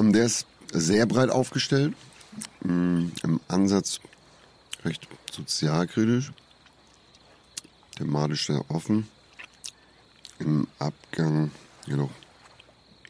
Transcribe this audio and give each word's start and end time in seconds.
Ähm, 0.00 0.12
der 0.14 0.24
ist 0.24 0.46
sehr 0.72 1.04
breit 1.06 1.30
aufgestellt. 1.30 1.94
Mm, 2.62 3.08
Im 3.22 3.40
Ansatz 3.48 4.00
recht 4.84 5.06
sozialkritisch. 5.30 6.32
Thematisch 7.96 8.46
sehr 8.46 8.64
offen. 8.70 9.08
Im 10.38 10.66
Abgang 10.78 11.50
jedoch 11.86 12.10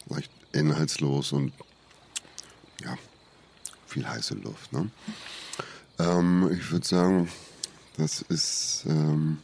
leicht 0.06 0.32
inhaltslos 0.52 1.32
und 1.32 1.52
ja, 2.82 2.96
viel 3.86 4.08
heiße 4.08 4.34
Luft. 4.34 4.72
Ne? 4.72 4.90
Ähm, 6.00 6.50
ich 6.52 6.72
würde 6.72 6.86
sagen, 6.86 7.30
das 7.98 8.22
ist 8.22 8.84
ähm, 8.88 9.38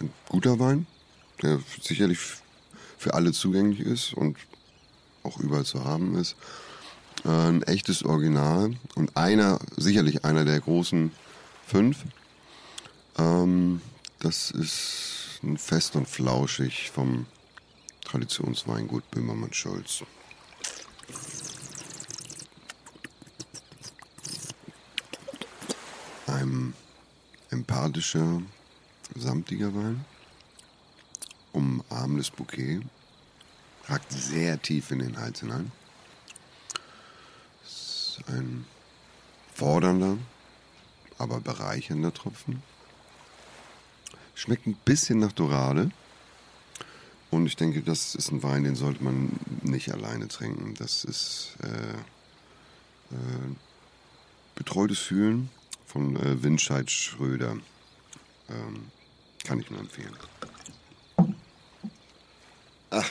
ein 0.00 0.10
guter 0.30 0.58
Wein, 0.58 0.86
der 1.42 1.60
sicherlich 1.82 2.18
für 2.96 3.12
alle 3.12 3.32
zugänglich 3.32 3.80
ist 3.80 4.14
und 4.14 4.38
auch 5.22 5.38
überall 5.40 5.64
zu 5.64 5.84
haben 5.84 6.16
ist. 6.16 6.36
Ein 7.24 7.62
echtes 7.62 8.02
Original 8.02 8.74
und 8.94 9.16
einer, 9.16 9.58
sicherlich 9.76 10.24
einer 10.24 10.44
der 10.44 10.60
großen 10.60 11.12
fünf. 11.66 12.04
Ähm, 13.18 13.82
das 14.20 14.50
ist 14.50 15.40
ein 15.42 15.58
fest 15.58 15.96
und 15.96 16.08
flauschig 16.08 16.90
vom 16.90 17.26
Traditionsweingut 18.04 19.10
Böhmermann 19.10 19.52
Scholz. 19.52 20.02
Ein 26.26 26.74
empathischer, 27.50 28.42
samtiger 29.14 29.74
Wein. 29.74 30.04
Umarmendes 31.52 32.30
Bouquet. 32.30 32.80
Ragt 33.86 34.12
sehr 34.12 34.60
tief 34.60 34.90
in 34.90 35.00
den 35.00 35.18
Hals 35.18 35.40
hinein. 35.40 35.72
Ein 38.26 38.64
fordernder, 39.54 40.16
aber 41.18 41.40
bereichernder 41.40 42.12
Tropfen. 42.12 42.62
Schmeckt 44.34 44.66
ein 44.66 44.76
bisschen 44.84 45.18
nach 45.18 45.32
Dorade. 45.32 45.90
Und 47.30 47.46
ich 47.46 47.56
denke, 47.56 47.82
das 47.82 48.14
ist 48.14 48.32
ein 48.32 48.42
Wein, 48.42 48.64
den 48.64 48.74
sollte 48.74 49.04
man 49.04 49.30
nicht 49.62 49.92
alleine 49.92 50.28
trinken. 50.28 50.74
Das 50.74 51.04
ist 51.04 51.56
äh, 51.62 53.14
äh, 53.14 53.54
betreutes 54.54 54.98
Fühlen 54.98 55.50
von 55.86 56.16
äh, 56.16 56.42
Winscheid 56.42 56.90
Schröder. 56.90 57.56
Ähm, 58.48 58.90
kann 59.44 59.60
ich 59.60 59.70
nur 59.70 59.80
empfehlen. 59.80 60.14
Ach, 62.90 63.10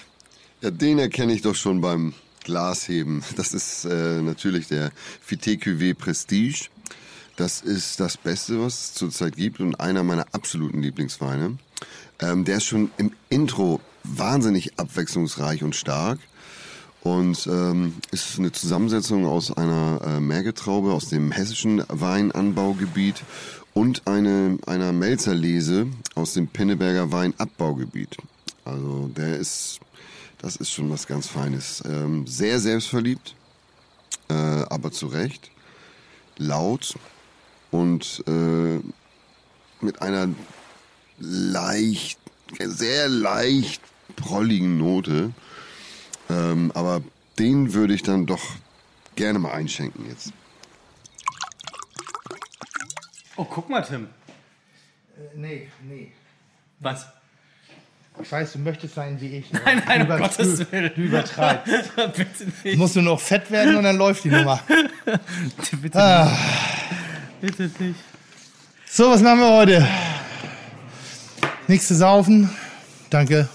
ja, 0.62 0.72
den 0.72 1.00
erkenne 1.00 1.34
ich 1.34 1.42
doch 1.42 1.56
schon 1.56 1.80
beim 1.80 2.14
Glasheben. 2.50 3.24
Das 3.36 3.54
ist 3.54 3.86
äh, 3.86 4.22
natürlich 4.22 4.68
der 4.68 4.92
Fité 5.26 5.62
Cuvée 5.62 5.94
Prestige. 5.94 6.70
Das 7.38 7.62
ist 7.62 8.00
das 8.00 8.18
Beste, 8.18 8.60
was 8.60 8.74
es 8.74 8.94
zurzeit 8.96 9.36
gibt 9.36 9.60
und 9.60 9.80
einer 9.80 10.02
meiner 10.02 10.26
absoluten 10.32 10.82
Lieblingsweine. 10.82 11.60
Ähm, 12.20 12.46
der 12.46 12.58
ist 12.58 12.66
schon 12.66 12.90
im 12.98 13.12
Intro 13.30 13.80
wahnsinnig 14.04 14.80
abwechslungsreich 14.80 15.64
und 15.64 15.76
stark 15.76 16.20
und 17.02 17.46
ähm, 17.46 17.94
ist 18.12 18.40
eine 18.40 18.52
Zusammensetzung 18.52 19.28
aus 19.28 19.56
einer 19.56 20.02
äh, 20.04 20.20
Mergetraube 20.20 20.92
aus 20.92 21.08
dem 21.10 21.32
hessischen 21.32 21.84
Weinanbaugebiet 21.88 23.24
und 23.76 24.08
eine, 24.08 24.58
einer 24.66 24.92
Melzerlese 24.92 25.86
aus 26.16 26.34
dem 26.34 26.48
Pinneberger 26.48 27.12
Weinabbaugebiet. 27.12 28.18
Also 28.66 29.08
der 29.16 29.38
ist, 29.38 29.80
das 30.40 30.56
ist 30.56 30.72
schon 30.72 30.90
was 30.90 31.06
ganz 31.06 31.28
Feines. 31.28 31.84
Ähm, 31.86 32.26
sehr 32.26 32.60
selbstverliebt, 32.60 33.36
äh, 34.30 34.34
aber 34.34 34.92
zu 34.92 35.08
Recht. 35.08 35.52
Laut 36.38 36.96
und 37.72 38.24
äh, 38.28 38.80
mit 39.82 40.02
einer 40.02 40.30
leicht, 41.20 42.20
sehr 42.58 43.10
leicht 43.10 43.82
prolligen 44.16 44.78
Note. 44.78 45.34
Ähm, 46.30 46.72
aber 46.74 47.02
den 47.38 47.74
würde 47.74 47.94
ich 47.94 48.04
dann 48.04 48.26
doch 48.26 48.44
gerne 49.16 49.40
mal 49.40 49.52
einschenken 49.52 50.08
jetzt. 50.08 50.32
Oh, 53.36 53.46
guck 53.46 53.70
mal, 53.70 53.82
Tim. 53.82 54.10
Nee, 55.36 55.70
nee. 55.84 56.12
Was? 56.80 57.08
Ich 58.22 58.32
weiß, 58.32 58.54
du 58.54 58.60
möchtest 58.60 58.96
sein 58.96 59.20
wie 59.22 59.38
ich. 59.38 59.52
Nein, 59.54 59.82
nein, 59.88 60.00
du 60.00 60.06
um 60.14 60.18
über- 60.20 60.28
Gottes 60.28 60.58
du, 60.60 60.72
Willen. 60.72 60.92
Du 60.96 61.02
übertreibst. 61.02 61.74
Bitte 62.16 62.48
nicht. 62.64 62.78
Musst 62.78 62.96
du 62.96 63.02
noch 63.02 63.20
fett 63.20 63.50
werden 63.50 63.76
und 63.78 63.84
dann 63.84 63.98
läuft 63.98 64.24
die 64.26 64.30
Nummer. 64.30 64.60
Bitte, 65.82 65.98
Ah. 66.00 66.26
nicht. 67.42 67.58
bitte 67.58 67.84
nicht. 67.84 68.00
So, 68.86 69.10
was 69.12 69.22
machen 69.22 69.40
wir 69.40 69.50
heute? 69.52 69.88
Nichts 71.68 71.88
zu 71.88 71.96
saufen. 71.96 72.50
Danke. 73.10 73.48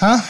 Ha? 0.00 0.22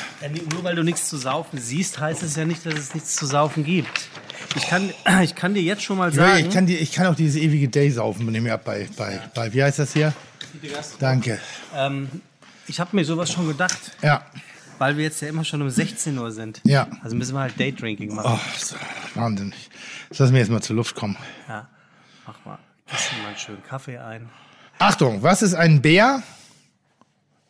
Nur 0.53 0.63
weil 0.63 0.77
du 0.77 0.83
nichts 0.83 1.09
zu 1.09 1.17
saufen 1.17 1.59
siehst, 1.59 1.99
heißt 1.99 2.23
es 2.23 2.37
ja 2.37 2.45
nicht, 2.45 2.65
dass 2.67 2.75
es 2.75 2.95
nichts 2.95 3.17
zu 3.17 3.27
saufen 3.27 3.65
gibt. 3.65 4.09
Ich 4.57 4.67
kann, 4.69 4.91
ich 5.23 5.35
kann 5.35 5.55
dir 5.55 5.63
jetzt 5.63 5.83
schon 5.83 5.97
mal 5.99 6.11
Ja, 6.15 6.27
sagen. 6.29 6.47
ich, 6.47 6.51
kann 6.55 6.67
die, 6.67 6.77
ich 6.77 6.93
kann 6.93 7.07
auch 7.07 7.15
dieses 7.17 7.37
ewige 7.41 7.69
Day 7.69 7.91
saufen, 7.91 8.27
nehme 8.27 8.49
ich 8.49 8.53
ab 8.55 8.65
bei, 8.65 8.87
bei, 8.97 9.21
bei, 9.35 9.53
wie 9.53 9.63
heißt 9.65 9.79
das 9.81 9.93
hier? 9.93 10.13
Danke. 11.01 11.41
ähm, 11.75 12.09
ich 12.67 12.81
habe 12.81 12.95
mir 12.97 13.05
sowas 13.05 13.31
schon 13.31 13.47
gedacht, 13.47 13.79
Ja. 14.03 14.25
weil 14.79 14.97
wir 14.97 15.05
jetzt 15.05 15.21
ja 15.23 15.29
immer 15.29 15.45
schon 15.45 15.63
um 15.63 15.71
16 15.71 16.17
Uhr 16.19 16.33
sind. 16.33 16.61
Ja. 16.65 16.89
Also 17.03 17.17
müssen 17.17 17.35
wir 17.35 17.41
halt 17.41 17.59
Daydrinking 17.59 18.15
machen. 18.15 18.39
Oh, 18.39 18.59
so, 18.59 18.77
Wahnsinn. 19.15 19.55
Jetzt 20.11 20.19
lass 20.19 20.31
mir 20.31 20.39
jetzt 20.39 20.51
mal 20.51 20.63
zur 20.63 20.77
Luft 20.77 20.95
kommen. 20.95 21.17
Ja. 21.49 21.69
Mach 22.27 22.45
mal. 22.45 22.59
Dir 22.87 23.23
mal 23.23 23.29
einen 23.29 23.37
schönen 23.39 23.63
Kaffee 23.65 23.99
ein. 23.99 24.29
Achtung, 24.79 25.23
was 25.23 25.43
ist 25.43 25.55
ein 25.55 25.83
Bär, 25.83 26.23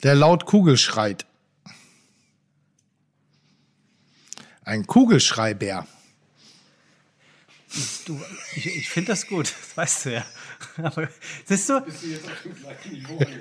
der 0.03 0.15
laut 0.15 0.45
Kugel 0.47 0.77
schreit? 0.77 1.27
Ein 4.65 4.87
Kugelschreibär. 4.87 5.87
Du, 8.07 8.21
ich, 8.55 8.67
ich 8.67 8.89
finde 8.89 9.13
das 9.13 9.27
gut, 9.27 9.47
das 9.61 9.77
weißt 9.77 10.05
du 10.07 10.15
ja. 10.15 10.25
Aber 10.82 11.09
siehst 11.44 11.69
du, 11.69 11.81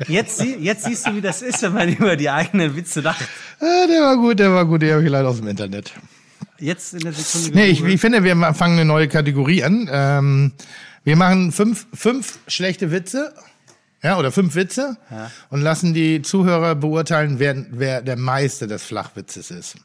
jetzt, 0.08 0.42
jetzt 0.44 0.86
siehst 0.86 1.08
du, 1.08 1.16
wie 1.16 1.22
das 1.22 1.42
ist, 1.42 1.62
wenn 1.62 1.74
man 1.74 1.90
über 1.90 2.16
die 2.16 2.30
eigenen 2.30 2.76
Witze 2.76 3.02
lacht. 3.02 3.24
Ah, 3.60 3.88
der 3.88 4.02
war 4.02 4.18
gut, 4.18 4.40
der 4.40 4.52
war 4.54 4.66
gut, 4.66 4.82
der 4.82 4.96
habe 4.96 5.04
ich 5.04 5.10
leider 5.10 5.30
aus 5.30 5.38
dem 5.38 5.48
Internet. 5.48 5.94
Jetzt 6.60 6.94
in 6.94 7.00
der 7.02 7.14
Sekunde. 7.14 7.58
Nee, 7.58 7.66
ich, 7.68 7.84
ich 7.84 8.00
finde, 8.00 8.24
wir 8.24 8.36
fangen 8.54 8.74
eine 8.74 8.86
neue 8.86 9.08
Kategorie 9.08 9.64
an. 9.64 9.90
Ähm, 9.92 10.52
wir 11.04 11.16
machen 11.16 11.52
fünf, 11.52 11.88
fünf 11.94 12.40
schlechte 12.48 12.92
Witze. 12.92 13.34
Ja, 14.02 14.18
oder 14.18 14.34
fünf 14.34 14.56
Witze 14.56 14.98
Ja. 15.10 15.32
und 15.50 15.62
lassen 15.62 15.94
die 15.94 16.22
Zuhörer 16.22 16.76
beurteilen, 16.76 17.40
wer, 17.40 17.66
wer 17.72 18.02
der 18.02 18.18
Meister 18.18 18.68
des 18.68 18.84
Flachwitzes 18.84 19.50
ist. 19.50 19.76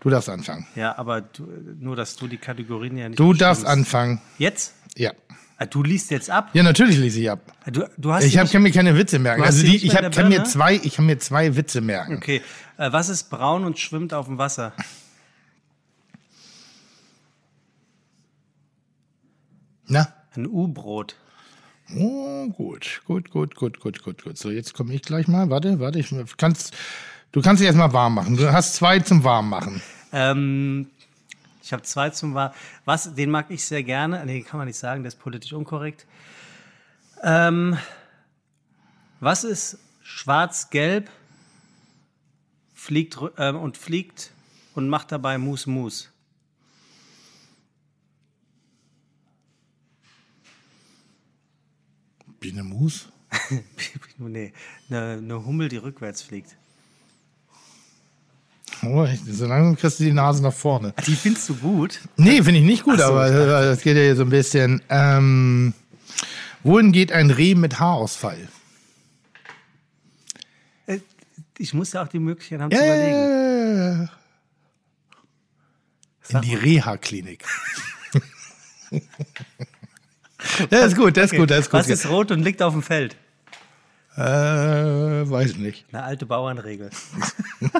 Du 0.00 0.08
darfst 0.08 0.30
anfangen. 0.30 0.66
Ja, 0.74 0.96
aber 0.96 1.20
du, 1.20 1.46
nur, 1.78 1.94
dass 1.94 2.16
du 2.16 2.28
die 2.28 2.38
Kategorien 2.38 2.96
ja 2.96 3.08
nicht 3.10 3.18
Du 3.18 3.34
darfst 3.34 3.66
anfangen. 3.66 4.22
Jetzt? 4.38 4.72
Ja. 4.96 5.12
Ah, 5.60 5.66
Du 5.66 5.82
liest 5.82 6.10
jetzt 6.12 6.30
ab. 6.30 6.50
Ja, 6.52 6.62
natürlich 6.62 6.96
lese 6.98 7.20
ich 7.20 7.30
ab. 7.30 7.40
Du, 7.66 7.84
du 7.98 8.12
hast 8.12 8.22
Ich 8.24 8.36
hab, 8.38 8.44
nicht- 8.44 8.52
kann 8.52 8.62
mir 8.62 8.70
keine 8.70 8.96
Witze 8.96 9.18
merken. 9.18 9.42
Also 9.42 9.64
die 9.66 9.76
ich 9.84 9.94
hab, 9.96 10.12
kann 10.14 10.28
mir 10.28 10.44
zwei, 10.44 10.74
ich 10.76 10.94
kann 10.94 11.06
mir 11.06 11.18
zwei 11.18 11.56
Witze 11.56 11.80
merken. 11.80 12.16
Okay. 12.16 12.42
Äh, 12.76 12.92
was 12.92 13.08
ist 13.08 13.24
braun 13.28 13.64
und 13.64 13.76
schwimmt 13.78 14.14
auf 14.14 14.26
dem 14.26 14.38
Wasser? 14.38 14.72
Na? 19.86 20.08
Ein 20.36 20.46
U-Brot. 20.46 21.16
Oh, 21.96 22.48
gut, 22.48 23.00
gut, 23.06 23.30
gut, 23.30 23.54
gut, 23.54 23.80
gut, 23.80 24.02
gut, 24.02 24.22
gut. 24.22 24.38
So, 24.38 24.50
jetzt 24.50 24.74
komme 24.74 24.92
ich 24.94 25.02
gleich 25.02 25.26
mal. 25.26 25.48
Warte, 25.48 25.80
warte, 25.80 25.98
ich 25.98 26.14
kannst, 26.36 26.74
du 27.32 27.40
kannst 27.40 27.60
dich 27.60 27.66
erstmal 27.66 27.92
warm 27.94 28.14
machen. 28.14 28.36
Du 28.36 28.52
hast 28.52 28.74
zwei 28.74 28.98
zum 29.00 29.24
warm 29.24 29.48
machen. 29.48 29.80
Ähm, 30.12 30.88
ich 31.68 31.72
habe 31.74 31.82
zwei 31.82 32.08
zum 32.08 32.32
War. 32.32 32.54
Was, 32.86 33.14
den 33.14 33.30
mag 33.30 33.50
ich 33.50 33.62
sehr 33.62 33.82
gerne. 33.82 34.24
Nee, 34.24 34.40
kann 34.40 34.56
man 34.56 34.66
nicht 34.66 34.78
sagen, 34.78 35.02
der 35.02 35.08
ist 35.08 35.18
politisch 35.18 35.52
unkorrekt. 35.52 36.06
Ähm, 37.22 37.76
was 39.20 39.44
ist 39.44 39.78
schwarz-gelb, 40.02 41.10
fliegt 42.72 43.18
ähm, 43.36 43.56
und 43.56 43.76
fliegt 43.76 44.32
und 44.74 44.88
macht 44.88 45.12
dabei 45.12 45.36
Mus 45.36 45.66
Mus? 45.66 46.10
Biene 52.40 52.64
Mus? 52.64 53.12
nee, 54.16 54.54
eine, 54.88 55.18
eine 55.18 55.44
Hummel, 55.44 55.68
die 55.68 55.76
rückwärts 55.76 56.22
fliegt. 56.22 56.56
Oh, 58.84 59.04
ich, 59.04 59.20
so 59.36 59.46
langsam 59.46 59.76
kriegst 59.76 59.98
du 60.00 60.04
die 60.04 60.12
Nase 60.12 60.42
nach 60.42 60.52
vorne. 60.52 60.94
Die 61.06 61.14
findest 61.16 61.48
du 61.48 61.54
gut? 61.56 62.00
Nee, 62.16 62.42
finde 62.42 62.60
ich 62.60 62.66
nicht 62.66 62.84
gut, 62.84 62.98
so, 62.98 63.04
aber 63.04 63.26
äh, 63.28 63.46
das 63.66 63.80
geht 63.82 63.96
ja 63.96 64.02
hier 64.02 64.16
so 64.16 64.22
ein 64.22 64.30
bisschen. 64.30 64.80
Ähm, 64.88 65.74
wohin 66.62 66.92
geht 66.92 67.10
ein 67.12 67.30
Reh 67.30 67.54
mit 67.54 67.80
Haarausfall? 67.80 68.48
Äh, 70.86 70.98
Ich 71.58 71.74
muss 71.74 71.92
ja 71.92 72.02
auch 72.04 72.08
die 72.08 72.18
Möglichkeit 72.20 72.60
haben 72.60 72.70
Ja, 72.70 72.78
zu 72.78 72.84
überlegen. 72.84 74.10
In 76.30 76.40
die 76.42 76.54
Reha-Klinik. 76.54 77.44
das 80.70 80.88
ist 80.88 80.96
gut, 80.96 81.16
das 81.16 81.32
ist 81.32 81.38
gut, 81.38 81.50
das 81.50 81.60
ist 81.60 81.70
gut. 81.70 81.80
Was 81.80 81.88
ist 81.88 82.06
rot 82.08 82.30
und 82.30 82.42
liegt 82.42 82.62
auf 82.62 82.74
dem 82.74 82.82
Feld? 82.82 83.16
Äh, 84.18 85.30
weiß 85.30 85.56
nicht. 85.58 85.84
Eine 85.92 86.02
alte 86.02 86.26
Bauernregel. 86.26 86.90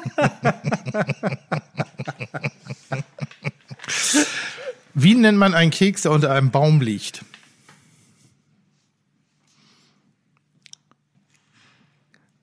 Wie 4.94 5.16
nennt 5.16 5.36
man 5.36 5.54
einen 5.54 5.72
Keks, 5.72 6.02
der 6.02 6.12
unter 6.12 6.30
einem 6.32 6.52
Baum 6.52 6.80
liegt? 6.80 7.24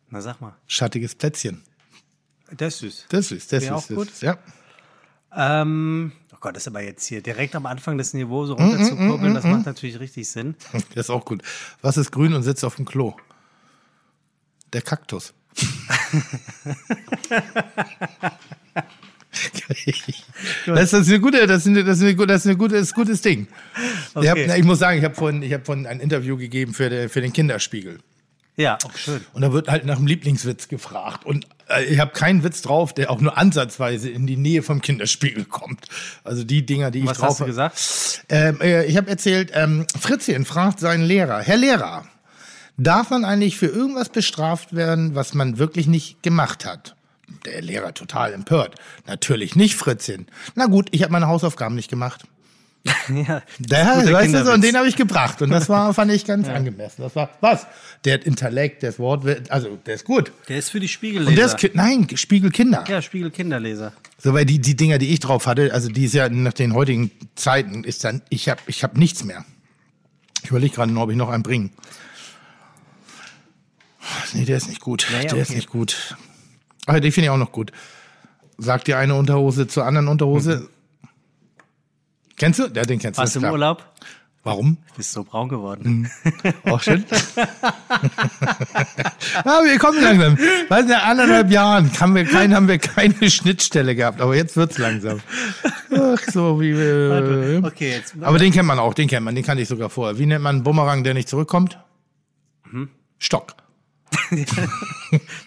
Na 0.10 0.20
sag 0.20 0.42
mal. 0.42 0.56
Schattiges 0.68 1.16
Plätzchen. 1.16 1.62
Das 2.52 2.74
ist 2.76 2.80
süß. 2.80 3.06
Das 3.10 3.32
ist, 3.32 3.54
das 3.54 3.64
Wäre 3.64 3.76
ist, 3.76 3.84
auch 3.84 3.88
das 3.88 3.96
gut. 3.96 4.10
ist, 4.10 4.22
ja. 4.22 4.38
Ähm, 5.34 6.12
oh 6.34 6.38
Gott, 6.42 6.56
das 6.58 6.64
ist 6.64 6.68
aber 6.68 6.82
jetzt 6.82 7.06
hier 7.06 7.22
direkt 7.22 7.56
am 7.56 7.66
Anfang 7.66 7.98
das 7.98 8.14
Niveau 8.14 8.44
Mm, 8.44 8.48
so 8.48 8.54
runter 8.56 8.84
zu 8.84 8.96
kurbeln, 8.98 9.34
das 9.34 9.46
macht 9.46 9.66
natürlich 9.66 10.00
richtig 10.02 10.30
Sinn. 10.30 10.56
Das 10.74 11.06
ist 11.06 11.10
auch 11.10 11.24
gut. 11.26 11.44
Was 11.82 11.96
ist 11.98 12.12
grün 12.12 12.34
und 12.34 12.44
sitzt 12.44 12.66
auf 12.66 12.76
dem 12.76 12.84
Klo? 12.86 13.16
Der 14.76 14.82
Kaktus. 14.82 15.34
das 20.68 20.94
ist 20.94 21.08
eine 21.10 21.20
gute, 21.20 21.48
das 21.48 21.62
ist 21.62 21.68
eine, 21.68 21.84
das 21.84 21.98
ist 21.98 22.04
eine, 22.04 22.16
das 22.28 22.42
ist 22.42 22.48
eine 22.48 22.58
gute, 22.58 22.74
das 22.76 22.84
ist 22.88 22.92
ein 22.94 22.96
gutes 22.96 23.22
Ding. 23.22 23.48
Ich, 24.22 24.28
hab, 24.30 24.38
Okay. 24.38 24.54
ich 24.60 24.64
muss 24.66 24.80
sagen, 24.80 24.98
ich 24.98 25.04
habe 25.06 25.16
vorhin, 25.16 25.42
ich 25.44 25.54
habe 25.54 25.64
vorhin 25.64 25.86
ein 25.88 26.00
Interview 26.00 26.38
gegeben 26.38 26.74
für, 26.74 26.90
den- 26.90 27.10
für 27.10 27.22
den 27.22 27.32
Kinderspiegel. 27.34 28.00
Ja, 28.58 28.78
auch 28.86 28.96
schön. 28.98 29.20
Und 29.34 29.42
da 29.42 29.52
wird 29.52 29.68
halt 29.70 29.86
nach 29.86 29.98
dem 29.98 30.08
Lieblingswitz 30.08 30.70
gefragt. 30.70 31.26
Und 31.26 31.46
äh, 31.70 31.84
ich 31.86 32.00
habe 32.00 32.12
keinen 32.14 32.44
Witz 32.46 32.62
drauf, 32.62 32.94
der 32.94 33.12
auch 33.12 33.20
nur 33.20 33.38
ansatzweise 33.38 34.10
in 34.10 34.28
die 34.28 34.38
Nähe 34.38 34.64
vom 34.64 34.82
Kinderspiegel 34.82 35.44
kommt. 35.44 35.86
Also 36.24 36.46
die 36.46 36.66
Dinger, 36.66 36.90
die 36.92 37.00
ich 37.00 37.06
Was 37.06 37.18
drauf 37.18 37.30
hast 37.32 37.40
du 37.42 37.46
gesagt? 37.46 38.24
Ähm, 38.30 38.60
äh, 38.62 38.86
ich 38.86 38.96
habe 38.96 39.10
erzählt, 39.10 39.52
ähm, 39.54 39.86
Fritzchen 40.00 40.46
fragt 40.46 40.80
seinen 40.80 41.04
Lehrer, 41.04 41.40
Herr 41.42 41.58
Lehrer, 41.58 42.06
darf 42.78 43.10
man 43.10 43.26
eigentlich 43.26 43.58
für 43.58 43.68
irgendwas 43.68 44.10
bestraft 44.10 44.76
werden, 44.76 45.16
was 45.16 45.34
man 45.34 45.58
wirklich 45.58 45.88
nicht 45.88 46.22
gemacht 46.24 46.66
hat? 46.66 46.96
Der 47.46 47.62
Lehrer 47.62 47.94
total 47.94 48.34
empört. 48.34 48.76
Natürlich 49.08 49.56
nicht, 49.56 49.76
Fritzchen. 49.76 50.28
Na 50.56 50.68
gut, 50.68 50.90
ich 50.92 51.02
habe 51.02 51.12
meine 51.12 51.28
Hausaufgaben 51.28 51.76
nicht 51.76 51.90
gemacht. 51.90 52.24
ja, 53.10 53.42
Der, 53.58 54.14
weißt 54.14 54.34
du, 54.36 54.46
so, 54.46 54.52
und 54.52 54.64
den 54.64 54.78
habe 54.78 54.88
ich 54.88 54.96
gebracht. 54.96 55.42
Und 55.42 55.50
das 55.50 55.70
war, 55.70 55.92
fand 55.96 56.12
ich 56.12 56.24
ganz 56.24 56.48
angemessen. 56.48 57.02
Das 57.02 57.16
war, 57.16 57.32
was? 57.42 57.66
Der 58.04 58.16
hat 58.16 58.26
Intellekt, 58.26 58.84
der 58.84 58.90
ist 58.90 59.00
Wort, 59.00 59.26
also 59.50 59.80
der 59.88 59.96
ist 59.96 60.06
gut. 60.06 60.32
der 60.50 60.60
ist 60.60 60.70
für 60.70 60.80
die 60.80 60.88
Spiegelleser. 60.88 61.30
Und 61.30 61.36
der 61.36 61.46
ist, 61.46 61.76
nein, 61.76 62.08
Spiegel 62.16 62.52
Kinder. 62.52 62.84
ja, 62.88 63.02
Spiegel 63.02 63.32
Kinderleser. 63.32 63.92
So, 64.20 64.36
weil 64.36 64.46
die, 64.46 64.60
die 64.60 64.76
Dinger, 64.76 65.00
die 65.00 65.12
ich 65.14 65.20
drauf 65.20 65.48
hatte, 65.48 65.74
also 65.74 65.90
die 65.90 66.06
ist 66.06 66.14
ja 66.14 66.30
nach 66.30 66.54
den 66.54 66.76
heutigen 66.76 67.10
Zeiten, 67.34 67.84
ist 67.84 68.04
dann, 68.04 68.22
ich 68.30 68.50
habe 68.50 68.62
ich 68.68 68.84
hab 68.84 68.96
nichts 68.96 69.24
mehr. 69.24 69.44
Ich 70.44 70.52
überlege 70.52 70.76
gerade, 70.76 70.96
ob 70.96 71.10
ich 71.10 71.18
noch 71.18 71.30
einen 71.30 71.42
bringen. 71.42 71.72
Nee, 74.34 74.46
der 74.46 74.58
ist 74.58 74.68
nicht 74.68 74.82
gut. 74.82 75.08
Ja, 75.12 75.22
ja, 75.22 75.30
der 75.30 75.42
ist 75.42 75.50
okay. 75.50 75.58
nicht 75.58 75.70
gut. 75.70 76.16
Aber 76.86 77.00
den 77.00 77.12
finde 77.12 77.26
ich 77.26 77.30
auch 77.32 77.38
noch 77.38 77.52
gut. 77.52 77.72
Sagt 78.58 78.88
die 78.88 78.94
eine 78.94 79.16
Unterhose 79.16 79.68
zur 79.68 79.86
anderen 79.86 80.08
Unterhose. 80.08 80.70
Kennst 82.38 82.60
du? 82.60 82.68
Ja, 82.68 82.84
den 82.84 83.00
kennst 83.00 83.18
du. 83.18 83.22
Warst 83.22 83.36
ist 83.36 83.36
du 83.36 83.40
im 83.40 83.44
klar. 83.44 83.54
Urlaub? 83.54 83.86
Warum? 84.44 84.78
Bist 84.96 85.12
so 85.14 85.24
braun 85.24 85.50
geworden. 85.50 86.08
Auch 86.66 86.80
schön. 86.80 87.04
ja, 87.36 87.48
wir 89.44 89.80
kommen 89.80 90.00
langsam. 90.04 90.38
Weißt 90.70 90.88
du, 90.88 90.94
in 90.94 91.00
anderthalb 91.00 91.50
Jahren 91.50 91.90
haben 92.00 92.14
wir, 92.14 92.26
kein, 92.26 92.54
haben 92.54 92.68
wir 92.68 92.78
keine 92.78 93.32
Schnittstelle 93.32 93.96
gehabt, 93.96 94.22
aber 94.22 94.36
jetzt 94.36 94.56
wird's 94.56 94.78
langsam. 94.78 95.20
Ach, 95.92 96.20
so 96.32 96.62
wie 96.62 96.78
wir. 96.78 97.64
Okay, 97.66 97.94
jetzt. 97.94 98.14
Aber 98.22 98.38
den 98.38 98.52
kennt 98.52 98.68
man 98.68 98.78
auch, 98.78 98.94
den 98.94 99.08
kennt 99.08 99.26
man, 99.26 99.34
den 99.34 99.44
kannte 99.44 99.64
ich 99.64 99.68
sogar 99.68 99.90
vorher. 99.90 100.20
Wie 100.20 100.28
nennt 100.28 100.44
man 100.44 100.58
einen 100.58 100.64
Bumerang, 100.64 101.04
der 101.04 101.16
nicht 101.16 101.28
zurückkommt? 101.28 101.80
Stock. 103.18 103.56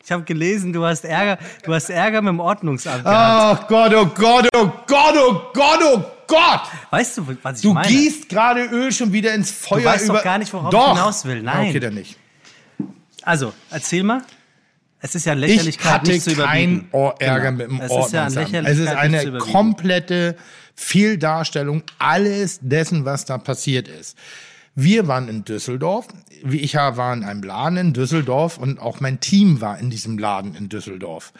Ich 0.04 0.10
habe 0.12 0.22
gelesen, 0.24 0.72
du 0.72 0.84
hast 0.84 1.04
Ärger, 1.04 1.38
du 1.64 1.74
hast 1.74 1.90
Ärger 1.90 2.22
mit 2.22 2.30
dem 2.30 2.40
Ordnungsamt 2.40 3.04
gehabt. 3.04 3.64
Oh 3.64 3.66
Gott, 3.68 3.94
oh 3.94 4.06
Gott, 4.06 4.48
oh 4.56 4.72
Gott, 4.86 5.14
oh 5.16 5.40
Gott, 5.52 5.80
oh 5.84 6.04
Gott! 6.26 6.60
Weißt 6.90 7.18
du, 7.18 7.26
was 7.42 7.56
ich 7.56 7.62
Du 7.62 7.74
meine? 7.74 7.88
gießt 7.88 8.28
gerade 8.28 8.64
Öl 8.64 8.90
schon 8.92 9.12
wieder 9.12 9.34
ins 9.34 9.50
Feuer. 9.50 9.84
weißt 9.84 10.08
doch 10.08 10.22
gar 10.22 10.38
nicht, 10.38 10.52
worauf 10.52 10.70
doch. 10.70 10.92
ich 10.92 10.98
hinaus 10.98 11.24
will. 11.24 11.42
Nein. 11.42 11.68
Okay, 11.68 11.80
dann 11.80 11.94
nicht. 11.94 12.16
Also, 13.22 13.52
erzähl 13.70 14.02
mal. 14.02 14.22
Es 15.00 15.14
ist 15.14 15.26
ja 15.26 15.32
an 15.32 15.42
Ich 15.42 15.48
Lächerlichkeit 15.50 15.92
hatte 15.92 16.10
nicht 16.10 16.22
zu 16.24 16.32
überbieten. 16.32 16.88
Ohr- 16.92 17.14
Ärger 17.20 17.52
Genau. 17.52 17.58
mit 17.58 17.70
dem 17.70 17.80
Es 17.80 17.84
ist 18.06 18.12
ja 18.12 18.24
Ordnungsamt. 18.24 18.66
Es 18.68 18.78
ist 18.78 18.88
eine 18.88 19.38
komplette 19.38 20.36
Fehldarstellung 20.74 21.82
alles 21.98 22.58
dessen, 22.62 23.04
was 23.04 23.24
da 23.24 23.36
passiert 23.38 23.86
ist. 23.88 24.16
Wir 24.80 25.08
waren 25.08 25.26
in 25.26 25.44
Düsseldorf. 25.44 26.06
Wie 26.44 26.60
ich 26.60 26.76
war 26.76 27.12
in 27.12 27.24
einem 27.24 27.42
Laden 27.42 27.78
in 27.78 27.92
Düsseldorf 27.94 28.58
und 28.58 28.78
auch 28.78 29.00
mein 29.00 29.18
Team 29.18 29.60
war 29.60 29.76
in 29.76 29.90
diesem 29.90 30.18
Laden 30.18 30.54
in 30.54 30.68
Düsseldorf. 30.68 31.32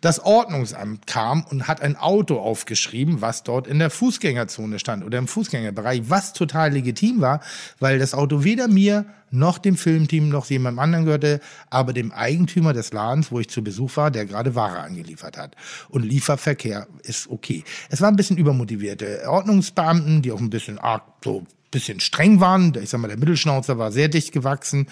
Das 0.00 0.18
Ordnungsamt 0.18 1.06
kam 1.06 1.44
und 1.44 1.68
hat 1.68 1.82
ein 1.82 1.94
Auto 1.94 2.40
aufgeschrieben, 2.40 3.20
was 3.20 3.44
dort 3.44 3.68
in 3.68 3.78
der 3.78 3.90
Fußgängerzone 3.90 4.80
stand 4.80 5.04
oder 5.04 5.18
im 5.18 5.28
Fußgängerbereich, 5.28 6.02
was 6.08 6.32
total 6.32 6.72
legitim 6.72 7.20
war, 7.20 7.42
weil 7.78 8.00
das 8.00 8.12
Auto 8.12 8.42
weder 8.42 8.66
mir 8.66 9.06
noch 9.30 9.58
dem 9.58 9.76
Filmteam 9.76 10.28
noch 10.28 10.46
jemandem 10.46 10.80
anderen 10.80 11.04
gehörte, 11.04 11.38
aber 11.70 11.92
dem 11.92 12.10
Eigentümer 12.10 12.72
des 12.72 12.92
Ladens, 12.92 13.30
wo 13.30 13.38
ich 13.38 13.48
zu 13.48 13.62
Besuch 13.62 13.96
war, 13.98 14.10
der 14.10 14.26
gerade 14.26 14.56
Ware 14.56 14.80
angeliefert 14.80 15.38
hat. 15.38 15.54
Und 15.90 16.02
Lieferverkehr 16.02 16.88
ist 17.04 17.30
okay. 17.30 17.62
Es 17.88 18.00
waren 18.00 18.14
ein 18.14 18.16
bisschen 18.16 18.36
übermotivierte 18.36 19.22
Ordnungsbeamten, 19.28 20.22
die 20.22 20.32
auch 20.32 20.40
ein 20.40 20.50
bisschen 20.50 20.80
arg 20.80 21.04
so 21.22 21.46
bisschen 21.70 22.00
streng 22.00 22.40
waren. 22.40 22.72
Ich 22.82 22.90
sag 22.90 23.00
mal, 23.00 23.08
der 23.08 23.16
Mittelschnauzer 23.16 23.78
war 23.78 23.92
sehr 23.92 24.08
dicht 24.08 24.32
gewachsen. 24.32 24.88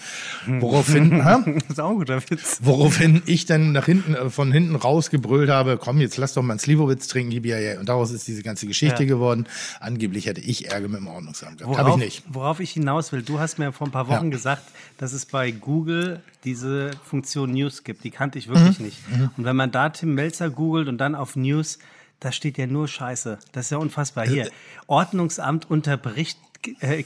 Woraufhin, 0.47 1.23
hä? 1.25 1.53
Das 1.61 1.69
ist 1.71 1.79
auch 1.79 1.89
ein 1.91 1.97
guter 1.97 2.21
Witz. 2.29 2.59
woraufhin 2.61 3.21
ich 3.25 3.45
dann 3.45 3.71
nach 3.73 3.85
hinten, 3.85 4.13
äh, 4.15 4.29
von 4.29 4.51
hinten 4.51 4.75
rausgebrüllt 4.75 5.49
habe, 5.49 5.77
komm, 5.77 5.99
jetzt 5.99 6.17
lass 6.17 6.33
doch 6.33 6.41
mal 6.41 6.53
einen 6.53 6.59
Slivovitz 6.59 7.07
trinken, 7.07 7.31
gib 7.31 7.45
ja, 7.45 7.59
ja. 7.59 7.79
Und 7.79 7.89
daraus 7.89 8.11
ist 8.11 8.27
diese 8.27 8.43
ganze 8.43 8.65
Geschichte 8.67 9.03
Ja. 9.03 9.09
geworden. 9.09 9.45
Angeblich 9.79 10.25
hätte 10.25 10.41
ich 10.41 10.71
Ärger 10.71 10.87
mit 10.87 10.99
dem 10.99 11.07
Ordnungsamt 11.07 11.57
gehabt. 11.59 11.77
Habe 11.77 11.89
Worauf, 11.89 11.99
ich 12.01 12.05
nicht. 12.05 12.23
worauf 12.29 12.59
ich 12.59 12.71
hinaus 12.71 13.11
will, 13.11 13.21
du 13.23 13.39
hast 13.39 13.59
mir 13.59 13.71
vor 13.73 13.87
ein 13.87 13.91
paar 13.91 14.07
Wochen 14.07 14.25
Ja. 14.25 14.31
gesagt, 14.31 14.63
dass 14.97 15.13
es 15.13 15.25
bei 15.25 15.51
Google 15.51 16.21
diese 16.45 16.91
Funktion 17.03 17.51
News 17.51 17.83
gibt. 17.83 18.03
Die 18.03 18.11
kannte 18.11 18.39
ich 18.39 18.47
wirklich 18.47 18.79
Mhm. 18.79 18.85
nicht. 18.85 18.97
Und 19.37 19.43
wenn 19.43 19.55
man 19.55 19.71
da 19.71 19.89
Tim 19.89 20.13
Melzer 20.15 20.49
googelt 20.49 20.87
und 20.87 20.97
dann 20.97 21.15
auf 21.15 21.35
News, 21.35 21.79
da 22.21 22.31
steht 22.31 22.57
ja 22.57 22.67
nur 22.67 22.87
Scheiße. 22.87 23.37
Das 23.51 23.65
ist 23.65 23.71
ja 23.71 23.77
unfassbar. 23.77 24.25
Äh, 24.25 24.29
Hier, 24.29 24.49
Ordnungsamt 24.87 25.69
unterbricht 25.69 26.37
äh, 26.37 26.48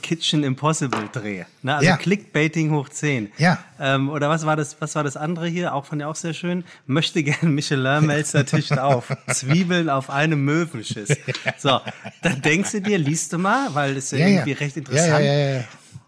Kitchen 0.01 0.43
Impossible 0.43 1.10
Dreh. 1.12 1.43
Ne? 1.62 1.75
Also 1.75 1.86
Ja. 1.86 1.98
Clickbaiting 1.98 2.72
hoch 2.72 2.89
10. 2.89 3.31
Ja. 3.38 3.60
Ähm, 3.79 4.10
oder 4.10 4.29
was 4.29 4.45
war 4.45 4.55
das, 4.55 4.77
was 4.79 4.95
war 4.95 5.03
das 5.03 5.15
andere 5.17 5.48
hier? 5.48 5.74
Auch 5.75 5.86
fand 5.86 6.01
ich 6.01 6.05
auch 6.05 6.15
sehr 6.15 6.33
schön. 6.33 6.63
Möchte 6.88 7.22
gern 7.24 7.53
Michelin 7.53 8.05
Melzer 8.05 8.45
tischt 8.45 8.72
auf. 8.77 9.15
Zwiebeln 9.31 9.89
auf 9.89 10.10
einem 10.10 10.43
Möwenschiss. 10.43 11.15
So, 11.57 11.79
dann 12.22 12.41
denkst 12.41 12.72
du 12.72 12.81
dir, 12.81 12.98
liest 12.98 13.33
du 13.33 13.38
mal, 13.38 13.74
weil 13.75 13.95
das 13.95 14.05
ist 14.05 14.12
ja, 14.13 14.19
Ja, 14.19 14.25
ja. 14.27 14.31
irgendwie 14.39 14.51
recht 14.53 14.75
Ja, 14.75 14.79
interessant. 14.81 15.25
ja, 15.25 15.33
ja. 15.57 15.63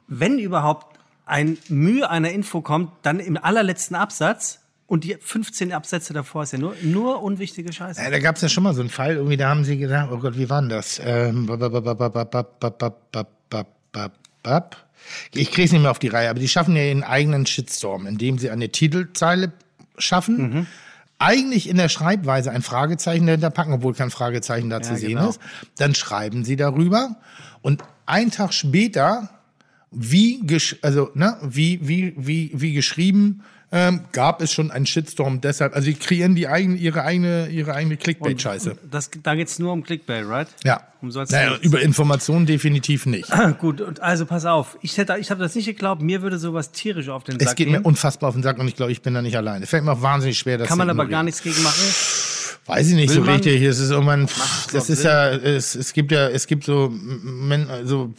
Wenn 0.07 0.39
überhaupt 0.39 0.97
ein 1.25 1.57
Mühe 1.69 2.09
einer 2.09 2.31
Info 2.31 2.61
kommt, 2.61 2.91
dann 3.03 3.19
im 3.19 3.37
allerletzten 3.37 3.95
Absatz 3.95 4.59
und 4.87 5.03
die 5.03 5.17
15 5.19 5.73
Absätze 5.73 6.13
davor 6.13 6.43
ist 6.43 6.53
ja 6.53 6.59
nur, 6.59 6.75
nur 6.83 7.23
unwichtige 7.23 7.73
Scheiße. 7.73 8.01
Ja, 8.01 8.09
da 8.11 8.19
gab 8.19 8.35
es 8.35 8.43
ja 8.43 8.49
schon 8.49 8.63
mal 8.63 8.75
so 8.75 8.81
einen 8.81 8.89
Fall, 8.89 9.15
irgendwie, 9.15 9.37
da 9.37 9.49
haben 9.49 9.63
sie 9.63 9.77
gedacht, 9.77 10.09
oh 10.11 10.17
Gott, 10.17 10.37
wie 10.37 10.47
war 10.49 10.61
denn 10.61 10.69
das? 10.69 11.01
Ähm, 11.03 11.47
ich 15.33 15.51
kriege 15.51 15.63
es 15.63 15.71
nicht 15.71 15.81
mehr 15.81 15.91
auf 15.91 15.99
die 15.99 16.07
Reihe, 16.07 16.29
aber 16.29 16.39
die 16.39 16.47
schaffen 16.47 16.75
ja 16.75 16.83
ihren 16.83 17.03
eigenen 17.03 17.47
Shitstorm, 17.47 18.05
indem 18.05 18.37
sie 18.37 18.51
eine 18.51 18.69
Titelzeile 18.69 19.53
schaffen. 19.97 20.37
Mhm. 20.37 20.67
Eigentlich 21.17 21.67
in 21.67 21.77
der 21.77 21.89
Schreibweise 21.89 22.51
ein 22.51 22.61
Fragezeichen 22.61 23.25
dahinter 23.25 23.49
packen, 23.49 23.73
obwohl 23.73 23.93
kein 23.93 24.11
Fragezeichen 24.11 24.69
da 24.69 24.77
ja, 24.77 24.81
zu 24.83 24.97
sehen 24.97 25.15
genau. 25.15 25.29
ist. 25.29 25.39
Dann 25.77 25.95
schreiben 25.95 26.43
sie 26.43 26.57
darüber 26.57 27.15
und 27.61 27.83
einen 28.05 28.29
Tag 28.29 28.53
später, 28.53 29.29
wie, 29.89 30.45
also, 30.81 31.09
ne, 31.15 31.37
wie, 31.41 31.79
wie, 31.87 32.13
wie, 32.17 32.51
wie 32.53 32.73
geschrieben, 32.73 33.43
ähm, 33.71 34.01
gab 34.11 34.41
es 34.41 34.53
schon 34.53 34.71
einen 34.71 34.85
Shitstorm 34.85 35.41
deshalb. 35.41 35.75
Also 35.75 35.85
sie 35.85 35.95
kreieren 35.95 36.35
die 36.35 36.47
eigene, 36.47 36.77
ihre 36.77 37.01
eigene, 37.03 37.47
ihre 37.49 37.73
eigene 37.73 37.97
Clickbait-Scheiße. 37.97 38.77
Da 39.23 39.35
geht's 39.35 39.59
nur 39.59 39.73
um 39.73 39.83
Clickbait, 39.83 40.25
right? 40.27 40.47
Ja. 40.63 40.81
Um 41.01 41.09
naja, 41.09 41.57
über 41.61 41.81
Informationen 41.81 42.45
definitiv 42.45 43.05
nicht. 43.05 43.29
Gut, 43.59 43.81
und 43.81 43.99
also 44.01 44.25
pass 44.25 44.45
auf. 44.45 44.77
Ich, 44.81 44.97
hätte- 44.97 45.17
ich 45.19 45.29
habe 45.29 45.41
das 45.43 45.53
nicht 45.55 45.65
geglaubt. 45.65 46.01
Mir 46.01 46.21
würde 46.21 46.37
sowas 46.39 46.71
tierisch 46.71 47.09
auf 47.09 47.23
den 47.23 47.39
Sack 47.39 47.49
Es 47.49 47.55
geht 47.55 47.67
gehen. 47.67 47.73
mir 47.73 47.81
unfassbar 47.83 48.29
auf 48.29 48.35
den 48.35 48.43
Sack 48.43 48.57
und 48.59 48.67
ich 48.67 48.75
glaube, 48.75 48.91
ich 48.91 49.01
bin 49.01 49.13
da 49.13 49.21
nicht 49.21 49.35
alleine. 49.37 49.65
Fällt 49.67 49.83
mir 49.83 49.91
auch 49.91 50.01
wahnsinnig 50.01 50.37
schwer, 50.39 50.57
das 50.57 50.67
Kann 50.67 50.77
man 50.77 50.87
zu 50.87 50.91
aber 50.91 51.05
gar 51.07 51.23
nichts 51.23 51.41
gegen 51.43 51.61
machen. 51.61 51.83
Weiß 52.67 52.87
ich 52.87 52.95
nicht 52.95 53.09
Will 53.09 53.15
so 53.17 53.21
man? 53.21 53.35
richtig. 53.35 53.61
Es 53.61 53.77
ist 53.79 53.91
irgendwann, 53.91 54.21
überhaupt 54.23 54.73
das 54.73 54.89
ist 54.89 55.01
Sinn? 55.01 55.07
ja, 55.11 55.29
es, 55.29 55.75
es 55.75 55.93
gibt 55.93 56.11
ja, 56.11 56.29
es 56.29 56.47
gibt 56.47 56.63
so, 56.63 56.91
Men, 56.91 57.69
also, 57.69 58.11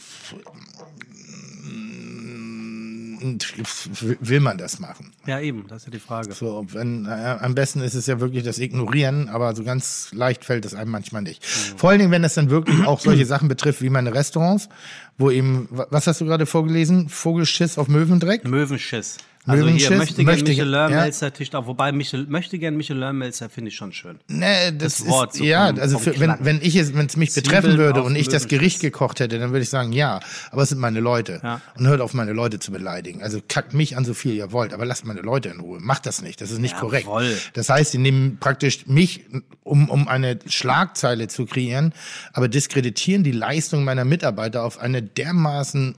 will 4.19 4.39
man 4.39 4.57
das 4.57 4.79
machen? 4.79 5.11
Ja, 5.25 5.39
eben, 5.39 5.65
das 5.67 5.79
ist 5.79 5.85
ja 5.85 5.91
die 5.91 5.99
Frage. 5.99 6.33
So, 6.33 6.65
wenn, 6.71 7.05
äh, 7.05 7.09
am 7.39 7.55
besten 7.55 7.81
ist 7.81 7.93
es 7.93 8.07
ja 8.07 8.19
wirklich 8.19 8.43
das 8.43 8.59
Ignorieren, 8.59 9.29
aber 9.29 9.55
so 9.55 9.63
ganz 9.63 10.09
leicht 10.13 10.45
fällt 10.45 10.65
es 10.65 10.73
einem 10.73 10.91
manchmal 10.91 11.21
nicht. 11.21 11.43
Mhm. 11.43 11.77
Vor 11.77 11.89
allen 11.89 11.99
Dingen, 11.99 12.11
wenn 12.11 12.23
es 12.23 12.33
dann 12.33 12.49
wirklich 12.49 12.85
auch 12.85 12.99
solche 12.99 13.25
Sachen 13.25 13.47
betrifft 13.47 13.81
wie 13.81 13.89
meine 13.89 14.13
Restaurants, 14.13 14.69
wo 15.17 15.31
eben, 15.31 15.67
was 15.71 16.07
hast 16.07 16.21
du 16.21 16.25
gerade 16.25 16.45
vorgelesen? 16.45 17.09
Vogelschiss 17.09 17.77
auf 17.77 17.87
Möwendreck? 17.87 18.45
Möwenschiss. 18.45 19.17
Also 19.47 19.63
Möwenschiss, 19.65 19.87
hier 19.87 19.97
möchte 19.97 20.15
gerne 20.23 20.31
möchte- 20.31 20.49
Michelin-Melzer 20.51 21.33
Tisch 21.33 21.53
auf, 21.53 21.65
wobei 21.67 21.91
Michel, 21.91 22.25
möchte 22.27 22.59
gerne 22.59 22.75
Michelin-Melzer 22.77 23.49
finde 23.49 23.69
ich 23.69 23.75
schon 23.75 23.93
schön. 23.93 24.19
Nee, 24.27 24.71
das, 24.77 24.97
Das 24.97 25.07
Wort 25.07 25.31
ist, 25.33 25.37
so 25.39 25.43
ja, 25.45 25.67
vom- 25.67 25.79
also 25.79 25.99
vom 25.99 26.13
für, 26.13 26.19
wenn, 26.19 26.35
wenn 26.41 26.59
ich 26.61 26.75
es, 26.75 26.93
wenn 26.93 27.05
es 27.05 27.15
mich 27.17 27.31
Zwiebeln 27.31 27.49
betreffen 27.61 27.77
würde 27.77 28.03
und 28.03 28.15
ich 28.15 28.27
das. 28.27 28.47
Gericht 28.47 28.79
gekocht 28.81 29.19
hätte, 29.19 29.39
dann 29.39 29.51
würde 29.51 29.63
ich 29.63 29.69
sagen, 29.69 29.91
ja, 29.93 30.19
aber 30.51 30.61
es 30.63 30.69
sind 30.69 30.79
meine 30.79 30.99
Leute. 30.99 31.39
Ja. 31.43 31.61
Und 31.77 31.87
hört 31.87 32.01
auf, 32.01 32.13
meine 32.13 32.33
Leute 32.33 32.59
zu 32.59 32.71
beleidigen. 32.71 33.23
Also 33.23 33.39
kackt 33.47 33.73
mich 33.73 33.97
an 33.97 34.05
so 34.05 34.13
viel 34.13 34.33
ihr 34.33 34.51
wollt, 34.51 34.73
aber 34.73 34.85
lasst 34.85 35.05
meine 35.05 35.21
Leute 35.21 35.49
in 35.49 35.59
Ruhe. 35.59 35.79
Macht 35.79 36.05
das 36.05 36.21
nicht. 36.21 36.39
Das 36.41 36.51
ist 36.51 36.59
nicht 36.59 36.77
korrekt. 36.77 37.05
Jawohl. 37.05 37.37
Das 37.53 37.69
heißt, 37.69 37.91
sie 37.91 37.97
nehmen 37.97 38.37
praktisch 38.39 38.85
mich, 38.87 39.25
um, 39.63 39.89
um 39.89 40.07
eine 40.07 40.39
Schlagzeile 40.47 41.27
zu 41.27 41.45
kreieren, 41.45 41.93
aber 42.33 42.47
diskreditieren 42.47 43.23
die 43.23 43.31
Leistung 43.31 43.83
meiner 43.83 44.05
Mitarbeiter 44.05 44.63
auf 44.63 44.77
eine 44.79 45.01
dermaßen 45.01 45.95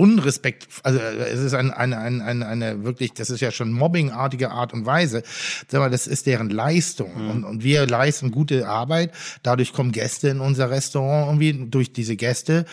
Unrespekt, 0.00 0.66
also 0.82 0.98
äh, 0.98 1.28
es 1.28 1.40
ist 1.40 1.52
ein, 1.52 1.70
eine, 1.70 1.98
eine, 1.98 2.24
eine, 2.24 2.46
eine 2.46 2.84
wirklich, 2.84 3.12
das 3.12 3.28
ist 3.28 3.40
ja 3.40 3.50
schon 3.50 3.70
mobbingartige 3.70 4.50
Art 4.50 4.72
und 4.72 4.86
Weise. 4.86 5.22
Sag 5.68 5.80
mal, 5.80 5.90
das 5.90 6.06
ist 6.06 6.26
deren 6.26 6.48
Leistung. 6.48 7.12
Und, 7.30 7.44
und 7.44 7.62
wir 7.62 7.86
leisten 7.86 8.30
gute 8.30 8.66
Arbeit. 8.66 9.12
Dadurch 9.42 9.74
kommen 9.74 9.92
Gäste 9.92 10.28
in 10.28 10.40
unser 10.40 10.70
Restaurant 10.70 11.26
irgendwie 11.28 11.68
durch 11.70 11.92
diese 11.92 12.16
Gäste 12.16 12.64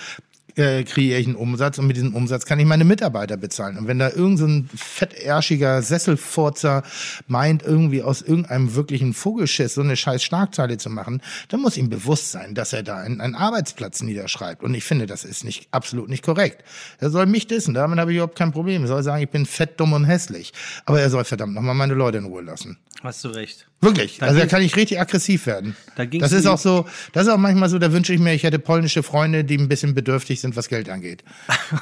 äh, 0.58 0.84
kreiere 0.84 1.20
ich 1.20 1.28
einen 1.28 1.36
Umsatz 1.36 1.78
und 1.78 1.88
mit 1.88 1.96
diesem 1.96 2.16
Umsatz 2.16 2.46
kann 2.46 2.60
ich 2.60 2.66
meine 2.66 2.84
Mitarbeiter 2.84 3.38
bezahlen. 3.38 3.78
Und 3.78 3.88
wenn 3.88 4.00
da 4.00 4.10
irgendein 4.10 4.70
so 4.72 4.78
fettärschiger 4.78 5.82
Sesselfurzer 5.82 6.84
meint, 7.28 7.64
irgendwie 7.64 8.02
aus 8.02 8.22
irgendeinem 8.22 8.76
wirklichen 8.76 9.14
Vogelschiss 9.14 9.76
so 9.76 9.82
eine 9.82 9.96
scheiß 9.96 10.24
Schlagzeile 10.24 10.78
zu 10.78 10.90
machen, 10.90 11.22
dann 11.50 11.62
muss 11.62 11.78
ihm 11.78 11.90
bewusst 11.90 12.32
sein, 12.32 12.56
dass 12.56 12.74
er 12.74 12.84
da 12.84 12.98
einen, 12.98 13.22
einen 13.22 13.36
Arbeitsplatz 13.36 14.02
niederschreibt. 14.02 14.64
Und 14.64 14.74
ich 14.74 14.84
finde, 14.84 15.06
das 15.06 15.24
ist 15.24 15.44
nicht 15.44 15.68
absolut 15.72 16.10
nicht 16.10 16.24
korrekt. 16.24 16.64
Er 17.00 17.10
soll 17.10 17.26
mich 17.26 17.48
dissen, 17.48 17.74
damit 17.74 18.00
habe 18.00 18.12
ich 18.12 18.18
überhaupt 18.18 18.38
kein 18.38 18.52
Problem. 18.52 18.82
Er 18.84 18.88
soll 18.88 19.04
sagen, 19.04 19.22
ich 19.22 19.30
bin 19.30 19.46
fett, 19.46 19.80
dumm 19.80 19.94
und 19.94 20.06
hässlich. 20.06 20.54
Aber 20.86 21.00
er 21.00 21.10
soll 21.10 21.24
verdammt 21.24 21.54
nochmal 21.54 21.76
meine 21.76 21.94
Leute 21.94 22.18
in 22.18 22.26
Ruhe 22.26 22.42
lassen. 22.42 22.78
Hast 23.04 23.24
du 23.24 23.30
recht. 23.30 23.67
Wirklich. 23.80 24.18
Da 24.18 24.28
also 24.28 24.40
da 24.40 24.48
kann 24.48 24.64
ich 24.64 24.76
richtig 24.76 25.00
aggressiv 25.00 25.46
werden. 25.46 25.76
Da 25.96 26.06
das 26.06 26.32
ist 26.32 26.48
auch 26.48 26.58
so, 26.58 26.88
das 27.14 27.28
ist 27.28 27.34
auch 27.34 27.38
manchmal 27.38 27.70
so, 27.70 27.78
da 27.78 27.92
wünsche 27.94 28.12
ich 28.12 28.20
mir, 28.20 28.34
ich 28.34 28.42
hätte 28.42 28.58
polnische 28.58 29.04
Freunde, 29.04 29.44
die 29.44 29.56
ein 29.58 29.68
bisschen 29.68 29.94
bedürftig 29.94 30.42
sind, 30.42 30.56
was 30.56 30.68
Geld 30.68 30.90
angeht. 30.90 31.24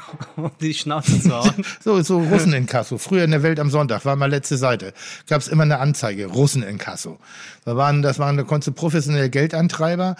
Die 0.61 0.73
Schnauze 0.73 1.21
zu 1.21 1.31
hauen. 1.31 1.53
So, 1.83 2.01
so 2.01 2.19
Russen 2.19 2.53
in 2.53 2.65
Kasso. 2.65 2.97
Früher 2.97 3.23
in 3.23 3.31
der 3.31 3.43
Welt 3.43 3.59
am 3.59 3.69
Sonntag 3.69 4.05
war 4.05 4.15
mal 4.15 4.29
letzte 4.29 4.57
Seite. 4.57 4.93
Gab 5.27 5.41
es 5.41 5.47
immer 5.47 5.63
eine 5.63 5.79
Anzeige, 5.79 6.25
Russen 6.25 6.63
in 6.63 6.77
Kasso. 6.77 7.19
Da 7.63 7.75
waren, 7.77 8.01
das 8.01 8.19
waren, 8.19 8.37
da 8.37 8.43
konntest 8.43 8.69
du 8.69 8.71
professionelle 8.73 9.29
Geldantreiber 9.29 10.15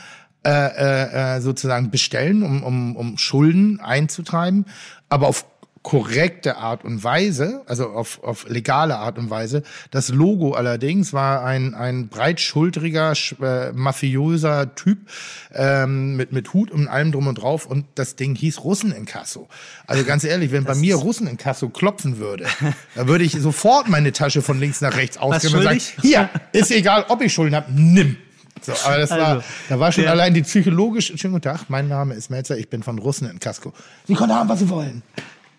äh, 0.45 0.51
äh, 0.51 1.37
äh, 1.37 1.41
sozusagen 1.41 1.89
bestellen, 1.89 2.43
um, 2.43 2.61
um, 2.61 2.95
um 2.95 3.17
Schulden 3.17 3.79
einzutreiben, 3.79 4.65
aber 5.09 5.27
auf 5.27 5.54
korrekte 5.85 6.57
Art 6.57 6.83
und 6.83 7.03
Weise, 7.03 7.61
also 7.67 7.89
auf, 7.91 8.23
auf 8.23 8.49
legale 8.49 8.97
Art 8.97 9.19
und 9.19 9.29
Weise. 9.29 9.61
Das 9.91 10.09
Logo 10.09 10.53
allerdings 10.53 11.13
war 11.13 11.45
ein, 11.45 11.75
ein 11.75 12.07
breitschultriger, 12.07 13.11
sch- 13.11 13.39
äh, 13.45 13.71
mafiöser 13.71 14.73
Typ 14.73 14.97
ähm, 15.53 16.15
mit, 16.15 16.31
mit 16.31 16.51
Hut 16.55 16.71
und 16.71 16.87
allem 16.87 17.11
drum 17.11 17.27
und 17.27 17.35
drauf 17.35 17.67
und 17.67 17.85
das 17.93 18.15
Ding 18.15 18.33
hieß 18.33 18.63
Russen 18.63 18.91
in 18.93 19.05
Kasso. 19.05 19.47
Also 19.85 20.03
ganz 20.05 20.23
ehrlich, 20.23 20.51
wenn 20.51 20.63
bei 20.63 20.73
mir 20.73 20.95
Russen 20.95 21.27
in 21.27 21.37
Kasso 21.37 21.69
klopfen 21.69 22.17
würde, 22.17 22.47
dann 22.95 23.07
würde 23.07 23.23
ich 23.23 23.33
sofort 23.33 23.87
meine 23.87 24.11
Tasche 24.11 24.41
von 24.41 24.59
links 24.59 24.81
nach 24.81 24.97
rechts 24.97 25.17
ausgeben 25.19 25.53
und 25.57 25.63
sagen, 25.65 25.81
hier, 26.01 26.29
ist 26.51 26.71
egal, 26.71 27.05
ob 27.09 27.21
ich 27.21 27.31
Schulden 27.31 27.55
habe, 27.55 27.71
nimm. 27.71 28.17
So, 28.63 28.71
aber 28.85 28.97
das 28.97 29.11
war, 29.11 29.19
Also, 29.27 29.43
da 29.69 29.79
war 29.79 29.91
schon 29.91 30.05
der- 30.05 30.13
allein 30.13 30.33
die 30.33 30.41
psychologische, 30.41 31.15
schönen 31.15 31.33
guten 31.35 31.43
Tag, 31.43 31.65
mein 31.69 31.87
Name 31.87 32.15
ist 32.15 32.31
Melzer, 32.31 32.57
ich 32.57 32.69
bin 32.69 32.81
von 32.81 32.97
Russen 32.97 33.29
in 33.29 33.39
Kasko. 33.39 33.71
Sie 34.07 34.15
können 34.15 34.33
haben, 34.33 34.49
was 34.49 34.57
sie 34.57 34.69
wollen. 34.69 35.03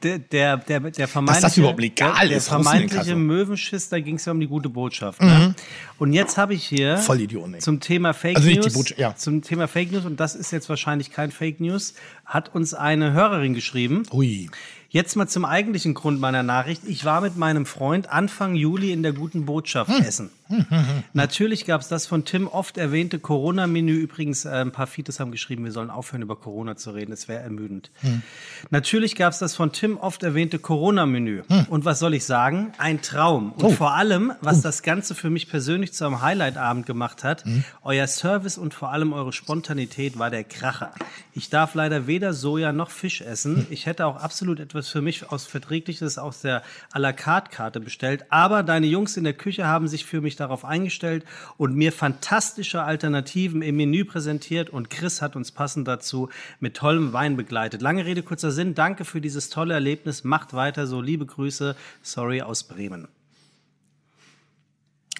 Der, 0.02 0.18
der, 0.18 0.56
der, 0.58 0.80
der 0.80 1.08
vermeintliche, 1.08 1.46
das 1.46 1.56
überhaupt 1.56 1.80
legal 1.80 2.12
der, 2.20 2.28
der 2.28 2.36
ist, 2.36 2.46
in 2.46 2.50
vermeintliche. 2.62 3.16
Möwenschiss, 3.16 3.88
da 3.88 3.98
ging 3.98 4.16
es 4.16 4.24
ja 4.26 4.32
um 4.32 4.40
die 4.40 4.46
gute 4.46 4.68
Botschaft. 4.68 5.22
Ne? 5.22 5.54
Und 5.98 6.12
jetzt 6.12 6.36
habe 6.36 6.52
ich 6.54 6.64
hier 6.64 6.98
Vollidioten, 6.98 7.54
ey. 7.54 7.60
zum 7.60 7.80
Thema 7.80 8.12
Fake 8.12 8.36
Also 8.36 8.48
nicht 8.48 8.58
die 8.60 8.66
News, 8.66 8.74
Botschaft, 8.74 9.00
ja. 9.00 9.16
zum 9.16 9.42
Thema 9.42 9.66
Fake 9.68 9.90
News 9.92 10.04
und 10.04 10.20
das 10.20 10.34
ist 10.34 10.50
jetzt 10.50 10.68
wahrscheinlich 10.68 11.10
kein 11.10 11.30
Fake 11.32 11.60
News, 11.60 11.94
hat 12.26 12.54
uns 12.54 12.74
eine 12.74 13.12
Hörerin 13.12 13.54
geschrieben. 13.54 14.02
Ui. 14.12 14.50
Jetzt 14.88 15.16
mal 15.16 15.26
zum 15.26 15.44
eigentlichen 15.44 15.94
Grund 15.94 16.20
meiner 16.20 16.42
Nachricht. 16.42 16.82
Ich 16.86 17.04
war 17.04 17.20
mit 17.20 17.36
meinem 17.36 17.66
Freund 17.66 18.08
Anfang 18.08 18.54
Juli 18.54 18.92
in 18.92 19.02
der 19.02 19.12
guten 19.12 19.44
Botschaft 19.44 19.90
Hm. 19.90 20.02
essen. 20.04 20.30
Natürlich 21.12 21.64
gab 21.66 21.80
es 21.80 21.88
das 21.88 22.06
von 22.06 22.24
Tim 22.24 22.46
oft 22.46 22.78
erwähnte 22.78 23.18
Corona-Menü. 23.18 23.92
Übrigens, 23.94 24.44
äh, 24.44 24.50
ein 24.50 24.72
paar 24.72 24.86
Fites 24.86 25.20
haben 25.20 25.30
geschrieben, 25.32 25.64
wir 25.64 25.72
sollen 25.72 25.90
aufhören, 25.90 26.22
über 26.22 26.36
Corona 26.36 26.76
zu 26.76 26.90
reden. 26.92 27.12
Es 27.12 27.28
wäre 27.28 27.42
ermüdend. 27.42 27.90
Hm. 28.00 28.22
Natürlich 28.70 29.16
gab 29.16 29.32
es 29.32 29.38
das 29.38 29.54
von 29.56 29.72
Tim 29.72 29.96
oft 29.96 30.22
erwähnte 30.22 30.58
Corona-Menü. 30.58 31.42
Und 31.68 31.84
was 31.84 31.98
soll 31.98 32.14
ich 32.14 32.24
sagen? 32.24 32.72
Ein 32.78 33.02
Traum. 33.02 33.52
Und 33.52 33.62
Hm. 33.62 33.66
Oh. 33.66 33.70
vor 33.72 33.94
allem, 33.94 34.32
was 34.40 34.60
das 34.62 34.82
Ganze 34.82 35.14
für 35.14 35.30
mich 35.30 35.48
persönlich 35.48 35.92
zu 35.92 36.06
einem 36.06 36.22
Highlight-Abend 36.22 36.86
gemacht 36.86 37.24
hat, 37.24 37.44
Hm. 37.44 37.64
euer 37.82 38.06
Service 38.06 38.58
und 38.58 38.74
vor 38.74 38.92
allem 38.92 39.12
eure 39.12 39.32
Spontanität 39.32 40.18
war 40.18 40.30
der 40.30 40.44
Kracher. 40.44 40.92
Ich 41.34 41.50
darf 41.50 41.74
leider 41.74 42.06
weder 42.06 42.32
Soja 42.32 42.72
noch 42.72 42.90
Fisch 42.90 43.20
essen. 43.20 43.66
Ich 43.70 43.86
hätte 43.86 44.06
auch 44.06 44.16
absolut 44.16 44.60
etwas 44.60 44.88
für 44.88 45.02
mich 45.02 45.30
aus 45.30 45.46
Verträgliches 45.46 46.18
aus 46.18 46.40
der 46.40 46.62
à 46.92 46.98
la 46.98 47.12
carte 47.12 47.50
Karte 47.50 47.80
bestellt. 47.80 48.24
Aber 48.30 48.62
deine 48.62 48.86
Jungs 48.86 49.16
in 49.16 49.24
der 49.24 49.32
Küche 49.34 49.66
haben 49.66 49.88
sich 49.88 50.04
für 50.06 50.20
mich 50.20 50.35
darauf 50.36 50.64
eingestellt 50.64 51.24
und 51.56 51.74
mir 51.74 51.92
fantastische 51.92 52.82
Alternativen 52.82 53.62
im 53.62 53.76
Menü 53.76 54.04
präsentiert 54.04 54.70
und 54.70 54.90
Chris 54.90 55.22
hat 55.22 55.36
uns 55.36 55.52
passend 55.52 55.88
dazu 55.88 56.28
mit 56.60 56.76
tollem 56.76 57.12
Wein 57.12 57.36
begleitet. 57.36 57.82
Lange 57.82 58.04
Rede, 58.04 58.22
kurzer 58.22 58.50
Sinn. 58.50 58.74
Danke 58.74 59.04
für 59.04 59.20
dieses 59.20 59.50
tolle 59.50 59.74
Erlebnis. 59.74 60.24
Macht 60.24 60.54
weiter 60.54 60.86
so. 60.86 61.00
Liebe 61.00 61.26
Grüße. 61.26 61.76
Sorry 62.02 62.42
aus 62.42 62.64
Bremen. 62.64 63.08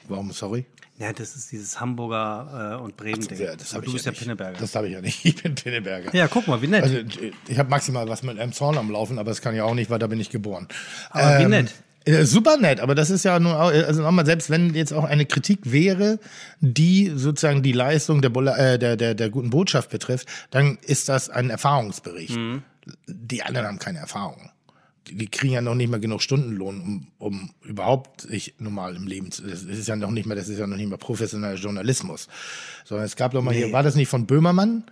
Warum, 0.09 0.31
sorry? 0.33 0.67
Ja, 0.99 1.13
das 1.13 1.37
ist 1.37 1.53
dieses 1.53 1.79
Hamburger 1.79 2.79
äh, 2.79 2.83
und 2.83 2.97
Bremen-Ding. 2.97 3.39
Ja, 3.39 3.55
das 3.55 3.71
du 3.71 3.83
ich 3.83 3.93
bist 3.93 4.07
ja 4.07 4.13
ja. 4.13 4.19
Pinneberger. 4.19 4.59
Das 4.59 4.75
habe 4.75 4.87
ich 4.87 4.95
ja 4.95 5.01
nicht. 5.01 5.25
Ich 5.25 5.43
bin 5.43 5.55
Pinneberger. 5.55 6.15
Ja, 6.15 6.27
guck 6.27 6.47
mal, 6.47 6.63
wie 6.63 6.69
nett. 6.69 6.85
Also 6.85 6.99
ich 7.49 7.59
habe 7.59 7.69
maximal 7.69 8.09
was 8.09 8.23
mit 8.23 8.39
einem 8.39 8.53
Zorn 8.53 8.79
am 8.79 8.91
Laufen, 8.91 9.19
aber 9.19 9.31
das 9.31 9.43
kann 9.43 9.55
ja 9.55 9.65
auch 9.65 9.75
nicht, 9.75 9.91
weil 9.91 9.99
da 9.99 10.07
bin 10.07 10.21
ich 10.21 10.31
geboren. 10.31 10.69
Ähm, 11.15 11.21
Aber 11.21 11.39
wie 11.41 11.47
nett. 11.47 11.75
Äh, 12.07 12.25
Super 12.25 12.57
nett, 12.57 12.81
aber 12.81 12.95
das 12.95 13.11
ist 13.11 13.25
ja 13.25 13.39
nur, 13.39 13.55
auch- 13.61 13.71
also 13.71 14.03
nochmal, 14.03 14.25
selbst 14.27 14.49
wenn 14.51 14.75
jetzt 14.75 14.93
auch 14.93 15.05
eine 15.05 15.27
Kritik 15.27 15.61
wäre, 15.71 16.19
die 16.61 17.13
sozusagen 17.15 17.63
die 17.63 17.73
Leistung 17.73 18.23
der, 18.23 18.31
Bola- 18.31 18.57
äh, 18.57 18.79
der, 18.79 18.97
der, 18.97 19.15
der 19.15 19.29
guten 19.31 19.51
Botschaft 19.51 19.91
betrifft, 19.91 20.27
dann 20.51 20.79
ist 20.83 21.09
das 21.09 21.29
ein 21.31 21.51
Erfahrungsbericht. 21.51 22.37
Mhm. 22.37 22.63
Die 23.07 23.43
anderen 23.43 23.67
haben 23.67 23.79
keine 23.79 23.99
Erfahrung. 23.99 24.51
Die, 25.09 25.15
die 25.17 25.27
kriegen 25.29 25.53
ja 25.53 25.61
noch 25.61 25.75
nicht 25.75 25.91
mal 25.91 26.01
genug 26.01 26.23
Stundenlohn, 26.23 26.81
um, 26.81 27.07
um 27.19 27.51
überhaupt 27.65 28.23
sich 28.23 28.55
normal 28.59 28.97
im 28.97 29.07
Leben 29.07 29.31
zu, 29.31 29.43
das 29.43 29.63
ist 29.63 29.87
ja 29.87 29.95
noch 29.97 30.11
nicht 30.11 30.27
mal, 30.27 30.35
das 30.35 30.49
ist 30.49 30.59
ja 30.59 30.67
noch 30.67 30.77
nicht 30.77 30.89
mal 30.89 30.97
professioneller 30.99 31.55
Journalismus. 31.55 32.29
Sondern 32.85 33.07
es 33.07 33.15
gab 33.17 33.33
doch 33.33 33.43
mal 33.43 33.55
hier, 33.55 33.73
war 33.73 33.83
das 33.83 33.95
nicht 33.95 34.09
von 34.09 34.27
Böhmermann? 34.27 34.85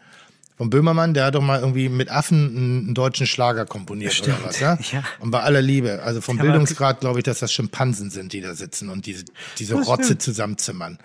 Von 0.57 0.71
Böhmermann, 0.71 1.15
der 1.15 1.25
hat 1.27 1.35
doch 1.35 1.43
mal 1.43 1.59
irgendwie 1.59 1.89
mit 1.89 2.11
Affen 2.11 2.57
einen, 2.87 2.95
deutschen 2.95 3.27
Schlager 3.27 3.67
komponiert 3.67 4.23
oder 4.23 4.37
was, 4.45 4.61
ja? 4.61 4.79
Ja. 4.93 5.03
Und 5.19 5.33
bei 5.33 5.41
aller 5.41 5.61
Liebe, 5.61 6.01
also 6.05 6.21
vom 6.21 6.39
war- 6.39 6.45
Bildungsgrad 6.45 7.01
glaube 7.01 7.19
ich, 7.19 7.25
dass 7.25 7.41
das 7.41 7.53
Schimpansen 7.53 8.11
sind, 8.11 8.33
die 8.33 8.41
da 8.41 8.55
sitzen 8.55 8.89
und 8.89 9.07
diese, 9.07 9.25
diese 9.59 9.75
Das 9.75 9.87
Rotze 9.89 10.05
stimmt. 10.05 10.23
zusammenzimmern. 10.23 10.99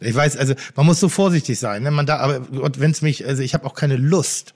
Ich 0.00 0.14
weiß, 0.14 0.36
also 0.36 0.54
man 0.74 0.86
muss 0.86 0.98
so 0.98 1.08
vorsichtig 1.08 1.58
sein, 1.58 1.84
ne? 1.84 1.90
Man 1.92 2.04
da, 2.04 2.16
aber 2.18 2.40
wenn 2.50 2.90
es 2.90 3.00
mich, 3.00 3.24
also 3.26 3.42
ich 3.42 3.54
habe 3.54 3.64
auch 3.64 3.74
keine 3.74 3.96
Lust, 3.96 4.54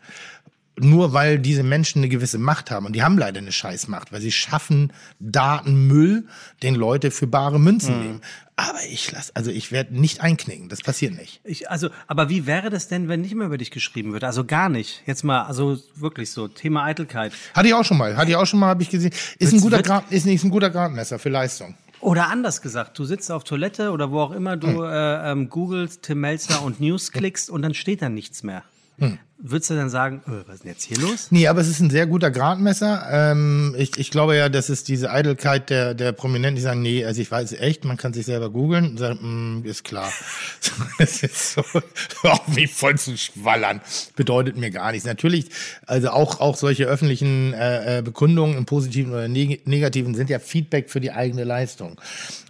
nur 0.82 1.12
weil 1.12 1.38
diese 1.38 1.62
Menschen 1.62 2.00
eine 2.00 2.08
gewisse 2.08 2.38
Macht 2.38 2.70
haben. 2.70 2.86
Und 2.86 2.94
die 2.94 3.02
haben 3.02 3.16
leider 3.18 3.38
eine 3.38 3.52
Scheißmacht, 3.52 4.12
weil 4.12 4.20
sie 4.20 4.32
schaffen 4.32 4.92
Datenmüll, 5.18 6.26
den 6.62 6.74
Leute 6.74 7.10
für 7.10 7.26
bare 7.26 7.58
Münzen 7.58 7.96
Mhm. 7.98 8.02
nehmen. 8.04 8.20
Aber 8.56 8.78
ich 8.90 9.10
lass, 9.10 9.34
also 9.34 9.50
ich 9.50 9.72
werde 9.72 9.98
nicht 9.98 10.20
einknicken. 10.20 10.68
Das 10.68 10.82
passiert 10.82 11.14
nicht. 11.16 11.40
Ich, 11.44 11.70
also, 11.70 11.88
aber 12.06 12.28
wie 12.28 12.46
wäre 12.46 12.68
das 12.68 12.88
denn, 12.88 13.08
wenn 13.08 13.22
nicht 13.22 13.34
mehr 13.34 13.46
über 13.46 13.56
dich 13.56 13.70
geschrieben 13.70 14.12
wird? 14.12 14.22
Also 14.22 14.44
gar 14.44 14.68
nicht. 14.68 15.02
Jetzt 15.06 15.24
mal, 15.24 15.42
also 15.44 15.78
wirklich 15.94 16.30
so, 16.30 16.46
Thema 16.46 16.84
Eitelkeit. 16.84 17.32
Hatte 17.54 17.68
ich 17.68 17.74
auch 17.74 17.84
schon 17.84 17.96
mal. 17.96 18.16
Hatte 18.18 18.30
ich 18.30 18.36
auch 18.36 18.44
schon 18.46 18.60
mal, 18.60 18.66
habe 18.68 18.82
ich 18.82 18.90
gesehen. 18.90 19.12
Ist 19.12 19.48
ein 19.48 19.52
Wird's- 19.52 19.62
guter 19.62 19.76
wird- 19.78 19.86
Grad, 19.86 20.12
ist 20.12 20.26
nicht 20.26 20.44
ein 20.44 20.50
guter 20.50 20.68
Gradmesser 20.68 21.18
für 21.18 21.30
Leistung. 21.30 21.74
Oder 22.00 22.28
anders 22.28 22.60
gesagt, 22.62 22.98
du 22.98 23.04
sitzt 23.04 23.30
auf 23.32 23.44
Toilette 23.44 23.90
oder 23.92 24.10
wo 24.10 24.20
auch 24.20 24.30
immer 24.32 24.56
du 24.58 24.68
Hm. 24.68 24.84
äh, 24.84 25.32
ähm, 25.32 25.48
googelst 25.50 26.02
Tim 26.02 26.20
Melzer 26.20 26.62
und 26.62 26.80
News 26.80 27.12
klickst 27.12 27.48
und 27.50 27.62
dann 27.62 27.72
steht 27.74 28.02
da 28.02 28.08
nichts 28.10 28.42
mehr. 28.42 28.62
Hm. 29.00 29.18
würdest 29.38 29.70
du 29.70 29.74
dann 29.74 29.88
sagen, 29.88 30.22
äh, 30.26 30.46
was 30.46 30.56
ist 30.56 30.64
denn 30.64 30.70
jetzt 30.70 30.84
hier 30.84 30.98
los? 30.98 31.28
Nee, 31.30 31.48
aber 31.48 31.60
es 31.60 31.68
ist 31.68 31.80
ein 31.80 31.90
sehr 31.90 32.06
guter 32.06 32.30
Gradmesser. 32.30 33.06
Ähm, 33.10 33.74
ich, 33.78 33.98
ich 33.98 34.10
glaube 34.10 34.36
ja, 34.36 34.48
das 34.48 34.68
ist 34.68 34.88
diese 34.88 35.10
Eitelkeit 35.10 35.70
der, 35.70 35.94
der 35.94 36.12
Prominenten, 36.12 36.56
die 36.56 36.62
sagen, 36.62 36.82
nee, 36.82 37.04
also 37.04 37.22
ich 37.22 37.30
weiß 37.30 37.52
echt, 37.54 37.84
man 37.84 37.96
kann 37.96 38.12
sich 38.12 38.26
selber 38.26 38.50
googeln 38.50 38.90
und 38.90 38.98
sagen, 38.98 39.60
mm, 39.60 39.64
ist 39.64 39.84
klar. 39.84 40.12
das 40.98 41.22
ist 41.22 41.54
so, 41.54 41.62
auch 42.28 42.42
wie 42.48 42.66
voll 42.66 42.96
zu 42.98 43.16
schwallern. 43.16 43.80
Bedeutet 44.16 44.56
mir 44.56 44.70
gar 44.70 44.92
nichts. 44.92 45.06
Natürlich, 45.06 45.46
also 45.86 46.10
auch, 46.10 46.40
auch 46.40 46.56
solche 46.56 46.84
öffentlichen 46.84 47.54
äh, 47.54 47.98
äh, 47.98 48.02
Bekundungen 48.02 48.56
im 48.56 48.66
Positiven 48.66 49.12
oder 49.12 49.28
Neg 49.28 49.66
Negativen 49.66 50.14
sind 50.14 50.30
ja 50.30 50.38
Feedback 50.38 50.90
für 50.90 51.00
die 51.00 51.12
eigene 51.12 51.44
Leistung. 51.44 52.00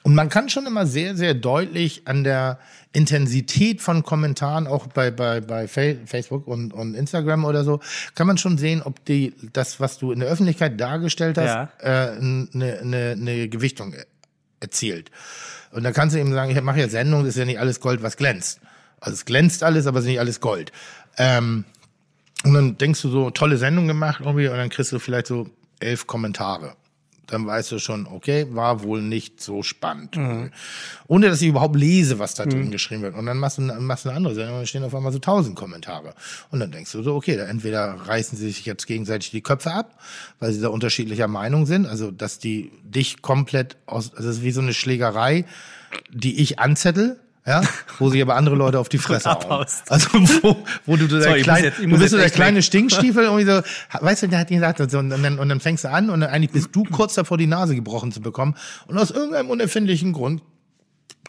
Und 0.02 0.14
man 0.14 0.28
kann 0.28 0.48
schon 0.48 0.66
immer 0.66 0.86
sehr, 0.86 1.16
sehr 1.16 1.34
deutlich 1.34 2.02
an 2.06 2.24
der 2.24 2.58
Intensität 2.92 3.80
von 3.80 4.02
Kommentaren, 4.02 4.66
auch 4.66 4.88
bei, 4.88 5.10
bei, 5.12 5.40
bei 5.40 5.68
Facebook 5.68 6.46
und, 6.48 6.72
und 6.72 6.94
Instagram 6.94 7.44
oder 7.44 7.62
so, 7.62 7.80
kann 8.16 8.26
man 8.26 8.36
schon 8.36 8.58
sehen, 8.58 8.82
ob 8.82 9.04
die, 9.04 9.34
das, 9.52 9.78
was 9.78 9.98
du 9.98 10.10
in 10.10 10.20
der 10.20 10.28
Öffentlichkeit 10.28 10.80
dargestellt 10.80 11.38
hast, 11.38 11.46
Ja. 11.46 11.70
äh, 11.78 12.16
eine, 12.18 12.48
eine, 12.80 13.10
eine 13.12 13.48
Gewichtung 13.48 13.94
erzielt. 14.58 15.10
Und 15.70 15.84
da 15.84 15.92
kannst 15.92 16.16
du 16.16 16.20
eben 16.20 16.32
sagen, 16.32 16.50
ich 16.50 16.60
mache 16.62 16.80
ja 16.80 16.88
Sendung, 16.88 17.20
das 17.20 17.30
ist 17.30 17.38
ja 17.38 17.44
nicht 17.44 17.60
alles 17.60 17.78
Gold, 17.80 18.02
was 18.02 18.16
glänzt. 18.16 18.60
Also 18.98 19.14
es 19.14 19.24
glänzt 19.24 19.62
alles, 19.62 19.86
aber 19.86 20.00
es 20.00 20.04
ist 20.04 20.10
nicht 20.10 20.20
alles 20.20 20.40
Gold. 20.40 20.72
Ähm, 21.16 21.64
und 22.44 22.54
dann 22.54 22.76
denkst 22.78 23.02
du 23.02 23.08
so, 23.08 23.30
tolle 23.30 23.56
Sendung 23.56 23.86
gemacht 23.86 24.20
irgendwie, 24.24 24.48
und 24.48 24.56
dann 24.56 24.68
kriegst 24.68 24.90
du 24.92 24.98
vielleicht 24.98 25.28
so 25.28 25.48
elf 25.78 26.06
Kommentare. 26.06 26.74
Dann 27.30 27.46
weißt 27.46 27.72
du 27.72 27.78
schon, 27.78 28.06
okay, 28.06 28.46
war 28.50 28.82
wohl 28.82 29.02
nicht 29.02 29.40
so 29.40 29.62
spannend. 29.62 30.16
Ohne 31.06 31.28
dass 31.28 31.40
ich 31.40 31.48
überhaupt 31.48 31.76
lese, 31.76 32.18
was 32.18 32.34
da 32.34 32.44
drin 32.44 32.70
geschrieben 32.70 33.02
wird. 33.02 33.14
Und 33.14 33.26
dann 33.26 33.38
machst 33.38 33.58
du, 33.58 33.62
machst 33.62 34.04
du 34.04 34.08
eine 34.08 34.16
andere 34.16 34.34
Sendung 34.34 34.54
und 34.54 34.60
dann 34.60 34.66
stehen 34.66 34.84
auf 34.84 34.94
einmal 34.94 35.12
so 35.12 35.18
tausend 35.18 35.56
Kommentare. 35.56 36.14
Und 36.50 36.60
dann 36.60 36.72
denkst 36.72 36.92
du 36.92 37.02
so, 37.02 37.14
okay, 37.14 37.36
da 37.36 37.44
entweder 37.44 37.94
reißen 37.94 38.36
sie 38.36 38.46
sich 38.46 38.66
jetzt 38.66 38.86
gegenseitig 38.86 39.30
die 39.30 39.42
Köpfe 39.42 39.72
ab, 39.72 39.98
weil 40.38 40.52
sie 40.52 40.60
da 40.60 40.68
unterschiedlicher 40.68 41.28
Meinung 41.28 41.66
sind. 41.66 41.86
Also, 41.86 42.10
dass 42.10 42.38
die 42.38 42.72
dich 42.82 43.22
komplett 43.22 43.76
aus, 43.86 44.14
also 44.14 44.28
es 44.28 44.38
ist 44.38 44.42
wie 44.42 44.50
so 44.50 44.60
eine 44.60 44.74
Schlägerei, 44.74 45.44
die 46.12 46.40
ich 46.40 46.58
anzettel. 46.58 47.18
Ja, 47.46 47.62
wo 47.98 48.10
sich 48.10 48.20
aber 48.20 48.36
andere 48.36 48.54
Leute 48.54 48.78
auf 48.78 48.90
die 48.90 48.98
Fresse 48.98 49.30
hauen. 49.30 49.66
Also 49.88 50.08
wo, 50.42 50.56
wo 50.84 50.96
du, 50.96 51.08
so 51.08 51.16
der 51.18 51.22
Sorry, 51.22 51.40
kleine, 51.42 51.66
jetzt- 51.68 51.78
du 51.80 51.98
bist 51.98 52.10
so 52.10 52.18
der 52.18 52.28
kleine. 52.30 52.62
Stinkstiefel 52.62 53.24
irgendwie 53.24 53.44
so, 53.46 53.62
weißt 54.04 54.24
du, 54.24 54.28
der 54.28 54.40
hat 54.40 54.48
gesagt, 54.48 54.80
und, 54.80 55.08
dann, 55.10 55.38
und 55.38 55.48
dann 55.48 55.58
fängst 55.60 55.84
du 55.84 55.90
an 55.90 56.10
und 56.10 56.20
dann 56.20 56.28
eigentlich 56.30 56.50
bist 56.50 56.68
du 56.72 56.84
kurz 56.84 57.14
davor, 57.14 57.38
die 57.38 57.46
Nase 57.46 57.74
gebrochen 57.74 58.12
zu 58.12 58.20
bekommen. 58.20 58.56
Und 58.88 58.98
aus 58.98 59.10
irgendeinem 59.10 59.48
unerfindlichen 59.48 60.12
Grund 60.12 60.42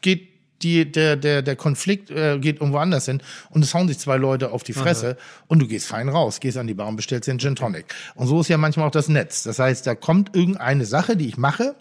geht 0.02 0.28
die, 0.64 0.92
der, 0.92 1.16
der, 1.16 1.42
der 1.42 1.56
Konflikt 1.56 2.12
äh, 2.12 2.38
geht 2.40 2.58
irgendwo 2.60 2.78
anders 2.78 3.06
hin 3.06 3.22
und 3.50 3.64
es 3.64 3.74
hauen 3.74 3.88
sich 3.88 3.98
zwei 3.98 4.18
Leute 4.18 4.52
auf 4.52 4.62
die 4.64 4.74
Fresse 4.74 5.18
und 5.48 5.60
du 5.60 5.68
gehst 5.68 5.88
fein 5.88 6.08
raus, 6.10 6.40
gehst 6.40 6.58
an 6.58 6.68
die 6.68 6.76
Bar 6.76 6.88
und 6.88 6.98
bestellst 6.98 7.28
einen 7.30 7.40
Gin 7.40 7.56
Tonic. 7.56 7.86
Und 8.16 8.28
so 8.28 8.42
ist 8.42 8.48
ja 8.50 8.58
manchmal 8.60 8.88
auch 8.88 8.92
das 8.92 9.08
Netz. 9.10 9.42
Das 9.44 9.58
heißt, 9.60 9.88
da 9.88 9.96
kommt 9.96 10.36
irgendeine 10.36 10.86
Sache, 10.86 11.16
die 11.18 11.28
ich 11.28 11.38
mache, 11.38 11.76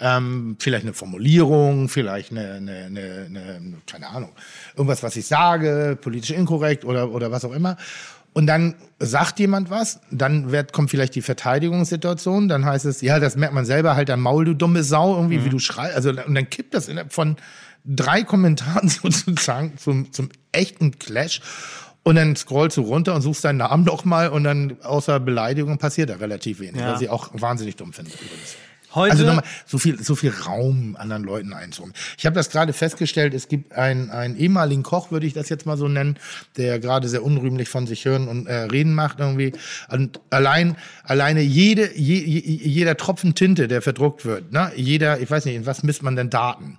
ähm, 0.00 0.56
vielleicht 0.58 0.84
eine 0.84 0.94
Formulierung, 0.94 1.88
vielleicht 1.88 2.30
eine, 2.32 2.54
eine, 2.54 2.72
eine, 2.86 3.26
eine, 3.26 3.74
keine 3.86 4.08
Ahnung, 4.08 4.30
irgendwas, 4.76 5.02
was 5.02 5.16
ich 5.16 5.26
sage, 5.26 5.96
politisch 6.00 6.30
inkorrekt 6.30 6.84
oder, 6.84 7.10
oder 7.12 7.30
was 7.30 7.44
auch 7.44 7.52
immer. 7.52 7.76
Und 8.34 8.46
dann 8.46 8.74
sagt 8.98 9.38
jemand 9.40 9.68
was, 9.68 10.00
dann 10.10 10.52
wird, 10.52 10.72
kommt 10.72 10.90
vielleicht 10.90 11.14
die 11.14 11.20
Verteidigungssituation, 11.22 12.48
dann 12.48 12.64
heißt 12.64 12.86
es, 12.86 13.00
ja, 13.02 13.18
das 13.20 13.36
merkt 13.36 13.54
man 13.54 13.64
selber 13.66 13.94
halt 13.94 14.08
am 14.10 14.20
Maul, 14.22 14.44
du 14.46 14.54
dumme 14.54 14.82
Sau, 14.84 15.16
irgendwie, 15.16 15.44
wie 15.44 15.50
du 15.50 15.58
schreist. 15.58 15.94
Also, 15.96 16.10
und 16.10 16.34
dann 16.34 16.48
kippt 16.48 16.72
das 16.74 16.88
innerhalb 16.88 17.12
von 17.12 17.36
drei 17.84 18.22
Kommentaren 18.22 18.88
sozusagen 18.88 19.76
zum, 19.76 20.12
zum 20.12 20.30
echten 20.52 20.98
Clash. 20.98 21.40
Und 22.04 22.16
dann 22.16 22.34
scrollst 22.34 22.76
du 22.78 22.82
runter 22.82 23.14
und 23.14 23.22
suchst 23.22 23.44
deinen 23.44 23.58
Namen 23.58 23.84
noch 23.84 24.04
mal 24.04 24.28
und 24.28 24.42
dann 24.44 24.76
außer 24.82 25.20
Beleidigung 25.20 25.78
passiert 25.78 26.10
da 26.10 26.16
relativ 26.16 26.58
wenig, 26.58 26.80
Ja. 26.80 26.94
was 26.94 27.00
ich 27.00 27.08
auch 27.10 27.30
wahnsinnig 27.34 27.76
dumm 27.76 27.92
finde 27.92 28.10
übrigens. 28.12 28.56
Heute, 28.94 29.12
Also 29.12 29.26
nochmal, 29.26 29.44
so 29.66 29.78
viel, 29.78 30.02
so 30.02 30.14
viel 30.14 30.30
Raum 30.30 30.96
anderen 30.98 31.24
Leuten 31.24 31.52
einzuräumen. 31.52 31.94
Ich 32.18 32.26
habe 32.26 32.34
das 32.34 32.50
gerade 32.50 32.72
festgestellt, 32.72 33.34
es 33.34 33.48
gibt 33.48 33.72
einen, 33.72 34.10
einen 34.10 34.36
ehemaligen 34.36 34.82
Koch, 34.82 35.10
würde 35.10 35.26
ich 35.26 35.32
das 35.32 35.48
jetzt 35.48 35.66
mal 35.66 35.76
so 35.76 35.88
nennen, 35.88 36.18
der 36.56 36.78
gerade 36.78 37.08
sehr 37.08 37.24
unrühmlich 37.24 37.68
von 37.68 37.86
sich 37.86 38.04
hören 38.04 38.28
und 38.28 38.46
äh, 38.46 38.54
reden 38.54 38.94
macht 38.94 39.20
irgendwie. 39.20 39.52
Und 39.90 40.20
allein, 40.30 40.76
alleine 41.04 41.40
jede, 41.40 41.96
je, 41.96 42.18
je, 42.18 42.40
jeder 42.40 42.96
Tropfen 42.96 43.34
Tinte, 43.34 43.68
der 43.68 43.82
verdruckt 43.82 44.24
wird, 44.24 44.52
ne, 44.52 44.72
jeder, 44.76 45.20
ich 45.20 45.30
weiß 45.30 45.44
nicht, 45.44 45.56
in 45.56 45.66
was 45.66 45.82
misst 45.82 46.02
man 46.02 46.16
denn 46.16 46.30
Daten? 46.30 46.78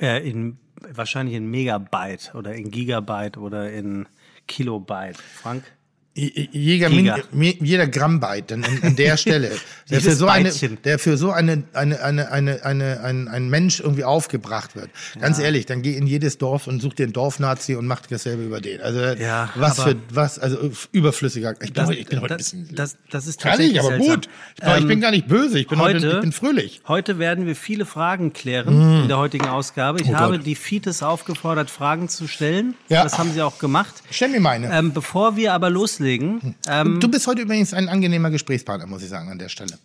äh, 0.00 0.28
in, 0.28 0.58
wahrscheinlich 0.80 1.34
in 1.34 1.50
Megabyte 1.50 2.34
oder 2.34 2.54
in 2.54 2.70
Gigabyte 2.70 3.36
oder 3.36 3.70
in 3.70 4.06
Kilobyte. 4.46 5.16
Frank? 5.16 5.64
J- 6.16 6.48
Jeder, 6.52 6.90
Giga. 6.90 7.18
Min, 7.32 7.40
mi- 7.40 7.58
jeder 7.60 7.88
Grammbyte 7.88 8.52
an, 8.52 8.64
an 8.82 8.94
der 8.94 9.16
Stelle, 9.16 9.50
der 9.90 10.00
für 10.00 10.14
so 10.14 10.28
eine, 10.28 10.52
der 10.84 11.00
für 11.00 11.16
so 11.16 11.32
eine, 11.32 11.64
eine, 11.72 12.00
eine, 12.02 12.30
eine, 12.30 12.64
eine, 12.64 13.00
ein, 13.02 13.26
ein 13.26 13.48
Mensch 13.50 13.80
irgendwie 13.80 14.04
aufgebracht 14.04 14.76
wird. 14.76 14.90
Ganz 15.20 15.40
ehrlich, 15.40 15.66
dann 15.66 15.82
geh 15.82 15.96
in 15.96 16.06
jedes 16.06 16.38
Dorf 16.38 16.68
und 16.68 16.80
such 16.80 16.94
dir 16.94 17.02
einen 17.04 17.12
Dorfnazi 17.14 17.74
und 17.74 17.88
mach 17.88 18.02
dasselbe 18.06 18.44
über 18.44 18.60
den. 18.60 18.80
Also 18.80 19.00
Ja, 19.00 19.50
was 19.56 19.82
für 19.82 19.96
was, 20.10 20.38
also 20.38 20.70
überflüssiger. 20.92 21.52
Ich 21.54 21.72
bin, 21.72 21.74
Das, 21.74 21.90
ich 21.90 22.06
bin 22.06 22.20
heute 22.20 22.34
ein 22.34 22.38
das, 22.38 22.50
bisschen 22.52 22.74
das, 22.76 22.96
das 23.10 23.26
ist 23.26 23.40
Kann 23.40 23.50
tatsächlich 23.50 23.74
ich, 23.76 23.80
aber 23.80 23.88
seltsam. 23.96 24.14
gut. 24.14 24.28
Ich, 24.54 24.60
bin- 24.62 24.70
ich 24.76 24.80
Ähm, 24.82 24.88
bin 24.88 25.00
gar 25.00 25.10
nicht 25.10 25.26
böse, 25.26 25.58
ich 25.58 25.66
bin 25.66 25.80
heute, 25.80 25.96
heute- 25.98 26.10
ich 26.14 26.20
bin 26.20 26.30
fröhlich. 26.32 26.80
Heute 26.86 27.18
werden 27.18 27.46
wir 27.46 27.56
viele 27.56 27.86
Fragen 27.86 28.32
klären 28.32 29.02
in 29.02 29.08
der 29.08 29.18
heutigen 29.18 29.46
Ausgabe. 29.48 30.00
Ich. 30.00 30.08
Oh 30.08 30.14
habe 30.14 30.36
Gott. 30.36 30.46
die 30.46 30.54
Fites 30.54 31.02
aufgefordert, 31.02 31.70
Fragen 31.70 32.08
zu 32.08 32.28
stellen. 32.28 32.74
Ja. 32.88 33.02
Das 33.02 33.18
haben 33.18 33.32
sie 33.32 33.42
auch 33.42 33.58
gemacht. 33.58 33.94
Stell 34.12 34.28
mir 34.28 34.38
meine. 34.40 34.72
Ähm, 34.72 34.92
bevor 34.92 35.34
wir 35.34 35.52
aber 35.54 35.70
loslegen, 35.70 36.03
ähm, 36.68 37.00
du 37.00 37.08
bist 37.08 37.26
heute 37.26 37.42
übrigens 37.42 37.74
ein 37.74 37.88
angenehmer 37.88 38.30
Gesprächspartner, 38.30 38.86
muss 38.86 39.02
ich 39.02 39.08
sagen, 39.08 39.30
an 39.30 39.38
der 39.38 39.48
Stelle. 39.48 39.78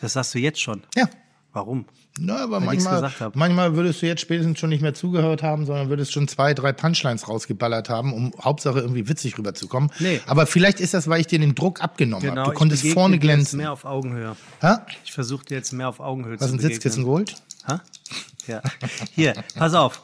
das 0.00 0.12
sagst 0.14 0.34
du 0.34 0.38
jetzt 0.38 0.60
schon. 0.60 0.82
Ja. 0.94 1.08
Warum? 1.52 1.86
Na, 2.18 2.44
aber 2.44 2.60
Weil 2.60 2.66
manchmal, 2.66 3.12
manchmal 3.34 3.76
würdest 3.76 4.00
du 4.00 4.06
jetzt 4.06 4.20
spätestens 4.22 4.58
schon 4.58 4.70
nicht 4.70 4.80
mehr 4.82 4.94
zugehört 4.94 5.42
haben, 5.42 5.66
sondern 5.66 5.88
würdest 5.90 6.12
schon 6.12 6.28
zwei, 6.28 6.54
drei 6.54 6.72
Punchlines 6.72 7.28
rausgeballert 7.28 7.88
haben, 7.90 8.12
um 8.14 8.32
Hauptsache 8.42 8.78
irgendwie 8.80 9.08
witzig 9.08 9.36
rüberzukommen. 9.38 9.90
Nee. 9.98 10.20
Aber 10.26 10.46
vielleicht 10.46 10.80
ist 10.80 10.94
das, 10.94 11.08
weil 11.08 11.20
ich 11.20 11.26
dir 11.26 11.38
den 11.38 11.54
Druck 11.54 11.82
abgenommen 11.82 12.26
habe. 12.26 12.34
Du 12.36 12.40
Genau, 12.42 12.52
ich 12.52 12.58
konntest 12.58 12.82
begegne 12.82 12.94
vorne 13.00 13.18
dir 13.18 13.26
jetzt 13.28 13.34
glänzen. 13.36 13.56
mehr 13.58 13.72
auf 13.72 13.84
Augenhöhe. 13.84 14.36
Ha? 14.62 14.86
Ich 15.04 15.12
versuche 15.12 15.44
dir 15.46 15.56
jetzt 15.56 15.72
mehr 15.72 15.88
auf 15.88 16.00
Augenhöhe 16.00 16.34
Was 16.40 16.48
zu 16.48 16.54
ein 16.54 16.56
begegnen. 16.56 16.72
Sitzkissen 16.74 17.04
geholt? 17.04 17.34
Ha? 17.68 17.82
Ja. 18.46 18.62
Hier, 19.14 19.34
pass 19.54 19.74
auf. 19.74 20.02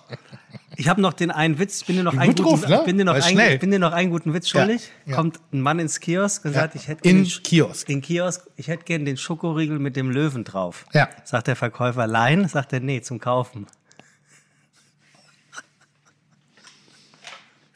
Ich 0.77 0.89
habe 0.89 1.01
noch 1.01 1.13
den 1.13 1.31
einen 1.31 1.59
Witz. 1.59 1.81
Ich 1.83 1.87
bin 1.87 1.97
dir 1.97 2.03
noch, 2.03 2.17
einen 2.17 2.35
drauf, 2.35 2.61
guten, 2.61 2.71
ne? 2.71 2.79
ich 2.79 2.85
bin 2.85 2.99
dir 2.99 3.05
noch, 3.05 3.15
einen, 3.15 3.23
schnell. 3.23 3.59
bin 3.59 3.71
dir 3.71 3.79
noch 3.79 3.93
einen 3.93 4.11
guten 4.11 4.33
Witz 4.35 4.53
Ja, 4.53 4.61
schuldig. 4.61 4.91
ja. 5.07 5.17
Kommt 5.17 5.39
ein 5.53 5.61
Mann 5.61 5.79
ins 5.79 6.01
Kiosk 6.01 6.45
und 6.45 6.55
sagt, 6.55 6.75
ich 6.75 6.89
hätte 6.89 7.09
In 7.09 7.25
den 7.25 7.27
Kiosk. 7.43 7.89
In 7.89 8.01
Kiosk, 8.01 8.43
ich 8.57 8.69
hätte 8.69 8.85
gern 8.85 9.05
den 9.05 9.17
Schokoriegel 9.17 9.79
mit 9.79 9.97
dem 9.97 10.11
Löwen 10.11 10.45
drauf. 10.45 10.87
Ja. 10.93 11.09
Sagt 11.25 11.49
der 11.49 11.57
Verkäufer, 11.57 12.07
Lein? 12.07 12.49
Sagt 12.49 12.73
er, 12.73 12.81
nee, 12.81 13.01
zum 13.03 13.21
Kaufen. 13.21 13.67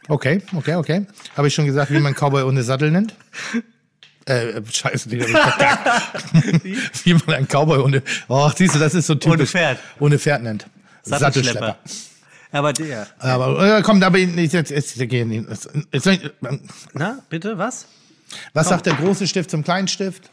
Okay, 0.09 0.41
okay, 0.55 0.75
okay. 0.77 1.07
Habe 1.37 1.49
ich 1.49 1.55
schon 1.55 1.67
gesagt, 1.67 1.91
wie 1.91 1.99
man 1.99 2.15
Cowboy 2.15 2.45
ohne 2.45 2.63
Sattel 2.63 2.91
nennt? 2.93 3.15
Äh, 4.25 4.63
scheiße, 4.69 5.09
die 5.09 5.21
wie 7.05 7.15
man 7.15 7.35
einen 7.35 7.49
Cowboy 7.49 7.79
ohne, 7.79 8.03
oh, 8.29 8.51
siehst 8.55 8.75
du, 8.75 8.79
das 8.79 8.95
ist 8.95 9.07
so 9.07 9.15
typisch. 9.15 9.33
Ohne 9.35 9.47
Pferd. 9.47 9.79
Ohne 10.01 10.19
Pferd 10.19 10.43
nennt. 10.43 10.67
Sattelschlepper. 11.03 11.77
Aber 12.57 12.73
der. 12.73 13.07
Aber, 13.19 13.79
äh, 13.79 13.83
komm, 13.83 14.03
aber 14.03 14.19
jetzt, 14.19 14.55
jetzt, 14.55 14.71
jetzt, 14.71 14.97
jetzt, 14.97 15.69
jetzt, 15.92 16.07
jetzt, 16.07 16.31
Na, 16.95 17.19
bitte, 17.29 17.59
was? 17.59 17.87
Was 18.55 18.69
sagt 18.69 18.87
der 18.87 18.95
große 18.95 19.27
Stift 19.27 19.51
zum 19.51 19.62
kleinen 19.62 19.88
Stift? 19.88 20.31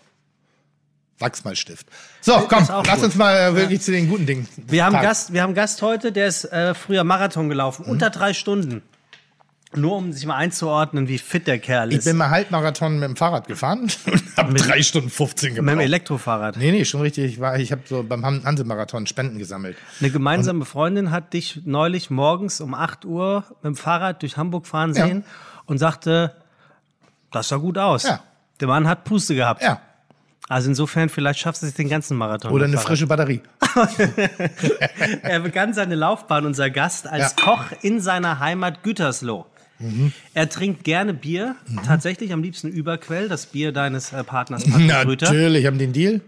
Wachsmalstift. 1.19 1.87
So, 2.21 2.33
komm, 2.49 2.63
Ist 2.63 2.71
auch 2.71 2.85
lass 2.85 2.95
gut. 2.95 3.05
uns 3.05 3.15
mal 3.15 3.35
äh, 3.35 3.55
wirklich 3.55 3.81
zu 3.81 3.91
den 3.91 4.09
guten 4.09 4.25
Dingen. 4.25 4.47
Wir 4.57 4.85
haben, 4.85 4.93
Tag. 4.93 5.03
Gast, 5.03 5.33
wir 5.33 5.41
haben 5.41 5.53
Gast 5.53 5.81
heute, 5.81 6.11
der 6.11 6.27
ist 6.27 6.45
äh, 6.45 6.73
früher 6.73 7.03
Marathon 7.03 7.49
gelaufen, 7.49 7.85
unter 7.85 8.09
drei 8.09 8.33
Stunden. 8.33 8.81
Nur 9.75 9.95
um 9.95 10.11
sich 10.13 10.25
mal 10.25 10.35
einzuordnen, 10.35 11.07
wie 11.07 11.17
fit 11.17 11.47
der 11.47 11.59
Kerl 11.59 11.91
Ich 11.91 11.99
ist. 11.99 12.05
bin 12.05 12.17
mal 12.17 12.29
Halbmarathon 12.29 12.95
mit 12.99 13.09
dem 13.09 13.15
Fahrrad 13.15 13.47
gefahren 13.47 13.81
und 14.05 14.37
habe 14.37 14.53
drei 14.53 14.81
Stunden 14.81 15.09
15 15.09 15.49
mit 15.49 15.57
dem 15.57 15.65
gebraucht. 15.65 15.83
Elektrofahrrad. 15.83 16.57
Nee, 16.57 16.71
nee, 16.71 16.85
schon 16.85 17.01
richtig. 17.01 17.25
Ich, 17.33 17.39
war- 17.39 17.57
ich 17.59 17.71
habe 17.71 17.81
so 17.85 18.03
beim 18.03 18.25
Han- 18.25 18.43
Hanse-Marathon 18.45 19.07
Spenden 19.07 19.39
gesammelt. 19.39 19.77
Eine 19.99 20.09
gemeinsame 20.11 20.65
Freundin 20.65 21.11
hat 21.11 21.33
dich 21.33 21.61
neulich 21.65 22.09
morgens 22.09 22.61
um 22.61 22.73
8 22.73 23.05
Uhr 23.05 23.43
mit 23.61 23.65
dem 23.65 23.75
Fahrrad 23.75 24.21
durch 24.21 24.37
Hamburg 24.37 24.67
fahren 24.67 24.93
Ja. 24.93 25.05
sehen 25.07 25.23
und 25.65 25.77
sagte, 25.77 26.35
das 27.31 27.47
sah 27.49 27.57
gut 27.57 27.77
aus. 27.77 28.03
Ja. 28.03 28.19
Der 28.59 28.67
Mann 28.67 28.87
hat 28.87 29.03
Puste 29.05 29.33
gehabt. 29.35 29.63
Ja. 29.63 29.81
Also 30.49 30.69
insofern, 30.69 31.07
vielleicht 31.07 31.39
schaffst 31.39 31.63
du 31.63 31.67
es 31.67 31.73
den 31.73 31.87
ganzen 31.87 32.17
Marathon. 32.17 32.51
Oder 32.51 32.65
eine 32.65 32.77
frische 32.77 33.07
Batterie. 33.07 33.41
Er 35.23 35.39
begann 35.39 35.73
seine 35.73 35.95
Laufbahn, 35.95 36.45
unser 36.45 36.69
Gast, 36.69 37.07
als 37.07 37.35
Ja. 37.37 37.43
Koch 37.45 37.63
in 37.81 37.99
seiner 38.01 38.39
Heimat 38.39 38.83
Gütersloh. 38.83 39.45
Er 40.33 40.49
trinkt 40.49 40.83
gerne 40.83 41.13
Bier, 41.13 41.55
tatsächlich 41.85 42.31
am 42.31 42.41
liebsten 42.41 42.69
Überquell, 42.69 43.27
das 43.27 43.47
Bier 43.47 43.71
deines 43.71 44.13
äh, 44.13 44.23
Partners 44.23 44.63
Patrick. 44.63 44.87
Natürlich, 45.21 45.65
haben 45.65 45.77
den 45.77 45.93
Deal. 45.93 46.21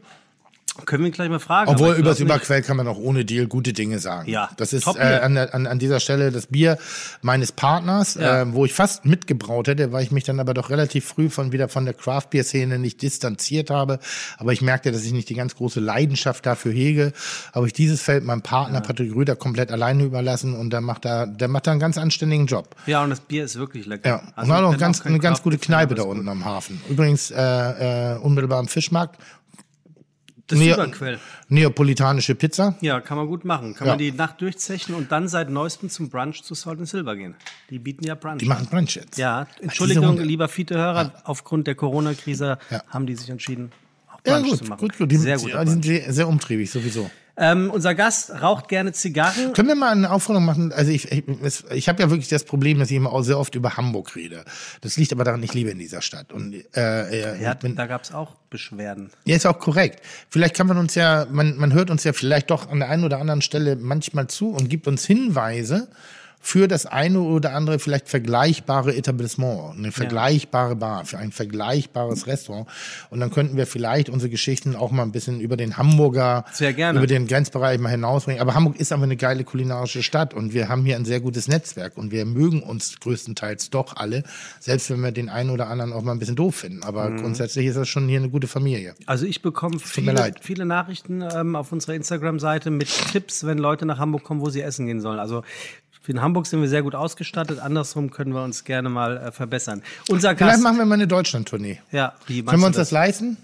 Können 0.85 1.03
wir 1.03 1.07
ihn 1.09 1.13
gleich 1.13 1.29
mal 1.29 1.39
fragen. 1.39 1.69
Obwohl, 1.71 1.91
aber 1.93 2.01
glaub 2.01 2.13
nicht. 2.13 2.19
Überquell 2.21 2.61
kann 2.61 2.75
man 2.75 2.87
auch 2.87 2.97
ohne 2.97 3.23
Deal 3.23 3.47
gute 3.47 3.71
Dinge 3.71 3.99
sagen. 3.99 4.29
Ja, 4.29 4.49
Das 4.57 4.73
ist 4.73 4.85
äh, 4.87 4.99
an, 5.23 5.37
an, 5.37 5.67
an 5.67 5.79
dieser 5.79 5.99
Stelle 6.01 6.31
das 6.31 6.47
Bier 6.47 6.77
meines 7.21 7.51
Partners, 7.53 8.15
Ja. 8.15 8.41
äh, 8.41 8.53
wo 8.53 8.65
ich 8.65 8.73
fast 8.73 9.05
mitgebraut 9.05 9.67
hätte, 9.69 9.91
weil 9.93 10.03
ich 10.03 10.11
mich 10.11 10.25
dann 10.25 10.39
aber 10.39 10.53
doch 10.53 10.69
relativ 10.69 11.05
früh 11.05 11.29
von 11.29 11.51
wieder 11.53 11.69
von 11.69 11.85
der 11.85 11.93
Craft 11.93 12.27
Beer 12.31 12.43
Szene 12.43 12.77
nicht 12.77 13.01
distanziert 13.01 13.69
habe. 13.69 13.99
Aber 14.37 14.51
ich 14.53 14.61
merkte, 14.61 14.91
dass 14.91 15.03
ich 15.05 15.13
nicht 15.13 15.29
die 15.29 15.35
ganz 15.35 15.55
große 15.55 15.79
Leidenschaft 15.79 16.45
dafür 16.45 16.71
hege. 16.73 17.13
Habe 17.53 17.67
ich 17.67 17.73
dieses 17.73 18.01
Feld 18.01 18.23
meinem 18.25 18.41
Partner 18.41 18.81
Patrick 18.81 19.15
Rüder 19.15 19.35
komplett 19.35 19.71
alleine 19.71 20.03
überlassen 20.03 20.53
und 20.53 20.71
der 20.71 20.81
macht 20.81 21.05
da, 21.05 21.25
der 21.25 21.47
macht 21.47 21.67
da 21.67 21.71
einen 21.71 21.79
ganz 21.79 21.97
anständigen 21.97 22.47
Job. 22.47 22.75
Ja, 22.85 23.03
und 23.03 23.11
das 23.11 23.21
Bier 23.21 23.45
ist 23.45 23.55
wirklich 23.57 23.85
lecker. 23.85 24.09
Ja, 24.09 24.21
Also 24.35 24.51
und 24.51 24.57
hat 24.57 24.63
auch 24.65 24.77
ganz, 24.77 25.01
kein 25.03 25.13
eine 25.13 25.19
ganz 25.21 25.41
gute 25.41 25.57
Kneipe 25.57 25.93
aber 25.93 25.95
da 25.95 26.03
gut. 26.03 26.11
unten 26.17 26.27
am 26.27 26.43
Hafen. 26.45 26.81
Übrigens 26.89 27.31
äh, 27.31 28.13
äh, 28.13 28.17
unmittelbar 28.17 28.59
am 28.59 28.67
Fischmarkt. 28.67 29.17
Das 30.47 30.59
Neo- 30.59 30.75
Überquell. 30.75 31.19
Neapolitanische 31.49 32.35
Pizza. 32.35 32.75
Ja, 32.81 33.01
kann 33.01 33.17
man 33.17 33.25
gut 33.27 33.45
machen. 33.45 33.73
Kann 33.73 33.87
Ja. 33.87 33.93
man 33.93 33.97
die 33.99 34.11
Nacht 34.11 34.41
durchzechen 34.41 34.93
und 34.93 35.11
dann 35.11 35.27
seit 35.27 35.49
neuestem 35.49 35.89
zum 35.89 36.09
Brunch 36.09 36.43
zu 36.43 36.53
Salt 36.53 36.77
and 36.79 36.87
Silver 36.87 37.15
gehen. 37.15 37.33
Die 37.71 37.79
bieten 37.79 38.03
ja 38.05 38.13
Brunch. 38.15 38.39
Die 38.39 38.45
machen 38.45 38.67
Brunch 38.69 38.95
jetzt. 38.95 39.17
Ja, 39.17 39.47
Entschuldigung, 39.61 40.19
lieber 40.19 40.47
Fiete-Hörer, 40.47 41.13
aufgrund 41.23 41.65
der 41.65 41.73
Corona-Krise 41.75 42.59
Ja. 42.69 42.83
haben 42.89 43.07
die 43.07 43.15
sich 43.15 43.29
entschieden, 43.29 43.71
auch 44.07 44.19
Ja, 44.25 44.35
Brunch 44.37 44.49
gut, 44.49 44.57
zu 44.59 44.65
machen. 44.65 44.79
gut, 44.81 44.97
gut. 44.97 45.11
Die, 45.11 45.17
Sehr 45.17 45.37
gut. 45.39 45.51
die 45.63 45.67
sind 45.69 45.83
sehr, 45.85 46.13
sehr 46.13 46.27
umtriebig, 46.27 46.69
sowieso. 46.69 47.09
Ähm, 47.37 47.69
unser 47.69 47.95
Gast 47.95 48.41
raucht 48.41 48.69
gerne 48.69 48.93
Zigarren. 48.93 49.53
Können 49.53 49.67
wir 49.67 49.75
mal 49.75 49.91
eine 49.91 50.09
Aufforderung 50.09 50.45
machen? 50.45 50.71
Also 50.71 50.91
ich, 50.91 51.11
ich, 51.11 51.23
ich 51.71 51.89
habe 51.89 52.01
ja 52.01 52.09
wirklich 52.09 52.29
das 52.29 52.45
Problem, 52.45 52.79
dass 52.79 52.89
ich 52.89 52.95
immer 52.97 53.11
auch 53.11 53.23
sehr 53.23 53.37
oft 53.37 53.55
über 53.55 53.75
Hamburg 53.75 54.15
rede. 54.15 54.45
Das 54.81 54.95
liegt 54.95 55.11
aber 55.11 55.25
daran, 55.25 55.43
ich 55.43 55.53
lebe 55.53 55.69
in 55.69 55.79
dieser 55.79 56.01
Stadt. 56.01 56.31
Und 56.31 56.53
äh, 56.75 57.35
äh, 57.35 57.41
Ja, 57.43 57.53
bin, 57.53 57.75
da 57.75 57.87
gab 57.87 58.03
es 58.03 58.13
auch 58.13 58.35
Beschwerden. 58.49 59.09
ja, 59.25 59.35
ist 59.35 59.45
auch 59.45 59.59
korrekt. 59.59 60.01
Vielleicht 60.29 60.55
kann 60.55 60.67
man 60.67 60.77
uns 60.77 60.95
ja, 60.95 61.25
man, 61.29 61.57
man 61.57 61.73
hört 61.73 61.89
uns 61.89 62.05
ja 62.05 62.13
vielleicht 62.13 62.51
doch 62.51 62.69
an 62.69 62.79
der 62.79 62.89
einen 62.89 63.03
oder 63.03 63.19
anderen 63.19 63.41
Stelle 63.41 63.75
manchmal 63.75 64.27
zu 64.27 64.51
und 64.51 64.69
gibt 64.69 64.87
uns 64.87 65.05
Hinweise 65.05 65.89
für 66.45 66.67
das 66.67 66.85
eine 66.85 67.21
oder 67.21 67.53
andere 67.53 67.79
vielleicht 67.79 68.07
vergleichbare 68.07 68.95
Etablissement, 68.95 69.79
eine 69.79 69.91
vergleichbare 69.91 70.75
Bar, 70.75 71.03
für 71.03 71.17
ein 71.17 71.31
vergleichbares 71.31 72.27
Restaurant. 72.27 72.67
Und 73.09 73.19
dann 73.19 73.31
könnten 73.31 73.57
wir 73.57 73.65
vielleicht 73.65 74.09
unsere 74.09 74.29
Geschichten 74.29 74.75
auch 74.75 74.91
mal 74.91 75.01
ein 75.01 75.11
bisschen 75.11 75.39
über 75.39 75.57
den 75.57 75.77
Hamburger, 75.77 76.45
über 76.59 77.07
den 77.07 77.25
Grenzbereich 77.25 77.79
mal 77.79 77.89
hinausbringen. 77.89 78.39
Aber 78.39 78.53
Hamburg 78.53 78.79
ist 78.79 78.91
aber 78.91 79.05
eine 79.05 79.17
geile 79.17 79.43
kulinarische 79.43 80.03
Stadt 80.03 80.35
und 80.35 80.53
wir 80.53 80.69
haben 80.69 80.85
hier 80.85 80.97
ein 80.97 81.05
sehr 81.05 81.19
gutes 81.19 81.47
Netzwerk 81.47 81.97
und 81.97 82.11
wir 82.11 82.25
mögen 82.25 82.61
uns 82.61 82.99
größtenteils 82.99 83.71
doch 83.71 83.95
alle, 83.95 84.21
selbst 84.59 84.91
wenn 84.91 84.99
wir 85.01 85.11
den 85.11 85.29
einen 85.29 85.49
oder 85.49 85.67
anderen 85.67 85.93
auch 85.93 86.03
mal 86.03 86.11
ein 86.11 86.19
bisschen 86.19 86.35
doof 86.35 86.57
finden. 86.57 86.83
Aber 86.83 87.09
Mhm. 87.09 87.21
grundsätzlich 87.21 87.65
ist 87.65 87.75
das 87.75 87.89
schon 87.89 88.07
hier 88.07 88.19
eine 88.19 88.29
gute 88.29 88.45
Familie. 88.47 88.93
Also 89.07 89.25
ich 89.25 89.41
bekomme 89.41 89.79
viele, 89.79 90.31
viele 90.41 90.65
Nachrichten 90.67 91.23
ähm, 91.23 91.55
auf 91.55 91.71
unserer 91.71 91.95
Instagram-Seite 91.95 92.69
mit 92.69 92.87
Tipps, 93.11 93.47
wenn 93.47 93.57
Leute 93.57 93.87
nach 93.87 93.97
Hamburg 93.97 94.23
kommen, 94.23 94.41
wo 94.41 94.51
sie 94.51 94.61
essen 94.61 94.85
gehen 94.85 95.01
sollen. 95.01 95.17
Also 95.17 95.41
in 96.09 96.21
Hamburg 96.21 96.45
sind 96.47 96.61
wir 96.61 96.67
sehr 96.69 96.83
gut 96.83 96.95
ausgestattet. 96.95 97.59
Andersrum 97.59 98.11
können 98.11 98.33
wir 98.33 98.43
uns 98.43 98.63
gerne 98.63 98.89
mal 98.89 99.17
äh, 99.17 99.31
verbessern. 99.31 99.81
Unser 100.09 100.35
Vielleicht 100.35 100.51
Gast. 100.53 100.63
machen 100.63 100.77
wir 100.77 100.85
mal 100.85 100.95
eine 100.95 101.07
Deutschland-Tournee. 101.07 101.79
ja, 101.91 102.13
wie 102.27 102.43
Können 102.43 102.61
wir 102.61 102.67
uns 102.67 102.75
das 102.77 102.91
leisten? 102.91 103.37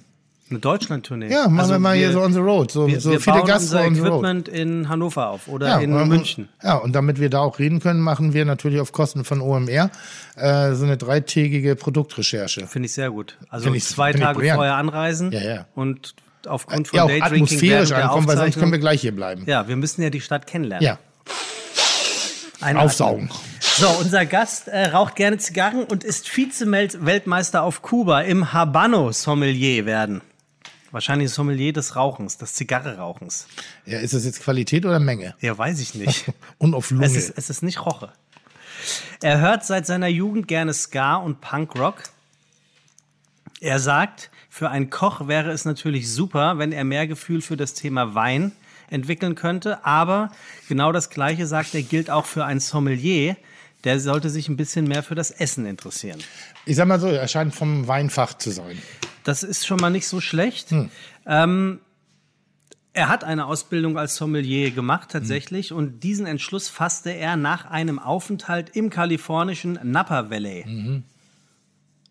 Eine 0.50 0.60
Deutschland-Tournee. 0.60 1.32
Ja, 1.32 1.44
machen 1.48 1.60
Also 1.62 1.72
wir 1.76 1.80
mal 1.80 1.96
hier 1.96 2.12
so 2.12 2.22
on 2.22 2.34
the 2.34 2.40
road. 2.40 2.72
So, 2.72 2.86
wir, 2.86 3.00
so 3.00 3.12
wir 3.12 3.22
viele 3.22 3.42
Gastro 3.44 3.78
unser 3.78 3.86
on 3.86 3.96
the 3.96 4.02
road. 4.02 4.10
Equipment 4.12 4.48
in 4.50 4.90
Hannover 4.90 5.30
auf 5.30 5.48
oder 5.48 5.68
Ja, 5.70 5.80
in 5.80 5.94
und- 5.94 6.10
München. 6.10 6.50
Ja, 6.62 6.76
und 6.76 6.94
damit 6.94 7.22
wir 7.22 7.30
da 7.30 7.40
auch 7.40 7.58
reden 7.58 7.80
können, 7.80 8.02
machen 8.02 8.34
wir 8.34 8.44
natürlich 8.44 8.82
auf 8.82 8.92
Kosten 8.92 9.24
von 9.24 9.40
OMR 9.40 9.90
äh, 10.36 10.74
so 10.74 10.84
eine 10.84 10.98
dreitägige 10.98 11.78
Produktrecherche. 11.78 12.68
Finde 12.68 12.88
ich 12.88 12.94
sehr 12.94 13.12
gut. 13.12 13.38
Also 13.50 13.72
Find 13.72 13.82
zwei 13.82 14.12
ich 14.12 14.18
Tage 14.20 14.40
vorher 14.54 14.76
anreisen 14.76 15.32
Ja, 15.32 15.40
ja. 15.42 15.66
und 15.74 16.16
aufgrund 16.46 16.90
von 16.90 16.98
Ja, 16.98 17.04
auch 17.04 17.08
Daydrinking 17.08 17.46
atmosphärisch 17.46 17.92
ankommen, 17.94 18.28
weil 18.28 18.36
sonst 18.38 18.60
können 18.60 18.74
wir 18.74 18.80
gleich 18.80 19.00
hier 19.00 19.16
bleiben. 19.16 19.44
ja, 19.46 19.70
wir 19.70 19.78
müssen 19.78 20.02
ja 20.02 20.10
die 20.10 20.20
Stadt 20.20 20.48
kennenlernen. 20.48 20.84
Ja, 20.86 20.98
Einatmen. 22.62 22.86
aufsaugen. 22.86 23.30
So, 23.60 23.88
unser 24.00 24.26
Gast 24.26 24.68
äh, 24.68 24.88
raucht 24.88 25.16
gerne 25.16 25.38
Zigarren 25.38 25.84
und 25.84 26.04
ist 26.04 26.30
Vize-Weltmeister 26.30 27.64
auf 27.64 27.82
Kuba 27.82 28.22
im 28.22 28.54
Habano-Sommelier 28.54 29.86
werden. 29.86 30.22
Wahrscheinlich 30.92 31.32
Sommelier 31.32 31.72
des 31.72 31.96
Rauchens, 31.96 32.38
des 32.38 32.54
Zigarre-Rauchens. 32.54 33.48
Ja, 33.86 34.00
ist 34.00 34.14
das 34.14 34.26
jetzt 34.26 34.42
Qualität 34.42 34.86
oder 34.86 35.00
Menge? 35.00 35.36
Ja, 35.40 35.58
weiß 35.58 35.80
ich 35.80 35.96
nicht. 35.96 36.26
Und 36.58 36.74
auf 36.74 36.92
Lunge. 36.92 37.06
es, 37.06 37.16
ist, 37.16 37.38
es 37.38 37.50
ist 37.50 37.64
nicht 37.64 37.86
Roche. 37.86 38.12
Er 39.22 39.40
hört 39.40 39.66
seit 39.66 39.86
seiner 39.86 40.08
Jugend 40.08 40.48
gerne 40.48 40.74
Ska 40.74 41.16
und 41.16 41.40
Punkrock. 41.40 42.02
Er 43.60 43.80
sagt, 43.80 44.32
für 44.50 44.70
einen 44.70 44.90
Koch 44.90 45.28
wäre 45.28 45.52
es 45.52 45.66
natürlich 45.66 46.12
super, 46.12 46.58
wenn 46.58 46.72
er 46.72 46.84
mehr 46.84 47.06
Gefühl 47.06 47.42
für 47.42 47.56
das 47.56 47.76
Thema 47.76 48.16
Wein 48.16 48.54
entwickeln 48.92 49.36
könnte. 49.36 49.86
Aber 49.86 50.32
genau 50.68 50.92
das 50.92 51.10
Gleiche 51.10 51.48
sagt 51.48 51.74
er, 51.74 51.82
gilt 51.82 52.10
auch 52.10 52.26
für 52.26 52.46
einen 52.46 52.60
Sommelier. 52.60 53.36
Der 53.84 54.00
sollte 54.00 54.30
sich 54.30 54.48
ein 54.48 54.58
bisschen 54.58 54.88
mehr 54.88 55.02
für 55.02 55.16
das 55.16 55.32
Essen 55.32 55.66
interessieren. 55.66 56.20
ich 56.66 56.76
sag 56.76 56.88
mal 56.88 57.00
so, 57.00 57.08
er 57.08 57.28
scheint 57.28 57.56
vom 57.56 57.88
Weinfach 57.88 58.36
zu 58.36 58.52
sein. 58.52 58.78
Das 59.24 59.42
ist 59.42 59.66
schon 59.66 59.80
mal 59.80 59.90
nicht 59.90 60.08
so 60.08 60.22
schlecht. 60.22 60.70
Hm. 60.70 60.92
Ähm, 61.26 61.80
er 62.94 63.08
hat 63.08 63.24
eine 63.24 63.46
Ausbildung 63.46 63.98
als 63.98 64.16
Sommelier 64.18 64.72
gemacht 64.72 65.10
tatsächlich 65.12 65.72
und 65.72 66.04
diesen 66.04 66.26
Entschluss 66.26 66.68
fasste 66.68 67.12
er 67.12 67.38
nach 67.38 67.66
einem 67.66 68.00
Aufenthalt 68.00 68.76
im 68.76 68.90
kalifornischen 68.90 69.80
Napa 69.84 70.30
Valley. 70.30 70.66
Mhm. 70.68 71.04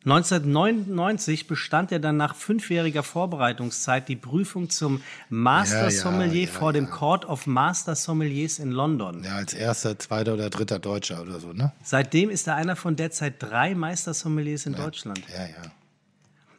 1999 0.04 1.46
bestand 1.46 1.92
er 1.92 1.98
dann 1.98 2.16
nach 2.16 2.34
fünfjähriger 2.34 3.02
Vorbereitungszeit 3.02 4.08
die 4.08 4.16
Prüfung 4.16 4.70
zum 4.70 5.02
Master 5.28 5.76
Ja, 5.76 5.84
ja, 5.84 5.90
Sommelier 5.90 6.46
ja, 6.46 6.50
vor 6.50 6.72
dem 6.72 6.88
Court 6.88 7.26
of 7.26 7.46
Master 7.46 7.94
Sommeliers 7.94 8.58
in 8.58 8.70
London. 8.70 9.22
Ja, 9.22 9.36
als 9.36 9.52
erster, 9.52 9.98
zweiter 9.98 10.32
oder 10.32 10.48
dritter 10.48 10.78
Deutscher 10.78 11.20
oder 11.20 11.38
so, 11.38 11.52
ne? 11.52 11.72
Seitdem 11.82 12.30
ist 12.30 12.46
er 12.46 12.54
einer 12.54 12.76
von 12.76 12.96
derzeit 12.96 13.34
drei 13.42 13.74
Meister 13.74 14.14
Sommeliers 14.14 14.64
in 14.64 14.74
Deutschland. 14.74 15.20
Ja, 15.28 15.44
ja. 15.44 15.70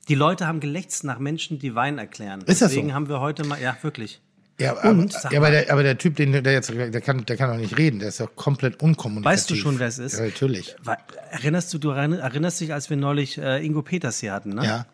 Die 0.07 0.15
Leute 0.15 0.45
haben 0.45 0.59
gelächzt 0.59 1.03
nach 1.03 1.17
Menschen, 1.17 1.57
die 1.57 1.73
Wein 1.73 1.97
erklären. 1.97 2.41
Ist 2.41 2.61
das 2.61 2.69
Deswegen 2.69 2.89
so? 2.89 2.93
haben 2.93 3.09
wir 3.09 3.21
heute 3.21 3.43
mal, 3.43 3.59
ja, 3.59 3.75
wirklich. 3.81 4.21
Ja, 4.59 4.77
aber, 4.77 5.07
ja, 5.31 5.37
aber, 5.39 5.49
der, 5.49 5.71
aber 5.71 5.81
der 5.83 5.97
Typ, 5.97 6.15
den, 6.17 6.31
der 6.43 6.53
jetzt, 6.53 6.69
der 6.69 7.01
kann, 7.01 7.25
der 7.25 7.35
kann 7.37 7.49
doch 7.49 7.57
nicht 7.57 7.77
reden, 7.77 7.99
der 7.99 8.09
ist 8.09 8.19
doch 8.19 8.35
komplett 8.35 8.81
unkommunikativ. 8.83 9.33
Weißt 9.39 9.49
du 9.49 9.55
schon, 9.55 9.79
wer 9.79 9.87
es 9.87 9.97
ist? 9.97 10.19
Ja, 10.19 10.25
natürlich. 10.25 10.75
Wa- 10.83 10.97
Erinnerst 11.31 11.73
du, 11.73 11.79
du 11.79 11.89
erinnerst 11.89 12.59
dich, 12.61 12.71
als 12.73 12.89
wir 12.91 12.97
neulich 12.97 13.37
äh, 13.39 13.65
Ingo 13.65 13.81
Peters 13.81 14.19
hier 14.19 14.33
hatten, 14.33 14.49
ne? 14.53 14.65
Ja. 14.65 14.85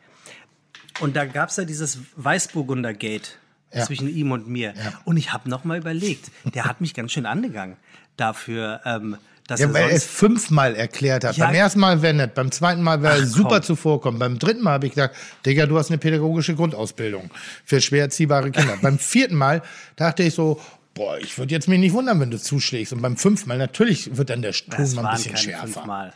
Und 1.02 1.15
da 1.15 1.26
gab 1.26 1.50
es 1.50 1.58
ja 1.58 1.65
dieses 1.65 2.00
Weißburgunder 2.15 2.93
Gate 2.93 3.38
Ja. 3.74 3.84
zwischen 3.86 4.08
ihm 4.08 4.32
und 4.32 4.48
mir. 4.48 4.74
Ja. 4.76 4.93
Und 5.04 5.17
ich 5.17 5.34
habe 5.34 5.50
noch 5.50 5.63
mal 5.65 5.78
überlegt, 5.78 6.32
der 6.56 6.63
hat 6.65 6.80
mich 6.80 6.93
ganz 6.93 7.12
schön 7.12 7.26
angegangen 7.26 7.76
dafür, 8.15 8.80
ähm, 8.86 9.17
dass 9.47 9.60
Ja, 9.60 9.67
er 9.67 9.73
weil 9.73 9.89
er 9.89 9.95
es 9.95 10.03
fünfmal 10.05 10.75
erklärt 10.75 11.23
hat. 11.23 11.38
Ja. 11.38 11.45
Beim 11.45 11.55
ersten 11.55 11.79
Mal 11.79 12.01
wäre 12.01 12.13
nett, 12.13 12.33
beim 12.36 12.51
zweiten 12.51 12.81
Mal 12.81 13.01
wäre 13.01 13.19
er 13.19 13.25
super 13.25 13.55
komm. 13.55 13.63
zuvorkommen. 13.63 14.19
Beim 14.19 14.38
dritten 14.39 14.62
Mal 14.62 14.73
habe 14.73 14.88
ich 14.88 14.93
gesagt, 14.93 15.15
Digga, 15.45 15.65
du 15.65 15.77
hast 15.77 15.89
eine 15.89 15.97
pädagogische 15.97 16.53
Grundausbildung 16.55 17.31
für 17.65 17.81
schwer 17.81 18.03
erziehbare 18.03 18.51
Kinder. 18.51 18.77
beim 18.81 18.99
vierten 18.99 19.36
Mal 19.36 19.62
dachte 19.95 20.23
ich 20.23 20.33
so, 20.36 20.60
boah, 20.93 21.17
ich 21.19 21.38
würde 21.38 21.53
jetzt 21.53 21.67
mich 21.67 21.79
nicht 21.79 21.93
wundern, 21.93 22.19
wenn 22.19 22.31
du 22.31 22.38
zuschlägst. 22.39 22.91
Und 22.93 23.01
beim 23.01 23.17
fünften 23.17 23.47
Mal, 23.49 23.57
natürlich 23.57 24.17
wird 24.17 24.29
dann 24.29 24.41
der 24.41 24.51
Ton 24.53 24.93
mal 24.95 25.05
ein 25.07 25.15
bisschen 25.15 25.38
schärfer. 25.38 25.67
fünfmal. 25.67 26.13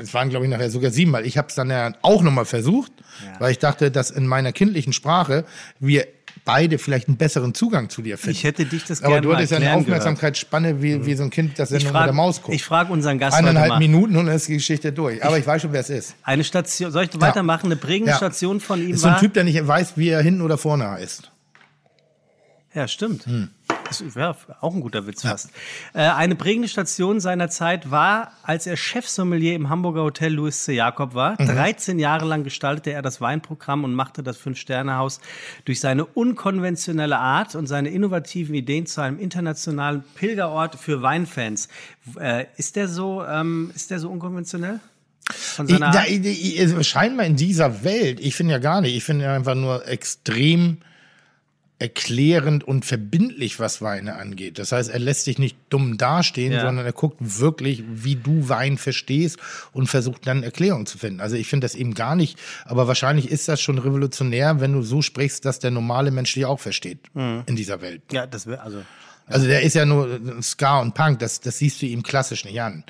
Es 0.00 0.14
waren, 0.14 0.28
glaube 0.28 0.44
ich, 0.46 0.50
nachher 0.50 0.70
sogar 0.70 0.92
siebenmal. 0.92 1.26
Ich 1.26 1.36
habe 1.38 1.48
es 1.48 1.56
dann 1.56 1.70
ja 1.70 1.92
auch 2.02 2.22
nochmal 2.22 2.44
versucht, 2.44 2.92
Ja. 3.24 3.40
weil 3.40 3.50
ich 3.50 3.58
dachte, 3.58 3.90
dass 3.90 4.10
in 4.12 4.28
meiner 4.28 4.52
kindlichen 4.52 4.92
Sprache 4.92 5.44
wir 5.80 6.06
beide 6.48 6.78
vielleicht 6.78 7.08
einen 7.08 7.18
besseren 7.18 7.52
Zugang 7.52 7.90
zu 7.90 8.00
dir 8.00 8.16
finden. 8.16 8.30
Ich 8.30 8.42
hätte 8.42 8.64
dich 8.64 8.82
das 8.84 9.02
Aber 9.02 9.12
gerne 9.12 9.22
du 9.22 9.28
mal 9.28 9.36
hattest 9.36 9.52
ja 9.52 9.58
eine. 9.58 9.74
Aufmerksamkeitsspanne 9.74 10.80
wie, 10.82 11.04
wie 11.04 11.14
so 11.14 11.22
ein 11.24 11.28
Kind, 11.30 11.58
das 11.58 11.70
Ich 11.70 11.82
Sendung 11.82 12.00
mit 12.00 12.06
der 12.06 12.14
Maus 12.14 12.38
frage 12.38 12.52
guckt. 12.52 12.62
frag 12.62 12.88
unseren 12.90 13.18
Gast 13.18 13.36
heute 13.36 13.48
Eineinhalb 13.48 13.68
mal. 13.72 13.78
Minuten 13.78 14.16
und 14.16 14.24
dann 14.26 14.34
ist 14.34 14.48
die 14.48 14.54
Geschichte 14.54 14.90
durch. 14.90 15.22
Aber 15.22 15.36
ich 15.38 15.46
weiß 15.46 15.60
schon, 15.60 15.72
wer 15.72 15.80
es 15.82 15.90
ist. 15.90 16.14
Eine 16.22 16.44
Station, 16.44 16.90
soll 16.90 17.04
ich 17.04 17.20
weitermachen? 17.20 17.66
Eine 17.66 17.76
prägende 17.76 18.12
Ja. 18.12 18.16
Station 18.16 18.60
von 18.60 18.80
ihm 18.82 18.94
Ist 18.94 19.02
so 19.02 19.08
ein 19.08 19.12
war... 19.14 19.20
Typ, 19.20 19.34
der 19.34 19.44
nicht 19.44 19.66
weiß, 19.66 19.92
wie 19.96 20.08
er 20.08 20.22
hinten 20.22 20.40
oder 20.40 20.56
vorne 20.56 20.88
heißt. 20.88 21.30
Ja, 22.74 22.88
stimmt. 22.88 23.26
Hm. 23.26 23.50
Das 23.88 24.00
ist 24.00 24.16
ja, 24.16 24.36
auch 24.60 24.74
ein 24.74 24.80
guter 24.80 25.06
Witz 25.06 25.22
fast. 25.22 25.50
Äh, 25.94 26.00
eine 26.00 26.34
prägende 26.34 26.68
Station 26.68 27.20
seiner 27.20 27.48
Zeit 27.48 27.90
war, 27.90 28.32
als 28.42 28.66
er 28.66 28.76
Chefsommelier 28.76 29.54
im 29.54 29.68
Hamburger 29.70 30.02
Hotel 30.02 30.32
Louis 30.34 30.64
C. 30.64 30.74
Jakob 30.74 31.14
war. 31.14 31.40
Mhm. 31.40 31.46
13 31.46 31.98
Jahre 31.98 32.26
lang 32.26 32.44
gestaltete 32.44 32.92
er 32.92 33.02
das 33.02 33.20
Weinprogramm 33.20 33.84
und 33.84 33.94
machte 33.94 34.22
das 34.22 34.36
Fünf-Sterne-Haus 34.36 35.20
durch 35.64 35.80
seine 35.80 36.04
unkonventionelle 36.04 37.18
Art 37.18 37.54
und 37.54 37.66
seine 37.66 37.88
innovativen 37.88 38.54
Ideen 38.54 38.86
zu 38.86 39.00
einem 39.00 39.18
internationalen 39.18 40.04
Pilgerort 40.14 40.76
für 40.76 41.02
Weinfans. 41.02 41.68
Äh, 42.18 42.46
ist 42.56 42.76
der 42.76 42.88
so, 42.88 43.24
ähm, 43.24 43.70
ist 43.74 43.90
der 43.90 43.98
so 43.98 44.10
unkonventionell? 44.10 44.80
Von 45.30 45.66
Ich, 45.66 45.72
seiner 45.72 45.90
da, 45.90 46.00
Art? 46.00 46.08
ich, 46.08 46.60
ich, 46.60 46.88
scheinbar 46.88 47.26
in 47.26 47.36
dieser 47.36 47.84
Welt, 47.84 48.20
ich 48.20 48.34
finde 48.34 48.52
ja 48.52 48.58
gar 48.58 48.80
nicht, 48.80 48.96
ich 48.96 49.04
finde 49.04 49.30
einfach 49.30 49.54
nur 49.54 49.86
extrem 49.86 50.78
erklärend 51.80 52.64
und 52.64 52.84
verbindlich, 52.84 53.60
was 53.60 53.80
Weine 53.80 54.16
angeht. 54.16 54.58
Das 54.58 54.72
heißt, 54.72 54.90
er 54.90 54.98
lässt 54.98 55.24
sich 55.24 55.38
nicht 55.38 55.56
dumm 55.68 55.96
dastehen, 55.96 56.52
Ja. 56.52 56.62
sondern 56.62 56.84
er 56.84 56.92
guckt 56.92 57.18
wirklich, 57.20 57.84
wie 57.88 58.16
du 58.16 58.48
Wein 58.48 58.78
verstehst 58.78 59.38
und 59.72 59.86
versucht 59.86 60.26
dann 60.26 60.42
Erklärung 60.42 60.86
zu 60.86 60.98
finden. 60.98 61.20
Also 61.20 61.36
ich 61.36 61.46
finde 61.46 61.64
das 61.66 61.74
eben 61.76 61.94
gar 61.94 62.16
nicht, 62.16 62.36
aber 62.64 62.88
wahrscheinlich 62.88 63.30
ist 63.30 63.46
das 63.48 63.60
schon 63.60 63.78
revolutionär, 63.78 64.60
wenn 64.60 64.72
du 64.72 64.82
so 64.82 65.02
sprichst, 65.02 65.44
dass 65.44 65.60
der 65.60 65.70
normale 65.70 66.10
Mensch 66.10 66.34
dich 66.34 66.46
auch 66.46 66.58
versteht 66.60 66.98
in 67.14 67.54
dieser 67.56 67.80
Welt. 67.80 68.02
Ja, 68.12 68.26
das 68.26 68.46
wäre 68.46 68.60
also. 68.60 68.82
Also 69.26 69.46
der 69.46 69.62
ist 69.62 69.74
ja 69.74 69.84
nur 69.84 70.18
Ska 70.42 70.80
und 70.80 70.94
Punk, 70.94 71.18
das, 71.18 71.40
das 71.40 71.58
siehst 71.58 71.82
du 71.82 71.86
ihm 71.86 72.02
klassisch 72.02 72.44
nicht 72.44 72.60
an. 72.60 72.82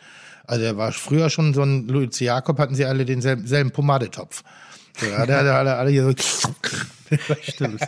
Also 0.46 0.62
der 0.62 0.76
war 0.78 0.92
früher 0.92 1.28
schon 1.30 1.52
so 1.52 1.62
ein 1.62 1.88
Louis 1.88 2.18
Jakob, 2.20 2.58
hatten 2.58 2.74
sie 2.74 2.86
alle 2.86 3.04
denselben 3.04 3.46
selben 3.46 3.70
Pomadetopf. 3.72 4.44
So, 4.98 5.06
da 5.10 5.18
hat 5.18 5.28
er 5.28 5.54
alle, 5.56 5.74
alle 5.76 5.90
hier 5.90 6.04
so 6.04 6.14
Stimmt. 7.42 7.80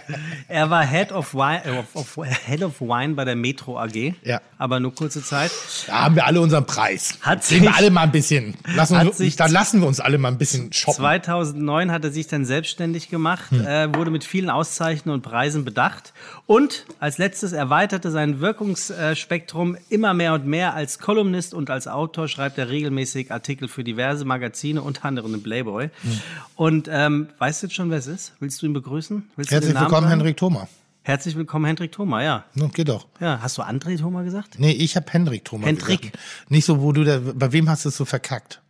Er 0.49 0.71
war 0.71 0.85
Head 0.87 1.13
of 1.13 1.35
Wine, 1.35 1.63
äh, 1.65 1.79
of, 1.79 1.95
of, 2.19 2.27
Head 2.47 2.63
of 2.63 2.81
Wine 2.81 3.15
bei 3.15 3.25
der 3.25 3.37
Metro 3.37 3.79
AG. 3.79 4.15
Ja. 4.23 4.41
Aber 4.59 4.81
nur 4.81 4.95
kurze 4.95 5.23
Zeit. 5.23 5.51
Da 5.87 6.05
haben 6.05 6.15
wir 6.15 6.27
alle 6.27 6.41
unseren 6.41 6.67
Preis. 6.67 7.19
Hat 7.23 7.45
Sehen 7.45 7.63
wir 7.63 7.69
sich- 7.71 7.79
alle 7.79 7.91
mal 7.91 8.03
ein 8.03 8.13
bisschen. 8.13 8.55
Lassen 8.75 8.97
uns, 8.97 9.19
sich- 9.19 9.37
da 9.37 9.47
lassen 9.47 9.81
wir 9.81 9.87
uns 9.89 10.01
alle 10.01 10.19
mal 10.19 10.29
ein 10.29 10.39
bisschen 10.39 10.73
shoppen. 10.73 10.97
2009 10.97 11.91
hat 11.91 12.05
er 12.05 12.11
sich 12.11 12.27
dann 12.27 12.45
selbstständig 12.45 13.09
gemacht, 13.09 13.51
Hm. 13.51 13.67
äh, 13.67 13.95
wurde 13.95 14.11
mit 14.11 14.25
vielen 14.25 14.51
Auszeichnungen 14.51 15.17
und 15.19 15.23
Preisen 15.23 15.65
bedacht 15.65 16.13
und 16.47 16.85
als 16.99 17.19
letztes 17.19 17.53
erweiterte 17.53 18.11
sein 18.11 18.41
Wirkungsspektrum 18.41 19.77
immer 19.89 20.15
mehr 20.15 20.35
und 20.35 20.47
mehr. 20.47 20.75
Als 20.75 20.99
Kolumnist 20.99 21.55
und 21.55 21.71
als 21.71 21.89
Autor 21.89 22.29
schreibt 22.29 22.59
er 22.59 22.69
regelmäßig 22.69 23.33
Artikel 23.33 23.69
für 23.69 23.85
diverse 23.85 24.25
Magazine, 24.25 24.83
unter 24.83 25.05
anderem 25.07 25.33
den 25.33 25.43
Playboy. 25.43 25.91
Hm. 26.03 26.21
Und 26.57 26.89
ähm, 26.91 27.29
weißt 27.39 27.63
du 27.63 27.67
jetzt 27.67 27.75
schon, 27.77 27.91
wer 27.91 27.99
es 27.99 28.07
ist? 28.07 28.33
Willst 28.41 28.61
du 28.63 28.67
ihn 28.67 28.73
begrüßen? 28.73 29.10
Willst 29.37 29.51
du 29.51 29.55
Herzlich 29.55 29.75
willkommen, 29.75 29.91
sagen? 30.09 30.09
Henrik 30.09 30.37
Thoma. 30.37 30.69
Herzlich 31.03 31.35
willkommen, 31.35 31.65
Hendrik 31.65 31.93
Thoma, 31.93 32.23
ja. 32.23 32.45
No, 32.55 32.69
geht 32.69 32.89
doch. 32.89 33.07
Ja, 33.21 33.41
hast 33.43 33.59
du 33.59 33.63
André 33.63 33.99
Thoma 33.99 34.23
gesagt? 34.23 34.59
Nee, 34.59 34.73
ich 34.73 34.95
habe 34.97 35.07
Henrik 35.11 35.45
Thoma 35.45 35.67
Hendrik. 35.67 36.03
gesagt. 36.13 36.19
Nicht 36.49 36.65
so, 36.65 36.81
wo 36.81 36.93
du 36.93 37.05
da, 37.05 37.19
bei 37.35 37.51
wem 37.53 37.69
hast 37.69 37.85
du 37.85 37.89
es 37.89 37.97
so 37.97 38.05
verkackt? 38.05 38.61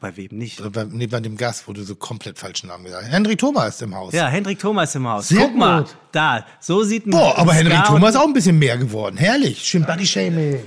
Bei 0.00 0.16
wem 0.16 0.28
nicht? 0.32 0.62
Bei, 0.72 0.84
nee, 0.84 1.06
bei 1.06 1.20
dem 1.20 1.36
Gast, 1.36 1.66
wo 1.68 1.72
du 1.72 1.82
so 1.82 1.94
komplett 1.94 2.38
falschen 2.38 2.68
Namen 2.68 2.84
gesagt 2.84 3.04
hast. 3.04 3.12
Henrik 3.12 3.38
Thoma 3.38 3.66
ist 3.66 3.82
im 3.82 3.94
Haus. 3.94 4.12
Ja, 4.14 4.28
Hendrik 4.28 4.58
Thoma 4.58 4.84
ist 4.84 4.94
im 4.96 5.06
Haus. 5.08 5.28
Sehr 5.28 5.40
Guck 5.40 5.56
mal, 5.56 5.82
gut. 5.82 5.96
da, 6.12 6.46
so 6.60 6.82
sieht 6.84 7.06
ein 7.06 7.10
Boah, 7.10 7.36
aber 7.36 7.52
Ska- 7.54 7.82
Thoma 7.82 8.08
ist 8.08 8.16
auch 8.16 8.26
ein 8.26 8.32
bisschen 8.32 8.58
mehr 8.58 8.78
geworden. 8.78 9.16
Herrlich. 9.16 9.62
Schön 9.62 9.84
Body 9.84 10.06
Shaming. 10.06 10.60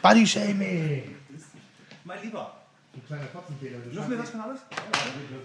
Body 0.00 0.26
Shaming. 0.26 1.02
Mein 2.04 2.18
Lieber. 2.22 2.51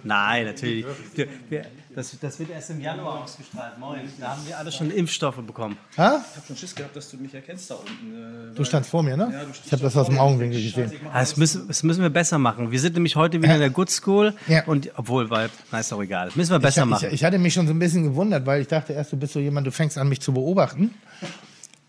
Nein, 0.04 0.46
natürlich. 0.46 0.86
Du, 1.14 1.26
wir, 1.48 1.64
das, 1.94 2.16
das 2.20 2.38
wird 2.38 2.50
erst 2.50 2.70
im 2.70 2.80
Januar 2.80 3.24
ausgestrahlt. 3.24 3.78
Moin. 3.78 4.00
Da 4.20 4.30
haben 4.30 4.46
wir 4.46 4.56
alle 4.56 4.70
schon 4.70 4.90
Impfstoffe 4.90 5.36
bekommen. 5.36 5.76
Ha? 5.96 6.24
Ich 6.30 6.36
habe 6.36 6.46
schon 6.46 6.56
Schiss 6.56 6.74
gehabt, 6.74 6.94
dass 6.94 7.10
du 7.10 7.16
mich 7.16 7.34
erkennst 7.34 7.70
da 7.70 7.74
unten. 7.74 8.50
Äh, 8.52 8.54
Du 8.54 8.64
standst 8.64 8.90
vor 8.90 9.02
mir, 9.02 9.16
ne? 9.16 9.30
Ja, 9.32 9.42
ich 9.64 9.72
habe 9.72 9.82
das 9.82 9.96
aus 9.96 10.06
dem 10.06 10.18
Augenwinkel 10.18 10.62
gesehen. 10.62 10.92
Ah, 11.12 11.20
Das 11.20 11.36
müssen, 11.36 11.68
das 11.68 11.82
müssen 11.82 12.02
wir 12.02 12.10
besser 12.10 12.38
machen. 12.38 12.70
Wir 12.70 12.80
sind 12.80 12.94
nämlich 12.94 13.16
heute 13.16 13.42
wieder 13.42 13.54
in 13.54 13.60
der 13.60 13.70
Good 13.70 13.90
School. 13.90 14.34
Ja. 14.46 14.64
Und 14.66 14.90
obwohl, 14.96 15.28
weil, 15.30 15.50
na, 15.70 15.80
ist 15.80 15.92
doch 15.92 16.00
egal. 16.02 16.26
Das 16.26 16.36
müssen 16.36 16.52
wir 16.52 16.60
besser 16.60 16.82
ich, 16.82 16.88
machen. 16.88 17.08
Ich, 17.08 17.14
ich 17.14 17.24
hatte 17.24 17.38
mich 17.38 17.54
schon 17.54 17.66
so 17.66 17.72
ein 17.74 17.78
bisschen 17.78 18.04
gewundert, 18.04 18.46
weil 18.46 18.60
ich 18.62 18.68
dachte 18.68 18.92
erst, 18.92 19.12
du 19.12 19.16
bist 19.16 19.32
so 19.32 19.40
jemand, 19.40 19.66
du 19.66 19.72
fängst 19.72 19.98
an, 19.98 20.08
mich 20.08 20.20
zu 20.20 20.32
beobachten. 20.32 20.94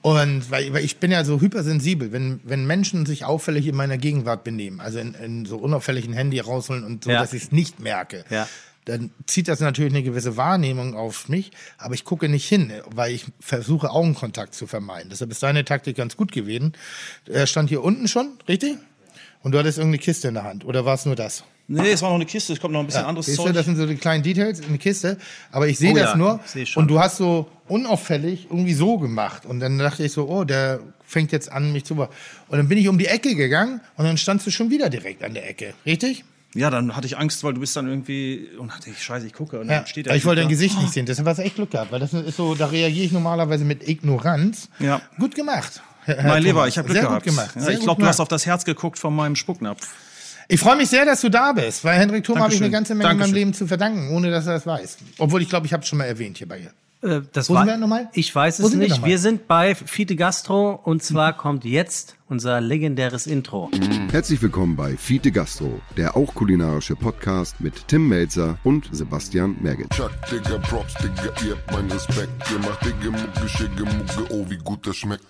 Und 0.01 0.49
weil, 0.49 0.71
weil 0.73 0.85
ich 0.85 0.97
bin 0.97 1.11
ja 1.11 1.25
so 1.25 1.41
hypersensibel, 1.41 2.11
wenn, 2.13 2.39
wenn 2.43 2.65
Menschen 2.65 3.05
sich 3.05 3.25
auffällig 3.25 3.67
in 3.67 3.75
meiner 3.75 3.97
Gegenwart 3.97 4.45
benehmen, 4.45 4.79
also 4.79 4.97
in, 4.99 5.13
in 5.13 5.45
so 5.45 5.57
unauffälligen 5.57 6.13
Handy 6.13 6.39
rausholen 6.39 6.85
und 6.85 7.03
so, 7.03 7.09
Ja. 7.11 7.19
dass 7.19 7.33
ich 7.33 7.43
es 7.43 7.51
nicht 7.51 7.81
merke, 7.81 8.23
Ja. 8.29 8.47
dann 8.85 9.11
zieht 9.27 9.49
das 9.49 9.59
natürlich 9.59 9.91
eine 9.93 10.01
gewisse 10.03 10.37
Wahrnehmung 10.37 10.95
auf 10.95 11.27
mich, 11.27 11.51
aber 11.77 11.95
ich 11.95 12.05
gucke 12.05 12.29
nicht 12.29 12.47
hin, 12.47 12.71
weil 12.95 13.11
ich 13.13 13.25
versuche 13.41 13.91
Augenkontakt 13.91 14.55
zu 14.55 14.67
vermeiden. 14.67 15.09
Deshalb 15.09 15.31
ist 15.31 15.43
deine 15.43 15.65
Taktik 15.65 15.97
ganz 15.97 16.15
gut 16.15 16.31
gewesen. 16.31 16.73
Er 17.25 17.45
stand 17.45 17.67
hier 17.67 17.83
unten 17.83 18.07
schon, 18.07 18.29
richtig? 18.47 18.77
Und 19.43 19.51
du 19.51 19.59
hattest 19.59 19.79
irgendeine 19.79 20.01
Kiste 20.01 20.29
in 20.29 20.35
der 20.35 20.43
Hand, 20.45 20.63
oder 20.63 20.85
war 20.85 20.95
es 20.95 21.05
nur 21.05 21.15
das? 21.17 21.43
Nee, 21.69 21.91
es 21.91 22.01
war 22.01 22.09
noch 22.09 22.15
eine 22.15 22.25
Kiste, 22.25 22.51
es 22.53 22.59
kommt 22.59 22.73
noch 22.73 22.81
ein 22.81 22.85
bisschen 22.85 23.05
anderes 23.05 23.27
Siehst 23.27 23.39
du, 23.39 23.43
Zeug. 23.43 23.53
das 23.53 23.65
sind 23.65 23.77
so 23.77 23.85
die 23.85 23.95
kleinen 23.95 24.23
Details 24.23 24.59
in 24.59 24.67
der 24.69 24.77
Kiste. 24.77 25.17
Aber 25.51 25.67
ich 25.67 25.77
sehe 25.79 25.91
Oh 25.93 25.95
das 25.95 26.09
ja, 26.11 26.15
nur. 26.17 26.39
Und 26.75 26.87
du 26.89 26.99
hast 26.99 27.17
so 27.17 27.47
unauffällig 27.67 28.47
irgendwie 28.49 28.73
so 28.73 28.97
gemacht. 28.97 29.45
Und 29.45 29.59
dann 29.59 29.77
dachte 29.79 30.03
ich 30.03 30.11
so, 30.11 30.27
oh, 30.27 30.43
der 30.43 30.79
fängt 31.05 31.31
jetzt 31.31 31.51
an, 31.51 31.71
mich 31.71 31.85
zu. 31.85 31.95
Und 31.95 32.09
dann 32.51 32.67
bin 32.67 32.77
ich 32.77 32.87
um 32.87 32.97
die 32.97 33.05
Ecke 33.07 33.35
gegangen 33.35 33.81
und 33.97 34.05
dann 34.05 34.17
standst 34.17 34.45
du 34.47 34.51
schon 34.51 34.69
wieder 34.69 34.89
direkt 34.89 35.23
an 35.23 35.33
der 35.33 35.49
Ecke. 35.49 35.73
Richtig? 35.85 36.23
Ja, 36.55 36.71
dann 36.71 36.95
hatte 36.95 37.05
ich 37.05 37.15
Angst, 37.17 37.43
weil 37.43 37.53
du 37.53 37.59
bist 37.59 37.75
dann 37.75 37.87
irgendwie 37.87 38.47
und 38.57 38.71
dachte 38.71 38.89
ich, 38.89 39.03
scheiße, 39.03 39.27
ich 39.27 39.33
gucke 39.33 39.59
und 39.59 39.67
dann 39.67 39.81
Ja. 39.81 39.85
steht 39.85 40.07
Aber 40.07 40.17
ich 40.17 40.25
wollte 40.25 40.41
dein. 40.41 40.49
Gesicht 40.49 40.79
nicht 40.81 40.91
sehen. 40.93 41.05
Deshalb 41.05 41.27
hast 41.27 41.37
du 41.37 41.43
echt 41.43 41.55
Glück 41.55 41.69
gehabt. 41.69 41.91
Weil 41.91 41.99
das 41.99 42.11
ist 42.13 42.37
so, 42.37 42.55
da 42.55 42.65
reagiere 42.65 43.05
ich 43.05 43.11
normalerweise 43.11 43.65
mit 43.65 43.87
Ignoranz. 43.87 44.67
Ja. 44.79 44.99
Gut 45.19 45.35
gemacht. 45.35 45.83
Herr- 46.05 46.15
Herr 46.17 46.29
Mein 46.29 46.41
Lieber, 46.41 46.53
Thomas. 46.61 46.69
ich 46.69 46.77
habe 46.79 46.87
Glück 46.87 46.97
Sehr 46.97 47.07
gehabt. 47.07 47.23
Gut 47.25 47.35
gemacht. 47.35 47.51
Ja, 47.55 47.61
Sehr 47.61 47.73
ich 47.75 47.79
glaube, 47.81 48.01
du 48.01 48.07
hast 48.07 48.19
auf 48.19 48.27
das 48.27 48.47
Herz 48.47 48.65
geguckt 48.65 48.97
von 48.97 49.15
meinem 49.15 49.35
Spucknapf. 49.35 49.87
Ich 50.51 50.59
freue 50.59 50.77
mich 50.77 50.89
sehr, 50.89 51.05
dass 51.05 51.21
du 51.21 51.29
da 51.29 51.53
bist, 51.53 51.83
weil 51.83 51.99
Henrik 51.99 52.23
Thoma 52.23 52.41
habe 52.41 52.51
ich 52.51 52.59
eine 52.59 52.71
Dankeschön. 52.71 52.71
ganze 52.71 52.95
Menge 52.95 53.03
in 53.03 53.17
meinem 53.17 53.19
Dankeschön. 53.19 53.35
Leben 53.35 53.53
zu 53.53 53.67
verdanken, 53.67 54.09
ohne 54.15 54.31
dass 54.31 54.47
er 54.47 54.53
das 54.53 54.65
weiß. 54.65 54.97
Obwohl 55.19 55.43
ich 55.43 55.49
glaube, 55.49 55.67
ich 55.67 55.73
habe 55.73 55.83
es 55.83 55.87
schon 55.87 55.99
mal 55.99 56.05
erwähnt 56.05 56.39
hier 56.39 56.47
bei 56.47 56.57
ihr. 56.57 56.71
Äh, 57.01 57.21
das 57.31 57.49
Wo 57.49 57.53
war, 57.53 57.61
sind 57.63 57.73
wir 57.73 57.77
nochmal? 57.77 58.09
Ich 58.13 58.33
weiß 58.33 58.59
Wo 58.59 58.65
es 58.65 58.71
sind 58.71 58.79
wir 58.81 58.87
nicht. 58.87 58.97
nochmal? 58.97 59.09
Wir 59.09 59.19
sind 59.19 59.47
bei 59.47 59.73
Fite 59.73 60.17
Gastro 60.17 60.71
und 60.83 61.01
zwar 61.01 61.31
kommt 61.31 61.63
jetzt 61.63 62.17
unser 62.27 62.59
legendäres 62.59 63.25
Intro. 63.25 63.71
Herzlich 64.11 64.41
willkommen 64.41 64.75
bei 64.75 64.97
Fiete 64.97 65.31
Gastro, 65.31 65.79
der 65.95 66.17
auch 66.17 66.35
kulinarische 66.35 66.97
Podcast 66.97 67.61
mit 67.61 67.87
Tim 67.87 68.09
Melzer 68.09 68.57
und 68.65 68.89
Sebastian 68.91 69.55
Merget. 69.61 69.89
Chuck, 69.91 70.11
Digga, 70.29 70.57
Props, 70.57 70.93
Digga, 70.95 71.31
ihr 71.47 71.55
habt 71.55 71.71
meinen 71.71 71.89
Respekt. 71.89 72.29
Ihr 72.51 72.59
macht 72.59 72.85
Digga, 72.85 73.11
Mucke, 73.11 73.47
Schicke, 73.49 73.85
Mucke, 73.85 74.33
oh, 74.33 74.45
wie 74.49 74.57
gut 74.57 74.85
das 74.85 74.97
schmeckt. 74.97 75.23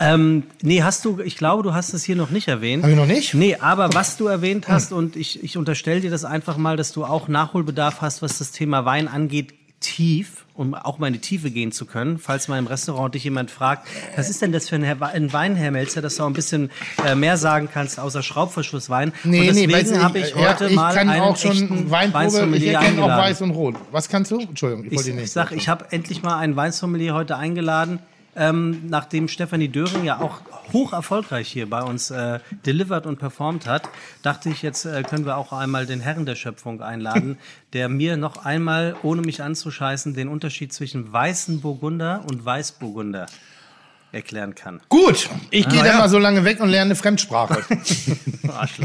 Ähm, 0.00 0.42
nee, 0.62 0.82
hast 0.82 1.04
du, 1.04 1.20
ich 1.20 1.36
glaube, 1.36 1.62
du 1.62 1.74
hast 1.74 1.94
es 1.94 2.02
hier 2.02 2.16
noch 2.16 2.30
nicht 2.30 2.48
erwähnt. 2.48 2.82
Hab 2.82 2.90
ich 2.90 2.96
noch 2.96 3.06
nicht? 3.06 3.34
Nee, 3.34 3.54
aber 3.54 3.94
was 3.94 4.16
du 4.16 4.26
erwähnt 4.26 4.66
hast, 4.66 4.92
und 4.92 5.14
ich, 5.14 5.44
ich 5.44 5.56
unterstelle 5.56 6.00
dir 6.00 6.10
das 6.10 6.24
einfach 6.24 6.56
mal, 6.56 6.76
dass 6.76 6.90
du 6.92 7.04
auch 7.04 7.28
Nachholbedarf 7.28 8.00
hast, 8.00 8.20
was 8.20 8.38
das 8.38 8.50
Thema 8.50 8.84
Wein 8.84 9.06
angeht, 9.06 9.54
tief, 9.78 10.43
um 10.54 10.74
auch 10.74 10.98
mal 10.98 11.08
in 11.08 11.12
die 11.12 11.18
Tiefe 11.18 11.50
gehen 11.50 11.72
zu 11.72 11.84
können. 11.84 12.18
Falls 12.18 12.48
mal 12.48 12.58
im 12.58 12.66
Restaurant 12.66 13.14
dich 13.14 13.24
jemand 13.24 13.50
fragt, 13.50 13.88
was 14.16 14.30
ist 14.30 14.40
denn 14.40 14.52
das 14.52 14.68
für 14.68 14.76
ein, 14.76 15.32
Wein, 15.32 15.56
Herr 15.56 15.70
Melzer, 15.70 16.00
dass 16.00 16.16
du 16.16 16.22
auch 16.22 16.28
ein 16.28 16.32
bisschen 16.32 16.70
äh, 17.04 17.14
mehr 17.14 17.36
sagen 17.36 17.68
kannst, 17.72 17.98
außer 17.98 18.22
Schraubverschlusswein. 18.22 19.12
Nee, 19.24 19.48
und 19.48 19.54
nee, 19.56 19.66
deswegen 19.66 19.98
du, 19.98 20.02
habe 20.02 20.18
ich 20.20 20.30
ja, 20.30 20.52
heute 20.52 20.68
ich 20.68 20.76
mal 20.76 20.94
kann 20.94 21.08
einen 21.08 21.22
auch 21.22 21.36
schon 21.36 21.90
Weinprobe, 21.90 22.56
ich 22.56 22.66
erkenne 22.68 23.02
auch 23.02 23.08
weiß 23.08 23.42
und 23.42 23.50
rot. 23.50 23.74
Was 23.90 24.08
kannst 24.08 24.30
du? 24.30 24.38
Entschuldigung, 24.40 24.84
ich, 24.84 24.96
wollte 24.96 25.10
Ich, 25.10 25.14
nicht. 25.14 25.24
ich 25.24 25.32
sag, 25.32 25.52
ich 25.52 25.68
habe 25.68 25.86
endlich 25.90 26.22
mal 26.22 26.38
einen 26.38 26.54
Weinsommelier 26.56 27.14
heute 27.14 27.36
eingeladen, 27.36 27.98
ähm, 28.36 28.82
nachdem 28.88 29.28
Stefanie 29.28 29.68
Döring 29.68 30.04
ja 30.04 30.20
auch 30.20 30.40
hoch 30.72 30.92
erfolgreich 30.92 31.48
hier 31.48 31.68
bei 31.68 31.82
uns 31.82 32.10
äh, 32.10 32.40
delivered 32.66 33.06
und 33.06 33.18
performt 33.18 33.66
hat, 33.66 33.88
dachte 34.22 34.48
ich, 34.50 34.62
jetzt 34.62 34.84
äh, 34.84 35.02
können 35.02 35.24
wir 35.26 35.36
auch 35.36 35.52
einmal 35.52 35.86
den 35.86 36.00
Herren 36.00 36.26
der 36.26 36.34
Schöpfung 36.34 36.82
einladen, 36.82 37.38
der 37.72 37.88
mir 37.88 38.16
noch 38.16 38.44
einmal, 38.44 38.96
ohne 39.02 39.22
mich 39.22 39.42
anzuscheißen, 39.42 40.14
den 40.14 40.28
Unterschied 40.28 40.72
zwischen 40.72 41.12
weißen 41.12 41.60
Burgunder 41.60 42.24
und 42.28 42.44
Weißburgunder 42.44 43.26
erklären 44.12 44.54
kann. 44.54 44.80
Gut, 44.88 45.28
ich 45.50 45.68
gehe 45.68 45.80
Ah, 45.80 45.84
dann 45.84 45.92
ja. 45.94 45.98
mal 45.98 46.08
so 46.08 46.18
lange 46.18 46.44
weg 46.44 46.60
und 46.60 46.68
lerne 46.68 46.88
eine 46.88 46.94
Fremdsprache. 46.96 47.64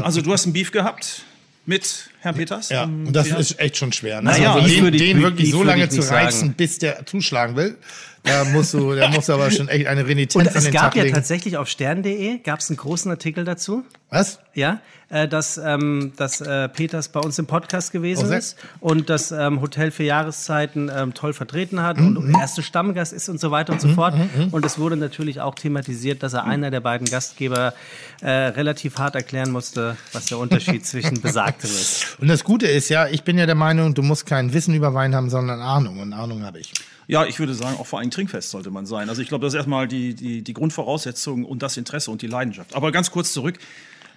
Also 0.02 0.20
du 0.22 0.32
hast 0.32 0.46
ein 0.46 0.52
Beef 0.52 0.72
gehabt 0.72 1.22
mit 1.66 2.10
Herrn 2.20 2.34
Peters? 2.34 2.70
ja, 2.70 2.84
und 2.84 3.12
das 3.12 3.28
ist 3.28 3.60
echt 3.60 3.76
schon 3.76 3.92
schwer. 3.92 4.20
Ne? 4.20 4.30
Naja, 4.30 4.54
also 4.54 4.66
den, 4.90 4.92
den 4.98 5.22
wirklich 5.22 5.50
so 5.52 5.62
lange 5.62 5.88
zu 5.88 6.00
reizen, 6.00 6.40
sagen. 6.40 6.54
bis 6.54 6.78
der 6.78 7.06
zuschlagen 7.06 7.54
will, 7.56 7.78
da 8.22 8.44
musst 8.44 8.74
du, 8.74 8.94
da 8.94 9.08
musst 9.08 9.28
du 9.28 9.32
aber 9.32 9.50
schon 9.50 9.68
echt 9.68 9.86
eine 9.86 10.06
Renitenz 10.06 10.36
Und 10.36 10.48
an 10.50 10.56
es 10.56 10.64
den 10.64 10.72
gab 10.72 10.82
Tag 10.82 10.96
ja 10.96 11.02
legen. 11.04 11.14
tatsächlich 11.14 11.56
auf 11.56 11.68
stern.de 11.68 12.38
gab 12.38 12.60
es 12.60 12.68
einen 12.70 12.76
großen 12.76 13.10
Artikel 13.10 13.44
dazu. 13.44 13.84
Was? 14.10 14.40
Ja, 14.54 14.80
äh, 15.08 15.28
dass, 15.28 15.56
ähm, 15.56 16.12
dass 16.16 16.40
äh, 16.40 16.68
Peters 16.68 17.08
bei 17.10 17.20
uns 17.20 17.38
im 17.38 17.46
Podcast 17.46 17.92
gewesen 17.92 18.28
Oh, 18.30 18.34
ist 18.34 18.56
und 18.80 19.08
das 19.08 19.30
ähm, 19.30 19.60
Hotel 19.60 19.90
für 19.92 20.02
Jahreszeiten 20.02 20.90
ähm, 20.94 21.14
toll 21.14 21.32
vertreten 21.32 21.80
hat 21.82 21.96
Mhm, 21.98 22.16
und 22.16 22.34
erste 22.34 22.62
Stammgast 22.64 23.12
ist 23.12 23.28
und 23.28 23.38
so 23.40 23.50
weiter 23.52 23.72
und 23.72 23.80
so 23.80 23.88
fort. 23.90 24.14
Und 24.50 24.64
es 24.66 24.78
wurde 24.78 24.96
natürlich 24.96 25.40
auch 25.40 25.54
thematisiert, 25.54 26.22
dass 26.24 26.32
er 26.32 26.44
einer 26.44 26.70
der 26.72 26.80
beiden 26.80 27.06
Gastgeber 27.08 27.72
äh, 28.20 28.28
relativ 28.30 28.98
hart 28.98 29.14
erklären 29.14 29.50
musste, 29.52 29.96
was 30.12 30.26
der 30.26 30.38
Unterschied 30.38 30.84
zwischen 30.86 31.20
Besagtem 31.20 31.70
ist. 31.70 32.18
Und 32.20 32.26
das 32.28 32.42
Gute 32.44 32.66
ist 32.66 32.88
ja, 32.88 33.06
ich 33.06 33.22
bin 33.22 33.38
ja 33.38 33.46
der 33.46 33.54
Meinung, 33.54 33.94
du 33.94 34.02
musst 34.02 34.26
kein 34.26 34.52
Wissen 34.52 34.74
über 34.74 34.92
Wein 34.92 35.14
haben, 35.14 35.30
sondern 35.30 35.60
Ahnung. 35.60 36.00
Und 36.00 36.12
Ahnung 36.12 36.42
habe 36.44 36.58
ich. 36.58 36.72
Ja, 37.10 37.26
ich 37.26 37.40
würde 37.40 37.54
sagen, 37.54 37.76
auch 37.80 37.88
vor 37.88 37.98
allem 37.98 38.12
trinkfest 38.12 38.50
sollte 38.50 38.70
man 38.70 38.86
sein. 38.86 39.08
Also 39.08 39.20
ich 39.20 39.26
glaube, 39.26 39.44
das 39.44 39.52
ist 39.52 39.56
erstmal 39.56 39.88
die, 39.88 40.14
die, 40.14 40.42
die 40.42 40.52
Grundvoraussetzung 40.52 41.44
und 41.44 41.60
das 41.60 41.76
Interesse 41.76 42.08
und 42.12 42.22
die 42.22 42.28
Leidenschaft. 42.28 42.76
Aber 42.76 42.92
ganz 42.92 43.10
kurz 43.10 43.32
zurück. 43.32 43.58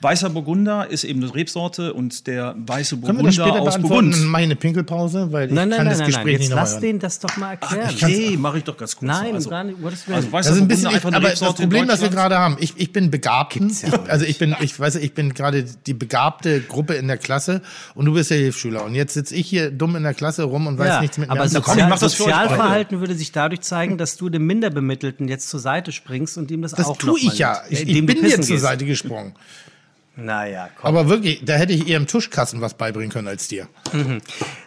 Weißer 0.02 0.30
Burgunder 0.30 0.90
ist 0.90 1.04
eben 1.04 1.24
eine 1.24 1.34
Rebsorte 1.34 1.94
und 1.94 2.28
der 2.28 2.56
weiße 2.58 2.98
Können 2.98 3.20
wir 3.20 3.26
das 3.26 3.36
Burgunder 3.38 3.52
später 3.52 3.62
aus? 3.62 3.80
Burgund. 3.80 4.14
Dann 4.14 4.26
mache 4.26 4.42
ich 4.42 4.46
eine 4.46 4.56
Pinkelpause, 4.56 5.32
weil 5.32 5.48
ich 5.48 5.54
Nein, 5.54 5.70
nein, 5.70 5.78
kann 5.78 5.86
nein, 5.86 5.92
das 5.92 6.00
nein, 6.00 6.08
Gespräch 6.08 6.26
nein. 6.26 6.42
Jetzt 6.42 6.50
nicht 6.50 6.56
lass 6.56 6.80
den 6.80 7.00
das 7.00 7.20
doch 7.20 7.38
mal 7.38 7.52
erklären. 7.52 7.96
Nee, 8.06 8.38
mache 8.38 8.58
ich 8.58 8.64
doch 8.64 8.78
ganz 8.78 8.96
kurz. 8.96 9.08
nein, 9.08 9.36
also, 9.36 9.50
gar 9.50 9.64
nicht, 9.64 9.78
also 9.84 10.32
weißer 10.32 10.50
Das 10.50 10.58
ist 10.58 10.62
ein 10.62 10.68
Burgunder 10.68 10.68
bisschen, 10.68 10.90
ich, 10.90 10.96
einfach 10.96 11.10
eine 11.10 11.18
aber 11.18 11.30
das 11.30 11.40
Problem, 11.40 11.88
was 11.88 12.02
wir 12.02 12.10
gerade 12.10 12.38
haben, 12.38 12.58
ich, 12.60 12.74
ich 12.78 12.92
bin 12.92 13.12
begabt, 13.12 13.58
also 14.08 14.26
ich 14.26 14.38
bin, 14.38 14.56
ich 14.62 14.80
weiß, 14.80 14.96
ich 14.96 15.14
bin 15.14 15.34
gerade 15.34 15.64
die 15.64 15.94
begabte 15.94 16.62
Gruppe 16.62 16.96
in 16.96 17.08
der 17.08 17.18
Klasse 17.18 17.62
und 17.96 18.06
du 18.06 18.14
bist 18.14 18.32
der 18.32 18.38
Hilfsschüler 18.38 18.84
und 18.84 18.96
jetzt 18.96 19.14
sitze 19.14 19.36
ich 19.36 19.48
hier 19.48 19.72
dumm 19.72 19.96
in 19.96 20.04
der 20.04 20.14
Klasse 20.14 20.44
rum 20.44 20.68
und 20.68 20.78
weiß 20.78 20.88
ja, 20.88 21.02
nichts 21.02 21.18
mit 21.18 21.30
mir 21.30 21.34
aber 21.34 21.44
komm, 21.44 21.50
Sozial 21.50 21.90
das 21.90 22.04
euch 22.04 22.18
Sozialverhalten 22.18 23.00
würde 23.00 23.16
sich 23.16 23.32
dadurch 23.32 23.62
zeigen, 23.62 23.98
dass 23.98 24.18
du 24.18 24.30
dem 24.30 24.46
Minderbemittelten 24.46 25.28
jetzt 25.28 25.50
zur 25.50 25.60
Seite 25.60 25.92
springst 25.92 26.38
und 26.38 26.52
ihm 26.52 26.62
das, 26.62 26.72
Das 26.72 26.88
auch 26.88 26.98
tue 26.98 27.14
noch 27.14 27.24
mal 27.24 27.34
ich 27.34 27.40
ja. 27.40 27.62
Ich, 27.70 27.86
du 27.86 28.06
bin 28.06 28.22
dir 28.22 28.42
zur. 28.42 28.60
Seite 28.60 28.86
gesprungen. 28.86 29.34
Naja, 30.16 30.70
komm. 30.80 30.88
Aber 30.88 31.10
wirklich, 31.10 31.44
da 31.44 31.54
hätte 31.54 31.74
ich 31.74 31.88
eher 31.88 31.98
im 31.98 32.06
Tuschkasten 32.06 32.62
was 32.62 32.76
beibringen 32.76 33.12
können 33.12 33.28
als 33.28 33.48
dir. 33.48 33.68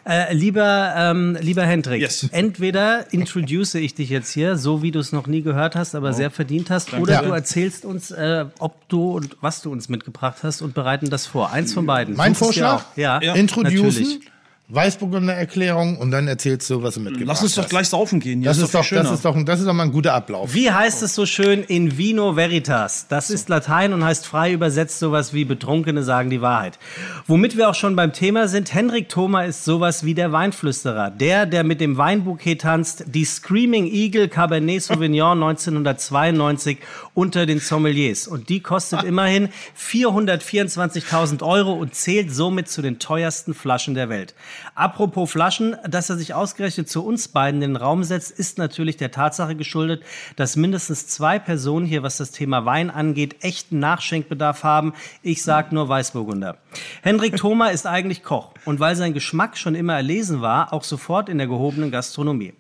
Äh, 0.05 0.35
lieber, 0.35 0.93
ähm, 0.97 1.37
lieber 1.41 1.65
Hendrik, 1.65 2.01
Yes. 2.01 2.29
entweder 2.33 3.13
introduce 3.13 3.75
ich 3.77 3.95
dich 3.95 4.09
jetzt 4.11 4.33
hier, 4.33 4.57
so 4.57 4.83
wie 4.83 4.91
du 4.91 4.99
es 4.99 5.13
noch 5.13 5.27
nie 5.29 5.43
gehört 5.43 5.77
hast, 5.77 5.95
aber 5.95 6.13
sehr 6.13 6.31
verdient 6.33 6.71
hast, 6.71 6.93
oder 6.95 7.15
Ja. 7.15 7.23
du 7.23 7.31
erzählst 7.31 7.85
uns, 7.85 8.11
äh, 8.11 8.47
ob 8.59 8.89
du 8.89 9.13
und 9.13 9.37
was 9.41 9.63
du 9.63 9.71
uns 9.71 9.89
mitgebracht 9.89 10.39
hast 10.43 10.63
und 10.63 10.75
bereiten 10.75 11.11
das 11.11 11.27
vor. 11.27 11.53
Eins 11.53 11.73
von 11.73 11.87
beiden. 11.87 12.17
Mein 12.17 12.35
Such 12.35 12.49
es 12.51 12.55
dir 12.57 12.63
Vorschlag? 12.65 12.83
auch. 12.93 12.97
Ja, 12.97 13.19
Introducen, 13.35 13.75
natürlich. 13.87 14.21
Weißburgunder 14.69 15.33
Erklärung 15.33 15.97
und 15.99 16.11
dann 16.11 16.27
erzählst 16.27 16.69
du, 16.71 16.83
was 16.83 16.95
du 16.95 17.01
mitgebracht 17.01 17.29
Lass 17.29 17.43
uns 17.43 17.55
doch 17.55 17.63
hast. 17.63 17.71
gleich 17.71 17.89
saufen 17.89 18.19
gehen. 18.19 18.43
Das 18.43 18.59
ist, 18.59 18.73
viel 18.73 18.81
doch, 18.81 18.89
das, 18.89 19.13
ist 19.13 19.25
doch, 19.25 19.45
das 19.45 19.61
ist 19.61 19.67
doch 19.67 19.73
mal 19.73 19.85
ein 19.85 19.93
guter 19.93 20.13
Ablauf. 20.13 20.53
Wie 20.55 20.73
heißt 20.73 21.05
es 21.05 21.15
so 21.15 21.25
schön 21.25 21.63
in 21.63 21.97
Vino 21.97 22.35
Veritas? 22.35 23.07
Das 23.09 23.31
ist 23.31 23.49
Latein 23.49 23.93
und 23.93 24.03
heißt 24.05 24.27
frei 24.27 24.53
übersetzt 24.53 24.99
sowas 24.99 25.33
wie 25.33 25.45
Betrunkene 25.45 26.03
sagen 26.03 26.31
die 26.31 26.41
Wahrheit. 26.41 26.81
Womit 27.29 27.57
wir 27.57 27.69
auch 27.69 27.77
schon 27.77 27.95
beim 27.95 28.13
Thema 28.13 28.49
sind, 28.49 28.75
Henrik 28.75 29.09
Thoma 29.09 29.45
ist 29.45 29.65
sowas 29.65 30.05
wie 30.05 30.15
der 30.15 30.33
Weinflüsterer. 30.33 31.11
Der, 31.11 31.47
der 31.47 31.63
mit 31.63 31.81
dem 31.81 31.97
Weinbouquet 31.97 32.57
tanzt, 32.57 33.05
die 33.07 33.25
Screaming 33.25 33.87
Eagle 33.87 34.29
Cabernet 34.29 34.83
Sauvignon 34.83 35.41
1992 35.43 36.79
unter 37.17 37.47
den 37.47 37.61
Sommeliers. 37.61 38.29
Und 38.29 38.51
die 38.51 38.61
kostet 38.61 39.03
immerhin 39.05 39.49
424.000 39.77 41.43
Euro 41.43 41.73
und 41.73 41.95
zählt 41.95 42.33
somit 42.33 42.69
zu 42.69 42.83
den 42.83 42.99
teuersten 42.99 43.55
Flaschen 43.55 43.95
der 43.95 44.11
Welt. 44.11 44.35
Apropos 44.75 45.31
Flaschen, 45.31 45.77
dass 45.89 46.11
er 46.11 46.19
sich 46.19 46.35
ausgerechnet 46.35 46.91
zu 46.91 47.05
uns 47.05 47.29
beiden 47.29 47.63
in 47.63 47.71
den 47.71 47.77
Raum 47.77 48.05
setzt, 48.05 48.31
ist 48.31 48.59
natürlich 48.59 48.99
der 48.99 49.11
Tatsache 49.11 49.57
geschuldet, 49.57 50.03
dass 50.37 50.57
mindestens 50.57 51.09
zwei 51.09 51.39
Personen 51.39 51.87
hier, 51.87 52.03
was 52.03 52.19
das 52.19 52.33
Thema 52.33 52.67
Wein 52.67 52.91
angeht, 52.91 53.37
echten 53.41 53.79
Nachschenkbedarf 53.79 54.63
haben. 54.63 54.93
Ich 55.23 55.43
sag 55.43 55.73
nur 55.73 55.89
Weißburgunder. 55.89 56.59
Henrik 57.03 57.37
Thoma 57.39 57.69
ist 57.69 57.87
eigentlich 57.87 58.23
Koch 58.25 58.53
und 58.67 58.79
weil 58.79 58.95
sein 58.95 59.15
Geschmack 59.15 59.57
schon 59.57 59.75
immer 59.75 59.95
erlesen 59.95 60.43
war, 60.43 60.75
auch 60.75 60.85
sofort 60.85 61.31
in 61.31 61.39
der 61.39 61.47
gehobenen 61.47 61.91
Gastronomie. 61.91 62.53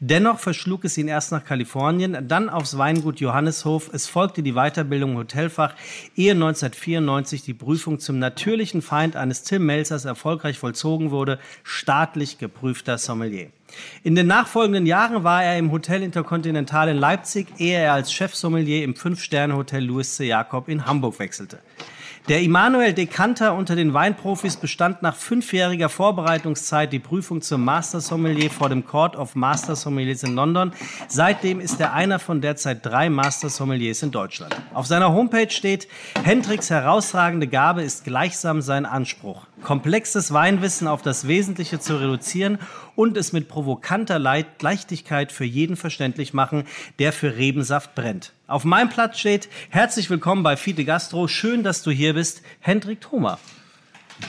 Dennoch 0.00 0.38
verschlug 0.38 0.84
es 0.84 0.98
ihn 0.98 1.08
erst 1.08 1.32
nach 1.32 1.44
Kalifornien, 1.44 2.28
dann 2.28 2.48
aufs 2.48 2.78
Weingut 2.78 3.20
Johanneshof. 3.20 3.90
Es 3.92 4.06
folgte 4.06 4.42
die 4.42 4.52
Weiterbildung 4.52 5.12
im 5.12 5.18
Hotelfach, 5.18 5.74
ehe 6.16 6.32
1994 6.32 7.42
die 7.42 7.54
Prüfung 7.54 7.98
zum 7.98 8.18
natürlichen 8.18 8.82
Feind 8.82 9.16
eines 9.16 9.42
Tim 9.42 9.66
Melzers 9.66 10.04
erfolgreich 10.04 10.58
vollzogen 10.58 11.10
wurde, 11.10 11.38
staatlich 11.62 12.38
geprüfter 12.38 12.98
Sommelier. 12.98 13.50
In 14.02 14.14
den 14.14 14.26
nachfolgenden 14.26 14.86
Jahren 14.86 15.24
war 15.24 15.42
er 15.42 15.58
im 15.58 15.72
Hotel 15.72 16.02
Intercontinental 16.02 16.88
in 16.88 16.96
Leipzig, 16.96 17.48
ehe 17.58 17.78
er 17.78 17.94
als 17.94 18.12
Chefsommelier 18.12 18.84
im 18.84 18.94
Fünf-Sterne-Hotel 18.94 19.84
Louis 19.84 20.16
C. 20.16 20.26
Jakob 20.26 20.68
in 20.68 20.86
Hamburg 20.86 21.18
wechselte. 21.18 21.58
Der 22.26 22.40
Immanuel 22.40 22.94
Dekanter 22.94 23.54
unter 23.54 23.76
den 23.76 23.92
Weinprofis 23.92 24.56
bestand 24.56 25.02
nach 25.02 25.14
fünfjähriger 25.14 25.90
Vorbereitungszeit 25.90 26.90
die 26.90 26.98
Prüfung 26.98 27.42
zum 27.42 27.62
Master 27.62 28.00
Sommelier 28.00 28.50
vor 28.50 28.70
dem 28.70 28.86
Court 28.86 29.14
of 29.14 29.34
Master 29.34 29.76
Sommeliers 29.76 30.22
in 30.22 30.34
London. 30.34 30.72
Seitdem 31.06 31.60
ist 31.60 31.78
er 31.82 31.92
einer 31.92 32.18
von 32.18 32.40
derzeit 32.40 32.86
drei 32.86 33.10
Master 33.10 33.50
Sommeliers 33.50 34.02
in 34.02 34.10
Deutschland. 34.10 34.56
Auf 34.72 34.86
seiner 34.86 35.12
Homepage 35.12 35.50
steht, 35.50 35.86
Hendricks 36.22 36.70
herausragende 36.70 37.46
Gabe 37.46 37.82
ist 37.82 38.04
gleichsam 38.04 38.62
sein 38.62 38.86
Anspruch. 38.86 39.42
Komplexes 39.64 40.32
Weinwissen 40.32 40.86
auf 40.86 41.02
das 41.02 41.26
Wesentliche 41.26 41.80
zu 41.80 41.96
reduzieren 41.96 42.58
und 42.94 43.16
es 43.16 43.32
mit 43.32 43.48
provokanter 43.48 44.20
Leit 44.20 44.62
Leichtigkeit 44.62 45.32
für 45.32 45.44
jeden 45.44 45.76
verständlich 45.76 46.32
machen, 46.32 46.64
der 47.00 47.12
für 47.12 47.36
Rebensaft 47.36 47.96
brennt. 47.96 48.32
Auf 48.46 48.64
meinem 48.64 48.90
Platz 48.90 49.18
steht, 49.18 49.48
herzlich 49.70 50.08
willkommen 50.08 50.44
bei 50.44 50.56
Fide 50.56 50.84
Gastro. 50.84 51.26
Schön, 51.26 51.64
dass 51.64 51.82
du 51.82 51.90
hier 51.90 52.14
bist, 52.14 52.42
Hendrik 52.60 53.00
Thoma. 53.00 53.40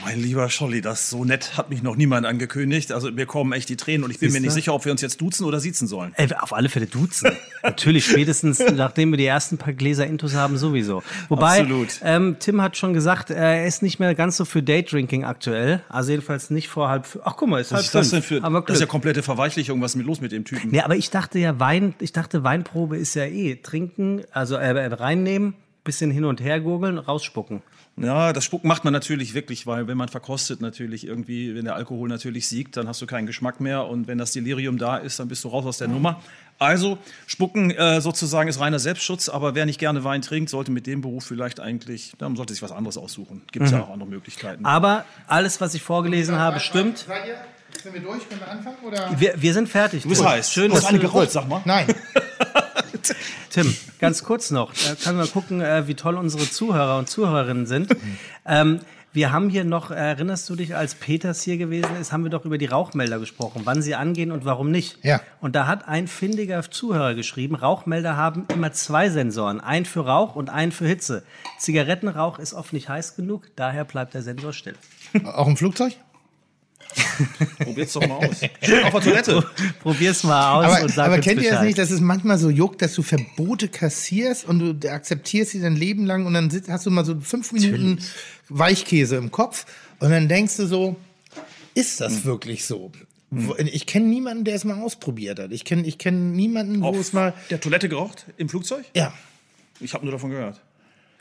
Mein 0.04 0.20
lieber 0.20 0.48
Scholli, 0.50 0.80
das 0.80 1.10
so 1.10 1.24
nett 1.24 1.56
hat 1.56 1.70
mich 1.70 1.82
noch 1.82 1.96
niemand 1.96 2.26
angekündigt. 2.26 2.92
Also 2.92 3.10
mir 3.10 3.26
kommen 3.26 3.52
echt 3.52 3.68
die 3.68 3.76
Tränen 3.76 4.04
und 4.04 4.10
ich 4.10 4.18
bin 4.18 4.28
mir 4.28 4.32
Siehste? 4.34 4.46
nicht 4.46 4.54
sicher, 4.54 4.74
ob 4.74 4.84
wir 4.84 4.92
uns 4.92 5.00
jetzt 5.00 5.20
duzen 5.20 5.44
oder 5.44 5.60
siezen 5.60 5.88
sollen. 5.88 6.12
Ey, 6.16 6.28
auf 6.40 6.52
alle 6.52 6.68
Fälle 6.68 6.86
duzen. 6.86 7.32
Natürlich, 7.62 8.06
spätestens 8.06 8.58
nachdem 8.74 9.10
wir 9.10 9.16
die 9.16 9.26
ersten 9.26 9.58
paar 9.58 9.72
Gläser 9.72 10.06
Intus 10.06 10.34
haben, 10.34 10.56
sowieso. 10.56 11.02
Wobei, 11.28 11.60
Absolut. 11.60 11.88
Ähm, 12.02 12.36
Tim 12.38 12.62
hat 12.62 12.76
schon 12.76 12.94
gesagt, 12.94 13.30
äh, 13.30 13.34
er 13.34 13.66
ist 13.66 13.82
nicht 13.82 13.98
mehr 13.98 14.14
ganz 14.14 14.36
so 14.36 14.44
für 14.44 14.62
Daydrinking 14.62 15.24
aktuell. 15.24 15.82
Also 15.88 16.10
jedenfalls 16.10 16.50
nicht 16.50 16.68
vor 16.68 16.88
halb. 16.88 17.06
Ach, 17.24 17.36
guck 17.36 17.48
mal, 17.48 17.60
ist 17.60 17.72
halb 17.72 17.80
Was 17.80 17.86
ist 17.86 17.94
das 17.94 18.10
denn 18.10 18.22
für. 18.22 18.42
Aber 18.44 18.60
Das 18.62 18.76
ist 18.76 18.80
ja 18.80 18.86
komplette 18.86 19.22
Verweichlichung. 19.22 19.80
Was 19.80 19.92
ist 19.92 19.96
mit 19.96 20.06
los 20.06 20.20
mit 20.20 20.32
dem 20.32 20.44
Typen? 20.44 20.70
Nee, 20.70 20.80
aber 20.80 20.96
ich 20.96 21.10
dachte 21.10 21.38
ja, 21.38 21.58
Wein, 21.58 21.94
ich 22.00 22.12
dachte, 22.12 22.44
Weinprobe 22.44 22.96
ist 22.96 23.14
ja 23.14 23.24
eh 23.24 23.56
trinken, 23.56 24.22
also 24.32 24.56
äh, 24.56 24.86
reinnehmen, 24.86 25.54
bisschen 25.84 26.10
hin 26.10 26.24
und 26.24 26.40
her 26.40 26.60
gurgeln, 26.60 26.98
rausspucken. 26.98 27.62
Ja, 27.98 28.34
das 28.34 28.44
Spucken 28.44 28.68
macht 28.68 28.84
man 28.84 28.92
natürlich 28.92 29.32
wirklich, 29.32 29.66
weil 29.66 29.88
wenn 29.88 29.96
man 29.96 30.08
verkostet 30.08 30.60
natürlich 30.60 31.06
irgendwie, 31.06 31.54
wenn 31.54 31.64
der 31.64 31.76
Alkohol 31.76 32.10
natürlich 32.10 32.46
siegt, 32.46 32.76
dann 32.76 32.88
hast 32.88 33.00
du 33.00 33.06
keinen 33.06 33.26
Geschmack 33.26 33.58
mehr 33.58 33.86
und 33.86 34.06
wenn 34.06 34.18
das 34.18 34.32
Delirium 34.32 34.76
da 34.76 34.98
ist, 34.98 35.18
dann 35.18 35.28
bist 35.28 35.44
du 35.44 35.48
raus 35.48 35.64
aus 35.64 35.78
der 35.78 35.88
Nummer. 35.88 36.20
Also 36.58 36.98
Spucken 37.26 37.70
äh, 37.70 38.02
sozusagen 38.02 38.50
ist 38.50 38.60
reiner 38.60 38.78
Selbstschutz, 38.78 39.30
aber 39.30 39.54
wer 39.54 39.64
nicht 39.64 39.78
gerne 39.78 40.04
Wein 40.04 40.20
trinkt, 40.20 40.50
sollte 40.50 40.72
mit 40.72 40.86
dem 40.86 41.00
Beruf 41.00 41.24
vielleicht 41.24 41.58
eigentlich, 41.58 42.12
dann 42.18 42.36
sollte 42.36 42.52
sich 42.52 42.62
was 42.62 42.72
anderes 42.72 42.98
aussuchen. 42.98 43.42
Gibt 43.50 43.64
es 43.64 43.72
ja 43.72 43.82
auch 43.82 43.90
andere 43.90 44.08
Möglichkeiten. 44.10 44.66
Aber 44.66 45.06
alles, 45.26 45.62
was 45.62 45.74
ich 45.74 45.82
vorgelesen 45.82 46.36
habe, 46.36 46.60
stimmt. 46.60 46.98
Seid 46.98 47.26
ihr? 47.26 47.36
Sind 47.82 47.94
wir 47.94 48.00
durch? 48.00 48.28
Können 48.28 48.40
wir 48.40 48.50
anfangen? 48.50 48.76
Oder? 48.86 49.18
Wir, 49.18 49.34
wir 49.40 49.54
sind 49.54 49.68
fertig. 49.68 50.02
Du 50.02 50.08
bist 50.10 50.24
heiß. 50.24 50.52
Schön, 50.52 50.68
du 50.68 50.76
hast 50.76 50.84
dass 50.84 50.90
eine 50.90 50.98
gerollt, 50.98 51.30
sag 51.30 51.48
mal. 51.48 51.62
Nein. 51.64 51.86
Tim, 53.50 53.74
ganz 53.98 54.22
kurz 54.24 54.50
noch. 54.50 54.72
Da 54.72 54.94
können 54.94 55.18
wir 55.18 55.26
gucken, 55.26 55.60
äh, 55.60 55.86
wie 55.86 55.94
toll 55.94 56.16
unsere 56.16 56.48
Zuhörer 56.48 56.98
und 56.98 57.08
Zuhörerinnen 57.08 57.66
sind. 57.66 57.94
ähm, 58.46 58.80
wir 59.16 59.32
haben 59.32 59.48
hier 59.48 59.64
noch, 59.64 59.90
erinnerst 59.90 60.46
du 60.50 60.56
dich, 60.56 60.76
als 60.76 60.94
Peters 60.94 61.40
hier 61.40 61.56
gewesen 61.56 61.96
ist, 61.98 62.12
haben 62.12 62.24
wir 62.24 62.30
doch 62.30 62.44
über 62.44 62.58
die 62.58 62.66
Rauchmelder 62.66 63.18
gesprochen, 63.18 63.62
wann 63.64 63.80
sie 63.80 63.94
angehen 63.94 64.30
und 64.30 64.44
warum 64.44 64.70
nicht. 64.70 65.02
Ja. 65.02 65.22
Und 65.40 65.56
da 65.56 65.66
hat 65.66 65.88
ein 65.88 66.06
findiger 66.06 66.62
Zuhörer 66.70 67.14
geschrieben, 67.14 67.54
Rauchmelder 67.54 68.18
haben 68.18 68.44
immer 68.52 68.72
zwei 68.72 69.08
Sensoren, 69.08 69.58
einen 69.58 69.86
für 69.86 70.00
Rauch 70.00 70.36
und 70.36 70.50
einen 70.50 70.70
für 70.70 70.86
Hitze. 70.86 71.22
Zigarettenrauch 71.58 72.38
ist 72.38 72.52
oft 72.52 72.74
nicht 72.74 72.90
heiß 72.90 73.16
genug, 73.16 73.48
daher 73.56 73.86
bleibt 73.86 74.12
der 74.12 74.20
Sensor 74.20 74.52
still. 74.52 74.74
Auch 75.24 75.46
im 75.46 75.56
Flugzeug? 75.56 75.96
Probier's 77.58 77.92
doch 77.92 78.06
mal 78.06 78.16
aus. 78.26 78.42
Auf 78.42 78.92
der 78.92 79.00
Toilette. 79.00 79.44
Probier's 79.80 80.22
mal 80.24 80.54
aus 80.54 80.64
Aber, 80.74 80.84
und 80.84 80.92
sag 80.94 81.06
aber 81.06 81.18
kennt 81.18 81.42
ihr 81.42 81.50
das 81.50 81.62
nicht, 81.62 81.78
dass 81.78 81.90
es 81.90 82.00
manchmal 82.00 82.38
so 82.38 82.50
juckt, 82.50 82.82
dass 82.82 82.94
du 82.94 83.02
Verbote 83.02 83.68
kassierst 83.68 84.44
und 84.46 84.80
du 84.82 84.90
akzeptierst 84.90 85.52
sie 85.52 85.60
dein 85.60 85.76
Leben 85.76 86.06
lang 86.06 86.26
und 86.26 86.34
dann 86.34 86.50
hast 86.68 86.86
du 86.86 86.90
mal 86.90 87.04
so 87.04 87.18
fünf 87.20 87.52
Minuten 87.52 87.98
Weichkäse 88.48 89.16
im 89.16 89.30
Kopf 89.30 89.66
und 90.00 90.10
dann 90.10 90.28
denkst 90.28 90.56
du 90.56 90.66
so, 90.66 90.96
ist 91.74 92.00
das 92.00 92.24
wirklich 92.24 92.64
so? 92.64 92.92
Wo- 93.30 93.56
Ich 93.56 93.86
kenne 93.86 94.06
niemanden, 94.06 94.44
der 94.44 94.54
es 94.54 94.64
mal 94.64 94.80
ausprobiert 94.80 95.38
hat. 95.38 95.50
Ich 95.52 95.64
kenne 95.64 95.86
ich 95.86 95.98
kenn 95.98 96.32
niemanden, 96.32 96.80
wo 96.80 96.94
es 96.98 97.12
mal. 97.12 97.34
der 97.50 97.60
Toilette 97.60 97.88
geraucht 97.88 98.24
im 98.36 98.48
Flugzeug? 98.48 98.84
Ja. 98.94 99.12
Ich 99.80 99.92
habe 99.92 100.04
nur 100.06 100.12
davon 100.12 100.30
gehört. 100.30 100.60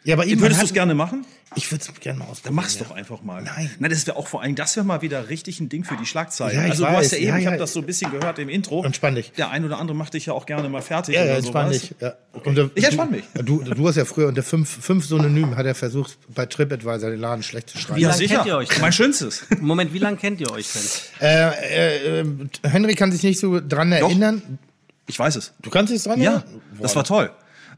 Ja, 0.05 0.15
aber 0.15 0.25
eben, 0.27 0.39
Würdest 0.39 0.61
du 0.61 0.65
es 0.65 0.73
gerne 0.73 0.93
machen? 0.93 1.25
Ich 1.55 1.71
würde 1.71 1.83
es 1.87 1.99
gerne 1.99 2.19
mal 2.19 2.25
Dann 2.25 2.31
ausprobieren. 2.31 2.55
mach's 2.55 2.75
ja. 2.79 2.83
doch 2.85 2.91
einfach 2.91 3.21
mal. 3.23 3.41
Nein. 3.41 3.71
Nein, 3.79 3.89
das 3.89 4.05
wäre 4.05 4.17
auch 4.17 4.27
vor 4.27 4.41
allem, 4.41 4.55
das 4.55 4.75
wäre 4.75 4.85
mal 4.85 5.01
wieder 5.01 5.29
richtig 5.29 5.59
ein 5.59 5.69
Ding 5.69 5.83
für 5.83 5.95
die 5.95 6.05
Schlagzeilen. 6.05 6.55
Ja, 6.55 6.65
ich 6.65 6.71
also 6.71 6.85
du 6.85 6.89
weiß. 6.91 6.97
hast 7.05 7.11
ja 7.13 7.17
eben, 7.17 7.27
Ja, 7.29 7.37
ich 7.37 7.43
ja. 7.45 7.51
habe 7.51 7.59
das 7.59 7.73
so 7.73 7.79
ein 7.79 7.85
bisschen 7.85 8.11
gehört 8.11 8.37
im 8.39 8.49
Intro. 8.49 8.83
Entspann 8.83 9.15
dich. 9.15 9.31
Der 9.33 9.49
ein 9.51 9.63
oder 9.65 9.79
andere 9.79 9.95
macht 9.97 10.13
dich 10.13 10.25
ja 10.27 10.33
auch 10.33 10.45
gerne 10.45 10.69
mal 10.69 10.81
fertig. 10.81 11.15
Ja, 11.15 11.21
ja, 11.23 11.27
oder 11.31 11.37
entspann 11.39 11.67
sowas. 11.73 11.81
dich. 11.81 11.95
Ja. 12.01 12.13
Und 12.43 12.55
der- 12.55 12.69
Ich 12.75 12.83
entspann 12.83 13.09
mich. 13.11 13.23
Du, 13.43 13.63
du 13.63 13.87
hast 13.87 13.95
ja 13.95 14.05
früher 14.05 14.27
unter 14.27 14.43
fünf, 14.43 14.69
fünf 14.69 15.05
Synonym 15.07 15.55
hat 15.55 15.65
er 15.65 15.75
versucht, 15.75 16.17
bei 16.35 16.45
TripAdvisor 16.45 17.09
den 17.09 17.19
Laden 17.19 17.41
schlecht 17.43 17.69
zu 17.71 17.77
schreiben. 17.77 17.97
Wie 17.97 18.01
Ja, 18.01 18.09
lange 18.09 18.17
sicher. 18.19 18.35
kennt 18.35 18.47
ihr 18.47 18.57
euch 18.57 18.69
denn? 18.69 18.81
Mein 18.81 18.93
schönstes. 18.93 19.45
Moment, 19.59 19.93
wie 19.93 19.99
lange 19.99 20.17
kennt 20.17 20.41
ihr 20.41 20.51
euch 20.51 20.67
denn? 20.73 20.81
Äh, 21.27 21.49
äh, 21.49 22.19
äh, 22.21 22.25
Henry 22.63 22.93
kann 22.95 23.11
sich 23.11 23.23
nicht 23.23 23.39
so 23.39 23.59
dran 23.59 23.91
erinnern. 23.91 24.59
Ich 25.07 25.17
weiß 25.17 25.35
es. 25.37 25.53
Du 25.61 25.69
kannst 25.69 25.93
dich 25.93 26.03
dran 26.03 26.19
Ja, 26.21 26.31
erinnern? 26.33 26.61
das 26.81 26.95
war 26.95 27.03
toll. 27.05 27.31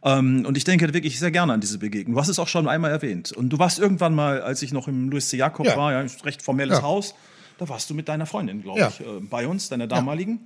Ähm, 0.03 0.45
und 0.45 0.57
ich 0.57 0.63
denke 0.63 0.93
wirklich 0.93 1.19
sehr 1.19 1.31
gerne 1.31 1.53
an 1.53 1.61
diese 1.61 1.77
Begegnung. 1.79 2.15
Du 2.15 2.19
hast 2.19 2.27
es 2.29 2.39
auch 2.39 2.47
schon 2.47 2.67
einmal 2.67 2.91
erwähnt. 2.91 3.31
Und 3.31 3.49
du 3.49 3.59
warst 3.59 3.79
irgendwann 3.79 4.13
mal, 4.15 4.41
als 4.41 4.61
ich 4.61 4.71
noch 4.71 4.87
im 4.87 5.09
Louis 5.09 5.29
C. 5.29 5.37
Jakob 5.37 5.65
Ja. 5.65 5.77
war, 5.77 5.91
ja, 5.93 5.99
ein 5.99 6.11
recht 6.23 6.41
formelles 6.41 6.77
Ja. 6.79 6.83
Haus, 6.83 7.13
da 7.57 7.67
warst 7.69 7.89
du 7.89 7.93
mit 7.93 8.07
deiner 8.07 8.25
Freundin, 8.25 8.61
glaube 8.61 8.79
Ja. 8.79 8.89
ich, 8.89 8.99
äh, 9.01 9.05
bei 9.21 9.47
uns, 9.47 9.69
deiner 9.69 9.87
damaligen. 9.87 10.39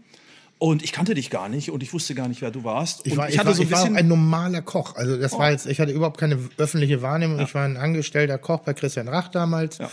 Und 0.58 0.84
ich 0.84 0.92
kannte 0.92 1.16
dich 1.16 1.32
gar 1.32 1.50
nicht 1.50 1.72
und 1.72 1.82
ich 1.82 1.92
wusste 1.92 2.14
gar 2.14 2.28
nicht, 2.28 2.44
wer 2.44 2.52
du 2.52 2.64
warst. 2.64 3.08
Ich 3.08 3.18
war, 3.18 3.28
ich 3.28 3.40
hatte 3.40 3.48
war, 3.48 3.56
so 3.56 3.64
ein 3.64 3.66
ich 3.68 3.72
war 3.72 3.82
auch. 3.82 3.90
Oh. 3.90 3.96
ein 3.96 4.08
normaler 4.08 4.62
Koch. 4.62 4.96
Also 4.96 5.18
das 5.18 5.32
war 5.34 5.50
jetzt, 5.50 5.66
ich 5.66 5.80
hatte 5.80 5.92
überhaupt 5.92 6.20
keine 6.20 6.38
öffentliche 6.58 7.02
Wahrnehmung. 7.02 7.40
Ich 7.40 7.56
war 7.56 7.66
ein 7.66 7.78
angestellter 7.78 8.38
Koch 8.38 8.60
bei 8.60 8.76
Christian 8.76 9.08
Rach 9.08 9.30
damals 9.30 9.80
Ja. 9.80 9.90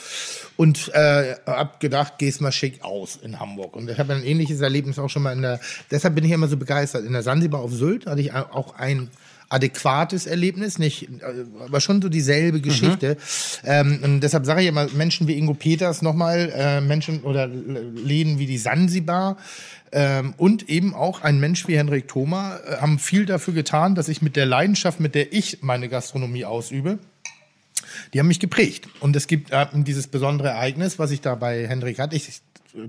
und 0.59 0.91
äh, 0.93 1.37
hab 1.47 1.81
gedacht, 1.81 2.19
gehst 2.19 2.43
mal 2.43 2.53
schick 2.53 2.85
aus 2.85 3.17
in 3.17 3.41
Hamburg. 3.41 3.77
Und 3.77 3.89
ich 3.89 3.99
habe 3.99 4.13
ein 4.13 4.23
ähnliches 4.23 4.61
Erlebnis 4.61 4.99
auch 4.99 5.09
schon 5.09 5.23
mal 5.23 5.33
in 5.33 5.41
der. 5.41 5.59
Deshalb 5.91 6.15
bin 6.15 6.25
ich 6.27 6.33
immer 6.33 6.49
so 6.49 6.59
begeistert. 6.59 7.07
In 7.07 7.15
der 7.15 7.23
Sansibar 7.23 7.63
auf 7.63 7.73
Sylt 7.73 8.05
hatte 8.05 8.21
ich 8.21 8.35
auch 8.35 8.75
ein 8.77 9.09
adäquates 9.49 10.27
Erlebnis, 10.27 10.79
nicht, 10.79 11.05
äh, 11.05 11.45
aber 11.65 11.81
schon 11.81 12.03
so 12.03 12.09
dieselbe 12.09 12.61
Geschichte. 12.61 13.17
Ähm, 13.65 14.01
und 14.03 14.21
deshalb 14.21 14.45
sage 14.45 14.63
ich 14.63 14.69
immer, 14.69 14.89
Menschen 14.93 15.27
wie 15.27 15.39
Ingo 15.39 15.55
Peters 15.55 16.03
nochmal, 16.03 16.53
äh, 16.55 16.81
Menschen 16.81 17.23
oder 17.23 17.47
Läden 17.47 18.39
wie 18.39 18.47
die 18.47 18.59
Sansibar, 18.59 19.37
ähm, 19.93 20.35
und 20.37 20.69
eben 20.69 20.95
auch 20.95 21.23
ein 21.23 21.41
Mensch 21.41 21.67
wie 21.67 21.77
Henrik 21.77 22.09
Thoma 22.09 22.59
äh, 22.59 22.77
haben 22.77 22.99
viel 22.99 23.25
dafür 23.25 23.55
getan, 23.55 23.95
dass 23.95 24.09
ich 24.09 24.21
mit 24.21 24.37
der 24.37 24.47
Leidenschaft, 24.47 25.01
mit 25.01 25.15
der 25.15 25.33
ich 25.33 25.63
meine 25.63 25.89
Gastronomie 25.89 26.45
ausübe, 26.45 26.99
die 28.13 28.21
haben 28.21 28.29
mich 28.29 28.41
geprägt. 28.41 28.89
Und 29.01 29.17
es 29.17 29.27
gibt 29.27 29.51
äh, 29.51 29.67
dieses 29.73 30.07
besondere 30.07 30.49
Ereignis, 30.49 30.99
was 30.99 31.11
ich 31.11 31.21
da 31.21 31.35
bei 31.35 31.67
Henrik 31.67 31.99
hatte. 31.99 32.17
Ich, 32.17 32.29
äh, 32.75 32.89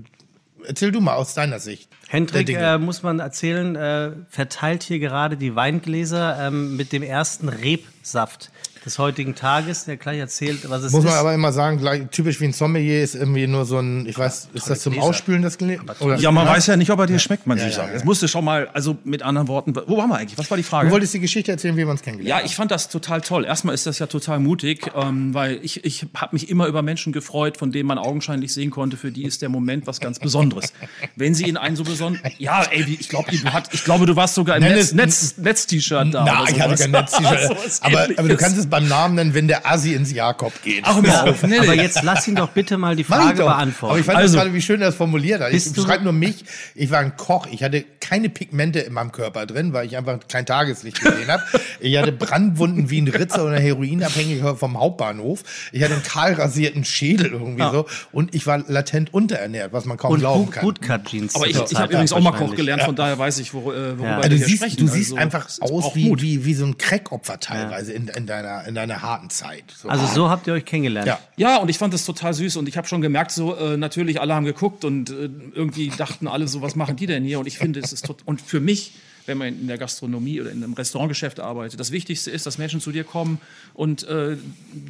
erzähl 0.66 0.92
du 0.92 1.00
mal 1.00 1.14
aus 1.14 1.34
deiner 1.34 1.58
Sicht. 1.60 1.90
Hendrik, 2.08 2.48
äh, 2.50 2.78
muss 2.78 3.02
man 3.02 3.20
erzählen, 3.20 3.76
äh, 3.76 4.12
verteilt 4.28 4.82
hier 4.82 4.98
gerade 4.98 5.36
die 5.36 5.54
Weingläser 5.54 6.46
ähm, 6.46 6.76
mit 6.76 6.92
dem 6.92 7.02
ersten 7.02 7.48
Rebsaft 7.48 8.50
des 8.84 8.98
heutigen 8.98 9.34
Tages, 9.34 9.84
der 9.84 9.96
gleich 9.96 10.18
erzählt, 10.18 10.68
was 10.70 10.82
es 10.82 10.92
Muss 10.92 11.04
ist. 11.04 11.10
man 11.10 11.18
aber 11.18 11.34
immer 11.34 11.52
sagen, 11.52 11.78
gleich, 11.78 12.02
typisch 12.10 12.40
wie 12.40 12.46
ein 12.46 12.52
Sommelier 12.52 13.02
ist 13.02 13.14
irgendwie 13.14 13.46
nur 13.46 13.64
so 13.66 13.78
ein, 13.78 14.06
ich 14.06 14.16
weiß, 14.18 14.48
ist 14.54 14.70
das 14.70 14.80
zum 14.80 14.92
Gläser. 14.94 15.06
Ausspülen 15.06 15.42
das 15.42 15.58
Gläser? 15.58 15.82
Ja, 16.16 16.30
man 16.32 16.46
weiß 16.46 16.66
ja 16.66 16.76
nicht, 16.76 16.90
ob 16.90 16.98
er 16.98 17.06
dir 17.06 17.18
schmeckt, 17.18 17.46
man 17.46 17.58
Ja, 17.58 17.64
sich 17.64 17.72
ja, 17.74 17.78
sagen. 17.80 17.88
ja. 17.90 17.96
Jetzt 17.96 18.04
musste 18.06 18.26
schon 18.28 18.44
mal, 18.44 18.68
also 18.72 18.96
mit 19.04 19.22
anderen 19.22 19.48
Worten, 19.48 19.74
wo 19.86 19.96
waren 19.98 20.08
wir 20.08 20.16
eigentlich? 20.16 20.38
Was 20.38 20.50
war 20.50 20.56
die 20.56 20.62
Du 20.62 20.68
Frage? 20.68 20.90
wolltest 20.90 21.12
die 21.14 21.20
Geschichte 21.20 21.52
erzählen, 21.52 21.74
wie 21.76 21.80
wir 21.84 21.88
uns 21.90 22.02
kennengelernt 22.02 22.28
Ja, 22.30 22.36
haben. 22.38 22.46
ich 22.46 22.56
fand 22.56 22.70
das 22.70 22.88
total 22.88 23.20
toll. 23.20 23.44
Erstmal 23.44 23.74
ist 23.74 23.86
das 23.86 23.98
ja 23.98 24.06
total 24.06 24.38
mutig, 24.40 24.90
ähm, 24.96 25.34
weil 25.34 25.58
ich, 25.62 25.84
ich 25.84 26.06
habe 26.14 26.34
mich 26.34 26.48
immer 26.48 26.66
über 26.66 26.82
Menschen 26.82 27.12
gefreut, 27.12 27.56
von 27.58 27.72
denen 27.72 27.86
man 27.86 27.98
augenscheinlich 27.98 28.52
sehen 28.54 28.70
konnte, 28.70 28.96
für 28.96 29.10
die 29.12 29.24
ist 29.24 29.42
der 29.42 29.48
Moment 29.50 29.86
was 29.86 30.00
ganz 30.00 30.18
Besonderes. 30.18 30.72
Wenn 31.16 31.34
sie 31.34 31.48
in 31.48 31.56
einen 31.56 31.76
so 31.76 31.84
besonderen, 31.84 32.32
ja, 32.38 32.62
ey, 32.70 32.84
ich 32.98 33.08
glaube, 33.08 33.30
du 33.30 33.52
hat, 33.52 33.68
ich 33.74 33.84
glaube, 33.84 34.06
du 34.06 34.16
warst 34.16 34.34
sogar 34.34 34.56
im 34.56 34.62
Nenn 34.62 34.74
Netz, 34.76 34.92
Netz, 34.92 35.34
Netz-T-Shirt 35.36 36.14
da. 36.14 36.24
Na, 36.24 36.42
oder 36.42 36.50
ich 36.50 36.60
hatte 36.60 36.76
kein 36.76 36.90
Netz-T-Shirt. 36.90 37.56
Aber, 37.82 38.08
aber 38.16 38.28
du 38.28 38.36
kannst 38.36 38.56
es 38.58 38.69
beim 38.70 38.88
Namen 38.88 39.16
nennen, 39.16 39.34
wenn 39.34 39.48
der 39.48 39.70
Assi 39.70 39.92
ins 39.94 40.12
Jakob 40.12 40.52
geht. 40.62 40.84
Ach, 40.84 40.94
hör 40.96 41.02
mal 41.02 41.30
auf. 41.30 41.42
Nee, 41.50 41.58
aber 41.58 41.74
jetzt 41.74 42.02
lass 42.02 42.26
ihn 42.28 42.36
doch 42.36 42.50
bitte 42.50 42.78
mal 42.78 42.94
die 42.96 43.04
Frage 43.04 43.34
beantworten. 43.42 43.90
Aber 43.92 43.98
ich 44.00 44.06
fand 44.06 44.18
Also- 44.18 44.34
das 44.34 44.42
gerade, 44.42 44.54
wie 44.54 44.62
schön 44.62 44.80
er 44.80 44.86
das 44.88 44.94
formuliert 44.94 45.40
hat. 45.42 45.52
Ich 45.52 45.72
beschreibe 45.72 46.04
nur 46.04 46.12
mich. 46.12 46.44
Ich 46.74 46.90
war 46.90 47.00
ein 47.00 47.16
Koch. 47.16 47.46
Ich 47.50 47.62
hatte 47.62 47.84
keine 48.00 48.28
Pigmente 48.28 48.78
in 48.80 48.92
meinem 48.92 49.12
Körper 49.12 49.46
drin, 49.46 49.72
weil 49.72 49.86
ich 49.86 49.96
einfach 49.96 50.18
kein 50.28 50.46
Tageslicht 50.46 51.00
gesehen 51.00 51.28
habe. 51.28 51.42
Ich 51.80 51.96
hatte 51.98 52.12
Brandwunden 52.12 52.88
wie 52.90 53.00
ein 53.00 53.08
Ritzer 53.08 53.44
oder 53.44 53.58
Heroinabhängiger 53.58 54.56
vom 54.56 54.78
Hauptbahnhof. 54.78 55.42
Ich 55.72 55.82
hatte 55.82 55.94
einen 55.94 56.02
kahl 56.02 56.32
rasierten 56.34 56.84
Schädel 56.84 57.32
irgendwie 57.32 57.62
so. 57.70 57.86
Und 58.12 58.34
ich 58.34 58.46
war 58.46 58.62
latent 58.68 59.12
unterernährt, 59.12 59.72
was 59.72 59.84
man 59.84 59.96
kaum 59.96 60.12
und 60.12 60.20
glauben 60.20 60.50
kann. 60.50 60.62
gut 60.64 60.80
Cut 60.82 61.06
Jeans. 61.06 61.34
Aber 61.34 61.46
ich, 61.46 61.56
ich 61.70 61.76
habe 61.78 61.92
übrigens 61.92 62.12
auch 62.12 62.20
mal 62.20 62.32
Koch 62.32 62.54
gelernt, 62.54 62.82
von 62.82 62.94
daher 62.96 63.18
weiß 63.18 63.38
ich, 63.38 63.52
wor, 63.54 63.74
äh, 63.74 63.98
worüber 63.98 64.04
Ja. 64.04 64.10
wir 64.10 64.16
Also 64.18 64.28
du 64.30 64.36
hier 64.36 64.46
siehst, 64.46 64.56
sprechen. 64.62 64.76
du 64.78 64.86
siehst 64.86 65.10
Also, 65.12 65.16
einfach 65.16 65.48
aus 65.60 65.94
wie, 65.94 66.12
wie, 66.20 66.44
wie 66.44 66.54
so 66.54 66.64
ein 66.64 66.78
Crackopfer 66.78 67.40
teilweise 67.40 67.92
in, 67.92 68.08
in, 68.08 68.26
deiner, 68.26 68.59
in 68.66 68.74
deiner 68.74 69.02
harten 69.02 69.30
Zeit. 69.30 69.64
So. 69.76 69.88
Also 69.88 70.06
so 70.06 70.30
habt 70.30 70.46
ihr 70.46 70.52
euch 70.52 70.64
kennengelernt. 70.64 71.06
ja. 71.06 71.18
Ja, 71.36 71.56
und 71.56 71.68
ich 71.68 71.78
fand 71.78 71.94
das 71.94 72.04
total 72.04 72.34
süß 72.34 72.56
und 72.56 72.68
ich 72.68 72.76
habe 72.76 72.86
schon 72.86 73.00
gemerkt, 73.00 73.30
so 73.30 73.56
äh, 73.56 73.76
natürlich 73.76 74.20
alle 74.20 74.34
haben 74.34 74.44
geguckt 74.44 74.84
und 74.84 75.10
äh, 75.10 75.30
irgendwie 75.54 75.88
dachten 75.88 76.28
alle 76.28 76.48
so, 76.48 76.62
was 76.62 76.76
machen 76.76 76.96
die 76.96 77.06
denn 77.06 77.24
hier? 77.24 77.40
Und 77.40 77.46
ich 77.46 77.58
finde, 77.58 77.80
es 77.80 77.92
ist 77.92 78.04
tot 78.04 78.18
und 78.24 78.40
für 78.40 78.60
mich, 78.60 78.92
wenn 79.26 79.38
man 79.38 79.48
in 79.48 79.68
der 79.68 79.78
Gastronomie 79.78 80.40
oder 80.40 80.50
in 80.50 80.62
einem 80.62 80.72
Restaurantgeschäft 80.72 81.40
arbeitet, 81.40 81.78
das 81.78 81.92
Wichtigste 81.92 82.30
ist, 82.30 82.46
dass 82.46 82.58
Menschen 82.58 82.80
zu 82.80 82.90
dir 82.92 83.04
kommen 83.04 83.40
und 83.74 84.02
äh, 84.04 84.36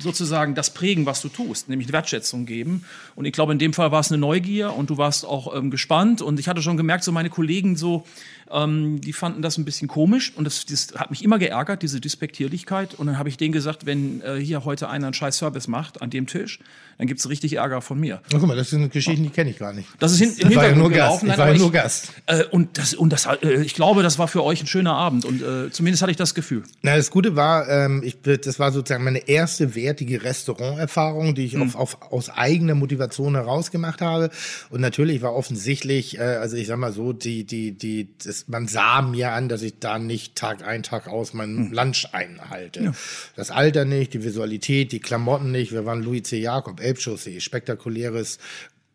sozusagen 0.01 0.55
das 0.55 0.73
prägen, 0.73 1.07
was 1.07 1.21
du 1.21 1.29
tust, 1.29 1.69
nämlich 1.69 1.93
Wertschätzung 1.93 2.47
geben. 2.47 2.85
Und 3.17 3.25
ich 3.25 3.33
glaube, 3.33 3.53
in 3.53 3.59
dem 3.59 3.73
Fall 3.73 3.93
war 3.93 4.01
es 4.01 4.11
eine 4.11 4.19
Neugier 4.19 4.73
und 4.73 4.91
du 4.91 4.99
warst 4.99 5.25
auch 5.25 5.55
ähm, 5.55 5.71
gespannt 5.71 6.23
und 6.23 6.41
ich 6.41 6.49
hatte 6.49 6.63
schon 6.63 6.77
gemerkt, 6.77 7.05
so 7.05 7.13
meine 7.13 7.31
Kollegen 7.31 7.77
so, 7.77 8.05
ähm, 8.53 9.01
die 9.01 9.13
fanden 9.13 9.43
das 9.43 9.59
ein 9.59 9.65
bisschen 9.65 9.89
komisch 9.89 10.33
und 10.37 10.45
das, 10.45 10.67
das 10.67 10.89
hat 10.97 11.11
mich 11.11 11.23
immer 11.25 11.39
geärgert, 11.39 11.83
diese 11.83 12.01
Despektierlichkeit. 12.01 12.95
Und 12.95 13.07
dann 13.07 13.19
habe 13.19 13.29
ich 13.29 13.37
denen 13.37 13.53
gesagt, 13.53 13.87
wenn 13.87 14.21
äh, 14.23 14.37
hier 14.37 14.65
heute 14.65 14.89
einer 14.89 15.07
einen 15.07 15.15
scheiß 15.15 15.37
Service 15.39 15.69
macht 15.69 16.03
an 16.03 16.11
dem 16.11 16.27
Tisch, 16.27 16.59
dann 16.99 17.07
gibt's 17.07 17.29
richtig 17.31 17.55
Ärger 17.55 17.81
von 17.81 17.99
mir. 17.99 18.21
Na, 18.31 18.39
guck 18.39 18.49
mal, 18.49 18.57
das 18.57 18.69
ist 18.69 18.75
eine 18.75 18.89
Geschichte, 18.91 19.23
die 19.23 19.31
kenne 19.31 19.51
ich 19.51 19.59
gar 19.59 19.73
nicht. 19.73 19.89
Das 19.99 20.13
ist 20.13 20.19
hin, 20.19 20.35
im 20.39 20.51
Ich 20.51 20.57
war 20.57 20.65
ja 20.65 20.69
Hintergrund 20.71 20.79
nur 20.79 20.91
Gast. 20.91 21.21
gelaufen. 21.21 21.25
Ich 21.25 21.29
Nein, 21.31 21.39
war 21.39 21.53
ja 21.53 21.59
nur 21.59 21.73
Gast. 21.73 22.13
Äh, 22.27 22.45
und 22.45 22.77
das, 22.77 22.93
und 22.95 23.11
das, 23.13 23.27
äh, 23.27 23.63
ich 23.63 23.75
glaube, 23.75 24.03
das 24.03 24.19
war 24.19 24.29
für 24.29 24.45
euch 24.45 24.61
ein 24.63 24.67
schöner 24.67 24.93
Abend 24.95 25.25
und 25.25 25.41
äh, 25.43 25.71
zumindest 25.71 26.03
hatte 26.03 26.11
ich 26.11 26.19
das 26.19 26.35
Gefühl. 26.35 26.65
Na, 26.83 26.97
das 26.97 27.11
Gute 27.11 27.37
war, 27.37 27.69
ähm, 27.69 28.03
ich, 28.05 28.21
das 28.21 28.59
war 28.59 28.71
sozusagen 28.73 29.05
meine 29.05 29.27
erste 29.29 29.75
wertige 29.75 30.23
Restauranterfahrung, 30.23 31.35
die 31.35 31.45
ich 31.47 31.55
Hm. 31.55 31.63
auf, 31.63 31.75
auf, 31.77 32.13
aus 32.13 32.31
eigener 32.31 32.75
Motivation 32.75 33.35
heraus 33.35 33.71
gemacht 33.71 34.01
habe. 34.03 34.31
Und 34.71 34.81
natürlich 34.81 35.23
war 35.23 35.35
offensichtlich, 35.35 36.19
äh, 36.19 36.23
also 36.23 36.57
ich 36.57 36.67
sag 36.67 36.79
mal 36.79 36.93
so, 36.93 37.13
die, 37.13 37.45
die, 37.45 37.73
die, 37.73 38.09
das, 38.23 38.40
man 38.49 38.69
sah 38.69 39.03
mir 39.03 39.33
an, 39.33 39.49
dass 39.49 39.63
ich 39.63 39.79
da 39.81 39.99
nicht 39.99 40.37
Tag 40.37 40.67
ein, 40.67 40.83
Tag 40.83 41.09
aus 41.09 41.35
meinen 41.35 41.67
Hm. 41.67 41.73
Lunch 41.73 42.09
einhalte. 42.13 42.93
Das 43.37 43.51
Alter 43.51 43.85
nicht, 43.85 44.15
die 44.15 44.25
Visualität, 44.25 44.93
die 44.93 45.01
Klamotten 45.01 45.51
nicht. 45.51 45.73
Wir 45.73 45.87
waren 45.87 46.03
Louis 46.03 46.23
C. 46.23 46.39
Jakob, 46.39 46.81
Elbchaussee, 46.81 47.41
spektakuläres 47.41 48.39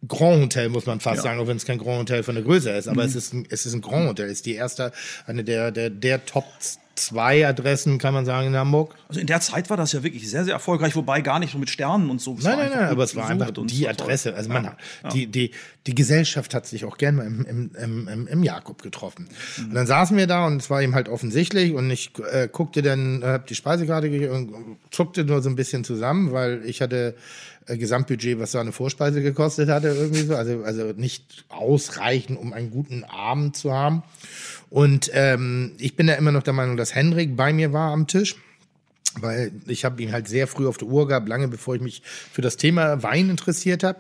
Grand 0.08 0.44
Hotel, 0.44 0.70
muss 0.70 0.86
man 0.86 1.00
fast 1.00 1.24
sagen, 1.24 1.40
auch 1.40 1.48
wenn 1.48 1.58
es 1.58 1.66
kein 1.66 1.78
Grand 1.78 2.00
Hotel 2.00 2.24
von 2.24 2.36
der 2.36 2.44
Größe 2.44 2.70
ist. 2.72 2.88
Aber 2.88 3.04
es 3.04 3.16
ist 3.16 3.34
ein, 3.34 3.48
es 3.50 3.66
ist 3.66 3.74
ein 3.74 3.82
Grand 3.82 4.08
Hotel. 4.08 4.26
Es 4.28 4.34
ist 4.34 4.46
die 4.46 4.54
erste, 4.54 4.92
eine 5.26 5.44
der, 5.44 5.72
der, 5.72 5.90
der 5.90 6.26
Top 6.26 6.46
zwei 6.96 7.46
Adressen, 7.46 7.98
kann 7.98 8.14
man 8.14 8.26
sagen, 8.26 8.48
in 8.48 8.56
Hamburg. 8.56 8.96
Also 9.08 9.20
in 9.20 9.28
der 9.28 9.42
Zeit 9.42 9.70
war 9.70 9.78
das 9.78 9.92
ja 9.92 10.04
wirklich 10.04 10.30
sehr, 10.30 10.46
sehr 10.46 10.54
erfolgreich, 10.54 10.96
wobei 10.96 11.22
gar 11.22 11.40
nicht 11.40 11.52
so 11.52 11.58
mit 11.58 11.70
Sternen 11.70 12.10
und 12.10 12.22
so. 12.22 12.36
Es 12.38 12.44
Nein, 12.44 12.58
nein, 12.58 12.72
nein, 12.74 12.90
aber 12.90 13.04
es 13.04 13.16
war 13.16 13.28
einfach 13.28 13.52
die. 13.52 13.88
Adresse. 13.88 14.34
Also 14.34 14.52
Ja, 14.52 14.62
man, 14.62 14.72
die, 15.14 15.28
die, 15.28 15.52
die 15.88 15.96
Gesellschaft 15.96 16.54
hat 16.54 16.66
sich 16.66 16.86
auch 16.86 16.98
gerne 16.98 17.18
mal 17.18 17.28
im, 17.28 17.46
im, 17.46 18.08
im, 18.08 18.28
im, 18.28 18.44
Jakob 18.44 18.82
getroffen. 18.82 19.28
Und 19.58 19.74
dann 19.74 19.88
saßen 19.88 20.16
wir 20.18 20.28
da 20.28 20.48
und 20.48 20.62
es 20.62 20.70
war 20.70 20.82
ihm 20.82 20.96
halt 20.96 21.10
offensichtlich 21.10 21.74
und 21.74 21.90
ich 21.92 22.12
äh, 22.32 22.48
guckte 22.52 22.82
dann, 22.82 23.22
äh, 23.22 23.26
hab 23.26 23.48
die 23.48 23.56
Speisekarte 23.56 24.32
und 24.32 24.78
zuckte 24.92 25.26
nur 25.26 25.42
so 25.42 25.50
ein 25.50 25.56
bisschen 25.56 25.84
zusammen, 25.84 26.32
weil 26.32 26.64
ich 26.66 26.82
hatte 26.82 27.16
äh, 27.68 27.78
Gesamtbudget, 27.78 28.40
was 28.40 28.52
so 28.52 28.60
eine 28.60 28.72
Vorspeise 28.72 29.22
gekostet 29.22 29.70
hatte, 29.70 29.88
irgendwie 29.88 30.24
so. 30.24 30.36
Also, 30.36 30.64
also 30.64 30.94
nicht 30.96 31.46
ausreichend, 31.50 32.40
um 32.40 32.54
einen 32.54 32.70
guten 32.70 33.04
Abend 33.04 33.56
zu 33.56 33.74
haben. 33.74 34.04
Und 34.76 35.10
ähm, 35.14 35.72
ich 35.78 35.96
bin 35.96 36.10
ja 36.10 36.16
immer 36.16 36.34
noch 36.34 36.44
der 36.44 36.52
Meinung, 36.52 36.76
dass 36.76 36.94
Henrik 36.94 37.38
bei 37.38 37.54
mir 37.54 37.72
war 37.72 37.94
am 37.94 38.08
Tisch 38.08 38.36
weil 39.22 39.54
ich 39.66 39.86
habe 39.86 40.04
ihn 40.04 40.12
halt 40.12 40.28
sehr 40.28 40.46
früh 40.46 40.68
auf 40.68 40.76
der 40.76 40.90
Uhr 40.90 41.08
gehabt, 41.08 41.30
lange 41.30 41.48
bevor 41.48 41.76
ich 41.76 41.82
mich 41.82 42.02
für 42.04 42.42
das 42.42 42.58
Thema 42.58 43.02
Wein 43.02 43.30
interessiert 43.30 43.82
habe. 43.82 44.00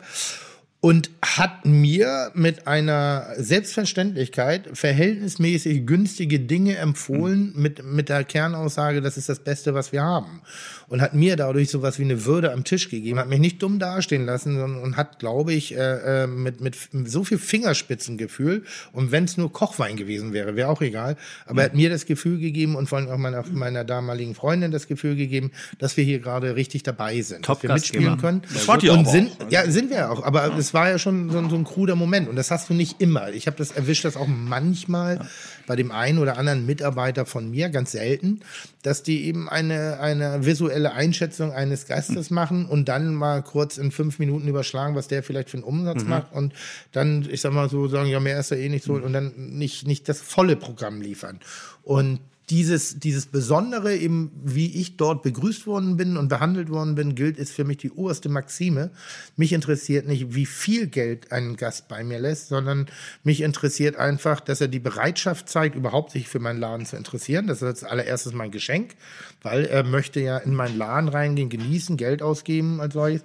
Und 0.81 1.09
hat 1.21 1.65
mir 1.65 2.31
mit 2.33 2.67
einer 2.67 3.27
Selbstverständlichkeit 3.37 4.67
verhältnismäßig 4.73 5.87
günstige 5.87 6.41
Dinge 6.41 6.75
empfohlen 6.75 7.53
mit, 7.55 7.85
mit 7.85 8.09
der 8.09 8.25
Kernaussage, 8.25 8.99
das 8.99 9.15
ist 9.15 9.29
das 9.29 9.39
Beste, 9.39 9.73
was 9.73 9.93
wir 9.93 10.03
haben. 10.03 10.41
Und 10.87 11.01
hat 11.01 11.13
mir 11.13 11.35
dadurch 11.35 11.69
sowas 11.69 11.99
wie 11.99 12.03
eine 12.03 12.25
Würde 12.25 12.51
am 12.51 12.63
Tisch 12.63 12.89
gegeben, 12.89 13.19
hat 13.19 13.27
mich 13.27 13.39
nicht 13.39 13.61
dumm 13.61 13.79
dastehen 13.79 14.25
lassen 14.25 14.55
sondern, 14.55 14.81
und 14.81 14.97
hat, 14.97 15.19
glaube 15.19 15.53
ich, 15.53 15.75
äh, 15.75 16.23
äh, 16.23 16.27
mit, 16.27 16.61
mit 16.61 16.77
so 17.05 17.23
viel 17.23 17.37
Fingerspitzengefühl 17.37 18.63
und 18.91 19.11
wenn 19.11 19.25
es 19.25 19.37
nur 19.37 19.51
Kochwein 19.51 19.97
gewesen 19.97 20.33
wäre, 20.33 20.55
wäre 20.55 20.69
auch 20.69 20.81
egal, 20.81 21.17
aber 21.45 21.61
er 21.61 21.65
hat 21.65 21.75
mir 21.75 21.89
das 21.89 22.05
Gefühl 22.05 22.39
gegeben 22.39 22.75
und 22.75 22.87
vor 22.87 22.99
allem 22.99 23.09
auch 23.09 23.17
meiner, 23.17 23.43
meiner 23.51 23.83
damaligen 23.83 24.35
Freundin 24.35 24.71
das 24.71 24.87
Gefühl 24.87 25.15
gegeben, 25.15 25.51
dass 25.79 25.97
wir 25.97 26.03
hier 26.03 26.19
gerade 26.19 26.55
richtig 26.55 26.83
dabei 26.83 27.21
sind, 27.21 27.47
dass 27.47 27.63
wir 27.63 27.73
mitspielen 27.73 28.17
können. 28.17 28.41
Das 28.53 28.67
wart 28.67 28.83
ihr 28.83 28.93
und 28.93 29.07
sind, 29.07 29.31
auch. 29.41 29.51
ja, 29.51 29.69
sind 29.69 29.89
wir 29.89 30.11
auch. 30.11 30.23
Aber 30.23 30.55
es 30.57 30.73
war 30.73 30.89
ja 30.89 30.99
schon 30.99 31.29
so, 31.29 31.49
so 31.49 31.55
ein 31.55 31.63
kruder 31.63 31.95
Moment. 31.95 32.29
Und 32.29 32.35
das 32.35 32.51
hast 32.51 32.69
du 32.69 32.73
nicht 32.73 33.01
immer. 33.01 33.31
Ich 33.31 33.47
habe 33.47 33.57
das 33.57 33.71
erwischt, 33.71 34.05
das 34.05 34.17
auch 34.17 34.27
manchmal 34.27 35.27
bei 35.67 35.75
dem 35.75 35.91
einen 35.91 36.19
oder 36.19 36.37
anderen 36.37 36.65
Mitarbeiter 36.65 37.25
von 37.25 37.49
mir, 37.49 37.69
ganz 37.69 37.91
selten, 37.91 38.41
dass 38.83 39.03
die 39.03 39.25
eben 39.25 39.49
eine, 39.49 39.99
eine 39.99 40.45
visuelle 40.45 40.93
Einschätzung 40.93 41.51
eines 41.51 41.87
Gastes 41.87 42.29
machen 42.29 42.65
und 42.65 42.87
dann 42.87 43.13
mal 43.15 43.41
kurz 43.41 43.77
in 43.77 43.91
fünf 43.91 44.19
Minuten 44.19 44.47
überschlagen, 44.47 44.95
was 44.95 45.07
der 45.07 45.23
vielleicht 45.23 45.49
für 45.49 45.57
einen 45.57 45.63
Umsatz 45.63 46.03
macht 46.03 46.33
und 46.33 46.53
dann, 46.91 47.27
ich 47.29 47.41
sag 47.41 47.53
mal 47.53 47.69
so, 47.69 47.87
sagen, 47.87 48.09
ja, 48.09 48.19
mehr 48.19 48.39
ist 48.39 48.51
ja 48.51 48.57
eh 48.57 48.69
nicht 48.69 48.85
so 48.85 48.93
und 48.93 49.13
dann 49.13 49.33
nicht, 49.35 49.87
nicht 49.87 50.07
das 50.09 50.21
volle 50.21 50.55
Programm 50.55 51.01
liefern. 51.01 51.39
Und 51.83 52.19
dieses, 52.49 52.99
dieses 52.99 53.25
Besondere, 53.25 53.95
eben 53.95 54.31
wie 54.43 54.79
ich 54.79 54.97
dort 54.97 55.23
begrüßt 55.23 55.65
worden 55.65 55.97
bin 55.97 56.15
und 56.15 56.27
behandelt 56.27 56.69
worden 56.69 56.93
bin, 56.95 57.15
gilt, 57.15 57.37
ist 57.37 57.51
für 57.51 57.63
mich 57.63 57.77
die 57.77 57.91
oberste 57.91 58.29
Maxime. 58.29 58.91
Mich 59.35 59.51
interessiert 59.51 60.07
nicht, 60.07 60.35
wie 60.35 60.45
viel 60.45 60.87
Geld 60.87 61.31
ein 61.31 61.55
Gast 61.55 61.87
bei 61.87 62.03
mir 62.03 62.19
lässt, 62.19 62.49
sondern 62.49 62.87
mich 63.23 63.41
interessiert 63.41 63.95
einfach, 63.95 64.39
dass 64.39 64.61
er 64.61 64.67
die 64.67 64.79
Bereitschaft 64.79 65.49
zeigt, 65.49 65.75
überhaupt 65.75 66.11
sich 66.11 66.27
für 66.27 66.39
meinen 66.39 66.59
Laden 66.59 66.85
zu 66.85 66.97
interessieren. 66.97 67.47
Das 67.47 67.57
ist 67.57 67.63
als 67.63 67.83
allererstes 67.83 68.33
mein 68.33 68.51
Geschenk, 68.51 68.95
weil 69.41 69.65
er 69.65 69.83
möchte 69.83 70.19
ja 70.19 70.37
in 70.37 70.53
meinen 70.53 70.77
Laden 70.77 71.09
reingehen, 71.09 71.49
genießen, 71.49 71.97
Geld 71.97 72.21
ausgeben 72.21 72.79
als 72.79 72.93
solches. 72.93 73.23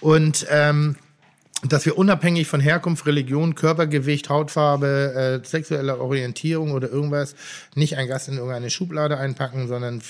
Und 0.00 0.46
ähm, 0.50 0.96
dass 1.68 1.84
wir 1.84 1.98
unabhängig 1.98 2.46
von 2.46 2.60
Herkunft, 2.60 3.06
Religion, 3.06 3.54
Körpergewicht, 3.54 4.28
Hautfarbe, 4.30 5.40
äh, 5.42 5.46
sexueller 5.46 6.00
Orientierung 6.00 6.72
oder 6.72 6.90
irgendwas 6.90 7.34
nicht 7.74 7.96
einen 7.96 8.08
Gast 8.08 8.28
in 8.28 8.34
irgendeine 8.34 8.70
Schublade 8.70 9.18
einpacken, 9.18 9.68
sondern 9.68 10.00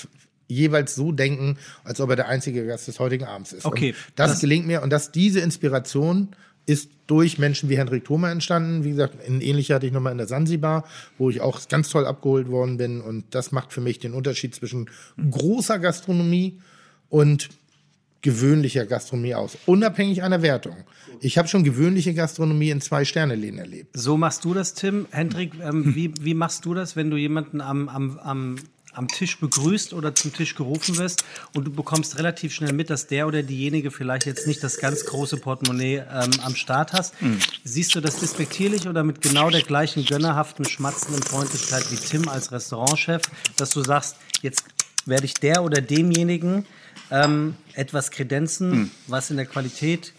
jeweils 0.46 0.94
so 0.94 1.12
denken, 1.12 1.59
als 1.84 2.01
ob 2.01 2.11
er 2.11 2.16
der 2.16 2.28
einzige 2.28 2.66
Gast 2.66 2.88
des 2.88 2.98
heutigen 3.01 3.24
Abends 3.24 3.53
ist. 3.53 3.64
Okay, 3.64 3.94
das, 4.16 4.32
das- 4.32 4.40
gelingt 4.40 4.66
mir 4.66 4.82
und 4.82 4.90
dass 4.90 5.12
diese 5.12 5.40
Inspiration 5.40 6.28
ist 6.66 6.90
durch 7.09 7.38
Menschen 7.38 7.68
wie 7.68 7.78
Hendrik 7.78 8.05
Thoma 8.05 8.30
entstanden. 8.30 8.84
Wie 8.84 8.90
gesagt, 8.90 9.16
ein 9.26 9.40
ähnlicher 9.40 9.76
hatte 9.76 9.86
ich 9.86 9.92
nochmal 9.92 10.12
in 10.12 10.18
der 10.18 10.28
Sansibar, 10.28 10.84
wo 11.18 11.28
ich 11.30 11.40
auch 11.40 11.59
ganz 11.68 11.88
toll 11.88 12.07
abgeholt 12.07 12.48
worden 12.48 12.76
bin. 12.76 13.01
Und 13.01 13.24
das 13.34 13.51
macht 13.51 13.72
für 13.72 13.80
mich 13.80 13.98
den 13.98 14.12
Unterschied 14.12 14.55
zwischen 14.55 14.88
großer 15.30 15.80
Gastronomie 15.80 16.61
und 17.09 17.48
gewöhnlicher 18.23 18.87
Gastronomie 18.87 19.35
aus, 19.35 19.57
unabhängig 19.66 20.23
einer 20.23 20.43
Wertung. 20.43 20.77
Ich 21.21 21.39
habe 21.39 21.49
schon 21.49 21.64
gewöhnliche 21.64 22.14
Gastronomie 22.14 22.71
in 22.71 22.81
zwei 22.81 23.05
Sterneläden 23.05 23.59
erlebt. 23.59 23.91
So 23.95 24.16
machst 24.16 24.45
du 24.45 24.55
das, 24.55 24.75
Tim. 24.75 25.07
Hendrik, 25.11 25.53
ähm, 25.62 25.95
wie, 25.95 26.12
wie 26.21 26.35
machst 26.35 26.64
du 26.64 26.75
das, 26.75 26.97
wenn 26.97 27.11
du 27.11 27.16
jemanden 27.16 27.61
am, 27.61 27.89
am, 27.89 28.18
am, 28.18 28.57
am 28.93 29.09
Tisch 29.09 29.39
begrüßt 29.39 29.93
oder 29.93 30.14
zum 30.14 30.33
Tisch 30.33 30.55
gerufen 30.55 30.99
wirst 30.99 31.25
und 31.55 31.64
du 31.64 31.71
bekommst 31.71 32.18
relativ 32.18 32.53
schnell 32.55 32.73
mit, 32.73 32.91
dass 32.91 33.07
der 33.07 33.27
oder 33.27 33.43
diejenige 33.43 33.91
vielleicht 33.91 34.27
jetzt 34.27 34.47
nicht 34.47 34.62
das 34.62 34.79
ganz 34.79 35.05
große 35.05 35.37
Portemonnaie 35.37 36.03
ähm, 36.11 36.31
am 36.43 36.55
Start 36.57 36.93
hast? 36.93 37.14
Siehst 37.64 37.95
du 37.95 38.01
das 38.01 38.21
despektierlich 38.21 38.89
oder 38.89 39.05
mit 39.05 39.21
genau 39.21 39.51
der 39.51 39.62
gleichen 39.62 40.05
gönnerhaften, 40.05 40.64
schmatzenden 40.64 41.23
Freundlichkeit 41.23 41.91
wie 41.91 41.97
Tim 41.97 42.29
als 42.29 42.53
Restaurantchef, 42.53 43.23
dass 43.57 43.71
du 43.71 43.83
sagst, 43.83 44.16
jetzt 44.43 44.64
werde 45.07 45.25
ich 45.25 45.35
der 45.35 45.62
oder 45.62 45.81
demjenigen 45.81 46.66
ähm, 47.11 47.54
etwas 47.74 48.11
kredenzen, 48.11 48.90
was 49.06 49.30
in 49.30 49.36
der 49.36 49.46
Qualität 49.46 50.12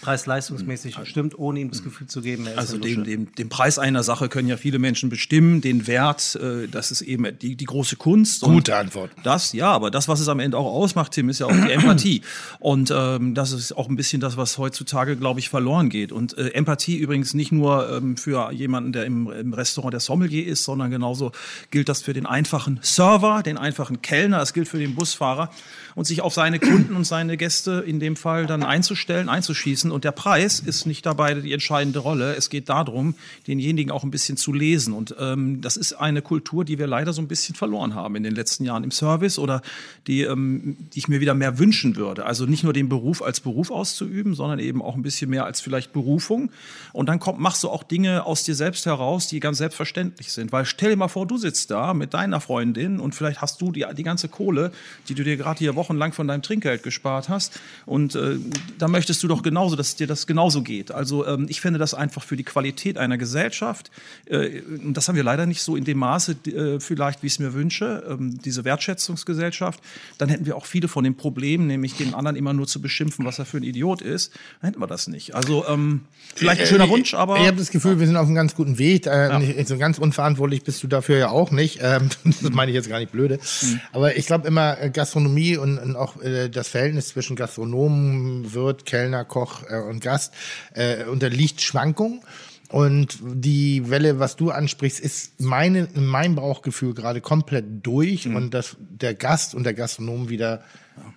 preis-leistungsmäßig 0.00 0.96
stimmt, 1.04 1.38
ohne 1.38 1.60
ihm 1.60 1.70
das 1.70 1.82
Gefühl 1.82 2.06
zu 2.06 2.20
geben, 2.20 2.46
er 2.46 2.52
ist 2.52 2.58
Also 2.58 2.78
den, 2.78 3.04
den, 3.04 3.32
den 3.32 3.48
Preis 3.48 3.78
einer 3.78 4.02
Sache 4.02 4.28
können 4.28 4.48
ja 4.48 4.56
viele 4.56 4.78
Menschen 4.78 5.08
bestimmen, 5.08 5.60
den 5.60 5.86
Wert, 5.86 6.36
äh, 6.36 6.68
das 6.68 6.90
ist 6.90 7.00
eben 7.02 7.26
die, 7.38 7.56
die 7.56 7.64
große 7.64 7.96
Kunst. 7.96 8.42
Gute 8.42 8.76
Antwort. 8.76 9.10
Das, 9.24 9.52
ja, 9.52 9.70
aber 9.70 9.90
das, 9.90 10.08
was 10.08 10.20
es 10.20 10.28
am 10.28 10.40
Ende 10.40 10.56
auch 10.56 10.66
ausmacht, 10.66 11.12
Tim, 11.12 11.28
ist 11.28 11.40
ja 11.40 11.46
auch 11.46 11.52
die 11.52 11.72
Empathie. 11.72 12.22
Und 12.58 12.92
ähm, 12.94 13.34
das 13.34 13.52
ist 13.52 13.72
auch 13.72 13.88
ein 13.88 13.96
bisschen 13.96 14.20
das, 14.20 14.36
was 14.36 14.58
heutzutage, 14.58 15.16
glaube 15.16 15.40
ich, 15.40 15.48
verloren 15.48 15.88
geht. 15.88 16.12
Und 16.12 16.36
äh, 16.38 16.48
Empathie 16.50 16.96
übrigens 16.96 17.34
nicht 17.34 17.52
nur 17.52 17.90
ähm, 17.90 18.16
für 18.16 18.52
jemanden, 18.52 18.92
der 18.92 19.04
im, 19.04 19.30
im 19.30 19.52
Restaurant 19.52 19.92
der 19.92 20.00
Sommelier 20.00 20.46
ist, 20.46 20.64
sondern 20.64 20.90
genauso 20.90 21.32
gilt 21.70 21.88
das 21.88 22.02
für 22.02 22.12
den 22.12 22.26
einfachen 22.26 22.78
Server, 22.82 23.42
den 23.42 23.58
einfachen 23.58 24.00
Kellner, 24.02 24.40
es 24.42 24.52
gilt 24.52 24.68
für 24.68 24.78
den 24.78 24.94
Busfahrer 24.94 25.50
und 25.98 26.04
sich 26.04 26.20
auf 26.20 26.32
seine 26.32 26.60
Kunden 26.60 26.94
und 26.94 27.02
seine 27.04 27.36
Gäste 27.36 27.82
in 27.84 27.98
dem 27.98 28.14
Fall 28.14 28.46
dann 28.46 28.62
einzustellen, 28.62 29.28
einzuschießen. 29.28 29.90
Und 29.90 30.04
der 30.04 30.12
Preis 30.12 30.60
ist 30.60 30.86
nicht 30.86 31.04
dabei 31.04 31.34
die 31.34 31.52
entscheidende 31.52 31.98
Rolle. 31.98 32.36
Es 32.36 32.50
geht 32.50 32.68
darum, 32.68 33.16
denjenigen 33.48 33.90
auch 33.90 34.04
ein 34.04 34.12
bisschen 34.12 34.36
zu 34.36 34.52
lesen. 34.52 34.94
Und 34.94 35.16
ähm, 35.18 35.60
das 35.60 35.76
ist 35.76 35.94
eine 35.94 36.22
Kultur, 36.22 36.64
die 36.64 36.78
wir 36.78 36.86
leider 36.86 37.12
so 37.12 37.20
ein 37.20 37.26
bisschen 37.26 37.56
verloren 37.56 37.96
haben 37.96 38.14
in 38.14 38.22
den 38.22 38.32
letzten 38.32 38.64
Jahren 38.64 38.84
im 38.84 38.92
Service 38.92 39.40
oder 39.40 39.60
die, 40.06 40.22
ähm, 40.22 40.76
die 40.94 41.00
ich 41.00 41.08
mir 41.08 41.18
wieder 41.18 41.34
mehr 41.34 41.58
wünschen 41.58 41.96
würde. 41.96 42.26
Also 42.26 42.46
nicht 42.46 42.62
nur 42.62 42.72
den 42.72 42.88
Beruf 42.88 43.20
als 43.20 43.40
Beruf 43.40 43.72
auszuüben, 43.72 44.36
sondern 44.36 44.60
eben 44.60 44.82
auch 44.82 44.94
ein 44.94 45.02
bisschen 45.02 45.28
mehr 45.30 45.46
als 45.46 45.60
vielleicht 45.60 45.92
Berufung. 45.92 46.52
Und 46.92 47.08
dann 47.08 47.18
kommt, 47.18 47.40
machst 47.40 47.64
du 47.64 47.70
auch 47.70 47.82
Dinge 47.82 48.24
aus 48.24 48.44
dir 48.44 48.54
selbst 48.54 48.86
heraus, 48.86 49.26
die 49.26 49.40
ganz 49.40 49.58
selbstverständlich 49.58 50.30
sind. 50.30 50.52
Weil 50.52 50.64
stell 50.64 50.90
dir 50.90 50.96
mal 50.96 51.08
vor, 51.08 51.26
du 51.26 51.38
sitzt 51.38 51.72
da 51.72 51.92
mit 51.92 52.14
deiner 52.14 52.40
Freundin 52.40 53.00
und 53.00 53.16
vielleicht 53.16 53.40
hast 53.40 53.60
du 53.60 53.72
die, 53.72 53.84
die 53.96 54.04
ganze 54.04 54.28
Kohle, 54.28 54.70
die 55.08 55.16
du 55.16 55.24
dir 55.24 55.36
gerade 55.36 55.58
hier 55.58 55.74
wochenlang 55.88 56.12
von 56.12 56.28
deinem 56.28 56.42
Trinkgeld 56.42 56.82
gespart 56.82 57.28
hast. 57.28 57.58
Und 57.86 58.14
äh, 58.14 58.36
da 58.78 58.88
möchtest 58.88 59.22
du 59.22 59.28
doch 59.28 59.42
genauso, 59.42 59.74
dass 59.74 59.88
es 59.88 59.96
dir 59.96 60.06
das 60.06 60.26
genauso 60.26 60.62
geht. 60.62 60.90
Also 60.90 61.26
ähm, 61.26 61.46
ich 61.48 61.60
finde 61.60 61.78
das 61.78 61.94
einfach 61.94 62.22
für 62.22 62.36
die 62.36 62.44
Qualität 62.44 62.98
einer 62.98 63.16
Gesellschaft, 63.16 63.90
äh, 64.26 64.60
das 64.84 65.08
haben 65.08 65.16
wir 65.16 65.24
leider 65.24 65.46
nicht 65.46 65.62
so 65.62 65.76
in 65.76 65.84
dem 65.84 65.98
Maße 65.98 66.36
äh, 66.46 66.80
vielleicht, 66.80 67.22
wie 67.22 67.28
ich 67.28 67.34
es 67.34 67.38
mir 67.38 67.54
wünsche, 67.54 68.04
ähm, 68.08 68.38
diese 68.42 68.64
Wertschätzungsgesellschaft, 68.64 69.80
dann 70.18 70.28
hätten 70.28 70.46
wir 70.46 70.56
auch 70.56 70.66
viele 70.66 70.88
von 70.88 71.04
den 71.04 71.16
Problemen, 71.16 71.66
nämlich 71.66 71.94
den 71.94 72.14
anderen 72.14 72.36
immer 72.36 72.52
nur 72.52 72.66
zu 72.66 72.82
beschimpfen, 72.82 73.24
was 73.24 73.38
er 73.38 73.46
für 73.46 73.56
ein 73.56 73.62
Idiot 73.62 74.02
ist, 74.02 74.32
dann 74.60 74.70
hätten 74.70 74.80
wir 74.80 74.86
das 74.86 75.08
nicht. 75.08 75.34
Also 75.34 75.66
ähm, 75.66 76.02
vielleicht 76.34 76.60
ein 76.60 76.66
schöner 76.66 76.88
Wunsch, 76.88 77.14
aber 77.14 77.40
Ich 77.40 77.46
habe 77.46 77.56
das 77.56 77.70
Gefühl, 77.70 77.98
wir 77.98 78.06
sind 78.06 78.16
auf 78.16 78.26
einem 78.26 78.34
ganz 78.34 78.54
guten 78.54 78.78
Weg. 78.78 79.06
Äh, 79.06 79.38
nicht, 79.38 79.68
so 79.68 79.78
ganz 79.78 79.98
unverantwortlich 79.98 80.62
bist 80.64 80.82
du 80.82 80.86
dafür 80.86 81.18
ja 81.18 81.30
auch 81.30 81.50
nicht. 81.50 81.78
Ähm, 81.80 82.10
das 82.24 82.50
meine 82.50 82.70
ich 82.70 82.74
jetzt 82.74 82.88
gar 82.88 82.98
nicht 82.98 83.12
blöde. 83.12 83.38
Mhm. 83.62 83.80
Aber 83.92 84.16
ich 84.16 84.26
glaube 84.26 84.46
immer, 84.46 84.80
äh, 84.80 84.90
Gastronomie 84.90 85.56
und, 85.56 85.67
und 85.76 85.96
auch 85.96 86.22
äh, 86.22 86.48
das 86.48 86.68
Verhältnis 86.68 87.08
zwischen 87.08 87.36
Gastronomen, 87.36 88.54
Wirt, 88.54 88.86
Kellner, 88.86 89.26
Koch 89.26 89.64
äh, 89.68 89.80
und 89.80 90.00
Gast 90.00 90.32
äh, 90.72 91.04
unterliegt 91.04 91.60
Schwankungen. 91.60 92.22
Und 92.70 93.18
die 93.22 93.88
Welle, 93.90 94.18
was 94.18 94.36
du 94.36 94.50
ansprichst, 94.50 95.00
ist 95.00 95.40
meine, 95.40 95.88
mein 95.94 96.34
Bauchgefühl 96.34 96.94
gerade 96.94 97.20
komplett 97.20 97.64
durch 97.82 98.26
Mhm. 98.26 98.36
und 98.36 98.54
dass 98.54 98.76
der 98.78 99.14
Gast 99.14 99.54
und 99.54 99.64
der 99.64 99.74
Gastronom 99.74 100.28
wieder 100.28 100.62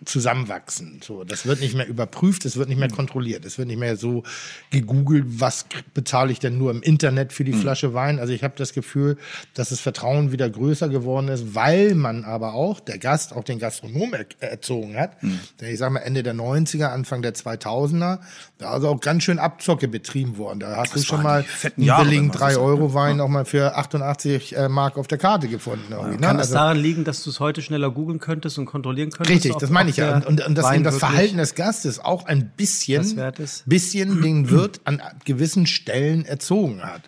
zusammenwachsen. 0.06 1.00
So, 1.04 1.24
das 1.24 1.46
wird 1.46 1.60
nicht 1.62 1.76
mehr 1.76 1.88
überprüft, 1.88 2.46
es 2.46 2.58
wird 2.58 2.70
nicht 2.70 2.78
mehr 2.78 2.90
Mhm. 2.90 2.96
kontrolliert, 2.96 3.46
es 3.46 3.58
wird 3.58 3.68
nicht 3.68 3.80
mehr 3.80 3.98
so 3.98 4.24
gegoogelt, 4.70 5.26
was 5.28 5.66
bezahle 5.94 6.32
ich 6.32 6.40
denn 6.40 6.58
nur 6.58 6.72
im 6.72 6.82
Internet 6.82 7.34
für 7.34 7.44
die 7.44 7.54
Mhm. 7.54 7.62
Flasche 7.62 7.94
Wein. 7.94 8.20
Also 8.20 8.34
ich 8.34 8.44
habe 8.44 8.54
das 8.58 8.74
Gefühl, 8.74 9.18
dass 9.54 9.70
das 9.70 9.80
Vertrauen 9.80 10.32
wieder 10.32 10.50
größer 10.50 10.90
geworden 10.90 11.28
ist, 11.28 11.56
weil 11.56 11.96
man 11.96 12.24
aber 12.26 12.54
auch, 12.54 12.80
der 12.80 12.98
Gast, 12.98 13.34
auch 13.34 13.44
den 13.44 13.60
Gastronom 13.60 14.14
er 14.14 14.26
erzogen 14.40 14.98
hat. 14.98 15.22
Mhm. 15.24 15.40
Denn 15.60 15.72
ich 15.74 15.80
sage 15.80 15.94
mal, 15.94 16.00
Ende 16.02 16.24
der 16.24 16.34
90er, 16.34 16.92
Anfang 16.92 17.22
der 17.22 17.34
2000er, 17.34 18.20
da 18.58 18.78
ist 18.78 18.84
auch 18.84 19.00
ganz 19.00 19.24
schön 19.24 19.40
Abzocke 19.40 19.88
betrieben 19.88 20.38
worden. 20.38 20.60
Da 20.60 20.76
hast 20.78 20.96
du 20.96 21.02
schon 21.02 21.24
mal 21.24 21.44
einen 21.76 21.86
Jahre, 21.86 22.04
billigen 22.04 22.34
wenn 22.34 22.40
man 22.40 22.48
das 22.50 22.54
so 22.56 22.60
3-Euro-Wein 22.62 23.20
auch 23.22 23.28
mal 23.28 23.46
für 23.46 23.76
88 23.76 24.56
äh, 24.56 24.70
Mark 24.70 24.98
auf 24.98 25.08
der 25.08 25.18
Karte 25.18 25.48
gefunden. 25.48 25.86
ne? 25.90 26.18
Kann 26.22 26.38
das 26.38 26.48
Also- 26.48 26.54
daran 26.56 26.78
liegen, 26.78 27.04
dass 27.04 27.24
du 27.24 27.30
es 27.32 27.40
heute 27.40 27.62
schneller 27.62 27.90
googeln 27.92 28.20
könntest 28.20 28.58
und 28.60 28.66
kontrollieren 28.66 29.10
könntest? 29.12 29.30
Richtig, 29.36 29.56
das 29.60 29.70
meine 29.72 29.90
ob 29.90 29.92
ich 29.92 29.98
ja. 29.98 30.16
Und, 30.16 30.26
und, 30.26 30.46
und 30.46 30.74
eben 30.74 30.84
das 30.84 30.98
Verhalten 30.98 31.38
des 31.38 31.56
Gastes 31.56 32.00
auch 32.00 32.26
ein 32.26 32.52
bisschen, 32.56 33.20
bisschen 33.66 34.22
den 34.24 34.50
Wirt 34.50 34.82
an 34.86 35.02
gewissen 35.26 35.66
Stellen 35.66 36.26
erzogen 36.26 36.84
hat. 36.84 37.04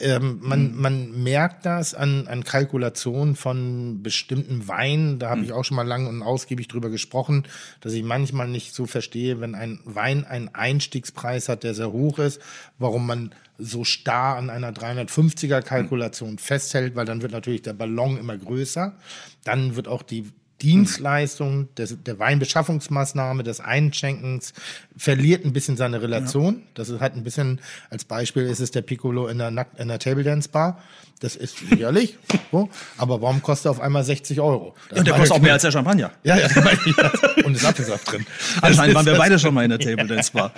Ähm, 0.00 0.38
man, 0.40 0.74
man 0.74 1.22
merkt 1.22 1.66
das 1.66 1.94
an, 1.94 2.26
an 2.26 2.44
Kalkulationen 2.44 3.36
von 3.36 4.02
bestimmten 4.02 4.66
Weinen. 4.66 5.18
Da 5.18 5.28
habe 5.28 5.42
ich 5.42 5.52
auch 5.52 5.64
schon 5.64 5.76
mal 5.76 5.86
lang 5.86 6.06
und 6.06 6.22
ausgiebig 6.22 6.68
drüber 6.68 6.88
gesprochen, 6.88 7.44
dass 7.80 7.92
ich 7.92 8.02
manchmal 8.02 8.48
nicht 8.48 8.74
so 8.74 8.86
verstehe, 8.86 9.40
wenn 9.40 9.54
ein 9.54 9.80
Wein 9.84 10.24
einen 10.24 10.48
Einstiegspreis 10.54 11.48
hat, 11.48 11.62
der 11.62 11.74
sehr 11.74 11.92
hoch 11.92 12.18
ist, 12.18 12.40
warum 12.78 13.06
man 13.06 13.34
so 13.58 13.84
starr 13.84 14.36
an 14.36 14.48
einer 14.48 14.72
350er 14.72 15.60
Kalkulation 15.60 16.38
festhält, 16.38 16.96
weil 16.96 17.04
dann 17.04 17.22
wird 17.22 17.32
natürlich 17.32 17.62
der 17.62 17.74
Ballon 17.74 18.18
immer 18.18 18.36
größer. 18.36 18.96
Dann 19.44 19.76
wird 19.76 19.88
auch 19.88 20.02
die 20.02 20.32
Dienstleistung 20.62 21.68
des, 21.74 21.96
der 22.04 22.18
Weinbeschaffungsmaßnahme, 22.18 23.42
des 23.42 23.60
Einschenkens 23.60 24.52
verliert 24.96 25.44
ein 25.44 25.52
bisschen 25.52 25.76
seine 25.76 26.00
Relation. 26.02 26.62
Das 26.74 26.88
ist 26.88 27.00
halt 27.00 27.14
ein 27.14 27.24
bisschen, 27.24 27.60
als 27.90 28.04
Beispiel 28.04 28.44
ist 28.44 28.60
es 28.60 28.70
der 28.70 28.82
Piccolo 28.82 29.26
in 29.26 29.38
der, 29.38 29.50
Nack- 29.50 29.78
in 29.78 29.88
der 29.88 29.98
Table 29.98 30.22
Dance 30.24 30.48
Bar. 30.48 30.80
Das 31.22 31.36
ist 31.36 31.56
sicherlich, 31.70 32.18
so, 32.50 32.68
aber 32.98 33.22
warum 33.22 33.40
kostet 33.42 33.66
er 33.66 33.70
auf 33.70 33.80
einmal 33.80 34.02
60 34.02 34.40
Euro? 34.40 34.74
Das 34.90 34.98
und 34.98 35.06
der 35.06 35.14
kostet 35.14 35.32
auch 35.36 35.40
mehr 35.40 35.52
als 35.52 35.62
der 35.62 35.70
Champagner. 35.70 36.10
Ja, 36.24 36.36
ja, 36.36 36.48
und 37.44 37.54
ist 37.54 37.64
Apfelsaft 37.64 38.10
drin. 38.10 38.26
Anscheinend 38.60 38.96
waren 38.96 39.06
wir 39.06 39.12
ist- 39.12 39.18
beide 39.20 39.38
schon 39.38 39.54
mal 39.54 39.62
in 39.62 39.70
der 39.70 39.78
Table 39.78 40.06
Dance 40.08 40.32
Bar. 40.32 40.50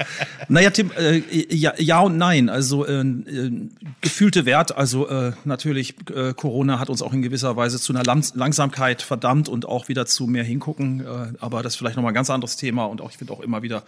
Naja, 0.49 0.71
Tim, 0.71 0.91
äh, 0.99 1.19
ja, 1.55 1.75
ja 1.77 2.01
und 2.01 2.17
nein. 2.17 2.49
Also 2.49 2.87
äh, 2.87 3.01
äh, 3.03 3.69
gefühlte 4.01 4.47
Wert, 4.47 4.75
also 4.75 5.07
äh, 5.09 5.33
natürlich, 5.45 5.97
äh, 6.15 6.33
Corona 6.33 6.79
hat 6.79 6.89
uns 6.89 7.03
auch 7.03 7.13
in 7.13 7.21
gewisser 7.21 7.57
Weise 7.57 7.79
zu 7.79 7.93
einer 7.93 8.03
Lam 8.03 8.23
Langsamkeit 8.35 9.03
verdammt 9.03 9.51
und 9.51 9.67
auch 9.67 9.89
wieder 9.89 10.07
zu 10.07 10.27
mehr 10.27 10.45
hingucken. 10.45 11.01
Äh, 11.01 11.35
aber 11.41 11.63
das 11.63 11.75
ist 11.75 11.77
vielleicht 11.77 11.97
nochmal 11.97 12.13
ein 12.13 12.15
ganz 12.17 12.31
anderes 12.31 12.57
Thema 12.57 12.87
und 12.87 13.03
auch 13.03 13.11
ich 13.11 13.19
finde 13.19 13.35
auch 13.35 13.41
immer 13.41 13.61
wieder, 13.63 13.83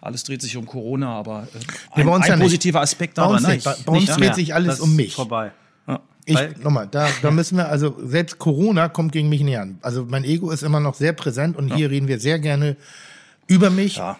alles 0.00 0.24
dreht 0.24 0.40
sich 0.40 0.56
um 0.56 0.64
Corona, 0.64 1.08
aber 1.14 1.46
äh, 1.54 2.00
ein, 2.00 2.06
bei 2.06 2.14
ein 2.16 2.22
ja 2.22 2.36
nicht. 2.36 2.42
positiver 2.42 2.80
Aspekt 2.80 3.16
Bei 3.16 3.22
dabei. 3.22 3.34
uns 3.34 3.42
nein, 3.42 3.54
nicht. 3.56 3.64
Bei- 3.64 3.76
bei 3.84 3.92
uns 3.92 4.06
nicht 4.08 4.18
dreht 4.18 4.34
sich 4.34 4.54
alles 4.54 4.68
Das 4.78 4.80
um 4.80 4.96
mich. 4.96 5.14
Vorbei. 5.14 5.52
Ich, 6.24 6.38
nochmal, 6.62 6.86
da, 6.88 7.08
da 7.20 7.30
müssen 7.32 7.56
wir, 7.56 7.68
also 7.68 7.96
selbst 8.04 8.38
Corona 8.38 8.88
kommt 8.88 9.12
gegen 9.12 9.28
mich 9.28 9.42
näher 9.42 9.62
an. 9.62 9.78
Also 9.82 10.04
mein 10.08 10.24
Ego 10.24 10.50
ist 10.50 10.62
immer 10.62 10.80
noch 10.80 10.94
sehr 10.94 11.12
präsent 11.12 11.56
und 11.56 11.74
hier 11.74 11.90
reden 11.90 12.06
wir 12.08 12.20
sehr 12.20 12.38
gerne 12.38 12.76
über 13.48 13.70
mich, 13.70 13.96
Ja. 13.96 14.16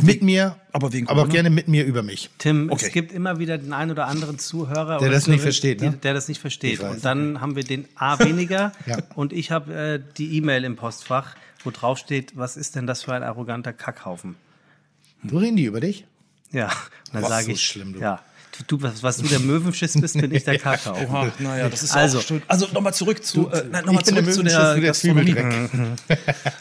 mit 0.00 0.22
mir, 0.22 0.56
aber 0.72 0.92
wegen 0.92 1.08
aber 1.08 1.22
auch 1.22 1.28
gerne 1.28 1.50
mit 1.50 1.66
mir 1.66 1.84
über 1.84 2.02
mich. 2.04 2.30
Tim, 2.38 2.70
Okay. 2.70 2.86
es 2.86 2.92
gibt 2.92 3.10
immer 3.12 3.38
wieder 3.40 3.58
den 3.58 3.72
einen 3.72 3.90
oder 3.90 4.06
anderen 4.06 4.38
Zuhörer, 4.38 4.98
Der 4.98 5.10
das 5.10 5.26
nicht 5.26 5.40
versteht, 5.42 5.80
ne? 5.80 5.90
die, 5.90 5.96
der 5.98 6.14
das 6.14 6.28
nicht 6.28 6.40
versteht. 6.40 6.80
Und 6.80 7.04
dann 7.04 7.40
haben 7.40 7.56
wir 7.56 7.64
den 7.64 7.86
A 7.96 8.18
weniger 8.20 8.72
Ja. 8.86 8.98
und 9.16 9.32
ich 9.32 9.50
habe 9.50 9.74
äh, 9.74 10.00
die 10.16 10.36
E-Mail 10.36 10.62
im 10.64 10.76
Postfach, 10.76 11.34
wo 11.64 11.70
drauf 11.72 11.98
steht, 11.98 12.36
was 12.36 12.56
ist 12.56 12.76
denn 12.76 12.86
das 12.86 13.02
für 13.02 13.12
ein 13.12 13.22
arroganter 13.24 13.72
Kackhaufen? 13.72 14.36
So 15.28 15.38
reden 15.38 15.56
die 15.56 15.64
über 15.64 15.80
dich? 15.80 16.06
Ja, 16.52 16.66
und 16.66 16.72
dann 17.14 17.24
sage 17.24 17.46
so 17.46 17.50
ich, 17.52 17.62
schlimm, 17.66 17.94
du. 17.94 17.98
ja, 17.98 18.20
Du, 18.68 18.80
was, 18.80 19.02
was 19.02 19.16
du 19.16 19.26
der 19.26 19.40
Möwenschiss 19.40 20.00
bist, 20.00 20.18
bin 20.20 20.32
ich 20.32 20.44
der 20.44 20.58
Kakao. 20.60 20.94
Oha, 20.96 21.32
naja, 21.40 21.68
das 21.68 21.82
ist 21.82 21.94
Also- 21.96 22.18
auch. 22.20 22.24
Also 22.48 22.68
nochmal 22.72 22.94
zurück 22.94 23.24
zu, 23.24 23.50
äh, 23.50 23.64
nein, 23.70 23.84
noch 23.84 23.92
mal 23.92 24.00
ich 24.00 24.06
bin 24.06 24.14
der 24.14 24.24
zurück 24.24 24.34
zu 24.34 24.42
der 24.44 24.74
der 24.74 24.82
Gastronomie. 24.82 25.24
Zwiebeldreck. 25.34 25.70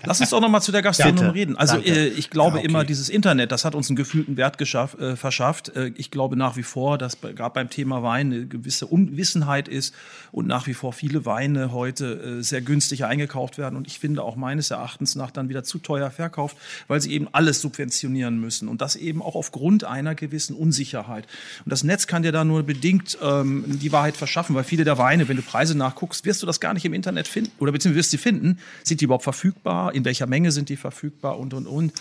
Lass 0.06 0.20
uns 0.20 0.30
doch 0.32 0.42
noch 0.42 0.50
mal 0.50 0.62
zu 0.62 0.72
der 0.72 0.82
Gastronomie 0.82 1.20
Bitte. 1.22 1.34
reden. 1.34 1.58
Also 1.58 1.78
äh, 1.78 2.08
ich 2.08 2.30
glaube 2.30 2.58
Ja, 2.58 2.60
okay. 2.64 2.68
immer, 2.68 2.84
dieses 2.84 3.10
Internet, 3.10 3.52
das 3.52 3.66
hat 3.66 3.76
uns 3.76 3.90
einen 3.90 3.96
gefühlten 3.96 4.38
Wert 4.38 4.58
geschaff, 4.58 4.98
äh, 5.00 5.16
verschafft. 5.16 5.70
Äh, 5.76 5.92
ich 5.96 6.12
glaube 6.12 6.36
nach 6.36 6.56
wie 6.58 6.64
vor, 6.64 6.98
dass 6.98 7.16
bei- 7.16 7.34
gerade 7.34 7.54
beim 7.54 7.70
Thema 7.70 8.04
Wein 8.04 8.32
eine 8.34 8.46
gewisse 8.48 8.88
Unwissenheit 8.88 9.68
ist 9.68 9.94
und 10.32 10.48
nach 10.48 10.68
wie 10.68 10.74
vor 10.74 10.94
viele 10.94 11.26
Weine 11.26 11.72
heute 11.72 12.40
äh, 12.40 12.44
sehr 12.44 12.62
günstig 12.62 13.06
eingekauft 13.06 13.58
werden 13.58 13.76
und 13.76 13.88
ich 13.88 14.00
finde 14.00 14.24
auch 14.24 14.36
meines 14.36 14.72
Erachtens 14.72 15.16
nach 15.16 15.32
dann 15.32 15.50
wieder 15.50 15.64
zu 15.64 15.78
teuer 15.80 16.10
verkauft, 16.12 16.58
weil 16.88 17.02
sie 17.02 17.12
eben 17.14 17.28
alles 17.32 17.62
subventionieren 17.62 18.40
müssen 18.40 18.68
und 18.68 18.82
das 18.82 18.96
eben 18.96 19.22
auch 19.22 19.36
aufgrund 19.36 19.84
einer 19.84 20.16
gewissen 20.16 20.56
Unsicherheit. 20.56 21.28
Und 21.66 21.72
das 21.72 21.83
Netz 21.84 22.08
kann 22.08 22.24
dir 22.24 22.32
da 22.32 22.44
nur 22.44 22.64
bedingt 22.64 23.18
ähm, 23.22 23.64
die 23.68 23.92
Wahrheit 23.92 24.18
verschaffen, 24.18 24.56
weil 24.56 24.64
viele 24.64 24.84
der 24.84 24.98
Weine, 24.98 25.28
wenn 25.28 25.38
du 25.38 25.42
Preise 25.42 25.78
nachguckst, 25.78 26.26
wirst 26.26 26.42
du 26.42 26.46
das 26.46 26.60
gar 26.60 26.74
nicht 26.74 26.86
im 26.86 26.94
Internet 26.94 27.28
finden 27.28 27.52
oder 27.60 27.72
beziehungsweise 27.72 28.00
wirst 28.00 28.12
sie 28.12 28.18
finden. 28.18 28.60
Sind 28.84 29.02
die 29.02 29.06
überhaupt 29.06 29.24
verfügbar? 29.24 29.94
In 29.94 30.06
welcher 30.06 30.28
Menge 30.28 30.52
sind 30.52 30.70
die 30.70 30.78
verfügbar? 30.78 31.40
Und, 31.40 31.54
und, 31.54 31.68
und. 31.68 31.94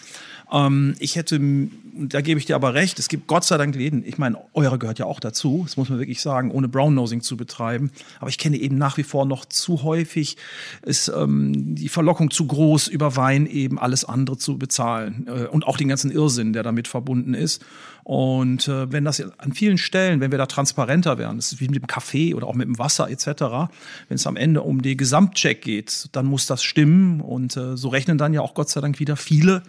Ähm, 0.53 0.95
ich 0.99 1.17
hätte, 1.17 1.41
da 1.95 2.21
gebe 2.21 2.39
ich 2.39 2.47
dir 2.47 2.57
aber 2.57 2.75
recht, 2.75 2.99
es 2.99 3.09
gibt 3.09 3.27
Gott 3.27 3.45
sei 3.45 3.57
Dank 3.57 3.75
Läden, 3.75 4.05
ich 4.07 4.19
meine, 4.19 4.39
eure 4.53 4.79
gehört 4.79 4.99
ja 4.99 5.07
auch 5.07 5.19
dazu, 5.19 5.63
das 5.65 5.77
muss 5.77 5.89
man 5.89 5.99
wirklich 5.99 6.21
sagen, 6.21 6.51
ohne 6.51 6.69
Brownnosing 6.69 7.23
zu 7.23 7.37
betreiben. 7.37 7.91
Aber 8.21 8.29
ich 8.29 8.39
kenne 8.39 8.59
eben 8.59 8.77
nach 8.77 8.99
wie 8.99 9.03
vor 9.03 9.25
noch 9.25 9.47
zu 9.47 9.83
häufig, 9.83 10.37
ist 10.83 11.09
ähm, 11.09 11.75
die 11.75 11.89
Verlockung 11.89 12.31
zu 12.31 12.47
groß, 12.47 12.89
über 12.89 13.17
Wein 13.17 13.47
eben 13.47 13.79
alles 13.79 14.05
andere 14.05 14.37
zu 14.37 14.59
bezahlen. 14.59 15.27
Äh, 15.27 15.47
und 15.47 15.67
auch 15.67 15.77
den 15.77 15.89
ganzen 15.89 16.11
Irrsinn, 16.11 16.53
der 16.53 16.63
damit 16.63 16.87
verbunden 16.87 17.35
ist. 17.35 17.65
Und 18.05 18.67
äh, 18.69 18.93
wenn 18.93 19.05
das 19.05 19.23
an 19.39 19.53
vielen 19.53 19.79
Stellen, 19.79 20.21
wenn 20.21 20.33
wir 20.33 20.39
da 20.39 20.47
transparenter 20.47 21.19
wären, 21.19 21.37
das 21.37 21.53
ist 21.53 21.61
wie 21.61 21.69
mit 21.69 21.83
dem 21.83 21.87
Kaffee 21.87 22.35
oder 22.35 22.49
auch 22.49 22.55
mit 22.55 22.67
dem 22.67 22.79
Wasser 22.79 23.09
etc., 23.09 23.71
wenn 24.09 24.17
es 24.17 24.27
am 24.27 24.37
Ende 24.37 24.63
um 24.63 24.83
den 24.83 24.97
Gesamtcheck 24.97 25.63
geht, 25.63 26.09
dann 26.13 26.27
muss 26.27 26.47
das 26.47 26.63
stimmen. 26.63 27.21
Und 27.21 27.57
äh, 27.57 27.77
so 27.77 27.89
rechnen 27.89 28.19
dann 28.19 28.35
ja 28.35 28.41
auch 28.41 28.55
Gott 28.55 28.69
sei 28.69 28.81
Dank 28.81 28.99
wieder 28.99 29.17
viele 29.17 29.63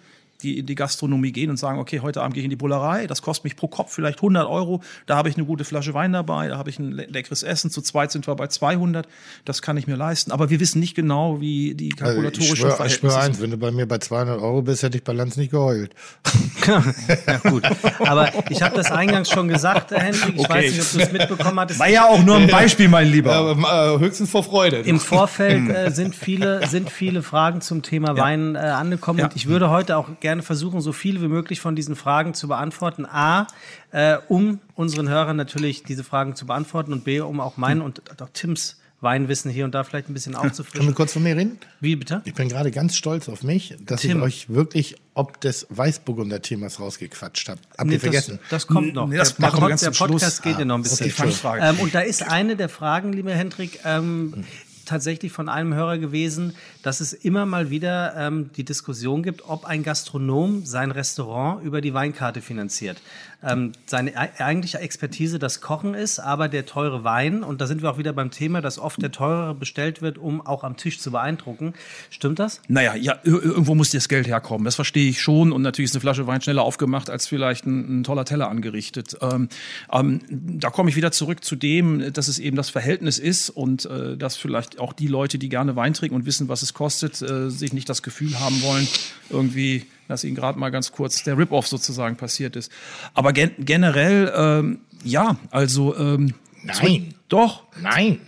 die 0.43 0.59
in 0.59 0.65
die 0.65 0.75
Gastronomie 0.75 1.31
gehen 1.31 1.49
und 1.49 1.57
sagen, 1.57 1.79
okay, 1.79 2.01
heute 2.01 2.21
Abend 2.21 2.35
gehe 2.35 2.41
ich 2.41 2.45
in 2.45 2.49
die 2.51 2.55
Bullerei, 2.55 3.07
das 3.07 3.21
kostet 3.21 3.45
mich 3.45 3.55
pro 3.55 3.67
Kopf 3.67 3.91
vielleicht 3.93 4.19
100 4.19 4.47
Euro, 4.47 4.81
da 5.05 5.15
habe 5.15 5.29
ich 5.29 5.37
eine 5.37 5.45
gute 5.45 5.63
Flasche 5.63 5.93
Wein 5.93 6.13
dabei, 6.13 6.49
da 6.49 6.57
habe 6.57 6.69
ich 6.69 6.77
ein 6.79 6.91
le- 6.91 7.05
leckeres 7.09 7.41
Essen, 7.43 7.71
zu 7.71 7.81
zweit 7.81 8.11
sind 8.11 8.27
wir 8.27 8.35
bei 8.35 8.47
200, 8.47 9.07
das 9.45 9.61
kann 9.61 9.77
ich 9.77 9.87
mir 9.87 9.95
leisten. 9.95 10.31
Aber 10.31 10.49
wir 10.49 10.59
wissen 10.59 10.79
nicht 10.79 10.95
genau, 10.95 11.39
wie 11.41 11.73
die 11.73 11.85
Also 11.85 11.93
ich 11.93 11.95
kalkulatorischen 11.97 12.55
schwöre 12.57 12.69
ich 12.71 12.75
Verhältnisse 12.75 12.99
schwör 12.99 13.11
sind. 13.23 13.31
eins, 13.31 13.41
wenn 13.41 13.51
du 13.51 13.57
bei 13.57 13.71
mir 13.71 13.87
bei 13.87 13.97
200 13.97 14.39
Euro 14.41 14.61
bist, 14.61 14.83
hätte 14.83 14.97
ich 14.97 15.03
bei 15.03 15.13
Lanz 15.13 15.37
nicht 15.37 15.51
geheult. 15.51 15.91
Ja, 16.65 17.37
gut. 17.49 17.63
Aber 17.99 18.29
ich 18.49 18.61
habe 18.61 18.75
das 18.75 18.89
eingangs 18.89 19.29
schon 19.29 19.49
gesagt, 19.49 19.91
Herr 19.91 19.99
Hendrik. 20.01 20.35
Ich 20.35 20.39
Okay. 20.45 20.53
weiß 20.53 20.71
nicht, 20.71 20.81
ob 20.81 20.91
du 20.93 20.99
es 21.01 21.11
mitbekommen 21.11 21.59
hattest. 21.59 21.79
War 21.79 21.89
ja 21.89 22.05
auch 22.07 22.23
nur 22.23 22.37
ein 22.37 22.47
Beispiel, 22.47 22.87
mein 22.87 23.07
Lieber. 23.07 23.57
äh, 23.97 23.99
höchstens 23.99 24.29
vor 24.29 24.43
Freude. 24.43 24.77
Im 24.77 24.99
Vorfeld 24.99 25.69
äh, 25.75 25.91
sind, 25.91 26.15
viele, 26.15 26.65
sind 26.67 26.89
viele 26.89 27.21
Fragen 27.21 27.59
zum 27.61 27.81
Thema 27.81 28.15
Wein 28.17 28.55
äh, 28.55 28.59
angekommen 28.59 29.19
Ja. 29.19 29.25
und 29.25 29.35
ich 29.35 29.47
würde 29.47 29.69
heute 29.69 29.97
auch 29.97 30.07
gerne 30.21 30.32
versuchen, 30.41 30.81
so 30.81 30.91
viele 30.91 31.21
wie 31.21 31.27
möglich 31.27 31.59
von 31.61 31.75
diesen 31.75 31.95
Fragen 31.95 32.33
zu 32.33 32.47
beantworten. 32.47 33.05
A, 33.05 33.47
äh, 33.91 34.17
um 34.27 34.59
unseren 34.75 35.09
Hörern 35.09 35.35
natürlich 35.37 35.83
diese 35.83 36.03
Fragen 36.03 36.35
zu 36.35 36.45
beantworten 36.45 36.93
und 36.93 37.03
B, 37.03 37.19
um 37.21 37.39
auch 37.39 37.57
meinen 37.57 37.81
und 37.81 38.01
auch 38.21 38.29
Tims 38.33 38.77
Weinwissen 39.03 39.51
hier 39.51 39.65
und 39.65 39.75
da 39.75 39.83
vielleicht 39.83 40.09
ein 40.09 40.13
bisschen 40.13 40.31
Können 40.33 40.45
wir 40.45 40.49
aufzufrischen. 40.51 40.95
kurz 40.95 41.11
von 41.13 41.23
mir 41.23 41.35
reden? 41.35 41.59
Wie 41.81 41.97
bitte? 41.97 42.21
Ich 42.23 42.33
bin 42.33 42.47
gerade 42.47 42.71
ganz 42.71 42.95
stolz 42.95 43.27
auf 43.27 43.43
mich, 43.43 43.75
dass 43.85 44.01
Tim. 44.01 44.19
ich 44.19 44.23
euch 44.23 44.49
wirklich 44.49 44.95
ob 45.13 45.39
des 45.41 45.67
Weißburgunder 45.69 46.41
Themas 46.41 46.79
rausgequatscht 46.79 47.49
habe. 47.49 47.59
Habt 47.77 47.87
Nee, 47.87 47.95
ihr 47.95 47.99
vergessen? 47.99 48.39
Das, 48.43 48.63
das 48.63 48.67
kommt 48.67 48.93
noch. 48.95 49.07
Nee, 49.07 49.17
das 49.17 49.35
der, 49.35 49.51
ganz 49.51 49.81
der 49.81 49.91
zum 49.91 50.07
Schluss. 50.07 50.21
Podcast 50.21 50.41
geht 50.43 50.57
ja 50.57 50.65
noch 50.65 50.75
ein 50.75 50.83
bisschen. 50.83 51.11
Fangfrage. 51.11 51.63
Ähm, 51.63 51.79
und 51.79 51.93
da 51.93 51.99
ist 51.99 52.23
eine 52.23 52.55
der 52.55 52.69
Fragen, 52.69 53.13
lieber 53.13 53.31
Hendrik, 53.33 53.79
ähm, 53.85 54.45
tatsächlich 54.85 55.31
von 55.31 55.49
einem 55.49 55.73
Hörer 55.73 55.97
gewesen, 55.97 56.55
dass 56.83 56.99
es 56.99 57.13
immer 57.13 57.45
mal 57.47 57.69
wieder 57.71 58.13
ähm, 58.15 58.51
die 58.55 58.63
Diskussion 58.63 59.23
gibt, 59.23 59.49
ob 59.49 59.65
ein 59.65 59.81
Gastronom 59.83 60.65
sein 60.65 60.91
Restaurant 60.91 61.63
über 61.63 61.81
die 61.81 61.93
Weinkarte 61.93 62.41
finanziert. 62.41 63.01
Ähm, 63.45 63.73
seine 63.87 64.15
eigentliche 64.15 64.79
Expertise 64.79 65.37
das 65.37 65.59
Kochen 65.59 65.95
ist, 65.95 66.19
aber 66.19 66.47
der 66.47 66.65
teure 66.65 67.03
Wein, 67.03 67.43
und 67.43 67.59
da 67.59 67.67
sind 67.67 67.81
wir 67.81 67.91
auch 67.91 67.97
wieder 67.97 68.13
beim 68.13 68.31
Thema, 68.31 68.61
dass 68.61 68.79
oft 68.79 69.01
der 69.01 69.11
teurere 69.11 69.53
bestellt 69.53 70.01
wird, 70.01 70.17
um 70.17 70.39
auch 70.45 70.63
am 70.63 70.77
Tisch 70.77 70.99
zu 70.99 71.11
beeindrucken. 71.11 71.73
Stimmt 72.09 72.39
das? 72.39 72.61
Naja, 72.69 72.95
ja, 72.95 73.15
ir- 73.25 73.43
irgendwo 73.43 73.75
muss 73.75 73.89
das 73.91 74.07
Geld 74.07 74.27
herkommen. 74.27 74.63
Das 74.63 74.75
verstehe 74.75 75.09
ich 75.09 75.21
schon. 75.21 75.51
Und 75.51 75.61
natürlich 75.61 75.89
ist 75.89 75.95
eine 75.95 76.01
Flasche 76.01 76.25
Wein 76.25 76.41
schneller 76.41 76.61
aufgemacht 76.63 77.09
als 77.09 77.27
vielleicht 77.27 77.65
ein, 77.65 77.99
ein 77.99 78.03
toller 78.05 78.23
Teller 78.23 78.49
angerichtet. 78.49 79.17
Ähm, 79.21 79.49
ähm, 79.91 80.21
da 80.29 80.69
komme 80.69 80.89
ich 80.89 80.95
wieder 80.95 81.11
zurück 81.11 81.43
zu 81.43 81.57
dem, 81.57 82.13
dass 82.13 82.29
es 82.29 82.39
eben 82.39 82.55
das 82.55 82.69
Verhältnis 82.69 83.19
ist 83.19 83.49
und 83.49 83.85
äh, 83.85 84.15
dass 84.15 84.37
vielleicht 84.37 84.79
auch 84.79 84.93
die 84.93 85.07
Leute, 85.07 85.37
die 85.37 85.49
gerne 85.49 85.75
Wein 85.75 85.93
trinken 85.93 86.15
und 86.15 86.25
wissen, 86.25 86.47
was 86.47 86.61
es 86.61 86.72
kostet, 86.73 87.21
äh, 87.21 87.49
sich 87.49 87.73
nicht 87.73 87.89
das 87.89 88.03
Gefühl 88.03 88.39
haben 88.39 88.61
wollen, 88.61 88.87
irgendwie, 89.29 89.85
dass 90.07 90.23
ihnen 90.23 90.35
gerade 90.35 90.59
mal 90.59 90.69
ganz 90.69 90.91
kurz 90.91 91.23
der 91.23 91.37
Rip-Off 91.37 91.67
sozusagen 91.67 92.15
passiert 92.15 92.55
ist. 92.55 92.71
Aber 93.13 93.33
gen 93.33 93.51
generell, 93.59 94.31
ähm, 94.35 94.79
ja, 95.03 95.37
also 95.51 95.95
ähm, 95.97 96.33
Nein. 96.63 97.13
doch. 97.29 97.63
Nein. 97.81 98.21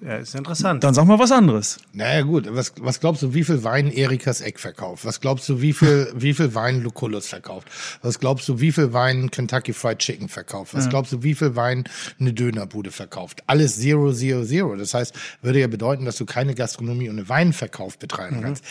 Ja, 0.00 0.16
ist 0.16 0.36
interessant. 0.36 0.84
Dann 0.84 0.94
sag 0.94 1.06
mal 1.06 1.18
was 1.18 1.32
anderes. 1.32 1.78
Naja 1.92 2.22
gut, 2.22 2.46
was, 2.50 2.72
was 2.80 3.00
glaubst 3.00 3.22
du, 3.22 3.34
wie 3.34 3.42
viel 3.42 3.64
Wein 3.64 3.90
Erikas 3.90 4.40
Eck 4.40 4.60
verkauft? 4.60 5.04
Was 5.04 5.20
glaubst 5.20 5.48
du, 5.48 5.60
wie 5.60 5.72
viel, 5.72 6.12
wie 6.14 6.34
viel 6.34 6.54
Wein 6.54 6.82
Lucullus 6.82 7.26
verkauft? 7.26 7.66
Was 8.02 8.20
glaubst 8.20 8.48
du, 8.48 8.60
wie 8.60 8.70
viel 8.70 8.92
Wein 8.92 9.28
Kentucky 9.32 9.72
Fried 9.72 9.98
Chicken 9.98 10.28
verkauft? 10.28 10.74
Was 10.74 10.88
glaubst 10.88 11.12
du, 11.12 11.24
wie 11.24 11.34
viel 11.34 11.56
Wein 11.56 11.82
eine 12.20 12.32
Dönerbude 12.32 12.92
verkauft? 12.92 13.42
Alles 13.48 13.76
zero, 13.78 14.12
zero, 14.12 14.44
zero. 14.44 14.76
Das 14.76 14.94
heißt, 14.94 15.14
würde 15.42 15.58
ja 15.58 15.66
bedeuten, 15.66 16.04
dass 16.04 16.16
du 16.16 16.26
keine 16.26 16.54
Gastronomie 16.54 17.10
ohne 17.10 17.28
Weinverkauf 17.28 17.98
betreiben 17.98 18.40
kannst. 18.40 18.64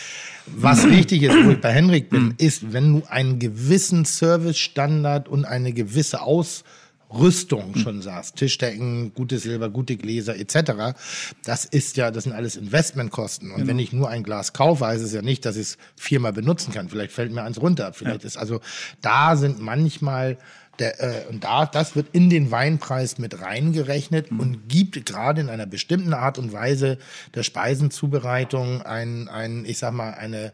Was 0.46 0.90
wichtig 0.90 1.24
ist, 1.24 1.36
wo 1.44 1.52
ich 1.52 1.60
bei 1.60 1.74
Henrik 1.74 2.10
bin, 2.10 2.36
ist, 2.38 2.72
wenn 2.72 2.94
du 2.94 3.04
einen 3.10 3.38
gewissen 3.38 4.06
Servicestandard 4.06 5.28
und 5.28 5.44
eine 5.44 5.74
gewisse 5.74 6.22
Aus 6.22 6.64
Rüstung 7.10 7.76
schon 7.76 8.02
sagst, 8.02 8.36
Tischdecken, 8.36 9.14
gutes 9.14 9.44
Silber, 9.44 9.70
gute 9.70 9.96
Gläser 9.96 10.36
etc. 10.38 10.98
Das 11.46 11.66
ist 11.66 11.98
ja, 11.98 12.12
das 12.12 12.26
sind 12.26 12.34
alles 12.34 12.56
Investmentkosten. 12.58 13.52
Und 13.52 13.68
wenn 13.68 13.80
ich 13.80 13.94
nur 13.94 14.10
ein 14.10 14.24
Glas 14.24 14.54
kaufe, 14.54 14.86
heißt 14.86 15.04
es 15.04 15.14
ja 15.14 15.22
nicht, 15.22 15.46
dass 15.46 15.56
ich 15.56 15.62
es 15.64 15.78
viermal 15.96 16.34
benutzen 16.34 16.74
kann. 16.74 16.90
Vielleicht 16.90 17.14
fällt 17.14 17.32
mir 17.32 17.44
eins 17.44 17.62
runter. 17.62 17.94
Vielleicht 17.94 18.26
ist 18.26 18.38
also 18.38 18.60
da 19.02 19.36
sind 19.36 19.60
manchmal 19.60 20.38
der, 20.80 21.02
äh, 21.02 21.26
und 21.30 21.44
da, 21.44 21.66
das 21.66 21.96
wird 21.96 22.08
in 22.12 22.30
den 22.30 22.52
Weinpreis 22.52 23.18
mit 23.18 23.42
reingerechnet 23.42 24.30
und 24.32 24.68
gibt 24.68 25.06
gerade 25.06 25.42
in 25.42 25.50
einer 25.50 25.66
bestimmten 25.66 26.14
Art 26.14 26.38
und 26.38 26.54
Weise 26.54 26.98
der 27.34 27.44
Speisenzubereitung 27.44 28.84
ein, 28.84 29.28
ein 29.28 29.66
ich 29.66 29.80
sag 29.80 29.94
mal, 29.94 30.14
eine, 30.14 30.54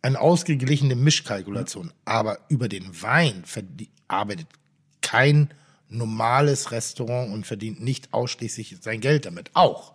eine 0.00 0.20
ausgeglichene 0.20 0.96
Mischkalkulation. 0.96 1.92
Aber 2.04 2.38
über 2.48 2.68
den 2.68 3.02
Wein 3.02 3.44
arbeitet 4.08 4.48
kein 5.00 5.48
normales 5.92 6.70
Restaurant 6.72 7.32
und 7.32 7.46
verdient 7.46 7.82
nicht 7.82 8.12
ausschließlich 8.12 8.76
sein 8.80 9.00
Geld 9.00 9.26
damit. 9.26 9.50
Auch. 9.54 9.92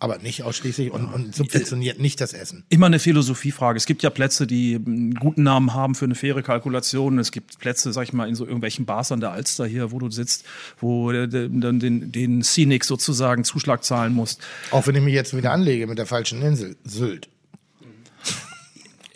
Aber 0.00 0.18
nicht 0.18 0.42
ausschließlich 0.42 0.90
und, 0.90 1.06
und 1.06 1.34
subventioniert 1.34 1.98
nicht 1.98 2.20
das 2.20 2.34
Essen. 2.34 2.64
immer 2.68 2.86
eine 2.86 2.98
Philosophiefrage. 2.98 3.78
Es 3.78 3.86
gibt 3.86 4.02
ja 4.02 4.10
Plätze, 4.10 4.46
die 4.46 4.74
einen 4.74 5.14
guten 5.14 5.44
Namen 5.44 5.72
haben 5.72 5.94
für 5.94 6.04
eine 6.04 6.14
faire 6.14 6.42
Kalkulation. 6.42 7.18
Es 7.18 7.32
gibt 7.32 7.58
Plätze, 7.58 7.92
sag 7.92 8.02
ich 8.02 8.12
mal, 8.12 8.28
in 8.28 8.34
so 8.34 8.44
irgendwelchen 8.44 8.84
Bars 8.84 9.12
an 9.12 9.20
der 9.20 9.30
Alster 9.30 9.66
hier, 9.66 9.92
wo 9.92 9.98
du 10.00 10.10
sitzt, 10.10 10.44
wo 10.78 11.10
du 11.10 11.28
dann 11.28 11.80
den, 11.80 12.12
den 12.12 12.42
Scenic 12.42 12.84
sozusagen 12.84 13.44
Zuschlag 13.44 13.82
zahlen 13.84 14.12
musst. 14.12 14.42
Auch 14.72 14.86
wenn 14.86 14.96
ich 14.96 15.02
mich 15.02 15.14
jetzt 15.14 15.34
wieder 15.34 15.52
anlege 15.52 15.86
mit 15.86 15.96
der 15.96 16.06
falschen 16.06 16.42
Insel, 16.42 16.76
Sylt. 16.84 17.28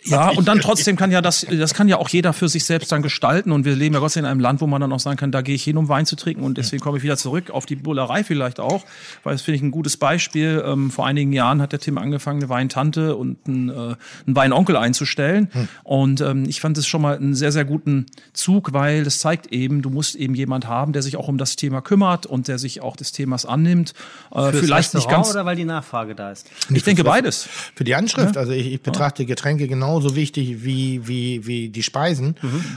Ja, 0.09 0.29
und 0.29 0.47
dann 0.47 0.59
trotzdem 0.59 0.95
kann 0.95 1.11
ja 1.11 1.21
das, 1.21 1.45
das 1.49 1.73
kann 1.73 1.87
ja 1.87 1.97
auch 1.97 2.09
jeder 2.09 2.33
für 2.33 2.49
sich 2.49 2.65
selbst 2.65 2.91
dann 2.91 3.01
gestalten. 3.01 3.51
Und 3.51 3.65
wir 3.65 3.75
leben 3.75 3.95
ja 3.95 3.99
Gott 3.99 4.11
sei 4.11 4.21
Dank 4.21 4.29
in 4.29 4.31
einem 4.31 4.39
Land, 4.41 4.61
wo 4.61 4.67
man 4.67 4.81
dann 4.81 4.91
auch 4.91 4.99
sagen 4.99 5.17
kann, 5.17 5.31
da 5.31 5.41
gehe 5.41 5.55
ich 5.55 5.63
hin, 5.63 5.77
um 5.77 5.89
Wein 5.89 6.05
zu 6.05 6.15
trinken. 6.15 6.43
Und 6.43 6.57
deswegen 6.57 6.81
komme 6.81 6.97
ich 6.97 7.03
wieder 7.03 7.17
zurück 7.17 7.51
auf 7.51 7.65
die 7.65 7.75
Bullerei 7.75 8.23
vielleicht 8.23 8.59
auch, 8.59 8.83
weil 9.23 9.33
das 9.33 9.41
finde 9.41 9.57
ich 9.57 9.61
ein 9.61 9.71
gutes 9.71 9.97
Beispiel. 9.97 10.63
Ähm, 10.65 10.91
vor 10.91 11.05
einigen 11.05 11.33
Jahren 11.33 11.61
hat 11.61 11.71
der 11.71 11.79
Tim 11.79 11.97
angefangen, 11.97 12.39
eine 12.41 12.49
Weintante 12.49 13.15
und 13.15 13.37
einen, 13.47 13.69
äh, 13.69 13.73
einen 13.73 13.95
Weinonkel 14.25 14.75
einzustellen. 14.75 15.49
Und 15.83 16.21
ähm, 16.21 16.45
ich 16.47 16.61
fand 16.61 16.77
es 16.77 16.87
schon 16.87 17.01
mal 17.01 17.15
einen 17.15 17.35
sehr, 17.35 17.51
sehr 17.51 17.65
guten 17.65 18.05
Zug, 18.33 18.73
weil 18.73 19.03
das 19.03 19.19
zeigt 19.19 19.47
eben, 19.47 19.81
du 19.81 19.89
musst 19.89 20.15
eben 20.15 20.35
jemand 20.35 20.67
haben, 20.67 20.93
der 20.93 21.01
sich 21.01 21.17
auch 21.17 21.27
um 21.27 21.37
das 21.37 21.55
Thema 21.55 21.81
kümmert 21.81 22.25
und 22.25 22.47
der 22.47 22.57
sich 22.57 22.81
auch 22.81 22.95
des 22.95 23.11
Themas 23.11 23.45
annimmt. 23.45 23.93
Äh, 24.33 24.51
vielleicht 24.51 24.93
nicht 24.93 25.09
ganz. 25.09 25.31
oder 25.31 25.45
weil 25.45 25.55
die 25.55 25.65
Nachfrage 25.65 26.15
da 26.15 26.31
ist? 26.31 26.47
Ich 26.69 26.83
denke 26.83 27.03
beides. 27.03 27.47
Für 27.75 27.83
die 27.83 27.95
Anschrift, 27.95 28.37
also 28.37 28.51
ich, 28.51 28.73
ich 28.73 28.81
betrachte 28.81 29.25
Getränke 29.25 29.67
genauso 29.99 30.15
wichtig 30.15 30.63
wie, 30.63 31.07
wie, 31.07 31.45
wie 31.45 31.69
die 31.69 31.83
Speisen. 31.83 32.35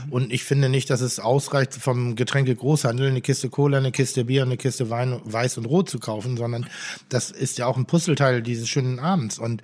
Und 0.09 0.31
ich 0.31 0.43
finde 0.43 0.69
nicht, 0.69 0.89
dass 0.89 1.01
es 1.01 1.19
ausreicht, 1.19 1.73
vom 1.73 2.15
Getränke 2.15 2.55
Großhandel 2.55 3.09
eine 3.09 3.21
Kiste 3.21 3.49
Cola, 3.49 3.77
eine 3.77 3.91
Kiste 3.91 4.25
Bier, 4.25 4.43
eine 4.43 4.57
Kiste 4.57 4.89
Wein, 4.89 5.21
Weiß 5.23 5.57
und 5.57 5.65
Rot 5.65 5.89
zu 5.89 5.99
kaufen, 5.99 6.37
sondern 6.37 6.65
das 7.09 7.31
ist 7.31 7.57
ja 7.57 7.67
auch 7.67 7.77
ein 7.77 7.85
Puzzleteil 7.85 8.41
dieses 8.41 8.67
schönen 8.67 8.99
Abends. 8.99 9.39
Und 9.39 9.61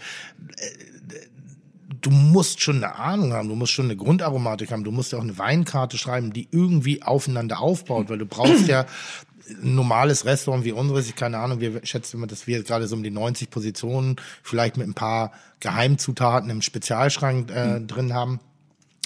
äh, 0.57 0.88
du 2.01 2.11
musst 2.11 2.61
schon 2.61 2.77
eine 2.77 2.95
Ahnung 2.95 3.33
haben, 3.33 3.49
du 3.49 3.55
musst 3.55 3.73
schon 3.73 3.85
eine 3.85 3.95
Grundaromatik 3.95 4.71
haben, 4.71 4.83
du 4.83 4.91
musst 4.91 5.11
ja 5.11 5.17
auch 5.17 5.23
eine 5.23 5.37
Weinkarte 5.37 5.97
schreiben, 5.97 6.33
die 6.33 6.47
irgendwie 6.51 7.01
aufeinander 7.01 7.59
aufbaut, 7.59 8.09
weil 8.09 8.17
du 8.17 8.25
brauchst 8.25 8.67
ja 8.67 8.85
ein 9.49 9.75
normales 9.75 10.25
Restaurant 10.25 10.63
wie 10.63 10.71
unseres, 10.71 11.07
ich 11.07 11.15
keine 11.15 11.39
Ahnung, 11.39 11.59
wir 11.59 11.81
schätzen 11.83 12.17
immer, 12.17 12.27
dass 12.27 12.47
wir 12.47 12.63
gerade 12.63 12.87
so 12.87 12.95
um 12.95 13.03
die 13.03 13.11
90 13.11 13.49
Positionen 13.49 14.17
vielleicht 14.43 14.77
mit 14.77 14.87
ein 14.87 14.93
paar 14.93 15.31
Geheimzutaten 15.59 16.49
im 16.49 16.61
Spezialschrank 16.61 17.49
äh, 17.51 17.81
drin 17.81 18.13
haben. 18.13 18.39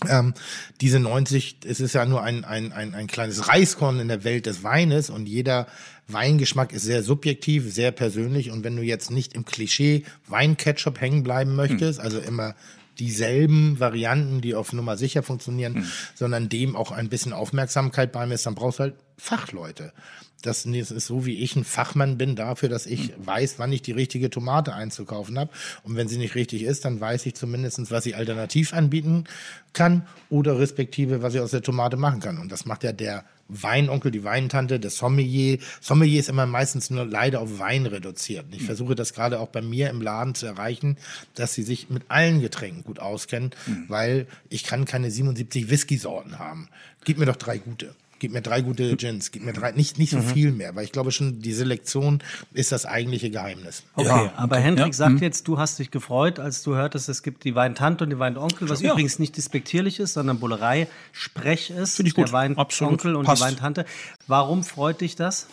Ähm, 0.09 0.33
diese 0.81 0.99
90, 0.99 1.57
es 1.65 1.79
ist 1.79 1.93
ja 1.93 2.05
nur 2.05 2.21
ein, 2.23 2.43
ein, 2.43 2.73
ein, 2.73 2.93
ein 2.93 3.07
kleines 3.07 3.47
Reiskorn 3.47 4.01
in 4.01 4.09
der 4.09 4.25
Welt 4.25 4.45
des 4.45 4.63
Weines 4.63 5.09
und 5.09 5.27
jeder 5.27 5.67
Weingeschmack 6.07 6.73
ist 6.73 6.83
sehr 6.83 7.03
subjektiv, 7.03 7.73
sehr 7.73 7.91
persönlich. 7.91 8.51
Und 8.51 8.65
wenn 8.65 8.75
du 8.75 8.81
jetzt 8.81 9.11
nicht 9.11 9.33
im 9.33 9.45
Klischee 9.45 10.03
Weinketchup 10.27 10.99
hängen 10.99 11.23
bleiben 11.23 11.55
möchtest, 11.55 12.01
also 12.01 12.19
immer 12.19 12.55
dieselben 12.99 13.79
Varianten, 13.79 14.41
die 14.41 14.55
auf 14.55 14.73
Nummer 14.73 14.97
sicher 14.97 15.23
funktionieren, 15.23 15.85
sondern 16.15 16.49
dem 16.49 16.75
auch 16.75 16.91
ein 16.91 17.09
bisschen 17.09 17.33
Aufmerksamkeit 17.33 18.11
beimisst, 18.11 18.45
dann 18.45 18.55
brauchst 18.55 18.79
du 18.79 18.83
halt 18.83 18.95
Fachleute. 19.17 19.93
Das 20.41 20.65
ist 20.65 20.89
so, 21.05 21.25
wie 21.25 21.39
ich 21.39 21.55
ein 21.55 21.63
Fachmann 21.63 22.17
bin 22.17 22.35
dafür, 22.35 22.67
dass 22.67 22.85
ich 22.85 23.13
weiß, 23.17 23.59
wann 23.59 23.71
ich 23.71 23.81
die 23.81 23.93
richtige 23.93 24.29
Tomate 24.29 24.73
einzukaufen 24.73 25.39
habe. 25.39 25.51
Und 25.83 25.95
wenn 25.95 26.09
sie 26.09 26.17
nicht 26.17 26.35
richtig 26.35 26.63
ist, 26.63 26.83
dann 26.83 26.99
weiß 26.99 27.25
ich 27.25 27.35
zumindestens, 27.35 27.91
was 27.91 28.05
ich 28.05 28.17
alternativ 28.17 28.73
anbieten 28.73 29.23
kann 29.71 30.05
oder 30.29 30.59
respektive, 30.59 31.21
was 31.21 31.33
ich 31.33 31.39
aus 31.39 31.51
der 31.51 31.61
Tomate 31.61 31.95
machen 31.95 32.19
kann. 32.19 32.39
Und 32.39 32.51
das 32.51 32.65
macht 32.65 32.83
ja 32.83 32.91
der 32.91 33.23
Weinonkel, 33.47 34.11
die 34.11 34.23
Weintante, 34.23 34.79
der 34.79 34.89
Sommelier. 34.89 35.59
Sommelier 35.81 36.19
ist 36.19 36.29
immer 36.29 36.45
meistens 36.45 36.89
nur 36.89 37.05
leider 37.05 37.41
auf 37.41 37.59
Wein 37.59 37.85
reduziert. 37.85 38.45
Ich 38.51 38.63
versuche 38.63 38.95
das 38.95 39.13
gerade 39.13 39.39
auch 39.39 39.49
bei 39.49 39.61
mir 39.61 39.89
im 39.89 40.01
Laden 40.01 40.35
zu 40.35 40.45
erreichen, 40.45 40.97
dass 41.35 41.53
sie 41.53 41.63
sich 41.63 41.89
mit 41.89 42.03
allen 42.09 42.41
Getränken 42.41 42.83
gut 42.83 42.99
auskennen, 42.99 43.51
weil 43.87 44.27
ich 44.49 44.63
kann 44.63 44.85
keine 44.85 45.11
77 45.11 45.69
Whisky-Sorten 45.69 46.39
haben. 46.39 46.69
Gib 47.03 47.17
mir 47.17 47.25
doch 47.25 47.35
drei 47.35 47.57
gute. 47.57 47.95
Gib 48.24 48.32
mir 48.32 48.41
drei 48.41 48.61
gute 48.61 48.95
Gins, 48.95 49.32
gib 49.32 49.43
mir 49.43 49.51
drei, 49.51 49.71
nicht, 49.74 49.99
nicht 49.99 50.11
so 50.11 50.21
viel 50.21 50.53
mehr, 50.53 50.74
weil 50.78 50.86
ich 50.86 50.93
glaube 50.93 51.11
schon, 51.11 51.41
die 51.41 51.51
Selektion 51.51 52.24
ist 52.53 52.71
das 52.71 52.86
eigentliche 52.86 53.30
Geheimnis. 53.30 53.84
Okay, 53.95 54.07
Ja. 54.07 54.32
aber 54.38 54.59
Hendrik 54.59 54.88
Ja. 54.88 54.93
sagt 54.93 55.19
jetzt, 55.19 55.45
du 55.49 55.57
hast 55.57 55.78
dich 55.78 55.91
gefreut, 55.91 56.39
als 56.39 56.63
du 56.63 56.74
hörtest, 56.74 57.09
es 57.09 57.21
gibt 57.21 57.43
die 57.43 57.53
Weintante 57.53 58.05
und 58.05 58.11
die 58.11 58.19
Weinonkel, 58.19 58.69
was 58.69 58.80
Ja. 58.82 58.91
übrigens 58.93 59.19
nicht 59.19 59.36
despektierlich 59.36 59.99
ist, 59.99 60.13
sondern 60.13 60.39
Bullerei 60.39 60.88
Sprech 61.11 61.69
ist. 61.71 61.97
Finde 61.97 62.07
ich 62.07 62.15
gut. 62.15 62.28
Der 62.30 62.32
Weinonkel 62.32 62.61
Absolut. 62.61 63.03
und 63.05 63.26
Passt. 63.26 63.41
die 63.41 63.45
Weintante. 63.45 63.84
Warum 64.28 64.63
freut 64.63 65.01
dich 65.01 65.17
das? 65.17 65.47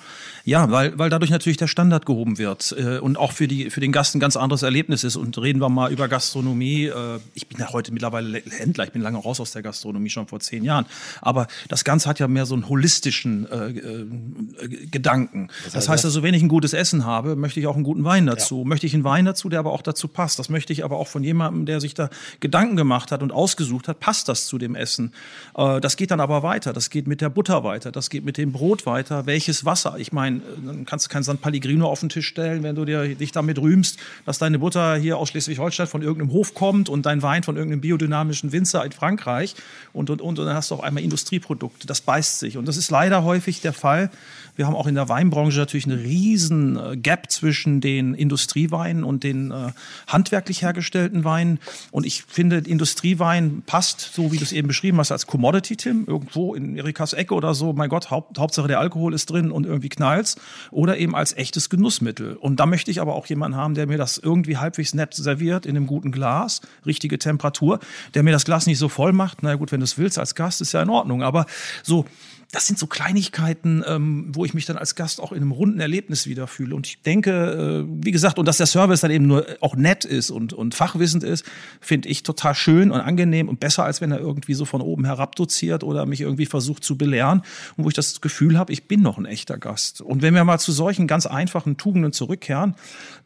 Ja, 0.44 0.70
weil, 0.70 0.98
weil 0.98 1.10
dadurch 1.10 1.30
natürlich 1.30 1.56
der 1.56 1.66
Standard 1.66 2.06
gehoben 2.06 2.38
wird 2.38 2.74
äh, 2.78 2.98
und 2.98 3.16
auch 3.18 3.32
für, 3.32 3.48
die, 3.48 3.70
für 3.70 3.80
den 3.80 3.92
Gast 3.92 4.14
ein 4.14 4.20
ganz 4.20 4.36
anderes 4.36 4.62
Erlebnis 4.62 5.04
ist. 5.04 5.16
Und 5.16 5.36
reden 5.38 5.60
wir 5.60 5.68
mal 5.68 5.92
über 5.92 6.08
Gastronomie. 6.08 6.86
Äh, 6.86 7.20
ich 7.34 7.46
bin 7.46 7.58
ja 7.58 7.72
heute 7.72 7.92
mittlerweile 7.92 8.42
Händler, 8.50 8.84
ich 8.84 8.92
bin 8.92 9.02
lange 9.02 9.18
raus 9.18 9.40
aus 9.40 9.52
der 9.52 9.62
Gastronomie, 9.62 10.10
schon 10.10 10.26
vor 10.26 10.40
zehn 10.40 10.64
Jahren. 10.64 10.86
Aber 11.20 11.46
das 11.68 11.84
Ganze 11.84 12.08
hat 12.08 12.18
ja 12.18 12.28
mehr 12.28 12.46
so 12.46 12.54
einen 12.54 12.68
holistischen 12.68 13.50
äh, 13.50 13.70
äh, 13.70 14.86
Gedanken. 14.90 15.48
Das 15.72 15.88
heißt 15.88 16.04
also, 16.04 16.22
wenn 16.22 16.34
ich 16.34 16.42
ein 16.42 16.48
gutes 16.48 16.72
Essen 16.72 17.04
habe, 17.04 17.36
möchte 17.36 17.60
ich 17.60 17.66
auch 17.66 17.74
einen 17.74 17.84
guten 17.84 18.04
Wein 18.04 18.26
dazu. 18.26 18.64
Möchte 18.64 18.86
ich 18.86 18.94
einen 18.94 19.04
Wein 19.04 19.24
dazu, 19.24 19.48
der 19.48 19.58
aber 19.58 19.72
auch 19.72 19.82
dazu 19.82 20.08
passt. 20.08 20.38
Das 20.38 20.48
möchte 20.48 20.72
ich 20.72 20.84
aber 20.84 20.96
auch 20.96 21.08
von 21.08 21.22
jemandem, 21.22 21.66
der 21.66 21.80
sich 21.80 21.94
da 21.94 22.10
Gedanken 22.40 22.76
gemacht 22.76 23.12
hat 23.12 23.22
und 23.22 23.32
ausgesucht 23.32 23.88
hat, 23.88 24.00
passt 24.00 24.28
das 24.28 24.46
zu 24.46 24.58
dem 24.58 24.74
Essen. 24.74 25.12
Äh, 25.56 25.80
das 25.80 25.96
geht 25.96 26.10
dann 26.10 26.20
aber 26.20 26.42
weiter. 26.42 26.72
Das 26.72 26.90
geht 26.90 27.06
mit 27.06 27.20
der 27.20 27.28
Butter 27.28 27.64
weiter. 27.64 27.92
Das 27.92 28.10
geht 28.10 28.24
mit 28.24 28.38
dem 28.38 28.52
Brot 28.52 28.86
weiter. 28.86 29.26
Welches 29.26 29.64
Wasser? 29.64 29.96
Ich 29.98 30.12
meine, 30.12 30.29
äh, 30.38 30.66
dann 30.66 30.84
kannst 30.86 31.06
du 31.06 31.10
kein 31.10 31.22
San 31.22 31.38
Pellegrino 31.38 31.86
auf 31.86 32.00
den 32.00 32.08
Tisch 32.08 32.26
stellen, 32.26 32.62
wenn 32.62 32.76
du 32.76 32.84
dir, 32.84 33.14
dich 33.14 33.32
damit 33.32 33.58
rühmst, 33.58 33.98
dass 34.26 34.38
deine 34.38 34.58
Butter 34.58 34.96
hier 34.96 35.18
aus 35.18 35.30
Schleswig-Holstein 35.30 35.86
von 35.86 36.02
irgendeinem 36.02 36.32
Hof 36.32 36.54
kommt 36.54 36.88
und 36.88 37.06
dein 37.06 37.22
Wein 37.22 37.42
von 37.42 37.56
irgendeinem 37.56 37.80
biodynamischen 37.80 38.52
Winzer 38.52 38.84
in 38.84 38.92
Frankreich 38.92 39.54
und, 39.92 40.10
und, 40.10 40.20
und, 40.20 40.38
und 40.38 40.46
dann 40.46 40.54
hast 40.54 40.70
du 40.70 40.76
auf 40.76 40.82
einmal 40.82 41.02
Industrieprodukte. 41.02 41.86
Das 41.86 42.00
beißt 42.00 42.38
sich. 42.38 42.56
Und 42.56 42.66
das 42.66 42.76
ist 42.76 42.90
leider 42.90 43.24
häufig 43.24 43.60
der 43.60 43.72
Fall. 43.72 44.10
Wir 44.56 44.66
haben 44.66 44.74
auch 44.74 44.86
in 44.86 44.94
der 44.94 45.08
Weinbranche 45.08 45.58
natürlich 45.58 45.86
eine 45.86 45.98
riesen 45.98 46.76
äh, 46.76 46.96
Gap 46.96 47.30
zwischen 47.30 47.80
den 47.80 48.14
Industrieweinen 48.14 49.04
und 49.04 49.24
den 49.24 49.50
äh, 49.50 49.72
handwerklich 50.06 50.62
hergestellten 50.62 51.24
Weinen. 51.24 51.58
Und 51.90 52.06
ich 52.06 52.24
finde, 52.24 52.58
Industriewein 52.58 53.62
passt, 53.66 54.00
so 54.00 54.32
wie 54.32 54.36
du 54.36 54.44
es 54.44 54.52
eben 54.52 54.68
beschrieben 54.68 54.98
hast, 54.98 55.12
als 55.12 55.26
Commodity, 55.26 55.76
Tim, 55.76 56.04
irgendwo 56.06 56.54
in 56.54 56.76
Erikas 56.76 57.12
Ecke 57.12 57.34
oder 57.34 57.54
so. 57.54 57.72
Mein 57.72 57.88
Gott, 57.88 58.10
Haupt, 58.10 58.38
Hauptsache 58.38 58.68
der 58.68 58.80
Alkohol 58.80 59.14
ist 59.14 59.30
drin 59.30 59.50
und 59.50 59.66
irgendwie 59.66 59.88
knallt's. 59.88 60.36
Oder 60.70 60.98
eben 60.98 61.14
als 61.14 61.36
echtes 61.36 61.70
Genussmittel. 61.70 62.36
Und 62.36 62.60
da 62.60 62.66
möchte 62.66 62.90
ich 62.90 63.00
aber 63.00 63.14
auch 63.14 63.26
jemanden 63.26 63.56
haben, 63.56 63.74
der 63.74 63.86
mir 63.86 63.98
das 63.98 64.18
irgendwie 64.18 64.56
halbwegs 64.56 64.94
nett 64.94 65.14
serviert, 65.14 65.66
in 65.66 65.76
einem 65.76 65.86
guten 65.86 66.12
Glas, 66.12 66.60
richtige 66.86 67.18
Temperatur, 67.18 67.80
der 68.14 68.22
mir 68.22 68.32
das 68.32 68.44
Glas 68.44 68.66
nicht 68.66 68.78
so 68.78 68.88
voll 68.88 69.12
macht. 69.12 69.42
Na 69.42 69.54
gut, 69.54 69.72
wenn 69.72 69.80
du 69.80 69.84
es 69.84 69.98
willst 69.98 70.18
als 70.18 70.34
Gast, 70.34 70.60
ist 70.60 70.72
ja 70.72 70.82
in 70.82 70.90
Ordnung. 70.90 71.22
Aber 71.22 71.46
so, 71.82 72.04
das 72.52 72.66
sind 72.66 72.78
so 72.78 72.86
Kleinigkeiten, 72.88 73.84
ähm, 73.86 74.26
wo 74.32 74.44
ich 74.44 74.54
mich 74.54 74.66
dann 74.66 74.76
als 74.76 74.96
Gast 74.96 75.20
auch 75.20 75.30
in 75.30 75.38
einem 75.38 75.52
runden 75.52 75.78
Erlebnis 75.78 76.26
wiederfühle. 76.26 76.74
Und 76.74 76.86
ich 76.86 77.00
denke, 77.02 77.84
äh, 77.86 78.04
wie 78.04 78.10
gesagt, 78.10 78.40
und 78.40 78.46
dass 78.46 78.56
der 78.56 78.66
Service 78.66 79.00
dann 79.00 79.12
eben 79.12 79.26
nur 79.26 79.46
auch 79.60 79.76
nett 79.76 80.04
ist 80.04 80.30
und, 80.30 80.52
und 80.52 80.74
fachwissend 80.74 81.22
ist, 81.22 81.44
finde 81.80 82.08
ich 82.08 82.24
total 82.24 82.56
schön 82.56 82.90
und 82.90 83.00
angenehm 83.00 83.48
und 83.48 83.60
besser, 83.60 83.84
als 83.84 84.00
wenn 84.00 84.10
er 84.10 84.18
irgendwie 84.18 84.54
so 84.54 84.64
von 84.64 84.80
oben 84.80 85.04
herab 85.04 85.36
doziert 85.36 85.84
oder 85.84 86.06
mich 86.06 86.22
irgendwie 86.22 86.46
versucht 86.46 86.82
zu 86.82 86.98
belehren. 86.98 87.42
Und 87.76 87.84
wo 87.84 87.88
ich 87.88 87.94
das 87.94 88.20
Gefühl 88.20 88.58
habe, 88.58 88.72
ich 88.72 88.88
bin 88.88 89.00
noch 89.00 89.16
ein 89.16 89.26
echter 89.26 89.56
Gast. 89.56 90.00
Und 90.00 90.22
wenn 90.22 90.34
wir 90.34 90.42
mal 90.42 90.58
zu 90.58 90.72
solchen 90.72 91.06
ganz 91.06 91.26
einfachen 91.26 91.76
Tugenden 91.76 92.12
zurückkehren, 92.12 92.74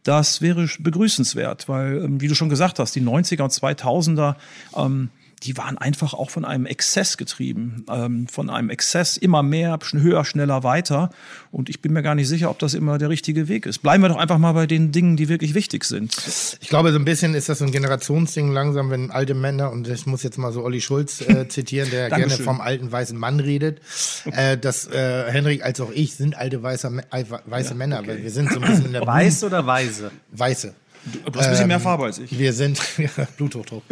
das 0.03 0.43
wäre 0.43 0.69
begrüßenswert, 0.79 1.67
weil, 1.67 2.05
ähm, 2.05 2.21
wie 2.21 2.29
du 2.29 2.35
schon 2.35 2.51
gesagt 2.51 2.79
hast, 2.79 2.95
die 2.95 3.01
90er 3.01 3.43
und 3.43 3.53
2000er, 3.53 4.37
ähm, 4.77 5.09
die 5.45 5.57
waren 5.57 5.77
einfach 5.77 6.15
auch 6.15 6.31
von 6.31 6.45
einem 6.45 6.67
Exzess 6.67 7.17
getrieben, 7.17 7.85
ähm, 7.91 8.27
von 8.29 8.49
einem 8.49 8.71
Exzess 8.71 9.17
immer 9.17 9.43
mehr, 9.43 9.79
höher, 9.93 10.25
schneller, 10.25 10.63
weiter. 10.63 11.11
Und 11.51 11.69
ich 11.69 11.81
bin 11.83 11.93
mir 11.93 12.03
gar 12.03 12.15
nicht 12.15 12.29
sicher, 12.29 12.51
ob 12.51 12.59
das 12.59 12.75
immer 12.75 12.99
der 12.99 13.11
richtige 13.11 13.47
Weg 13.49 13.67
ist. 13.67 13.83
Bleiben 13.83 14.03
wir 14.03 14.09
doch 14.09 14.17
einfach 14.17 14.39
mal 14.39 14.53
bei 14.53 14.67
den 14.67 14.91
Dingen, 14.91 15.17
die 15.17 15.29
wirklich 15.29 15.55
wichtig 15.55 15.85
sind. 15.85 16.17
Ich 16.61 16.69
glaube, 16.69 16.93
so 16.93 16.99
ein 16.99 17.05
bisschen 17.05 17.35
ist 17.35 17.49
das 17.49 17.59
so 17.59 17.65
ein 17.65 17.73
Generationsding 17.73 18.53
langsam, 18.53 18.91
wenn 18.91 19.11
alte 19.11 19.35
Männer, 19.35 19.71
und 19.71 19.87
ich 19.87 20.07
muss 20.07 20.23
jetzt 20.23 20.39
mal 20.39 20.53
so 20.53 20.63
Olli 20.63 20.81
Schulz 20.81 21.21
äh, 21.21 21.47
zitieren, 21.49 21.91
der 21.91 22.09
gerne 22.09 22.35
vom 22.35 22.61
alten 22.61 22.91
weißen 22.91 23.19
Mann 23.19 23.41
redet, 23.41 23.81
äh, 24.25 24.57
dass 24.57 24.87
äh, 24.87 25.31
Henrik 25.31 25.63
als 25.63 25.81
auch 25.81 25.91
ich 25.93 26.15
sind 26.15 26.37
alte 26.37 26.63
weiße, 26.63 27.05
äh, 27.11 27.25
weiße 27.47 27.75
Männer, 27.75 28.07
weil 28.07 28.23
wir 28.23 28.31
sind 28.31 28.51
so 28.51 28.61
ein 28.61 28.67
bisschen 28.69 28.87
in 28.87 28.93
der 28.93 29.07
Weiß 29.07 29.45
oder 29.45 29.67
Weise? 29.67 30.11
Weiße. 30.33 30.75
Du 31.05 31.39
hast 31.39 31.45
ein 31.45 31.51
bisschen 31.51 31.69
mehr 31.69 31.81
Farbe 31.81 32.05
als 32.05 32.19
ich. 32.19 32.39
Wir 32.39 32.53
sind 32.53 32.81
Bluthochdruck. 33.37 33.83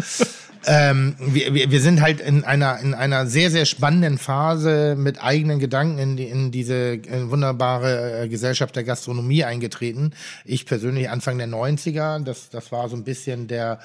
Ähm, 0.67 1.17
wir, 1.19 1.55
wir, 1.55 1.71
wir 1.71 1.81
sind 1.81 2.01
halt 2.01 2.21
in 2.21 2.45
einer 2.45 2.79
in 2.79 2.95
einer 2.95 3.27
sehr 3.27 3.51
sehr 3.51 3.65
spannenden 3.65 4.19
Phase 4.19 4.95
mit 4.97 5.23
eigenen 5.23 5.59
Gedanken 5.59 5.99
in, 5.99 6.17
die, 6.17 6.27
in 6.27 6.51
diese 6.51 6.95
äh, 6.95 7.31
wunderbare 7.31 8.23
äh, 8.23 8.29
Gesellschaft 8.29 8.77
der 8.77 8.85
Gastronomie 8.85 9.45
eingetreten. 9.45 10.13
Ich 10.45 10.67
persönlich 10.67 11.11
Anfang 11.11 11.39
der 11.39 11.49
90er, 11.49 12.23
das 12.23 12.51
das 12.51 12.71
war 12.71 12.89
so 12.89 12.97
ein 12.97 13.05
bisschen 13.05 13.49
der 13.49 13.81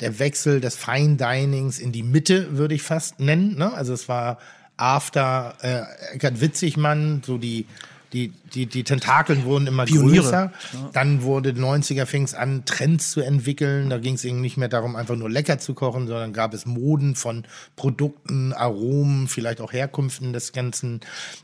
der 0.00 0.18
Wechsel 0.18 0.60
des 0.60 0.76
Fine 0.76 1.16
Dinings 1.16 1.78
in 1.78 1.92
die 1.92 2.02
Mitte, 2.02 2.56
würde 2.56 2.74
ich 2.74 2.82
fast 2.82 3.20
nennen. 3.20 3.56
Ne? 3.56 3.72
Also 3.72 3.92
es 3.92 4.08
war 4.08 4.38
After 4.76 5.54
äh, 5.62 6.14
Eckart 6.14 6.40
Witzigmann, 6.40 7.22
so 7.24 7.36
die 7.36 7.66
die, 8.12 8.32
die, 8.54 8.66
die 8.66 8.84
Tentakeln 8.84 9.44
wurden 9.44 9.66
immer 9.66 9.84
Pioniere. 9.84 10.22
größer. 10.22 10.52
Dann 10.92 11.22
wurde 11.22 11.50
90er 11.50 12.06
fing 12.06 12.24
es 12.24 12.34
an, 12.34 12.64
Trends 12.64 13.10
zu 13.10 13.20
entwickeln. 13.20 13.90
Da 13.90 13.98
ging 13.98 14.14
es 14.14 14.24
eben 14.24 14.40
nicht 14.40 14.56
mehr 14.56 14.68
darum, 14.68 14.96
einfach 14.96 15.16
nur 15.16 15.30
lecker 15.30 15.58
zu 15.58 15.74
kochen, 15.74 16.06
sondern 16.06 16.32
gab 16.32 16.54
es 16.54 16.66
Moden 16.66 17.14
von 17.14 17.44
Produkten, 17.76 18.52
Aromen, 18.52 19.28
vielleicht 19.28 19.60
auch 19.60 19.72
Herkünften 19.72 20.32
des 20.32 20.52
ganzen 20.52 21.00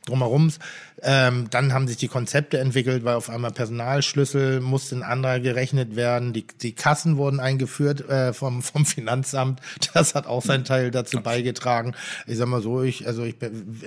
Drumherums. 0.06 0.58
Ähm, 1.02 1.46
dann 1.50 1.72
haben 1.72 1.86
sich 1.86 1.96
die 1.96 2.08
Konzepte 2.08 2.58
entwickelt, 2.58 3.04
weil 3.04 3.14
auf 3.14 3.30
einmal 3.30 3.52
Personalschlüssel 3.52 4.60
musste 4.60 4.96
ein 4.96 5.02
anderer 5.02 5.38
gerechnet 5.40 5.96
werden. 5.96 6.32
Die, 6.32 6.46
die 6.60 6.72
Kassen 6.72 7.16
wurden 7.16 7.40
eingeführt 7.40 8.08
äh, 8.08 8.32
vom, 8.32 8.62
vom 8.62 8.84
Finanzamt. 8.84 9.60
Das 9.94 10.14
hat 10.14 10.26
auch 10.26 10.42
seinen 10.42 10.64
Teil 10.64 10.90
dazu 10.90 11.20
beigetragen. 11.20 11.94
Ich 12.26 12.36
sag 12.36 12.48
mal 12.48 12.62
so, 12.62 12.82
ich, 12.82 13.06
also 13.06 13.24
ich 13.24 13.36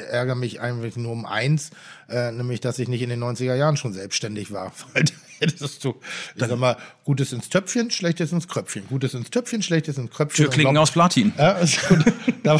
ärgere 0.10 0.36
mich 0.36 0.62
eigentlich 0.62 0.96
nur 0.96 1.12
um 1.12 1.26
eins, 1.26 1.72
äh, 2.10 2.32
nämlich, 2.32 2.60
dass 2.60 2.80
ich 2.80 2.88
nicht 2.88 3.02
in 3.02 3.11
den 3.20 3.24
90er 3.24 3.56
Jahren 3.56 3.78
schon 3.78 3.94
selbstständig 3.94 4.52
war. 4.52 4.72
Weil 4.94 5.04
da 5.04 5.14
hättest 5.40 5.84
du, 5.84 5.96
ich 6.36 6.40
sag 6.40 6.58
mal, 6.58 6.78
Gutes 7.04 7.34
ins 7.34 7.50
Töpfchen, 7.50 7.90
Schlechtes 7.92 8.32
ins 8.32 8.48
Kröpfchen. 8.48 8.88
Gutes 8.88 9.14
ins 9.14 9.30
Töpfchen, 9.30 9.64
Schlechtes 9.64 9.98
ins 9.98 10.12
Kröpfchen. 10.12 10.46
Türklingen 10.46 10.78
aus 10.78 10.92
Platin. 10.92 11.34
Ja, 11.38 11.54
also, 11.54 11.80
da, 12.44 12.60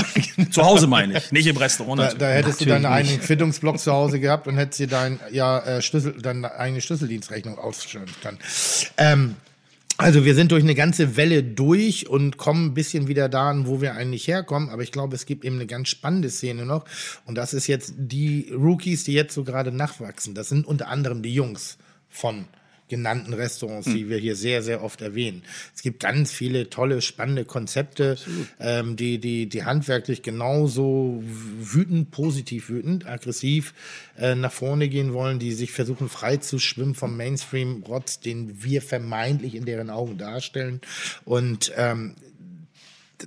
Zu 0.50 0.64
Hause 0.64 0.88
meine 0.88 1.18
ich, 1.18 1.32
nicht 1.32 1.48
im 1.48 1.58
Restaurant. 1.58 2.00
da, 2.00 2.04
natürlich. 2.04 2.20
da 2.20 2.30
hättest 2.32 2.62
du 2.62 2.66
deinen 2.66 2.86
eigenen 2.86 3.20
Quittungsblock 3.22 3.80
zu 3.80 3.92
Hause 3.92 4.20
gehabt 4.20 4.48
und 4.48 4.58
hättest 4.58 4.80
dir 4.80 4.88
dein, 4.88 5.20
ja, 5.32 5.60
äh, 5.60 5.82
Schlüssel, 5.82 6.20
deine 6.22 6.54
eigene 6.56 6.82
Schlüsseldienstrechnung 6.82 7.58
ausstellen 7.58 8.10
können. 8.22 8.40
Ähm, 8.98 9.36
also 10.02 10.26
wir 10.26 10.34
sind 10.34 10.52
durch 10.52 10.64
eine 10.64 10.74
ganze 10.74 11.16
Welle 11.16 11.44
durch 11.44 12.10
und 12.10 12.38
kommen 12.38 12.68
ein 12.68 12.74
bisschen 12.74 13.08
wieder 13.08 13.30
dahin, 13.30 13.68
wo 13.68 13.82
wir 13.82 13.94
eigentlich 13.94 14.28
herkommen. 14.28 14.70
Aber 14.70 14.82
ich 14.82 14.92
glaube, 14.92 15.16
es 15.16 15.28
gibt 15.28 15.46
eben 15.46 15.58
eine 15.58 15.68
ganz 15.68 15.90
spannende 15.90 16.30
Szene 16.30 16.66
noch. 16.66 16.86
Und 17.26 17.36
das 17.36 17.54
ist 17.54 17.68
jetzt 17.68 17.94
die 17.98 18.52
Rookies, 18.52 19.04
die 19.04 19.14
jetzt 19.14 19.36
so 19.36 19.44
gerade 19.44 19.72
nachwachsen. 19.72 20.34
Das 20.34 20.50
sind 20.50 20.66
unter 20.66 20.88
anderem 20.88 21.22
die 21.22 21.34
Jungs 21.34 21.78
von 22.10 22.46
genannten 22.92 23.34
Restaurants, 23.34 23.88
die 23.88 24.10
wir 24.10 24.18
hier 24.18 24.36
sehr, 24.36 24.62
sehr 24.62 24.84
oft 24.84 25.02
erwähnen. 25.02 25.44
Es 25.74 25.82
gibt 25.82 26.02
ganz 26.02 26.32
viele 26.32 26.70
tolle, 26.70 27.02
spannende 27.02 27.46
Konzepte, 27.46 28.18
ähm, 28.60 28.98
die, 28.98 29.18
die, 29.18 29.48
die 29.48 29.64
handwerklich 29.64 30.22
genauso 30.22 31.24
wütend, 31.24 32.12
positiv 32.12 32.68
wütend, 32.70 33.08
aggressiv 33.08 33.74
äh, 34.18 34.36
nach 34.36 34.52
vorne 34.52 34.90
gehen 34.90 35.14
wollen, 35.14 35.40
die 35.40 35.54
sich 35.54 35.72
versuchen 35.72 36.10
frei 36.10 36.38
zu 36.38 36.60
schwimmen 36.60 36.94
vom 36.94 37.16
Mainstream-Rotz, 37.16 38.20
den 38.20 38.62
wir 38.62 38.82
vermeintlich 38.82 39.56
in 39.56 39.64
deren 39.66 39.90
Augen 39.90 40.18
darstellen. 40.18 40.82
Und 41.24 41.72
ähm, 41.78 42.16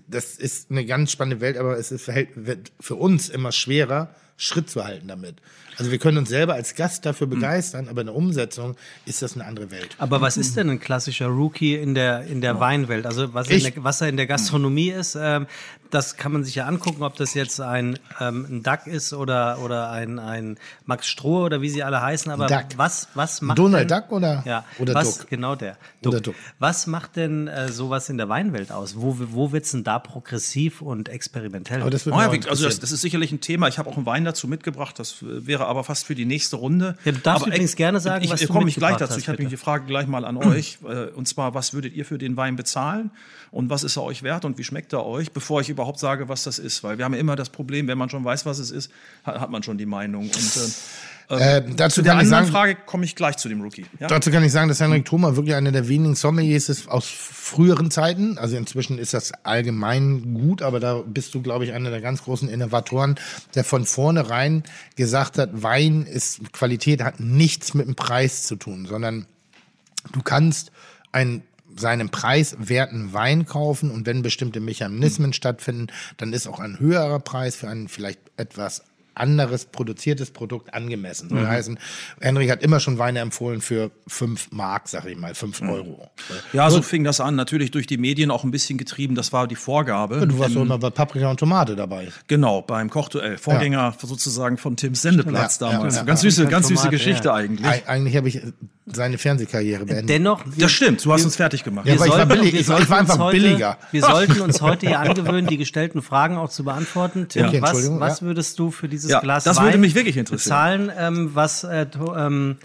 das 0.06 0.36
ist 0.36 0.70
eine 0.70 0.84
ganz 0.84 1.10
spannende 1.10 1.40
Welt, 1.40 1.56
aber 1.56 1.78
es 1.78 1.90
ist, 1.90 2.06
wird 2.34 2.70
für 2.78 2.96
uns 2.96 3.30
immer 3.30 3.50
schwerer, 3.50 4.14
Schritt 4.36 4.68
zu 4.68 4.84
halten 4.84 5.08
damit. 5.08 5.36
Also 5.78 5.90
wir 5.90 5.98
können 5.98 6.18
uns 6.18 6.28
selber 6.28 6.54
als 6.54 6.74
Gast 6.74 7.04
dafür 7.06 7.26
begeistern, 7.26 7.88
aber 7.88 8.02
in 8.02 8.06
der 8.08 8.16
Umsetzung 8.16 8.76
ist 9.06 9.22
das 9.22 9.34
eine 9.34 9.44
andere 9.44 9.70
Welt. 9.70 9.96
Aber 9.98 10.20
was 10.20 10.36
ist 10.36 10.56
denn 10.56 10.70
ein 10.70 10.80
klassischer 10.80 11.26
Rookie 11.26 11.74
in 11.74 11.94
der, 11.94 12.22
in 12.24 12.40
der 12.40 12.60
Weinwelt? 12.60 13.06
Also 13.06 13.34
was, 13.34 13.48
der, 13.48 13.72
was 13.78 14.00
er 14.00 14.08
in 14.08 14.16
der 14.16 14.26
Gastronomie 14.26 14.90
ist, 14.90 15.16
ähm, 15.20 15.46
das 15.90 16.16
kann 16.16 16.32
man 16.32 16.42
sich 16.42 16.56
ja 16.56 16.66
angucken, 16.66 17.02
ob 17.04 17.16
das 17.16 17.34
jetzt 17.34 17.60
ein, 17.60 17.98
ähm, 18.20 18.46
ein 18.50 18.62
Duck 18.62 18.86
ist 18.86 19.12
oder, 19.12 19.58
oder 19.60 19.90
ein, 19.90 20.18
ein 20.18 20.56
Max 20.86 21.06
Stroh 21.06 21.44
oder 21.44 21.60
wie 21.60 21.68
sie 21.68 21.84
alle 21.84 22.00
heißen. 22.02 22.32
Aber 22.32 22.46
Duck. 22.46 22.64
was, 22.76 23.08
was 23.14 23.40
macht 23.42 23.58
Donald 23.58 23.88
denn, 23.90 23.98
Duck 24.00 24.10
oder- 24.12 24.42
ja, 24.44 24.64
oder 24.78 24.94
was, 24.94 25.18
Duck? 25.18 25.30
Genau 25.30 25.54
der. 25.54 25.76
Oder 26.04 26.20
Duck. 26.20 26.34
Was 26.58 26.86
macht 26.88 27.16
denn 27.16 27.46
äh, 27.46 27.70
sowas 27.70 28.08
in 28.08 28.18
der 28.18 28.28
Weinwelt 28.28 28.72
aus? 28.72 28.96
Wo, 28.96 29.16
wo 29.30 29.52
wird's 29.52 29.70
denn 29.70 29.84
da 29.84 29.98
progressiv 30.00 30.82
und 30.82 31.08
experimentell? 31.08 31.80
Aber 31.80 31.90
das 31.90 32.06
Oh 32.06 32.10
würde 32.10 32.38
ja, 32.38 32.50
also 32.50 32.64
das, 32.64 32.80
das 32.80 32.90
ist 32.90 33.00
sicherlich 33.00 33.30
ein 33.30 33.40
Thema. 33.40 33.68
Ich 33.68 33.78
habe 33.78 33.88
auch 33.88 33.96
einen 33.96 34.06
Wein 34.06 34.24
dazu 34.24 34.48
mitgebracht. 34.48 34.98
Das 34.98 35.22
äh, 35.22 35.46
wäre 35.64 35.70
aber 35.70 35.84
fast 35.84 36.06
für 36.06 36.14
die 36.14 36.24
nächste 36.24 36.56
Runde. 36.56 36.96
Ja, 37.04 37.12
du 37.12 37.18
darfst 37.18 37.42
aber 37.42 37.52
übrigens 37.52 37.76
gerne 37.76 38.00
sagen, 38.00 38.24
ich, 38.24 38.30
was 38.30 38.40
ich 38.40 38.46
du 38.46 38.52
komme 38.52 38.68
ich 38.68 38.76
gleich 38.76 38.96
dazu. 38.96 39.14
hast, 39.14 39.18
Ich 39.18 39.28
habe 39.28 39.44
die 39.44 39.56
Frage 39.56 39.86
gleich 39.86 40.06
mal 40.06 40.24
an 40.24 40.36
euch. 40.44 40.78
Äh, 40.84 41.06
Und 41.14 41.26
zwar, 41.26 41.54
was 41.54 41.72
würdet 41.72 41.94
ihr 41.94 42.04
für 42.04 42.18
den 42.18 42.36
Wein 42.36 42.56
bezahlen? 42.56 43.10
Und 43.50 43.70
was 43.70 43.84
ist 43.84 43.96
er 43.96 44.02
euch 44.02 44.22
wert 44.22 44.44
und 44.44 44.58
wie 44.58 44.64
schmeckt 44.64 44.92
er 44.92 45.06
euch, 45.06 45.30
bevor 45.30 45.60
ich 45.60 45.68
überhaupt 45.68 45.98
sage, 45.98 46.28
was 46.28 46.42
das 46.44 46.58
ist? 46.58 46.82
Weil 46.82 46.98
wir 46.98 47.04
haben 47.04 47.14
ja 47.14 47.20
immer 47.20 47.36
das 47.36 47.50
Problem, 47.50 47.86
wenn 47.88 47.98
man 47.98 48.10
schon 48.10 48.24
weiß, 48.24 48.46
was 48.46 48.58
es 48.58 48.70
ist, 48.70 48.90
hat, 49.24 49.40
hat 49.40 49.50
man 49.50 49.62
schon 49.62 49.78
die 49.78 49.86
Meinung. 49.86 50.24
Und 50.24 50.34
äh, 50.34 50.68
Äh, 51.28 51.62
dazu 51.76 51.96
zu 51.96 52.02
der 52.02 52.14
kann 52.14 52.26
ich 52.26 52.26
anderen 52.26 52.28
sagen, 52.28 52.46
Frage 52.46 52.76
komme 52.86 53.04
ich 53.04 53.16
gleich 53.16 53.36
zu 53.36 53.48
dem 53.48 53.62
Rookie. 53.62 53.86
Ja? 53.98 54.08
Dazu 54.08 54.30
kann 54.30 54.44
ich 54.44 54.52
sagen, 54.52 54.68
dass 54.68 54.80
Henrik 54.80 55.04
Thoma 55.04 55.36
wirklich 55.36 55.54
einer 55.54 55.72
der 55.72 55.88
wenigen 55.88 56.14
Sommeliers 56.14 56.68
ist 56.68 56.88
aus 56.88 57.06
früheren 57.06 57.90
Zeiten. 57.90 58.36
Also 58.38 58.56
inzwischen 58.56 58.98
ist 58.98 59.14
das 59.14 59.32
allgemein 59.44 60.34
gut, 60.34 60.62
aber 60.62 60.80
da 60.80 61.02
bist 61.06 61.34
du, 61.34 61.42
glaube 61.42 61.64
ich, 61.64 61.72
einer 61.72 61.90
der 61.90 62.00
ganz 62.00 62.24
großen 62.24 62.48
Innovatoren, 62.48 63.16
der 63.54 63.64
von 63.64 63.86
vornherein 63.86 64.64
gesagt 64.96 65.38
hat, 65.38 65.50
Wein 65.62 66.06
ist 66.06 66.52
Qualität, 66.52 67.02
hat 67.02 67.20
nichts 67.20 67.74
mit 67.74 67.86
dem 67.86 67.94
Preis 67.94 68.42
zu 68.44 68.56
tun, 68.56 68.86
sondern 68.86 69.26
du 70.12 70.22
kannst 70.22 70.72
einen 71.12 71.42
seinen 71.76 72.08
preiswerten 72.08 73.12
Wein 73.12 73.46
kaufen 73.46 73.90
und 73.90 74.06
wenn 74.06 74.22
bestimmte 74.22 74.60
Mechanismen 74.60 75.32
stattfinden, 75.32 75.88
dann 76.18 76.32
ist 76.32 76.46
auch 76.46 76.60
ein 76.60 76.78
höherer 76.78 77.18
Preis 77.18 77.56
für 77.56 77.68
ein 77.68 77.88
vielleicht 77.88 78.20
etwas 78.36 78.84
anderes 79.14 79.66
produziertes 79.66 80.30
Produkt 80.30 80.74
angemessen. 80.74 81.28
Soll 81.28 81.46
heißen, 81.46 81.78
Henrik 82.20 82.50
hat 82.50 82.62
immer 82.62 82.80
schon 82.80 82.98
Weine 82.98 83.20
empfohlen 83.20 83.60
für 83.60 83.90
fünf 84.06 84.50
Mark, 84.50 84.88
sag 84.88 85.06
ich 85.06 85.16
mal, 85.16 85.34
fünf 85.34 85.60
Euro. 85.62 86.08
Ja, 86.52 86.70
so 86.70 86.82
fing 86.82 87.04
das 87.04 87.20
an. 87.20 87.36
Natürlich 87.36 87.70
durch 87.70 87.86
die 87.86 87.98
Medien 87.98 88.30
auch 88.30 88.44
ein 88.44 88.50
bisschen 88.50 88.78
getrieben. 88.78 89.14
Das 89.14 89.32
war 89.32 89.46
die 89.46 89.56
Vorgabe. 89.56 90.26
Du 90.26 90.38
warst 90.38 90.56
doch 90.56 90.62
immer 90.62 90.78
bei 90.78 90.90
Paprika 90.90 91.30
und 91.30 91.38
Tomate 91.40 91.76
dabei. 91.76 92.08
Genau, 92.26 92.62
beim 92.62 92.90
Kochduell. 92.90 93.38
Vorgänger 93.38 93.94
sozusagen 94.00 94.56
von 94.58 94.76
Tims 94.76 95.02
Sendeplatz 95.02 95.58
Ja, 95.60 95.70
damals. 95.70 95.94
ja, 95.94 96.00
ja. 96.00 96.06
Ganz 96.06 96.20
süße, 96.20 96.46
ganz 96.46 96.68
süße 96.68 96.82
Tomate, 96.82 96.96
Geschichte 96.96 97.28
ja. 97.28 97.34
eigentlich. 97.34 97.66
Eig 97.66 97.88
eigentlich 97.88 98.16
habe 98.16 98.28
ich 98.28 98.40
seine 98.86 99.16
Fernsehkarriere 99.16 99.86
beendet. 99.86 100.08
Dennoch, 100.10 100.44
wir- 100.44 100.64
Das 100.64 100.72
stimmt, 100.72 101.02
du 101.04 101.12
hast 101.12 101.20
wir- 101.20 101.26
uns 101.26 101.36
fertig 101.36 101.64
gemacht. 101.64 101.86
Ja, 101.86 101.94
aber 101.94 102.06
ich 102.06 102.12
war 102.12 102.26
billig- 102.26 102.52
wir 102.52 102.60
ich 102.60 102.68
war- 102.68 102.80
ich 102.80 102.88
war 102.90 102.98
sollten 102.98 103.02
uns 103.04 103.10
einfach 103.10 103.24
heute, 103.24 103.36
billiger. 103.40 103.78
Wir 103.92 104.00
sollten 104.02 104.40
uns 104.42 104.60
heute 104.60 104.86
ja 104.86 105.00
angewöhnen, 105.00 105.46
die 105.46 105.56
gestellten 105.56 106.02
Fragen 106.02 106.36
auch 106.36 106.50
zu 106.50 106.64
beantworten. 106.64 107.26
Tim, 107.28 107.46
Okay, 107.46 107.62
was, 107.62 107.90
was 107.98 108.20
ja. 108.20 108.26
würdest 108.26 108.58
du 108.58 108.70
für 108.70 108.88
dieses 109.04 109.12
Ja, 109.12 109.20
Glas 109.20 109.44
das 109.44 109.56
Wein 109.58 109.66
würde 109.66 109.78
mich 109.78 109.94
wirklich 109.94 110.16
interessieren. 110.16 110.86
bezahlen, 110.88 110.92
ähm, 110.96 111.34
was 111.34 111.64
äh, 111.64 111.86
ähm, 112.16 112.56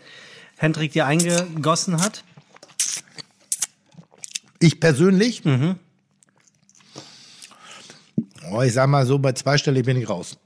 Hendrik 0.58 0.92
dir 0.94 1.06
eingegossen 1.06 2.02
hat? 2.02 2.24
Ich 4.60 4.80
persönlich, 4.80 5.44
oh, 8.52 8.62
ich 8.62 8.74
sag 8.74 8.88
mal 8.88 9.06
so, 9.06 9.20
bei 9.20 9.32
zweistellig 9.32 9.86
bin 9.86 9.98
ich 9.98 10.10
raus. 10.10 10.38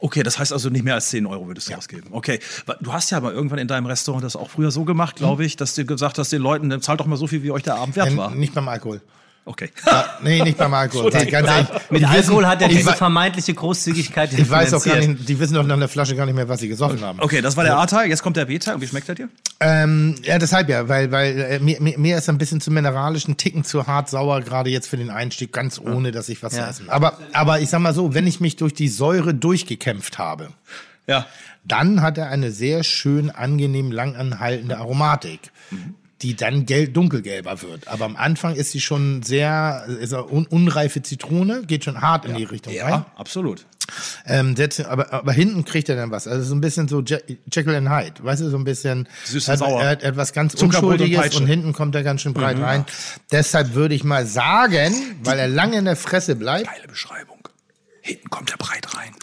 Okay, 0.00 0.22
das 0.22 0.38
heißt 0.38 0.52
also 0.52 0.68
nicht 0.70 0.84
mehr 0.84 0.94
als 0.94 1.08
10 1.10 1.24
Euro 1.24 1.46
würdest 1.46 1.70
du 1.70 1.74
ausgeben. 1.76 2.08
Okay, 2.10 2.40
du 2.80 2.92
hast 2.92 3.10
ja 3.10 3.20
mal 3.20 3.32
irgendwann 3.32 3.58
in 3.58 3.68
deinem 3.68 3.86
Restaurant 3.86 4.24
das 4.24 4.36
auch 4.36 4.50
früher 4.50 4.70
so 4.70 4.84
gemacht, 4.84 5.16
glaube 5.16 5.44
ich, 5.44 5.56
dass 5.56 5.74
du 5.74 5.84
gesagt 5.86 6.18
hast 6.18 6.30
den 6.32 6.42
Leuten, 6.42 6.68
dann 6.68 6.82
zahlt 6.82 7.00
doch 7.00 7.06
mal 7.06 7.16
so 7.16 7.26
viel, 7.26 7.42
wie 7.42 7.50
euch 7.52 7.62
der 7.62 7.76
Abend 7.76 7.96
wert 7.96 8.08
Ähm, 8.08 8.16
war. 8.18 8.30
Nicht 8.34 8.54
beim 8.54 8.68
Alkohol. 8.68 9.00
Okay. 9.46 9.70
Ja, 9.86 10.06
nee, 10.22 10.42
nicht 10.42 10.56
beim 10.56 10.72
Alkohol. 10.72 11.10
Nein, 11.12 11.28
ganz 11.28 11.48
ehrlich, 11.48 11.68
Mit 11.90 12.00
die 12.00 12.06
Alkohol 12.06 12.36
wissen- 12.42 12.46
hat 12.48 12.62
er 12.62 12.68
diese 12.68 12.92
vermeintliche 12.94 13.52
Großzügigkeit 13.52 14.32
Ich 14.32 14.48
weiß 14.48 14.72
auch 14.72 14.82
gar 14.82 14.96
nicht, 14.96 15.28
die 15.28 15.38
wissen 15.38 15.52
doch 15.54 15.64
nach 15.66 15.78
der 15.78 15.88
Flasche 15.88 16.16
gar 16.16 16.24
nicht 16.24 16.34
mehr, 16.34 16.48
was 16.48 16.60
sie 16.60 16.68
gesoffen 16.68 17.02
haben. 17.02 17.20
Okay, 17.20 17.42
das 17.42 17.54
war 17.56 17.64
der 17.64 17.76
A-Teil, 17.76 18.08
jetzt 18.08 18.22
kommt 18.22 18.38
der 18.38 18.46
B-Teil. 18.46 18.76
Und 18.76 18.80
wie 18.80 18.86
schmeckt 18.86 19.06
der 19.08 19.14
dir? 19.16 19.28
Ähm, 19.60 20.14
ja, 20.22 20.38
deshalb 20.38 20.70
ja, 20.70 20.88
weil, 20.88 21.12
weil 21.12 21.38
äh, 21.38 21.58
mir, 21.58 21.78
mir, 21.80 22.16
ist 22.16 22.28
ein 22.30 22.38
bisschen 22.38 22.62
zu 22.62 22.70
mineralisch, 22.70 23.28
ein 23.28 23.36
Ticken 23.36 23.64
zu 23.64 23.86
hart 23.86 24.08
sauer, 24.08 24.40
gerade 24.40 24.70
jetzt 24.70 24.88
für 24.88 24.96
den 24.96 25.10
Einstieg, 25.10 25.52
ganz 25.52 25.78
ohne, 25.78 26.10
dass 26.10 26.30
ich 26.30 26.42
was 26.42 26.56
Ja. 26.56 26.64
zu 26.64 26.70
essen. 26.70 26.88
Aber, 26.88 27.18
aber 27.34 27.60
ich 27.60 27.68
sag 27.68 27.80
mal 27.80 27.92
so, 27.92 28.14
wenn 28.14 28.26
ich 28.26 28.40
mich 28.40 28.56
durch 28.56 28.72
die 28.72 28.88
Säure 28.88 29.34
durchgekämpft 29.34 30.16
habe, 30.18 30.48
Ja. 31.06 31.26
dann 31.64 32.00
hat 32.00 32.16
er 32.16 32.28
eine 32.28 32.50
sehr 32.50 32.82
schön 32.82 33.30
angenehm 33.30 33.92
langanhaltende 33.92 34.78
Aromatik. 34.78 35.40
Die 36.22 36.36
dann 36.36 36.64
gel 36.64 36.88
dunkelgelber 36.88 37.60
wird. 37.62 37.88
Aber 37.88 38.04
am 38.04 38.16
Anfang 38.16 38.54
ist 38.54 38.70
sie 38.70 38.80
schon 38.80 39.22
sehr, 39.22 39.84
ist 40.00 40.12
er 40.12 40.32
un 40.32 40.46
unreife 40.46 41.02
Zitrone, 41.02 41.62
geht 41.66 41.84
schon 41.84 42.00
hart 42.00 42.24
in 42.24 42.34
die 42.34 42.44
Richtung 42.44 42.72
rein. 42.72 42.90
Ja, 42.90 43.06
absolut. 43.16 43.66
Ähm, 44.26 44.56
setzt, 44.56 44.84
aber, 44.84 45.12
aber 45.12 45.32
hinten 45.32 45.64
kriegt 45.64 45.88
er 45.88 45.96
dann 45.96 46.10
was. 46.10 46.26
Also 46.26 46.44
so 46.44 46.54
ein 46.54 46.60
bisschen 46.60 46.88
so 46.88 47.02
Je 47.02 47.18
Jekyll 47.52 47.74
and 47.74 47.90
Hyde. 47.90 48.24
Weißt 48.24 48.40
du, 48.40 48.48
so 48.48 48.56
ein 48.56 48.64
bisschen. 48.64 49.08
Süß 49.24 49.46
und 49.46 49.52
hat, 49.52 49.58
sauer. 49.58 49.82
Er 49.82 49.88
hat 49.90 50.02
etwas 50.02 50.32
ganz 50.32 50.54
Zuckerbrot 50.54 50.82
und 50.82 50.90
Unschuldiges 50.92 51.20
Peitsche. 51.20 51.40
und, 51.40 51.46
hinten 51.46 51.72
kommt 51.72 51.94
er 51.94 52.02
ganz 52.02 52.22
schön 52.22 52.32
breit 52.32 52.58
rein. 52.58 52.84
Deshalb 53.30 53.74
würde 53.74 53.94
ich 53.94 54.04
mal 54.04 54.26
sagen, 54.26 54.94
weil 55.22 55.38
er 55.38 55.48
lange 55.48 55.78
in 55.78 55.84
der 55.84 55.96
Fresse 55.96 56.36
bleibt, 56.36 56.66
Geile 56.66 56.88
Beschreibung. 56.88 57.48
Hinten 58.00 58.30
kommt 58.30 58.50
der 58.50 58.56
breit 58.56 58.86
rein. 58.96 59.14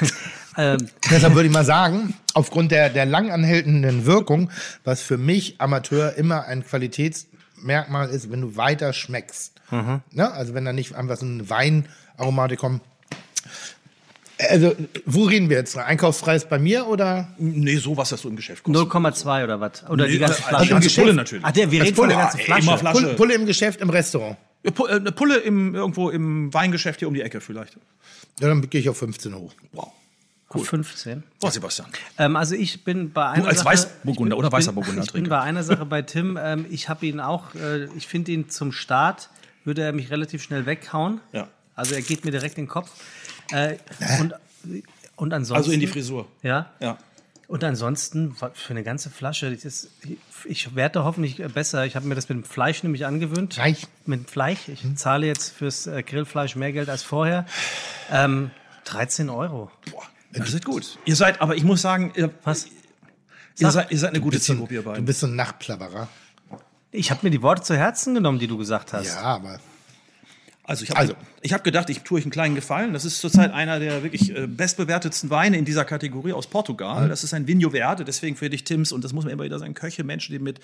Ähm, 0.56 0.88
deshalb 1.10 1.34
würde 1.34 1.48
ich 1.48 1.52
mal 1.54 1.64
sagen, 1.64 2.14
aufgrund 2.34 2.72
der, 2.72 2.90
der 2.90 3.06
lang 3.06 3.30
anhaltenden 3.30 4.06
Wirkung, 4.06 4.50
was 4.84 5.02
für 5.02 5.18
mich 5.18 5.60
Amateur 5.60 6.14
immer 6.16 6.44
ein 6.46 6.64
Qualitätsmerkmal 6.64 8.08
ist, 8.10 8.30
wenn 8.30 8.40
du 8.40 8.56
weiter 8.56 8.92
schmeckst. 8.92 9.52
Ne? 10.12 10.32
Also 10.32 10.54
wenn 10.54 10.64
da 10.64 10.72
nicht 10.72 10.94
einfach 10.94 11.16
so 11.16 11.26
eine 11.26 11.50
Weinaromatik 11.50 12.58
kommt. 12.60 12.82
Also, 14.50 14.76
wo 15.06 15.24
reden 15.24 15.48
wir 15.48 15.56
jetzt? 15.56 15.78
Einkaufspreis 15.78 16.46
bei 16.46 16.58
mir 16.58 16.86
oder? 16.86 17.28
Nee, 17.38 17.76
so 17.76 17.96
was 17.96 18.10
das 18.10 18.20
so 18.20 18.28
im 18.28 18.36
Geschäft 18.36 18.64
kostet. 18.64 18.92
0,2 18.92 19.44
oder 19.44 19.60
was? 19.60 19.82
Oder 19.88 20.04
Nee, 20.04 20.12
die 20.12 20.18
ganze 20.18 20.40
äh, 20.40 20.42
Flasche? 20.42 20.64
die 20.64 20.70
ganze 20.70 20.88
Geschäft? 20.88 21.04
Pulle 21.06 21.14
natürlich. 21.16 21.44
Ach, 21.44 21.52
der, 21.52 21.70
wir 21.70 21.82
reden 21.82 21.96
von 21.96 22.08
der 22.10 22.16
Pulle, 22.16 22.24
ganzen 22.26 22.40
Flasche. 22.40 22.62
immer 22.62 22.78
Flasche. 22.78 23.00
Pulle, 23.00 23.14
Pulle 23.14 23.34
im 23.34 23.46
Geschäft 23.46 23.80
im 23.80 23.88
Restaurant. 23.88 24.36
Äh, 24.62 24.70
Eine 24.90 25.12
Pulle 25.12 25.38
im, 25.38 25.74
irgendwo 25.74 26.10
im 26.10 26.52
Weingeschäft 26.52 26.98
hier 26.98 27.08
um 27.08 27.14
die 27.14 27.22
Ecke 27.22 27.40
vielleicht. 27.40 27.78
Ja, 28.40 28.48
dann 28.48 28.68
gehe 28.68 28.78
ich 28.80 28.90
auf 28.90 28.98
15 28.98 29.34
hoch. 29.34 29.54
Wow. 29.72 29.90
Auf 30.48 30.66
15. 30.68 31.22
Boah, 31.40 31.50
Sebastian. 31.50 31.88
Ähm, 32.18 32.36
also 32.36 32.54
ich 32.54 32.84
bin 32.84 33.12
bei 33.12 33.28
einer 33.28 33.48
als 33.48 33.58
Sache, 33.58 33.66
Weißburgunder 33.68 34.36
ich 34.36 34.38
oder 34.38 34.48
bin- 34.50 34.58
weißer 34.58 34.72
Burgunder 34.72 35.02
Ich 35.02 35.12
bin 35.12 35.28
bei 35.28 35.40
einer 35.40 35.62
Sache 35.64 35.84
bei 35.84 36.02
Tim. 36.02 36.38
Ähm, 36.40 36.66
ich 36.70 36.88
habe 36.88 37.04
ihn 37.06 37.18
auch, 37.20 37.54
äh, 37.56 37.86
ich 37.96 38.06
finde 38.06 38.32
ihn 38.32 38.48
zum 38.48 38.70
Start, 38.72 39.28
würde 39.64 39.82
er 39.82 39.92
mich 39.92 40.10
relativ 40.10 40.42
schnell 40.42 40.64
weghauen. 40.66 41.20
Ja. 41.32 41.48
Also 41.74 41.94
er 41.94 42.02
geht 42.02 42.24
mir 42.24 42.30
direkt 42.30 42.58
in 42.58 42.64
den 42.64 42.70
Kopf. 42.70 42.90
Äh, 43.50 43.76
und, 44.20 44.34
und 45.16 45.32
ansonsten. 45.34 45.56
Also 45.56 45.72
in 45.72 45.80
die 45.80 45.86
Frisur. 45.88 46.26
Ja. 46.42 46.70
Ja. 46.80 46.96
Und 47.48 47.62
ansonsten 47.62 48.34
für 48.54 48.70
eine 48.70 48.82
ganze 48.82 49.08
Flasche, 49.10 49.46
ist, 49.48 49.88
ich 50.44 50.74
werde 50.74 51.04
hoffentlich 51.04 51.36
besser. 51.54 51.86
Ich 51.86 51.94
habe 51.94 52.06
mir 52.06 52.14
das 52.16 52.28
mit 52.28 52.38
dem 52.38 52.44
Fleisch 52.44 52.82
nämlich 52.82 53.06
angewöhnt. 53.06 53.54
Fleisch? 53.54 53.82
Mit 54.04 54.20
dem 54.20 54.26
Fleisch. 54.26 54.68
Ich 54.68 54.82
zahle 54.96 55.26
jetzt 55.26 55.50
fürs 55.50 55.86
äh, 55.86 56.02
Grillfleisch 56.02 56.56
mehr 56.56 56.72
Geld 56.72 56.88
als 56.88 57.02
vorher. 57.04 57.46
Ähm, 58.10 58.50
13 58.84 59.28
Euro. 59.30 59.70
Boah, 59.92 60.02
das 60.44 60.54
ist 60.54 60.64
gut. 60.64 60.98
Ihr 61.04 61.16
seid, 61.16 61.40
aber 61.40 61.56
ich 61.56 61.64
muss 61.64 61.82
sagen, 61.82 62.12
ihr, 62.16 62.30
Was? 62.44 62.66
ihr, 63.58 63.70
seid, 63.70 63.90
ihr 63.90 63.98
seid 63.98 64.10
eine 64.10 64.20
gute 64.20 64.40
Zielgruppe, 64.40 64.74
ihr 64.74 64.80
Du 64.82 64.86
beiden. 64.90 65.04
bist 65.04 65.20
so 65.20 65.26
ein 65.26 65.36
Nachtplapperer. 65.36 66.08
Ich 66.92 67.10
habe 67.10 67.20
mir 67.24 67.30
die 67.30 67.42
Worte 67.42 67.62
zu 67.62 67.76
Herzen 67.76 68.14
genommen, 68.14 68.38
die 68.38 68.46
du 68.46 68.56
gesagt 68.56 68.92
hast. 68.92 69.06
Ja, 69.06 69.20
aber 69.22 69.60
Also 70.64 70.84
ich 70.84 70.90
habe 70.90 71.00
Also. 71.00 71.14
Ich 71.42 71.52
hab 71.52 71.64
gedacht, 71.64 71.90
ich 71.90 72.00
tue 72.00 72.18
euch 72.18 72.24
einen 72.24 72.30
kleinen 72.30 72.54
Gefallen. 72.54 72.92
Das 72.92 73.04
ist 73.04 73.20
zurzeit 73.20 73.52
einer 73.52 73.78
der 73.78 74.02
wirklich 74.02 74.34
äh, 74.34 74.46
bestbewertetsten 74.46 75.30
Weine 75.30 75.56
in 75.56 75.64
dieser 75.64 75.84
Kategorie 75.84 76.32
aus 76.32 76.46
Portugal. 76.46 77.08
Das 77.08 77.24
ist 77.24 77.34
ein 77.34 77.46
Vinho 77.46 77.70
Verde, 77.70 78.04
deswegen 78.04 78.36
für 78.36 78.50
dich, 78.50 78.64
Tims, 78.64 78.92
und 78.92 79.04
das 79.04 79.12
muss 79.12 79.24
man 79.24 79.32
immer 79.32 79.44
wieder 79.44 79.58
sagen, 79.58 79.74
Köche, 79.74 80.02
Menschen, 80.02 80.32
die 80.32 80.38
mit 80.38 80.60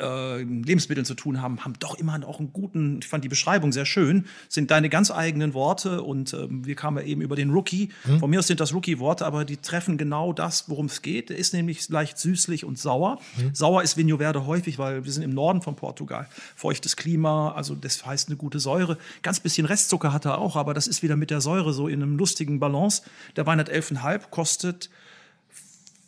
äh, 0.00 0.42
Lebensmitteln 0.42 1.04
zu 1.04 1.14
tun 1.14 1.42
haben, 1.42 1.64
haben 1.64 1.74
doch 1.78 1.98
immer 1.98 2.16
auch 2.26 2.38
einen 2.38 2.52
guten, 2.52 3.00
ich 3.00 3.08
fand 3.08 3.24
die 3.24 3.28
Beschreibung 3.28 3.72
sehr 3.72 3.84
schön, 3.84 4.26
sind 4.48 4.70
deine 4.70 4.88
ganz 4.88 5.10
eigenen 5.10 5.54
Worte 5.54 6.02
und 6.02 6.32
ähm, 6.34 6.64
wir 6.64 6.76
kamen 6.76 6.98
ja 6.98 7.04
eben 7.04 7.20
über 7.20 7.36
den 7.36 7.50
Rookie. 7.50 7.90
Von 8.20 8.30
mir 8.30 8.38
aus 8.38 8.46
sind 8.46 8.60
das 8.60 8.72
Rookie-Worte, 8.72 9.26
aber 9.26 9.44
die 9.44 9.56
treffen 9.56 9.98
genau 9.98 10.32
das, 10.32 10.68
worum 10.68 10.86
es 10.86 11.02
geht. 11.02 11.30
Der 11.30 11.36
ist 11.36 11.52
nämlich 11.52 11.88
leicht 11.88 12.18
süßlich 12.18 12.64
und 12.64 12.78
sauer. 12.78 13.18
Sauer 13.52 13.82
ist 13.82 13.96
Vinho 13.96 14.18
Verde 14.18 14.46
häufig, 14.46 14.78
weil 14.78 15.04
wir 15.04 15.12
sind 15.12 15.22
im 15.22 15.34
Norden 15.34 15.62
von 15.62 15.76
Portugal. 15.76 16.28
Feuchtes 16.54 16.96
Klima, 16.96 17.52
also 17.52 17.74
das 17.74 18.06
heißt 18.06 18.28
eine 18.28 18.36
gute 18.36 18.60
Säure. 18.60 18.98
Ganz 19.22 19.40
bisschen 19.40 19.66
Restzucker 19.66 19.95
hat 20.04 20.24
er 20.24 20.38
auch, 20.38 20.56
aber 20.56 20.74
das 20.74 20.86
ist 20.86 21.02
wieder 21.02 21.16
mit 21.16 21.30
der 21.30 21.40
Säure 21.40 21.72
so 21.72 21.88
in 21.88 22.02
einem 22.02 22.16
lustigen 22.16 22.60
Balance. 22.60 23.02
Der 23.36 23.46
Wein 23.46 23.58
hat 23.58 23.70
11,5, 23.70 24.30
kostet 24.30 24.90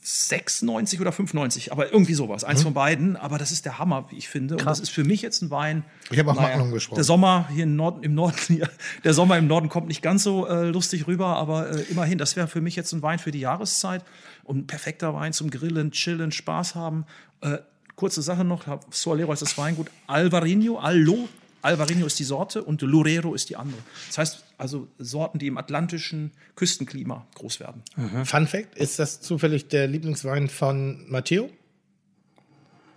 6,90 0.08 1.02
oder 1.02 1.10
5,90, 1.10 1.70
aber 1.70 1.92
irgendwie 1.92 2.14
sowas, 2.14 2.42
eins 2.42 2.62
von 2.62 2.72
beiden. 2.72 3.16
Aber 3.16 3.36
das 3.36 3.50
ist 3.50 3.66
der 3.66 3.78
Hammer, 3.78 4.06
wie 4.08 4.16
ich 4.16 4.28
finde. 4.28 4.56
Und 4.56 4.64
das 4.64 4.80
ist 4.80 4.88
für 4.88 5.04
mich 5.04 5.20
jetzt 5.20 5.42
ein 5.42 5.50
Wein. 5.50 5.84
Ich 6.10 6.18
habe 6.18 6.30
auch 6.30 6.36
Magnum 6.36 6.72
gesprochen. 6.72 6.96
Der 6.96 7.04
Sommer 7.04 7.46
hier 7.52 7.64
im 7.64 7.76
Norden, 7.76 8.02
im 8.02 8.14
Norden 8.14 8.38
hier, 8.46 8.70
der 9.04 9.12
Sommer 9.12 9.36
im 9.36 9.46
Norden 9.46 9.68
kommt 9.68 9.88
nicht 9.88 10.00
ganz 10.00 10.22
so 10.22 10.46
äh, 10.46 10.70
lustig 10.70 11.06
rüber, 11.06 11.36
aber 11.36 11.70
äh, 11.70 11.82
immerhin, 11.90 12.16
das 12.16 12.36
wäre 12.36 12.48
für 12.48 12.62
mich 12.62 12.74
jetzt 12.74 12.92
ein 12.92 13.02
Wein 13.02 13.18
für 13.18 13.32
die 13.32 13.40
Jahreszeit 13.40 14.02
und 14.44 14.56
ein 14.56 14.66
perfekter 14.66 15.12
Wein 15.12 15.34
zum 15.34 15.50
Grillen, 15.50 15.90
Chillen, 15.90 16.32
Spaß 16.32 16.74
haben. 16.74 17.04
Äh, 17.42 17.58
kurze 17.94 18.22
Sache 18.22 18.44
noch, 18.44 18.64
Solero 18.90 19.32
ist 19.34 19.42
das 19.42 19.58
Weingut, 19.58 19.90
Alvarinho, 20.06 20.78
Allo, 20.78 21.28
Alvarinho 21.62 22.06
ist 22.06 22.18
die 22.18 22.24
Sorte 22.24 22.62
und 22.62 22.82
Lorero 22.82 23.34
ist 23.34 23.48
die 23.50 23.56
andere. 23.56 23.80
Das 24.08 24.18
heißt 24.18 24.44
also 24.58 24.88
Sorten, 24.98 25.38
die 25.38 25.46
im 25.48 25.58
atlantischen 25.58 26.32
Küstenklima 26.56 27.26
groß 27.34 27.60
werden. 27.60 27.82
Fun 28.24 28.46
Fact: 28.46 28.76
Ist 28.76 28.98
das 28.98 29.20
zufällig 29.20 29.68
der 29.68 29.86
Lieblingswein 29.86 30.48
von 30.48 31.04
Matteo? 31.08 31.50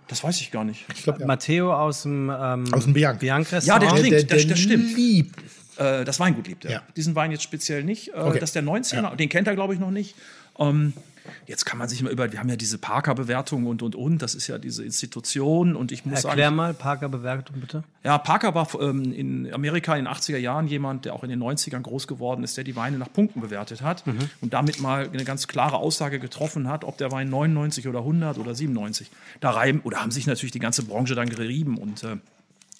Das 0.08 0.22
weiß 0.22 0.40
ich 0.40 0.50
gar 0.50 0.64
nicht. 0.64 0.84
Ich 0.94 1.04
glaube, 1.04 1.20
ja. 1.20 1.26
Matteo 1.26 1.72
aus 1.74 2.02
dem, 2.02 2.30
ähm, 2.30 2.72
Aus 2.74 2.84
dem 2.84 2.92
Bianc. 2.92 3.20
Bianc 3.20 3.50
Ja, 3.50 3.78
der 3.78 3.88
Restaurant. 3.92 4.00
trinkt, 4.00 4.30
das- 4.32 4.46
das 4.46 4.58
stimmt. 4.58 4.94
liebt. 4.96 5.38
Äh, 5.78 6.04
das 6.04 6.20
Weingut 6.20 6.46
liebt 6.48 6.64
er. 6.66 6.70
Ja. 6.70 6.82
Diesen 6.96 7.14
Wein 7.14 7.30
jetzt 7.30 7.42
speziell 7.44 7.82
nicht. 7.82 8.08
Äh, 8.08 8.12
Okay. 8.16 8.38
Das 8.38 8.50
ist 8.50 8.54
der 8.54 8.62
19er, 8.62 9.16
den 9.16 9.28
kennt 9.30 9.46
er, 9.48 9.54
glaube 9.54 9.72
ich, 9.74 9.80
noch 9.80 9.90
nicht. 9.90 10.14
Ähm, 10.58 10.92
jetzt 11.46 11.64
kann 11.64 11.78
man 11.78 11.88
sich 11.88 12.02
mal 12.02 12.10
über, 12.10 12.30
wir 12.32 12.38
haben 12.38 12.48
ja 12.48 12.56
diese 12.56 12.78
Parker-Bewertung 12.78 13.66
und, 13.66 13.82
und, 13.82 13.94
und. 13.94 14.22
Das 14.22 14.34
ist 14.34 14.46
ja 14.46 14.58
diese 14.58 14.84
Institution. 14.84 15.76
Und 15.76 15.92
ich 15.92 16.04
muss 16.04 16.24
Erklär 16.24 16.46
sagen, 16.46 16.56
mal, 16.56 16.74
Parker 16.74 17.08
Bewertung 17.08 17.60
bitte. 17.60 17.84
ja, 18.04 18.18
Parker 18.18 18.54
war 18.54 18.68
ähm, 18.80 19.12
in 19.12 19.52
Amerika 19.52 19.96
in 19.96 20.04
den 20.04 20.14
80er 20.14 20.38
Jahren 20.38 20.66
jemand, 20.66 21.04
der 21.04 21.14
auch 21.14 21.22
in 21.22 21.30
den 21.30 21.42
90ern 21.42 21.80
groß 21.80 22.06
geworden 22.06 22.44
ist, 22.44 22.56
der 22.56 22.64
die 22.64 22.76
Weine 22.76 22.98
nach 22.98 23.12
Punkten 23.12 23.40
bewertet 23.40 23.82
hat 23.82 24.04
und 24.40 24.52
damit 24.52 24.80
mal 24.80 25.08
eine 25.08 25.24
ganz 25.24 25.48
klare 25.48 25.76
Aussage 25.76 26.18
getroffen 26.18 26.68
hat, 26.68 26.84
ob 26.84 26.98
der 26.98 27.10
Wein 27.12 27.30
99 27.30 27.88
oder 27.88 28.00
100 28.00 28.38
oder 28.38 28.54
97. 28.54 29.10
Da 29.40 29.50
reiben, 29.50 29.80
oder 29.84 30.00
haben 30.00 30.10
sich 30.10 30.26
natürlich 30.26 30.52
die 30.52 30.58
ganze 30.58 30.84
Branche 30.84 31.14
dann 31.14 31.28
gerieben 31.28 31.78
und 31.78 32.02
äh, 32.04 32.16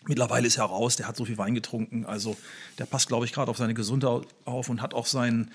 Mittlerweile 0.09 0.49
ist 0.49 0.59
er 0.59 0.65
raus, 0.65 0.97
der 0.97 1.07
hat 1.07 1.17
so 1.17 1.25
viel 1.25 1.39
Wein 1.39 1.55
getrunken. 1.55 2.05
Also 2.05 2.37
der 2.79 2.87
passt, 2.87 3.07
glaube 3.07 3.25
ich, 3.25 3.33
gerade 3.33 3.51
auf 3.51 3.57
seine 3.57 3.75
Gesundheit 3.75 4.23
auf 4.45 4.69
und 4.69 4.83
hat 4.83 4.95
auch 4.95 5.07
seinen 5.07 5.53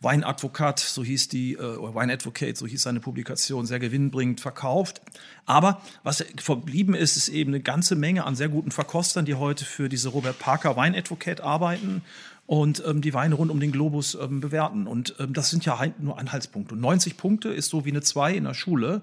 Weinadvokat, 0.00 0.78
so 0.78 1.04
hieß 1.04 1.28
die, 1.28 1.54
äh, 1.54 1.76
oder 1.76 1.94
Wine 1.94 2.12
Advocate, 2.12 2.56
so 2.56 2.66
hieß 2.66 2.82
seine 2.82 3.00
Publikation, 3.00 3.66
sehr 3.66 3.78
gewinnbringend 3.78 4.40
verkauft. 4.40 5.02
Aber 5.46 5.82
was 6.02 6.24
verblieben 6.38 6.94
ist, 6.94 7.16
ist 7.16 7.28
eben 7.28 7.50
eine 7.50 7.60
ganze 7.60 7.96
Menge 7.96 8.24
an 8.24 8.34
sehr 8.34 8.48
guten 8.48 8.70
Verkostern, 8.70 9.24
die 9.24 9.34
heute 9.34 9.64
für 9.64 9.88
diese 9.88 10.08
Robert 10.08 10.38
Parker 10.38 10.76
Wine 10.76 10.96
Advocate 10.96 11.40
arbeiten 11.40 12.02
und 12.50 12.82
ähm, 12.84 13.00
die 13.00 13.14
Weine 13.14 13.36
rund 13.36 13.52
um 13.52 13.60
den 13.60 13.70
Globus 13.70 14.18
ähm, 14.20 14.40
bewerten. 14.40 14.88
Und 14.88 15.14
ähm, 15.20 15.34
das 15.34 15.50
sind 15.50 15.64
ja 15.66 15.78
halt 15.78 16.00
nur 16.00 16.18
Anhaltspunkte. 16.18 16.74
Und 16.74 16.80
90 16.80 17.16
Punkte 17.16 17.50
ist 17.50 17.68
so 17.68 17.84
wie 17.84 17.90
eine 17.90 18.00
2 18.00 18.34
in 18.34 18.42
der 18.42 18.54
Schule. 18.54 19.00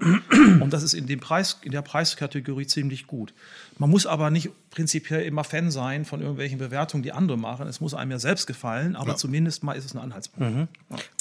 und 0.60 0.74
das 0.74 0.84
ist 0.84 0.94
in, 0.94 1.08
dem 1.08 1.22
Preis, 1.22 1.58
in 1.62 1.72
der 1.72 1.82
Preiskategorie 1.82 2.68
ziemlich 2.68 3.08
gut. 3.08 3.34
Man 3.80 3.90
muss 3.90 4.06
aber 4.06 4.30
nicht 4.30 4.50
prinzipiell 4.70 5.24
immer 5.24 5.44
Fan 5.44 5.72
sein 5.72 6.06
von 6.06 6.22
irgendwelchen 6.22 6.58
Bewertungen, 6.58 7.04
die 7.04 7.12
andere 7.12 7.38
machen. 7.38 7.68
Es 7.68 7.80
muss 7.80 7.94
einem 7.94 8.12
ja 8.12 8.20
selbst 8.20 8.48
gefallen, 8.48 8.96
aber 8.96 9.16
zumindest 9.16 9.64
mal 9.64 9.74
ist 9.74 9.86
es 9.86 9.94
ein 9.94 10.00
Anhaltspunkt. 10.00 10.70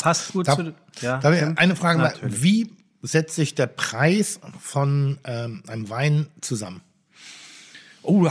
Passt 0.01 0.33
gut 0.33 0.49
Darf, 0.49 0.57
zu. 0.57 0.75
Ja, 1.01 1.19
darf 1.19 1.35
ich 1.35 1.41
Tim? 1.41 1.55
eine 1.57 1.77
Frage 1.77 1.99
mal, 1.99 2.09
Natürlich. 2.13 2.43
wie 2.43 2.71
setzt 3.03 3.35
sich 3.37 3.55
der 3.55 3.67
Preis 3.67 4.41
von 4.61 5.19
ähm, 5.25 5.63
einem 5.67 5.89
Wein 5.91 6.27
zusammen? 6.41 6.81
Oh, 8.07 8.29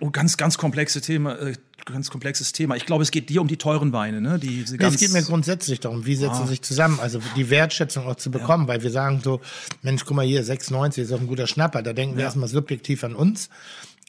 oh, 0.00 0.10
ganz, 0.10 0.36
ganz 0.36 0.58
komplexe 0.58 1.00
Thema. 1.00 1.38
Äh, 1.38 1.54
ganz 1.86 2.10
komplexes 2.10 2.52
Thema. 2.52 2.76
Ich 2.76 2.86
glaube, 2.86 3.02
es 3.02 3.10
geht 3.10 3.30
dir 3.30 3.40
um 3.40 3.48
die 3.48 3.56
teuren 3.56 3.92
Weine, 3.92 4.20
ne? 4.20 4.38
Die, 4.38 4.62
diese 4.62 4.76
Nee, 4.76 4.84
es 4.84 4.98
geht 4.98 5.12
mir 5.12 5.22
grundsätzlich 5.22 5.80
darum, 5.80 6.06
wie 6.06 6.14
Ah. 6.14 6.18
setzen 6.20 6.42
sie 6.44 6.50
sich 6.50 6.62
zusammen, 6.62 7.00
also 7.00 7.20
die 7.36 7.50
Wertschätzung 7.50 8.06
auch 8.06 8.16
zu 8.16 8.30
bekommen, 8.30 8.68
weil 8.68 8.82
wir 8.82 8.90
sagen 8.90 9.20
so, 9.24 9.40
Mensch, 9.82 10.04
guck 10.04 10.16
mal 10.16 10.24
hier, 10.26 10.44
6,90 10.44 11.02
ist 11.02 11.12
auch 11.12 11.20
ein 11.20 11.26
guter 11.26 11.46
Schnapper, 11.46 11.82
da 11.82 11.92
denken 11.92 12.16
wir 12.16 12.24
erstmal 12.24 12.48
subjektiv 12.48 13.02
an 13.02 13.14
uns, 13.14 13.48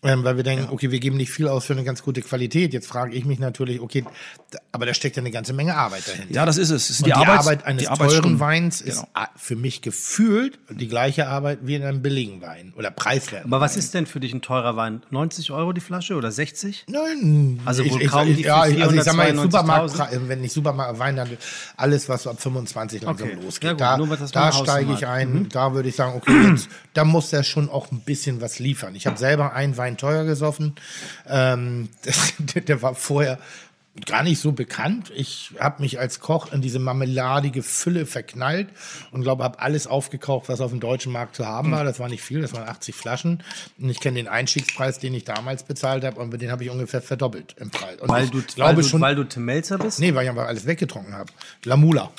ähm, 0.04 0.24
weil 0.24 0.36
wir 0.36 0.44
denken, 0.44 0.68
okay, 0.72 0.90
wir 0.90 1.00
geben 1.00 1.18
nicht 1.18 1.32
viel 1.32 1.48
aus 1.48 1.66
für 1.66 1.74
eine 1.74 1.84
ganz 1.84 2.02
gute 2.02 2.22
Qualität. 2.22 2.74
Jetzt 2.74 2.88
frage 2.88 3.14
ich 3.16 3.24
mich 3.26 3.38
natürlich, 3.38 3.82
okay, 3.82 4.04
da, 4.50 4.58
aber 4.72 4.86
da 4.88 4.94
steckt 4.96 5.16
ja 5.16 5.22
eine 5.22 5.30
ganze 5.32 5.54
Menge 5.54 5.76
Arbeit 5.76 6.08
dahinter. 6.08 6.34
Ja, 6.34 6.46
das 6.46 6.58
ist 6.58 6.72
es. 6.72 6.86
es 6.86 6.90
ist 6.92 7.00
Und 7.02 7.08
die, 7.08 7.14
Arbeits- 7.14 7.46
Arbeit 7.46 7.66
eines 7.66 7.84
die 7.84 7.94
teuren. 7.94 8.40
Weins 8.40 8.82
ist 8.82 8.98
Genau. 8.98 9.26
für 9.36 9.56
mich 9.56 9.82
gefühlt 9.82 10.58
die 10.72 10.88
gleiche 10.88 11.28
Arbeit 11.28 11.60
wie 11.64 11.76
in 11.76 11.84
einem 11.84 12.02
billigen 12.02 12.42
Wein 12.42 12.74
oder 12.76 12.90
preiswerten. 12.90 13.52
Aber 13.54 13.62
was 13.62 13.78
ist 13.78 13.94
denn 13.94 14.06
für 14.08 14.20
dich 14.20 14.34
ein 14.34 14.42
teurer 14.42 14.76
Wein? 14.76 15.04
90 15.12 15.52
Euro 15.52 15.72
die 15.72 15.82
Flasche 15.82 16.16
oder 16.16 16.32
60? 16.32 16.86
Nein, 16.90 17.60
Also 17.66 17.88
wohl 17.90 18.02
ich, 18.02 18.08
kaum 18.08 18.28
ich, 18.28 18.38
die 18.38 18.44
ja, 18.44 18.62
also 18.62 18.96
ich 18.96 19.04
sag 19.04 19.16
mal, 19.16 19.28
jetzt 19.28 19.38
492.000? 19.38 19.42
Supermarkt, 19.44 20.28
wenn 20.30 20.44
ich 20.44 20.52
Supermarkt 20.52 20.98
Weinhandel, 21.00 21.38
alles 21.78 22.10
was 22.10 22.24
so 22.24 22.32
ab 22.32 22.42
25 22.42 23.04
langsam 23.04 23.28
Okay. 23.30 23.38
losgeht, 23.44 23.64
Ja 23.68 23.72
gut, 23.74 23.82
da, 23.82 23.98
nur 23.98 24.08
das 24.18 24.32
da 24.32 24.52
steige 24.52 24.94
ich 24.94 25.06
ein, 25.06 25.48
da 25.50 25.74
würde 25.74 25.90
ich 25.90 25.96
sagen, 25.96 26.14
okay, 26.16 26.50
jetzt, 26.50 26.70
da 26.94 27.04
muss 27.06 27.30
der 27.30 27.44
schon 27.44 27.70
auch 27.70 27.92
ein 27.92 28.00
bisschen 28.00 28.42
was 28.42 28.58
liefern. 28.60 28.96
Ich 28.96 29.06
habe 29.06 29.18
selber 29.20 29.54
einen 29.54 29.78
Wein 29.78 29.91
teuer 29.98 30.26
gesoffen, 30.26 30.76
ähm, 31.28 31.90
das, 32.04 32.34
der, 32.40 32.62
der 32.62 32.82
war 32.82 32.96
vorher 32.96 33.40
gar 34.06 34.24
nicht 34.24 34.40
so 34.40 34.54
bekannt. 34.54 35.12
Ich 35.16 35.52
habe 35.60 35.82
mich 35.82 36.00
als 36.00 36.22
Koch 36.22 36.54
in 36.54 36.62
diese 36.62 36.80
marmeladige 36.80 37.62
Fülle 37.62 38.06
verknallt 38.06 38.70
und 39.12 39.22
glaube, 39.22 39.44
habe 39.44 39.60
alles 39.60 39.86
aufgekauft, 39.86 40.48
was 40.48 40.62
auf 40.62 40.72
dem 40.72 40.80
deutschen 40.80 41.12
Markt 41.12 41.36
zu 41.36 41.46
haben 41.46 41.72
war. 41.72 41.84
Das 41.84 42.00
war 42.00 42.08
nicht 42.08 42.22
viel, 42.22 42.42
das 42.42 42.54
waren 42.54 42.68
80 42.68 42.96
Flaschen. 42.96 43.44
Und 43.78 43.90
ich 43.90 44.00
kenne 44.00 44.16
den 44.16 44.30
Einstiegspreis, 44.30 45.00
den 45.00 45.14
ich 45.14 45.26
damals 45.26 45.64
bezahlt 45.64 46.06
habe, 46.06 46.22
und 46.22 46.32
den 46.42 46.52
habe 46.52 46.64
ich 46.64 46.70
ungefähr 46.70 47.02
verdoppelt 47.02 47.56
im 47.60 47.70
Preis. 47.70 48.00
Und 48.00 48.08
Weil 48.08 48.30
du, 48.30 48.42
glaube 48.42 48.70
weil, 48.70 48.76
du, 48.76 48.84
schon, 48.84 49.02
weil 49.02 49.16
du 49.16 49.26
Tim 49.26 49.46
Melzer 49.46 49.78
bist? 49.78 50.00
nee, 50.00 50.16
weil 50.16 50.24
ich 50.24 50.30
aber 50.30 50.48
alles 50.48 50.66
weggetrunken 50.66 51.14
habe. 51.14 51.32
Lamula. 51.66 52.12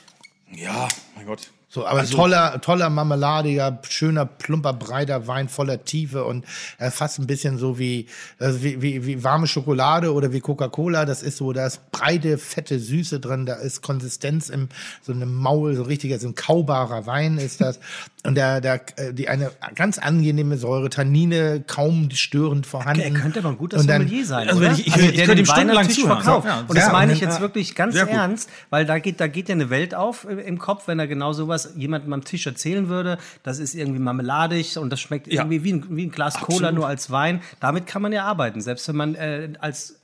Ja, 0.55 0.89
mein 1.17 1.25
Gott. 1.25 1.51
So, 1.75 1.87
aber 1.87 2.01
Also 2.01 2.15
toller, 2.19 2.61
toller 2.61 2.91
marmeladiger, 2.91 3.79
schöner, 3.89 4.27
plumper, 4.27 4.75
breiter 4.75 5.27
Wein 5.27 5.49
voller 5.49 5.83
Tiefe 5.85 6.25
und 6.25 6.45
äh, 6.79 6.91
fast 6.91 7.19
ein 7.19 7.27
bisschen 7.27 7.57
so 7.57 7.79
wie, 7.79 8.09
also 8.39 8.63
wie, 8.63 8.83
wie, 8.83 9.07
wie 9.07 9.25
warme 9.25 9.47
Schokolade 9.47 10.13
oder 10.13 10.35
wie 10.35 10.41
Coca-Cola. 10.41 11.07
Das 11.07 11.23
ist 11.23 11.39
so, 11.39 11.55
da 11.55 11.67
ist 11.67 11.91
breite, 11.91 12.37
fette 12.37 12.79
Süße 12.79 13.21
drin, 13.21 13.47
da 13.47 13.55
ist 13.55 13.81
Konsistenz 13.81 14.51
im, 14.51 14.69
so 15.01 15.13
einem 15.13 15.35
Maul, 15.35 15.75
so 15.75 15.85
richtiger, 15.85 16.19
so 16.19 16.29
ein 16.29 16.35
kaubarer 16.35 17.07
Wein 17.07 17.39
ist 17.39 17.63
das. 17.63 17.81
Und 18.25 18.37
der, 18.37 18.61
der, 18.61 18.81
äh, 18.99 19.13
die 19.13 19.29
eine 19.29 19.51
ganz 19.75 19.99
angenehme 19.99 20.57
Säure, 20.57 20.91
Tannine 20.91 21.65
kaum 21.67 22.09
störend 22.13 22.67
vorhanden. 22.69 23.01
Er 23.01 23.11
könnte 23.11 23.41
aber 23.41 23.49
ein 23.49 23.57
guter 23.59 23.81
Sommelier 23.81 24.25
sein, 24.25 24.47
Also 24.49 24.61
oder? 24.61 24.69
wenn 24.69 24.75
ich- 24.79 24.87
ich- 24.87 24.93
also, 24.95 25.07
ich 25.07 25.15
der 25.17 25.25
könnte 25.27 25.35
den 25.37 25.45
ihm 25.45 25.47
stundenlang 25.47 25.91
zuhören. 25.91 26.23
verkauft. 26.23 26.47
Ja, 26.47 26.61
und 26.61 26.77
das 26.77 26.85
ja, 26.87 26.93
meine 26.93 27.11
und 27.13 27.17
ich 27.17 27.21
jetzt 27.23 27.41
wirklich 27.41 27.75
ganz 27.75 27.95
Sehr 27.95 28.05
gut. 28.07 28.15
ernst, 28.15 28.49
weil 28.71 28.87
da 28.87 28.99
geht, 29.01 29.21
da 29.21 29.27
geht 29.27 29.49
ja 29.49 29.55
eine 29.57 29.71
Welt 29.71 29.95
auf 29.97 30.25
äh, 30.29 30.35
im 30.35 30.59
Kopf, 30.59 30.87
wenn 30.87 31.01
er 31.01 31.09
genau 31.09 31.33
sowas 31.33 31.62
jemandem 31.77 32.13
am 32.13 32.25
Tisch 32.25 32.47
erzählen 32.47 32.89
würde. 32.89 33.19
Das 33.43 33.59
ist 33.59 33.75
irgendwie 33.75 34.01
marmeladig 34.01 34.79
und 34.79 34.91
das 34.91 35.01
schmeckt 35.01 35.27
Ja. 35.29 35.43
irgendwie 35.43 35.65
wie 35.65 35.73
ein, 35.73 35.97
wie 35.97 36.07
ein 36.07 36.11
Glas 36.11 36.35
Cola 36.35 36.73
nur 36.73 36.87
als 36.87 37.11
Wein. 37.11 37.41
Damit 37.61 37.87
kann 37.87 38.03
man 38.03 38.13
ja 38.13 38.25
arbeiten, 38.25 38.61
selbst 38.61 38.87
wenn 38.89 38.97
man 38.97 39.15
äh, 39.15 39.51
als 39.61 40.02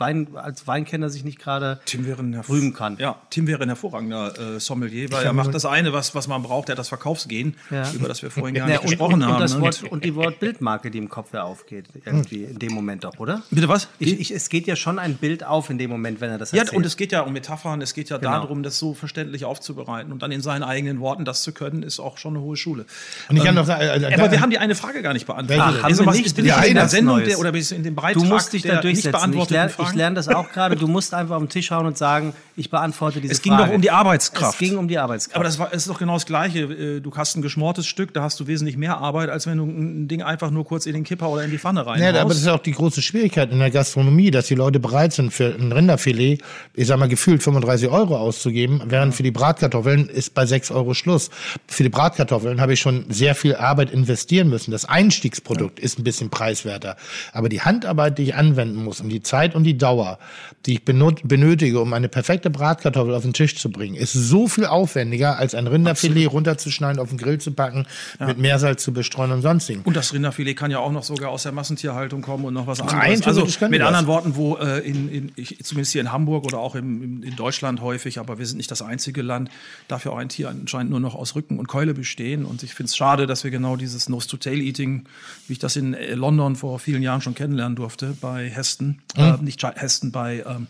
Wein, 0.00 0.28
als 0.34 0.66
Weinkenner 0.66 1.10
sich 1.10 1.24
nicht 1.24 1.38
gerade 1.38 1.80
Tim 1.84 2.06
wäre 2.06 2.22
ein 2.22 2.34
herv- 2.34 2.48
rühmen 2.48 2.72
kann. 2.72 2.96
Ja, 2.98 3.16
Tim 3.30 3.46
wäre 3.46 3.62
ein 3.62 3.68
hervorragender 3.68 4.56
äh, 4.56 4.60
Sommelier, 4.60 5.12
weil 5.12 5.24
er 5.24 5.32
macht 5.32 5.54
das 5.54 5.64
eine, 5.66 5.92
was, 5.92 6.14
was 6.14 6.26
man 6.26 6.42
braucht, 6.42 6.68
der 6.68 6.72
hat 6.74 6.78
das 6.78 6.88
Verkaufsgehen, 6.88 7.56
Ja. 7.70 7.90
über 7.92 8.08
das 8.08 8.22
wir 8.22 8.30
vorhin 8.30 8.54
gar 8.54 8.66
Ja, 8.68 8.74
nicht 8.74 8.82
und, 8.84 8.88
gesprochen 8.90 9.14
und, 9.14 9.24
haben. 9.26 9.34
und, 9.34 9.40
das 9.40 9.54
ne? 9.54 9.60
Wort, 9.60 9.82
und 9.84 10.04
die 10.04 10.14
Wortbildmarke, 10.14 10.90
die 10.90 10.98
im 10.98 11.08
Kopf 11.08 11.32
ja 11.34 11.42
aufgeht, 11.42 11.86
irgendwie 12.04 12.44
in 12.44 12.58
dem 12.58 12.72
Moment 12.72 13.04
doch, 13.04 13.18
oder? 13.18 13.42
Bitte 13.50 13.68
was? 13.68 13.88
Ich, 13.98 14.18
ich, 14.18 14.30
es 14.34 14.48
geht 14.48 14.66
ja 14.66 14.76
schon 14.76 14.98
ein 14.98 15.14
Bild 15.14 15.44
auf 15.44 15.70
in 15.70 15.78
dem 15.78 15.90
Moment, 15.90 16.20
wenn 16.20 16.30
er 16.30 16.38
das 16.38 16.52
Ja, 16.52 16.60
erzählt. 16.60 16.76
und 16.78 16.86
es 16.86 16.96
geht 16.96 17.12
ja 17.12 17.20
um 17.22 17.32
Metaphern, 17.32 17.80
es 17.82 17.94
geht 17.94 18.08
ja 18.10 18.16
Genau. 18.18 18.30
darum, 18.32 18.62
das 18.62 18.78
so 18.78 18.94
verständlich 18.94 19.44
aufzubereiten 19.44 20.12
und 20.12 20.22
dann 20.22 20.32
in 20.32 20.40
seinen 20.40 20.62
eigenen 20.62 21.00
Worten 21.00 21.24
das 21.24 21.42
zu 21.42 21.52
können, 21.52 21.82
ist 21.82 22.00
auch 22.00 22.16
schon 22.18 22.34
eine 22.36 22.42
hohe 22.44 22.56
Schule. 22.56 22.86
Und 23.28 23.36
ich 23.36 23.44
kann 23.44 23.54
noch 23.54 23.66
sagen, 23.66 23.82
äh, 23.82 24.06
Aber 24.06 24.24
da- 24.26 24.32
wir 24.32 24.40
haben 24.40 24.50
die 24.50 24.58
eine 24.58 24.74
Frage 24.74 25.02
gar 25.02 25.12
nicht 25.12 25.26
beantwortet. 25.26 25.62
Ach, 25.64 25.76
haben 25.78 25.84
Also 25.84 26.02
wir 26.04 26.06
was 26.06 26.16
nicht? 26.16 26.36
bin 26.36 26.44
ich 26.44 26.50
Ja, 26.50 26.62
in 26.62 26.74
der 26.74 26.88
Sendung 26.88 27.22
der, 27.24 27.38
oder 27.38 27.52
bin 27.52 27.60
ich 27.60 27.72
in 27.72 27.82
dem 27.82 27.94
Du 27.96 28.00
Beitrag 28.02 28.24
musst 28.24 28.52
dich 28.52 28.62
da 28.62 28.68
der 28.68 28.74
nicht 28.76 28.84
durchsetzen. 28.84 29.08
Ich, 29.08 29.12
beantworteten 29.12 29.54
lerne, 29.54 29.72
ich 29.89 29.89
ich 29.90 29.96
lerne 29.96 30.16
das 30.16 30.28
auch 30.28 30.50
gerade. 30.50 30.76
Du 30.76 30.86
musst 30.88 31.14
einfach 31.14 31.36
auf 31.36 31.42
den 31.42 31.48
Tisch 31.48 31.70
hauen 31.70 31.86
und 31.86 31.98
sagen, 31.98 32.32
ich 32.56 32.70
beantworte 32.70 33.20
diese 33.20 33.32
Es 33.32 33.42
ging 33.42 33.52
Frage. 33.54 33.68
doch 33.68 33.74
um 33.76 33.80
die 33.82 33.90
Arbeitskraft. 33.90 34.54
Es 34.54 34.58
ging 34.58 34.76
um 34.78 34.88
die 34.88 34.98
Arbeitskraft. 34.98 35.36
Aber 35.36 35.44
das 35.44 35.58
war, 35.58 35.68
es 35.72 35.78
ist 35.82 35.88
doch 35.88 35.98
genau 35.98 36.14
das 36.14 36.26
Gleiche. 36.26 36.60
Äh, 36.60 37.00
Du 37.00 37.14
hast 37.16 37.36
ein 37.36 37.42
geschmortes 37.42 37.86
Stück, 37.86 38.12
da 38.14 38.22
hast 38.22 38.38
du 38.40 38.46
wesentlich 38.46 38.76
mehr 38.76 38.98
Arbeit, 38.98 39.30
als 39.30 39.46
wenn 39.46 39.58
du 39.58 39.64
ein 39.64 40.08
Ding 40.08 40.22
einfach 40.22 40.50
nur 40.50 40.64
kurz 40.64 40.86
in 40.86 40.92
den 40.94 41.04
Kipper 41.04 41.28
oder 41.30 41.44
in 41.44 41.50
die 41.50 41.58
Pfanne 41.58 41.86
rein. 41.86 42.00
Ja, 42.00 42.10
aber 42.20 42.28
das 42.30 42.38
ist 42.38 42.48
auch 42.48 42.58
die 42.60 42.72
große 42.72 43.02
Schwierigkeit 43.02 43.50
in 43.50 43.58
der 43.58 43.70
Gastronomie, 43.70 44.30
dass 44.30 44.46
die 44.46 44.54
Leute 44.54 44.80
bereit 44.80 45.12
sind, 45.12 45.32
für 45.32 45.54
ein 45.54 45.72
Rinderfilet, 45.72 46.42
ich 46.74 46.86
sag 46.86 46.98
mal, 46.98 47.08
gefühlt 47.08 47.42
35 47.42 47.88
Euro 47.88 48.16
auszugeben, 48.16 48.82
während 48.86 49.14
für 49.14 49.22
die 49.22 49.30
Bratkartoffeln 49.30 50.08
ist 50.08 50.34
bei 50.34 50.46
6 50.46 50.70
Euro 50.70 50.94
Schluss. 50.94 51.30
Für 51.66 51.82
die 51.82 51.88
Bratkartoffeln 51.88 52.60
habe 52.60 52.72
ich 52.74 52.80
schon 52.80 53.06
sehr 53.08 53.34
viel 53.34 53.56
Arbeit 53.56 53.90
investieren 53.90 54.48
müssen. 54.48 54.70
Das 54.70 54.84
Einstiegsprodukt 54.84 55.80
ist 55.80 55.98
ein 55.98 56.04
bisschen 56.04 56.30
preiswerter. 56.30 56.96
Aber 57.32 57.48
die 57.48 57.60
Handarbeit, 57.62 58.18
die 58.18 58.24
ich 58.24 58.34
anwenden 58.34 58.84
muss 58.84 59.00
und 59.00 59.08
die 59.08 59.22
Zeit 59.22 59.54
und 59.54 59.64
die 59.64 59.76
Dauer, 59.80 60.20
die 60.66 60.74
ich 60.74 60.84
benötige, 60.84 61.80
um 61.80 61.92
eine 61.92 62.08
perfekte 62.08 62.50
Bratkartoffel 62.50 63.14
auf 63.14 63.22
den 63.22 63.32
Tisch 63.32 63.56
zu 63.56 63.70
bringen, 63.70 63.96
ist 63.96 64.12
so 64.12 64.46
viel 64.46 64.66
aufwendiger, 64.66 65.38
als 65.38 65.56
ein 65.56 65.66
Rinderfilet 65.66 66.26
runterzuschneiden, 66.26 67.00
auf 67.00 67.08
den 67.08 67.18
Grill 67.18 67.38
zu 67.38 67.50
packen, 67.50 67.86
mit 68.24 68.38
Meersalz 68.38 68.84
zu 68.84 68.92
bestreuen 68.92 69.32
und 69.32 69.42
sonstigen. 69.42 69.82
Und 69.82 69.96
das 69.96 70.12
Rinderfilet 70.14 70.54
kann 70.54 70.70
ja 70.70 70.78
auch 70.78 70.92
noch 70.92 71.02
sogar 71.02 71.30
aus 71.30 71.42
der 71.42 71.52
Massentierhaltung 71.52 72.22
kommen 72.22 72.44
und 72.44 72.54
noch 72.54 72.66
was 72.68 72.80
anderes. 72.80 73.00
Also 73.26 73.40
theoretisch 73.40 73.58
kann 73.58 73.70
mit 73.72 73.80
anderen 73.80 74.06
Worten, 74.06 74.36
wo 74.36 74.56
äh, 74.56 74.78
in, 74.80 75.08
in, 75.08 75.32
ich, 75.34 75.58
zumindest 75.64 75.92
hier 75.92 76.02
in 76.02 76.12
Hamburg 76.12 76.44
oder 76.44 76.58
auch 76.58 76.74
im, 76.74 77.22
in 77.22 77.34
Deutschland 77.36 77.80
häufig, 77.80 78.18
aber 78.18 78.38
wir 78.38 78.46
sind 78.46 78.58
nicht 78.58 78.70
das 78.70 78.82
einzige 78.82 79.22
Land, 79.22 79.50
dafür 79.88 80.12
auch 80.12 80.18
ein 80.18 80.28
Tier 80.28 80.48
anscheinend 80.50 80.90
nur 80.90 81.00
noch 81.00 81.14
aus 81.14 81.34
Rücken 81.34 81.58
und 81.58 81.66
Keule 81.66 81.94
bestehen. 81.94 82.44
Und 82.44 82.62
ich 82.62 82.74
finde 82.74 82.88
es 82.88 82.96
schade, 82.96 83.26
dass 83.26 83.44
wir 83.44 83.50
genau 83.50 83.76
dieses 83.76 84.08
Nose-to-Tail-Eating, 84.08 85.04
wie 85.48 85.52
ich 85.54 85.58
das 85.58 85.76
in 85.76 85.94
äh, 85.94 86.14
London 86.14 86.56
vor 86.56 86.78
vielen 86.78 87.02
Jahren 87.02 87.20
schon 87.22 87.34
kennenlernen 87.34 87.76
durfte, 87.76 88.14
bei 88.20 88.48
Heston, 88.50 88.98
äh, 89.16 89.32
nicht 89.40 89.59
Chi- 89.59 89.59
Heston, 89.76 90.12
bei 90.12 90.44
ähm, 90.46 90.66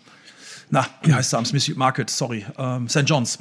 na, 0.71 0.87
wie 1.03 1.13
heißt 1.13 1.33
er 1.35 1.39
am 1.41 1.45
Smith 1.45 1.75
Market, 1.77 2.11
sorry, 2.11 2.47
ähm, 2.57 2.89
St. 2.89 3.03
John's. 3.05 3.39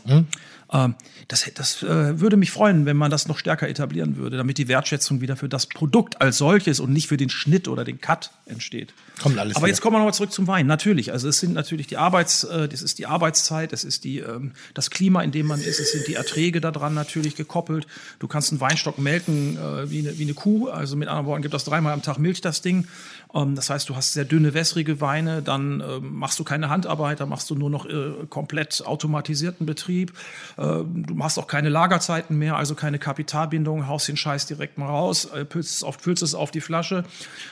Ähm, 0.72 0.96
das 1.28 1.50
das 1.56 1.84
äh, 1.84 2.20
würde 2.20 2.38
mich 2.38 2.52
freuen, 2.52 2.86
wenn 2.86 2.98
man 2.98 3.12
das 3.12 3.28
noch 3.28 3.38
stärker 3.38 3.68
etablieren 3.70 4.18
würde, 4.18 4.38
damit 4.38 4.58
die 4.58 4.68
Wertschätzung 4.68 5.22
wieder 5.22 5.36
für 5.36 5.50
das 5.50 5.68
Produkt 5.68 6.22
als 6.22 6.38
solches 6.38 6.80
und 6.80 6.92
nicht 6.92 7.08
für 7.08 7.18
den 7.18 7.30
Schnitt 7.30 7.68
oder 7.68 7.84
den 7.84 8.02
Cut 8.02 8.32
entsteht. 8.46 8.94
Kommt 9.22 9.38
alles 9.38 9.56
Aber 9.56 9.64
wieder. 9.64 9.70
jetzt 9.70 9.82
kommen 9.82 9.96
wir 9.96 10.00
nochmal 10.00 10.14
zurück 10.14 10.32
zum 10.32 10.48
Wein. 10.48 10.66
Natürlich, 10.68 11.12
also 11.12 11.28
es 11.28 11.40
sind 11.40 11.54
natürlich 11.54 11.88
die 11.88 11.98
Arbeits, 11.98 12.44
äh, 12.44 12.68
das 12.68 12.82
ist 12.82 13.00
die 13.00 13.06
Arbeitszeit, 13.06 13.74
es 13.74 13.84
ist 13.84 14.04
die, 14.04 14.20
ähm, 14.20 14.54
das 14.74 14.90
Klima, 14.90 15.22
in 15.22 15.32
dem 15.32 15.48
man 15.48 15.60
ist, 15.60 15.80
es 15.80 15.92
sind 15.92 16.08
die 16.08 16.16
Erträge 16.16 16.62
daran 16.62 16.94
natürlich 16.94 17.36
gekoppelt. 17.36 17.88
Du 18.20 18.28
kannst 18.28 18.52
einen 18.52 18.62
Weinstock 18.62 18.98
melken 18.98 19.58
äh, 19.58 19.90
wie, 19.90 20.00
eine, 20.00 20.18
wie 20.18 20.24
eine 20.24 20.34
Kuh, 20.34 20.70
also 20.70 20.96
mit 20.96 21.08
anderen 21.08 21.28
Worten 21.28 21.42
gibt 21.42 21.54
das 21.54 21.66
dreimal 21.66 21.94
am 21.94 22.02
Tag 22.02 22.18
Milch 22.18 22.42
das 22.42 22.62
Ding. 22.62 22.88
Ähm, 23.34 23.56
das 23.56 23.70
heißt, 23.70 23.90
du 23.90 23.96
hast 23.96 24.14
sehr 24.14 24.26
dünne, 24.26 24.54
wässrige 24.54 25.02
Weine, 25.02 25.42
dann 25.42 25.82
ähm, 25.82 26.16
machst 26.16 26.40
du 26.40 26.44
keine 26.44 26.70
Handarbeit, 26.70 27.20
dann 27.20 27.30
machst 27.30 27.50
du 27.50 27.56
nur 27.56 27.70
noch 27.70 27.86
äh, 27.86 28.26
komplett 28.30 28.84
automatisierten 28.86 29.66
Betrieb. 29.66 30.14
Äh, 30.58 30.64
du 30.64 31.14
machst 31.14 31.38
auch 31.38 31.48
keine 31.48 31.70
Lagerzeiten 31.70 32.38
mehr, 32.38 32.56
also 32.56 32.76
keine 32.76 33.00
Kapitalbindung, 33.00 33.88
haust 33.88 34.08
den 34.08 34.18
Scheiß 34.18 34.46
direkt 34.46 34.78
mal 34.78 34.88
raus, 34.88 35.26
äh, 35.26 35.46
füllst, 35.46 35.76
es 35.76 35.84
auf, 35.84 35.98
füllst 36.00 36.24
es 36.24 36.36
auf 36.36 36.52
die 36.52 36.62
Flasche. 36.62 37.04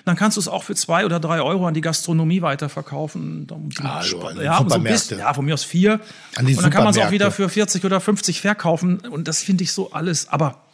Dann 0.06 0.16
kannst 0.16 0.38
du 0.38 0.42
es 0.42 0.48
auch 0.48 0.64
für 0.64 0.76
zwei 0.76 1.06
oder 1.06 1.20
drei 1.20 1.42
Euro 1.42 1.57
an 1.66 1.74
die 1.74 1.82
Gastronomie 1.82 2.42
weiterverkaufen. 2.42 3.48
Die 3.48 3.54
Also 3.84 4.42
ja, 4.42 4.58
so 4.58 4.80
bisschen, 4.80 5.20
ja, 5.20 5.34
von 5.34 5.46
mir 5.46 5.54
aus 5.54 5.64
vier. 5.64 6.00
Und 6.40 6.62
dann 6.62 6.72
kann 6.72 6.84
man 6.84 6.94
es 6.94 7.00
auch 7.00 7.12
wieder 7.12 7.32
für 7.32 7.50
40 7.50 7.84
oder 7.86 8.00
50 8.00 8.42
verkaufen. 8.42 9.00
Und 9.00 9.28
das 9.28 9.42
finde 9.42 9.64
ich 9.64 9.72
so 9.72 9.92
alles. 9.92 10.30
Aber 10.30 10.67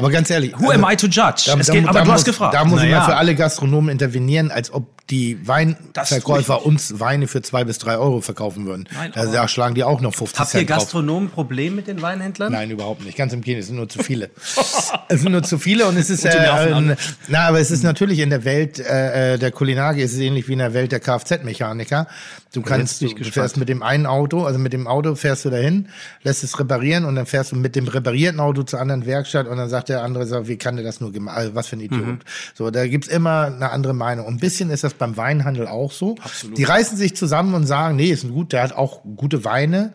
Aber 0.00 0.10
ganz 0.10 0.30
ehrlich. 0.30 0.58
who 0.58 0.70
am 0.70 0.86
I 0.88 0.96
to 0.96 1.06
judge? 1.06 1.44
Da, 1.46 1.58
es 1.58 1.66
da, 1.66 1.72
geht, 1.72 1.86
aber 1.86 2.00
du 2.00 2.06
muss, 2.06 2.14
hast 2.14 2.24
gefragt. 2.24 2.54
Da 2.54 2.64
muss 2.64 2.80
ich 2.80 2.86
Naja. 2.86 3.00
mal 3.00 3.06
für 3.06 3.16
alle 3.16 3.34
Gastronomen 3.34 3.90
intervenieren, 3.90 4.50
als 4.50 4.72
ob 4.72 5.06
die 5.10 5.46
Weinverkäufer 5.46 6.64
uns 6.64 7.00
Weine 7.00 7.26
für 7.26 7.42
zwei 7.42 7.64
bis 7.64 7.78
drei 7.78 7.98
Euro 7.98 8.20
verkaufen 8.20 8.66
würden. 8.66 8.88
Nein, 8.94 9.12
also 9.14 9.32
da 9.32 9.48
schlagen 9.48 9.74
die 9.74 9.82
auch 9.84 10.00
noch 10.00 10.14
50 10.14 10.38
Habt 10.38 10.54
ihr 10.54 10.58
Cent 10.60 10.70
drauf. 10.70 10.78
Gastronomen 10.78 11.28
ein 11.28 11.30
Problem 11.32 11.74
mit 11.74 11.88
den 11.88 12.00
Weinhändlern? 12.00 12.52
Nein, 12.52 12.70
überhaupt 12.70 13.04
nicht. 13.04 13.18
Ganz 13.18 13.32
im 13.32 13.40
Gegenteil, 13.40 13.60
es 13.60 13.66
sind 13.66 13.76
nur 13.76 13.88
zu 13.88 14.02
viele. 14.02 14.30
es 15.08 15.20
sind 15.20 15.32
nur 15.32 15.42
zu 15.42 15.58
viele 15.58 15.86
und 15.86 15.96
es 15.96 16.10
ist 16.10 16.24
Und 16.30 16.90
äh, 16.90 16.96
na, 17.28 17.48
aber 17.48 17.60
es 17.60 17.70
ist 17.70 17.82
natürlich 17.82 18.20
in 18.20 18.30
der 18.30 18.44
Welt 18.44 18.78
äh, 18.78 19.34
äh, 19.34 19.38
der 19.38 19.50
Kulinarik 19.50 20.00
ist 20.00 20.12
es 20.12 20.18
ähnlich 20.18 20.48
wie 20.48 20.52
in 20.52 20.58
der 20.60 20.74
Welt 20.74 20.92
der 20.92 21.00
Kfz-Mechaniker. 21.00 22.06
Du 22.52 22.62
kannst, 22.62 23.00
du 23.00 23.06
gespannt. 23.06 23.32
fährst 23.34 23.56
mit 23.56 23.68
dem 23.68 23.82
einen 23.82 24.06
Auto, 24.06 24.44
also 24.44 24.58
mit 24.58 24.72
dem 24.72 24.86
Auto 24.86 25.14
fährst 25.14 25.44
du 25.44 25.50
dahin, 25.50 25.88
lässt 26.22 26.42
es 26.42 26.58
reparieren 26.58 27.04
und 27.04 27.14
dann 27.14 27.26
fährst 27.26 27.52
du 27.52 27.56
mit 27.56 27.76
dem 27.76 27.86
reparierten 27.86 28.40
Auto 28.40 28.62
zur 28.64 28.80
anderen 28.80 29.06
Werkstatt 29.06 29.46
und 29.46 29.56
dann 29.56 29.68
sagt 29.68 29.88
der 29.90 30.02
andere 30.02 30.26
so, 30.26 30.48
wie 30.48 30.56
kann 30.56 30.76
der 30.76 30.84
das 30.84 31.00
nur 31.00 31.12
gemacht? 31.12 31.36
Also 31.36 31.54
was 31.54 31.66
für 31.66 31.76
ein 31.76 31.80
Idiot. 31.80 32.06
Mhm. 32.06 32.18
So, 32.54 32.70
da 32.70 32.86
gibt's 32.86 33.08
immer 33.08 33.46
eine 33.54 33.70
andere 33.70 33.92
Meinung. 33.92 34.24
Und 34.26 34.34
ein 34.34 34.40
bisschen 34.40 34.70
ist 34.70 34.82
das 34.84 34.94
beim 34.94 35.16
Weinhandel 35.18 35.66
auch 35.68 35.92
so. 35.92 36.14
Absolut. 36.22 36.56
Die 36.56 36.64
reißen 36.64 36.96
sich 36.96 37.14
zusammen 37.14 37.52
und 37.54 37.66
sagen, 37.66 37.96
nee, 37.96 38.10
ist 38.10 38.26
gut, 38.28 38.52
der 38.54 38.62
hat 38.62 38.72
auch 38.72 39.02
gute 39.16 39.44
Weine. 39.44 39.92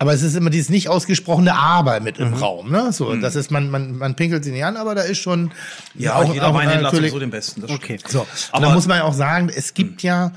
Aber 0.00 0.12
es 0.14 0.22
ist 0.22 0.36
immer 0.36 0.50
dieses 0.50 0.68
nicht 0.70 0.88
ausgesprochene 0.88 1.54
Aber 1.56 1.98
mit 1.98 2.20
Mhm. 2.20 2.26
im 2.26 2.34
Raum, 2.34 2.70
ne? 2.70 2.92
So, 2.92 3.16
das 3.16 3.34
ist 3.34 3.50
man, 3.50 3.68
man, 3.68 3.98
man 3.98 4.14
pinkelt 4.14 4.44
sie 4.44 4.52
nicht 4.52 4.64
an, 4.64 4.76
aber 4.76 4.94
da 4.94 5.02
ist 5.02 5.18
schon 5.18 5.50
ja, 5.96 6.22
jeder 6.22 6.54
Weinhändler 6.54 6.88
hat 6.88 6.94
sowieso 6.96 7.18
den 7.18 7.30
besten. 7.30 7.64
Okay. 7.64 7.98
so, 8.06 8.20
aber 8.20 8.28
Aber- 8.52 8.66
da 8.66 8.72
muss 8.74 8.86
man 8.86 8.98
ja 8.98 9.04
auch 9.04 9.12
sagen, 9.12 9.50
es 9.52 9.74
gibt 9.74 10.02
ja 10.04 10.32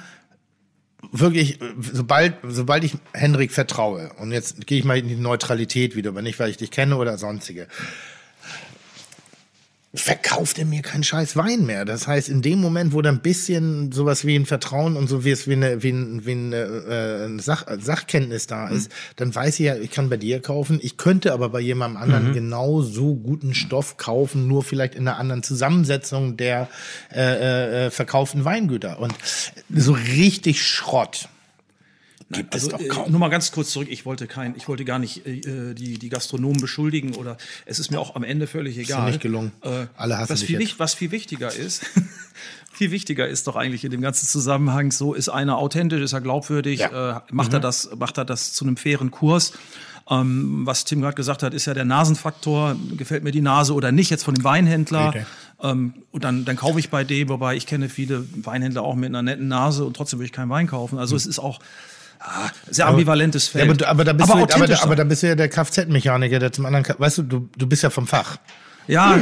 wirklich, 1.12 1.60
sobald, 1.92 2.36
sobald 2.48 2.84
ich 2.84 2.94
Henrik 3.14 3.52
vertraue, 3.52 4.12
und 4.20 4.32
jetzt 4.32 4.66
gehe 4.66 4.80
ich 4.80 4.86
mal 4.86 4.98
in 4.98 5.08
die 5.08 5.16
Neutralität 5.16 5.96
wieder, 5.96 6.10
aber 6.10 6.22
nicht, 6.22 6.40
weil 6.40 6.50
ich 6.50 6.58
dich 6.58 6.72
kenne 6.72 6.98
oder 6.98 7.18
sonstige, 7.18 7.68
verkauft 9.94 10.58
er 10.58 10.66
mir 10.66 10.82
keinen 10.82 11.04
scheiß 11.04 11.36
Wein 11.36 11.66
mehr. 11.66 11.84
Das 11.84 12.08
heißt, 12.08 12.30
in 12.30 12.42
dem 12.42 12.62
Moment, 12.62 12.94
wo 12.94 13.02
da 13.02 13.10
ein 13.10 13.22
bisschen 13.22 13.92
sowas 13.92 14.26
wie 14.26 14.38
ein 14.38 14.46
Vertrauen 14.46 14.96
und 14.96 15.08
so 15.08 15.26
wie 15.26 15.32
es 15.32 15.48
wie 15.48 15.54
eine, 15.54 15.84
wie 15.84 15.90
ein, 15.90 16.26
wie 16.26 16.32
eine 16.32 16.58
äh, 16.58 17.42
Sach, 17.42 17.66
Sachkenntnis 17.78 18.48
da 18.48 18.70
ist, 18.70 18.90
dann 19.18 19.36
weiß 19.36 19.60
ich 19.60 19.66
ja, 19.66 19.76
ich 19.76 19.92
kann 19.92 20.10
bei 20.10 20.16
dir 20.16 20.42
kaufen. 20.42 20.80
Ich 20.82 20.96
könnte 20.96 21.34
aber 21.34 21.50
bei 21.50 21.60
jemandem 21.60 22.02
anderen 22.02 22.34
genau 22.34 22.82
so 22.82 23.16
guten 23.16 23.54
Stoff 23.54 23.98
kaufen, 23.98 24.48
nur 24.48 24.64
vielleicht 24.64 24.96
in 24.96 25.08
einer 25.08 25.18
anderen 25.18 25.44
Zusammensetzung 25.44 26.38
der 26.38 26.70
äh, 27.14 27.88
äh, 27.88 27.92
verkauften 27.92 28.46
Weingüter. 28.46 29.00
Und 29.00 29.14
so 29.70 29.92
richtig 29.92 30.66
Schrott 30.66 31.28
gibt 32.32 32.56
es 32.56 32.64
Also, 32.66 32.78
doch 32.78 32.84
äh, 32.84 32.88
kaum. 32.88 33.12
nur 33.12 33.20
mal 33.20 33.30
ganz 33.30 33.52
kurz 33.52 33.72
zurück. 33.72 33.88
Ich 33.92 34.06
wollte 34.06 34.28
kein, 34.28 34.56
ich 34.56 34.68
wollte 34.68 34.86
gar 34.86 35.00
nicht 35.00 35.26
äh, 35.26 35.74
die, 35.74 35.98
die 36.00 36.10
Gastronomen 36.10 36.60
beschuldigen 36.62 37.16
oder 37.16 37.38
es 37.66 37.80
ist 37.80 37.92
mir 37.92 38.00
auch 38.00 38.16
am 38.16 38.24
Ende 38.24 38.48
völlig 38.48 38.78
egal. 38.78 39.08
nicht 39.10 39.22
gelungen. 39.22 39.52
Äh, 39.62 39.88
Alle 39.98 40.18
hassen 40.18 40.32
was 40.34 40.44
viel, 40.44 40.62
jetzt. 40.62 40.80
was 40.80 40.94
viel 40.94 41.12
wichtiger 41.12 41.54
ist, 41.54 41.84
viel 42.74 42.92
wichtiger 42.92 43.28
ist 43.28 43.48
doch 43.48 43.56
eigentlich 43.56 43.84
in 43.84 43.92
dem 43.92 44.02
ganzen 44.02 44.28
Zusammenhang, 44.28 44.92
so 44.92 45.14
ist 45.14 45.30
einer 45.30 45.58
authentisch, 45.58 46.02
ist 46.02 46.14
er 46.14 46.22
glaubwürdig, 46.22 46.80
Ja. 46.82 47.18
äh, 47.18 47.22
macht 47.32 47.54
er 47.54 47.60
das, 47.60 47.90
macht 47.98 48.18
er 48.18 48.26
das 48.26 48.54
zu 48.54 48.66
einem 48.66 48.78
fairen 48.78 49.12
Kurs. 49.12 49.54
Ähm, 50.10 50.66
was 50.66 50.84
Tim 50.84 51.00
gerade 51.02 51.16
gesagt 51.16 51.44
hat, 51.44 51.54
ist 51.54 51.66
ja 51.68 51.74
der 51.76 51.86
Nasenfaktor. 51.86 52.76
Gefällt 52.98 53.24
mir 53.24 53.32
die 53.32 53.40
Nase 53.42 53.74
oder 53.74 53.92
nicht 53.92 54.10
jetzt 54.10 54.24
von 54.24 54.34
dem 54.34 54.44
Weinhändler? 54.44 55.14
Ähm, 55.62 55.94
und 56.12 56.24
dann, 56.24 56.44
dann 56.44 56.56
kaufe 56.56 56.80
ich 56.80 56.90
bei 56.90 57.04
dem, 57.04 57.30
wobei 57.30 57.56
ich 57.56 57.68
kenne 57.68 57.88
viele 57.88 58.26
Weinhändler 58.44 58.82
auch 58.82 58.96
mit 58.96 59.10
einer 59.10 59.22
netten 59.22 59.48
Nase 59.48 59.86
und 59.86 59.96
trotzdem 59.96 60.18
will 60.20 60.26
ich 60.26 60.32
keinen 60.32 60.50
Wein 60.50 60.66
kaufen. 60.66 60.98
Also 60.98 61.16
es 61.16 61.28
ist 61.28 61.38
auch 61.38 61.60
ah, 62.22 62.50
sehr 62.70 62.88
ambivalentes 62.88 63.48
Feld. 63.50 63.66
Ja, 63.82 63.88
aber, 63.88 63.90
aber, 63.90 64.04
da 64.06 64.14
bist 64.14 64.30
du, 64.30 64.34
aber, 64.34 64.46
da- 64.68 64.82
aber 64.82 64.96
da 64.96 65.02
sein. 65.02 65.08
bist 65.10 65.24
du 65.24 65.28
ja 65.28 65.36
der 65.36 65.50
Kfz-Mechaniker, 65.50 66.40
der 66.40 66.52
zum 66.52 66.66
anderen, 66.66 66.86
weißt 66.98 67.20
du, 67.20 67.24
du, 67.24 67.50
du 67.58 67.68
bist 67.68 67.84
ja 67.84 67.90
vom 67.90 68.08
Fach. 68.08 68.38
Ja, 68.88 69.18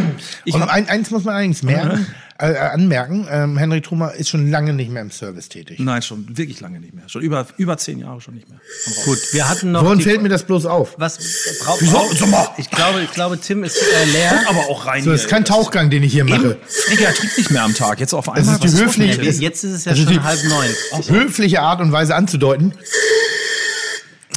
ich 0.45 0.53
und 0.53 0.63
ein, 0.63 0.87
eins 0.89 1.11
muss 1.11 1.23
man 1.23 1.35
allerdings 1.35 1.63
merken, 1.63 2.05
äh, 2.41 2.51
äh, 2.53 2.57
anmerken, 2.57 3.27
ähm, 3.29 3.57
Henry 3.57 3.81
Trumer 3.81 4.13
ist 4.13 4.29
schon 4.29 4.49
lange 4.49 4.71
nicht 4.71 4.89
mehr 4.89 5.01
im 5.01 5.11
Service 5.11 5.49
tätig. 5.49 5.77
nein, 5.79 6.01
schon 6.01 6.37
wirklich 6.37 6.61
lange 6.61 6.79
nicht 6.79 6.93
mehr. 6.93 7.09
Schon 7.09 7.21
über, 7.21 7.45
über 7.57 7.77
zehn 7.77 7.99
Jahre 7.99 8.21
schon 8.21 8.35
nicht 8.35 8.47
mehr. 8.49 8.59
Gut, 9.03 9.17
wir 9.33 9.49
hatten 9.49 9.73
noch. 9.73 9.83
Worin 9.83 9.97
die- 9.97 10.05
fällt 10.05 10.21
mir 10.21 10.29
das 10.29 10.43
bloß 10.43 10.65
auf? 10.65 10.95
was 10.97 11.17
braucht 11.61 11.81
Wieso? 11.81 12.09
Sag 12.17 12.29
mal. 12.29 12.47
Ich 12.57 12.69
glaube, 12.71 13.01
ich 13.01 13.11
glaube, 13.11 13.37
Tim 13.41 13.65
ist 13.65 13.75
äh, 13.81 14.05
leer. 14.13 14.41
Aber 14.47 14.59
auch 14.69 14.85
rein. 14.85 15.03
So, 15.03 15.11
das 15.11 15.21
ist 15.23 15.29
kein 15.29 15.43
Tauchgang, 15.43 15.89
den 15.89 16.01
ich 16.03 16.13
hier 16.13 16.23
mache. 16.23 16.57
Frankie, 16.65 17.03
er 17.03 17.13
trinkt 17.13 17.37
nicht 17.37 17.51
mehr 17.51 17.63
am 17.63 17.73
Tag. 17.75 17.99
Jetzt 17.99 18.13
auf 18.13 18.29
einmal. 18.29 18.53
ist 18.55 18.63
die 18.63 18.67
was 18.69 18.79
los 18.79 18.81
höflich- 18.95 19.17
mit 19.17 19.25
dir? 19.25 19.29
ist- 19.29 19.41
Jetzt 19.41 19.63
ist 19.65 19.71
es 19.73 19.83
ja 19.85 19.95
schon 19.95 20.07
die- 20.07 20.19
halb 20.21 20.39
neun. 20.45 20.69
Höfliche 21.09 21.59
Art 21.61 21.81
und 21.81 21.91
Weise 21.91 22.15
anzudeuten, 22.15 22.73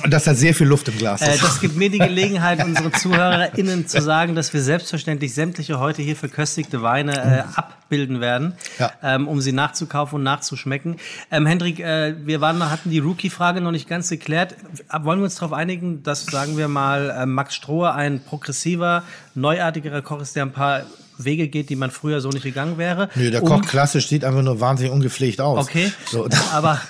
dass 0.09 0.24
da 0.24 0.34
sehr 0.34 0.55
viel 0.55 0.66
Luft 0.66 0.88
im 0.88 0.98
Glas 0.98 1.22
Äh, 1.22 1.34
ist. 1.34 1.42
das 1.44 1.61
gibt 1.61 1.76
mir 1.76 1.90
die 1.90 1.98
Gelegenheit, 1.98 2.64
unsere 2.64 2.90
ZuhörerInnen 2.92 3.86
zu 3.86 4.00
sagen, 4.03 4.34
dass 4.34 4.53
wir 4.53 4.62
selbstverständlich 4.62 5.34
sämtliche 5.34 5.78
heute 5.78 6.03
hier 6.03 6.16
verköstigte 6.16 6.82
Weine 6.82 7.12
äh, 7.16 7.42
abbilden 7.59 8.20
werden, 8.20 8.55
Ja. 8.78 8.92
ähm, 9.03 9.28
um 9.28 9.40
sie 9.40 9.53
nachzukaufen 9.53 10.16
und 10.16 10.22
nachzuschmecken. 10.22 10.96
Ähm, 11.30 11.46
Hendrik, 11.46 11.80
äh, 11.80 12.14
wir 12.26 12.40
waren, 12.40 12.70
hatten 12.70 12.90
die 12.90 12.98
Rookie-Frage 12.98 13.61
noch 13.61 13.70
nicht 13.72 13.88
ganz 13.88 14.09
geklärt. 14.09 14.55
Wollen 14.90 15.20
wir 15.20 15.24
uns 15.24 15.36
darauf 15.36 15.53
einigen, 15.53 16.03
dass, 16.03 16.24
sagen 16.26 16.57
wir 16.57 16.68
mal, 16.68 17.11
äh, 17.11 17.26
Max 17.26 17.55
Strohe 17.55 17.92
ein 17.92 18.20
progressiver, 18.24 19.03
neuartigerer 19.34 20.03
Koch 20.03 20.20
ist, 20.20 20.36
der 20.36 20.44
ein 20.44 20.53
paar 20.53 20.82
Wege 21.25 21.49
geht, 21.49 21.70
die 21.70 21.77
man 21.77 21.91
früher 21.91 22.20
so 22.20 22.29
nicht 22.31 22.43
gegangen 22.43 22.79
wäre? 22.79 23.09
Nö, 23.14 23.31
der 23.31 23.41
Koch 23.41 23.62
klassisch 23.62 24.09
sieht 24.09 24.25
einfach 24.25 24.43
nur 24.43 24.61
wahnsinnig 24.61 24.93
ungepflegt 24.93 25.41
aus. 25.41 25.66
Okay, 25.66 25.93
So, 26.11 26.29
aber- 26.53 26.81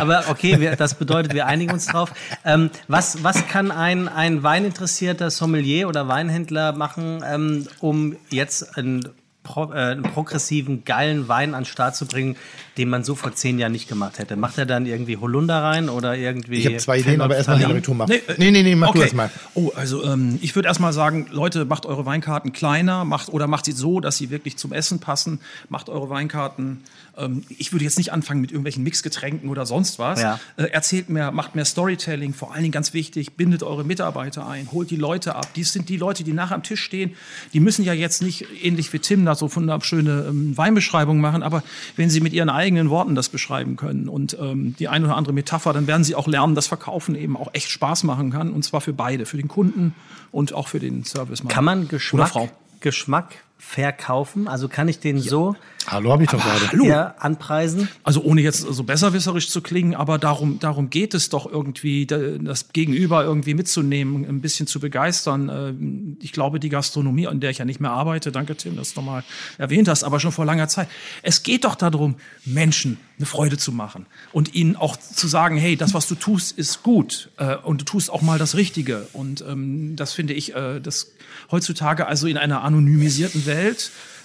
Aber 0.00 0.24
okay, 0.28 0.60
wir, 0.60 0.76
das 0.76 0.94
bedeutet, 0.94 1.34
wir 1.34 1.46
einigen 1.46 1.72
uns 1.72 1.86
drauf. 1.86 2.12
Ähm, 2.44 2.70
was, 2.88 3.22
was 3.24 3.46
kann 3.48 3.70
ein, 3.70 4.08
ein 4.08 4.42
weininteressierter 4.42 5.30
Sommelier 5.30 5.88
oder 5.88 6.08
Weinhändler 6.08 6.72
machen, 6.72 7.22
ähm, 7.26 7.66
um 7.80 8.16
jetzt 8.30 8.76
ein 8.76 9.08
pro, 9.42 9.72
äh, 9.72 9.76
einen 9.76 10.02
progressiven, 10.02 10.84
geilen 10.84 11.28
Wein 11.28 11.54
an 11.54 11.62
den 11.62 11.66
Start 11.66 11.96
zu 11.96 12.06
bringen, 12.06 12.36
den 12.76 12.88
man 12.88 13.04
so 13.04 13.14
vor 13.14 13.34
zehn 13.34 13.58
Jahren 13.58 13.72
nicht 13.72 13.88
gemacht 13.88 14.18
hätte? 14.18 14.36
Macht 14.36 14.58
er 14.58 14.66
dann 14.66 14.86
irgendwie 14.86 15.16
Holunder 15.16 15.62
rein 15.62 15.88
oder 15.88 16.16
irgendwie. 16.16 16.56
Ich 16.56 16.66
habe 16.66 16.76
zwei 16.76 16.98
Ideen, 16.98 17.20
aber 17.20 17.36
erstmal 17.36 17.58
die 17.58 17.64
Abitur 17.64 17.94
machen. 17.94 18.10
Nee, 18.10 18.20
Nee, 18.38 18.48
äh, 18.48 18.50
nee, 18.50 18.62
nee, 18.62 18.74
mach 18.74 18.92
du 18.92 18.98
okay. 18.98 19.08
das 19.08 19.14
mal. 19.14 19.30
Oh, 19.54 19.70
also 19.74 20.04
ähm, 20.04 20.38
ich 20.42 20.54
würde 20.54 20.68
erstmal 20.68 20.92
sagen, 20.92 21.26
Leute, 21.30 21.64
macht 21.64 21.86
eure 21.86 22.06
Weinkarten 22.06 22.52
kleiner, 22.52 23.04
macht 23.04 23.28
oder 23.28 23.46
macht 23.46 23.64
sie 23.64 23.72
so, 23.72 24.00
dass 24.00 24.16
sie 24.16 24.30
wirklich 24.30 24.56
zum 24.56 24.72
Essen 24.72 24.98
passen. 25.00 25.40
Macht 25.68 25.88
eure 25.88 26.10
Weinkarten. 26.10 26.82
Ähm, 27.16 27.44
ich 27.58 27.72
würde 27.72 27.84
jetzt 27.84 27.98
nicht 27.98 28.12
anfangen 28.12 28.40
mit 28.40 28.50
irgendwelchen 28.50 28.82
Mixgetränken 28.84 29.48
oder 29.48 29.66
sonst 29.66 29.98
was. 29.98 30.22
Ja. 30.22 30.40
Äh, 30.56 30.64
erzählt 30.64 31.08
mehr, 31.08 31.32
macht 31.32 31.54
mehr 31.54 31.64
Storytelling, 31.64 32.34
vor 32.34 32.52
allen 32.52 32.62
Dingen 32.62 32.72
ganz 32.72 32.94
wichtig, 32.94 33.36
bindet 33.36 33.62
eure 33.62 33.84
Mitarbeiter 33.84 34.46
ein, 34.46 34.68
holt 34.72 34.90
die 34.90 34.96
Leute 34.96 35.34
ab. 35.34 35.48
Dies 35.54 35.72
sind 35.72 35.88
die 35.88 35.96
Leute, 35.96 36.24
die 36.24 36.32
nachher 36.32 36.54
am 36.54 36.62
Tisch 36.62 36.82
stehen. 36.82 37.14
Die 37.52 37.60
müssen 37.60 37.84
ja 37.84 37.92
jetzt 37.92 38.22
nicht 38.22 38.46
ähnlich 38.62 38.92
wie 38.92 38.98
Tim 38.98 39.24
da 39.30 39.36
so 39.36 39.48
von 39.48 39.62
einer 39.68 39.80
schöne 39.82 40.26
ähm, 40.28 40.56
Weinbeschreibung 40.56 41.20
machen, 41.20 41.42
aber 41.42 41.62
wenn 41.96 42.10
sie 42.10 42.20
mit 42.20 42.32
ihren 42.32 42.50
eigenen 42.50 42.90
Worten 42.90 43.14
das 43.14 43.28
beschreiben 43.28 43.76
können 43.76 44.08
und 44.08 44.36
ähm, 44.40 44.74
die 44.78 44.88
eine 44.88 45.06
oder 45.06 45.16
andere 45.16 45.32
Metapher, 45.32 45.72
dann 45.72 45.86
werden 45.86 46.04
sie 46.04 46.14
auch 46.14 46.26
lernen, 46.26 46.54
dass 46.54 46.66
Verkaufen 46.66 47.14
eben 47.14 47.36
auch 47.36 47.48
echt 47.52 47.70
Spaß 47.70 48.04
machen 48.04 48.30
kann 48.30 48.50
und 48.50 48.64
zwar 48.64 48.80
für 48.80 48.92
beide, 48.92 49.26
für 49.26 49.36
den 49.36 49.48
Kunden 49.48 49.94
und 50.32 50.52
auch 50.52 50.68
für 50.68 50.80
den 50.80 51.04
Servicemann. 51.04 51.52
Kann 51.52 51.64
man 51.64 51.88
Geschmack. 51.88 52.32
Geschmack 52.80 53.36
verkaufen? 53.60 54.48
Also 54.48 54.68
kann 54.68 54.88
ich 54.88 54.98
den 54.98 55.20
so 55.20 55.54
Hallo, 55.86 56.12
habe 56.12 56.22
ich 56.24 56.28
doch 56.30 56.38
gerade. 56.40 56.70
Hallo. 56.72 56.84
anpreisen? 57.18 57.88
Also 58.04 58.20
ohne 58.22 58.42
jetzt 58.42 58.60
so 58.60 58.82
besserwisserisch 58.84 59.48
zu 59.48 59.62
klingen, 59.62 59.94
aber 59.94 60.18
darum, 60.18 60.58
darum 60.58 60.90
geht 60.90 61.14
es 61.14 61.30
doch 61.30 61.50
irgendwie, 61.50 62.04
da- 62.06 62.18
das 62.38 62.68
Gegenüber 62.72 63.24
irgendwie 63.24 63.54
mitzunehmen, 63.54 64.24
ein 64.28 64.40
bisschen 64.42 64.66
zu 64.66 64.78
begeistern. 64.78 65.48
Ähm, 65.52 66.16
Ich 66.20 66.32
glaube, 66.32 66.60
die 66.60 66.68
Gastronomie, 66.68 67.26
an 67.26 67.40
der 67.40 67.50
ich 67.50 67.58
ja 67.58 67.64
nicht 67.64 67.80
mehr 67.80 67.90
arbeite, 67.92 68.30
danke 68.30 68.56
Tim, 68.56 68.76
dass 68.76 68.92
du 68.92 69.00
nochmal 69.00 69.24
erwähnt 69.56 69.88
hast, 69.88 70.04
aber 70.04 70.20
schon 70.20 70.32
vor 70.32 70.44
langer 70.44 70.68
Zeit. 70.68 70.88
Es 71.22 71.42
geht 71.42 71.64
doch 71.64 71.74
darum, 71.76 72.16
Menschen 72.44 72.98
eine 73.18 73.26
Freude 73.26 73.56
zu 73.58 73.72
machen 73.72 74.06
und 74.32 74.54
ihnen 74.54 74.76
auch 74.76 74.96
zu 74.98 75.28
sagen, 75.28 75.56
hey, 75.56 75.76
das, 75.76 75.94
was 75.94 76.06
du 76.08 76.14
tust, 76.14 76.56
ist 76.58 76.82
gut 76.82 77.30
äh, 77.38 77.56
und 77.56 77.80
du 77.80 77.84
tust 77.86 78.10
auch 78.10 78.22
mal 78.22 78.38
das 78.38 78.54
Richtige. 78.54 79.06
Und 79.14 79.42
ähm, 79.48 79.96
das 79.96 80.12
finde 80.12 80.34
ich, 80.34 80.54
äh, 80.54 80.78
das 80.80 81.12
heutzutage 81.50 82.06
also 82.06 82.26
in 82.26 82.36
einer 82.36 82.62
anonymisierten 82.62 83.44
Welt, 83.46 83.49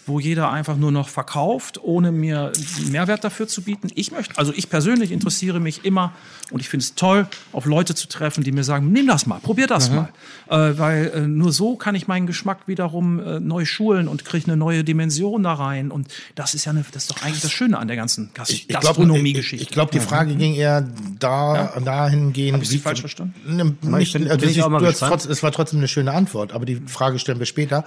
wo 0.07 0.19
jeder 0.19 0.51
einfach 0.51 0.77
nur 0.77 0.91
noch 0.91 1.09
verkauft, 1.09 1.79
ohne 1.81 2.11
mir 2.11 2.51
Mehrwert 2.91 3.23
dafür 3.23 3.47
zu 3.47 3.63
bieten. 3.63 3.87
Ich 3.95 4.11
möchte, 4.11 4.37
also 4.37 4.53
ich 4.55 4.69
persönlich 4.69 5.11
interessiere 5.11 5.59
mich 5.59 5.83
immer 5.83 6.13
und 6.51 6.59
ich 6.59 6.69
finde 6.69 6.83
es 6.83 6.93
toll, 6.93 7.25
auf 7.51 7.65
Leute 7.65 7.95
zu 7.95 8.07
treffen, 8.07 8.43
die 8.43 8.51
mir 8.51 8.63
sagen, 8.63 8.91
nimm 8.91 9.07
das 9.07 9.25
mal, 9.25 9.39
probier 9.39 9.65
das 9.65 9.89
mal. 9.89 10.09
Äh, 10.47 10.77
weil 10.77 11.07
äh, 11.15 11.21
nur 11.21 11.51
so 11.51 11.75
kann 11.75 11.95
ich 11.95 12.07
meinen 12.07 12.27
Geschmack 12.27 12.67
wiederum 12.67 13.19
äh, 13.19 13.39
neu 13.39 13.65
schulen 13.65 14.07
und 14.07 14.25
kriege 14.25 14.45
eine 14.45 14.57
neue 14.57 14.83
Dimension 14.83 15.41
da 15.41 15.53
rein. 15.53 15.89
Und 15.89 16.07
das 16.35 16.53
ist 16.53 16.65
ja 16.65 16.71
eine, 16.71 16.85
das 16.91 17.05
ist 17.05 17.09
doch 17.09 17.23
eigentlich 17.23 17.41
das 17.41 17.51
Schöne 17.51 17.79
an 17.79 17.87
der 17.87 17.97
ganzen 17.97 18.29
Gas 18.35 18.51
Ich 18.51 18.67
glaube, 18.67 18.85
Gastronomie-Geschichte. 18.85 19.55
ich, 19.63 19.69
ich 19.69 19.73
glaub, 19.73 19.89
die 19.89 19.99
Frage 20.01 20.35
ging 20.35 20.53
eher 20.53 20.87
da, 21.17 21.73
dahingehend. 21.83 22.57
Hab 22.57 22.61
ich 22.61 22.69
sie 22.69 22.77
falsch 22.77 22.99
verstanden? 22.99 23.33
Ne, 23.47 23.75
nicht, 23.97 24.13
bin- 24.13 24.25
also 24.27 24.37
bin 24.37 24.49
ich 24.51 24.57
es- 24.59 24.63
auch 24.63 24.69
mal 24.69 24.93
trotz, 24.93 25.25
es 25.25 25.41
war 25.41 25.51
trotzdem 25.51 25.79
eine 25.79 25.87
schöne 25.87 26.11
Antwort, 26.13 26.53
aber 26.53 26.65
die 26.67 26.75
Frage 26.85 27.17
stellen 27.17 27.39
wir 27.39 27.47
später. 27.47 27.85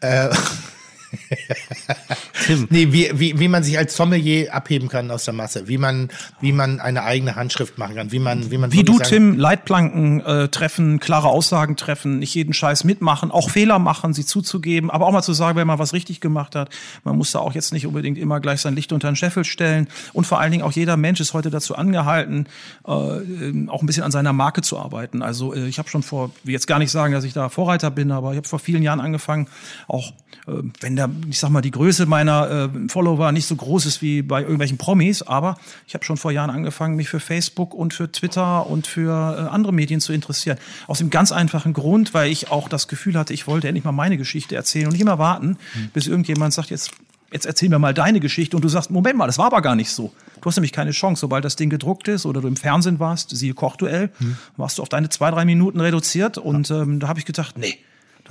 Äh, 0.00 0.30
Tim. 2.46 2.66
nee, 2.70 2.92
wie, 2.92 3.10
wie, 3.14 3.38
wie 3.38 3.48
man 3.48 3.62
sich 3.62 3.76
als 3.78 3.96
Sommelier 3.96 4.54
abheben 4.54 4.88
kann 4.88 5.10
aus 5.10 5.24
der 5.24 5.34
Masse, 5.34 5.68
wie 5.68 5.78
man, 5.78 6.08
wie 6.40 6.52
man 6.52 6.80
eine 6.80 7.02
eigene 7.04 7.36
Handschrift 7.36 7.78
machen 7.78 7.96
kann, 7.96 8.12
wie 8.12 8.18
man, 8.18 8.50
wie 8.50 8.58
man 8.58 8.72
Wie 8.72 8.82
du, 8.84 8.94
sagen- 8.94 9.08
Tim, 9.08 9.38
Leitplanken 9.38 10.20
äh, 10.20 10.48
treffen, 10.48 11.00
klare 11.00 11.28
Aussagen 11.28 11.76
treffen, 11.76 12.18
nicht 12.18 12.34
jeden 12.34 12.54
Scheiß 12.54 12.84
mitmachen, 12.84 13.30
auch 13.30 13.50
Fehler 13.50 13.78
machen, 13.78 14.14
sie 14.14 14.24
zuzugeben, 14.24 14.90
aber 14.90 15.06
auch 15.06 15.12
mal 15.12 15.22
zu 15.22 15.32
sagen, 15.32 15.56
wenn 15.56 15.66
man 15.66 15.78
was 15.78 15.92
richtig 15.92 16.20
gemacht 16.20 16.54
hat. 16.54 16.70
Man 17.04 17.16
muss 17.16 17.32
da 17.32 17.40
auch 17.40 17.54
jetzt 17.54 17.72
nicht 17.72 17.86
unbedingt 17.86 18.18
immer 18.18 18.40
gleich 18.40 18.60
sein 18.60 18.74
Licht 18.74 18.92
unter 18.92 19.08
den 19.10 19.16
Scheffel 19.16 19.44
stellen. 19.44 19.88
Und 20.12 20.26
vor 20.26 20.40
allen 20.40 20.52
Dingen 20.52 20.64
auch 20.64 20.72
jeder 20.72 20.96
Mensch 20.96 21.20
ist 21.20 21.34
heute 21.34 21.50
dazu 21.50 21.74
angehalten, 21.74 22.46
äh, 22.86 22.92
ähm, 22.92 23.68
auch 23.68 23.82
ein 23.82 23.86
bisschen 23.86 24.04
an 24.04 24.10
seiner 24.10 24.32
Marke 24.32 24.62
zu 24.62 24.78
arbeiten. 24.78 25.22
Also 25.22 25.54
äh, 25.54 25.66
ich 25.66 25.78
habe 25.78 25.88
schon 25.88 26.02
vor, 26.02 26.30
will 26.44 26.52
jetzt 26.52 26.66
gar 26.66 26.78
nicht 26.78 26.90
sagen, 26.90 27.12
dass 27.12 27.24
ich 27.24 27.32
da 27.32 27.48
Vorreiter 27.48 27.90
bin, 27.90 28.10
aber 28.12 28.32
ich 28.32 28.36
habe 28.36 28.48
vor 28.48 28.58
vielen 28.58 28.82
Jahren 28.82 29.00
angefangen, 29.00 29.48
auch 29.88 30.12
äh, 30.46 30.52
wenn 30.80 30.96
der, 31.00 31.10
ich 31.28 31.38
sag 31.38 31.50
mal, 31.50 31.60
die 31.60 31.70
Größe 31.70 32.06
meiner 32.06 32.70
äh, 32.74 32.88
Follower 32.88 33.32
nicht 33.32 33.46
so 33.46 33.56
groß 33.56 33.86
ist 33.86 34.02
wie 34.02 34.22
bei 34.22 34.40
irgendwelchen 34.40 34.78
Promis, 34.78 35.22
aber 35.22 35.56
ich 35.86 35.94
habe 35.94 36.04
schon 36.04 36.16
vor 36.16 36.30
Jahren 36.30 36.50
angefangen, 36.50 36.96
mich 36.96 37.08
für 37.08 37.20
Facebook 37.20 37.74
und 37.74 37.94
für 37.94 38.12
Twitter 38.12 38.66
und 38.66 38.86
für 38.86 39.10
äh, 39.10 39.48
andere 39.48 39.72
Medien 39.72 40.00
zu 40.00 40.12
interessieren. 40.12 40.58
Aus 40.86 40.98
dem 40.98 41.10
ganz 41.10 41.32
einfachen 41.32 41.72
Grund, 41.72 42.14
weil 42.14 42.30
ich 42.30 42.50
auch 42.50 42.68
das 42.68 42.88
Gefühl 42.88 43.18
hatte, 43.18 43.32
ich 43.32 43.46
wollte 43.46 43.68
endlich 43.68 43.84
mal 43.84 43.92
meine 43.92 44.18
Geschichte 44.18 44.54
erzählen 44.54 44.86
und 44.86 44.92
nicht 44.92 45.02
immer 45.02 45.18
warten, 45.18 45.56
bis 45.92 46.06
irgendjemand 46.06 46.52
sagt, 46.52 46.70
jetzt 46.70 46.90
Jetzt 47.32 47.46
erzähl 47.46 47.68
mir 47.68 47.78
mal 47.78 47.94
deine 47.94 48.18
Geschichte 48.18 48.56
und 48.56 48.64
du 48.64 48.68
sagst, 48.68 48.90
Moment 48.90 49.16
mal, 49.16 49.26
das 49.26 49.38
war 49.38 49.46
aber 49.46 49.62
gar 49.62 49.76
nicht 49.76 49.92
so. 49.92 50.12
Du 50.40 50.46
hast 50.46 50.56
nämlich 50.56 50.72
keine 50.72 50.90
Chance, 50.90 51.20
sobald 51.20 51.44
das 51.44 51.54
Ding 51.54 51.70
gedruckt 51.70 52.08
ist 52.08 52.26
oder 52.26 52.40
du 52.40 52.48
im 52.48 52.56
Fernsehen 52.56 52.98
warst, 52.98 53.30
siehe 53.30 53.54
Kochduell, 53.54 54.10
warst 54.56 54.78
du 54.78 54.82
auf 54.82 54.88
deine 54.88 55.10
zwei, 55.10 55.30
drei 55.30 55.44
Minuten 55.44 55.80
reduziert 55.80 56.38
und 56.38 56.72
ähm, 56.72 56.98
da 56.98 57.06
habe 57.06 57.20
ich 57.20 57.26
gedacht, 57.26 57.56
nee, 57.56 57.78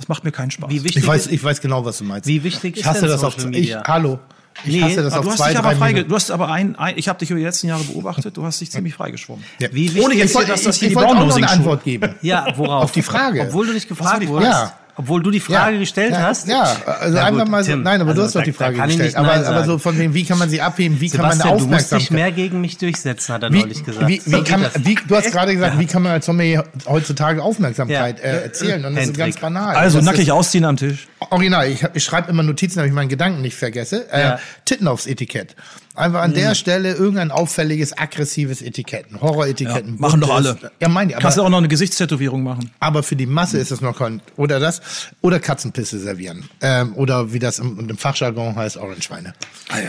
das 0.00 0.08
macht 0.08 0.24
mir 0.24 0.32
keinen 0.32 0.50
Spaß. 0.50 0.70
Wie 0.70 0.82
wichtig 0.82 1.02
Ich 1.02 1.06
weiß, 1.06 1.26
ist, 1.26 1.32
ich 1.32 1.44
weiß 1.44 1.60
genau, 1.60 1.84
was 1.84 1.98
du 1.98 2.04
meinst. 2.04 2.26
Wie 2.26 2.42
wichtig 2.42 2.76
ich 2.76 2.80
ist 2.80 2.86
hasse 2.86 3.02
denn 3.02 3.10
das 3.10 3.22
auf 3.22 3.34
Social 3.34 3.50
ich, 3.52 3.60
Media? 3.60 3.82
Hallo. 3.86 4.18
Ich 4.64 4.74
Nee, 4.74 4.82
hasse 4.82 5.02
das 5.02 5.12
auf 5.12 5.24
du 5.24 5.30
hast 5.30 5.36
zwei, 5.38 5.50
dich 5.50 5.58
aber 5.58 5.68
drei 5.70 5.76
frei, 5.76 5.92
Minuten. 5.92 6.08
du 6.08 6.14
hast 6.14 6.30
aber 6.30 6.48
ein, 6.48 6.76
ein 6.76 6.94
ich 6.98 7.08
habe 7.08 7.18
dich 7.18 7.30
über 7.30 7.38
die 7.38 7.44
letzten 7.44 7.68
Jahre 7.68 7.84
beobachtet, 7.84 8.36
du 8.36 8.44
hast 8.44 8.60
dich 8.60 8.70
ziemlich 8.70 8.94
freigeschwommen. 8.94 9.44
Ja. 9.60 9.68
Wie 9.72 9.84
wichtig 9.88 10.02
Ohne 10.04 10.14
jetzt 10.14 10.34
Ich 10.34 10.46
dass 10.46 10.62
das 10.62 10.76
ich, 10.76 10.80
hier 10.80 10.88
ich 10.88 10.92
die 10.92 10.96
wollte 10.96 11.08
auch 11.08 11.12
noch 11.14 11.20
Brownnosing 11.20 11.44
eine 11.44 11.52
Antwort 11.52 11.84
geben. 11.84 12.14
Ja, 12.22 12.46
worauf? 12.56 12.84
Auf 12.84 12.92
die 12.92 13.02
Frage. 13.02 13.42
Obwohl 13.42 13.66
du 13.66 13.72
nicht 13.74 13.88
war 13.90 13.96
gefragt 13.96 14.26
wurdest. 14.26 14.50
Ja. 14.52 14.79
Obwohl 15.00 15.22
du 15.22 15.30
die 15.30 15.40
Frage 15.40 15.72
Ja. 15.74 15.78
gestellt 15.80 16.12
ja, 16.12 16.20
hast. 16.20 16.46
Ja, 16.46 16.62
also 16.62 17.16
Na 17.16 17.24
einfach 17.24 17.40
gut, 17.44 17.48
mal 17.50 17.64
so, 17.64 17.70
Tim, 17.72 17.82
nein, 17.82 18.00
aber 18.02 18.12
du 18.12 18.20
also 18.20 18.24
hast 18.24 18.36
doch 18.36 18.42
die 18.42 18.52
Frage 18.52 18.76
kann 18.76 18.90
ich 18.90 18.96
gestellt. 18.98 19.16
nicht 19.16 19.16
Aber, 19.16 19.34
Nein 19.36 19.44
aber 19.46 19.64
so 19.64 19.78
von 19.78 19.98
wem, 19.98 20.12
wie 20.12 20.24
kann 20.24 20.38
man 20.38 20.50
sie 20.50 20.60
abheben? 20.60 21.00
Wie 21.00 21.08
kann 21.08 21.20
Sebastian, 21.20 21.48
man 21.48 21.58
du 21.58 21.64
eine 21.64 21.72
musst 21.74 21.90
dich 21.90 21.96
Aufmerksamkeit? 21.96 22.10
mehr 22.10 22.32
gegen 22.32 22.60
mich 22.60 22.76
durchsetzen, 22.76 23.34
hat 23.34 23.42
er 23.44 23.52
Wie, 23.52 23.60
neulich 23.60 23.82
gesagt. 23.84 24.06
wie, 24.06 24.18
So 24.20 24.30
wie 24.30 24.36
geht 24.36 24.44
kann, 24.46 24.66
wie, 24.80 24.94
du 24.94 25.16
hast 25.16 25.32
gerade 25.32 25.54
gesagt, 25.54 25.78
wie 25.78 25.86
kann 25.86 26.02
man 26.02 26.12
als 26.12 26.26
Sommelier 26.26 26.64
heutzutage 26.86 27.42
Aufmerksamkeit 27.42 28.18
Ja. 28.18 28.24
äh, 28.24 28.42
erzielen? 28.42 28.84
Und 28.84 28.94
das 28.94 29.04
ist 29.04 29.08
Hendrik. 29.10 29.26
ganz 29.26 29.36
banal. 29.40 29.74
Also 29.76 30.00
nackig 30.00 30.22
ist, 30.28 30.30
ausziehen 30.30 30.64
am 30.66 30.76
Tisch. 30.76 31.08
Original, 31.30 31.66
ich, 31.68 31.84
ich 31.94 32.04
schreibe 32.04 32.30
immer 32.30 32.42
Notizen, 32.42 32.76
damit 32.76 32.90
ich 32.90 32.94
meinen 32.94 33.08
Gedanken 33.08 33.40
nicht 33.40 33.56
vergesse. 33.56 34.06
Äh, 34.12 34.20
Ja. 34.20 34.38
Titten 34.66 34.86
aufs 34.88 35.06
Etikett. 35.06 35.56
Einfach 35.96 36.22
an 36.22 36.32
der 36.34 36.54
Stelle 36.54 36.92
irgendein 36.94 37.32
auffälliges, 37.32 37.98
aggressives 37.98 38.62
Etikett. 38.62 39.10
Ein 39.12 39.20
Horror-Etikett. 39.20 39.86
Ja, 39.86 39.92
machen 39.98 40.20
doch 40.20 40.34
alle. 40.34 40.56
Ja, 40.80 40.88
meine 40.88 41.12
ich. 41.12 41.18
Kannst 41.18 41.36
du 41.36 41.42
auch 41.42 41.48
noch 41.48 41.58
eine 41.58 41.66
Gesichtstätowierung 41.68 42.42
machen. 42.44 42.70
aber 42.78 43.02
für 43.02 43.16
die 43.16 43.26
Masse 43.26 43.58
ist 43.58 43.72
es 43.72 43.80
noch 43.80 43.98
kein, 43.98 44.22
oder 44.36 44.60
das, 44.60 44.80
oder 45.20 45.40
Katzenpisse 45.40 45.98
servieren. 45.98 46.48
Ähm, 46.60 46.94
oder 46.94 47.32
wie 47.32 47.40
das 47.40 47.58
im, 47.58 47.90
im 47.90 47.98
Fachjargon 47.98 48.54
heißt, 48.54 48.76
Orangeweine. 48.76 49.34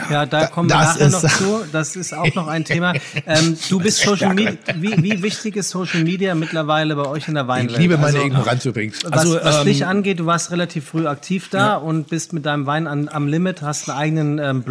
Ja, 0.09 0.25
da 0.25 0.47
kommen 0.47 0.69
wir 0.69 0.75
das 0.75 0.99
nachher 0.99 1.09
noch 1.09 1.37
zu. 1.37 1.65
Das 1.71 1.95
ist 1.95 2.13
auch 2.13 2.33
noch 2.33 2.47
ein 2.47 2.65
Thema. 2.65 2.93
Ähm, 3.27 3.57
du 3.69 3.79
bist 3.79 3.99
Social 4.03 4.33
Media. 4.33 4.57
Wie, 4.75 5.03
wie 5.03 5.21
wichtig 5.21 5.55
ist 5.55 5.69
Social 5.69 6.03
Media 6.03 6.33
mittlerweile 6.33 6.95
bei 6.95 7.05
euch 7.05 7.27
in 7.27 7.35
der 7.35 7.47
Weinwelt? 7.47 7.73
Ich 7.73 7.77
liebe 7.77 7.97
meine 7.97 8.17
Also, 8.17 8.27
Ignoranz 8.27 8.65
übrigens. 8.65 9.03
Was, 9.03 9.11
Also, 9.13 9.35
was 9.41 9.59
ähm, 9.59 9.65
dich 9.65 9.85
angeht, 9.85 10.19
du 10.19 10.25
warst 10.25 10.49
relativ 10.49 10.85
früh 10.87 11.05
aktiv 11.05 11.49
da 11.51 11.75
und 11.75 12.09
bist 12.09 12.33
mit 12.33 12.45
deinem 12.47 12.65
Wein 12.65 12.87
an, 12.87 13.07
am 13.07 13.27
Limit, 13.27 13.61
hast 13.61 13.87
einen 13.89 13.97
eigenen 13.99 14.39
ähm, 14.39 14.63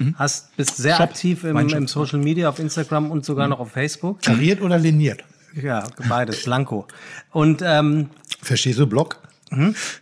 Blog, 0.00 0.14
hast, 0.18 0.56
bist 0.56 0.76
sehr 0.76 0.96
Shop, 0.96 1.10
aktiv 1.10 1.44
im, 1.44 1.56
im 1.56 1.86
Social 1.86 2.18
Media, 2.18 2.48
auf 2.48 2.58
Instagram 2.58 3.10
und 3.10 3.24
sogar 3.24 3.48
noch 3.48 3.60
auf 3.60 3.72
Facebook. 3.72 4.22
Kariert 4.22 4.60
oder 4.60 4.78
liniert? 4.78 5.24
Ja, 5.60 5.84
beides, 6.08 6.44
blanko. 6.44 6.86
Und 7.32 7.62
ähm, 7.64 8.10
Verstehst 8.42 8.78
du 8.78 8.86
Block? 8.86 9.18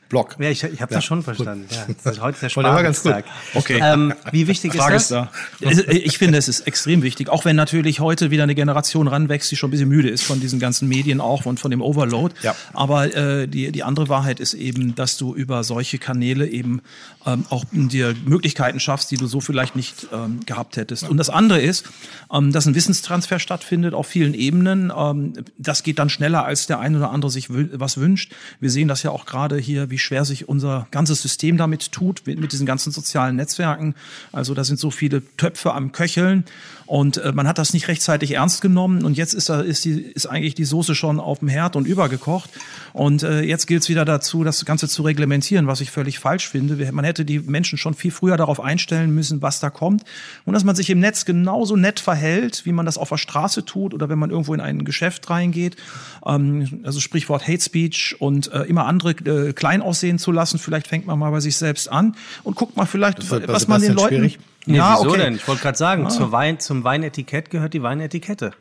Block. 0.08 0.36
ja, 0.38 0.48
ich, 0.50 0.62
ich 0.64 0.80
habe 0.80 0.94
das 0.94 1.04
schon 1.04 1.22
verstanden. 1.22 1.66
Ja, 1.70 1.86
das 2.02 2.14
ist 2.16 2.22
heute 2.22 2.46
ist 2.46 2.54
der 2.54 2.56
Und 2.56 2.64
der 2.64 2.72
war 2.74 2.82
ganz 2.82 3.02
gut. 3.02 3.12
Spargelstag. 3.12 3.24
Okay. 3.54 3.80
Ähm, 3.82 4.14
wie 4.32 4.46
wichtig 4.46 4.74
Frage 4.74 4.96
ist 4.96 5.02
ist 5.02 5.10
das? 5.10 5.28
da. 5.60 5.68
Es- 5.68 5.78
Ich 5.86 6.16
finde, 6.18 6.38
es 6.38 6.48
ist 6.48 6.60
extrem 6.66 7.02
wichtig, 7.02 7.28
auch 7.28 7.44
wenn 7.44 7.56
natürlich 7.56 8.00
heute 8.00 8.30
wieder 8.30 8.44
eine 8.44 8.54
Generation 8.54 9.06
ranwächst, 9.08 9.50
die 9.50 9.56
schon 9.56 9.68
ein 9.68 9.72
bisschen 9.72 9.88
müde 9.88 10.08
ist 10.08 10.22
von 10.24 10.40
diesen 10.40 10.58
ganzen 10.60 10.88
Medien 10.88 11.20
auch 11.20 11.44
und 11.46 11.60
von 11.60 11.70
dem 11.70 11.82
Overload. 11.82 12.34
Ja. 12.42 12.54
Aber 12.72 13.14
äh, 13.14 13.46
die, 13.48 13.70
die 13.70 13.82
andere 13.82 14.08
Wahrheit 14.08 14.40
ist 14.40 14.54
eben, 14.54 14.94
dass 14.94 15.16
du 15.18 15.34
über 15.34 15.62
solche 15.62 15.98
Kanäle 15.98 16.46
eben 16.48 16.80
ähm, 17.26 17.44
auch 17.50 17.64
dir 17.70 18.14
Möglichkeiten 18.24 18.80
schaffst, 18.80 19.10
die 19.10 19.16
du 19.16 19.26
so 19.26 19.40
vielleicht 19.40 19.76
nicht 19.76 20.06
ähm, 20.12 20.40
gehabt 20.46 20.76
hättest. 20.78 21.08
Und 21.08 21.18
das 21.18 21.28
andere 21.30 21.60
ist, 21.60 21.84
ähm, 22.32 22.52
dass 22.52 22.66
ein 22.66 22.74
Wissenstransfer 22.74 23.38
stattfindet 23.38 23.92
auf 23.94 24.06
vielen 24.06 24.32
Ebenen. 24.34 24.90
Ähm, 24.96 25.34
das 25.58 25.82
geht 25.82 25.98
dann 25.98 26.08
schneller, 26.08 26.44
als 26.44 26.66
der 26.66 26.78
ein 26.80 26.96
oder 26.96 27.10
andere 27.10 27.30
sich 27.30 27.48
was 27.50 27.98
wünscht. 27.98 28.32
Wir 28.60 28.70
sehen 28.70 28.88
das 28.88 29.02
ja 29.02 29.10
auch 29.10 29.26
gerade 29.26 29.58
hier, 29.58 29.90
wie 29.90 29.97
schwer 29.98 30.24
sich 30.24 30.48
unser 30.48 30.86
ganzes 30.90 31.22
System 31.22 31.56
damit 31.56 31.92
tut, 31.92 32.22
mit, 32.26 32.40
mit 32.40 32.52
diesen 32.52 32.66
ganzen 32.66 32.92
sozialen 32.92 33.36
Netzwerken. 33.36 33.94
Also 34.32 34.54
da 34.54 34.64
sind 34.64 34.78
so 34.78 34.90
viele 34.90 35.22
Töpfe 35.36 35.74
am 35.74 35.92
Köcheln 35.92 36.44
und 36.88 37.18
äh, 37.18 37.32
man 37.32 37.46
hat 37.46 37.58
das 37.58 37.74
nicht 37.74 37.86
rechtzeitig 37.88 38.32
ernst 38.32 38.62
genommen 38.62 39.04
und 39.04 39.18
jetzt 39.18 39.34
ist, 39.34 39.50
da, 39.50 39.60
ist, 39.60 39.84
die, 39.84 40.00
ist 40.00 40.24
eigentlich 40.24 40.54
die 40.54 40.64
Soße 40.64 40.94
schon 40.94 41.20
auf 41.20 41.40
dem 41.40 41.48
Herd 41.48 41.76
und 41.76 41.86
übergekocht. 41.86 42.48
Und 42.94 43.22
äh, 43.22 43.42
jetzt 43.42 43.66
gilt 43.66 43.82
es 43.82 43.90
wieder 43.90 44.06
dazu, 44.06 44.42
das 44.42 44.64
Ganze 44.64 44.88
zu 44.88 45.02
reglementieren, 45.02 45.66
was 45.66 45.82
ich 45.82 45.90
völlig 45.90 46.18
falsch 46.18 46.48
finde. 46.48 46.90
Man 46.92 47.04
hätte 47.04 47.26
die 47.26 47.40
Menschen 47.40 47.76
schon 47.76 47.92
viel 47.92 48.10
früher 48.10 48.38
darauf 48.38 48.58
einstellen 48.58 49.14
müssen, 49.14 49.42
was 49.42 49.60
da 49.60 49.68
kommt 49.68 50.04
und 50.46 50.54
dass 50.54 50.64
man 50.64 50.74
sich 50.74 50.88
im 50.88 50.98
Netz 50.98 51.26
genauso 51.26 51.76
nett 51.76 52.00
verhält, 52.00 52.64
wie 52.64 52.72
man 52.72 52.86
das 52.86 52.96
auf 52.96 53.10
der 53.10 53.18
Straße 53.18 53.66
tut 53.66 53.92
oder 53.92 54.08
wenn 54.08 54.18
man 54.18 54.30
irgendwo 54.30 54.54
in 54.54 54.60
ein 54.62 54.86
Geschäft 54.86 55.28
reingeht. 55.28 55.76
Ähm, 56.24 56.80
also 56.84 57.00
Sprichwort 57.00 57.46
Hate 57.46 57.60
Speech 57.60 58.16
und 58.18 58.50
äh, 58.50 58.62
immer 58.62 58.86
andere 58.86 59.10
äh, 59.10 59.80
aussehen 59.80 60.18
zu 60.18 60.32
lassen. 60.32 60.58
Vielleicht 60.58 60.86
fängt 60.86 61.06
man 61.06 61.18
mal 61.18 61.30
bei 61.32 61.40
sich 61.40 61.58
selbst 61.58 61.92
an 61.92 62.16
und 62.44 62.56
guckt 62.56 62.78
mal 62.78 62.86
vielleicht, 62.86 63.28
bei 63.28 63.46
was 63.46 63.68
man 63.68 63.82
den 63.82 63.92
Leuten. 63.92 64.14
schwierig. 64.14 64.38
Nee, 64.68 64.76
ja, 64.76 64.96
wieso 64.98 65.08
okay. 65.08 65.18
denn? 65.18 65.36
Ich 65.36 65.48
wollte 65.48 65.62
gerade 65.62 65.78
sagen, 65.78 66.10
zur 66.10 66.30
Wein, 66.30 66.60
zum 66.60 66.84
Weinetikett 66.84 67.48
gehört 67.48 67.72
die 67.72 67.82
Weinetikette. 67.82 68.52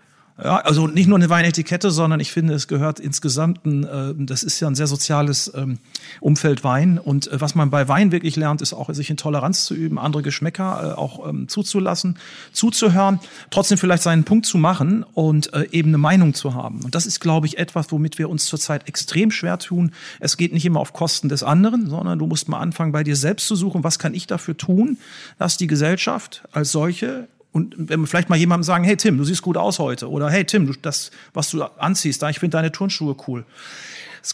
Ja, 0.43 0.57
also 0.57 0.85
nicht 0.85 1.07
nur 1.07 1.17
eine 1.17 1.31
Weinetikette, 1.31 1.89
sondern 1.89 2.19
ich 2.19 2.31
finde, 2.31 2.53
es 2.53 2.67
gehört 2.67 2.99
insgesamt, 2.99 3.65
äh, 3.65 4.13
das 4.17 4.43
ist 4.43 4.59
ja 4.59 4.67
ein 4.67 4.75
sehr 4.75 4.85
soziales 4.85 5.51
ähm, 5.55 5.79
Umfeld 6.21 6.63
Wein. 6.63 6.99
Und 6.99 7.31
äh, 7.31 7.41
was 7.41 7.55
man 7.55 7.71
bei 7.71 7.87
Wein 7.87 8.11
wirklich 8.11 8.35
lernt, 8.35 8.61
ist 8.61 8.73
auch, 8.73 8.93
sich 8.93 9.09
in 9.09 9.17
Toleranz 9.17 9.65
zu 9.65 9.73
üben, 9.73 9.97
andere 9.97 10.21
Geschmäcker 10.21 10.91
äh, 10.91 10.93
auch 10.93 11.27
ähm, 11.27 11.47
zuzulassen, 11.47 12.19
zuzuhören, 12.51 13.19
trotzdem 13.49 13.79
vielleicht 13.79 14.03
seinen 14.03 14.25
Punkt 14.25 14.45
zu 14.45 14.59
machen 14.59 15.03
und 15.13 15.53
äh, 15.53 15.67
eben 15.71 15.89
eine 15.89 15.97
Meinung 15.97 16.35
zu 16.35 16.53
haben. 16.53 16.83
Und 16.83 16.93
das 16.93 17.07
ist, 17.07 17.19
glaube 17.19 17.47
ich, 17.47 17.57
etwas, 17.57 17.91
womit 17.91 18.19
wir 18.19 18.29
uns 18.29 18.45
zurzeit 18.45 18.87
extrem 18.87 19.31
schwer 19.31 19.57
tun. 19.57 19.91
Es 20.19 20.37
geht 20.37 20.53
nicht 20.53 20.65
immer 20.65 20.81
auf 20.81 20.93
Kosten 20.93 21.29
des 21.29 21.41
anderen, 21.41 21.89
sondern 21.89 22.19
du 22.19 22.27
musst 22.27 22.47
mal 22.47 22.59
anfangen, 22.59 22.91
bei 22.91 23.03
dir 23.03 23.15
selbst 23.15 23.47
zu 23.47 23.55
suchen, 23.55 23.83
was 23.83 23.97
kann 23.97 24.13
ich 24.13 24.27
dafür 24.27 24.55
tun, 24.55 24.97
dass 25.39 25.57
die 25.57 25.67
Gesellschaft 25.67 26.43
als 26.51 26.71
solche 26.71 27.27
und 27.51 27.73
wenn 27.77 28.01
wir 28.01 28.07
vielleicht 28.07 28.29
mal 28.29 28.37
jemandem 28.37 28.63
sagen, 28.63 28.83
hey 28.83 28.97
Tim, 28.97 29.17
du 29.17 29.23
siehst 29.23 29.41
gut 29.41 29.57
aus 29.57 29.79
heute. 29.79 30.09
Oder 30.09 30.29
hey 30.29 30.45
Tim, 30.45 30.67
du, 30.67 30.73
das, 30.81 31.11
was 31.33 31.49
du 31.49 31.63
anziehst, 31.63 32.21
ich 32.23 32.39
finde 32.39 32.57
deine 32.57 32.71
Turnschuhe 32.71 33.15
cool. 33.27 33.45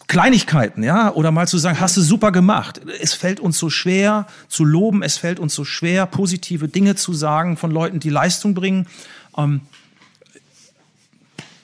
Kleinigkeiten, 0.08 0.82
ja, 0.82 1.14
oder 1.14 1.32
mal 1.32 1.48
zu 1.48 1.60
sagen, 1.60 1.80
hast 1.80 1.96
du 1.98 2.02
super 2.02 2.32
gemacht. 2.32 2.82
Es 3.00 3.14
fällt 3.14 3.40
uns 3.40 3.60
so 3.60 3.70
schwer 3.70 4.26
zu 4.48 4.66
loben, 4.66 5.04
es 5.04 5.18
fällt 5.18 5.40
uns 5.40 5.54
so 5.54 5.66
schwer, 5.66 6.08
positive 6.08 6.68
Dinge 6.68 6.96
zu 6.96 7.14
sagen 7.14 7.58
von 7.58 7.70
Leuten, 7.70 8.00
die 8.00 8.10
Leistung 8.10 8.56
bringen. 8.56 8.88
Ähm, 9.38 9.62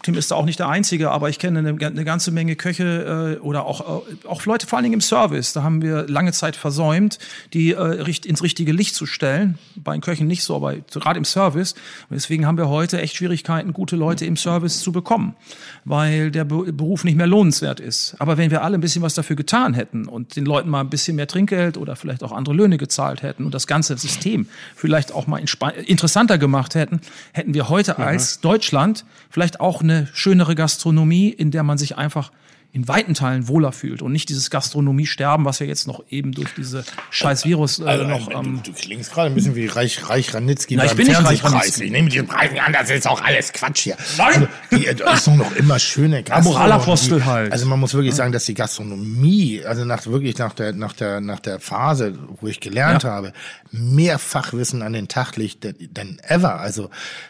Tim 0.02 0.16
ist 0.16 0.32
da 0.32 0.36
auch 0.36 0.46
nicht 0.46 0.60
der 0.60 0.70
Einzige, 0.70 1.12
aber 1.12 1.30
ich 1.30 1.40
kenne 1.40 1.60
eine, 1.60 1.70
eine 1.70 2.06
ganze 2.06 2.32
Menge 2.32 2.56
Köche 2.56 3.38
äh, 3.38 3.40
oder 3.40 3.66
auch, 3.66 4.04
äh, 4.08 4.28
auch 4.28 4.46
Leute, 4.46 4.66
vor 4.66 4.78
allen 4.78 4.84
Dingen 4.84 4.94
im 4.94 5.02
Service. 5.02 5.52
Da 5.52 5.62
haben 5.64 5.82
wir 5.82 6.08
lange 6.08 6.32
Zeit 6.32 6.56
versäumt, 6.56 7.20
die 7.54 7.74
äh, 7.74 7.82
richt, 7.82 8.26
ins 8.26 8.42
richtige 8.42 8.72
Licht 8.72 8.96
zu 8.96 9.06
stellen. 9.06 9.58
Bei 9.76 9.92
den 9.92 10.02
Köchen 10.02 10.28
nicht 10.28 10.44
so, 10.44 10.56
aber 10.56 10.76
gerade 10.76 11.18
im 11.18 11.26
Service. 11.26 11.74
Und 12.10 12.16
deswegen 12.16 12.46
haben 12.46 12.58
wir 12.58 12.70
heute 12.70 13.02
echt 13.02 13.18
Schwierigkeiten, 13.18 13.74
gute 13.74 13.98
Leute 13.98 14.26
im 14.26 14.38
Service 14.38 14.80
zu 14.80 14.94
bekommen, 14.94 15.36
weil 15.84 16.32
der 16.32 16.46
Be 16.46 16.72
Beruf 16.72 17.04
nicht 17.04 17.18
mehr 17.18 17.28
lohnenswert 17.28 17.80
ist. 17.80 18.16
Aber 18.20 18.38
wenn 18.38 18.52
wir 18.52 18.64
alle 18.64 18.78
ein 18.78 18.82
bisschen 18.82 19.02
was 19.02 19.14
dafür 19.16 19.36
getan 19.36 19.74
hätten 19.74 20.08
und 20.08 20.36
den 20.36 20.46
Leuten 20.46 20.70
mal 20.70 20.82
ein 20.82 20.90
bisschen 20.90 21.16
mehr 21.16 21.28
Trinkgeld 21.28 21.78
oder 21.78 21.96
vielleicht 21.96 22.24
auch 22.24 22.32
andere 22.32 22.56
Löhne 22.56 22.78
gezahlt 22.78 23.22
hätten 23.22 23.44
und 23.46 23.54
das 23.54 23.68
ganze 23.68 23.98
System 23.98 24.48
vielleicht 24.76 25.12
auch 25.12 25.28
mal 25.28 25.42
interessanter 25.86 26.38
gemacht 26.38 26.76
hätten, 26.76 27.02
hätten 27.34 27.54
wir 27.54 27.70
heute 27.70 27.98
als 27.98 28.40
Deutschland 28.40 29.06
vielleicht 29.30 29.60
auch 29.60 29.82
eine 29.82 29.89
schönere 30.14 30.56
Gastronomie, 30.56 31.30
in 31.30 31.52
der 31.52 31.64
man 31.64 31.78
sich 31.78 31.98
einfach 31.98 32.32
in 32.72 32.88
weiten 32.88 33.16
Teilen 33.16 33.48
wohler 33.48 33.72
fühlt 33.72 34.04
und 34.04 34.12
nicht 34.12 34.30
dieses 34.30 34.52
Gastronomiesterben, 34.52 35.44
was 35.44 35.58
ja 35.58 35.66
jetzt 35.66 35.88
noch 35.88 36.04
eben 36.10 36.34
durch 36.34 36.50
diese 36.56 36.86
scheiß 37.10 37.44
Virus 37.46 37.80
äh, 37.80 37.84
Also, 37.86 38.04
noch. 38.06 38.28
du, 38.28 38.38
Ähm, 38.38 38.62
du 38.64 38.72
klingst 38.74 39.12
gerade 39.12 39.28
ein 39.32 39.34
bisschen 39.34 39.56
wie 39.56 39.66
Reich, 39.66 40.08
Reich 40.08 40.34
Ranitzky 40.36 40.76
Na, 40.76 40.84
ich 40.84 40.90
beim 40.92 40.98
bin 40.98 41.08
nicht 41.08 41.24
Reich. 41.26 41.44
Ranitzky. 41.44 41.86
Ich 41.86 41.92
nehme 41.92 42.10
die 42.10 42.22
Preise 42.22 42.62
an, 42.62 42.72
das 42.74 42.92
ist 42.92 43.08
auch 43.08 43.22
alles 43.22 43.52
Quatsch 43.54 43.80
hier. 43.82 43.98
Nein! 44.20 44.28
Also, 44.36 44.48
die, 44.72 44.96
das 45.04 45.18
ist 45.20 45.28
doch 45.28 45.36
noch 45.36 45.56
immer 45.56 45.80
schöne 45.80 46.22
Gastronomie. 46.24 46.50
Moralapostel 46.54 47.26
halt. 47.26 47.52
Also 47.52 47.66
man 47.66 47.80
muss 47.80 47.94
wirklich 47.96 48.14
sagen, 48.14 48.32
dass 48.34 48.46
die 48.46 48.54
Gastronomie, 48.54 49.64
also 49.66 49.84
nach 49.86 50.06
wirklich 50.06 50.38
nach 50.38 50.54
der, 50.54 50.74
nach 50.74 50.94
der, 50.94 51.22
nach 51.22 51.40
der 51.40 51.60
Phase, 51.60 52.14
wo 52.40 52.48
ich 52.48 52.60
gelernt 52.60 53.04
Ja. 53.04 53.10
habe, 53.12 53.34
mehr 53.72 54.20
Fachwissen 54.20 54.82
an 54.84 54.94
den 54.94 55.08
Tag 55.08 55.36
legt 55.38 55.64
denn 55.64 56.20
ever. 56.28 56.60
Also, 56.60 56.90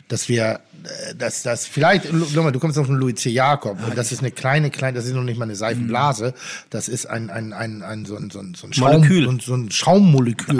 dass 0.09 0.27
wir, 0.29 0.59
äh, 0.83 1.15
dass 1.15 1.43
das 1.43 1.65
vielleicht, 1.65 2.11
mal, 2.11 2.51
du 2.51 2.59
kommst 2.59 2.77
noch 2.77 2.85
von 2.85 2.95
Louis 2.95 3.15
C. 3.15 3.29
Jakob 3.29 3.77
und 3.87 3.97
das 3.97 4.11
ist 4.11 4.19
eine 4.19 4.31
kleine, 4.31 4.69
kleine, 4.69 4.95
das 4.97 5.05
ist 5.05 5.13
noch 5.13 5.28
nicht 5.29 5.39
mal 5.39 5.45
eine 5.45 5.55
Seifenblase, 5.55 6.33
das 6.69 6.87
ist 6.87 7.05
ein, 7.07 7.29
ein, 7.29 7.53
ein, 7.53 7.81
ein, 7.81 8.05
so 8.05 8.15
ein, 8.15 8.29
so 8.29 8.39
ein, 8.39 8.53
so 8.55 8.67
ein 8.67 8.73
Schaum, 8.73 8.91
Molekül. 8.91 9.39
so 9.41 9.55
ein, 9.55 9.71
Schaummolekül 9.71 10.59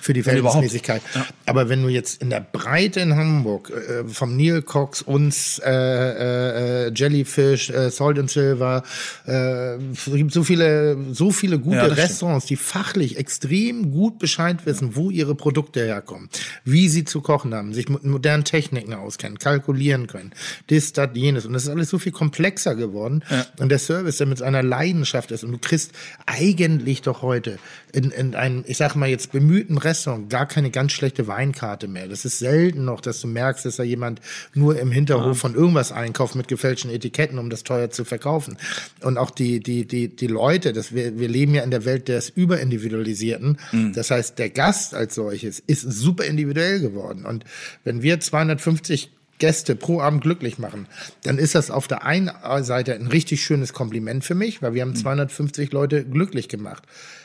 für 0.00 0.12
die. 0.12 0.22
Verhältnismäßigkeit. 0.22 1.02
Aber 1.46 1.68
wenn 1.68 1.82
du 1.82 1.88
jetzt 1.88 2.20
in 2.22 2.30
der 2.30 2.40
Breite 2.40 3.00
in 3.00 3.16
Hamburg 3.16 3.70
äh, 3.70 4.04
vom 4.04 4.36
Neil 4.36 4.62
Cox 4.62 5.02
uns 5.02 5.58
äh, 5.64 5.70
äh, 5.70 6.86
äh, 6.88 6.92
Jellyfish, 6.94 7.70
äh, 7.70 7.90
Salt 7.90 8.18
and 8.18 8.30
Silver, 8.30 8.82
äh, 9.26 9.76
es 9.76 10.04
gibt 10.04 10.32
so 10.32 10.44
viele, 10.44 10.98
so 11.12 11.30
viele 11.30 11.58
gute 11.58 11.76
Ja, 11.76 11.82
das 11.88 11.92
stimmt. 11.92 12.10
Restaurants, 12.10 12.46
die 12.46 12.56
fachlich 12.56 13.16
extrem 13.16 13.90
gut 13.90 14.18
Bescheid 14.18 14.64
wissen, 14.66 14.96
wo 14.96 15.10
ihre 15.10 15.34
Produkte 15.34 15.80
herkommen, 15.84 16.28
wie 16.64 16.88
sie 16.88 17.04
zu 17.04 17.20
kochen 17.20 17.54
haben, 17.54 17.72
sich 17.72 17.88
mit 17.88 18.04
modernen 18.04 18.44
Techniken 18.44 18.94
auskennen, 18.94 19.38
kalkulieren 19.38 20.06
können, 20.06 20.32
das, 20.68 20.92
das, 20.92 21.10
jenes. 21.14 21.46
Und 21.46 21.52
das 21.52 21.64
ist 21.64 21.68
alles 21.68 21.88
so 21.90 21.98
viel 21.98 22.12
komplexer 22.12 22.74
geworden. 22.74 23.24
Und 23.58 23.70
der 23.70 23.78
Service, 23.78 24.07
der 24.16 24.26
mit 24.26 24.38
seiner 24.38 24.62
Leidenschaft 24.62 25.30
ist. 25.30 25.44
Und 25.44 25.52
du 25.52 25.58
kriegst 25.58 25.92
eigentlich 26.26 27.02
doch 27.02 27.22
heute 27.22 27.58
in, 27.92 28.10
in 28.10 28.34
einem, 28.34 28.64
ich 28.66 28.78
sag 28.78 28.96
mal 28.96 29.08
jetzt 29.08 29.32
bemühten 29.32 29.78
Restaurant 29.78 30.30
gar 30.30 30.46
keine 30.46 30.70
ganz 30.70 30.92
schlechte 30.92 31.26
Weinkarte 31.26 31.86
mehr. 31.88 32.08
Das 32.08 32.24
ist 32.24 32.38
selten 32.38 32.84
noch, 32.84 33.00
dass 33.00 33.20
du 33.20 33.26
merkst, 33.28 33.66
dass 33.66 33.76
da 33.76 33.82
jemand 33.82 34.20
nur 34.54 34.78
im 34.78 34.90
Hinterhof 34.90 35.38
von 35.38 35.54
irgendwas 35.54 35.92
einkauft 35.92 36.34
mit 36.34 36.48
gefälschten 36.48 36.90
Etiketten, 36.90 37.38
um 37.38 37.50
das 37.50 37.62
teuer 37.62 37.90
zu 37.90 38.04
verkaufen. 38.04 38.56
Und 39.02 39.18
auch 39.18 39.30
die, 39.30 39.60
die, 39.60 39.86
die, 39.86 40.08
die 40.14 40.26
Leute, 40.26 40.72
das, 40.72 40.94
wir, 40.94 41.18
wir 41.18 41.28
leben 41.28 41.54
ja 41.54 41.62
in 41.62 41.70
der 41.70 41.84
Welt 41.84 42.08
des 42.08 42.30
Überindividualisierten. 42.30 43.58
Das 43.92 44.10
heißt, 44.10 44.38
der 44.38 44.50
Gast 44.50 44.94
als 44.94 45.14
solches 45.14 45.58
ist 45.58 45.82
super 45.82 46.24
individuell 46.24 46.80
geworden. 46.80 47.26
Und 47.26 47.44
wenn 47.84 48.02
wir 48.02 48.20
250 48.20 49.10
Gäste 49.38 49.76
pro 49.76 50.00
Abend 50.00 50.22
glücklich 50.22 50.58
machen, 50.58 50.86
dann 51.22 51.38
ist 51.38 51.54
das 51.54 51.70
auf 51.70 51.86
der 51.88 52.04
einen 52.04 52.30
Seite 52.62 52.94
ein 52.94 53.06
richtig 53.06 53.42
schönes 53.42 53.72
Kompliment 53.72 54.24
für 54.24 54.34
mich, 54.34 54.62
weil 54.62 54.74
wir 54.74 54.82
haben 54.82 54.94
250 54.96 55.72
Leute 55.72 56.04
glücklich 56.04 56.48
gemacht. 56.48 56.82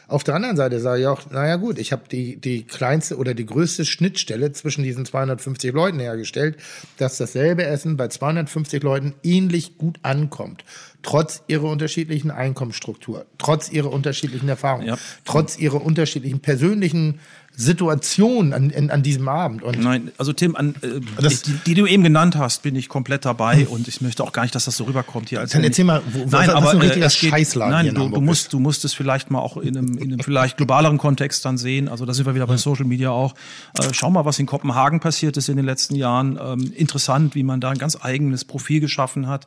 Auf 0.08 0.24
der 0.24 0.36
anderen 0.36 0.58
Seite 0.58 0.80
sage 0.80 1.02
ich 1.02 1.08
auch, 1.08 1.30
naja 1.32 1.56
gut, 1.56 1.80
ich 1.80 1.92
habe 1.92 2.04
die, 2.12 2.36
die 2.36 2.64
kleinste 2.64 3.18
oder 3.18 3.34
die 3.34 3.46
größte 3.46 3.86
Schnittstelle 3.86 4.52
zwischen 4.52 4.84
diesen 4.84 5.06
250 5.06 5.74
Leuten 5.74 6.00
hergestellt, 6.00 6.58
dass 6.98 7.18
dasselbe 7.18 7.64
Essen 7.66 7.96
bei 7.98 8.10
250 8.10 8.84
Leuten 8.84 9.14
ähnlich 9.24 9.78
gut 9.78 10.00
ankommt. 10.04 10.66
Trotz 11.04 11.42
ihrer 11.48 11.64
unterschiedlichen 11.70 12.32
Einkommensstruktur, 12.32 13.26
trotz 13.38 13.72
ihrer 13.72 13.92
unterschiedlichen 13.92 14.50
Erfahrungen, 14.50 14.88
Ja. 14.88 14.98
trotz 15.26 15.58
ihrer 15.58 15.82
unterschiedlichen 15.84 16.42
persönlichen 16.42 17.20
Situation 17.56 18.54
an, 18.54 18.72
an, 18.76 18.90
an 18.90 19.04
diesem 19.04 19.28
Abend. 19.28 19.64
Und 19.64 19.80
Nein, 19.80 20.12
also 20.18 20.34
Tim, 20.34 20.56
an, 20.56 20.76
äh, 20.82 21.00
die, 21.46 21.54
die 21.68 21.74
du 21.76 21.86
eben 21.86 22.04
genannt 22.04 22.36
hast, 22.36 22.64
bin 22.64 22.76
ich 22.76 22.90
komplett 22.90 23.26
dabei 23.26 23.68
und 23.68 23.88
ich 23.88 24.02
möchte 24.02 24.24
auch 24.24 24.32
gar 24.32 24.42
nicht, 24.44 24.56
dass 24.56 24.66
das 24.66 24.78
so 24.78 24.86
rüberkommt 24.86 25.30
hier. 25.30 25.40
Als 25.40 25.52
Dann 25.52 25.64
erzähl 25.64 25.86
mal, 25.86 26.02
wo- 26.12 26.20
nein, 26.20 26.30
was- 26.32 26.50
aber 26.50 26.72
ein 26.72 26.78
äh, 26.82 26.84
richtiger 26.86 27.06
es 27.06 27.20
geht, 27.20 27.30
Scheißladen 27.30 27.72
nein, 27.74 27.86
in 27.88 27.96
du, 27.96 28.10
du 28.10 28.22
musst, 28.22 28.44
ist. 28.46 28.54
du 28.54 28.60
musst 28.60 28.86
es 28.86 28.94
vielleicht 28.94 29.30
mal 29.32 29.40
auch 29.40 29.58
in 29.58 29.78
einem, 29.78 29.98
in 29.98 30.14
einem 30.14 30.20
vielleicht 30.20 30.58
globaleren 30.58 30.98
Kontext 30.98 31.46
dann 31.46 31.58
sehen. 31.58 31.88
Also 31.90 32.06
da 32.06 32.14
sind 32.14 32.26
wir 32.26 32.36
wieder 32.36 32.48
bei 32.48 32.58
Social 32.58 32.86
Media 32.86 33.12
auch. 33.12 33.34
Äh, 33.78 33.90
schau 33.92 34.10
mal, 34.10 34.26
was 34.26 34.40
in 34.40 34.46
Kopenhagen 34.46 35.00
passiert 35.00 35.38
ist 35.38 35.50
in 35.50 35.56
den 35.58 35.66
letzten 35.66 35.96
Jahren. 35.96 36.40
Ähm, 36.44 36.74
interessant, 36.76 37.36
wie 37.36 37.44
man 37.44 37.62
da 37.62 37.70
ein 37.70 37.78
ganz 37.78 37.98
eigenes 38.02 38.46
Profil 38.46 38.80
geschaffen 38.80 39.28
hat. 39.28 39.46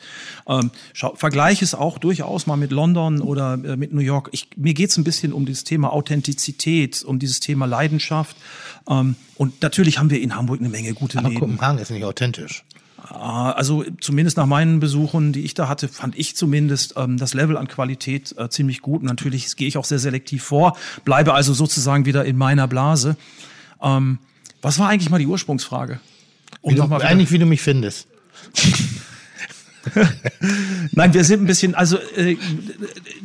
Ähm, 0.49 0.71
schau, 0.93 1.15
vergleich 1.17 1.63
es 1.63 1.75
auch 1.75 1.99
durchaus 1.99 2.47
mal 2.47 2.57
mit 2.57 2.71
London 2.71 3.21
oder 3.21 3.55
äh, 3.55 3.77
mit 3.77 3.93
New 3.93 4.01
York. 4.01 4.29
Ich, 4.33 4.49
mir 4.57 4.75
geht 4.75 4.91
es 4.91 4.97
ein 4.97 5.05
bisschen 5.05 5.33
um 5.33 5.45
dieses 5.47 5.65
Thema 5.65 5.93
Authentizität, 5.93 7.03
um 7.05 7.19
dieses 7.19 7.41
Thema 7.41 7.67
Leidenschaft. 7.97 8.37
Ähm, 8.89 9.17
und 9.37 9.63
natürlich 9.63 9.99
haben 9.99 10.11
wir 10.11 10.21
in 10.21 10.35
Hamburg 10.35 10.61
eine 10.61 10.69
Menge 10.69 10.95
gute 10.95 11.19
aber 11.19 11.29
Läden. 11.29 11.41
Kopenhagen 11.41 11.79
ist 11.79 11.91
nicht 11.91 12.05
authentisch. 12.05 12.65
Ah, 12.99 13.53
Also 13.53 13.85
zumindest 14.01 14.37
nach 14.37 14.47
meinen 14.47 14.81
Besuchen, 14.81 15.33
die 15.33 15.43
ich 15.45 15.55
da 15.55 15.69
hatte, 15.69 15.89
fand 15.89 16.17
ich 16.19 16.37
zumindest 16.37 16.95
ähm, 16.97 17.19
das 17.19 17.35
Level 17.35 17.57
an 17.57 17.69
Qualität 17.69 18.35
äh, 18.39 18.49
ziemlich 18.49 18.83
gut. 18.83 19.01
Und 19.01 19.07
natürlich 19.07 19.55
gehe 19.57 19.69
ich 19.69 19.79
auch 19.79 19.85
sehr 19.85 19.99
selektiv 19.99 20.43
vor, 20.43 20.77
bleibe 21.05 21.35
also 21.35 21.53
sozusagen 21.53 22.05
wieder 22.05 22.25
in 22.25 22.37
meiner 22.37 22.67
Blase. 22.69 23.17
Ähm, 23.83 24.19
was 24.63 24.79
war 24.79 24.89
eigentlich 24.89 25.11
mal 25.11 25.19
die 25.19 25.27
Ursprungsfrage? 25.27 26.01
Um 26.63 26.73
Wie 26.73 26.77
du, 26.77 26.83
eigentlich, 26.83 27.31
wie 27.31 27.39
du 27.39 27.47
mich 27.47 27.63
findest. 27.63 28.09
Nein, 30.93 31.15
wir 31.15 31.25
sind 31.25 31.43
ein 31.43 31.47
bisschen, 31.47 31.75
also 31.75 31.99
äh, 32.17 32.37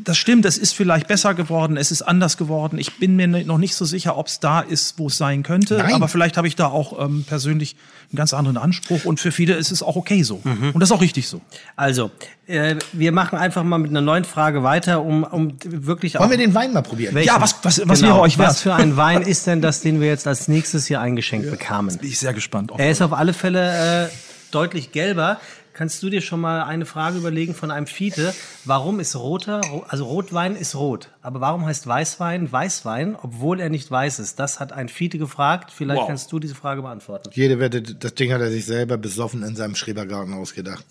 das 0.04 0.18
stimmt, 0.18 0.46
es 0.46 0.58
ist 0.58 0.74
vielleicht 0.74 1.08
besser 1.08 1.34
geworden, 1.34 1.78
es 1.78 1.92
ist 1.92 2.02
anders 2.02 2.38
geworden. 2.38 2.78
Ich 2.80 2.98
bin 2.98 3.16
mir 3.16 3.28
noch 3.28 3.58
nicht 3.58 3.76
so 3.76 3.86
sicher, 3.86 4.18
ob 4.18 4.28
es 4.28 4.40
da 4.40 4.62
ist, 4.62 4.98
wo 4.98 5.08
es 5.08 5.18
sein 5.18 5.44
könnte. 5.44 5.78
Nein. 5.78 5.94
Aber 5.94 6.08
vielleicht 6.08 6.38
habe 6.38 6.48
ich 6.48 6.56
da 6.56 6.68
auch 6.68 7.04
ähm, 7.04 7.24
persönlich 7.28 7.76
einen 8.12 8.18
ganz 8.18 8.34
anderen 8.34 8.58
Anspruch 8.58 9.06
und 9.06 9.20
für 9.20 9.32
viele 9.32 9.54
ist 9.54 9.72
es 9.72 9.84
auch 9.84 9.96
okay 9.96 10.24
so. 10.24 10.42
Und 10.44 10.76
das 10.80 10.90
ist 10.90 10.92
auch 10.92 11.02
richtig 11.02 11.28
so. 11.30 11.40
Also, 11.78 12.12
äh, 12.48 12.76
wir 12.92 13.12
machen 13.14 13.38
einfach 13.38 13.64
mal 13.64 13.78
mit 13.78 13.90
einer 13.92 14.02
neuen 14.02 14.26
Frage 14.26 14.64
weiter, 14.64 15.02
um, 15.02 15.24
um 15.24 15.54
wirklich 15.64 16.18
auch. 16.18 16.22
Wollen 16.22 16.32
wir 16.32 16.38
den 16.38 16.54
Wein 16.54 16.74
mal 16.74 16.82
probieren? 16.82 17.16
Welchen? 17.16 17.28
Ja, 17.28 17.40
was- 17.42 17.56
was- 17.64 17.82
was 17.86 18.00
genau. 18.02 18.14
wäre 18.16 18.22
euch 18.22 18.38
wert? 18.38 18.50
Was 18.50 18.62
für 18.62 18.74
ein 18.74 18.98
Wein 18.98 19.22
ist 19.22 19.48
denn 19.48 19.62
das, 19.62 19.80
den 19.82 20.02
wir 20.02 20.08
jetzt 20.08 20.28
als 20.28 20.48
nächstes 20.50 20.88
hier 20.88 21.00
eingeschenkt 21.00 21.50
bekamen? 21.50 21.98
Bin 21.98 22.10
ich 22.10 22.20
sehr 22.20 22.34
gespannt. 22.34 22.72
Er 22.78 22.92
ist 22.92 23.02
auf 23.02 23.14
alle 23.14 23.34
Fälle 23.34 24.08
äh, 24.08 24.10
deutlich 24.52 24.92
gelber. 24.92 25.40
Kannst 25.74 26.04
du 26.04 26.10
dir 26.10 26.22
schon 26.22 26.42
mal 26.42 26.64
eine 26.64 26.86
Frage 26.86 27.18
überlegen 27.18 27.56
von 27.56 27.72
einem 27.72 27.88
Fiete? 27.88 28.34
Warum 28.66 29.00
ist 29.00 29.16
roter, 29.16 29.62
ro- 29.62 29.86
also 29.88 30.06
Rotwein 30.06 30.56
ist 30.56 30.76
rot, 30.76 31.10
aber 31.22 31.40
warum 31.42 31.66
heißt 31.66 31.88
Weißwein 31.88 32.52
Weißwein, 32.52 33.16
obwohl 33.22 33.60
er 33.60 33.70
nicht 33.70 33.90
weiß 33.90 34.20
ist? 34.20 34.38
Das 34.40 34.60
hat 34.60 34.74
ein 34.74 34.90
Fiete 34.90 35.18
gefragt. 35.18 35.72
Vielleicht 35.72 36.02
Wow. 36.02 36.08
kannst 36.08 36.32
du 36.32 36.40
diese 36.40 36.56
Frage 36.56 36.82
beantworten. 36.82 37.30
Jede 37.34 37.60
Wette, 37.60 37.82
das 37.82 38.16
Ding 38.16 38.34
hat 38.34 38.42
er 38.42 38.52
sich 38.52 38.66
selber 38.66 38.98
besoffen 38.98 39.44
in 39.44 39.56
seinem 39.56 39.76
Schrebergarten 39.76 40.34
ausgedacht. 40.34 40.86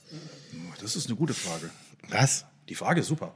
Das 0.81 0.97
ist 0.97 1.07
eine 1.09 1.17
gute 1.17 1.35
Frage. 1.35 1.69
Was? 2.09 2.47
Die 2.69 2.75
Frage 2.75 3.01
ist 3.01 3.07
super. 3.09 3.33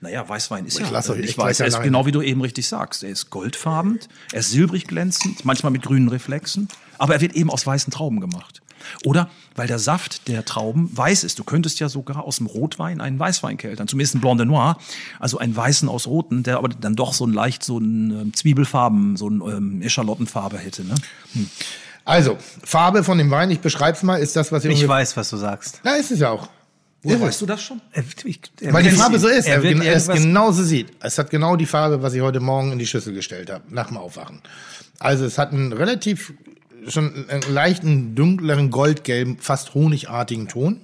Naja, 0.00 0.28
Weißwein 0.28 0.66
ist 0.66 0.78
Ich 0.78 0.86
ja 0.86 0.90
lass 0.92 1.10
euch 1.10 1.18
nicht 1.18 1.30
echt 1.30 1.38
weiß. 1.38 1.60
Er 1.60 1.66
ist 1.66 1.82
genau 1.82 2.06
wie 2.06 2.12
du 2.12 2.20
eben 2.22 2.40
richtig 2.42 2.66
sagst. 2.68 3.02
Er 3.02 3.10
ist 3.10 3.30
goldfarben, 3.30 3.98
er 4.32 4.40
ist 4.40 4.50
silbrig 4.50 4.86
glänzend, 4.86 5.44
manchmal 5.44 5.72
mit 5.72 5.82
grünen 5.82 6.08
Reflexen, 6.08 6.68
aber 6.98 7.14
er 7.14 7.20
wird 7.20 7.34
eben 7.34 7.50
aus 7.50 7.66
weißen 7.66 7.92
Trauben 7.92 8.20
gemacht. 8.20 8.62
Oder 9.04 9.28
weil 9.54 9.66
der 9.66 9.78
Saft 9.78 10.28
der 10.28 10.44
Trauben 10.44 10.90
weiß 10.96 11.24
ist. 11.24 11.38
Du 11.38 11.44
könntest 11.44 11.80
ja 11.80 11.88
sogar 11.88 12.24
aus 12.24 12.36
dem 12.36 12.46
Rotwein 12.46 13.00
einen 13.00 13.18
Weißwein 13.18 13.56
keltern, 13.56 13.88
zumindest 13.88 14.14
einen 14.14 14.20
Blanc 14.22 14.38
de 14.38 14.46
Noir, 14.46 14.76
also 15.20 15.38
einen 15.38 15.56
weißen 15.56 15.88
aus 15.88 16.06
Roten, 16.06 16.42
der 16.42 16.58
aber 16.58 16.68
dann 16.68 16.94
doch 16.96 17.12
so 17.14 17.26
ein 17.26 17.32
leicht 17.32 17.64
so 17.64 17.78
ein 17.78 18.10
ähm, 18.10 18.34
Zwiebelfarben, 18.34 19.16
so 19.16 19.28
ein 19.28 19.40
ähm, 19.40 19.82
Eschalottenfarbe 19.82 20.58
hätte. 20.58 20.84
Ne? 20.84 20.94
Also, 22.04 22.38
Farbe 22.62 23.02
von 23.02 23.18
dem 23.18 23.30
Wein, 23.30 23.50
ich 23.50 23.60
beschreib's 23.60 24.02
mal, 24.02 24.16
ist 24.16 24.36
das, 24.36 24.52
was 24.52 24.64
ihr 24.64 24.70
Ich 24.70 24.76
ungefähr- 24.76 24.90
weiß, 24.96 25.16
was 25.16 25.30
du 25.30 25.36
sagst. 25.36 25.80
Da 25.82 25.94
ist 25.96 26.10
es 26.12 26.20
ja 26.20 26.30
auch. 26.30 26.48
Woher 27.02 27.16
es. 27.16 27.22
weißt 27.22 27.40
du 27.42 27.46
das 27.46 27.62
schon? 27.62 27.80
Er, 27.92 28.04
ich, 28.24 28.40
er 28.60 28.72
Weil 28.72 28.82
die 28.84 28.90
Farbe 28.90 29.18
so 29.18 29.28
ist. 29.28 29.46
Er 29.46 29.56
Er, 29.56 29.62
wird 29.62 29.82
er 29.84 29.94
es 29.94 30.08
genauso 30.08 30.62
sieht. 30.64 30.92
Es 31.00 31.18
hat 31.18 31.30
genau 31.30 31.56
die 31.56 31.66
Farbe, 31.66 32.02
was 32.02 32.14
ich 32.14 32.20
heute 32.20 32.40
Morgen 32.40 32.72
in 32.72 32.78
die 32.78 32.86
Schüssel 32.86 33.12
gestellt 33.14 33.50
habe, 33.50 33.64
nach 33.70 33.88
dem 33.88 33.96
Aufwachen. 33.96 34.40
Also 34.98 35.24
es 35.24 35.36
hat 35.38 35.52
einen 35.52 35.72
relativ, 35.72 36.32
schon 36.88 37.28
einen 37.28 37.42
leichten, 37.52 38.14
dunkleren, 38.14 38.70
goldgelben, 38.70 39.38
fast 39.38 39.74
honigartigen 39.74 40.48
Ton. 40.48 40.80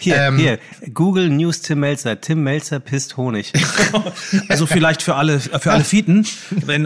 Hier, 0.00 0.16
ähm, 0.16 0.38
hier, 0.38 0.58
Google 0.94 1.28
News 1.28 1.60
Tim 1.60 1.80
Melzer. 1.80 2.20
Tim 2.20 2.42
Melzer 2.42 2.80
pisst 2.80 3.16
Honig. 3.16 3.52
Also 4.48 4.66
vielleicht 4.66 5.02
für 5.02 5.14
alle, 5.14 5.40
für 5.40 5.72
alle 5.72 5.84
Fieten, 5.84 6.26
wenn 6.50 6.84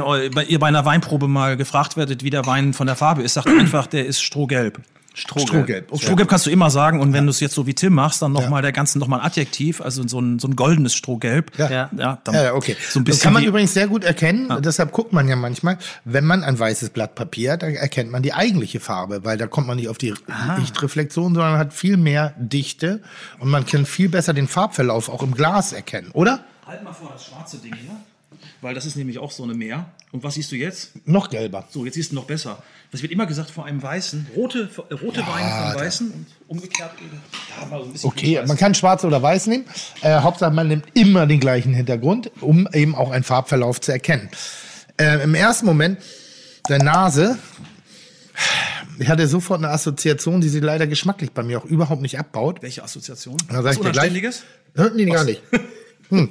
ihr 0.49 0.59
bei 0.59 0.67
einer 0.67 0.85
Weinprobe 0.85 1.29
mal 1.29 1.57
gefragt 1.57 1.97
werdet, 1.97 2.23
wie 2.23 2.31
der 2.31 2.47
Wein 2.47 2.73
von 2.73 2.87
der 2.87 2.97
Farbe 2.97 3.23
ist, 3.23 3.35
sagt 3.35 3.49
einfach, 3.61 3.87
der 3.87 4.07
ist 4.07 4.23
strohgelb. 4.23 4.81
Strohgelb. 5.15 5.93
Okay. 5.93 6.05
Strohgelb 6.05 6.29
kannst 6.29 6.47
du 6.47 6.51
immer 6.51 6.71
sagen 6.71 7.01
und 7.01 7.13
wenn 7.13 7.25
du 7.25 7.31
es 7.31 7.41
jetzt 7.41 7.55
so 7.55 7.67
wie 7.67 7.75
Tim 7.75 7.95
machst, 7.95 8.23
dann 8.23 8.33
nochmal 8.33 8.63
der 8.63 8.73
ganzen 8.73 8.99
nochmal 9.01 9.21
ein 9.21 9.27
Adjektiv, 9.27 9.81
also 9.81 10.07
so 10.07 10.21
ein, 10.21 10.39
so 10.39 10.49
ein 10.49 10.57
goldenes 10.57 10.95
Strohgelb. 10.95 11.59
Ja. 11.59 11.91
ja, 11.97 12.19
dann 12.25 12.35
Ja, 12.35 12.43
ja, 12.45 12.55
okay. 12.55 12.77
So 12.89 13.01
ein 13.01 13.05
das 13.05 13.17
bisschen 13.17 13.23
kann 13.25 13.33
man 13.33 13.45
übrigens 13.45 13.75
sehr 13.75 13.89
gut 13.89 14.05
erkennen. 14.05 14.63
Deshalb 14.63 14.93
guckt 14.93 15.13
man 15.13 15.29
ja 15.29 15.37
manchmal, 15.37 15.79
wenn 16.05 16.25
man 16.25 16.45
ein 16.45 16.59
weißes 16.59 16.91
Blatt 16.91 17.15
Papier 17.15 17.53
hat, 17.53 17.63
da 17.63 17.69
erkennt 17.69 18.11
man 18.11 18.23
die 18.23 18.33
eigentliche 18.33 18.81
Farbe, 18.81 19.25
weil 19.25 19.37
da 19.37 19.47
kommt 19.47 19.67
man 19.67 19.77
nicht 19.77 19.89
auf 19.89 19.99
die 19.99 20.15
Lichtreflexion, 20.59 21.35
sondern 21.35 21.59
hat 21.59 21.73
viel 21.75 21.97
mehr 21.97 22.35
Dichte 22.39 23.03
und 23.39 23.51
man 23.51 23.67
kann 23.67 23.87
viel 23.87 24.09
besser 24.09 24.33
den 24.33 24.49
Farbverlauf 24.49 25.09
auch 25.09 25.23
im 25.23 25.35
Glas 25.35 25.73
erkennen, 25.73 26.11
oder? 26.13 26.45
Halt 26.67 26.85
mal 26.85 26.93
vor 26.93 27.11
das 27.13 27.27
schwarze 27.27 27.59
Ding 27.59 27.75
hier, 27.75 27.97
weil 28.61 28.75
das 28.75 28.87
ist 28.87 28.97
nämlich 28.97 29.19
auch 29.19 29.33
so 29.33 29.43
eine 29.43 29.55
Meer. 29.55 29.87
Und 30.13 30.25
was 30.25 30.35
siehst 30.35 30.51
du 30.51 30.57
jetzt? 30.57 30.93
Noch 31.07 31.31
gelber. 31.31 31.67
So, 31.71 31.85
jetzt 31.85 31.95
siehst 31.95 32.11
du 32.11 32.17
noch 32.17 32.25
besser. 32.25 32.63
Das 32.91 33.03
wird 33.03 33.13
immer 33.13 33.27
gesagt 33.27 33.51
vor 33.51 33.67
einem 33.67 33.83
Weißen. 33.83 34.29
Rote, 34.35 34.69
rote 34.91 35.21
Weine 35.27 35.73
von 35.73 35.81
Weißen 35.81 36.11
und 36.11 36.27
umgekehrt 36.49 36.91
eben. 37.01 37.71
War 37.71 37.79
so 37.81 37.85
ein 37.87 37.93
bisschen 37.93 38.11
Okay, 38.11 38.43
man 38.47 38.57
kann 38.57 38.75
schwarz 38.75 39.05
oder 39.05 39.23
weiß 39.23 39.47
nehmen. 39.47 39.65
Äh, 40.03 40.21
Hauptsache, 40.21 40.51
man 40.51 40.67
nimmt 40.67 40.87
immer 40.95 41.27
den 41.27 41.39
gleichen 41.39 41.73
Hintergrund, 41.73 42.33
um 42.41 42.69
eben 42.73 42.97
auch 42.97 43.13
einen 43.13 43.23
Farbverlauf 43.23 43.81
zu 43.81 43.93
erkennen. 43.93 44.29
Äh, 44.99 45.23
Im 45.23 45.37
ersten 45.37 45.67
Moment 45.67 46.01
der 46.69 46.83
Nase, 46.83 47.39
ich 48.99 49.09
hatte 49.09 49.29
sofort 49.29 49.61
eine 49.61 49.71
Assoziation, 49.73 50.41
die 50.41 50.49
sie 50.49 50.61
leider 50.61 50.89
geschmacklich 50.89 51.31
bei 51.31 51.45
mir 51.45 51.59
auch 51.59 51.65
überhaupt 51.65 52.03
nicht 52.03 52.19
abbaut. 52.19 52.61
Welche 52.61 52.83
Assoziation? 52.83 53.37
Da 53.49 53.63
sag 53.63 53.65
Was 53.65 53.77
ich 53.77 53.83
dir 53.83 53.93
gleich. 53.93 54.13
Die 54.97 55.07
gar 55.07 55.25
nicht. 55.25 55.43
Hm. 56.11 56.29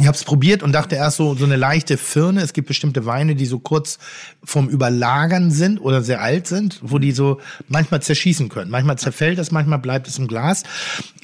Ich 0.00 0.06
habe 0.06 0.16
es 0.16 0.24
probiert 0.24 0.62
und 0.62 0.72
dachte 0.72 0.96
erst 0.96 1.18
so, 1.18 1.34
so 1.34 1.44
eine 1.44 1.56
leichte 1.56 1.96
Firne. 1.96 2.42
Es 2.42 2.52
gibt 2.52 2.68
bestimmte 2.68 3.06
Weine, 3.06 3.34
die 3.34 3.46
so 3.46 3.58
kurz 3.58 3.98
vom 4.42 4.68
Überlagern 4.68 5.50
sind 5.50 5.78
oder 5.78 6.02
sehr 6.02 6.20
alt 6.20 6.46
sind, 6.46 6.80
wo 6.82 6.98
die 6.98 7.12
so 7.12 7.40
manchmal 7.68 8.02
zerschießen 8.02 8.48
können. 8.48 8.70
Manchmal 8.70 8.98
zerfällt 8.98 9.38
es, 9.38 9.52
manchmal 9.52 9.78
bleibt 9.78 10.08
es 10.08 10.18
im 10.18 10.26
Glas. 10.26 10.64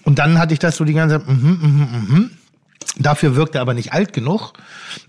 Und 0.04 0.18
dann 0.18 0.38
hatte 0.38 0.52
ich 0.52 0.60
das 0.60 0.76
so 0.76 0.84
die 0.84 0.94
ganze 0.94 1.18
Zeit, 1.18 1.28
mhm, 1.28 1.58
mhm, 1.60 2.14
mhm. 2.14 2.30
Dafür 2.98 3.36
wirkt 3.36 3.54
er 3.54 3.60
aber 3.60 3.74
nicht 3.74 3.92
alt 3.92 4.12
genug 4.12 4.52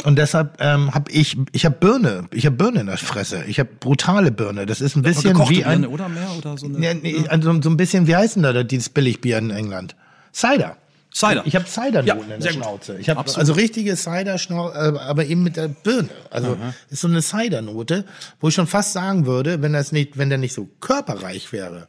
und 0.03 0.17
deshalb 0.19 0.61
ähm, 0.61 0.93
habe 0.93 1.09
ich 1.11 1.37
ich 1.51 1.65
habe 1.65 1.75
Birne, 1.79 2.25
ich 2.31 2.45
habe 2.45 2.55
Birne 2.55 2.81
in 2.81 2.85
der 2.85 2.97
Fresse, 2.97 3.43
ich 3.47 3.59
habe 3.59 3.69
brutale 3.79 4.31
Birne. 4.31 4.65
Das 4.65 4.81
ist 4.81 4.95
ein 4.95 5.01
bisschen 5.01 5.33
Gekochte 5.33 5.55
wie 5.55 5.65
ein 5.65 5.81
Birne, 5.81 5.93
oder 5.93 6.07
mehr? 6.07 6.29
Oder 6.37 6.57
so 6.57 6.67
eine, 6.67 6.79
ja, 6.85 6.93
nee, 6.93 7.23
also 7.27 7.59
so 7.61 7.69
ein 7.69 7.77
bisschen, 7.77 8.05
wie 8.05 8.15
heißen 8.15 8.43
da 8.43 8.63
dieses 8.63 8.89
Billigbier 8.89 9.39
in 9.39 9.49
England? 9.49 9.95
Cider. 10.31 10.77
Cider. 11.13 11.43
Ich 11.45 11.55
habe 11.55 11.65
Cider-Noten 11.65 12.29
Ja, 12.29 12.35
in 12.35 12.41
der. 12.41 12.51
Schnauze. 12.51 12.97
Ich 12.97 13.09
habe 13.09 13.19
also 13.35 13.53
richtige 13.53 13.95
cider 13.97 14.37
aber 14.49 15.25
eben 15.25 15.43
mit 15.43 15.57
der 15.57 15.67
Birne. 15.67 16.09
Also 16.29 16.57
ist 16.89 17.01
so 17.01 17.07
eine 17.07 17.21
Cider-Note, 17.21 18.05
wo 18.39 18.47
ich 18.47 18.53
schon 18.55 18.67
fast 18.67 18.93
sagen 18.93 19.25
würde, 19.25 19.61
wenn 19.61 19.73
das 19.73 19.91
nicht, 19.91 20.17
wenn 20.17 20.29
der 20.29 20.37
nicht 20.37 20.53
so 20.53 20.69
körperreich 20.79 21.51
wäre, 21.51 21.87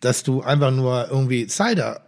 dass 0.00 0.22
du 0.22 0.42
einfach 0.42 0.70
nur 0.70 1.08
irgendwie 1.10 1.46
Cider 1.46 2.00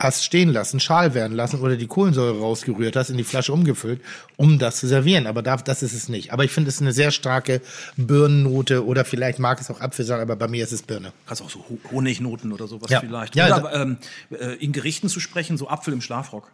hast 0.00 0.24
stehen 0.24 0.50
lassen, 0.50 0.78
Schal 0.78 1.12
werden 1.14 1.36
lassen 1.36 1.60
oder 1.60 1.76
die 1.76 1.88
Kohlensäure 1.88 2.38
rausgerührt 2.38 2.94
hast, 2.94 3.10
in 3.10 3.16
die 3.16 3.24
Flasche 3.24 3.52
umgefüllt, 3.52 4.00
um 4.36 4.58
das 4.60 4.76
zu 4.76 4.86
servieren. 4.86 5.26
Aber 5.26 5.42
da, 5.42 5.56
das 5.56 5.82
ist 5.82 5.92
es 5.92 6.08
nicht. 6.08 6.32
Aber 6.32 6.44
ich 6.44 6.52
finde 6.52 6.68
es 6.70 6.80
eine 6.80 6.92
sehr 6.92 7.10
starke 7.10 7.60
Birnennote 7.96 8.84
oder 8.86 9.04
vielleicht 9.04 9.38
mag 9.38 9.60
es 9.60 9.70
auch 9.70 9.80
Apfel 9.80 10.04
sein, 10.04 10.20
aber 10.20 10.36
bei 10.36 10.48
mir 10.48 10.62
ist 10.64 10.72
es 10.72 10.82
Birne. 10.82 11.12
Kannst 11.26 11.42
auch 11.42 11.50
so 11.50 11.58
Ho- 11.60 11.78
Honignoten 11.90 12.52
oder 12.52 12.66
sowas 12.68 12.90
Ja. 12.90 13.00
vielleicht. 13.00 13.34
Ja, 13.36 13.46
oder 13.46 13.66
also- 13.70 13.82
ähm, 13.82 13.96
äh, 14.30 14.54
in 14.64 14.72
Gerichten 14.72 15.08
zu 15.08 15.20
sprechen, 15.20 15.56
so 15.58 15.68
Apfel 15.68 15.92
im 15.92 16.00
Schlafrock. 16.00 16.50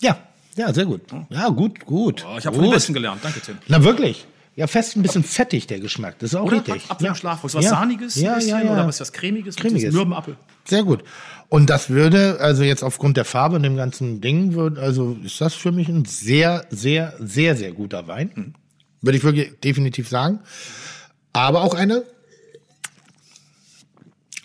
Ja, 0.00 0.18
ja, 0.56 0.72
sehr 0.72 0.86
gut. 0.86 1.02
Ja, 1.30 1.48
gut, 1.48 1.84
gut. 1.86 2.24
Oh, 2.26 2.36
ich 2.38 2.46
habe 2.46 2.56
von 2.56 2.64
dem 2.64 2.72
Besten 2.72 2.92
gelernt. 2.94 3.20
Danke, 3.22 3.40
Tim. 3.40 3.58
Na 3.68 3.82
wirklich. 3.84 4.26
Ja, 4.54 4.66
fest 4.66 4.96
ein 4.96 5.02
bisschen 5.02 5.24
fettig 5.24 5.66
der 5.66 5.80
Geschmack. 5.80 6.18
Das 6.18 6.30
ist 6.30 6.34
auch 6.34 6.44
Oder 6.44 6.56
richtig. 6.58 6.90
Apfel 6.90 7.06
ja. 7.06 7.12
im 7.12 7.16
Schlafrock. 7.16 7.50
So 7.50 7.56
was 7.58 7.64
ja. 7.64 7.70
Sahniges 7.70 8.16
ja, 8.16 8.32
ein 8.32 8.34
bisschen, 8.36 8.50
ja, 8.58 8.62
ja. 8.64 8.72
oder 8.74 8.86
was 8.86 9.00
was 9.00 9.10
Cremiges, 9.12 9.56
Cremiges. 9.56 9.80
diesem 9.80 9.94
mürben 9.94 10.12
Apfel. 10.12 10.36
Sehr 10.66 10.82
gut. 10.82 11.02
Und 11.52 11.68
das 11.68 11.90
würde, 11.90 12.40
also 12.40 12.62
jetzt 12.62 12.82
aufgrund 12.82 13.18
der 13.18 13.26
Farbe 13.26 13.56
und 13.56 13.62
dem 13.62 13.76
ganzen 13.76 14.22
Ding, 14.22 14.54
würde, 14.54 14.80
also 14.80 15.18
ist 15.22 15.38
das 15.38 15.52
für 15.52 15.70
mich 15.70 15.86
ein 15.86 16.06
sehr, 16.06 16.64
sehr, 16.70 17.14
sehr, 17.18 17.56
sehr 17.56 17.72
guter 17.72 18.08
Wein. 18.08 18.30
Mhm. 18.34 18.54
Würde 19.02 19.18
ich 19.18 19.22
wirklich 19.22 19.60
definitiv 19.60 20.08
sagen. 20.08 20.40
Aber 21.34 21.60
auch 21.60 21.74
eine, 21.74 22.04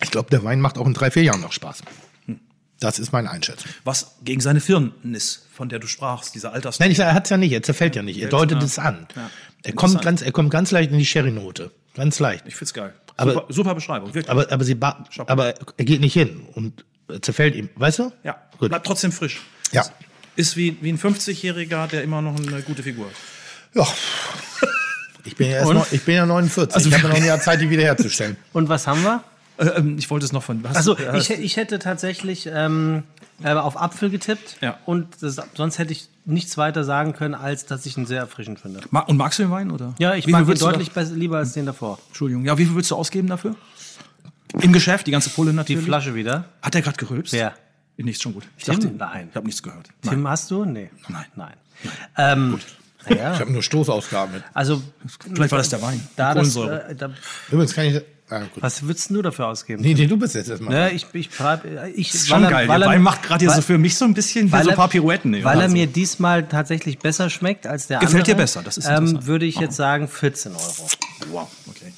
ich 0.03 0.11
glaube, 0.11 0.29
der 0.31 0.43
Wein 0.43 0.59
macht 0.59 0.77
auch 0.77 0.85
in 0.85 0.93
drei, 0.93 1.09
vier 1.09 1.23
Jahren 1.23 1.39
noch 1.39 1.53
Spaß. 1.53 1.83
Hm. 2.25 2.41
Das 2.81 2.99
ist 2.99 3.13
meine 3.13 3.31
Einschätzung. 3.31 3.71
Was 3.85 4.17
gegen 4.23 4.41
seine 4.41 4.59
Firnis, 4.59 5.45
von 5.53 5.69
der 5.69 5.79
du 5.79 5.87
sprachst, 5.87 6.35
dieser 6.35 6.51
Alters. 6.51 6.81
Nein, 6.81 6.91
ich 6.91 6.99
er 6.99 7.13
hat's 7.13 7.29
ja 7.29 7.37
nicht, 7.37 7.53
er 7.53 7.63
zerfällt 7.63 7.95
ja 7.95 8.03
nicht. 8.03 8.21
Er 8.21 8.27
deutet 8.27 8.59
ja. 8.59 8.65
es 8.65 8.79
an. 8.79 9.07
Ja. 9.15 9.29
Er 9.63 9.71
kommt 9.71 10.01
ganz, 10.01 10.21
er 10.21 10.33
kommt 10.33 10.51
ganz 10.51 10.71
leicht 10.71 10.91
in 10.91 10.97
die 10.97 11.05
Sherry-Note. 11.05 11.71
Ganz 11.93 12.19
leicht. 12.19 12.43
Ich 12.47 12.57
find's 12.57 12.73
geil. 12.73 12.93
Aber- 13.15 13.31
super, 13.31 13.45
super 13.53 13.75
Beschreibung, 13.75 14.13
wirklich. 14.13 14.29
Aber, 14.29 14.51
aber, 14.51 14.65
sie 14.65 14.77
aber 14.81 15.53
er 15.77 15.85
geht 15.85 16.01
nicht 16.01 16.13
hin 16.13 16.41
und 16.53 16.83
zerfällt 17.21 17.55
ihm. 17.55 17.69
Weißt 17.75 17.99
du? 17.99 18.11
ja, 18.23 18.35
Gut. 18.59 18.69
bleibt 18.69 18.85
trotzdem 18.85 19.11
frisch. 19.11 19.41
Ja. 19.71 19.85
Ist 20.35 20.55
wie, 20.55 20.77
wie 20.81 20.89
ein 20.91 20.99
50-Jähriger, 20.99 21.87
der 21.87 22.03
immer 22.03 22.21
noch 22.21 22.35
eine 22.39 22.61
gute 22.61 22.83
Figur 22.83 23.07
hat. 23.07 23.13
Ja. 23.73 23.87
Ich 25.25 25.35
bin 25.35 25.49
ja, 25.49 25.57
erst 25.57 25.73
noch, 25.73 25.91
ich 25.91 26.03
bin 26.03 26.15
ja 26.15 26.25
49. 26.25 26.75
Also- 26.75 26.89
ich 26.89 26.95
habe 26.95 27.07
noch 27.09 27.15
ein 27.15 27.25
Jahr 27.25 27.39
Zeit, 27.41 27.59
die 27.61 27.69
wiederherzustellen. 27.69 28.37
Und 28.53 28.69
was 28.69 28.87
haben 28.87 29.03
wir? 29.03 29.23
Äh, 29.57 29.65
ähm, 29.79 29.97
ich 29.97 30.09
wollte 30.09 30.25
es 30.25 30.31
noch 30.31 30.43
von. 30.43 30.63
Also 30.73 30.97
ich, 31.15 31.31
ich 31.31 31.57
hätte 31.57 31.79
tatsächlich 31.79 32.47
ähm, 32.53 33.03
äh, 33.43 33.51
auf 33.53 33.75
Apfel 33.81 34.09
getippt 34.11 34.57
Ja. 34.61 34.77
und 34.85 35.07
das, 35.21 35.37
sonst 35.55 35.79
hätte 35.79 35.91
ich 35.91 36.09
nichts 36.25 36.57
weiter 36.57 36.83
sagen 36.83 37.13
können, 37.13 37.33
als 37.33 37.65
dass 37.65 37.85
ich 37.87 37.97
ihn 37.97 38.05
sehr 38.05 38.19
erfrischend 38.19 38.59
finde. 38.59 38.81
Ma- 38.91 38.99
Und 39.01 39.17
magst 39.17 39.39
du 39.39 39.43
den 39.43 39.51
Wein? 39.51 39.71
Oder? 39.71 39.95
Ja, 39.97 40.13
ich 40.13 40.27
Wie 40.27 40.31
mag 40.31 40.47
ihn 40.47 40.53
deutlich 40.59 40.91
besser, 40.91 41.13
lieber 41.15 41.37
als 41.39 41.53
den 41.53 41.65
davor. 41.65 41.97
Da, 41.97 42.03
Entschuldigung. 42.09 42.45
Ja, 42.45 42.57
wie 42.57 42.65
viel 42.65 42.75
würdest 42.75 42.91
du 42.91 42.95
ausgeben 42.95 43.27
dafür? 43.27 43.55
Im 44.61 44.73
Geschäft, 44.73 45.07
die 45.07 45.11
ganze 45.11 45.29
Pulle 45.29 45.51
Die 45.51 45.55
natürlich. 45.57 45.85
Flasche 45.85 46.15
wieder. 46.15 46.45
Hat 46.61 46.75
er 46.75 46.81
gerade 46.81 46.97
gerülpst? 46.97 47.33
Wer? 47.33 47.53
Nichts 47.97 48.21
schon 48.21 48.33
gut. 48.33 48.43
Ich 48.57 48.63
Tim? 48.65 48.75
dachte, 48.79 48.91
Nein. 48.95 49.27
Ich 49.31 49.35
habe 49.35 49.45
nichts 49.47 49.63
gehört. 49.63 49.89
Tim, 50.07 50.27
hast 50.27 50.51
du? 50.51 50.65
Nee. 50.65 50.89
Nein. 51.09 51.25
Nein. 51.35 51.53
Ähm, 52.17 52.59
Ich 53.09 53.15
naja, 53.17 53.39
habe 53.39 53.51
nur 53.51 53.63
Stoßausgaben 53.63 54.35
mit. 54.35 54.43
also 54.53 54.81
Vielleicht 55.33 55.51
war 55.51 55.57
das 55.59 55.69
der 55.69 55.81
Wein. 55.81 56.05
da 56.15 56.33
das, 56.35 56.55
äh, 56.55 56.93
da, 56.95 57.09
Übrigens 57.51 57.73
kann 57.73 57.85
ich. 57.85 58.01
Ah, 58.29 58.39
gut. 58.39 58.61
was 58.61 58.83
würdest 58.83 59.09
du 59.09 59.21
dafür 59.21 59.47
ausgeben? 59.47 59.81
Nee, 59.81 59.93
nee, 59.93 60.05
du 60.05 60.17
bist 60.17 60.35
jetzt 60.35 60.49
erstmal. 60.49 60.73
Ne, 60.73 60.91
ich, 60.91 61.07
ich, 61.13 61.29
treib- 61.29 61.63
ich, 61.95 62.13
ist 62.13 62.27
schon 62.27 62.41
geil. 62.41 62.67
Der 62.67 62.81
Wein 62.81 63.01
macht 63.01 63.23
gerade 63.23 63.45
hier 63.45 63.53
so 63.53 63.61
für 63.61 63.77
mich 63.77 63.95
so 63.95 64.03
ein 64.03 64.13
bisschen 64.13 64.51
weil 64.51 64.63
so 64.63 64.69
er- 64.69 64.73
ein 64.73 64.75
paar 64.77 64.89
Pirouetten. 64.89 65.31
ne? 65.31 65.43
Weil 65.45 65.57
er 65.59 65.63
Also. 65.63 65.73
mir 65.77 65.87
diesmal 65.87 66.45
tatsächlich 66.45 66.99
besser 66.99 67.29
schmeckt 67.29 67.65
als 67.65 67.87
der 67.87 67.99
Gefällt 67.99 68.23
andere. 68.23 68.35
dir 68.35 68.41
besser, 68.41 68.63
das 68.63 68.77
ist 68.77 68.85
ähm. 68.89 69.25
Würde 69.25 69.45
ich 69.45 69.55
jetzt 69.55 69.77
sagen 69.77 70.09
14 70.09 70.51
Euro. 70.51 70.87
Wow, 71.31 71.47
okay. 71.69 71.93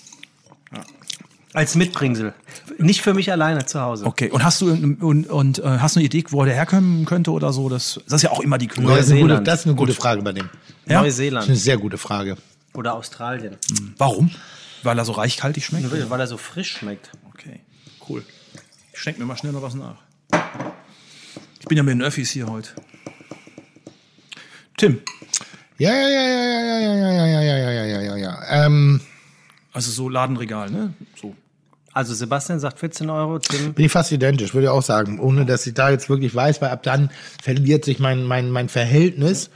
Als 1.54 1.76
Mitbringsel. 1.76 2.34
Nicht 2.78 3.02
für 3.02 3.14
mich 3.14 3.32
alleine 3.32 3.66
zu 3.66 3.82
Hause. 3.82 4.06
Okay, 4.06 4.30
und 4.30 4.44
hast 4.44 4.62
du 4.62 4.70
und, 4.72 5.30
und, 5.30 5.60
äh, 5.60 5.64
hast 5.64 5.96
du 5.96 6.00
eine 6.00 6.06
Idee, 6.06 6.24
wo 6.30 6.46
der 6.46 6.54
herkommen 6.54 7.06
könnte 7.06 7.32
oder 7.32 7.52
so? 7.52 7.70
Das, 7.70 8.00
das 8.06 8.18
ist 8.18 8.22
ja 8.22 8.32
auch 8.32 8.42
immer 8.42 8.60
die 8.60 8.68
Kühe. 8.68 8.86
das, 8.86 9.08
ist 9.08 9.12
eine 9.12 9.22
gute, 9.22 9.34
Neuseeland. 9.34 9.48
das 9.48 9.60
ist 9.62 9.66
eine 9.66 9.76
gute 9.76 9.94
Frage 9.94 10.22
bei 10.22 10.32
dem. 10.32 10.46
Ja? 10.46 10.50
Das 11.04 11.14
ist 11.14 11.20
eine 11.20 11.32
Neuseeland 11.32 11.58
sehr 11.58 11.78
gute 11.78 11.98
Frage. 11.98 12.38
oder 12.76 12.94
Australien. 12.94 13.58
Warum? 13.98 14.30
Weil 14.84 14.98
er 14.98 15.06
so 15.06 15.14
reichhaltig 15.14 15.66
schmeckt? 15.66 16.10
Weil 16.10 16.20
er 16.20 16.28
so 16.28 16.38
frisch 16.38 16.78
schmeckt. 16.78 17.10
Okay, 17.34 17.62
cool. 18.08 18.24
Ich 18.94 19.00
schenke 19.00 19.20
mir 19.20 19.26
mal 19.26 19.38
schnell 19.38 19.52
noch 19.52 19.62
was 19.64 19.74
nach. 19.74 19.96
Ich 21.60 21.66
bin 21.66 21.78
ja 21.78 21.84
mit 21.84 21.94
den 21.94 22.02
Öffis 22.04 22.30
hier 22.30 22.48
heute. 22.48 22.70
Tim, 24.78 25.02
Ja, 25.78 25.92
ja, 25.92 26.08
ja, 26.08 26.22
ja, 26.22 26.44
ja, 26.44 26.80
ja, 26.80 26.80
ja, 26.80 27.12
ja, 27.12 27.42
ja, 27.42 27.42
ja, 27.42 27.72
ja, 27.72 27.84
ja, 27.86 28.02
ja, 28.02 28.16
ja. 28.16 28.66
Ähm, 28.66 29.02
also 29.74 29.92
so 29.92 30.10
Ladenregal, 30.10 30.70
ne? 30.72 30.94
So 31.22 31.36
Also 31.94 32.14
Sebastian 32.14 32.60
sagt 32.60 32.80
14 32.80 33.10
Euro, 33.10 33.40
Tim. 33.40 33.74
Bin 33.74 33.86
ich 33.86 33.92
fast 33.92 34.12
identisch, 34.12 34.54
würde 34.54 34.66
ich 34.66 34.70
auch 34.70 34.84
sagen. 34.84 35.20
Ohne 35.20 35.46
dass 35.46 35.66
ich 35.68 35.74
da 35.74 35.90
jetzt 35.90 36.10
wirklich 36.10 36.34
weiß, 36.34 36.62
weil 36.62 36.70
ab 36.70 36.84
dann 36.84 37.10
verliert 37.42 37.86
sich 37.86 38.00
mein, 38.00 38.24
mein, 38.24 38.50
mein 38.52 38.70
Verhältnis. 38.70 39.50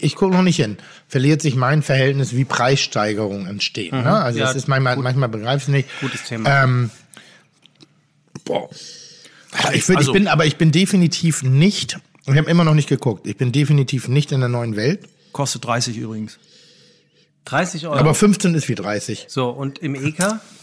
Ich 0.00 0.14
gucke 0.16 0.34
noch 0.34 0.42
nicht 0.42 0.56
hin. 0.56 0.78
Verliert 1.06 1.42
sich 1.42 1.54
mein 1.54 1.82
Verhältnis, 1.82 2.34
wie 2.34 2.44
Preissteigerungen 2.44 3.46
entstehen. 3.46 4.02
Ne? 4.02 4.10
Also 4.16 4.38
Ja, 4.38 4.46
das 4.46 4.56
ist 4.56 4.68
manchmal, 4.68 4.96
manchmal 4.96 5.28
begreife 5.28 5.56
ich 5.58 5.62
es 5.64 5.68
nicht. 5.68 5.88
Gutes 6.00 6.24
Thema. 6.24 6.62
Ähm, 6.64 6.90
boah. 8.44 8.68
Ich, 9.72 9.86
würd, 9.88 9.98
Also- 9.98 10.10
ich 10.10 10.12
bin, 10.14 10.28
aber 10.28 10.46
ich 10.46 10.56
bin 10.56 10.70
definitiv 10.72 11.42
nicht, 11.42 11.98
ich 12.26 12.36
habe 12.36 12.48
immer 12.50 12.64
noch 12.64 12.74
nicht 12.74 12.88
geguckt, 12.88 13.26
ich 13.26 13.36
bin 13.36 13.50
definitiv 13.52 14.08
nicht 14.08 14.32
in 14.32 14.40
der 14.40 14.48
neuen 14.48 14.76
Welt. 14.76 15.08
Kostet 15.32 15.64
30 15.64 15.96
übrigens. 15.96 16.38
30 17.46 17.86
Euro. 17.86 17.96
Aber 17.98 18.14
15 18.14 18.54
ist 18.54 18.68
wie 18.68 18.74
30. 18.74 19.26
so, 19.28 19.50
und 19.50 19.78
im 19.78 19.94
EK? 19.94 20.18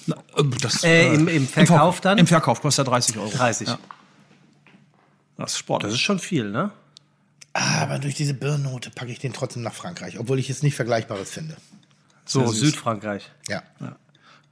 Na, 0.06 0.16
äh, 0.38 0.44
das, 0.62 0.84
Äh, 0.84 1.14
im- 1.14 1.28
im 1.28 1.48
Verkauf 1.48 2.02
dann? 2.02 2.18
Im 2.18 2.28
Verkauf 2.28 2.62
kostet 2.62 2.86
er 2.88 2.92
30 2.92 3.18
Euro. 3.18 3.30
30. 3.30 3.68
Ja. 3.68 3.80
Das 5.38 5.52
ist 5.54 5.58
Sport. 5.60 5.84
Das 5.84 5.94
ist 5.94 6.00
schon 6.00 6.20
viel, 6.20 6.50
ne? 6.50 6.72
Aber 7.54 7.98
durch 8.00 8.16
diese 8.16 8.34
Birnnote 8.34 8.90
packe 8.92 9.12
ich 9.12 9.20
den 9.20 9.34
trotzdem 9.34 9.64
nach 9.64 9.74
Frankreich, 9.74 10.20
obwohl 10.20 10.40
ich 10.40 10.50
es 10.50 10.62
nicht 10.64 10.76
Vergleichbares 10.76 11.30
finde. 11.32 11.58
So. 12.26 12.46
Südfrankreich. 12.48 13.32
Ja. 13.50 13.64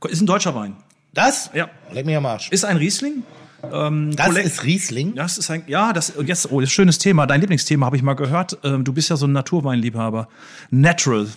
Ist 0.10 0.22
ein 0.22 0.26
deutscher 0.28 0.56
Wein. 0.56 0.76
Das? 1.14 1.50
Ja. 1.54 1.70
Leck 1.92 2.06
mich 2.06 2.16
am 2.16 2.26
Arsch. 2.26 2.50
Ist 2.52 2.66
ein 2.66 2.78
Riesling. 2.78 3.24
Ähm, 3.72 4.16
Das 4.16 4.28
Kolle- 4.28 4.42
ist 4.42 4.64
Riesling. 4.64 5.16
Das 5.16 5.38
ist 5.38 5.50
ein, 5.50 5.64
ja, 5.68 5.92
das, 5.94 6.12
und 6.12 6.28
jetzt, 6.28 6.52
oh, 6.52 6.60
das 6.62 6.70
ist 6.70 6.74
ein 6.74 6.76
schönes 6.76 6.98
Thema. 7.00 7.26
Dein 7.26 7.42
Lieblingsthema 7.42 7.86
habe 7.88 7.98
ich 7.98 8.04
mal 8.04 8.14
gehört. 8.16 8.58
Ähm, 8.64 8.84
du 8.84 8.94
bist 8.94 9.10
ja 9.10 9.16
so 9.18 9.26
ein 9.28 9.32
Naturweinliebhaber. 9.32 10.28
Natural. 10.70 11.28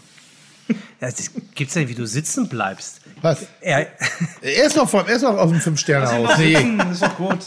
Das 1.00 1.30
gibt's 1.54 1.74
ja 1.74 1.80
nicht, 1.82 1.90
wie 1.90 1.94
du 1.94 2.06
sitzen 2.06 2.48
bleibst. 2.48 3.00
Was? 3.22 3.46
Er, 3.60 3.86
Er 4.42 4.64
ist 4.64 4.76
noch, 4.76 4.88
vom, 4.88 5.06
er 5.06 5.16
ist 5.16 5.22
noch 5.22 5.36
auf 5.36 5.50
dem 5.50 5.60
Fünf-Sterne-Haus. 5.60 6.38
Nee. 6.38 6.76
Das 6.78 6.90
ist 6.92 7.02
doch 7.02 7.16
gut. 7.16 7.38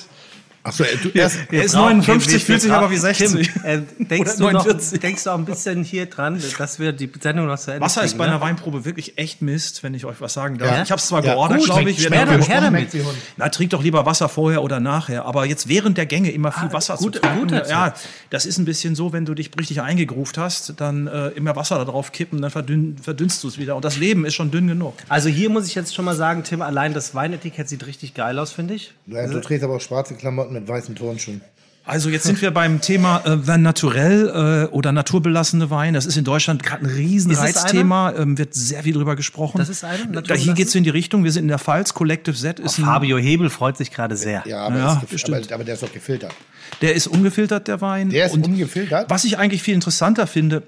Achso, 0.64 0.84
erst, 1.14 1.38
Er 1.52 1.64
ist 1.64 1.72
brauchen- 1.74 1.98
59, 1.98 2.28
wir- 2.28 2.34
wir 2.34 2.40
fühlt 2.46 2.62
sich 2.62 2.72
aber 2.72 2.92
wie 2.92 2.98
60. 2.98 3.52
Tim, 3.52 3.64
äh, 3.64 3.82
denkst, 3.98 4.36
du 4.38 4.44
noch, 4.44 4.52
49. 4.66 5.00
denkst 5.00 5.24
du 5.24 5.30
auch 5.32 5.38
ein 5.40 5.46
bisschen 5.46 5.84
hier 5.84 6.06
dran, 6.06 6.40
dass 6.58 6.78
wir 6.80 6.92
die 6.92 7.10
Sendung 7.20 7.48
noch 7.48 7.58
zu 7.58 7.72
Ende 7.72 7.82
Wasser 7.84 8.04
ist 8.04 8.12
kriegen, 8.12 8.20
bei 8.20 8.26
einer 8.26 8.36
ne? 8.36 8.42
Weinprobe 8.42 8.86
wirklich 8.86 9.18
echt 9.18 9.42
Mist, 9.42 9.82
wenn 9.82 9.96
ich 9.96 10.06
euch 10.06 10.22
was 10.22 10.34
sagen 10.34 10.60
darf. 10.60 10.70
Ja? 10.78 10.84
Ich 10.84 10.92
habe 10.92 11.00
es 11.00 11.08
zwar 11.08 11.24
Ja, 11.26 11.34
geordert, 11.34 11.64
glaube 11.64 11.90
ich. 11.90 12.04
schmeckt 12.04 12.30
Wenn- 12.30 12.40
doch 12.40 12.48
her 12.48 12.62
damit. 12.62 12.90
Na, 13.38 13.50
trink 13.50 13.72
doch 13.72 13.82
lieber 13.82 14.06
Wasser 14.06 14.30
vorher 14.30 14.62
oder 14.62 14.80
nachher. 14.80 15.26
Aber 15.26 15.46
jetzt 15.46 15.68
während 15.68 15.98
der 15.98 16.06
Gänge 16.06 16.30
immer 16.32 16.52
viel 16.52 16.70
Ah, 16.70 16.74
Wasser 16.74 16.96
gut- 16.98 17.16
zu 17.16 17.22
trinken. 17.22 17.60
ja, 17.68 17.94
das 18.30 18.46
ist 18.46 18.60
ein 18.60 18.66
bisschen 18.66 18.94
so, 18.96 19.14
wenn 19.14 19.26
du 19.26 19.34
dich 19.34 19.50
richtig 19.60 19.82
eingegruft 19.82 20.38
hast, 20.38 20.74
dann 20.80 21.08
äh, 21.08 21.30
immer 21.30 21.56
Wasser 21.56 21.78
da 21.80 21.86
drauf 21.86 22.12
kippen, 22.12 22.40
dann 22.42 22.52
verdünn, 22.52 22.98
verdünnst 23.02 23.44
du 23.44 23.48
es 23.48 23.58
wieder. 23.58 23.76
Und 23.76 23.84
das 23.84 23.98
Leben 23.98 24.26
ist 24.26 24.36
schon 24.36 24.52
dünn 24.52 24.68
genug. 24.68 24.94
Also 25.10 25.28
hier 25.30 25.50
muss 25.50 25.66
ich 25.68 25.74
jetzt 25.74 25.96
schon 25.96 26.06
mal 26.06 26.16
sagen, 26.16 26.44
Tim, 26.44 26.62
allein 26.62 26.94
das 26.94 27.16
Weinetikett 27.16 27.68
sieht 27.68 27.88
richtig 27.88 28.14
geil 28.14 28.38
aus, 28.38 28.52
finde 28.52 28.76
ich. 28.76 28.94
Ja, 29.08 29.26
du 29.26 29.42
trägst 29.42 29.64
aber 29.64 29.76
auch 29.78 29.82
schwarze 29.82 30.14
Klamotten 30.14 30.51
mit 30.52 30.68
weißen 30.68 30.96
Turnschuhen. 30.96 31.42
Also 31.84 32.10
jetzt 32.10 32.26
sind 32.26 32.40
wir 32.44 32.52
beim 32.52 32.80
Thema 32.80 33.26
äh, 33.26 33.48
Wein 33.48 33.64
naturell 33.64 34.68
äh, 34.70 34.72
oder 34.72 34.92
naturbelassene 34.92 35.72
Wein. 35.72 35.96
Das 35.96 36.06
ist 36.06 36.16
in 36.16 36.24
Deutschland 36.24 36.62
gerade 36.62 36.84
ein 36.86 36.86
riesen 36.86 37.32
Ist 37.32 37.40
es 37.40 37.44
Reizthema. 37.44 38.14
Ähm, 38.16 38.38
wird 38.38 38.54
sehr 38.54 38.84
viel 38.84 38.94
drüber 38.94 39.16
gesprochen. 39.16 39.58
Das 39.58 39.68
ist 39.68 39.84
eine, 39.84 39.98
Da, 39.98 40.04
hier 40.06 40.14
naturbelassen? 40.14 40.56
geht's 40.56 40.76
in 40.76 40.84
die 40.84 40.92
Richtung. 40.92 41.24
Wir 41.24 41.32
sind 41.32 41.42
in 41.44 41.48
der 41.48 41.58
Pfalz. 41.58 41.96
Collective 41.96 42.36
Z 42.36 42.60
ist 42.60 42.78
ein, 42.78 42.86
Fabio 42.86 43.18
Hebel 43.18 43.50
freut 43.50 43.78
sich 43.78 43.90
gerade 43.90 44.16
sehr. 44.16 44.44
Ja, 44.46 44.60
aber, 44.68 44.78
Ja, 44.78 45.02
aber, 45.02 45.54
aber 45.56 45.64
der 45.64 45.74
ist 45.74 45.82
doch 45.82 45.92
gefiltert. 45.92 46.34
der 46.82 46.94
ist 46.94 47.08
ungefiltert, 47.08 47.68
der 47.68 47.82
Wein. 47.82 48.10
Der 48.12 48.28
ist 48.28 48.34
Und 48.34 48.46
ungefiltert? 48.46 49.10
Was 49.10 49.24
ich 49.24 49.40
eigentlich 49.40 49.64
viel 49.64 49.74
interessanter 49.74 50.28
finde, 50.28 50.62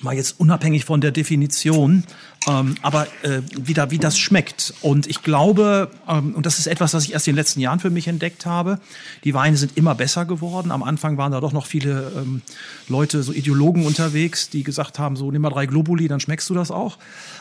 mal 0.00 0.14
jetzt 0.14 0.40
unabhängig 0.40 0.86
von 0.86 1.02
der 1.02 1.10
Definition, 1.10 2.04
ähm, 2.46 2.76
aber 2.82 3.06
äh, 3.22 3.42
wie, 3.56 3.74
da, 3.74 3.90
wie 3.90 3.98
das 3.98 4.18
schmeckt. 4.18 4.72
Und 4.80 5.06
ich 5.06 5.22
glaube, 5.22 5.90
ähm, 6.08 6.34
und 6.34 6.46
das 6.46 6.58
ist 6.58 6.66
etwas, 6.66 6.94
was 6.94 7.04
ich 7.04 7.12
erst 7.12 7.26
in 7.26 7.32
den 7.32 7.36
letzten 7.38 7.60
Jahren 7.60 7.80
für 7.80 7.90
mich 7.90 8.06
entdeckt 8.06 8.46
habe, 8.46 8.78
die 9.24 9.34
Weine 9.34 9.56
sind 9.56 9.76
immer 9.76 9.94
besser 9.94 10.24
geworden. 10.24 10.70
Am 10.70 10.82
Anfang 10.82 11.16
waren 11.16 11.32
da 11.32 11.40
doch 11.40 11.52
noch 11.52 11.66
viele 11.66 12.12
ähm, 12.16 12.42
Leute, 12.88 13.22
so 13.22 13.32
Ideologen 13.32 13.84
unterwegs, 13.84 14.50
die 14.50 14.62
gesagt 14.62 14.98
haben, 14.98 15.16
so 15.16 15.30
nimm 15.30 15.42
mal 15.42 15.50
drei 15.50 15.66
Globuli, 15.66 16.08
dann 16.08 16.20
schmeckst 16.20 16.48
du 16.48 16.54
das 16.54 16.70
auch. 16.70 16.98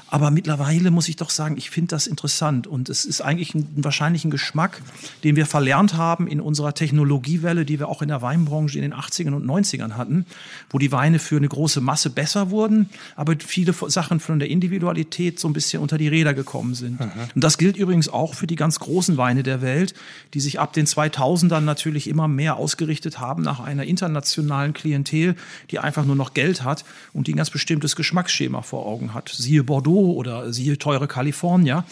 Aber 0.10 0.32
mittlerweile 0.32 0.90
muss 0.90 1.10
ich 1.10 1.18
doch 1.18 1.30
sagen, 1.30 1.58
ich 1.58 1.70
finde 1.70 1.90
das 1.90 2.08
interessant 2.08 2.66
und 2.66 2.90
es 2.90 3.04
ist 3.04 3.22
eigentlich 3.22 3.54
ein, 3.54 3.68
wahrscheinlich 3.76 4.24
ein 4.24 4.32
Geschmack, 4.32 4.82
den 5.24 5.36
wir 5.36 5.46
verlernt 5.46 5.96
haben 5.96 6.28
in 6.28 6.40
unserer 6.40 6.74
Technologiewelle, 6.74 7.66
die 7.66 7.80
wir 7.80 7.90
auch 7.90 8.02
in 8.02 8.08
der 8.08 8.22
Weinbranche 8.22 8.78
in 8.78 8.84
den 8.84 8.94
80ern 8.94 9.34
und 9.34 9.46
90ern 9.46 9.94
hatten, 9.94 10.26
wo 10.70 10.80
die 10.80 10.94
Weine 10.94 11.20
für 11.20 11.36
eine 11.36 11.50
große 11.50 11.82
Masse 11.82 12.10
besser 12.10 12.52
wurden, 12.52 12.90
aber 13.16 13.36
viele 13.38 13.74
Sachen 13.74 14.22
von 14.22 14.40
der 14.40 14.50
Individualität 14.88 15.40
so 15.40 15.48
ein 15.48 15.54
bisschen 15.54 15.82
unter 15.82 15.98
die 15.98 16.08
Räder 16.08 16.34
gekommen 16.34 16.74
sind. 16.74 17.00
Und 17.36 17.44
das 17.44 17.58
gilt 17.58 17.78
übrigens 17.78 18.10
auch 18.10 18.34
für 18.34 18.48
die 18.48 18.56
ganz 18.56 18.80
großen 18.80 19.18
Weine 19.18 19.44
der 19.44 19.62
Welt, 19.62 19.94
die 20.34 20.40
sich 20.40 20.60
ab 20.60 20.74
den 20.74 20.86
2000ern 20.86 21.62
natürlich 21.62 22.08
immer 22.08 22.28
mehr 22.28 22.58
ausgerichtet 22.58 23.20
haben 23.20 23.44
nach 23.44 23.60
einer 23.60 23.84
internationalen 23.84 24.74
Klientel, 24.74 25.36
die 25.72 25.80
einfach 25.80 26.06
nur 26.06 26.16
noch 26.16 26.34
Geld 26.34 26.64
hat 26.64 26.86
und 27.14 27.28
die 27.28 27.34
ein 27.34 27.38
ganz 27.38 27.50
bestimmtes 27.50 27.96
Geschmacksschema 27.96 28.62
vor 28.62 28.86
Augen 28.86 29.14
hat. 29.14 29.30
Siehe 29.30 29.64
Bordeaux 29.64 30.14
oder 30.14 30.54
siehe 30.54 30.78
teure 30.78 31.08
California. 31.08 31.86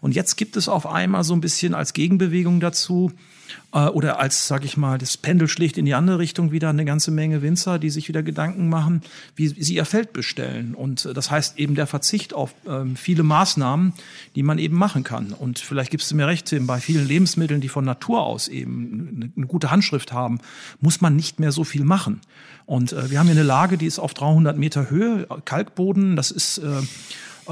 Und 0.00 0.14
jetzt 0.14 0.36
gibt 0.36 0.56
es 0.56 0.68
auf 0.68 0.86
einmal 0.86 1.24
so 1.24 1.34
ein 1.34 1.40
bisschen 1.40 1.74
als 1.74 1.92
Gegenbewegung 1.92 2.60
dazu 2.60 3.12
oder 3.72 4.20
als, 4.20 4.48
sag 4.48 4.66
ich 4.66 4.76
mal, 4.76 4.98
das 4.98 5.16
Pendel 5.16 5.48
schlägt 5.48 5.78
in 5.78 5.86
die 5.86 5.94
andere 5.94 6.18
Richtung 6.18 6.52
wieder 6.52 6.68
eine 6.68 6.84
ganze 6.84 7.10
Menge 7.10 7.40
Winzer, 7.40 7.78
die 7.78 7.88
sich 7.88 8.06
wieder 8.06 8.22
Gedanken 8.22 8.68
machen, 8.68 9.00
wie 9.34 9.48
sie 9.48 9.74
ihr 9.74 9.86
Feld 9.86 10.12
bestellen. 10.12 10.74
Und 10.74 11.06
äh, 11.06 11.14
das 11.14 11.30
heißt 11.30 11.58
eben 11.58 11.74
der 11.74 11.86
Verzicht 11.86 12.34
auf 12.34 12.54
ähm, 12.68 12.96
viele 12.96 13.22
Maßnahmen, 13.22 13.94
die 14.36 14.42
man 14.42 14.58
eben 14.58 14.76
machen 14.76 15.04
kann. 15.04 15.32
Und 15.32 15.58
vielleicht 15.58 15.90
gibst 15.90 16.10
du 16.10 16.16
mir 16.16 16.26
recht, 16.26 16.46
Tim, 16.46 16.66
bei 16.66 16.80
vielen 16.80 17.06
Lebensmitteln, 17.06 17.62
die 17.62 17.68
von 17.68 17.84
Natur 17.84 18.22
aus 18.22 18.48
eben 18.48 19.32
eine, 19.34 19.46
gute 19.46 19.70
Handschrift 19.70 20.12
haben, 20.12 20.40
muss 20.80 21.00
man 21.00 21.16
nicht 21.16 21.40
mehr 21.40 21.52
so 21.52 21.64
viel 21.64 21.84
machen. 21.84 22.20
Und 22.66 22.92
äh, 22.92 23.10
wir 23.10 23.18
haben 23.18 23.26
hier 23.26 23.36
eine 23.36 23.42
Lage, 23.42 23.78
die 23.78 23.86
ist 23.86 23.98
auf 23.98 24.12
300 24.12 24.56
Meter 24.56 24.90
Höhe, 24.90 25.26
Kalkboden. 25.44 26.16
Das 26.16 26.30
ist 26.30 26.58
äh, 26.58 26.82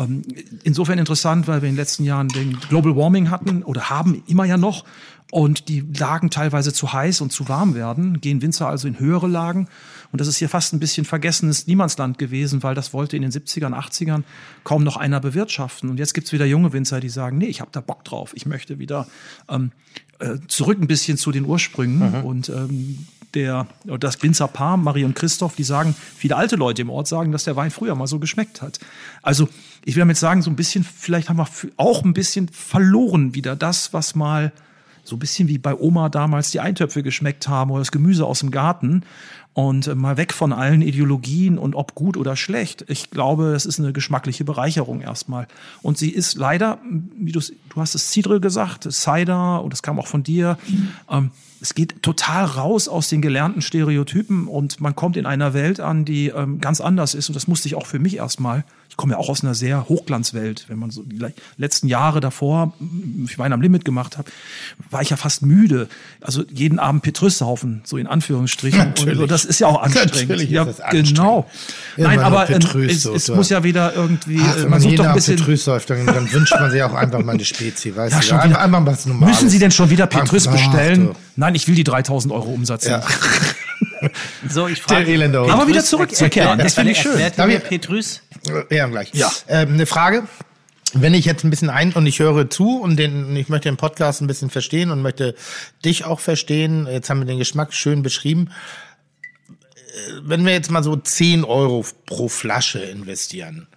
ähm, 0.00 0.22
insofern 0.62 0.98
interessant, 0.98 1.46
weil 1.46 1.62
wir 1.62 1.68
in 1.68 1.74
den 1.74 1.80
letzten 1.80 2.04
Jahren 2.04 2.28
den 2.28 2.58
Global 2.68 2.96
Warming 2.96 3.30
hatten 3.30 3.62
oder 3.62 3.90
haben 3.90 4.22
immer 4.26 4.44
ja 4.44 4.56
noch 4.56 4.84
und 5.30 5.68
die 5.68 5.84
Lagen 5.96 6.30
teilweise 6.30 6.72
zu 6.72 6.92
heiß 6.92 7.20
und 7.20 7.30
zu 7.30 7.48
warm 7.48 7.74
werden, 7.74 8.20
gehen 8.20 8.42
Winzer 8.42 8.68
also 8.68 8.88
in 8.88 8.98
höhere 8.98 9.28
Lagen. 9.28 9.68
Und 10.12 10.20
das 10.20 10.26
ist 10.26 10.38
hier 10.38 10.48
fast 10.48 10.72
ein 10.72 10.80
bisschen 10.80 11.04
vergessenes 11.04 11.68
Niemandsland 11.68 12.18
gewesen, 12.18 12.64
weil 12.64 12.74
das 12.74 12.92
wollte 12.92 13.16
in 13.16 13.22
den 13.22 13.30
70ern, 13.30 13.72
80ern 13.72 14.24
kaum 14.64 14.82
noch 14.82 14.96
einer 14.96 15.20
bewirtschaften. 15.20 15.88
Und 15.88 15.98
jetzt 15.98 16.14
gibt's 16.14 16.32
wieder 16.32 16.46
junge 16.46 16.72
Winzer, 16.72 16.98
die 16.98 17.08
sagen, 17.08 17.38
nee, 17.38 17.46
ich 17.46 17.60
habe 17.60 17.70
da 17.72 17.80
Bock 17.80 18.02
drauf. 18.02 18.32
Ich 18.34 18.44
möchte 18.44 18.80
wieder 18.80 19.06
ähm, 19.48 19.70
äh, 20.18 20.38
zurück 20.48 20.80
ein 20.80 20.88
bisschen 20.88 21.16
zu 21.16 21.30
den 21.30 21.44
Ursprüngen. 21.44 22.22
Und 22.24 22.48
ähm, 22.48 23.06
der, 23.34 23.66
oder 23.84 23.98
das 23.98 24.22
Winzerpaar, 24.22 24.76
Marie 24.76 25.04
und 25.04 25.14
Christoph, 25.14 25.56
die 25.56 25.64
sagen, 25.64 25.94
viele 26.16 26.36
alte 26.36 26.56
Leute 26.56 26.82
im 26.82 26.90
Ort 26.90 27.08
sagen, 27.08 27.32
dass 27.32 27.44
der 27.44 27.56
Wein 27.56 27.70
früher 27.70 27.94
mal 27.94 28.06
so 28.06 28.18
geschmeckt 28.18 28.62
hat. 28.62 28.80
Also 29.22 29.48
ich 29.84 29.96
will 29.96 30.00
damit 30.00 30.16
sagen, 30.16 30.42
so 30.42 30.50
ein 30.50 30.56
bisschen, 30.56 30.84
vielleicht 30.84 31.28
haben 31.28 31.38
wir 31.38 31.48
auch 31.76 32.04
ein 32.04 32.12
bisschen 32.12 32.48
verloren 32.48 33.34
wieder 33.34 33.56
das, 33.56 33.92
was 33.92 34.14
mal 34.14 34.52
so 35.04 35.16
ein 35.16 35.18
bisschen 35.18 35.48
wie 35.48 35.58
bei 35.58 35.74
Oma 35.74 36.08
damals 36.08 36.50
die 36.50 36.60
Eintöpfe 36.60 37.02
geschmeckt 37.02 37.48
haben 37.48 37.70
oder 37.70 37.80
das 37.80 37.92
Gemüse 37.92 38.26
aus 38.26 38.40
dem 38.40 38.50
Garten 38.50 39.02
und 39.52 39.94
mal 39.96 40.16
weg 40.16 40.32
von 40.32 40.52
allen 40.52 40.80
Ideologien 40.80 41.58
und 41.58 41.74
ob 41.74 41.94
gut 41.94 42.16
oder 42.16 42.36
schlecht. 42.36 42.84
Ich 42.88 43.10
glaube, 43.10 43.52
es 43.54 43.66
ist 43.66 43.80
eine 43.80 43.92
geschmackliche 43.92 44.44
Bereicherung 44.44 45.00
erstmal. 45.00 45.48
Und 45.82 45.98
sie 45.98 46.10
ist 46.10 46.36
leider, 46.36 46.78
wie 47.18 47.32
du 47.32 47.40
du 47.40 47.80
hast 47.80 47.94
es 47.94 48.10
Cidre 48.12 48.40
gesagt, 48.40 48.90
Cider 48.90 49.62
und 49.62 49.72
das 49.72 49.82
kam 49.82 49.98
auch 49.98 50.06
von 50.06 50.22
dir. 50.22 50.58
Ähm, 51.08 51.30
es 51.60 51.74
geht 51.74 52.02
total 52.02 52.44
raus 52.44 52.88
aus 52.88 53.08
den 53.08 53.20
gelernten 53.20 53.60
Stereotypen 53.60 54.46
und 54.46 54.80
man 54.80 54.96
kommt 54.96 55.16
in 55.16 55.26
einer 55.26 55.52
Welt 55.52 55.80
an, 55.80 56.04
die 56.04 56.28
ähm, 56.28 56.60
ganz 56.60 56.80
anders 56.80 57.14
ist. 57.14 57.28
Und 57.28 57.34
das 57.34 57.48
musste 57.48 57.68
ich 57.68 57.74
auch 57.74 57.86
für 57.86 57.98
mich 57.98 58.16
erstmal. 58.16 58.64
Ich 59.00 59.02
komme 59.02 59.14
ja 59.14 59.18
auch 59.18 59.30
aus 59.30 59.42
einer 59.42 59.54
sehr 59.54 59.88
Hochglanzwelt. 59.88 60.66
Wenn 60.68 60.78
man 60.78 60.90
so 60.90 61.02
die 61.02 61.16
le- 61.16 61.32
letzten 61.56 61.88
Jahre 61.88 62.20
davor 62.20 62.74
ich 63.26 63.38
Wein 63.38 63.54
am 63.54 63.62
Limit 63.62 63.86
gemacht 63.86 64.18
habe, 64.18 64.30
war 64.90 65.00
ich 65.00 65.08
ja 65.08 65.16
fast 65.16 65.40
müde. 65.40 65.88
Also 66.20 66.44
jeden 66.52 66.78
Abend 66.78 67.00
Petrus-Saufen, 67.02 67.80
so 67.84 67.96
in 67.96 68.06
Anführungsstrichen. 68.06 68.78
Und, 68.78 68.86
Natürlich. 68.88 69.18
und 69.20 69.30
das 69.30 69.46
ist 69.46 69.58
ja 69.58 69.68
auch 69.68 69.80
anstrengend. 69.80 70.14
Natürlich 70.16 70.42
ist 70.48 70.50
ja, 70.50 70.64
das 70.66 70.80
anstrengend. 70.82 71.08
genau. 71.16 71.50
Immer 71.96 72.08
Nein, 72.08 72.18
aber 72.18 72.42
äh, 72.50 72.52
Petrus, 72.52 72.92
es, 72.92 73.02
so, 73.04 73.14
es 73.14 73.28
muss 73.30 73.48
ja 73.48 73.64
wieder 73.64 73.94
irgendwie, 73.94 74.38
Ach, 74.42 74.52
äh, 74.52 74.54
wenn 74.56 74.62
man 74.64 74.70
man 74.72 74.80
sucht 74.80 74.90
jeden 74.90 74.96
doch 74.98 75.04
ein 75.04 75.10
Abend 75.12 75.16
bisschen. 75.24 75.36
Petrus 75.36 75.64
säuft, 75.64 75.88
dann, 75.88 76.04
dann 76.04 76.30
wünscht 76.30 76.52
man 76.60 76.70
sich 76.70 76.82
auch 76.82 76.92
einfach 76.92 77.24
mal 77.24 77.32
eine 77.32 77.44
Spezi, 77.46 77.96
weißt 77.96 78.12
Ja, 78.12 78.20
du? 78.20 78.26
schon 78.26 78.36
Einfach, 78.38 78.50
wieder. 78.50 78.60
einfach 78.60 78.86
was 78.92 79.06
Normales. 79.06 79.34
Müssen 79.36 79.48
Sie 79.48 79.58
denn 79.58 79.70
schon 79.70 79.88
wieder 79.88 80.06
Petrus 80.08 80.46
Ach, 80.46 80.52
bestellen? 80.52 81.12
Nein, 81.36 81.54
ich 81.54 81.66
will 81.68 81.74
die 81.74 81.84
3000 81.84 82.34
Euro 82.34 82.50
Umsatz. 82.50 82.84
Ja. 82.84 83.02
So, 84.48 84.66
ich 84.66 84.82
Der 84.84 85.04
frage. 85.04 85.22
Hund. 85.22 85.36
Aber 85.50 85.68
wieder 85.68 85.84
zurückzukehren, 85.84 86.58
das 86.58 86.74
finde 86.74 86.92
ich 86.92 86.98
schön. 86.98 87.18
Petrus? 87.68 88.22
Ja, 88.70 88.86
gleich. 88.86 89.12
Ja. 89.14 89.30
Ähm, 89.48 89.74
eine 89.74 89.86
Frage. 89.86 90.24
Wenn 90.92 91.14
ich 91.14 91.24
jetzt 91.24 91.44
ein 91.44 91.50
bisschen 91.50 91.70
ein 91.70 91.92
und 91.92 92.06
ich 92.06 92.18
höre 92.18 92.50
zu 92.50 92.80
und 92.80 92.96
den, 92.96 93.36
ich 93.36 93.48
möchte 93.48 93.68
den 93.68 93.76
Podcast 93.76 94.20
ein 94.20 94.26
bisschen 94.26 94.50
verstehen 94.50 94.90
und 94.90 95.02
möchte 95.02 95.36
dich 95.84 96.04
auch 96.04 96.18
verstehen, 96.18 96.88
jetzt 96.90 97.08
haben 97.10 97.20
wir 97.20 97.26
den 97.26 97.38
Geschmack 97.38 97.72
schön 97.72 98.02
beschrieben. 98.02 98.50
Äh, 99.48 100.12
Wenn 100.22 100.44
wir 100.44 100.52
jetzt 100.52 100.70
mal 100.70 100.82
so 100.82 100.96
10 100.96 101.44
Euro 101.44 101.84
pro 102.06 102.28
Flasche 102.28 102.80
investieren, 102.80 103.68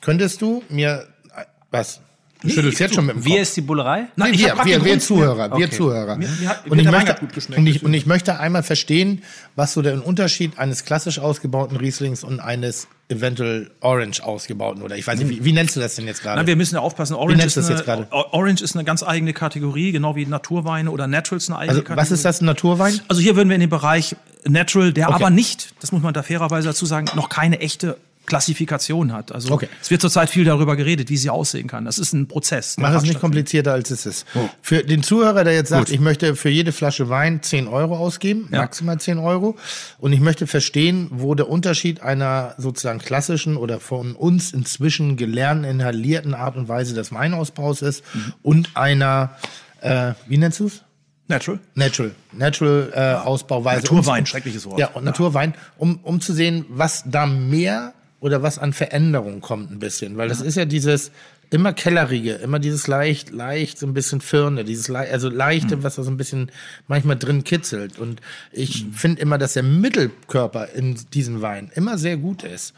könntest 0.00 0.42
du 0.42 0.62
mir, 0.68 1.08
äh, 1.34 1.44
was? 1.70 2.00
Du 2.42 2.48
schüttelst 2.48 2.80
jetzt 2.80 2.94
schon 2.94 3.06
mit 3.06 3.16
dem 3.16 3.22
Kopf. 3.22 3.26
Wie 3.32 3.36
ist 3.38 3.56
die 3.56 3.60
Bullerei? 3.60 4.06
Nein, 4.16 4.32
wir, 4.32 4.54
wir, 4.64 4.84
wir. 4.84 4.98
Zuhörer, 4.98 5.48
wir 5.50 5.66
Okay. 5.66 5.70
Zuhörer. 5.70 6.16
Mir- 6.16 6.28
mir 6.40 6.48
hat- 6.48 6.66
und, 6.70 6.78
ich 6.78 6.88
möchte, 6.90 7.16
und, 7.56 7.66
ich, 7.66 7.82
und 7.82 7.92
ich 7.94 8.06
möchte 8.06 8.40
einmal 8.40 8.62
verstehen, 8.62 9.22
was 9.56 9.72
so 9.74 9.82
der 9.82 10.06
Unterschied 10.06 10.58
eines 10.58 10.84
klassisch 10.84 11.18
ausgebauten 11.18 11.76
Rieslings 11.76 12.24
und 12.24 12.40
eines 12.40 12.88
eventuell 13.08 13.70
orange 13.80 14.20
ausgebauten 14.22 14.82
oder 14.82 14.96
ich 14.96 15.04
weiß 15.06 15.18
nicht, 15.18 15.28
wie, 15.28 15.44
wie 15.44 15.52
nennst 15.52 15.74
du 15.74 15.80
das 15.80 15.96
denn 15.96 16.06
jetzt 16.06 16.22
gerade? 16.22 16.36
Nein, 16.36 16.46
wir 16.46 16.54
müssen 16.56 16.76
ja 16.76 16.80
aufpassen. 16.80 17.14
Orange 17.14 17.44
ist, 17.44 17.58
eine, 17.58 18.06
Orange 18.12 18.62
ist 18.62 18.76
eine 18.76 18.84
ganz 18.84 19.02
eigene 19.02 19.32
Kategorie, 19.32 19.90
genau 19.92 20.14
wie 20.14 20.24
Naturweine 20.26 20.90
oder 20.92 21.08
Naturals 21.08 21.48
eine 21.48 21.58
eigene 21.58 21.70
also 21.70 21.82
Kategorie. 21.82 22.00
was 22.02 22.10
ist 22.12 22.24
das, 22.24 22.40
ein 22.40 22.44
Naturwein? 22.46 23.00
Also 23.08 23.20
hier 23.20 23.34
würden 23.36 23.48
wir 23.48 23.56
in 23.56 23.60
den 23.62 23.70
Bereich 23.70 24.14
Natural, 24.46 24.92
der 24.92 25.08
Okay. 25.08 25.16
aber 25.16 25.30
nicht, 25.30 25.74
das 25.80 25.90
muss 25.92 26.02
man 26.02 26.14
da 26.14 26.22
fairerweise 26.22 26.68
dazu 26.68 26.86
sagen, 26.86 27.06
noch 27.16 27.28
keine 27.28 27.60
echte 27.60 27.96
Klassifikation 28.30 29.12
hat. 29.12 29.32
Also 29.32 29.52
Okay. 29.52 29.68
es 29.82 29.90
wird 29.90 30.00
zurzeit 30.00 30.30
viel 30.30 30.44
darüber 30.44 30.76
geredet, 30.76 31.10
wie 31.10 31.16
sie 31.16 31.28
aussehen 31.30 31.66
kann. 31.66 31.84
Das 31.84 31.98
ist 31.98 32.12
ein 32.12 32.28
Prozess. 32.28 32.76
Mach 32.78 32.94
es 32.94 33.02
nicht 33.02 33.20
komplizierter, 33.20 33.72
als 33.72 33.90
es 33.90 34.06
ist. 34.06 34.24
Für 34.62 34.82
den 34.84 35.02
Zuhörer, 35.02 35.44
der 35.44 35.52
jetzt 35.54 35.68
sagt, 35.68 35.90
ich 35.90 36.00
möchte 36.00 36.36
für 36.36 36.48
jede 36.48 36.72
Flasche 36.72 37.08
Wein 37.08 37.42
10 37.42 37.66
Euro 37.68 37.96
ausgeben, 37.96 38.48
Ja. 38.52 38.60
maximal 38.60 38.98
10 38.98 39.18
Euro, 39.18 39.56
und 39.98 40.12
ich 40.12 40.20
möchte 40.20 40.46
verstehen, 40.46 41.08
wo 41.10 41.34
der 41.34 41.48
Unterschied 41.48 42.00
einer 42.02 42.54
sozusagen 42.56 43.00
klassischen 43.00 43.56
oder 43.56 43.80
von 43.80 44.14
uns 44.14 44.52
inzwischen 44.52 45.16
gelernten, 45.16 45.64
inhalierten 45.64 46.32
Art 46.34 46.56
und 46.56 46.68
Weise 46.68 46.94
des 46.94 47.12
Weinausbaus 47.12 47.82
ist 47.82 48.04
und 48.42 48.70
einer, 48.76 49.36
äh, 49.80 50.12
wie 50.28 50.38
nennst 50.38 50.60
du 50.60 50.66
es? 50.66 50.82
Natural. 51.28 51.60
Natural, 51.74 52.10
Natural 52.32 52.92
äh, 52.94 53.00
Ausbauweise. 53.26 53.82
Naturwein, 53.82 54.20
Um- 54.22 54.26
schreckliches 54.26 54.66
Wort. 54.66 54.78
Ja, 54.80 54.88
und 54.88 55.04
Naturwein, 55.04 55.54
um, 55.78 56.00
um 56.02 56.20
zu 56.20 56.32
sehen, 56.32 56.64
was 56.68 57.04
da 57.06 57.26
mehr 57.26 57.92
oder 58.20 58.42
was 58.42 58.58
an 58.58 58.72
Veränderung 58.72 59.40
kommt 59.40 59.70
ein 59.70 59.78
bisschen. 59.78 60.16
Weil 60.16 60.28
das 60.28 60.40
ist 60.40 60.56
ja 60.56 60.64
dieses 60.66 61.10
immer 61.50 61.72
kellerige, 61.72 62.34
immer 62.34 62.58
dieses 62.60 62.86
leicht, 62.86 63.30
leicht, 63.30 63.78
so 63.78 63.86
ein 63.86 63.94
bisschen 63.94 64.20
Firne, 64.20 64.62
dieses 64.64 64.86
leicht, 64.88 65.12
also 65.12 65.28
leichte, 65.28 65.76
Mhm. 65.76 65.82
was 65.82 65.96
da 65.96 66.02
so 66.04 66.10
ein 66.10 66.16
bisschen 66.16 66.52
manchmal 66.86 67.16
drin 67.16 67.42
kitzelt. 67.42 67.98
Und 67.98 68.20
ich 68.52 68.84
Mhm. 68.84 68.92
finde 68.92 69.22
immer, 69.22 69.36
dass 69.38 69.54
der 69.54 69.64
Mittelkörper 69.64 70.68
in 70.74 70.96
diesem 71.12 71.42
Wein 71.42 71.70
immer 71.74 71.98
sehr 71.98 72.16
gut 72.18 72.44
ist. 72.44 72.72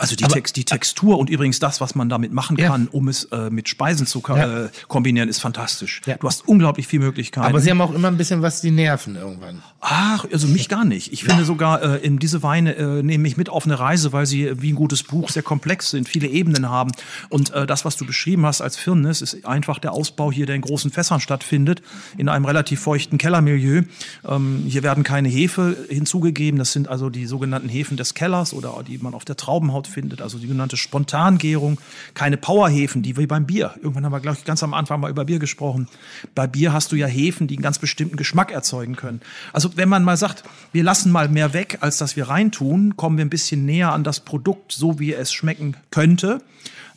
Also 0.00 0.16
die, 0.16 0.24
Text, 0.24 0.56
die 0.56 0.64
Textur 0.64 1.18
und 1.18 1.28
übrigens 1.28 1.58
das, 1.58 1.80
was 1.80 1.94
man 1.94 2.08
damit 2.08 2.32
machen 2.32 2.56
Ja. 2.58 2.68
kann, 2.68 2.88
um 2.88 3.08
es 3.08 3.24
äh, 3.24 3.50
mit 3.50 3.68
Speisen 3.68 4.06
zu 4.06 4.22
Ja. 4.28 4.64
äh, 4.64 4.68
kombinieren, 4.88 5.28
ist 5.28 5.40
fantastisch. 5.40 6.00
Ja. 6.06 6.16
Du 6.16 6.26
hast 6.26 6.48
unglaublich 6.48 6.86
viel 6.86 7.00
Möglichkeiten. 7.00 7.46
Aber 7.46 7.60
sie 7.60 7.70
haben 7.70 7.80
auch 7.82 7.92
immer 7.94 8.08
ein 8.08 8.16
bisschen 8.16 8.40
was, 8.40 8.62
die 8.62 8.70
nerven 8.70 9.16
irgendwann. 9.16 9.62
Ach, 9.80 10.24
also 10.32 10.48
mich 10.48 10.68
gar 10.70 10.84
nicht. 10.84 11.12
Ich 11.12 11.24
finde 11.24 11.44
sogar, 11.44 11.82
äh, 11.82 11.96
in 11.98 12.18
diese 12.18 12.42
Weine 12.42 12.74
äh, 12.76 13.02
nehme 13.02 13.28
ich 13.28 13.36
mit 13.36 13.48
auf 13.50 13.64
eine 13.66 13.78
Reise, 13.78 14.12
weil 14.12 14.24
sie 14.26 14.50
wie 14.62 14.72
ein 14.72 14.76
gutes 14.76 15.02
Buch 15.02 15.28
sehr 15.28 15.42
komplex 15.42 15.90
sind, 15.90 16.08
viele 16.08 16.28
Ebenen 16.28 16.68
haben. 16.70 16.92
Und 17.28 17.50
äh, 17.52 17.66
das, 17.66 17.84
was 17.84 17.96
du 17.96 18.06
beschrieben 18.06 18.46
hast 18.46 18.60
als 18.62 18.76
Firnis, 18.76 19.20
ist 19.20 19.44
einfach 19.44 19.78
der 19.78 19.92
Ausbau 19.92 20.32
hier, 20.32 20.46
der 20.46 20.54
in 20.56 20.62
großen 20.62 20.90
Fässern 20.90 21.20
stattfindet, 21.20 21.82
in 22.16 22.28
einem 22.30 22.44
relativ 22.46 22.80
feuchten 22.80 23.18
Kellermilieu. 23.18 23.82
Ähm, 24.26 24.64
hier 24.66 24.82
werden 24.82 25.04
keine 25.04 25.28
Hefe 25.28 25.76
hinzugegeben. 25.88 26.58
Das 26.58 26.72
sind 26.72 26.88
also 26.88 27.10
die 27.10 27.26
sogenannten 27.26 27.68
Hefen 27.68 27.96
des 27.96 28.14
Kellers 28.14 28.54
oder 28.54 28.82
die 28.86 28.96
man 28.98 29.14
auf 29.14 29.24
der 29.26 29.36
Traubenhaut 29.36 29.89
findet, 29.90 30.22
also 30.22 30.38
die 30.38 30.46
genannte 30.46 30.76
Spontangärung. 30.76 31.78
Keine 32.14 32.36
Powerhefen, 32.36 33.02
die 33.02 33.16
wie 33.16 33.26
beim 33.26 33.46
Bier. 33.46 33.74
Irgendwann 33.76 34.04
haben 34.04 34.12
wir, 34.12 34.20
glaube 34.20 34.38
ich, 34.38 34.44
ganz 34.44 34.62
am 34.62 34.72
Anfang 34.72 35.00
mal 35.00 35.10
über 35.10 35.24
Bier 35.24 35.38
gesprochen. 35.38 35.88
Bei 36.34 36.46
Bier 36.46 36.72
hast 36.72 36.92
du 36.92 36.96
ja 36.96 37.06
Hefen, 37.06 37.46
die 37.46 37.56
einen 37.56 37.62
ganz 37.62 37.78
bestimmten 37.78 38.16
Geschmack 38.16 38.50
erzeugen 38.50 38.96
können. 38.96 39.20
Also 39.52 39.76
wenn 39.76 39.88
man 39.88 40.04
mal 40.04 40.16
sagt, 40.16 40.44
wir 40.72 40.82
lassen 40.82 41.12
mal 41.12 41.28
mehr 41.28 41.52
weg, 41.52 41.78
als 41.80 41.98
dass 41.98 42.16
wir 42.16 42.28
reintun, 42.28 42.96
kommen 42.96 43.18
wir 43.18 43.24
ein 43.24 43.30
bisschen 43.30 43.66
näher 43.66 43.92
an 43.92 44.04
das 44.04 44.20
Produkt, 44.20 44.72
so 44.72 44.98
wie 44.98 45.12
es 45.12 45.32
schmecken 45.32 45.76
könnte. 45.90 46.40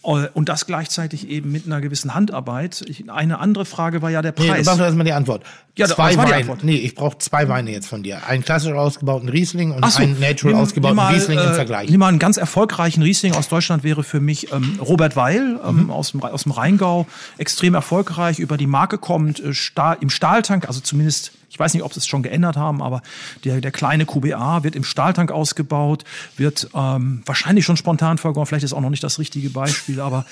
Äh, 0.03 0.27
Und 0.33 0.49
das 0.49 0.65
gleichzeitig 0.65 1.29
eben 1.29 1.51
mit 1.51 1.65
einer 1.65 1.79
gewissen 1.81 2.13
Handarbeit. 2.13 2.83
Ich, 2.87 3.09
eine 3.09 3.39
andere 3.39 3.65
Frage 3.65 4.01
war 4.01 4.09
ja 4.11 4.21
der 4.21 4.33
Nee, 4.37 4.47
Preis. 4.49 4.65
mach 4.65 4.77
doch 4.77 4.83
erstmal 4.85 5.05
die 5.05 5.13
Antwort. 5.13 5.43
Ja, 5.75 5.87
zwei 5.87 6.09
was 6.09 6.17
war 6.17 6.25
die 6.25 6.31
Weine. 6.31 6.41
Antwort? 6.41 6.63
Nee, 6.63 6.75
ich 6.75 6.93
brauche 6.93 7.17
zwei 7.17 7.47
Weine 7.49 7.71
jetzt 7.71 7.87
von 7.87 8.03
dir. 8.03 8.27
Einen 8.27 8.43
klassisch 8.43 8.73
ausgebauten 8.73 9.29
Riesling 9.29 9.71
und 9.71 9.89
so, 9.89 10.03
einen 10.03 10.19
natural 10.19 10.53
nimm- 10.55 10.61
ausgebauten 10.61 10.97
nimm 10.97 11.05
mal, 11.05 11.13
Riesling 11.13 11.39
im 11.39 11.45
äh, 11.45 11.53
Vergleich. 11.53 11.89
Nimm 11.89 11.99
mal 11.99 12.09
einen 12.09 12.19
ganz 12.19 12.37
erfolgreichen 12.37 13.01
Riesling 13.01 13.33
aus 13.33 13.47
Deutschland 13.47 13.83
wäre 13.83 14.03
für 14.03 14.19
mich 14.19 14.51
ähm, 14.51 14.77
Robert 14.81 15.15
Weil 15.15 15.59
ähm, 15.67 15.89
aus, 15.89 16.11
dem, 16.11 16.21
aus 16.21 16.43
dem 16.43 16.51
Rheingau. 16.51 17.07
Extrem 17.37 17.73
erfolgreich, 17.73 18.39
über 18.39 18.57
die 18.57 18.67
Marke 18.67 18.97
kommt, 18.97 19.39
äh, 19.39 19.53
Stahl, 19.53 19.97
im 20.01 20.09
Stahltank, 20.09 20.67
also 20.67 20.79
zumindest, 20.79 21.31
ich 21.53 21.59
weiß 21.59 21.75
nicht, 21.75 21.83
ob 21.83 21.93
sie 21.93 21.99
es 21.99 22.07
schon 22.07 22.23
geändert 22.23 22.57
haben, 22.57 22.81
aber 22.81 23.03
der, 23.43 23.61
der 23.61 23.69
kleine 23.69 24.07
QBA 24.07 24.63
wird 24.63 24.75
im 24.75 24.83
Stahltank 24.83 25.31
ausgebaut, 25.31 26.03
wird 26.35 26.67
ähm, 26.73 27.21
wahrscheinlich 27.27 27.63
schon 27.63 27.77
spontan 27.77 28.17
vergoren, 28.17 28.47
vielleicht 28.47 28.65
ist 28.65 28.73
auch 28.73 28.81
noch 28.81 28.89
nicht 28.89 29.03
das 29.03 29.19
richtige 29.19 29.51
Beispiel, 29.51 29.99
aber 29.99 30.25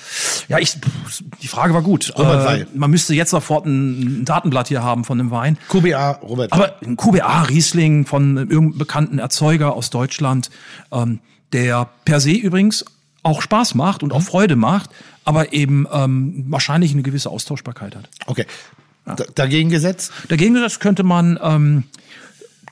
ja, 0.48 0.58
ich, 0.58 0.76
die 1.40 1.46
Frage 1.46 1.74
war 1.74 1.82
gut. 1.82 2.12
Weil. 2.16 2.66
man 2.74 2.90
müsste 2.90 3.14
jetzt 3.14 3.30
sofort 3.30 3.66
ein, 3.66 4.22
ein 4.22 4.24
Datenblatt 4.24 4.66
hier 4.66 4.82
haben 4.82 5.04
von 5.04 5.16
dem 5.16 5.30
Wein. 5.30 5.58
QBA, 5.68 6.10
Robert. 6.22 6.52
Aber 6.52 6.74
ein 6.84 6.96
QBA 6.96 7.42
Riesling 7.42 8.04
von 8.04 8.36
irgendeinem 8.36 8.78
bekannten 8.78 9.20
Erzeuger 9.20 9.74
aus 9.74 9.90
Deutschland, 9.90 10.50
ähm, 10.90 11.20
der 11.52 11.88
per 12.04 12.18
se 12.18 12.32
übrigens 12.32 12.84
auch 13.22 13.42
Spaß 13.42 13.76
macht 13.76 14.02
und 14.02 14.12
auch 14.12 14.22
Freude 14.22 14.56
macht, 14.56 14.90
aber 15.24 15.52
eben 15.52 15.86
ähm, 15.92 16.46
wahrscheinlich 16.48 16.90
eine 16.92 17.02
gewisse 17.02 17.30
Austauschbarkeit 17.30 17.94
hat. 17.94 18.08
okay. 18.26 18.44
Da, 19.04 19.16
dagegen 19.34 19.68
gesetzt? 19.70 20.12
Dagegen 20.28 20.54
das 20.54 20.78
könnte 20.80 21.02
man 21.02 21.38
ähm, 21.42 21.84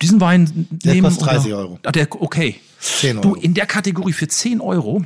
diesen 0.01 0.21
Wein 0.21 0.69
Der 0.71 0.95
nehmen. 0.95 1.07
kostet 1.09 1.27
30 1.29 1.47
oder- 1.53 1.59
Euro. 1.63 1.79
Ah, 1.85 1.93
der, 1.93 2.07
okay. 2.23 2.57
10 2.81 3.21
Du, 3.21 3.31
Euro. 3.31 3.41
in 3.41 3.55
der 3.55 3.67
Kategorie 3.67 4.13
für 4.13 4.29
10 4.29 4.61
Euro, 4.61 5.05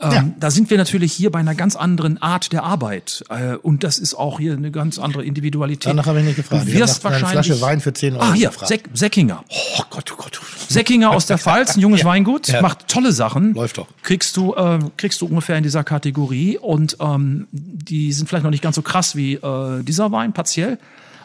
ähm, 0.00 0.12
Ja. 0.12 0.24
da 0.38 0.50
sind 0.50 0.68
wir 0.70 0.76
natürlich 0.78 1.12
hier 1.12 1.30
bei 1.30 1.38
einer 1.38 1.54
ganz 1.54 1.76
anderen 1.76 2.20
Art 2.20 2.52
der 2.52 2.62
Arbeit. 2.64 3.24
Äh, 3.28 3.56
und 3.56 3.82
das 3.84 3.98
ist 3.98 4.14
auch 4.14 4.38
hier 4.38 4.52
eine 4.54 4.70
ganz 4.70 4.98
andere 4.98 5.24
Individualität. 5.24 5.86
Danach 5.90 6.06
habe 6.06 6.20
ich 6.20 6.26
nicht 6.26 6.36
gefragt. 6.36 6.66
Du 6.68 6.72
wirst 6.72 7.02
wahrscheinlich 7.04 7.30
Flasche 7.30 7.60
Wein 7.60 7.80
für 7.80 7.92
10 7.92 8.14
Euro 8.16 8.24
Ah, 8.24 8.32
hier, 8.34 8.48
gefragt. 8.48 8.68
Sek 8.68 8.84
Säckinger. 8.92 9.44
Oh 9.78 9.82
Gott, 9.90 10.12
oh 10.12 10.16
Gott. 10.16 10.40
Säckinger 10.68 11.10
aus 11.12 11.26
der 11.26 11.38
Pfalz, 11.38 11.76
ein 11.76 11.80
junges 11.80 12.04
Weingut, 12.04 12.48
Ja. 12.48 12.60
macht 12.60 12.88
tolle 12.88 13.12
Sachen. 13.12 13.54
Läuft 13.54 13.78
doch. 13.78 13.86
Kriegst 14.02 14.36
du, 14.36 14.54
äh, 14.54 14.78
kriegst 14.96 15.20
du 15.20 15.26
ungefähr 15.26 15.56
in 15.56 15.62
dieser 15.62 15.84
Kategorie 15.84 16.58
und 16.58 16.96
ähm, 17.00 17.46
die 17.52 18.12
sind 18.12 18.28
vielleicht 18.28 18.44
noch 18.44 18.50
nicht 18.50 18.62
ganz 18.62 18.76
so 18.76 18.82
krass 18.82 19.16
wie 19.16 19.34
äh, 19.34 19.82
dieser 19.82 20.12
Wein, 20.12 20.32
partiell, 20.32 20.78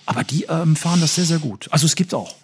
aber 0.06 0.24
die 0.24 0.44
ähm, 0.50 0.76
fahren 0.76 1.02
das 1.02 1.16
sehr, 1.16 1.26
sehr 1.26 1.40
gut. 1.40 1.68
Also 1.72 1.86
es 1.86 1.96
gibt 1.96 2.14
auch. 2.14 2.36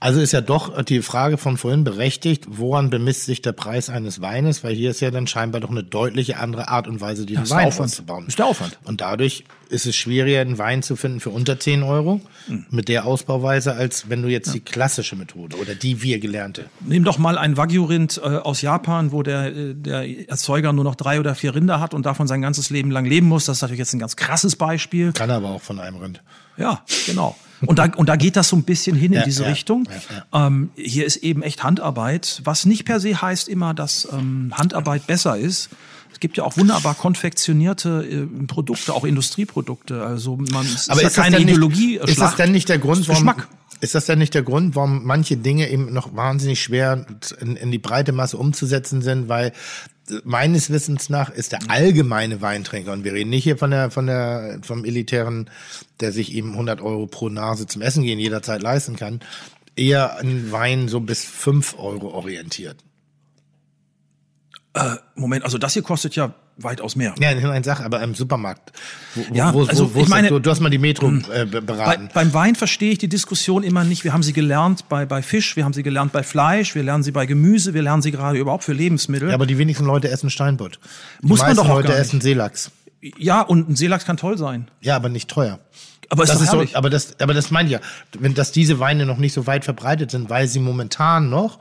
Also 0.00 0.20
ist 0.20 0.32
ja 0.32 0.40
doch 0.40 0.82
die 0.82 1.02
Frage 1.02 1.38
von 1.38 1.56
vorhin 1.56 1.84
berechtigt, 1.84 2.44
woran 2.48 2.90
bemisst 2.90 3.24
sich 3.24 3.42
der 3.42 3.52
Preis 3.52 3.90
eines 3.90 4.20
Weines? 4.20 4.64
Weil 4.64 4.74
hier 4.74 4.90
ist 4.90 5.00
ja 5.00 5.10
dann 5.10 5.26
scheinbar 5.26 5.60
doch 5.60 5.70
eine 5.70 5.84
deutliche 5.84 6.38
andere 6.38 6.68
Art 6.68 6.88
und 6.88 7.00
Weise, 7.00 7.26
der 7.26 7.48
Wein 7.50 7.68
Aufwand. 7.68 7.90
auszubauen. 7.90 8.26
Ist 8.26 8.38
der 8.38 8.46
Aufwand. 8.46 8.78
Und 8.84 9.00
dadurch 9.00 9.44
ist 9.68 9.86
es 9.86 9.96
schwieriger, 9.96 10.40
einen 10.40 10.58
Wein 10.58 10.82
zu 10.82 10.96
finden 10.96 11.20
für 11.20 11.30
unter 11.30 11.58
10 11.58 11.82
Euro 11.82 12.20
mit 12.70 12.88
der 12.88 13.04
Ausbauweise, 13.04 13.74
als 13.74 14.08
wenn 14.08 14.22
du 14.22 14.28
jetzt 14.28 14.54
die 14.54 14.60
klassische 14.60 15.16
Methode 15.16 15.56
oder 15.56 15.74
die 15.74 16.02
wir 16.02 16.18
gelernte. 16.20 16.66
Nimm 16.80 17.04
doch 17.04 17.18
mal 17.18 17.36
ein 17.36 17.56
Wagyu-Rind 17.56 18.20
äh, 18.22 18.28
aus 18.28 18.62
Japan, 18.62 19.12
wo 19.12 19.22
der, 19.22 19.54
äh, 19.54 19.74
der 19.74 20.28
Erzeuger 20.28 20.72
nur 20.72 20.84
noch 20.84 20.94
drei 20.94 21.18
oder 21.18 21.34
vier 21.34 21.54
Rinder 21.54 21.80
hat 21.80 21.94
und 21.94 22.06
davon 22.06 22.28
sein 22.28 22.42
ganzes 22.42 22.70
Leben 22.70 22.90
lang 22.90 23.04
leben 23.06 23.26
muss. 23.26 23.46
Das 23.46 23.58
ist 23.58 23.62
natürlich 23.62 23.80
jetzt 23.80 23.94
ein 23.94 23.98
ganz 23.98 24.16
krasses 24.16 24.56
Beispiel. 24.56 25.12
Kann 25.12 25.30
aber 25.30 25.50
auch 25.50 25.62
von 25.62 25.80
einem 25.80 25.96
Rind. 25.96 26.22
Ja, 26.56 26.82
genau. 27.06 27.36
Und 27.64 27.78
da, 27.78 27.86
und 27.96 28.08
da 28.08 28.16
geht 28.16 28.36
das 28.36 28.48
so 28.50 28.56
ein 28.56 28.64
bisschen 28.64 28.96
hin 28.96 29.12
in 29.12 29.20
Ja, 29.20 29.24
diese 29.24 29.44
ja, 29.44 29.48
Richtung. 29.50 29.88
ja, 30.32 30.46
Ähm, 30.46 30.70
hier 30.76 31.06
ist 31.06 31.16
eben 31.16 31.42
echt 31.42 31.62
Handarbeit, 31.62 32.40
was 32.44 32.66
nicht 32.66 32.84
per 32.84 33.00
se 33.00 33.20
heißt 33.22 33.48
immer, 33.48 33.72
dass 33.72 34.06
ähm, 34.12 34.52
Handarbeit 34.56 35.06
besser 35.06 35.38
ist. 35.38 35.70
Es 36.12 36.20
gibt 36.20 36.36
ja 36.38 36.44
auch 36.44 36.56
wunderbar 36.56 36.94
konfektionierte 36.94 38.06
äh, 38.10 38.46
Produkte, 38.46 38.92
auch 38.94 39.04
Industrieprodukte. 39.04 40.02
Also 40.04 40.36
man 40.36 40.64
es 40.66 40.88
Aber 40.88 41.00
ist, 41.02 41.08
ist, 41.08 41.16
ja 41.16 41.22
keine 41.24 41.38
Ideologie. 41.40 41.98
nicht, 41.98 42.08
ist 42.08 42.20
das 42.20 42.36
denn 42.36 42.52
nicht 42.52 42.68
der 42.68 42.78
Grund, 42.78 43.06
warum, 43.08 43.26
Geschmack. 43.26 43.48
ist 43.80 43.94
das 43.94 44.06
denn 44.06 44.18
nicht 44.18 44.34
der 44.34 44.42
Grund, 44.42 44.74
warum 44.76 45.04
manche 45.04 45.36
Dinge 45.36 45.68
eben 45.68 45.92
noch 45.92 46.14
wahnsinnig 46.16 46.62
schwer 46.62 47.06
in, 47.40 47.56
in 47.56 47.70
die 47.70 47.78
breite 47.78 48.12
Masse 48.12 48.36
umzusetzen 48.38 49.02
sind, 49.02 49.28
weil 49.28 49.48
äh, 49.48 49.52
meines 50.24 50.70
Wissens 50.70 51.08
nach 51.08 51.30
ist 51.30 51.52
der 51.52 51.60
allgemeine 51.68 52.40
Weintrinker, 52.40 52.92
und 52.92 53.04
wir 53.04 53.12
reden 53.12 53.30
nicht 53.30 53.44
hier 53.44 53.58
von 53.58 53.70
der, 53.70 53.90
von 53.90 54.06
der, 54.06 54.58
vom 54.62 54.84
elitären, 54.84 55.50
der 56.00 56.12
sich 56.12 56.34
eben 56.34 56.52
100 56.52 56.80
Euro 56.80 57.06
pro 57.06 57.28
Nase 57.28 57.66
zum 57.66 57.82
Essen 57.82 58.02
gehen 58.02 58.18
jederzeit 58.18 58.62
leisten 58.62 58.96
kann, 58.96 59.20
eher 59.76 60.18
an 60.18 60.50
Wein 60.52 60.88
so 60.88 61.00
bis 61.00 61.24
5 61.24 61.78
Euro 61.78 62.08
orientiert. 62.08 62.76
Moment, 65.14 65.44
also 65.44 65.58
das 65.58 65.72
hier 65.72 65.82
kostet 65.82 66.14
ja 66.16 66.32
weitaus 66.58 66.96
mehr. 66.96 67.14
Ja, 67.18 67.34
nein, 67.34 67.64
sag, 67.64 67.80
aber 67.80 68.02
im 68.02 68.14
Supermarkt. 68.14 68.72
Wo, 69.14 69.34
Ja, 69.34 69.52
wo, 69.52 69.64
also 69.64 69.94
wo, 69.94 69.98
ich 69.98 70.04
ist 70.04 70.08
meine- 70.10 70.28
du, 70.28 70.38
du 70.38 70.50
hast 70.50 70.60
mal 70.60 70.70
die 70.70 70.78
Metro 70.78 71.08
äh, 71.08 71.44
be- 71.44 71.60
Bei, 71.60 71.60
beraten. 71.60 72.08
beim 72.14 72.32
Wein 72.32 72.54
verstehe 72.54 72.92
ich 72.92 72.98
die 72.98 73.08
Diskussion 73.08 73.62
immer 73.62 73.84
nicht. 73.84 74.04
Wir 74.04 74.12
haben 74.12 74.22
sie 74.22 74.32
gelernt 74.32 74.88
bei, 74.88 75.04
bei 75.06 75.20
Fisch, 75.22 75.56
wir 75.56 75.64
haben 75.64 75.72
sie 75.74 75.82
gelernt 75.82 76.12
bei 76.12 76.22
Fleisch, 76.22 76.74
wir 76.74 76.82
lernen 76.82 77.02
sie 77.02 77.12
bei 77.12 77.26
Gemüse, 77.26 77.74
wir 77.74 77.82
lernen 77.82 78.00
sie 78.02 78.10
gerade 78.10 78.38
überhaupt 78.38 78.64
für 78.64 78.72
Lebensmittel. 78.72 79.28
Ja, 79.28 79.34
aber 79.34 79.46
die 79.46 79.58
wenigsten 79.58 79.84
Leute 79.84 80.08
essen 80.08 80.30
Steinbutt. 80.30 80.78
Die 81.22 81.26
Muss 81.26 81.40
man 81.40 81.56
doch 81.56 81.64
auch 81.68 81.74
Leute 81.76 81.88
gar 81.88 81.94
nicht. 81.98 82.06
essen 82.06 82.20
Seelachs. 82.22 82.70
ja, 83.18 83.42
und 83.42 83.68
ein 83.68 83.76
Seelachs 83.76 84.04
kann 84.06 84.16
toll 84.16 84.38
sein. 84.38 84.68
Ja, 84.80 84.96
aber 84.96 85.08
nicht 85.10 85.28
teuer. 85.28 85.58
Aber 86.08 86.22
ist 86.22 86.28
das 86.30 86.38
doch 86.50 86.62
ist 86.62 86.70
so, 86.70 86.78
aber 86.78 86.88
das, 86.88 87.18
aber 87.20 87.34
das 87.34 87.50
meine 87.50 87.66
ich 87.68 87.72
ja, 87.72 87.80
wenn 88.18 88.32
dass 88.32 88.52
diese 88.52 88.78
Weine 88.78 89.06
noch 89.06 89.18
nicht 89.18 89.32
so 89.32 89.48
weit 89.48 89.64
verbreitet 89.64 90.12
sind, 90.12 90.30
weil 90.30 90.46
sie 90.46 90.60
momentan 90.60 91.28
noch 91.30 91.58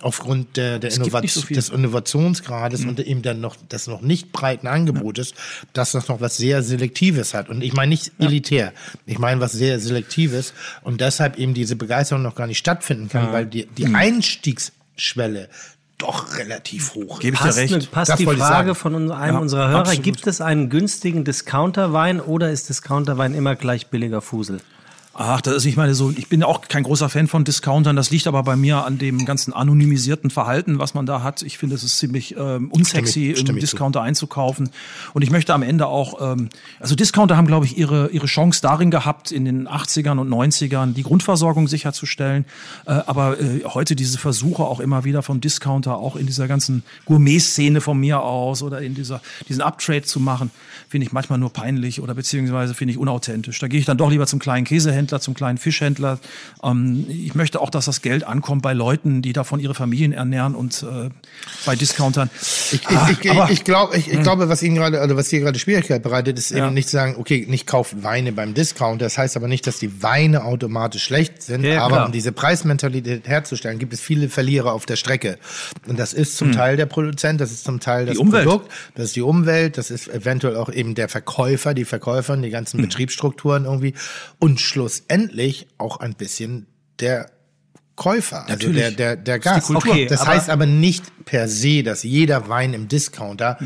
aufgrund 0.00 0.56
der, 0.56 0.78
der 0.78 0.90
nicht 0.98 1.32
so 1.34 1.40
des 1.42 1.68
Innovationsgrades 1.70 2.84
und 2.84 3.00
eben 3.00 3.22
dann 3.22 3.40
noch 3.40 3.56
des 3.56 3.86
noch 3.86 4.00
nicht 4.00 4.32
breiten 4.32 4.66
Angebotes, 4.66 5.34
dass 5.72 5.92
das 5.92 6.08
noch 6.08 6.20
was 6.20 6.36
sehr 6.36 6.62
Selektives 6.62 7.34
hat. 7.34 7.48
Und 7.48 7.62
ich 7.62 7.72
meine 7.72 7.90
nicht 7.90 8.12
elitär, 8.18 8.72
ich 9.06 9.18
meine 9.18 9.40
was 9.40 9.52
sehr 9.52 9.80
Selektives 9.80 10.52
und 10.82 11.00
deshalb 11.00 11.36
eben 11.38 11.54
diese 11.54 11.76
Begeisterung 11.76 12.22
noch 12.22 12.34
gar 12.34 12.46
nicht 12.46 12.58
stattfinden 12.58 13.08
kann, 13.08 13.32
weil 13.32 13.46
die, 13.46 13.66
die 13.66 13.86
Einstiegsschwelle 13.94 15.48
doch 15.98 16.38
relativ 16.38 16.94
hoch 16.94 17.18
Gebe 17.18 17.34
ich 17.34 17.40
dir 17.40 17.46
Passt, 17.46 17.58
recht. 17.58 17.72
ne- 17.72 17.82
passt 17.90 18.10
Das 18.12 18.18
die 18.18 18.26
Frage 18.26 18.76
von 18.76 18.94
einem 18.94 19.08
Ja, 19.34 19.38
unserer 19.38 19.68
Hörer, 19.68 19.80
absolut. 19.80 20.04
gibt 20.04 20.26
es 20.28 20.40
einen 20.40 20.70
günstigen 20.70 21.24
Discounterwein 21.24 22.20
oder 22.20 22.50
ist 22.52 22.68
Discounterwein 22.68 23.34
immer 23.34 23.56
gleich 23.56 23.88
billiger 23.88 24.20
Fusel? 24.20 24.60
Ach, 25.20 25.40
das 25.40 25.56
ist, 25.56 25.64
ich 25.64 25.76
meine, 25.76 25.96
so, 25.96 26.12
ich 26.16 26.28
bin 26.28 26.44
auch 26.44 26.60
kein 26.68 26.84
großer 26.84 27.08
Fan 27.08 27.26
von 27.26 27.42
Discountern. 27.42 27.96
Das 27.96 28.10
liegt 28.10 28.28
aber 28.28 28.44
bei 28.44 28.54
mir 28.54 28.84
an 28.84 28.98
dem 28.98 29.24
ganzen 29.24 29.52
anonymisierten 29.52 30.30
Verhalten, 30.30 30.78
was 30.78 30.94
man 30.94 31.06
da 31.06 31.24
hat. 31.24 31.42
Ich 31.42 31.58
finde, 31.58 31.74
es 31.74 31.82
ist 31.82 31.98
ziemlich 31.98 32.36
ähm, 32.38 32.70
unsexy, 32.70 33.34
Stimme 33.34 33.50
im 33.50 33.56
ich 33.56 33.64
zu. 33.64 33.72
Discounter 33.72 34.00
einzukaufen. 34.00 34.70
Und 35.14 35.22
ich 35.22 35.32
möchte 35.32 35.52
am 35.54 35.62
Ende 35.64 35.88
auch, 35.88 36.34
ähm, 36.34 36.50
also 36.78 36.94
Discounter 36.94 37.36
haben, 37.36 37.48
glaube 37.48 37.66
ich, 37.66 37.76
ihre, 37.76 38.10
ihre 38.10 38.26
Chance 38.26 38.60
darin 38.62 38.92
gehabt, 38.92 39.32
in 39.32 39.44
den 39.44 39.66
80ern 39.66 40.18
und 40.18 40.28
90ern 40.28 40.92
die 40.92 41.02
Grundversorgung 41.02 41.66
sicherzustellen. 41.66 42.44
Äh, 42.86 42.92
aber 42.92 43.40
äh, 43.40 43.64
heute 43.64 43.96
diese 43.96 44.18
Versuche 44.18 44.62
auch 44.62 44.78
immer 44.78 45.02
wieder 45.02 45.24
vom 45.24 45.40
Discounter, 45.40 45.96
auch 45.96 46.14
in 46.14 46.26
dieser 46.26 46.46
ganzen 46.46 46.84
Gourmet-Szene 47.06 47.80
von 47.80 47.98
mir 47.98 48.20
aus 48.20 48.62
oder 48.62 48.82
in 48.82 48.94
dieser, 48.94 49.20
diesen 49.48 49.62
Uptrade 49.62 50.02
zu 50.02 50.20
machen, 50.20 50.52
finde 50.88 51.08
ich 51.08 51.12
manchmal 51.12 51.40
nur 51.40 51.52
peinlich 51.52 52.00
oder 52.00 52.14
beziehungsweise 52.14 52.72
finde 52.72 52.92
ich 52.92 52.98
unauthentisch. 52.98 53.58
Da 53.58 53.66
gehe 53.66 53.80
ich 53.80 53.86
dann 53.86 53.98
doch 53.98 54.10
lieber 54.10 54.28
zum 54.28 54.38
kleinen 54.38 54.64
Käsehändler, 54.64 55.07
zum 55.20 55.34
kleinen 55.34 55.58
Fischhändler. 55.58 56.18
Ähm, 56.62 57.06
ich 57.08 57.34
möchte 57.34 57.60
auch, 57.60 57.70
dass 57.70 57.86
das 57.86 58.02
Geld 58.02 58.24
ankommt 58.24 58.62
bei 58.62 58.72
Leuten, 58.74 59.22
die 59.22 59.32
davon 59.32 59.60
ihre 59.60 59.74
Familien 59.74 60.12
ernähren 60.12 60.54
und 60.54 60.82
äh, 60.82 61.08
bei 61.66 61.74
Discountern. 61.76 62.30
Ich, 62.72 62.86
Ah, 62.88 63.08
ich, 63.10 63.24
ich, 63.24 63.30
aber- 63.30 63.50
ich, 63.50 63.64
glaub, 63.64 63.94
ich, 63.96 64.08
ich 64.12 64.20
glaube, 64.22 64.48
was 64.48 64.62
Ihnen 64.62 64.76
gerade, 64.76 65.00
also 65.00 65.16
was 65.16 65.28
hier 65.30 65.40
gerade 65.40 65.58
Schwierigkeit 65.58 66.02
bereitet, 66.02 66.38
ist 66.38 66.50
Ja. 66.50 66.66
eben 66.66 66.74
nicht 66.74 66.88
zu 66.88 66.96
sagen, 66.96 67.16
okay, 67.18 67.46
nicht 67.48 67.66
kauft 67.66 68.02
Weine 68.02 68.32
beim 68.32 68.54
Discount. 68.54 69.00
Das 69.02 69.16
heißt 69.18 69.36
aber 69.36 69.48
nicht, 69.48 69.66
dass 69.66 69.78
die 69.78 70.02
Weine 70.02 70.44
automatisch 70.44 71.04
schlecht 71.04 71.42
sind. 71.42 71.64
Ja, 71.64 71.82
aber 71.82 71.96
klar. 71.96 72.06
um 72.06 72.12
diese 72.12 72.32
Preismentalität 72.32 73.26
herzustellen, 73.26 73.78
gibt 73.78 73.92
es 73.92 74.00
viele 74.00 74.28
Verlierer 74.28 74.72
auf 74.72 74.84
der 74.86 74.96
Strecke. 74.96 75.38
Und 75.86 75.98
das 75.98 76.12
ist 76.12 76.30
Hm. 76.32 76.36
zum 76.48 76.52
Teil 76.52 76.76
der 76.76 76.86
Produzent, 76.86 77.40
das 77.40 77.50
ist 77.50 77.64
zum 77.64 77.80
Teil 77.80 78.06
das. 78.06 78.16
Produkt, 78.18 78.70
das 78.94 79.06
ist 79.06 79.16
die 79.16 79.22
Umwelt, 79.22 79.78
das 79.78 79.90
ist 79.90 80.08
eventuell 80.08 80.56
auch 80.56 80.70
eben 80.70 80.94
der 80.94 81.08
Verkäufer, 81.08 81.72
die 81.72 81.84
Verkäufer, 81.84 82.36
die 82.36 82.50
ganzen 82.50 82.78
Hm. 82.78 82.86
Betriebsstrukturen 82.88 83.64
irgendwie. 83.64 83.94
Und 84.38 84.60
schlussendlich 84.98 85.68
auch 85.78 85.98
ein 85.98 86.14
bisschen 86.14 86.66
der 87.00 87.30
Käufer, 87.96 88.42
also 88.42 88.52
Natürlich. 88.52 88.80
der, 88.80 88.90
der, 88.92 89.16
der 89.16 89.38
Gast. 89.40 89.66
Kultur. 89.66 89.92
Okay, 89.92 90.06
das 90.06 90.24
heißt 90.24 90.50
aber 90.50 90.66
nicht 90.66 91.24
per 91.24 91.48
se, 91.48 91.82
dass 91.82 92.04
jeder 92.04 92.48
Wein 92.48 92.72
im 92.72 92.86
Discounter 92.86 93.58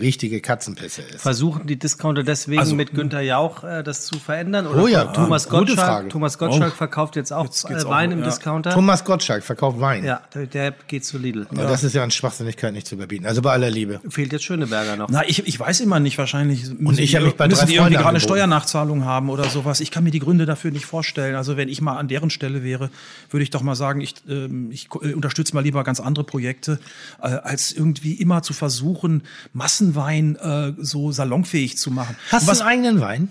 richtige 0.00 0.40
Katzenpisse 0.40 1.02
ist. 1.02 1.20
Versuchen 1.20 1.66
die 1.66 1.78
Discounter 1.78 2.22
deswegen 2.22 2.60
Also- 2.60 2.74
mit 2.74 2.94
Günther 2.94 3.20
Jauch 3.20 3.64
äh, 3.64 3.82
das 3.82 4.06
zu 4.06 4.18
verändern? 4.18 4.66
Oder 4.66 4.82
Oh 4.82 4.86
ja, 4.86 5.04
Thomas 5.06 5.48
gute 5.48 5.66
Gottschalk, 5.66 5.78
Frage. 5.78 6.08
Thomas 6.08 6.38
Gottschalk 6.38 6.72
Oh. 6.74 6.76
verkauft 6.76 7.16
jetzt 7.16 7.32
auch 7.32 7.44
Jetzt 7.44 7.64
äh, 7.64 7.68
geht's 7.68 7.84
auch, 7.84 7.90
Wein 7.90 8.12
im 8.12 8.20
ja. 8.20 8.24
Discounter. 8.26 8.70
Thomas 8.70 9.04
Gottschalk 9.04 9.42
verkauft 9.44 9.80
Wein. 9.80 10.04
ja, 10.04 10.20
der, 10.34 10.46
der 10.46 10.74
geht 10.88 11.04
zu 11.04 11.18
Lidl. 11.18 11.46
Aber 11.50 11.62
Das 11.64 11.84
ist 11.84 11.94
ja 11.94 12.02
an 12.02 12.10
Schwachsinnigkeit 12.10 12.72
nicht 12.72 12.86
zu 12.86 12.94
überbieten. 12.94 13.26
Also 13.26 13.42
bei 13.42 13.52
aller 13.52 13.70
Liebe. 13.70 14.00
Fehlt 14.08 14.32
jetzt 14.32 14.44
Schöneberger 14.44 14.96
noch. 14.96 15.08
Na, 15.10 15.22
ich, 15.28 15.46
ich 15.46 15.58
weiß 15.60 15.80
immer 15.80 16.00
nicht, 16.00 16.18
wahrscheinlich 16.18 16.68
müssen 16.78 17.00
ich 17.00 17.10
die, 17.12 17.20
mich 17.20 17.34
bei 17.34 17.48
müssen 17.48 17.60
drei 17.60 17.66
die 17.66 17.74
irgendwie 17.76 17.96
gerade. 17.96 18.20
Steuernachzahlung 18.20 19.04
haben 19.04 19.28
oder 19.30 19.44
sowas. 19.48 19.80
Ich 19.80 19.90
kann 19.90 20.04
mir 20.04 20.10
die 20.10 20.18
Gründe 20.20 20.46
dafür 20.46 20.70
nicht 20.70 20.86
vorstellen. 20.86 21.34
Also 21.36 21.56
wenn 21.56 21.68
ich 21.68 21.80
mal 21.80 21.96
an 21.96 22.08
deren 22.08 22.30
Stelle 22.30 22.62
wäre, 22.64 22.90
würde 23.30 23.42
ich 23.42 23.50
doch 23.50 23.62
mal 23.62 23.74
sagen, 23.74 24.00
ich, 24.00 24.14
ähm, 24.28 24.70
ich 24.70 24.88
äh, 25.02 25.12
unterstütze 25.12 25.54
mal 25.54 25.60
lieber 25.62 25.84
ganz 25.84 26.00
andere 26.00 26.24
Projekte, 26.24 26.78
äh, 27.22 27.26
als 27.26 27.72
irgendwie 27.72 28.14
immer 28.14 28.42
zu 28.42 28.52
versuchen, 28.52 29.22
Massenwein 29.94 30.36
äh, 30.36 30.72
so 30.78 31.12
salonfähig 31.12 31.76
zu 31.78 31.90
machen. 31.90 32.16
Hast 32.30 32.46
Was? 32.46 32.58
du 32.58 32.64
einen 32.64 32.72
eigenen 32.88 33.00
Wein? 33.00 33.28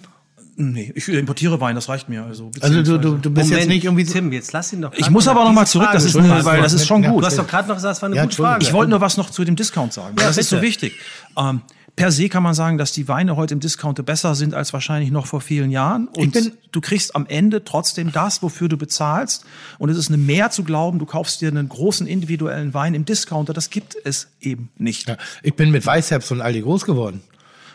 Nee, 0.61 0.91
ich 0.93 1.07
importiere 1.07 1.61
Wein, 1.61 1.75
das 1.75 1.87
reicht 1.87 2.09
mir. 2.09 2.25
Also, 2.25 2.51
Also 2.59 2.83
du, 2.83 2.97
du, 2.97 3.15
du 3.17 3.29
bist 3.29 3.49
jetzt 3.49 3.69
nicht 3.69 3.85
irgendwie. 3.85 4.03
Tim, 4.03 4.29
jetzt 4.33 4.51
lass 4.51 4.73
ihn 4.73 4.81
doch. 4.81 4.91
Ich 4.93 5.09
muss 5.09 5.25
aber 5.29 5.45
noch 5.45 5.53
mal 5.53 5.61
diese 5.61 5.71
zurück, 5.73 5.89
das 5.93 6.03
ist 6.03 6.17
eine- 6.17 6.43
weil 6.43 6.61
das 6.61 6.73
ist 6.73 6.85
schon 6.85 7.01
Ja, 7.01 7.11
gut. 7.11 7.21
Du 7.21 7.25
hast 7.27 7.37
doch 7.37 7.47
gerade 7.47 7.69
noch 7.69 7.75
gesagt, 7.75 7.95
es 7.95 8.01
war 8.01 8.07
eine 8.07 8.17
Ja, 8.17 8.23
gute 8.23 8.35
Frage. 8.35 8.63
Ich 8.65 8.73
wollte 8.73 8.89
nur 8.89 8.99
was 8.99 9.15
noch 9.15 9.29
zu 9.29 9.45
dem 9.45 9.55
Discount 9.55 9.93
sagen. 9.93 10.17
weil 10.17 10.23
Ja, 10.23 10.27
das 10.29 10.37
ist 10.37 10.49
so 10.49 10.57
bitte. 10.57 10.67
wichtig. 10.67 10.93
Ähm, 11.37 11.61
per 11.95 12.11
se 12.11 12.29
kann 12.29 12.43
man 12.43 12.53
sagen, 12.53 12.77
dass 12.77 12.91
die 12.91 13.07
Weine 13.07 13.35
heute 13.35 13.53
im 13.53 13.59
Discounter 13.59 14.03
besser 14.03 14.35
sind 14.35 14.53
als 14.53 14.73
wahrscheinlich 14.73 15.11
noch 15.11 15.25
vor 15.25 15.41
vielen 15.41 15.71
Jahren. 15.71 16.07
Und 16.07 16.33
bin- 16.33 16.51
du 16.71 16.81
kriegst 16.81 17.15
am 17.15 17.25
Ende 17.27 17.63
trotzdem 17.63 18.11
das, 18.11 18.41
wofür 18.41 18.69
du 18.69 18.77
bezahlst. 18.77 19.45
Und 19.77 19.89
es 19.89 19.97
ist 19.97 20.07
eine 20.09 20.17
mehr 20.17 20.49
zu 20.51 20.63
glauben, 20.63 20.99
du 20.99 21.05
kaufst 21.05 21.41
dir 21.41 21.49
einen 21.49 21.67
großen 21.69 22.07
individuellen 22.07 22.73
Wein 22.73 22.93
im 22.93 23.05
Discounter. 23.05 23.53
Das 23.53 23.69
gibt 23.69 23.95
es 24.03 24.27
eben 24.41 24.69
nicht. 24.77 25.07
Ja, 25.07 25.15
Ja, 25.15 25.19
ich 25.43 25.55
bin 25.55 25.71
mit 25.71 25.85
Weißherbst 25.85 26.31
und 26.31 26.41
Aldi 26.41 26.61
groß 26.61 26.85
geworden. 26.85 27.21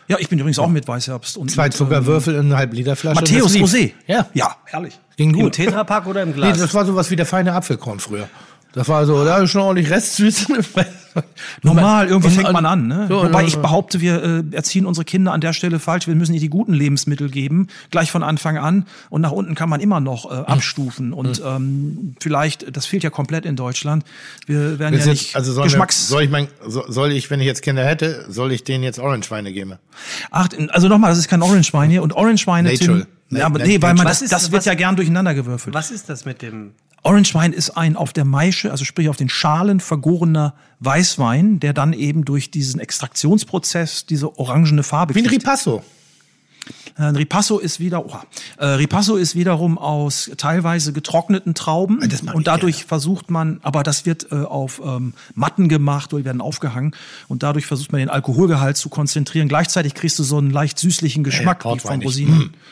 ich 0.07 0.29
bin 0.29 0.39
übrigens 0.39 0.59
auch 0.59 0.69
mit 0.69 0.87
Weißherbst. 0.87 1.37
Und 1.37 1.51
Zwei 1.51 1.69
Zuckerwürfel 1.69 2.35
in 2.35 2.47
einer 2.47 2.57
halb 2.57 2.73
Liter 2.73 2.95
Flasche. 2.95 3.21
Matthäus. 3.21 3.53
Rosé. 3.55 3.91
Ja, 4.07 4.27
Ja, 4.33 4.55
herrlich. 4.65 4.99
ging 5.17 5.31
Im 5.35 5.39
gut. 5.43 5.53
Tetrapack 5.53 6.05
oder 6.07 6.21
im 6.23 6.29
Nee, 6.29 6.35
Glas? 6.35 6.57
das 6.59 6.73
war 6.73 6.85
sowas 6.85 7.09
wie 7.11 7.15
der 7.15 7.25
feine 7.25 7.53
Apfelkorn 7.53 7.99
früher. 7.99 8.27
Das 8.75 8.87
war 8.89 9.05
so, 9.05 9.23
da 9.23 9.37
ist 9.37 9.51
schon 9.51 9.61
ordentlich 9.61 9.89
Restsüße. 9.89 10.47
Normal, 11.63 12.07
irgendwie 12.07 12.29
fängt 12.29 12.51
man 12.51 12.65
an. 12.65 12.87
Ne? 12.87 13.05
So, 13.07 13.23
Wobei 13.23 13.45
ich 13.45 13.57
behaupte, 13.57 14.01
wir 14.01 14.21
äh, 14.21 14.43
erziehen 14.55 14.85
unsere 14.85 15.05
Kinder 15.05 15.31
an 15.31 15.39
der 15.39 15.53
Stelle 15.53 15.79
falsch. 15.79 16.07
Wir 16.07 16.15
müssen 16.15 16.33
ihnen 16.33 16.41
die 16.41 16.49
guten 16.49 16.73
Lebensmittel 16.73 17.29
geben, 17.29 17.67
gleich 17.89 18.11
von 18.11 18.21
Anfang 18.21 18.57
an. 18.57 18.85
Und 19.09 19.21
nach 19.21 19.31
unten 19.31 19.55
kann 19.55 19.69
man 19.69 19.79
immer 19.79 20.01
noch 20.01 20.25
Hm. 20.29 20.31
äh, 20.31 20.41
abstufen. 20.47 21.13
Und 21.13 21.41
ähm, 21.45 22.15
vielleicht, 22.19 22.75
das 22.75 22.85
fehlt 22.85 23.03
ja 23.03 23.09
komplett 23.09 23.45
in 23.45 23.55
Deutschland. 23.55 24.03
Wir 24.45 24.77
werden 24.77 24.93
Ist 24.95 25.05
ja 25.05 25.13
jetzt- 25.13 25.21
nicht 25.21 25.35
also 25.37 25.53
sollen 25.53 25.65
wir, 25.67 25.71
Geschmacks... 25.71 26.07
soll 26.09 26.23
ich 26.23 26.29
mein, 26.29 26.47
so- 26.67 26.83
soll 26.89 27.13
ich, 27.13 27.29
wenn 27.29 27.39
ich 27.39 27.45
jetzt 27.47 27.61
Kinder 27.61 27.85
hätte, 27.85 28.25
soll 28.27 28.51
ich 28.51 28.65
denen 28.65 28.83
jetzt 28.83 28.99
Orange-Weine 28.99 29.53
geben? 29.53 29.75
Ach, 30.31 30.49
also 30.69 30.89
nochmal, 30.89 31.11
das 31.11 31.19
ist 31.19 31.29
kein 31.29 31.41
Orange-Wein 31.41 31.89
hier. 31.89 32.03
Und 32.03 32.11
Orange-Weine, 32.13 32.71
Natural. 32.73 32.99
Tim, 33.03 33.07
ja, 33.29 33.45
aber 33.45 33.59
nee, 33.59 33.81
weil 33.81 33.93
man, 33.95 34.05
das, 34.07 34.21
ist- 34.21 34.31
das 34.31 34.51
wird 34.51 34.59
was- 34.61 34.65
ja 34.65 34.73
gern 34.75 34.95
durcheinander 34.95 35.33
gewürfelt. 35.33 35.73
Was 35.73 35.91
ist 35.91 36.09
das 36.09 36.25
mit 36.25 36.41
dem? 36.41 36.71
Orange-Wein 37.03 37.53
ist 37.53 37.71
ein 37.71 37.95
auf 37.97 38.13
der 38.13 38.25
Maische, 38.25 38.71
also 38.71 38.83
sprich 38.83 39.09
auf 39.09 39.17
den 39.17 39.29
Schalen 39.29 39.79
vergorener 39.79 40.55
Weißwein, 40.79 41.59
der 41.59 41.73
dann 41.73 41.93
eben 41.93 42.25
durch 42.25 42.49
diesen 42.49 42.79
Extraktionsprozess 42.79 44.07
diese 44.07 44.39
orangene 44.39 44.81
Farbe 44.81 45.13
Wie 45.13 45.19
ein 45.19 45.27
kriegt. 45.27 45.43
Ripasso. 45.43 45.83
Äh, 46.97 47.03
Ripasso 47.03 47.59
ist 47.59 47.79
wieder, 47.79 48.05
oh, 48.05 48.15
äh, 48.57 48.65
Ripasso 48.65 49.17
ist 49.17 49.35
wiederum 49.35 49.77
aus 49.77 50.31
teilweise 50.37 50.93
getrockneten 50.93 51.53
Trauben 51.53 51.99
das 52.09 52.21
und 52.21 52.47
dadurch 52.47 52.85
versucht 52.85 53.29
man, 53.29 53.59
aber 53.61 53.83
das 53.83 54.05
wird 54.07 54.31
äh, 54.31 54.35
auf 54.37 54.81
ähm, 54.83 55.13
Matten 55.35 55.69
gemacht 55.69 56.11
oder 56.13 56.21
die 56.21 56.25
werden 56.25 56.41
aufgehangen 56.41 56.95
und 57.27 57.43
dadurch 57.43 57.65
versucht 57.67 57.91
man 57.91 57.99
den 57.99 58.09
Alkoholgehalt 58.09 58.77
zu 58.77 58.89
konzentrieren. 58.89 59.47
Gleichzeitig 59.47 59.93
kriegst 59.93 60.17
du 60.17 60.23
so 60.23 60.37
einen 60.37 60.49
leicht 60.49 60.79
süßlichen 60.79 61.23
Geschmack 61.23 61.65
wie 61.65 61.79
von. 61.79 62.01
Rosinen. 62.01 62.53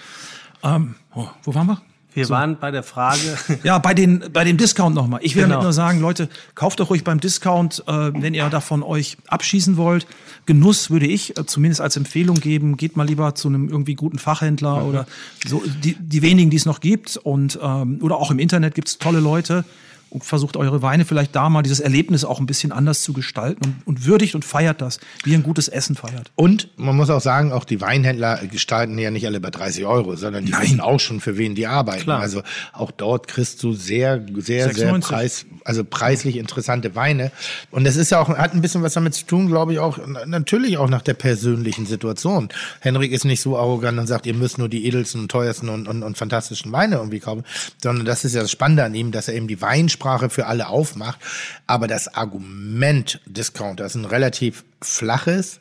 Ähm, 0.64 0.96
oh, 1.16 1.28
wo 1.44 1.54
waren 1.56 1.68
wir? 1.68 1.82
Wir 2.16 2.30
waren 2.30 2.60
bei 2.60 2.70
der 2.70 2.84
Frage. 2.84 3.20
Ja, 3.64 3.80
bei, 3.80 3.96
den, 3.96 4.24
bei 4.32 4.44
dem 4.44 4.56
Discount 4.58 4.94
nochmal. 4.96 5.20
Ich 5.24 5.36
will 5.36 5.44
Genau. 5.44 5.56
damit 5.56 5.64
nur 5.64 5.74
sagen, 5.74 6.00
Leute, 6.00 6.30
kauft 6.54 6.80
doch 6.80 6.92
ruhig 6.92 7.04
beim 7.04 7.20
Discount, 7.20 7.84
äh, 7.88 7.92
wenn 8.14 8.36
ihr 8.36 8.48
davon 8.50 8.84
euch 8.84 9.18
abschießen 9.28 9.78
wollt. 9.78 10.06
Genuss 10.46 10.92
würde 10.92 11.08
ich 11.08 11.36
äh, 11.40 11.46
zumindest 11.48 11.82
als 11.82 11.98
Empfehlung 11.98 12.36
geben. 12.40 12.78
Geht 12.78 12.98
mal 12.98 13.08
lieber 13.08 13.34
zu 13.34 13.48
einem 13.48 13.68
irgendwie 13.68 13.96
guten 13.96 14.20
Fachhändler 14.20 14.82
Mhm. 14.84 14.90
oder 14.90 15.08
so 15.48 15.64
die, 15.84 15.96
die 16.00 16.22
wenigen, 16.22 16.52
die 16.52 16.58
es 16.58 16.68
noch 16.68 16.82
gibt. 16.82 17.18
Und, 17.18 17.58
ähm, 17.62 17.98
oder 18.04 18.18
auch 18.18 18.30
im 18.30 18.38
Internet 18.38 18.76
gibt's 18.76 19.00
tolle 19.00 19.20
Leute. 19.20 19.66
Und 20.14 20.24
versucht 20.24 20.58
eure 20.58 20.84
Weine 20.84 21.06
vielleicht 21.06 21.36
da 21.36 21.50
mal 21.50 21.64
dieses 21.64 21.80
Erlebnis 21.80 22.24
auch 22.24 22.40
ein 22.40 22.46
bisschen 22.46 22.72
anders 22.72 23.02
zu 23.02 23.14
gestalten 23.14 23.64
und, 23.66 23.88
und 23.88 24.06
würdigt 24.06 24.36
und 24.36 24.46
feiert 24.46 24.80
das, 24.80 25.00
wie 25.24 25.34
ein 25.34 25.42
gutes 25.42 25.68
Essen 25.68 25.96
feiert. 25.96 26.32
Und 26.36 26.70
man 26.78 26.96
muss 26.96 27.10
auch 27.10 27.20
sagen, 27.20 27.52
auch 27.52 27.66
die 27.66 27.82
Weinhändler 27.82 28.40
gestalten 28.46 29.00
ja 29.00 29.10
nicht 29.10 29.26
alle 29.26 29.40
bei 29.40 29.50
30 29.50 29.86
Euro, 29.88 30.16
sondern 30.16 30.46
die 30.46 30.52
Nein. 30.52 30.62
wissen 30.62 30.82
auch 30.82 31.00
schon, 31.00 31.20
für 31.20 31.36
wen 31.40 31.56
die 31.56 31.66
arbeiten. 31.66 32.04
Klar. 32.04 32.20
Also 32.20 32.44
auch 32.74 32.92
dort 32.92 33.28
kriegst 33.28 33.64
du 33.64 33.74
sehr, 33.74 34.24
sehr, 34.38 34.72
sehr 34.72 34.94
6,90. 34.94 35.00
preis, 35.02 35.46
also 35.66 35.84
preislich 35.84 36.38
interessante 36.38 36.94
Weine. 36.94 37.32
Und 37.72 37.84
das 37.84 37.96
ist 37.96 38.12
ja 38.12 38.20
auch, 38.20 38.30
hat 38.30 38.54
ein 38.54 38.62
bisschen 38.62 38.84
was 38.84 38.94
damit 38.94 39.16
zu 39.16 39.26
tun, 39.26 39.48
glaube 39.48 39.74
ich, 39.74 39.80
auch 39.80 39.98
na- 40.06 40.28
natürlich 40.28 40.78
auch 40.78 40.90
nach 40.90 41.02
der 41.02 41.16
persönlichen 41.16 41.88
Situation. 41.88 42.50
Henrik 42.82 43.12
ist 43.14 43.26
nicht 43.26 43.42
so 43.42 43.58
arrogant 43.58 43.98
und 43.98 44.06
sagt, 44.06 44.28
ihr 44.28 44.36
müsst 44.36 44.60
nur 44.60 44.70
die 44.70 44.86
edelsten 44.86 45.22
und 45.22 45.32
teuersten 45.32 45.70
und, 45.70 45.88
und, 45.88 46.04
und 46.04 46.20
fantastischen 46.20 46.72
Weine 46.72 46.98
irgendwie 46.98 47.20
kaufen, 47.20 47.44
sondern 47.82 48.06
das 48.06 48.26
ist 48.26 48.36
ja 48.36 48.42
das 48.44 48.52
Spannende 48.52 48.84
an 48.84 48.94
ihm, 48.94 49.12
dass 49.12 49.28
er 49.28 49.34
eben 49.34 49.48
die 49.48 49.60
Weinsprache 49.60 50.03
für 50.30 50.48
alle 50.48 50.68
aufmacht. 50.68 51.20
Aber 51.68 51.88
das 51.88 52.14
Argument 52.14 53.22
Discounter 53.26 53.86
ist 53.86 53.96
ein 53.96 54.06
relativ 54.06 54.64
flaches. 54.82 55.60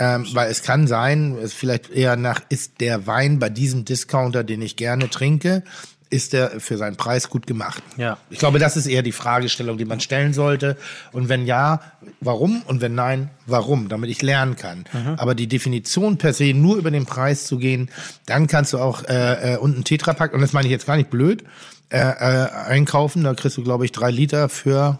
Ähm, 0.00 0.28
weil 0.32 0.48
es 0.48 0.62
kann 0.62 0.86
sein, 0.86 1.36
es 1.42 1.52
vielleicht 1.52 1.90
eher 1.90 2.14
nach, 2.14 2.40
ist 2.50 2.80
der 2.80 3.08
Wein 3.08 3.40
bei 3.40 3.48
diesem 3.48 3.84
Discounter, 3.84 4.44
den 4.44 4.62
ich 4.62 4.76
gerne 4.76 5.10
trinke, 5.10 5.64
ist 6.10 6.32
der 6.32 6.60
für 6.60 6.76
seinen 6.76 6.96
Preis 6.96 7.28
gut 7.28 7.46
gemacht? 7.46 7.82
Ja. 7.96 8.18
Ich 8.30 8.38
glaube, 8.38 8.58
das 8.58 8.76
ist 8.76 8.86
eher 8.86 9.02
die 9.02 9.12
Fragestellung, 9.12 9.78
die 9.78 9.84
man 9.84 10.00
stellen 10.00 10.32
sollte. 10.32 10.76
Und 11.12 11.28
wenn 11.28 11.46
ja, 11.46 11.80
warum? 12.20 12.62
Und 12.62 12.80
wenn 12.80 12.94
nein, 12.94 13.30
warum? 13.46 13.88
Damit 13.88 14.10
ich 14.10 14.22
lernen 14.22 14.56
kann. 14.56 14.84
Aber 15.18 15.34
die 15.34 15.46
Definition 15.46 16.18
per 16.18 16.32
se, 16.32 16.54
nur 16.54 16.76
über 16.76 16.90
den 16.90 17.06
Preis 17.06 17.46
zu 17.46 17.58
gehen, 17.58 17.90
dann 18.26 18.46
kannst 18.46 18.72
du 18.72 18.78
auch 18.78 19.04
äh, 19.04 19.54
äh, 19.54 19.56
unten 19.58 19.84
Tetrapack, 19.84 20.32
und 20.32 20.40
das 20.40 20.52
meine 20.52 20.66
ich 20.66 20.72
jetzt 20.72 20.86
gar 20.86 20.96
nicht 20.96 21.10
blöd, 21.10 21.44
äh, 21.90 21.98
äh, 21.98 22.50
einkaufen. 22.66 23.24
Da 23.24 23.34
kriegst 23.34 23.56
du, 23.56 23.62
glaube 23.62 23.84
ich, 23.84 23.92
drei 23.92 24.10
Liter 24.10 24.48
für 24.48 24.98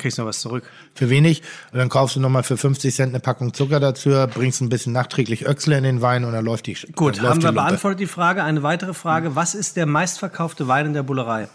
Kriegst 0.00 0.18
noch 0.18 0.26
was 0.26 0.40
zurück. 0.40 0.64
für 0.94 1.10
wenig. 1.10 1.42
Und 1.72 1.78
dann 1.78 1.88
kaufst 1.88 2.16
du 2.16 2.20
nochmal 2.20 2.42
für 2.42 2.56
50 2.56 2.94
Cent 2.94 3.10
eine 3.10 3.20
Packung 3.20 3.54
Zucker 3.54 3.78
dazu, 3.80 4.10
bringst 4.34 4.60
ein 4.62 4.68
bisschen 4.68 4.92
nachträglich 4.92 5.46
Öchsle 5.46 5.76
in 5.78 5.84
den 5.84 6.00
Wein 6.02 6.24
und 6.24 6.32
dann 6.32 6.44
läuft 6.44 6.66
die 6.66 6.74
Gut, 6.74 7.16
läuft 7.18 7.28
haben 7.28 7.38
die 7.40 7.44
wir 7.44 7.48
Lumpe. 7.52 7.62
beantwortet 7.62 8.00
die 8.00 8.06
Frage. 8.06 8.42
Eine 8.42 8.62
weitere 8.62 8.94
Frage. 8.94 9.36
Was 9.36 9.54
ist 9.54 9.76
der 9.76 9.86
meistverkaufte 9.86 10.66
Wein 10.68 10.86
in 10.86 10.94
der 10.94 11.02
Bullerei? 11.02 11.48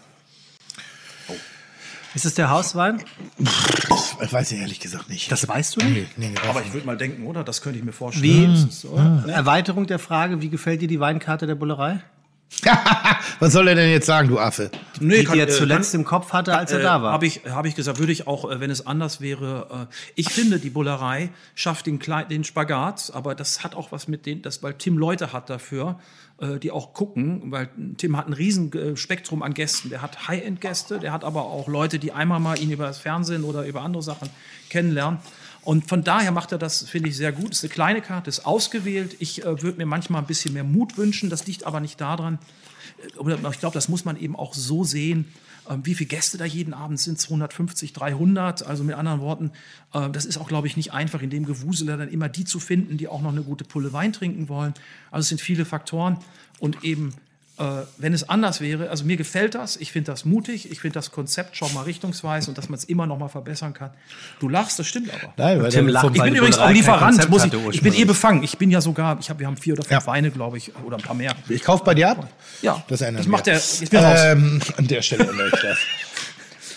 Ist 2.14 2.24
es 2.24 2.34
der 2.34 2.48
Hauswein? 2.48 3.02
Ich 3.38 4.32
weiß 4.32 4.50
ich 4.52 4.58
ehrlich 4.60 4.80
gesagt 4.80 5.10
nicht. 5.10 5.30
Das 5.30 5.46
weißt 5.46 5.76
du 5.76 5.84
nicht. 5.84 6.16
Nee, 6.16 6.30
nee, 6.30 6.34
Aber 6.48 6.62
ich 6.62 6.72
würde 6.72 6.86
mal 6.86 6.96
denken, 6.96 7.26
oder? 7.26 7.44
Das 7.44 7.60
könnte 7.60 7.78
ich 7.78 7.84
mir 7.84 7.92
vorstellen. 7.92 8.24
Wie? 8.24 8.46
Das 8.46 8.60
ist 8.64 8.80
so. 8.80 8.96
Erweiterung 9.26 9.86
der 9.86 9.98
Frage, 9.98 10.40
wie 10.40 10.48
gefällt 10.48 10.80
dir 10.80 10.88
die 10.88 10.98
Weinkarte 11.00 11.46
der 11.46 11.56
Bullerei? 11.56 12.00
Was 13.40 13.52
soll 13.52 13.68
er 13.68 13.74
denn 13.74 13.90
jetzt 13.90 14.06
sagen, 14.06 14.28
du 14.28 14.38
Affe? 14.38 14.70
Nee, 15.00 15.18
die, 15.18 15.24
kann- 15.24 15.34
die 15.34 15.40
er 15.40 15.48
äh, 15.48 15.50
zuletzt 15.50 15.92
kann- 15.92 16.00
im 16.00 16.06
Kopf 16.06 16.32
hatte, 16.32 16.56
als 16.56 16.72
er 16.72 16.80
da 16.80 17.02
war. 17.02 17.12
Habe 17.12 17.26
ich, 17.26 17.42
hab 17.44 17.66
ich 17.66 17.74
gesagt, 17.74 17.98
würde 17.98 18.12
ich 18.12 18.26
auch, 18.26 18.50
äh, 18.50 18.60
wenn 18.60 18.70
es 18.70 18.86
anders 18.86 19.20
wäre. 19.20 19.88
Äh, 19.90 19.94
ich 20.14 20.30
finde, 20.30 20.58
die 20.58 20.70
Bullerei 20.70 21.30
schafft 21.54 21.86
den, 21.86 21.98
Klei- 21.98 22.24
den 22.24 22.44
Spagat, 22.44 23.10
aber 23.14 23.34
das 23.34 23.62
hat 23.62 23.74
auch 23.74 23.92
was 23.92 24.08
mit 24.08 24.26
den, 24.26 24.42
das, 24.42 24.62
weil 24.62 24.74
Tim 24.74 24.96
Leute 24.96 25.32
hat 25.32 25.50
dafür, 25.50 25.98
äh, 26.40 26.58
die 26.58 26.70
auch 26.70 26.94
gucken, 26.94 27.50
weil 27.50 27.68
Tim 27.98 28.16
hat 28.16 28.26
ein 28.28 28.32
riesen 28.32 28.72
äh, 28.72 28.96
Spektrum 28.96 29.42
an 29.42 29.52
Gästen. 29.52 29.90
Der 29.90 30.00
hat 30.02 30.28
High-End-Gäste, 30.28 30.98
der 30.98 31.12
hat 31.12 31.24
aber 31.24 31.42
auch 31.42 31.68
Leute, 31.68 31.98
die 31.98 32.12
einmal 32.12 32.40
mal 32.40 32.58
ihn 32.58 32.70
über 32.70 32.86
das 32.86 32.98
Fernsehen 32.98 33.44
oder 33.44 33.66
über 33.66 33.82
andere 33.82 34.02
Sachen 34.02 34.30
kennenlernen. 34.70 35.18
Und 35.66 35.88
von 35.88 36.04
daher 36.04 36.30
macht 36.30 36.52
er 36.52 36.58
das, 36.58 36.88
finde 36.88 37.08
ich, 37.08 37.16
sehr 37.16 37.32
gut. 37.32 37.50
Ist 37.50 37.64
eine 37.64 37.72
kleine 37.72 38.00
Karte, 38.00 38.30
ist 38.30 38.46
ausgewählt. 38.46 39.16
Ich 39.18 39.44
äh, 39.44 39.62
würde 39.62 39.78
mir 39.78 39.86
manchmal 39.86 40.22
ein 40.22 40.26
bisschen 40.28 40.54
mehr 40.54 40.62
Mut 40.62 40.96
wünschen. 40.96 41.28
Das 41.28 41.44
liegt 41.48 41.66
aber 41.66 41.80
nicht 41.80 42.00
daran, 42.00 42.38
oder 43.18 43.36
ich 43.50 43.58
glaube, 43.58 43.74
das 43.74 43.88
muss 43.88 44.04
man 44.04 44.16
eben 44.16 44.36
auch 44.36 44.54
so 44.54 44.84
sehen, 44.84 45.26
ähm, 45.68 45.84
wie 45.84 45.96
viele 45.96 46.06
Gäste 46.06 46.38
da 46.38 46.44
jeden 46.44 46.72
Abend 46.72 47.00
sind, 47.00 47.18
250, 47.18 47.92
300, 47.92 48.64
also 48.64 48.84
mit 48.84 48.94
anderen 48.94 49.20
Worten, 49.20 49.50
äh, 49.92 50.08
das 50.10 50.24
ist 50.24 50.38
auch, 50.38 50.46
glaube 50.46 50.68
ich, 50.68 50.76
nicht 50.76 50.92
einfach, 50.92 51.20
in 51.20 51.30
dem 51.30 51.44
Gewusel 51.44 51.88
dann 51.88 52.08
immer 52.08 52.28
die 52.28 52.44
zu 52.44 52.60
finden, 52.60 52.96
die 52.96 53.08
auch 53.08 53.20
noch 53.20 53.32
eine 53.32 53.42
gute 53.42 53.64
Pulle 53.64 53.92
Wein 53.92 54.12
trinken 54.12 54.48
wollen. 54.48 54.72
Also 55.10 55.24
es 55.24 55.28
sind 55.30 55.40
viele 55.40 55.64
Faktoren 55.64 56.18
und 56.60 56.84
eben, 56.84 57.12
äh, 57.58 57.64
wenn 57.96 58.12
es 58.12 58.28
anders 58.28 58.60
wäre, 58.60 58.90
also 58.90 59.04
mir 59.04 59.16
gefällt 59.16 59.54
das, 59.54 59.76
ich 59.76 59.90
finde 59.92 60.12
das 60.12 60.24
mutig, 60.24 60.70
ich 60.70 60.80
finde 60.80 60.94
das 60.94 61.10
Konzept 61.10 61.56
schon 61.56 61.72
mal 61.72 61.82
richtungsweis 61.82 62.48
und 62.48 62.58
dass 62.58 62.68
man 62.68 62.78
es 62.78 62.84
immer 62.84 63.06
noch 63.06 63.18
mal 63.18 63.28
verbessern 63.28 63.72
kann. 63.72 63.90
Du 64.40 64.48
lachst, 64.48 64.78
das 64.78 64.86
stimmt 64.86 65.10
aber. 65.12 65.32
Nein, 65.36 65.62
weil 65.62 65.70
Tim 65.70 65.88
lacht, 65.88 66.14
Ich 66.14 66.22
bin 66.22 66.34
übrigens 66.34 66.58
auch 66.58 66.70
Lieferant, 66.70 67.28
muss 67.30 67.44
ich, 67.44 67.52
ich 67.72 67.82
bin 67.82 67.94
eh 67.94 68.04
befangen. 68.04 68.42
Ich 68.42 68.58
bin 68.58 68.70
ja 68.70 68.80
sogar, 68.80 69.18
ich 69.20 69.30
hab, 69.30 69.38
wir 69.38 69.46
haben 69.46 69.56
vier 69.56 69.74
oder 69.74 69.84
fünf 69.84 70.02
Ja. 70.02 70.06
Weine, 70.06 70.30
glaube 70.30 70.58
ich, 70.58 70.72
oder 70.84 70.96
ein 70.98 71.02
paar 71.02 71.16
mehr. 71.16 71.34
Ich 71.48 71.62
kauf 71.62 71.82
bei 71.82 71.94
dir 71.94 72.10
ab? 72.10 72.28
Ja, 72.62 72.84
Das 72.88 73.00
ändern 73.00 73.16
das 73.22 73.26
macht 73.26 73.46
der, 73.46 73.56
ich 73.56 73.88
bin 73.90 74.00
raus. 74.00 74.20
Ähm, 74.22 74.60
an 74.76 74.86
der 74.86 75.02
Stelle 75.02 75.28
ändere 75.28 75.48
ich 75.48 75.60
das. 75.60 75.78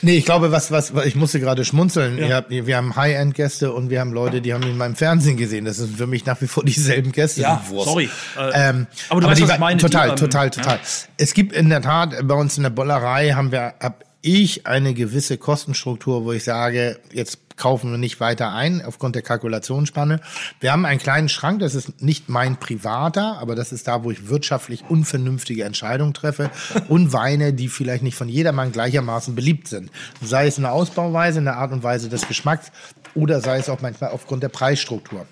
Nee, 0.02 0.18
ich 0.18 0.26
glaube, 0.26 0.52
was, 0.52 0.72
was, 0.72 0.94
was 0.96 1.06
ich 1.06 1.16
musste 1.16 1.40
gerade 1.40 1.66
schmunzeln. 1.66 2.18
Ihr 2.18 2.36
habt, 2.36 2.50
wir 2.50 2.78
haben 2.78 2.96
High-End-Gäste 2.96 3.72
und 3.74 3.90
wir 3.90 4.00
haben 4.00 4.14
Leute, 4.14 4.42
die 4.42 4.54
haben 4.54 4.64
ihn 4.64 4.72
in 4.72 4.78
meinem 4.78 4.96
Fernsehen 4.96 5.38
gesehen. 5.38 5.66
Das 5.66 5.78
sind 5.78 5.98
für 5.98 6.08
mich 6.08 6.26
nach 6.26 6.40
wie 6.42 6.48
vor 6.48 6.64
dieselben 6.64 7.12
Gäste. 7.12 7.42
Ja, 7.42 7.62
die 7.66 7.70
Wurst. 7.72 7.90
sorry. 7.90 8.10
Äh, 8.38 8.70
Ähm, 8.70 8.88
aber 9.10 9.22
du 9.22 9.28
weißt, 9.28 9.40
die 9.40 9.44
was 9.44 9.54
ich 9.54 9.60
meine, 9.60 9.80
Total, 9.80 10.10
die, 10.10 10.16
total, 10.16 10.50
total. 10.50 10.80
Es 11.18 11.34
gibt 11.34 11.54
in 11.54 11.70
der 11.70 11.82
Tat 11.82 12.16
bei 12.24 12.36
uns 12.36 12.58
in 12.58 12.64
der 12.64 12.70
Bollerei 12.70 13.32
haben 13.32 13.52
wir, 13.52 13.74
hab 13.80 14.04
ich 14.22 14.68
eine 14.68 14.94
gewisse 14.94 15.38
Kostenstruktur, 15.38 16.26
wo 16.26 16.34
ich 16.34 16.44
sage, 16.44 17.00
jetzt 17.14 17.40
kaufen 17.56 17.91
wir 17.91 17.98
nicht 17.98 18.20
weiter 18.20 18.54
ein 18.54 18.82
aufgrund 18.84 19.16
der 19.16 19.22
Kalkulationsspanne. 19.22 20.22
Wir 20.60 20.72
haben 20.72 20.86
einen 20.86 21.00
kleinen 21.00 21.30
Schrank, 21.30 21.60
das 21.60 21.76
ist 21.76 22.02
nicht 22.02 22.30
mein 22.30 22.58
privater, 22.58 23.38
aber 23.40 23.56
das 23.56 23.72
ist 23.72 23.88
da, 23.88 24.04
wo 24.04 24.12
ich 24.12 24.30
wirtschaftlich 24.30 24.86
unvernünftige 24.90 25.66
Entscheidungen 25.66 26.14
treffe 26.14 26.50
und 26.88 27.14
Weine, 27.14 27.54
die 27.54 27.68
vielleicht 27.68 28.04
nicht 28.04 28.16
von 28.16 28.30
jedermann 28.30 28.72
gleichermaßen 28.72 29.36
beliebt 29.36 29.68
sind. 29.68 29.91
Sei 30.22 30.48
es 30.48 30.58
in 30.58 30.64
der 30.64 30.74
Ausbauweise, 30.74 31.40
in 31.40 31.46
der 31.46 31.58
Art 31.58 31.72
und 31.72 31.84
Weise 31.84 32.10
des 32.10 32.28
Geschmacks 32.28 32.72
oder 33.14 33.41
sei 33.41 33.58
es 33.58 33.70
auch 33.70 33.82
manchmal 33.82 34.12
aufgrund 34.12 34.41
der 34.41 34.50
Preisstruktur. 34.50 35.26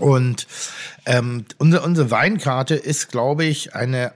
Und 0.00 0.46
ähm, 1.06 1.44
unsere, 1.58 1.84
unsere 1.84 2.10
Weinkarte 2.10 2.74
ist, 2.74 3.10
glaube 3.10 3.44
ich, 3.44 3.74
eine 3.74 4.12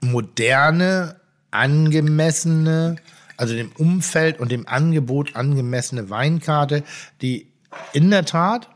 moderne, 0.00 1.16
angemessene, 1.50 2.96
also 3.36 3.54
dem 3.54 3.72
Umfeld 3.72 4.40
und 4.40 4.50
dem 4.50 4.66
Angebot 4.66 5.36
angemessene 5.36 6.10
Weinkarte, 6.10 6.82
die 7.22 7.46
in 7.92 8.10
der 8.10 8.24
Tat 8.24 8.68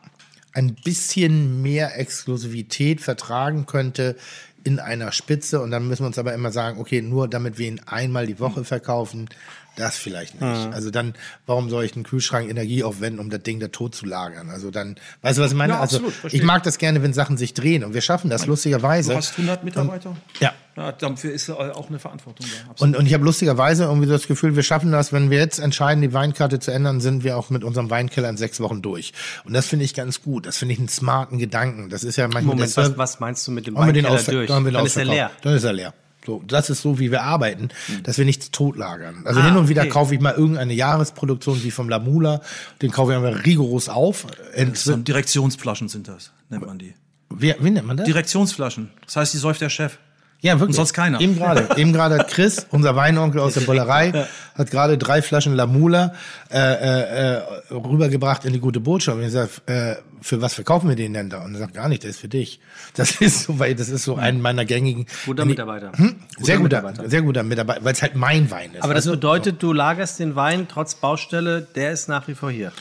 ein 0.52 0.74
bisschen 0.74 1.62
mehr 1.62 1.98
Exklusivität 1.98 3.00
vertragen 3.00 3.66
könnte 3.66 4.16
in 4.64 4.78
einer 4.78 5.12
Spitze. 5.12 5.60
Und 5.60 5.70
dann 5.70 5.86
müssen 5.88 6.02
wir 6.02 6.08
uns 6.08 6.18
aber 6.18 6.34
immer 6.34 6.50
sagen, 6.50 6.80
okay, 6.80 7.02
nur 7.02 7.28
damit 7.28 7.58
wir 7.58 7.68
ihn 7.68 7.80
einmal 7.86 8.26
die 8.26 8.40
Woche 8.40 8.64
verkaufen, 8.64 9.28
das 9.76 9.96
vielleicht 9.96 10.40
nicht. 10.40 10.72
Also 10.72 10.90
dann, 10.90 11.14
warum 11.46 11.70
soll 11.70 11.84
ich 11.84 11.92
den 11.92 12.02
Kühlschrank 12.02 12.48
Energie 12.50 12.84
aufwenden, 12.84 13.20
um 13.20 13.30
das 13.30 13.42
Ding 13.42 13.60
da 13.60 13.68
tot 13.68 13.94
zu 13.94 14.06
lagern? 14.06 14.50
Also 14.50 14.70
dann, 14.70 14.96
weißt 15.22 15.38
du, 15.38 15.42
was 15.42 15.52
ich 15.52 15.56
meine? 15.56 15.74
Ja, 15.74 15.80
also 15.80 15.98
absolut, 15.98 16.34
ich 16.34 16.42
mag 16.42 16.62
das 16.62 16.78
gerne, 16.78 17.02
wenn 17.02 17.12
Sachen 17.12 17.36
sich 17.36 17.54
drehen 17.54 17.84
und 17.84 17.94
wir 17.94 18.00
schaffen 18.00 18.30
das 18.30 18.46
lustigerweise. 18.46 19.12
Du 19.12 19.16
hast 19.16 19.32
100 19.32 19.64
Mitarbeiter? 19.64 20.16
Ja. 20.40 20.52
ja. 20.76 20.92
Dafür 20.92 21.32
ist 21.32 21.50
auch 21.50 21.88
eine 21.88 21.98
Verantwortung 21.98 22.46
da. 22.46 22.70
Absolut. 22.70 22.80
Und, 22.80 23.00
und 23.00 23.06
ich 23.06 23.14
habe 23.14 23.24
lustigerweise 23.24 23.84
irgendwie 23.84 24.08
das 24.08 24.26
Gefühl, 24.26 24.56
wir 24.56 24.62
schaffen 24.62 24.92
das, 24.92 25.12
wenn 25.12 25.30
wir 25.30 25.38
jetzt 25.38 25.58
entscheiden, 25.58 26.02
die 26.02 26.12
Weinkarte 26.12 26.58
zu 26.58 26.70
ändern, 26.70 27.00
sind 27.00 27.24
wir 27.24 27.36
auch 27.36 27.50
mit 27.50 27.64
unserem 27.64 27.90
Weinkeller 27.90 28.28
in 28.28 28.36
sechs 28.36 28.60
Wochen 28.60 28.82
durch. 28.82 29.12
Und 29.44 29.52
das 29.52 29.66
finde 29.66 29.84
ich 29.84 29.94
ganz 29.94 30.22
gut. 30.22 30.46
Das 30.46 30.56
finde 30.56 30.74
ich 30.74 30.78
einen 30.78 30.88
smarten 30.88 31.38
Gedanken. 31.38 31.90
Das 31.90 32.04
ist 32.04 32.16
ja 32.16 32.24
manchmal 32.28 32.56
Moment, 32.56 32.76
was, 32.76 32.98
was 32.98 33.20
meinst 33.20 33.46
du 33.46 33.52
mit 33.52 33.66
dem 33.66 33.74
Weinkeller 33.76 34.22
durch? 34.22 34.48
Dann, 34.48 34.66
ist 34.86 34.96
er 34.96 35.04
leer. 35.04 35.30
Dann 35.42 35.54
ist 35.54 35.64
er 35.64 35.72
leer. 35.72 35.94
So, 36.26 36.42
das 36.46 36.68
ist 36.70 36.82
so, 36.82 36.98
wie 36.98 37.10
wir 37.10 37.22
arbeiten, 37.22 37.68
dass 38.02 38.18
wir 38.18 38.24
nichts 38.26 38.50
totlagern. 38.50 39.22
Also 39.24 39.40
Ah, 39.40 39.44
hin 39.46 39.56
und 39.56 39.68
wieder 39.68 39.82
okay. 39.82 39.90
kaufe 39.90 40.14
ich 40.14 40.20
mal 40.20 40.34
irgendeine 40.34 40.74
Jahresproduktion 40.74 41.62
wie 41.62 41.70
vom 41.70 41.88
Lamula, 41.88 42.42
den 42.82 42.90
kaufe 42.90 43.12
ich 43.12 43.18
einfach 43.18 43.46
rigoros 43.46 43.88
auf. 43.88 44.26
Ent- 44.54 44.76
So 44.76 44.96
Direktionsflaschen 44.96 45.88
sind 45.88 46.08
das, 46.08 46.32
nennt 46.50 46.66
man 46.66 46.78
die. 46.78 46.94
wie, 47.30 47.54
wie 47.60 47.70
nennt 47.70 47.86
man 47.86 47.96
das? 47.96 48.06
Direktionsflaschen. 48.06 48.90
Das 49.06 49.16
heißt, 49.16 49.32
die 49.34 49.38
säuft 49.38 49.60
der 49.62 49.70
Chef. 49.70 49.98
Ja, 50.42 50.54
wirklich. 50.54 50.68
Und 50.68 50.74
sonst 50.74 50.94
keiner. 50.94 51.20
Eben 51.20 51.36
gerade. 51.36 51.68
Eben 51.76 51.92
gerade 51.92 52.18
hat 52.18 52.28
Chris, 52.28 52.66
unser 52.70 52.96
Weinonkel 52.96 53.40
aus 53.40 53.54
der 53.54 53.60
Bollerei, 53.62 54.26
hat 54.54 54.70
gerade 54.70 54.96
drei 54.96 55.20
Flaschen 55.20 55.54
Lamula 55.54 56.14
äh, 56.50 56.58
äh, 56.58 57.36
äh, 57.36 57.42
rübergebracht 57.70 58.44
in 58.46 58.52
die 58.52 58.60
gute 58.60 58.80
Botschaft. 58.80 59.18
Und 59.18 59.24
ich 59.24 59.32
sag, 59.32 59.48
äh, 59.66 59.96
für 60.22 60.40
was 60.40 60.54
verkaufen 60.54 60.88
wir 60.88 60.96
den 60.96 61.12
denn 61.12 61.28
da? 61.28 61.44
Und 61.44 61.54
er 61.54 61.60
sagt, 61.60 61.74
gar 61.74 61.88
nicht, 61.88 62.04
der 62.04 62.10
ist 62.10 62.20
für 62.20 62.28
dich. 62.28 62.60
Das 62.94 63.20
ist 63.20 63.44
so, 63.44 63.58
weil 63.58 63.74
das 63.74 63.90
ist 63.90 64.04
so 64.04 64.16
ein 64.16 64.40
meiner 64.40 64.64
gängigen. 64.64 65.06
Guter 65.26 65.44
Mitarbeiter. 65.44 65.92
Hm? 65.94 66.16
Sehr 66.38 66.56
guter, 66.56 66.82
Mitarbeiter. 66.82 67.08
sehr 67.10 67.22
guter 67.22 67.42
Mitarbeiter, 67.42 67.84
weil 67.84 67.92
es 67.92 68.02
halt 68.02 68.14
mein 68.16 68.50
Wein 68.50 68.72
ist. 68.74 68.82
Aber 68.82 68.94
das 68.94 69.04
du? 69.04 69.10
bedeutet, 69.10 69.62
du 69.62 69.72
lagerst 69.72 70.20
den 70.20 70.36
Wein 70.36 70.68
trotz 70.68 70.94
Baustelle, 70.94 71.62
der 71.74 71.92
ist 71.92 72.08
nach 72.08 72.28
wie 72.28 72.34
vor 72.34 72.50
hier. 72.50 72.72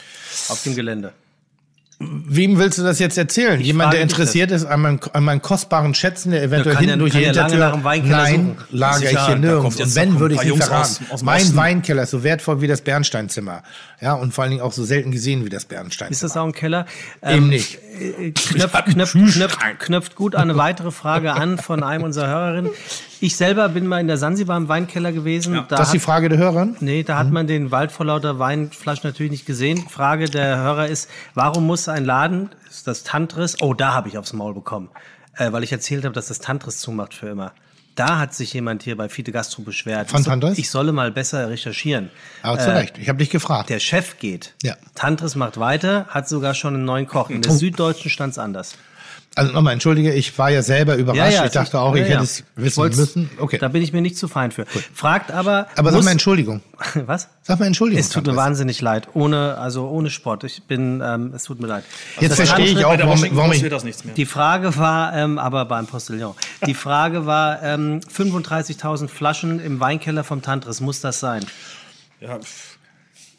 Auf 0.48 0.62
dem 0.62 0.74
Gelände. 0.74 1.12
Wem 2.02 2.58
willst 2.58 2.78
du 2.78 2.82
das 2.82 2.98
jetzt 2.98 3.18
erzählen? 3.18 3.60
Jemand, 3.60 3.88
frage 3.88 3.96
der 3.96 4.02
interessiert 4.04 4.50
ist 4.52 4.64
an 4.64 4.80
meinen, 4.80 5.00
an 5.12 5.22
meinen 5.22 5.42
kostbaren 5.42 5.92
Schätzen, 5.92 6.30
der 6.30 6.42
eventuell 6.42 6.74
kann 6.74 6.84
ja- 6.84 6.90
hinten 6.92 6.98
durch 7.00 7.12
die 7.12 7.18
Hintertür. 7.26 7.78
Weinkeller 7.84 8.16
Nein, 8.16 8.56
suchen. 8.56 8.64
lager 8.78 9.10
ich 9.10 9.18
hier 9.26 9.36
nirgends. 9.36 9.76
Und 9.78 9.94
wenn, 9.96 10.18
würde 10.18 10.34
ich 10.36 10.42
Jungs 10.44 10.64
verraten. 10.64 11.04
aus- 11.04 11.10
aus 11.12 11.22
mein 11.22 11.42
Osten. 11.42 11.56
Weinkeller 11.56 12.02
ist 12.04 12.10
so 12.12 12.22
wertvoll 12.24 12.62
wie 12.62 12.66
das 12.68 12.80
Bernsteinzimmer. 12.80 13.62
Ja, 14.00 14.14
und 14.14 14.32
vor 14.32 14.44
allen 14.44 14.50
Dingen 14.52 14.62
auch 14.62 14.72
so 14.72 14.82
selten 14.82 15.10
gesehen 15.10 15.44
wie 15.44 15.50
das 15.50 15.66
Bernsteinzimmer. 15.66 16.10
Ist 16.12 16.22
das 16.22 16.38
auch 16.38 16.46
ein 16.46 16.52
Keller? 16.52 16.86
Eben 17.22 17.50
nicht. 17.50 17.78
äh, 18.00 18.30
Knöpft, 18.30 18.86
knöpft, 18.86 19.12
knöpft, 19.34 19.58
knöpft 19.80 20.14
gut 20.16 20.34
eine 20.36 20.56
weitere 20.56 20.92
Frage 20.92 21.34
an 21.34 21.58
von 21.58 21.82
einem 21.82 22.04
unserer 22.04 22.28
Hörerinnen. 22.28 22.70
Ich 23.22 23.36
selber 23.36 23.68
bin 23.68 23.86
mal 23.86 24.00
in 24.00 24.06
der 24.08 24.16
Sansibar 24.16 24.56
im 24.56 24.68
Weinkeller 24.68 25.12
gewesen. 25.12 25.54
Da 25.68 25.76
Das 25.76 25.88
ist 25.88 25.92
die 25.92 25.98
hat, 25.98 26.04
Frage 26.04 26.28
der 26.30 26.38
Hörerin? 26.38 26.76
nee, 26.80 27.02
da 27.02 27.18
hat 27.18 27.30
man 27.30 27.46
den 27.46 27.70
Wald 27.70 27.92
vor 27.92 28.06
lauter 28.06 28.38
Weinflaschen 28.38 29.08
natürlich 29.08 29.30
nicht 29.32 29.46
gesehen. 29.46 29.86
Frage 29.88 30.26
der 30.30 30.56
Hörer 30.56 30.86
ist, 30.88 31.08
warum 31.34 31.66
muss 31.66 31.88
ein 31.88 32.04
Laden, 32.04 32.50
ist 32.70 32.86
das 32.86 33.02
Tantris, 33.04 33.56
oh, 33.60 33.74
da 33.74 33.92
habe 33.92 34.08
ich 34.08 34.16
aufs 34.16 34.32
Maul 34.32 34.54
bekommen, 34.54 34.88
äh, 35.36 35.52
weil 35.52 35.62
ich 35.64 35.72
erzählt 35.72 36.04
habe, 36.04 36.14
dass 36.14 36.28
das 36.28 36.38
Tantris 36.38 36.78
zumacht 36.80 37.12
für 37.14 37.28
immer. 37.28 37.52
Da 37.96 38.18
hat 38.18 38.32
sich 38.34 38.54
jemand 38.54 38.82
hier 38.84 38.96
bei 38.96 39.08
Fide 39.10 39.32
Gastro 39.32 39.62
beschwert. 39.62 40.08
Von 40.10 40.24
Tantris? 40.24 40.56
Ich 40.56 40.70
solle 40.70 40.92
mal 40.92 41.10
besser 41.10 41.50
recherchieren. 41.50 42.08
Aber 42.42 42.58
zu 42.58 42.72
Recht. 42.72 42.96
Ich 42.96 43.08
habe 43.10 43.18
dich 43.18 43.28
gefragt. 43.28 43.68
Der 43.68 43.80
Chef 43.80 44.18
geht. 44.18 44.54
Ja. 44.62 44.76
Tantris 44.94 45.34
macht 45.34 45.58
weiter, 45.60 46.06
hat 46.08 46.26
sogar 46.28 46.54
schon 46.54 46.74
einen 46.74 46.84
neuen 46.86 47.06
Koch. 47.06 47.28
In 47.28 47.42
der 47.42 47.52
Oh. 47.52 47.56
Süddeutschen 47.56 48.10
stand's 48.10 48.38
anders. 48.38 48.76
Also 49.36 49.52
nochmal, 49.52 49.74
entschuldige, 49.74 50.12
ich 50.12 50.36
war 50.38 50.50
ja 50.50 50.60
selber 50.60 50.96
überrascht. 50.96 51.40
ich 51.44 51.52
dachte 51.52 51.78
auch, 51.78 51.94
ich 51.94 52.00
ja, 52.00 52.06
hätte 52.06 52.14
ja. 52.14 52.22
es 52.22 52.42
wissen 52.56 52.82
müssen. 52.82 53.30
Okay. 53.38 53.58
Da 53.58 53.68
bin 53.68 53.80
ich 53.80 53.92
mir 53.92 54.00
nicht 54.00 54.16
zu 54.16 54.26
fein 54.26 54.50
für. 54.50 54.66
Fragt 54.92 55.30
aber. 55.30 55.68
Aber 55.76 55.92
sag 55.92 56.02
mal 56.02 56.10
Entschuldigung. 56.10 56.62
Was? 57.06 57.28
Sag 57.42 57.60
mal 57.60 57.66
Entschuldigung. 57.66 58.00
Es 58.00 58.08
tut 58.08 58.26
mir 58.26 58.34
wahnsinnig 58.34 58.80
leid. 58.80 59.08
Ohne, 59.14 59.56
also 59.56 59.88
ohne 59.88 60.10
Sport. 60.10 60.42
Ich 60.42 60.64
bin, 60.64 61.00
ähm, 61.04 61.32
es 61.34 61.44
tut 61.44 61.60
mir 61.60 61.68
leid. 61.68 61.84
Jetzt 62.18 62.38
Das 62.38 62.48
verstehe 62.48 62.66
ich 62.66 62.84
auch, 62.84 62.98
warum, 62.98 63.24
warum 63.36 63.52
ich... 63.52 63.62
das 63.68 63.84
nichts 63.84 64.04
mehr. 64.04 64.14
Die 64.14 64.26
Frage 64.26 64.76
war, 64.76 65.14
ähm, 65.16 65.38
aber 65.38 65.64
beim 65.64 65.86
Postillon. 65.86 66.34
Die 66.66 66.74
Frage 66.74 67.24
war, 67.24 67.62
ähm, 67.62 68.00
35.000 68.00 69.06
Flaschen 69.06 69.60
im 69.60 69.78
Weinkeller 69.78 70.24
vom 70.24 70.42
Tantris, 70.42 70.80
muss 70.80 71.00
das 71.00 71.20
sein? 71.20 71.46
Ja, 72.20 72.40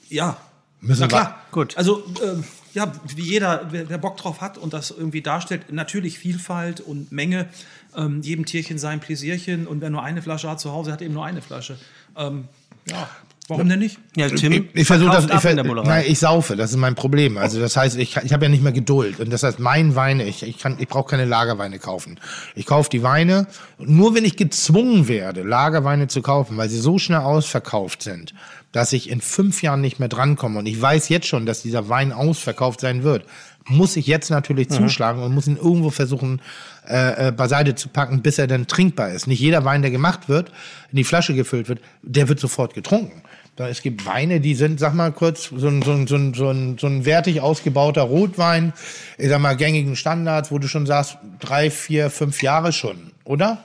ja. 0.08 0.38
Müssen 0.80 1.02
Na 1.02 1.06
wir- 1.06 1.10
klar. 1.10 1.36
Gut. 1.52 1.78
Also, 1.78 2.04
ähm, 2.24 2.44
ja, 2.74 2.92
wie 3.16 3.24
jeder, 3.24 3.68
wer 3.72 3.98
Bock 3.98 4.18
drauf 4.18 4.42
hat 4.42 4.58
und 4.58 4.74
das 4.74 4.92
irgendwie 4.92 5.22
darstellt, 5.22 5.72
natürlich 5.72 6.18
Vielfalt 6.18 6.80
und 6.80 7.12
Menge, 7.12 7.48
ähm, 7.96 8.22
jedem 8.22 8.46
Tierchen 8.46 8.78
sein 8.78 9.00
Pläsierchen 9.00 9.68
und 9.68 9.82
wer 9.82 9.90
nur 9.90 10.04
eine 10.04 10.22
Flasche 10.22 10.50
hat 10.50 10.60
zu 10.60 10.72
Hause, 10.72 10.92
hat 10.92 11.02
eben 11.02 11.14
nur 11.14 11.26
eine 11.26 11.42
Flasche. 11.42 11.78
Ähm, 12.18 12.46
ja, 12.90 13.10
warum 13.48 13.68
denn 13.68 13.80
nicht? 13.80 14.00
Ja, 14.16 14.30
Tim, 14.30 14.54
ich, 14.54 14.64
ich 14.74 14.88
versuche 14.88 15.12
das. 15.12 15.26
Ich, 15.26 15.42
der 15.42 15.64
nein, 15.64 16.06
ich 16.08 16.20
saufe, 16.20 16.56
das 16.56 16.72
ist 16.72 16.78
mein 16.78 16.96
Problem. 16.96 17.38
Also 17.38 17.60
das 17.60 17.76
heißt, 17.76 17.98
ich, 17.98 18.16
ich 18.18 18.34
habe 18.34 18.46
ja 18.46 18.50
nicht 18.50 18.64
mehr 18.64 18.72
Geduld 18.72 19.20
und 19.20 19.32
das 19.32 19.44
heißt, 19.44 19.60
mein 19.60 19.96
Weine, 19.96 20.24
ich, 20.24 20.44
ich 20.44 20.58
kann, 20.58 20.78
ich 20.80 20.88
brauche 20.88 21.10
keine 21.10 21.26
Lagerweine 21.26 21.78
kaufen. 21.80 22.20
Ich 22.56 22.66
kaufe 22.66 22.90
die 22.90 23.04
Weine 23.04 23.48
nur, 23.78 24.16
wenn 24.16 24.26
ich 24.26 24.38
gezwungen 24.38 25.08
werde, 25.08 25.44
Lagerweine 25.44 26.08
zu 26.08 26.22
kaufen, 26.22 26.58
weil 26.58 26.70
sie 26.70 26.80
so 26.80 26.98
schnell 26.98 27.20
ausverkauft 27.20 28.02
sind, 28.02 28.34
dass 28.72 28.94
ich 28.94 29.10
in 29.10 29.22
fünf 29.22 29.62
Jahren 29.62 29.82
nicht 29.82 30.00
mehr 30.00 30.08
drankomme 30.10 30.60
und 30.60 30.66
ich 30.66 30.82
weiß 30.82 31.10
jetzt 31.10 31.28
schon, 31.28 31.46
dass 31.46 31.62
dieser 31.62 31.90
Wein 31.90 32.12
ausverkauft 32.12 32.80
sein 32.82 33.04
wird. 33.04 33.26
Muss 33.68 33.96
ich 33.96 34.08
jetzt 34.08 34.30
natürlich 34.30 34.70
Mhm. 34.70 34.74
zuschlagen 34.74 35.22
und 35.22 35.34
muss 35.34 35.48
ihn 35.48 35.58
irgendwo 35.58 35.90
versuchen, 35.92 36.42
äh, 36.88 37.28
äh, 37.28 37.32
beiseite 37.32 37.76
zu 37.76 37.90
packen, 37.90 38.22
bis 38.22 38.40
er 38.40 38.48
dann 38.48 38.68
trinkbar 38.68 39.12
ist. 39.12 39.28
Nicht 39.28 39.40
jeder 39.40 39.66
Wein, 39.66 39.82
der 39.84 39.92
gemacht 39.92 40.30
wird, 40.30 40.50
in 40.92 40.96
die 40.98 41.04
Flasche 41.04 41.36
gefüllt 41.36 41.70
wird, 41.70 41.80
der 42.02 42.28
wird 42.28 42.40
sofort 42.40 42.74
getrunken. 42.74 43.22
Es 43.58 43.84
gibt 43.84 44.08
Weine, 44.08 44.40
die 44.40 44.56
sind, 44.56 44.80
sag 44.80 44.96
mal 44.96 45.12
kurz, 45.12 45.52
so 45.56 45.68
ein, 45.68 45.84
so 45.84 45.92
ein, 45.92 46.08
so 46.08 46.16
ein, 46.16 46.34
so 46.34 46.50
ein, 46.50 46.78
so 46.80 46.88
ein 46.88 47.06
wertig 47.06 47.42
ausgebauter 47.42 48.02
Rotwein, 48.02 48.74
ich 49.20 49.30
sag 49.30 49.40
mal, 49.40 49.56
gängigen 49.56 49.96
Standards, 49.96 50.52
wo 50.52 50.58
du 50.58 50.68
schon 50.68 50.88
sagst, 50.88 51.18
drei, 51.40 51.70
vier, 51.70 52.10
fünf 52.10 52.42
Jahre 52.42 52.74
schon, 52.74 53.12
oder? 53.24 53.64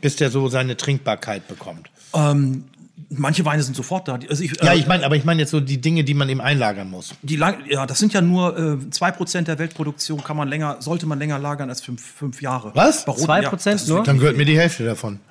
Bis 0.00 0.16
der 0.16 0.30
so 0.30 0.48
seine 0.48 0.78
Trinkbarkeit 0.78 1.46
bekommt. 1.48 1.90
Ähm, 2.14 2.64
manche 3.10 3.44
Weine 3.44 3.62
sind 3.62 3.74
sofort 3.76 4.08
da. 4.08 4.18
Also 4.28 4.42
ich, 4.42 4.52
Ja, 4.62 4.72
äh, 4.72 4.78
ich 4.78 4.86
meine, 4.86 5.04
aber 5.04 5.16
ich 5.16 5.24
meine 5.24 5.40
jetzt 5.40 5.50
so 5.50 5.60
die 5.60 5.80
Dinge, 5.80 6.04
die 6.04 6.14
man 6.14 6.28
eben 6.28 6.40
einlagern 6.40 6.90
muss. 6.90 7.14
die 7.22 7.36
lang, 7.36 7.58
ja, 7.68 7.86
das 7.86 7.98
sind 7.98 8.12
ja 8.12 8.20
nur 8.20 8.56
äh, 8.56 8.60
2% 8.90 9.42
der 9.42 9.58
Weltproduktion, 9.58 10.22
kann 10.22 10.36
man 10.36 10.48
länger, 10.48 10.76
sollte 10.80 11.06
man 11.06 11.18
länger 11.18 11.38
lagern 11.38 11.68
als 11.70 11.80
fünf, 11.80 12.04
fünf 12.04 12.42
Jahre. 12.42 12.72
Was? 12.74 13.04
Bei 13.04 13.12
Roten- 13.12 13.24
2% 13.30 13.50
das 13.50 13.66
ist 13.82 13.88
nur? 13.88 14.02
Dann 14.02 14.18
gehört 14.18 14.36
mir 14.36 14.44
die 14.44 14.58
Hälfte 14.58 14.84
davon. 14.84 15.20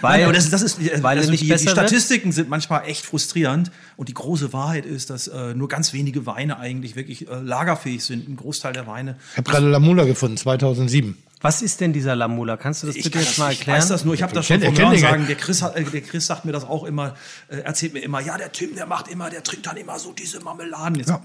Weil, 0.00 0.24
Nein, 0.24 0.34
das, 0.34 0.50
das 0.50 0.62
ist, 0.62 1.02
weil 1.04 1.16
also 1.16 1.30
nicht 1.30 1.42
die, 1.42 1.46
die 1.46 1.52
besser 1.52 1.66
wird? 1.66 1.76
Statistiken 1.76 2.32
sind 2.32 2.48
manchmal 2.48 2.86
echt 2.88 3.06
frustrierend 3.06 3.70
und 3.96 4.08
die 4.08 4.14
große 4.14 4.52
Wahrheit 4.52 4.84
ist, 4.84 5.10
dass 5.10 5.28
äh, 5.28 5.54
nur 5.54 5.68
ganz 5.68 5.92
wenige 5.92 6.26
Weine 6.26 6.58
eigentlich 6.58 6.96
wirklich 6.96 7.28
äh, 7.30 7.36
lagerfähig 7.40 8.02
sind. 8.04 8.28
Ein 8.28 8.34
Großteil 8.34 8.72
der 8.72 8.88
Weine. 8.88 9.14
Ich 9.30 9.38
habe 9.38 9.48
gerade 9.48 9.68
Lamula 9.70 10.02
gefunden, 10.02 10.36
2007. 10.36 11.16
was 11.42 11.60
ist 11.62 11.80
denn 11.80 11.92
dieser 11.92 12.16
Lamula? 12.16 12.56
Kannst 12.56 12.82
du 12.82 12.86
das 12.86 12.96
bitte 12.96 13.18
jetzt 13.18 13.30
das- 13.32 13.38
mal 13.38 13.52
ich 13.52 13.58
erklären? 13.58 13.78
weiß 13.78 13.88
das 13.88 14.04
nur, 14.04 14.14
ich 14.14 14.22
habe 14.22 14.32
das 14.32 14.46
schon 14.46 14.60
Hören 14.62 14.74
den 14.74 14.98
sagen. 15.00 15.18
gar- 15.18 15.26
Der 15.26 15.36
Chris, 15.36 15.60
hat, 15.62 15.76
äh, 15.76 15.82
der 15.84 16.00
Chris 16.00 16.26
sagt 16.26 16.44
mir 16.44 16.52
das 16.52 16.64
auch 16.64 16.84
immer, 16.84 17.14
äh, 17.48 17.56
erzählt 17.58 17.92
mir 17.94 18.00
immer, 18.00 18.20
ja, 18.20 18.38
der 18.38 18.52
Tim, 18.52 18.74
der 18.74 18.86
macht 18.86 19.08
immer, 19.08 19.28
der 19.28 19.42
trinkt 19.42 19.66
dann 19.66 19.76
immer 19.76 19.98
so 19.98 20.12
diese 20.12 20.40
Marmeladen. 20.40 20.94
Jetzt, 20.96 21.08
Ja. 21.10 21.20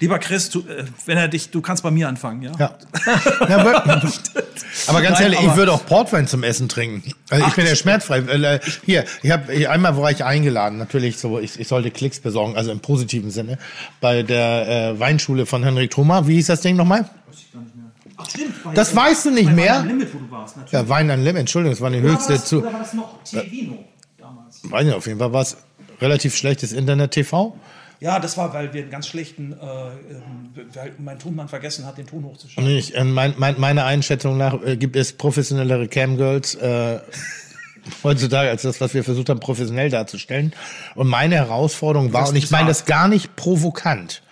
Lieber 0.00 0.18
Chris, 0.18 0.50
du, 0.50 0.58
äh, 0.60 0.84
wenn 1.06 1.16
er 1.16 1.28
dich, 1.28 1.50
du 1.50 1.60
kannst 1.62 1.84
bei 1.84 1.90
mir 1.92 2.08
anfangen, 2.08 2.42
ja? 2.42 2.50
Ja. 2.58 2.76
ja 3.48 3.64
wirklich. 3.64 4.20
aber 4.88 5.00
ganz 5.00 5.14
Nein, 5.18 5.22
ehrlich, 5.22 5.38
ich 5.40 5.46
aber- 5.46 5.56
würde 5.56 5.72
auch 5.72 5.86
Portwein 5.86 6.26
zum 6.26 6.42
Essen 6.42 6.68
trinken. 6.68 7.12
Also 7.30 7.46
ich 7.46 7.54
bin 7.54 7.64
ja 7.64 7.76
schmerzfrei. 7.76 8.18
Äh, 8.18 8.58
Hier, 8.84 9.04
ich 9.22 9.30
habe 9.30 9.70
einmal 9.70 9.96
war 9.96 10.10
ich 10.10 10.24
eingeladen, 10.24 10.78
natürlich 10.78 11.18
so, 11.18 11.38
ich, 11.38 11.60
ich 11.60 11.68
sollte 11.68 11.92
Klicks 11.92 12.18
besorgen, 12.18 12.56
also 12.56 12.72
im 12.72 12.80
positiven 12.80 13.30
Sinne, 13.30 13.56
bei 14.00 14.24
der 14.24 14.68
äh, 14.96 14.98
Weinschule 15.00 15.46
von 15.46 15.62
Henrik 15.62 15.92
Thoma. 15.92 16.26
Wie 16.26 16.34
hieß 16.34 16.48
das 16.48 16.60
Ding 16.60 16.74
nochmal? 16.76 17.08
Ach, 18.16 18.28
stimmt. 18.30 18.62
bei- 18.64 18.74
Das 18.74 18.94
weißt 18.94 19.26
du 19.26 19.30
nicht 19.30 19.50
mehr? 19.52 19.74
Wein 19.74 19.80
am 19.82 19.88
Limit, 19.88 20.14
wo 20.14 20.18
du 20.18 20.30
warst, 20.30 20.56
natürlich. 20.56 20.72
Ja, 20.72 20.88
Wein 20.88 21.10
an 21.10 21.24
Lim, 21.24 21.36
Entschuldigung, 21.36 21.72
das 21.72 21.80
war 21.80 21.90
die 21.90 21.98
Oder 21.98 22.06
war 22.08 22.14
höchste 22.14 22.32
das, 22.34 22.44
zu. 22.46 22.58
oder 22.60 22.72
war 22.72 22.80
das 22.80 22.92
noch 22.94 23.22
Tevino 23.24 23.78
damals? 24.18 24.60
Weiß 24.70 24.84
nicht, 24.84 24.94
auf 24.94 25.06
jeden 25.06 25.18
Fall 25.18 25.32
war 25.32 25.42
es 25.42 25.56
relativ 26.00 26.36
schlechtes 26.36 26.72
Internet-TV. 26.72 27.56
Ja, 28.00 28.18
das 28.18 28.36
war, 28.36 28.52
weil 28.52 28.72
wir 28.74 28.82
einen 28.82 28.90
ganz 28.90 29.06
schlechten, 29.06 29.52
äh, 29.52 29.56
ähm, 29.56 30.50
weil 30.74 30.92
mein 30.98 31.18
Tonmann 31.18 31.48
vergessen 31.48 31.86
hat, 31.86 31.96
den 31.96 32.06
Ton 32.06 32.24
hochzuschalten. 32.24 32.70
Ich, 32.76 32.94
äh, 32.94 33.04
mein, 33.04 33.34
mein, 33.38 33.58
meiner 33.58 33.84
Einschätzung 33.86 34.36
nach 34.36 34.60
äh, 34.62 34.76
gibt 34.76 34.96
es 34.96 35.12
professionellere 35.12 35.88
Camgirls 35.88 36.54
äh, 36.56 36.98
heutzutage 38.02 38.50
als 38.50 38.62
das, 38.62 38.80
was 38.80 38.94
wir 38.94 39.04
versucht 39.04 39.28
haben, 39.30 39.40
professionell 39.40 39.90
darzustellen. 39.90 40.52
Und 40.96 41.08
meine 41.08 41.36
Herausforderung 41.36 42.12
war, 42.12 42.28
und 42.28 42.36
ich 42.36 42.50
meine 42.50 42.68
das 42.68 42.84
gar 42.84 43.08
nicht 43.08 43.36
provokant, 43.36 44.22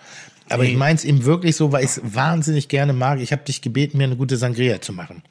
aber 0.49 0.63
ich 0.65 0.75
meine 0.77 0.95
es 0.95 1.05
eben 1.05 1.25
wirklich 1.25 1.55
so, 1.55 1.71
weil 1.71 1.83
ich 1.83 1.91
es 1.91 2.01
wahnsinnig 2.03 2.67
gerne 2.67 2.93
mag. 2.93 3.19
Ich 3.19 3.31
habe 3.31 3.43
dich 3.43 3.61
gebeten, 3.61 3.97
mir 3.97 4.05
eine 4.05 4.15
gute 4.15 4.37
Sangria 4.37 4.81
zu 4.81 4.93
machen. 4.93 5.23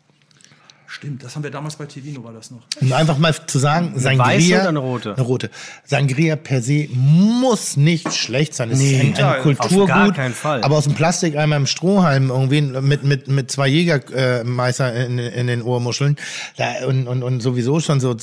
Stimmt, 0.87 1.25
das 1.25 1.35
haben 1.35 1.43
wir 1.43 1.51
damals 1.51 1.77
bei 1.77 1.87
Tevino, 1.87 2.23
war 2.23 2.35
das 2.35 2.51
noch. 2.51 2.61
Um 2.83 2.93
einfach 2.93 3.17
mal 3.17 3.35
zu 3.47 3.59
sagen, 3.59 3.95
Sangria. 3.97 4.27
weiße 4.27 4.55
oder 4.61 4.69
eine 4.69 4.79
rote? 4.79 5.15
Eine 5.15 5.23
rote. 5.23 5.51
Sangria 5.87 6.37
per 6.37 6.61
se 6.61 6.87
muss 6.93 7.79
nicht 7.79 8.13
schlecht 8.13 8.53
sein. 8.55 8.71
Es 8.71 8.79
ist 8.81 9.01
ein, 9.01 9.15
Ja, 9.15 9.31
ein 9.33 9.37
auf 9.39 9.43
Kulturgut. 9.43 9.89
gar 9.89 10.13
keinen 10.13 10.35
Fall. 10.35 10.63
Aber 10.63 10.77
aus 10.77 10.85
dem 10.85 10.93
Plastikeimer 10.93 11.57
im 11.57 11.67
Strohhalm 11.67 12.29
irgendwie 12.29 12.61
mit, 12.61 13.05
mit, 13.05 13.27
mit 13.27 13.51
zwei 13.51 13.69
Jägermeister 13.69 14.95
in, 15.07 15.19
in 15.19 15.47
den 15.47 15.63
Ohrmuscheln. 15.63 16.17
Da, 16.59 16.85
und, 16.87 17.07
und, 17.09 17.23
und 17.23 17.41
sowieso 17.41 17.81
schon 17.81 17.99
so, 17.99 18.15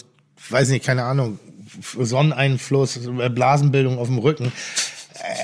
weiß 0.49 0.69
nicht, 0.69 0.85
keine 0.85 1.05
Ahnung, 1.05 1.39
Sonneneinfluss, 1.99 2.99
Blasenbildung 3.33 3.97
auf 3.97 4.07
dem 4.07 4.19
Rücken. 4.19 4.51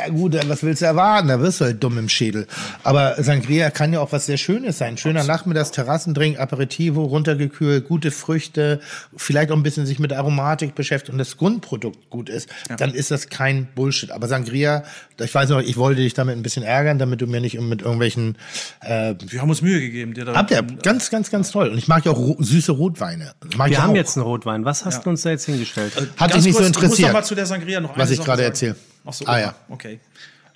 Ja 0.06 0.10
gut, 0.10 0.36
äh, 0.36 0.42
was 0.48 0.64
willst 0.64 0.82
du 0.82 0.86
erwarten? 0.86 1.28
Da 1.28 1.40
wirst 1.40 1.60
du 1.62 1.66
halt 1.66 1.84
dumm 1.84 1.98
im 1.98 2.10
Schädel. 2.10 2.48
Aber 2.84 3.22
Sangria 3.22 3.70
kann 3.70 3.92
ja 3.94 4.00
auch 4.00 4.12
was 4.12 4.26
sehr 4.26 4.38
Schönes 4.38 4.78
sein. 4.78 4.98
Schöner 4.98 5.24
Nachmittags, 5.24 5.72
Terrassendrink, 5.72 6.40
Aperitivo, 6.40 7.04
runtergekühlt, 7.04 7.88
gute 7.88 8.12
Früchte, 8.12 8.80
vielleicht 9.18 9.52
auch 9.52 9.56
ein 9.56 9.64
bisschen 9.64 9.86
sich 9.86 10.00
mit 10.00 10.14
Aromatik 10.14 10.76
beschäftigt 10.76 11.12
und 11.12 11.18
das 11.18 11.38
Grundprodukt 11.38 12.10
gut 12.10 12.30
ist, 12.30 12.50
dann 12.78 12.94
ist 12.94 13.12
das 13.12 13.30
kein 13.30 13.68
Bullshit. 13.76 14.12
Aber 14.12 14.28
Sangria, 14.28 14.84
ich 15.20 15.34
weiß 15.34 15.50
noch, 15.50 15.60
ich 15.62 15.78
wollte 15.78 16.02
dich 16.02 16.14
damit 16.14 16.36
ein 16.38 16.44
bisschen 16.44 16.64
ärgern, 16.64 16.98
damit 17.00 17.22
du 17.22 17.28
mir 17.28 17.42
nicht 17.42 17.60
mit 17.60 17.82
irgendwelchen 17.82 18.38
äh, 18.82 19.16
Wir 19.28 19.42
haben 19.42 19.50
uns 19.50 19.62
Mühe 19.62 19.80
gegeben. 19.82 20.14
Der 20.14 20.26
da, 20.26 20.36
Habt 20.36 20.52
ihr, 20.52 20.62
ganz, 20.84 21.10
ganz, 21.10 21.30
ganz 21.30 21.52
toll. 21.52 21.70
Und 21.70 21.78
ich 21.78 21.88
mag 21.88 22.06
ja 22.06 22.12
auch 22.12 22.18
ro 22.18 22.36
süße 22.40 22.72
Rotweine. 22.72 23.34
Mag 23.58 23.68
ich 23.70 23.78
Wir 23.78 23.84
haben 23.84 23.92
auch. 23.92 23.96
jetzt 23.96 24.16
einen 24.18 24.26
Rotwein. 24.26 24.64
Was 24.66 24.86
hast 24.86 25.06
du 25.06 25.10
uns 25.10 25.22
da 25.24 25.32
jetzt 25.32 25.46
hingestellt? 25.46 25.94
Hat 25.96 26.18
Ganz 26.18 26.34
dich 26.34 26.46
nicht 26.46 26.54
so 26.54 26.60
kurz, 26.60 26.70
Ich 26.70 26.76
muss 26.76 26.84
interessiert. 26.84 27.08
noch 27.10 27.14
mal 27.14 27.24
zu 27.26 27.36
der 27.36 27.46
Sangria 27.46 27.80
noch 27.82 27.98
Was 27.98 28.12
ich 28.12 28.24
gerade 28.24 28.44
erzähle. 28.44 28.76
Ach 29.06 29.14
so, 29.14 29.26
Ah, 29.28 29.34
okay. 29.34 29.42
ja. 29.42 29.56
okay. 29.70 30.00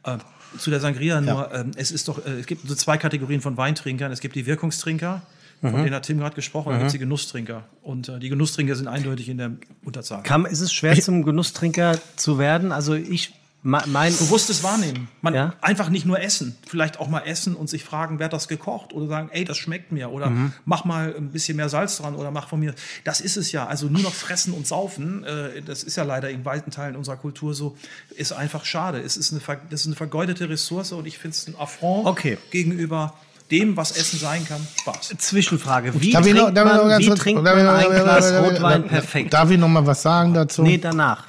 Äh, 0.04 0.18
zu 0.58 0.70
der 0.72 0.80
Sangria 0.80 1.22
nur, 1.22 1.54
ähm, 1.54 1.72
es 1.76 1.92
ist 1.92 2.08
doch, 2.08 2.26
äh, 2.26 2.40
es 2.40 2.46
gibt 2.48 2.68
so 2.68 2.74
zwei 2.76 2.98
Kategorien 2.98 3.42
von 3.42 3.56
Weintrinkern. 3.58 4.12
Es 4.12 4.20
gibt 4.20 4.36
die 4.36 4.46
Wirkungstrinker, 4.46 5.22
Mhm. 5.62 5.72
von 5.72 5.84
denen 5.84 5.94
hat 5.94 6.04
Tim 6.04 6.18
gerade 6.20 6.36
gesprochen, 6.36 6.68
und 6.70 6.74
dann 6.74 6.80
gibt 6.80 6.88
es 6.88 6.94
die 6.94 7.00
Genusstrinker. 7.00 7.64
Und 7.84 8.08
äh, 8.08 8.18
die 8.20 8.30
Genusstrinker 8.30 8.76
sind 8.76 8.88
eindeutig 8.88 9.28
in 9.28 9.38
der 9.38 9.52
Unterzahl. 9.84 10.24
Kam, 10.24 10.46
ist 10.46 10.62
es 10.62 10.72
schwer, 10.72 11.00
zum 11.02 11.24
Genusstrinker 11.26 12.00
zu 12.16 12.40
werden? 12.40 12.72
Also 12.72 12.94
ich, 12.96 13.34
mein, 13.62 14.16
Bewusstes 14.18 14.64
Wahrnehmen. 14.64 15.10
Man 15.22 15.34
Ja. 15.34 15.54
einfach 15.62 15.90
nicht 15.90 16.06
nur 16.06 16.22
essen. 16.22 16.56
Vielleicht 16.66 16.98
auch 17.00 17.10
mal 17.10 17.20
essen 17.22 17.56
und 17.56 17.70
sich 17.70 17.84
fragen, 17.84 18.18
wer 18.18 18.26
hat 18.26 18.34
das 18.34 18.48
gekocht? 18.48 18.94
Oder 18.94 19.08
sagen, 19.08 19.30
ey, 19.34 19.44
das 19.44 19.58
schmeckt 19.58 19.92
mir. 19.92 20.12
Oder 20.12 20.30
Mhm. 20.30 20.54
mach 20.66 20.86
mal 20.86 21.14
ein 21.18 21.32
bisschen 21.32 21.58
mehr 21.58 21.68
Salz 21.68 21.98
dran 21.98 22.16
oder 22.16 22.32
mach 22.32 22.48
von 22.48 22.60
mir. 22.62 22.74
Das 23.04 23.20
ist 23.20 23.36
es 23.36 23.52
ja. 23.52 23.66
Also 23.68 23.88
nur 23.88 24.02
noch 24.02 24.14
fressen 24.14 24.54
und 24.54 24.66
saufen, 24.66 25.24
äh, 25.26 25.62
das 25.62 25.84
ist 25.84 25.98
ja 25.98 26.04
leider 26.04 26.30
in 26.30 26.46
weiten 26.46 26.72
Teilen 26.72 26.96
unserer 26.96 27.18
Kultur 27.18 27.54
so, 27.54 27.76
ist 28.16 28.32
einfach 28.32 28.64
schade. 28.64 29.00
Es 29.02 29.18
ist 29.18 29.32
eine, 29.34 29.42
das 29.70 29.82
ist 29.82 29.88
eine 29.88 29.96
vergeudete 29.98 30.48
Ressource 30.50 30.94
und 30.94 31.06
ich 31.06 31.18
finde 31.18 31.36
es 31.36 31.48
ein 31.48 31.56
Affront 31.60 32.08
Okay. 32.08 32.38
gegenüber 32.52 33.14
dem, 33.52 33.76
was 33.76 33.92
Essen 33.98 34.20
sein 34.20 34.46
kann. 34.48 34.66
Spaß. 34.82 35.16
Zwischenfrage. 35.18 36.00
Wie 36.00 36.12
Darf 36.12 36.26
ich 36.26 36.34
noch- 36.34 36.46
trinkt 36.54 36.56
noch 36.56 36.66
man, 36.66 37.00
wie 37.00 37.10
trinkt 37.10 37.44
man 37.44 37.58
ein 37.58 37.90
Glas 37.90 38.32
Rotwein 38.32 38.88
perfekt? 38.88 39.34
Darf 39.34 39.50
ich 39.52 39.58
noch 39.58 39.68
mal 39.68 39.86
was 39.86 40.02
sagen 40.02 40.34
dazu? 40.34 40.62
Nee, 40.62 40.78
danach. 40.78 41.26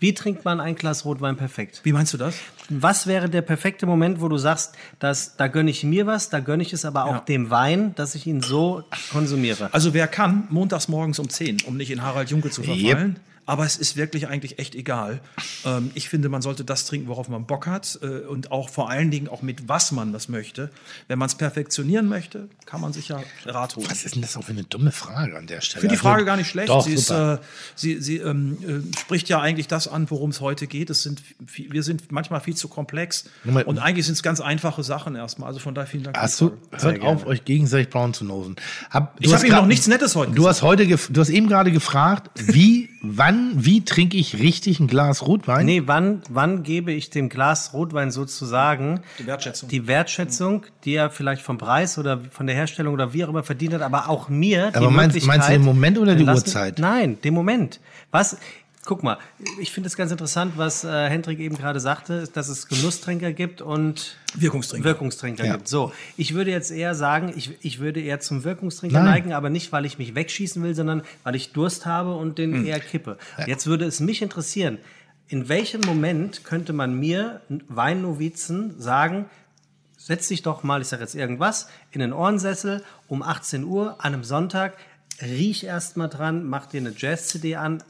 Wie 0.00 0.14
trinkt 0.14 0.44
man 0.44 0.60
ein 0.60 0.76
Glas 0.76 1.04
Rotwein 1.04 1.36
perfekt? 1.36 1.80
Wie 1.82 1.92
meinst 1.92 2.12
du 2.14 2.18
das? 2.18 2.36
Was 2.68 3.06
wäre 3.06 3.28
der 3.28 3.42
perfekte 3.42 3.86
Moment, 3.86 4.20
wo 4.20 4.28
du 4.28 4.36
sagst, 4.38 4.74
dass, 4.98 5.36
da 5.36 5.48
gönne 5.48 5.70
ich 5.70 5.82
mir 5.84 6.06
was, 6.06 6.28
da 6.30 6.40
gönne 6.40 6.62
ich 6.62 6.72
es 6.72 6.84
aber 6.84 7.04
auch 7.06 7.12
Ja. 7.14 7.20
dem 7.20 7.50
Wein, 7.50 7.94
dass 7.96 8.14
ich 8.14 8.26
ihn 8.26 8.40
so 8.42 8.84
konsumiere? 9.10 9.70
Also 9.72 9.94
wer 9.94 10.06
kann, 10.06 10.46
montags 10.50 10.88
morgens 10.88 11.18
um 11.18 11.28
10, 11.28 11.62
um 11.66 11.76
nicht 11.76 11.90
in 11.90 12.02
Harald 12.02 12.30
Junke 12.30 12.50
zu 12.50 12.62
verfallen. 12.62 13.18
Aber 13.48 13.64
es 13.64 13.78
ist 13.78 13.96
wirklich 13.96 14.28
eigentlich 14.28 14.58
echt 14.58 14.74
egal. 14.74 15.20
Ähm, 15.64 15.90
ich 15.94 16.10
finde, 16.10 16.28
man 16.28 16.42
sollte 16.42 16.64
das 16.64 16.84
trinken, 16.84 17.08
worauf 17.08 17.30
man 17.30 17.46
Bock 17.46 17.66
hat 17.66 17.98
äh, 18.02 18.06
und 18.26 18.52
auch 18.52 18.68
vor 18.68 18.90
allen 18.90 19.10
Dingen 19.10 19.26
auch 19.26 19.40
mit 19.40 19.68
was 19.70 19.90
man 19.90 20.12
das 20.12 20.28
möchte. 20.28 20.70
Wenn 21.08 21.18
man 21.18 21.28
es 21.28 21.34
perfektionieren 21.34 22.08
möchte, 22.08 22.48
kann 22.66 22.82
man 22.82 22.92
sich 22.92 23.08
ja 23.08 23.20
Rat 23.46 23.76
holen. 23.76 23.86
Was 23.88 24.04
ist 24.04 24.16
denn 24.16 24.20
das 24.22 24.36
auch 24.36 24.44
für 24.44 24.52
eine 24.52 24.64
dumme 24.64 24.92
Frage 24.92 25.38
an 25.38 25.46
der 25.46 25.62
Stelle? 25.62 25.78
Ich 25.78 25.80
finde 25.80 25.94
die 25.94 25.98
Also, 25.98 26.08
Frage 26.08 26.24
gar 26.26 26.36
nicht 26.36 26.48
schlecht. 26.50 26.68
Doch, 26.68 26.84
sie 26.84 26.92
ist, 26.92 27.08
äh, 27.10 27.38
sie, 27.74 28.02
sie 28.02 28.18
ähm, 28.18 28.58
äh, 28.92 28.98
spricht 28.98 29.30
ja 29.30 29.40
eigentlich 29.40 29.66
das 29.66 29.88
an, 29.88 30.10
worum 30.10 30.28
es 30.28 30.42
heute 30.42 30.66
geht. 30.66 30.90
Es 30.90 31.02
sind, 31.02 31.22
wir 31.56 31.82
sind 31.82 32.12
manchmal 32.12 32.42
viel 32.42 32.54
zu 32.54 32.68
komplex. 32.68 33.24
Moment. 33.44 33.66
Und 33.66 33.78
eigentlich 33.78 34.04
sind 34.04 34.12
es 34.14 34.22
ganz 34.22 34.40
einfache 34.40 34.82
Sachen 34.82 35.16
erstmal. 35.16 35.48
Also 35.48 35.58
von 35.58 35.74
daher 35.74 35.88
vielen 35.88 36.02
Dank. 36.04 36.18
Hast 36.18 36.38
du, 36.42 36.52
hört 36.72 37.00
auf, 37.00 37.24
euch 37.24 37.46
gegenseitig 37.46 37.88
braun 37.88 38.12
zu 38.12 38.26
nosen. 38.26 38.56
Hab, 38.90 39.16
Ich 39.20 39.32
habe 39.32 39.46
ihm 39.46 39.52
grad- 39.52 39.62
noch 39.62 39.68
nichts 39.68 39.86
Nettes 39.86 40.14
heute 40.16 40.32
Du 40.32 40.46
hast 40.46 40.60
heute, 40.60 40.86
du 40.86 41.20
hast 41.20 41.30
eben 41.30 41.48
gerade 41.48 41.72
gefragt, 41.72 42.28
wie 42.36 42.90
wann, 43.02 43.52
wie 43.56 43.84
trinke 43.84 44.16
ich 44.16 44.38
richtig 44.38 44.80
ein 44.80 44.86
Glas 44.86 45.26
Rotwein? 45.26 45.66
Nee, 45.66 45.82
wann, 45.86 46.22
wann 46.28 46.62
gebe 46.62 46.92
ich 46.92 47.10
dem 47.10 47.28
Glas 47.28 47.72
Rotwein 47.72 48.10
sozusagen 48.10 49.00
Die 49.18 49.26
Wertschätzung. 49.26 49.68
die 49.68 49.86
Wertschätzung, 49.86 50.66
die 50.84 50.94
er 50.94 51.10
vielleicht 51.10 51.42
vom 51.42 51.58
Preis 51.58 51.98
oder 51.98 52.20
von 52.30 52.46
der 52.46 52.56
Herstellung 52.56 52.94
oder 52.94 53.12
wie 53.12 53.24
auch 53.24 53.28
immer 53.28 53.42
verdient 53.44 53.74
hat, 53.74 53.82
aber 53.82 54.08
auch 54.08 54.28
mir 54.28 54.70
die 54.70 54.76
Aber 54.76 54.90
meinst- 54.90 55.14
Möglichkeit... 55.14 55.28
meinst 55.38 55.48
du 55.48 55.52
den 55.52 55.62
Moment 55.64 55.98
oder 55.98 56.14
die 56.14 56.24
Lass- 56.24 56.38
Uhrzeit? 56.40 56.78
Nein, 56.78 57.18
den 57.22 57.34
Moment. 57.34 57.80
Was... 58.10 58.36
Guck 58.88 59.02
mal, 59.02 59.18
ich 59.60 59.70
finde 59.70 59.86
es 59.88 59.98
ganz 59.98 60.12
interessant, 60.12 60.54
was 60.56 60.82
äh, 60.82 61.10
Hendrik 61.10 61.40
eben 61.40 61.58
gerade 61.58 61.78
sagte, 61.78 62.26
dass 62.32 62.48
es 62.48 62.68
Genusstrinker 62.68 63.34
gibt 63.34 63.60
und 63.60 64.16
Wirkungstrinker. 64.32 64.82
Wirkungstrinker 64.88 65.44
Ja. 65.44 65.56
gibt. 65.56 65.68
So, 65.68 65.92
ich 66.16 66.32
würde 66.32 66.50
jetzt 66.52 66.70
eher 66.70 66.94
sagen, 66.94 67.30
ich, 67.36 67.58
ich 67.60 67.80
würde 67.80 68.00
eher 68.00 68.20
zum 68.20 68.44
Wirkungstrinker 68.44 68.94
Nein. 68.94 69.04
neigen, 69.04 69.32
aber 69.34 69.50
nicht, 69.50 69.72
weil 69.72 69.84
ich 69.84 69.98
mich 69.98 70.14
wegschießen 70.14 70.62
will, 70.62 70.74
sondern 70.74 71.02
weil 71.22 71.34
ich 71.34 71.52
Durst 71.52 71.84
habe 71.84 72.14
und 72.14 72.38
den 72.38 72.64
eher 72.64 72.80
kippe. 72.80 73.18
Jetzt 73.46 73.66
würde 73.66 73.84
es 73.84 74.00
mich 74.00 74.22
interessieren, 74.22 74.78
in 75.28 75.50
welchem 75.50 75.82
Moment 75.82 76.44
könnte 76.44 76.72
man 76.72 76.98
mir, 76.98 77.42
Weinnovizen, 77.68 78.80
sagen, 78.80 79.26
setz 79.98 80.28
dich 80.28 80.40
doch 80.40 80.62
mal, 80.62 80.80
ich 80.80 80.88
sage 80.88 81.02
jetzt 81.02 81.14
irgendwas, 81.14 81.68
in 81.90 82.00
den 82.00 82.14
Ohrensessel 82.14 82.82
um 83.06 83.22
18 83.22 83.64
Uhr 83.64 83.96
an 84.02 84.14
einem 84.14 84.24
Sonntag, 84.24 84.78
riech 85.20 85.64
erst 85.64 85.98
mal 85.98 86.08
dran, 86.08 86.48
mach 86.48 86.64
dir 86.64 86.80
eine 86.80 86.94
Jazz-CD 86.96 87.56
an 87.56 87.82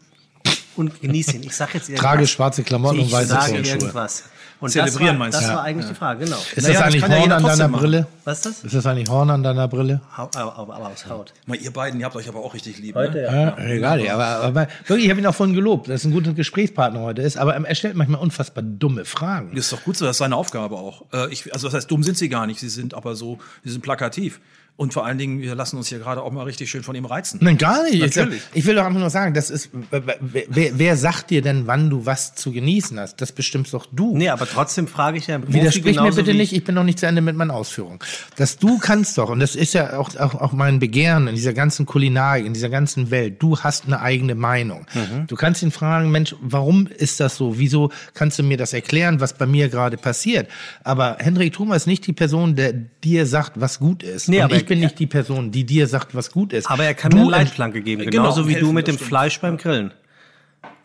und 0.79 1.01
genieß 1.01 1.35
ihn. 1.35 1.43
Ich 1.43 1.55
sage 1.55 1.73
jetzt 1.75 1.89
irgendwas. 1.89 2.11
Trage 2.11 2.27
schwarze 2.27 2.63
Klamotten 2.63 3.01
und 3.01 3.07
ich 3.07 3.13
weiße 3.13 3.29
sage 3.29 3.53
Turnschuhe. 3.53 3.77
irgendwas. 3.79 4.25
Und 4.61 4.71
Zelebrieren 4.71 5.07
das 5.07 5.13
war, 5.13 5.19
meinst 5.19 5.39
du? 5.39 5.41
Das 5.43 5.51
Ja. 5.51 5.57
war 5.57 5.63
eigentlich 5.63 5.87
die 5.89 5.95
Frage, 5.95 6.25
genau. 6.25 6.37
Ist 6.57 6.63
Naja, 6.65 6.75
das 6.75 6.83
eigentlich 6.83 7.03
ja 7.03 7.09
Horn 7.09 7.23
jeder 7.23 7.37
an 7.37 7.43
deiner 7.45 7.69
machen. 7.69 7.81
Brille? 7.81 8.07
Was 8.25 8.39
ist 8.39 8.47
das? 8.47 8.65
Ist 8.65 8.75
das 8.75 8.87
eigentlich 8.87 9.09
Horn 9.09 9.31
an 9.31 9.43
deiner 9.45 9.69
Brille? 9.69 10.01
Aber, 10.17 10.57
aber, 10.57 10.75
aber 10.75 10.89
aus 10.89 11.07
Haut. 11.09 11.33
Mal, 11.47 11.59
ihr 11.59 11.71
beiden, 11.73 12.01
ihr 12.01 12.07
habt 12.07 12.17
euch 12.17 12.29
aber 12.29 12.41
auch 12.41 12.55
richtig 12.55 12.79
lieb. 12.79 12.97
Heute, 12.97 13.19
ne? 13.19 13.23
ja. 13.25 13.33
Ja, 13.33 13.65
egal, 13.69 14.01
ja, 14.01 14.15
aber, 14.15 14.27
aber 14.45 14.69
wirklich, 14.89 15.05
ich 15.05 15.11
habe 15.11 15.21
ihn 15.21 15.27
auch 15.27 15.35
vorhin 15.37 15.55
gelobt, 15.55 15.89
dass 15.89 16.05
er 16.05 16.11
ein 16.11 16.13
guter 16.13 16.33
Gesprächspartner 16.33 16.99
heute 17.01 17.23
ist, 17.23 17.37
aber 17.37 17.55
er 17.55 17.75
stellt 17.77 17.95
manchmal 17.95 18.21
unfassbar 18.21 18.65
dumme 18.65 19.05
Fragen. 19.05 19.55
Das 19.55 19.67
ist 19.67 19.73
doch 19.75 19.85
gut 19.85 19.97
so, 19.97 20.05
das 20.07 20.17
ist 20.17 20.19
seine 20.19 20.35
Aufgabe 20.35 20.75
auch. 20.75 21.05
Äh, 21.13 21.33
ich, 21.33 21.53
also 21.55 21.69
das 21.69 21.75
heißt, 21.75 21.89
dumm 21.89 22.03
sind 22.03 22.19
sie 22.19 22.29
gar 22.29 22.49
nicht, 22.49 22.59
sie 22.59 22.69
sind 22.69 22.95
aber 22.95 23.15
so, 23.15 23.39
sie 23.63 23.71
sind 23.71 23.83
plakativ. 23.83 24.41
Und 24.79 24.93
vor 24.93 25.05
allen 25.05 25.19
Dingen, 25.19 25.41
wir 25.41 25.57
lassen 25.57 25.77
uns 25.77 25.89
hier 25.89 25.99
gerade 25.99 26.23
auch 26.23 26.31
mal 26.31 26.45
richtig 26.45 26.71
schön 26.71 26.85
von 26.85 26.95
ihm 26.95 27.05
reizen. 27.05 27.41
Nein, 27.43 27.59
gar 27.59 27.83
nicht. 27.83 27.95
Ich, 27.95 28.01
Natürlich. 28.15 28.43
ich 28.55 28.65
will 28.65 28.77
doch 28.77 28.85
einfach 28.85 29.01
nur 29.01 29.11
sagen, 29.11 29.35
das 29.35 29.51
ist, 29.51 29.71
wer, 29.91 30.05
wer, 30.21 30.79
wer 30.79 30.97
sagt 30.97 31.31
dir 31.31 31.43
denn, 31.43 31.67
wann 31.67 31.91
du 31.91 32.07
was 32.07 32.37
zu 32.37 32.53
genießen 32.53 32.97
hast? 33.01 33.21
Das 33.21 33.33
bestimmst 33.33 33.75
doch 33.75 33.87
du. 33.91 34.17
Nee, 34.17 34.29
aber 34.29 34.47
trotzdem 34.47 34.87
frage 34.87 35.19
ich 35.19 35.27
ja 35.27 35.41
Widersprich 35.45 36.01
mir 36.01 36.13
bitte 36.13 36.33
nicht, 36.33 36.53
ich 36.53 36.63
bin 36.63 36.77
noch 36.77 36.85
nicht 36.85 37.01
zu 37.01 37.07
Ende 37.07 37.23
mit 37.23 37.35
meinen 37.35 37.51
Ausführungen. 37.51 37.99
Dass 38.37 38.57
du 38.57 38.79
kannst 38.79 39.19
doch, 39.19 39.31
und 39.31 39.41
das 39.41 39.57
ist 39.57 39.75
ja 39.75 39.99
auch, 39.99 40.15
auch, 40.15 40.37
auch 40.37 40.53
mein 40.53 40.79
Begehren 40.79 41.27
in 41.27 41.35
dieser 41.35 41.55
ganzen 41.55 41.85
Kulinarik, 41.85 42.47
in 42.47 42.55
dieser 42.55 42.69
ganzen 42.69 43.11
Welt, 43.11 43.43
du 43.43 43.59
hast 43.59 43.87
eine 43.87 44.01
eigene 44.01 44.37
Meinung. 44.37 44.87
Mhm. 44.95 45.27
Du 45.27 45.35
kannst 45.35 45.61
ihn 45.65 45.73
fragen, 45.73 46.13
Mensch, 46.13 46.37
warum 46.41 46.87
ist 46.87 47.19
das 47.19 47.35
so? 47.35 47.59
Wieso 47.59 47.91
kannst 48.15 48.39
du 48.39 48.45
mir 48.45 48.57
das 48.57 48.73
erklären, 48.73 49.19
was 49.19 49.33
bei 49.33 49.47
mir 49.47 49.71
gerade 49.71 49.97
passiert? 49.97 50.49
Aber 50.85 51.17
Hendrik 51.19 51.55
Thoma 51.55 51.75
ist 51.75 51.89
nicht 51.89 52.07
die 52.07 52.13
Person, 52.13 52.55
der 52.55 52.75
dir 53.03 53.27
sagt, 53.27 53.61
was 53.61 53.81
gut 53.81 54.05
ist. 54.05 54.29
Nee, 54.29 54.37
und 54.37 54.45
aber 54.45 54.55
ich 54.55 54.68
bin 54.69 54.81
nicht 54.81 54.99
die 54.99 55.07
Person, 55.07 55.51
die 55.51 55.65
dir 55.65 55.87
sagt, 55.87 56.15
was 56.15 56.31
gut 56.31 56.53
ist. 56.53 56.71
Aber 56.71 56.85
er 56.85 56.95
kann 56.95 57.11
du 57.11 57.17
mir 57.17 57.23
eine 57.23 57.31
Leitplanke 57.31 57.81
geben, 57.83 58.03
Genau, 58.03 58.23
genauso 58.23 58.49
wie 58.49 58.55
du 58.55 58.73
mit 58.73 58.87
dem 58.87 58.95
stimmt. 58.95 59.09
Fleisch 59.09 59.41
beim 59.41 59.57
Grillen. 59.57 59.93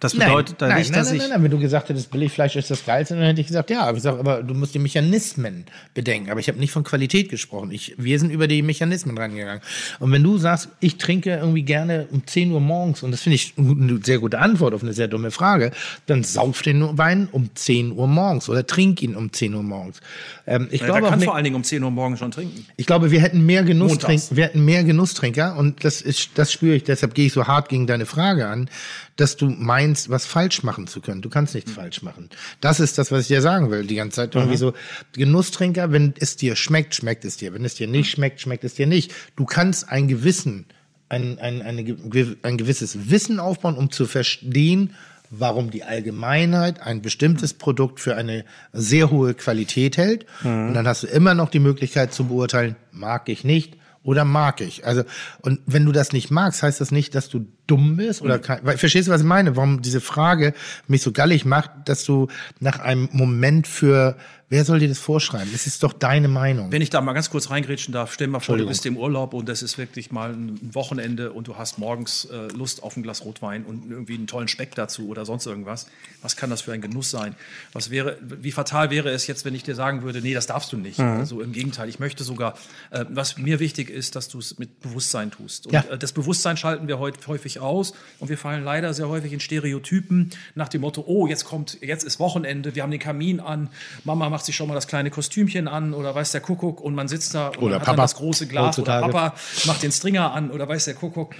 Das 0.03 0.13
bedeutet 0.13 0.61
dann 0.61 0.69
nein, 0.69 0.79
nicht, 0.79 0.91
nein, 0.91 0.99
dass 0.99 1.07
nein, 1.07 1.15
ich. 1.15 1.21
nein, 1.21 1.29
nein, 1.31 1.43
wenn 1.43 1.51
du 1.51 1.59
gesagt 1.59 1.89
hättest, 1.89 2.11
Billigfleisch 2.11 2.55
ist 2.57 2.69
das 2.69 2.85
Geilste, 2.85 3.15
dann 3.15 3.23
hätte 3.23 3.39
ich 3.39 3.47
gesagt, 3.47 3.69
ja, 3.69 3.81
aber 3.83 3.97
ich 3.97 4.03
sag, 4.03 4.19
aber 4.19 4.43
du 4.43 4.53
musst 4.53 4.75
die 4.75 4.79
Mechanismen 4.79 5.65
bedenken. 5.93 6.29
Aber 6.29 6.39
ich 6.39 6.49
habe 6.49 6.59
nicht 6.59 6.71
von 6.71 6.83
Qualität 6.83 7.29
gesprochen. 7.29 7.71
Ich, 7.71 7.95
wir 7.97 8.19
sind 8.19 8.29
über 8.29 8.47
die 8.47 8.61
Mechanismen 8.61 9.17
rangegangen. 9.17 9.61
Und 9.99 10.11
wenn 10.11 10.21
du 10.21 10.37
sagst, 10.37 10.69
ich 10.81 10.97
trinke 10.97 11.31
irgendwie 11.31 11.63
gerne 11.63 12.07
um 12.11 12.27
10 12.27 12.51
Uhr 12.51 12.59
morgens, 12.59 13.03
und 13.03 13.11
das 13.11 13.21
finde 13.21 13.35
ich 13.35 13.53
eine 13.57 13.99
sehr 14.03 14.19
gute 14.19 14.39
Antwort 14.39 14.73
auf 14.73 14.83
eine 14.83 14.93
sehr 14.93 15.07
dumme 15.07 15.31
Frage, 15.31 15.71
dann 16.05 16.23
sauf 16.23 16.61
den 16.61 16.97
Wein 16.97 17.29
um 17.31 17.49
10 17.53 17.93
Uhr 17.93 18.07
morgens 18.07 18.49
oder 18.49 18.67
trink 18.67 19.01
ihn 19.01 19.15
um 19.15 19.31
10 19.31 19.53
Uhr 19.53 19.63
morgens. 19.63 20.01
Ähm, 20.45 20.67
ich, 20.71 20.81
Ja, 20.81 20.87
glaube 20.87 21.07
kann 21.07 21.21
vor 21.21 21.35
allen 21.35 21.45
Dingen 21.45 21.55
um 21.55 21.63
10 21.63 21.81
Uhr 21.81 21.91
morgens 21.91 22.19
schon 22.19 22.31
trinken. 22.31 22.65
ich 22.75 22.85
glaube, 22.85 23.11
wir 23.11 23.21
hätten 23.21 23.45
mehr 23.45 23.63
Genusstrinker, 23.63 24.35
wir 24.35 24.45
hätten 24.45 24.65
mehr 24.65 24.83
Genusstrinker 24.83 25.55
und 25.57 25.85
das 25.85 26.01
ist, 26.01 26.31
das 26.35 26.51
spüre 26.51 26.75
ich, 26.75 26.83
deshalb 26.83 27.13
gehe 27.13 27.27
ich 27.27 27.33
so 27.33 27.47
hart 27.47 27.69
gegen 27.69 27.87
deine 27.87 28.05
Frage 28.05 28.47
an, 28.47 28.69
dass 29.15 29.37
du 29.37 29.45
meinst, 29.45 29.92
was 30.09 30.25
falsch 30.25 30.63
machen 30.63 30.87
zu 30.87 31.01
können. 31.01 31.21
Du 31.21 31.29
kannst 31.29 31.55
nichts 31.55 31.71
falsch 31.71 32.01
machen. 32.01 32.29
Das 32.61 32.79
ist 32.79 32.97
das, 32.97 33.11
was 33.11 33.21
ich 33.21 33.27
dir 33.27 33.41
sagen 33.41 33.71
will, 33.71 33.85
die 33.85 33.95
ganze 33.95 34.17
Zeit. 34.17 34.35
Irgendwie 34.35 34.57
so, 34.57 34.73
Genusstrinker, 35.13 35.91
wenn 35.91 36.13
es 36.19 36.35
dir 36.35 36.55
schmeckt, 36.55 36.95
schmeckt 36.95 37.25
es 37.25 37.37
dir. 37.37 37.53
Wenn 37.53 37.65
es 37.65 37.75
dir 37.75 37.87
nicht 37.87 38.11
schmeckt, 38.11 38.41
schmeckt 38.41 38.63
es 38.63 38.75
dir 38.75 38.87
nicht. 38.87 39.13
Du 39.35 39.45
kannst 39.45 39.89
ein 39.89 40.07
Gewissen, 40.07 40.65
ein, 41.09 41.39
ein, 41.39 41.61
eine, 41.61 41.97
ein 42.43 42.57
gewisses 42.57 43.09
Wissen 43.09 43.39
aufbauen, 43.39 43.75
um 43.75 43.91
zu 43.91 44.05
verstehen, 44.05 44.95
warum 45.29 45.71
die 45.71 45.83
Allgemeinheit 45.83 46.81
ein 46.81 47.01
bestimmtes 47.01 47.53
Produkt 47.53 47.99
für 47.99 48.15
eine 48.15 48.45
sehr 48.71 49.09
hohe 49.09 49.33
Qualität 49.33 49.97
hält. 49.97 50.25
Und 50.67 50.73
dann 50.73 50.87
hast 50.87 51.03
du 51.03 51.07
immer 51.07 51.33
noch 51.33 51.49
die 51.49 51.59
Möglichkeit 51.59 52.13
zu 52.13 52.25
beurteilen, 52.25 52.75
mag 52.91 53.29
ich 53.29 53.43
nicht 53.43 53.77
oder 54.03 54.25
mag 54.25 54.61
ich. 54.61 54.85
Also, 54.85 55.03
und 55.41 55.61
wenn 55.65 55.85
du 55.85 55.91
das 55.91 56.11
nicht 56.11 56.29
magst, 56.29 56.61
heißt 56.61 56.81
das 56.81 56.91
nicht, 56.91 57.15
dass 57.15 57.29
du 57.29 57.47
dumm 57.67 57.95
bist 57.95 58.21
oder 58.21 58.37
kein, 58.39 58.59
weil, 58.63 58.77
verstehst 58.77 59.07
du, 59.07 59.11
was 59.11 59.21
ich 59.21 59.27
meine? 59.27 59.55
Warum 59.55 59.81
diese 59.81 60.01
Frage 60.01 60.53
mich 60.87 61.01
so 61.01 61.11
gallig 61.11 61.45
macht, 61.45 61.71
dass 61.85 62.03
du 62.03 62.27
nach 62.59 62.79
einem 62.79 63.09
Moment 63.11 63.67
für, 63.67 64.17
wer 64.53 64.65
soll 64.65 64.77
dir 64.77 64.87
das 64.87 64.99
vorschreiben? 64.99 65.49
Es 65.51 65.65
ist 65.65 65.81
doch 65.81 65.93
deine 65.93 66.27
Meinung. 66.27 66.71
Wenn 66.71 66.83
ich 66.83 66.91
da 66.91 67.01
mal 67.01 67.13
ganz 67.13 67.31
kurz 67.31 67.49
reingrätschen 67.49 67.91
darf, 67.91 68.13
stell 68.13 68.27
dir 68.27 68.33
mal 68.33 68.39
vor, 68.39 68.55
du 68.55 68.67
bist 68.67 68.85
im 68.85 68.97
Urlaub 68.97 69.33
und 69.33 69.49
das 69.49 69.63
ist 69.63 69.79
wirklich 69.79 70.11
mal 70.11 70.31
ein 70.31 70.59
Wochenende 70.75 71.31
und 71.33 71.47
du 71.47 71.57
hast 71.57 71.79
morgens 71.79 72.25
äh, 72.25 72.49
Lust 72.55 72.83
auf 72.83 72.95
ein 72.95 73.01
Glas 73.01 73.25
Rotwein 73.25 73.65
und 73.65 73.89
irgendwie 73.89 74.13
einen 74.13 74.27
tollen 74.27 74.47
Speck 74.47 74.75
dazu 74.75 75.07
oder 75.07 75.25
sonst 75.25 75.47
irgendwas. 75.47 75.87
Was 76.21 76.35
kann 76.35 76.51
das 76.51 76.61
für 76.61 76.71
ein 76.71 76.81
Genuss 76.81 77.09
sein? 77.09 77.35
Was 77.73 77.89
wäre, 77.89 78.19
wie 78.21 78.51
fatal 78.51 78.91
wäre 78.91 79.09
es 79.09 79.25
jetzt, 79.25 79.43
wenn 79.43 79.55
ich 79.55 79.63
dir 79.63 79.73
sagen 79.73 80.03
würde, 80.03 80.21
nee, 80.21 80.35
das 80.35 80.45
darfst 80.45 80.71
du 80.71 80.77
nicht. 80.77 80.99
Also 80.99 81.41
im 81.41 81.51
Gegenteil, 81.51 81.89
ich 81.89 81.97
möchte 81.97 82.23
sogar, 82.23 82.53
äh, 82.91 83.05
was 83.09 83.39
mir 83.39 83.59
wichtig 83.59 83.89
ist, 83.89 84.15
dass 84.15 84.29
du 84.29 84.37
es 84.37 84.59
mit 84.59 84.81
Bewusstsein 84.81 85.31
tust. 85.31 85.65
Und 85.65 85.73
Ja. 85.73 85.81
äh, 85.89 85.97
das 85.97 86.11
Bewusstsein 86.11 86.57
schalten 86.57 86.87
wir 86.87 86.99
heute 86.99 87.25
häufig 87.25 87.59
aus 87.59 87.93
und 88.19 88.29
wir 88.29 88.37
fallen 88.37 88.63
leider 88.63 88.93
sehr 88.93 89.09
häufig 89.09 89.33
in 89.33 89.39
Stereotypen 89.39 90.29
nach 90.53 90.69
dem 90.69 90.81
Motto, 90.81 91.03
oh, 91.07 91.25
jetzt 91.25 91.45
kommt, 91.45 91.79
jetzt 91.81 92.03
ist 92.03 92.19
Wochenende, 92.19 92.75
wir 92.75 92.83
haben 92.83 92.91
den 92.91 92.99
Kamin 92.99 93.39
an, 93.39 93.69
Mama 94.03 94.29
macht 94.29 94.42
sich 94.45 94.55
schon 94.55 94.67
mal 94.67 94.75
das 94.75 94.87
kleine 94.87 95.09
Kostümchen 95.11 95.67
an 95.67 95.93
oder 95.93 96.13
weiß 96.13 96.31
der 96.31 96.41
Kuckuck 96.41 96.81
und 96.81 96.95
man 96.95 97.07
sitzt 97.07 97.33
da 97.35 97.47
und 97.49 97.57
Oder 97.59 97.75
hat 97.75 97.81
Papa. 97.81 97.91
dann 97.91 98.03
das 98.03 98.15
große 98.15 98.47
Glas 98.47 98.77
Heutzutage. 98.77 99.05
oder 99.05 99.13
Papa 99.13 99.35
macht 99.65 99.83
den 99.83 99.91
Stringer 99.91 100.31
an 100.33 100.51
oder 100.51 100.67
weiß 100.67 100.85
der 100.85 100.93
Kuckuck. 100.95 101.35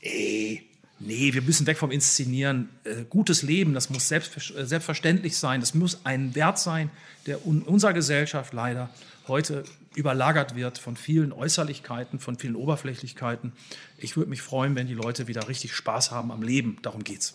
Ey, 0.00 0.62
nee, 0.98 1.32
wir 1.34 1.42
müssen 1.42 1.66
weg 1.66 1.78
vom 1.78 1.90
Inszenieren. 1.90 2.68
Äh, 2.84 3.04
gutes 3.08 3.42
Leben, 3.42 3.74
das 3.74 3.90
muss 3.90 4.08
selbst, 4.08 4.36
äh, 4.56 4.66
selbstverständlich 4.66 5.36
sein, 5.36 5.60
das 5.60 5.74
muss 5.74 6.00
ein 6.04 6.34
Wert 6.34 6.58
sein, 6.58 6.90
der 7.26 7.38
in 7.44 7.62
unserer 7.62 7.92
Gesellschaft 7.92 8.52
leider 8.52 8.90
heute 9.26 9.64
überlagert 9.94 10.54
wird 10.54 10.78
von 10.78 10.96
vielen 10.96 11.32
Äußerlichkeiten, 11.32 12.20
von 12.20 12.38
vielen 12.38 12.54
Oberflächlichkeiten. 12.56 13.52
Ich 13.98 14.16
würde 14.16 14.30
mich 14.30 14.42
freuen, 14.42 14.76
wenn 14.76 14.86
die 14.86 14.94
Leute 14.94 15.26
wieder 15.26 15.48
richtig 15.48 15.74
Spaß 15.74 16.10
haben 16.12 16.30
am 16.30 16.42
Leben. 16.42 16.78
Darum 16.82 17.02
geht's. 17.04 17.34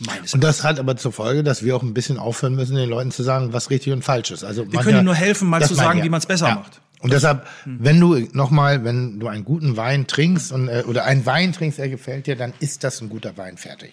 Meines 0.00 0.34
Und 0.34 0.44
das 0.44 0.64
hat 0.64 0.78
aber 0.78 0.96
zur 0.96 1.12
Folge, 1.12 1.42
dass 1.42 1.64
wir 1.64 1.74
auch 1.76 1.82
ein 1.82 1.94
bisschen 1.94 2.18
aufhören 2.18 2.54
müssen, 2.54 2.76
den 2.76 2.88
Leuten 2.88 3.10
zu 3.10 3.22
sagen, 3.22 3.52
was 3.52 3.70
richtig 3.70 3.92
und 3.92 4.04
falsch 4.04 4.30
ist. 4.30 4.44
Also 4.44 4.70
Wir 4.70 4.80
können 4.80 4.98
ihnen 4.98 5.04
nur 5.04 5.14
helfen, 5.14 5.48
mal 5.48 5.60
das 5.60 5.68
zu 5.68 5.74
sagen, 5.74 5.98
ich, 5.98 6.04
wie 6.04 6.08
man's 6.08 6.26
besser 6.26 6.54
macht. 6.54 6.80
Und 7.00 7.12
deshalb, 7.12 7.46
wenn 7.64 8.00
du 8.00 8.26
nochmal, 8.32 8.84
wenn 8.84 9.20
du 9.20 9.28
einen 9.28 9.44
guten 9.44 9.76
Wein 9.76 10.08
trinkst 10.08 10.50
und, 10.50 10.68
äh, 10.68 10.82
oder 10.86 11.04
einen 11.04 11.26
Wein 11.26 11.52
trinkst, 11.52 11.78
der 11.78 11.88
gefällt 11.88 12.26
dir, 12.26 12.34
dann 12.34 12.52
ist 12.58 12.82
das 12.82 13.00
ein 13.00 13.08
guter 13.08 13.36
Wein 13.36 13.56
fertig. 13.56 13.92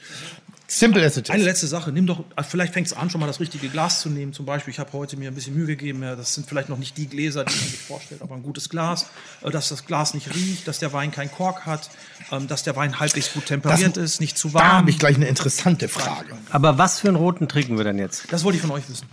Simple 0.67 1.05
as 1.05 1.15
it 1.15 1.29
Eine 1.29 1.41
is. 1.41 1.45
letzte 1.45 1.67
Sache, 1.67 1.91
nimm 1.91 2.07
doch, 2.07 2.21
äh, 2.35 2.41
vielleicht 2.43 2.73
fängst 2.73 2.93
du 2.93 2.95
an, 2.97 3.09
schon 3.11 3.21
mal 3.21 3.27
das 3.27 3.39
richtige 3.39 3.69
Glas 3.69 4.01
zu 4.01 4.09
nehmen. 4.09 4.33
Zum 4.33 4.45
Beispiel, 4.47 4.71
ich 4.71 4.79
habe 4.79 4.91
heute 4.93 5.15
mir 5.15 5.29
ein 5.29 5.35
bisschen 5.35 5.53
Mühe 5.53 5.67
gegeben, 5.67 6.01
ja, 6.01 6.15
das 6.15 6.33
sind 6.33 6.47
vielleicht 6.49 6.69
noch 6.69 6.79
nicht 6.79 6.97
die 6.97 7.07
Gläser, 7.07 7.45
die 7.45 7.53
man 7.55 7.63
sich 7.69 7.79
vorstellt, 7.79 8.21
aber 8.23 8.33
ein 8.35 8.41
gutes 8.41 8.69
Glas, 8.69 9.05
äh, 9.43 9.51
dass 9.51 9.69
das 9.69 9.85
Glas 9.85 10.13
nicht 10.15 10.33
riecht, 10.33 10.67
dass 10.67 10.79
der 10.79 10.91
Wein 10.91 11.11
keinen 11.11 11.31
Kork 11.31 11.67
hat, 11.67 11.89
ähm, 12.31 12.47
dass 12.47 12.63
der 12.63 12.75
Wein 12.75 12.99
halbwegs 12.99 13.31
gut 13.33 13.45
temperiert 13.45 13.95
ist, 13.97 14.19
nicht 14.21 14.37
zu 14.39 14.47
Da 14.49 14.55
warm. 14.55 14.71
habe 14.71 14.89
ich 14.89 14.97
gleich 14.97 15.15
eine 15.17 15.27
interessante 15.27 15.87
Frage. 15.87 16.33
Aber 16.49 16.77
was 16.79 16.99
für 16.99 17.09
einen 17.09 17.17
roten 17.17 17.47
trinken 17.47 17.77
wir 17.77 17.83
denn 17.83 17.99
jetzt? 17.99 18.23
Das 18.31 18.43
wollte 18.43 18.55
ich 18.55 18.61
von 18.61 18.71
euch 18.71 18.89
wissen. 18.89 19.05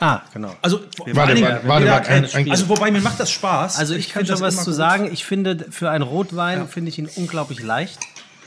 Ah, 0.00 0.20
genau. 0.32 0.54
Also, 0.62 0.80
Warte, 1.06 1.40
warte, 1.40 1.66
warte, 1.68 1.86
warte. 1.88 2.06
kein 2.08 2.24
Ein, 2.32 2.50
also 2.50 2.68
wobei 2.68 2.90
mir 2.92 3.00
macht 3.00 3.18
das 3.18 3.32
Spaß. 3.32 3.78
Also 3.78 3.94
ich, 3.94 4.10
kann 4.10 4.20
find 4.26 4.28
schon 4.38 4.44
das 4.44 4.56
was 4.58 4.64
zu 4.64 4.70
gut. 4.70 4.76
sagen. 4.76 5.10
Ich 5.12 5.24
finde, 5.24 5.66
für 5.70 5.90
einen 5.90 6.04
Rotwein 6.04 6.68
finde 6.68 6.90
ich 6.90 6.98
ihn 6.98 7.08
unglaublich 7.16 7.60
leicht. 7.62 7.98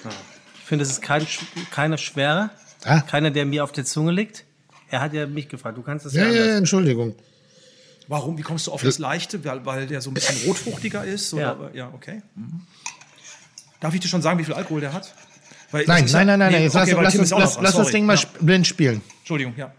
Ich 0.05 0.30
finde, 0.71 0.83
es 0.83 0.91
ist 0.91 1.01
kein, 1.01 1.23
Sch- 1.23 1.41
keine 1.71 1.97
Schwere. 1.97 2.49
Ah. 2.85 3.01
Keiner, 3.01 3.29
der 3.29 3.45
mir 3.45 3.63
auf 3.63 3.71
der 3.73 3.83
Zunge 3.85 4.11
liegt. 4.11 4.45
Er 4.89 5.01
hat 5.01 5.13
ja 5.13 5.27
mich 5.27 5.49
gefragt. 5.49 5.77
Du 5.77 5.81
kannst 5.81 6.05
das 6.05 6.13
ja, 6.13 6.25
ja, 6.27 6.45
ja. 6.45 6.57
Entschuldigung. 6.57 7.15
Warum? 8.07 8.37
Wie 8.37 8.41
kommst 8.41 8.67
du 8.67 8.71
auf 8.71 8.81
das 8.81 8.97
Leichte? 8.99 9.43
Weil, 9.45 9.65
weil 9.65 9.87
der 9.87 10.01
so 10.01 10.09
ein 10.09 10.13
bisschen 10.13 10.37
rotfruchtiger 10.47 11.03
ist? 11.03 11.33
Oder? 11.33 11.69
Ja. 11.73 11.85
ja, 11.85 11.91
okay. 11.93 12.21
Mhm. 12.35 12.61
Darf 13.79 13.93
ich 13.93 13.99
dir 13.99 14.07
schon 14.07 14.21
sagen, 14.21 14.39
wie 14.39 14.43
viel 14.45 14.53
Alkohol 14.53 14.81
der 14.81 14.93
hat? 14.93 15.13
Weil 15.71 15.85
Nein, 15.85 16.05
nein, 16.11 16.27
ja- 16.27 16.37
nein, 16.37 16.51
nein, 16.51 16.63
jetzt 16.63 16.75
okay, 16.75 16.91
lass, 17.01 17.13
lass, 17.15 17.29
lass, 17.31 17.59
lass 17.61 17.75
das. 17.75 17.91
Ding 17.91 18.05
mal 18.05 18.17
blind 18.39 18.67
spielen. 18.67 19.01
Entschuldigung, 19.19 19.53
ja. 19.57 19.71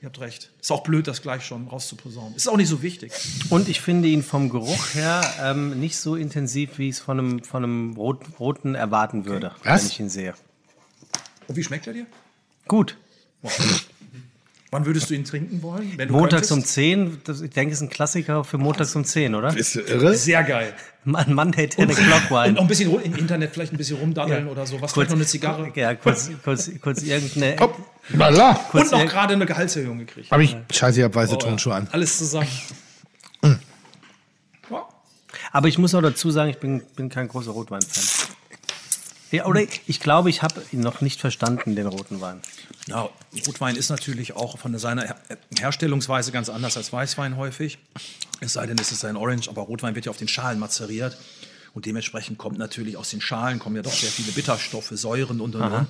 Ihr 0.00 0.06
habt 0.06 0.20
recht. 0.20 0.52
Ist 0.60 0.70
auch 0.70 0.84
blöd, 0.84 1.08
das 1.08 1.22
gleich 1.22 1.44
schon 1.44 1.66
rauszuposaunen. 1.66 2.36
Ist 2.36 2.48
auch 2.48 2.56
nicht 2.56 2.68
so 2.68 2.82
wichtig. 2.82 3.12
Und 3.50 3.68
ich 3.68 3.80
finde 3.80 4.06
ihn 4.06 4.22
vom 4.22 4.48
Geruch 4.48 4.94
her 4.94 5.20
ähm, 5.42 5.80
nicht 5.80 5.96
so 5.96 6.14
intensiv, 6.14 6.78
wie 6.78 6.88
ich 6.88 6.96
es 6.96 7.00
von 7.00 7.18
einem, 7.18 7.42
von 7.42 7.64
einem 7.64 7.96
Rot, 7.96 8.20
Roten 8.38 8.76
erwarten 8.76 9.24
würde, 9.24 9.52
Was? 9.64 9.82
wenn 9.82 9.90
ich 9.90 10.00
ihn 10.00 10.08
sehe. 10.08 10.34
Und 11.48 11.56
wie 11.56 11.64
schmeckt 11.64 11.88
er 11.88 11.94
dir? 11.94 12.06
Gut. 12.68 12.96
Wann 14.70 14.84
würdest 14.84 15.08
du 15.08 15.14
ihn 15.14 15.24
trinken 15.24 15.62
wollen? 15.62 15.94
Wenn 15.96 16.08
du 16.08 16.14
Montags 16.14 16.50
um 16.50 16.56
könntest? 16.58 16.74
10, 16.74 17.20
das, 17.24 17.40
ich 17.40 17.50
denke, 17.50 17.72
es 17.72 17.78
ist 17.78 17.86
ein 17.86 17.88
Klassiker 17.88 18.44
für 18.44 18.58
montags 18.58 18.94
um 18.94 19.02
10, 19.04 19.34
oder? 19.34 19.50
Bist 19.52 19.76
du 19.76 19.80
irre? 19.80 20.14
Sehr 20.14 20.42
geil. 20.42 20.74
Mann, 21.04 21.32
Mann 21.32 21.54
hätte 21.54 21.80
eine 21.80 21.94
Und 21.94 22.06
noch 22.10 22.26
Clockwine. 22.26 22.60
ein 22.60 22.66
bisschen 22.66 23.02
im 23.02 23.14
Internet 23.16 23.52
vielleicht 23.54 23.72
ein 23.72 23.78
bisschen 23.78 23.96
rumdaddeln 23.96 24.46
oder 24.46 24.66
so. 24.66 24.78
Was 24.82 24.92
vielleicht 24.92 25.08
noch 25.10 25.16
eine 25.16 25.24
Zigarre. 25.24 25.72
Ja, 25.74 25.94
kurz, 25.94 26.30
kurz, 26.44 26.70
kurz 26.82 27.02
irgendeine. 27.02 27.56
Hopp, 27.60 27.78
lala. 28.10 28.60
Und 28.74 28.90
noch 28.92 29.00
irg- 29.00 29.06
gerade 29.06 29.32
eine 29.34 29.46
Gehaltserhöhung 29.46 29.98
gekriegt. 30.00 30.30
Hab 30.30 30.40
ich, 30.40 30.54
scheiße, 30.70 30.98
ich 31.00 31.04
hab 31.04 31.14
weiße 31.14 31.32
Oh, 31.32 31.38
ja. 31.38 31.46
Turnschuhe 31.46 31.74
an. 31.74 31.88
Alles 31.90 32.18
zusammen. 32.18 32.46
Ja. 33.42 34.86
Aber 35.52 35.68
ich 35.68 35.78
muss 35.78 35.94
auch 35.94 36.02
dazu 36.02 36.30
sagen, 36.30 36.50
ich 36.50 36.58
bin, 36.58 36.82
bin 36.94 37.08
kein 37.08 37.26
großer 37.28 37.52
Rotwein-Fan. 37.52 38.36
Ja, 39.30 39.46
oder 39.46 39.62
ich 39.86 40.00
glaube, 40.00 40.30
ich 40.30 40.42
habe 40.42 40.62
ihn 40.72 40.80
noch 40.80 41.00
nicht 41.00 41.20
verstanden, 41.20 41.76
den 41.76 41.86
roten 41.86 42.20
Wein. 42.20 42.40
Ja, 42.86 43.10
Rotwein 43.46 43.76
ist 43.76 43.90
natürlich 43.90 44.34
auch 44.34 44.58
von 44.58 44.76
seiner 44.78 45.02
Her 45.02 45.16
Herstellungsweise 45.58 46.32
ganz 46.32 46.48
anders 46.48 46.76
als 46.76 46.92
Weißwein 46.92 47.36
häufig. 47.36 47.78
Es 48.40 48.54
sei 48.54 48.66
denn, 48.66 48.78
es 48.78 48.92
ist 48.92 49.04
ein 49.04 49.16
Orange, 49.16 49.48
aber 49.48 49.62
Rotwein 49.62 49.94
wird 49.94 50.06
ja 50.06 50.10
auf 50.10 50.16
den 50.16 50.28
Schalen 50.28 50.58
mazeriert. 50.58 51.18
Und 51.74 51.84
dementsprechend 51.84 52.38
kommt 52.38 52.58
natürlich 52.58 52.96
aus 52.96 53.10
den 53.10 53.20
Schalen 53.20 53.58
kommen 53.58 53.76
ja 53.76 53.82
doch 53.82 53.92
sehr 53.92 54.10
viele 54.10 54.32
Bitterstoffe, 54.32 54.90
Säuren 54.94 55.40
und 55.40 55.54
und 55.54 55.62
und. 55.62 55.86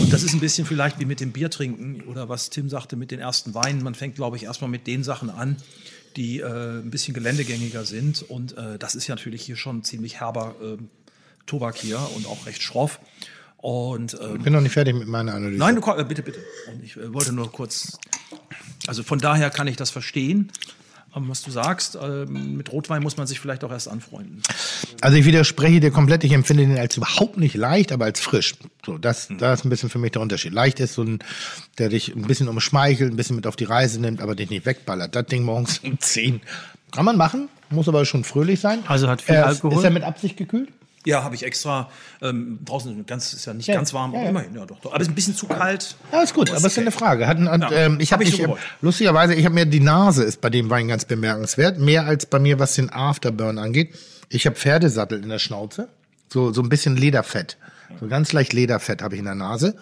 Und 0.00 0.12
das 0.12 0.22
ist 0.22 0.32
ein 0.32 0.40
bisschen 0.40 0.64
vielleicht 0.64 1.00
wie 1.00 1.04
mit 1.04 1.20
dem 1.20 1.32
Bier 1.32 1.50
trinken 1.50 2.02
oder 2.02 2.28
was 2.28 2.50
Tim 2.50 2.68
sagte 2.68 2.96
mit 2.96 3.10
den 3.10 3.18
ersten 3.18 3.52
Weinen. 3.52 3.82
Man 3.82 3.94
fängt, 3.94 4.14
glaube 4.14 4.36
ich, 4.36 4.44
erstmal 4.44 4.70
mit 4.70 4.86
den 4.86 5.02
Sachen 5.02 5.28
an, 5.28 5.56
die 6.16 6.38
äh, 6.38 6.78
ein 6.78 6.90
bisschen 6.90 7.14
geländegängiger 7.14 7.84
sind. 7.84 8.22
Und 8.22 8.56
äh, 8.56 8.78
das 8.78 8.94
ist 8.94 9.08
ja 9.08 9.16
natürlich 9.16 9.42
hier 9.42 9.56
schon 9.56 9.82
ziemlich 9.82 10.20
herber 10.20 10.54
äh, 10.62 10.76
Tobak 11.48 11.76
hier 11.76 11.98
und 12.14 12.26
auch 12.26 12.46
recht 12.46 12.62
schroff. 12.62 13.00
Und 13.56 14.16
ähm, 14.22 14.36
Ich 14.36 14.42
bin 14.44 14.52
noch 14.52 14.60
nicht 14.60 14.72
fertig 14.72 14.94
mit 14.94 15.08
meiner 15.08 15.34
Analyse. 15.34 15.58
Nein, 15.58 15.74
du 15.74 15.82
äh, 15.90 16.04
bitte, 16.04 16.22
bitte. 16.22 16.38
Und 16.72 16.84
ich 16.84 16.96
äh, 16.96 17.12
wollte 17.12 17.32
nur 17.32 17.50
kurz. 17.50 17.98
Also 18.86 19.02
von 19.02 19.18
daher 19.18 19.50
kann 19.50 19.66
ich 19.66 19.76
das 19.76 19.90
verstehen, 19.90 20.52
ähm, 21.16 21.24
was 21.28 21.42
du 21.42 21.50
sagst. 21.50 21.98
Ähm, 22.00 22.56
mit 22.56 22.70
Rotwein 22.70 23.02
muss 23.02 23.16
man 23.16 23.26
sich 23.26 23.40
vielleicht 23.40 23.64
auch 23.64 23.72
erst 23.72 23.88
anfreunden. 23.88 24.42
Also 25.00 25.16
ich 25.16 25.24
widerspreche 25.24 25.80
dir 25.80 25.90
komplett, 25.90 26.22
ich 26.22 26.32
empfinde 26.32 26.66
den 26.66 26.78
als 26.78 26.96
überhaupt 26.96 27.36
nicht 27.36 27.56
leicht, 27.56 27.90
aber 27.90 28.04
als 28.04 28.20
frisch. 28.20 28.54
So, 28.86 28.96
das, 28.96 29.28
Hm. 29.28 29.38
da 29.38 29.52
ist 29.54 29.64
ein 29.64 29.70
bisschen 29.70 29.90
für 29.90 29.98
mich 29.98 30.12
der 30.12 30.22
Unterschied. 30.22 30.52
Leicht 30.52 30.78
ist 30.78 30.94
so 30.94 31.02
ein, 31.02 31.18
der 31.78 31.88
dich 31.88 32.14
ein 32.14 32.22
bisschen 32.22 32.46
umschmeichelt, 32.46 33.12
ein 33.12 33.16
bisschen 33.16 33.34
mit 33.36 33.46
auf 33.48 33.56
die 33.56 33.64
Reise 33.64 34.00
nimmt, 34.00 34.20
aber 34.22 34.36
dich 34.36 34.50
nicht 34.50 34.66
wegballert. 34.66 35.16
Das 35.16 35.26
Ding 35.26 35.42
morgens 35.42 35.78
um 35.82 35.98
10. 35.98 36.40
Kann 36.92 37.04
man 37.04 37.16
machen, 37.16 37.48
muss 37.70 37.88
aber 37.88 38.04
schon 38.06 38.22
fröhlich 38.22 38.60
sein. 38.60 38.84
Also 38.86 39.08
hat 39.08 39.20
viel 39.20 39.34
Äh, 39.34 39.38
Alkohol? 39.38 39.76
Ist 39.78 39.84
er 39.84 39.90
mit 39.90 40.04
Absicht 40.04 40.36
gekühlt? 40.36 40.68
Ja, 41.04 41.22
habe 41.22 41.34
ich 41.34 41.44
extra. 41.44 41.90
Ähm, 42.20 42.58
draußen 42.64 43.06
ganz, 43.06 43.32
ist 43.32 43.46
ja 43.46 43.54
nicht 43.54 43.68
Ja, 43.68 43.76
ganz 43.76 43.94
warm, 43.94 44.12
ja, 44.12 44.18
aber 44.18 44.24
ja. 44.24 44.30
immerhin, 44.30 44.54
ja 44.54 44.66
doch, 44.66 44.80
doch. 44.80 44.92
Aber 44.92 45.00
ist 45.00 45.08
ein 45.08 45.14
bisschen 45.14 45.34
zu 45.34 45.46
kalt. 45.46 45.96
Ja, 46.12 46.22
ist 46.22 46.34
gut, 46.34 46.50
aber 46.50 46.58
es 46.58 46.64
ist 46.64 46.78
eine 46.78 46.90
Frage. 46.90 47.26
Hat, 47.26 47.38
hat, 47.38 47.70
Ja, 47.70 47.72
ähm, 47.72 47.98
ich 48.00 48.12
hab 48.12 48.20
habe 48.20 48.28
ich 48.28 48.38
mich, 48.38 48.46
so 48.46 48.58
lustigerweise, 48.80 49.34
ich 49.34 49.44
habe 49.44 49.54
mir 49.54 49.66
die 49.66 49.80
Nase 49.80 50.24
ist 50.24 50.40
bei 50.40 50.50
dem 50.50 50.70
Wein 50.70 50.88
ganz 50.88 51.04
bemerkenswert, 51.04 51.78
mehr 51.78 52.06
als 52.06 52.26
bei 52.26 52.38
mir, 52.38 52.58
was 52.58 52.74
den 52.74 52.90
Afterburn 52.90 53.58
angeht. 53.58 53.94
Ich 54.28 54.46
habe 54.46 54.56
Pferdesattel 54.56 55.22
in 55.22 55.28
der 55.28 55.38
Schnauze, 55.38 55.88
so 56.28 56.52
so 56.52 56.62
ein 56.62 56.68
bisschen 56.68 56.96
Lederfett, 56.96 57.56
so 58.00 58.08
ganz 58.08 58.32
leicht 58.32 58.52
Lederfett 58.52 59.00
habe 59.00 59.14
ich 59.14 59.20
in 59.20 59.26
der 59.26 59.34
Nase. 59.34 59.76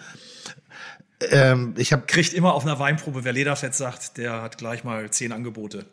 Ähm, 1.31 1.73
ich 1.77 1.93
habe 1.93 2.03
Kriegt 2.05 2.33
immer 2.33 2.53
auf 2.53 2.63
einer 2.63 2.77
Weinprobe, 2.79 3.23
wer 3.23 3.33
Lederfett 3.33 3.73
sagt, 3.73 4.17
der 4.17 4.41
hat 4.43 4.57
gleich 4.57 4.83
mal 4.83 5.09
zehn 5.09 5.31
Angebote. 5.31 5.85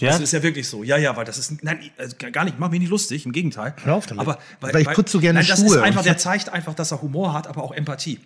Ja? 0.00 0.10
Das 0.10 0.20
ist 0.20 0.32
ja 0.32 0.42
wirklich 0.42 0.68
so. 0.68 0.82
Ja, 0.82 0.96
ja, 0.96 1.16
weil 1.16 1.24
das 1.24 1.38
ist. 1.38 1.62
Nein, 1.62 1.78
also 1.98 2.16
gar 2.32 2.44
nicht, 2.44 2.58
mach 2.58 2.70
mich 2.70 2.80
nicht 2.80 2.90
lustig, 2.90 3.26
im 3.26 3.32
Gegenteil. 3.32 3.74
Hör 3.84 3.96
auf 3.96 4.06
damit. 4.06 4.20
Aber, 4.20 4.38
weil, 4.60 4.74
Weil 4.74 4.82
ich 4.82 4.90
putze 4.92 5.12
so 5.12 5.20
gerne 5.20 5.40
nein, 5.40 5.48
das 5.48 5.60
Schuhe 5.60 5.76
Ist 5.76 5.82
einfach, 5.82 6.02
der 6.02 6.18
zeigt 6.18 6.48
einfach, 6.48 6.74
dass 6.74 6.90
er 6.92 7.02
Humor 7.02 7.32
hat, 7.32 7.46
aber 7.46 7.62
auch 7.62 7.72
Empathie. 7.72 8.18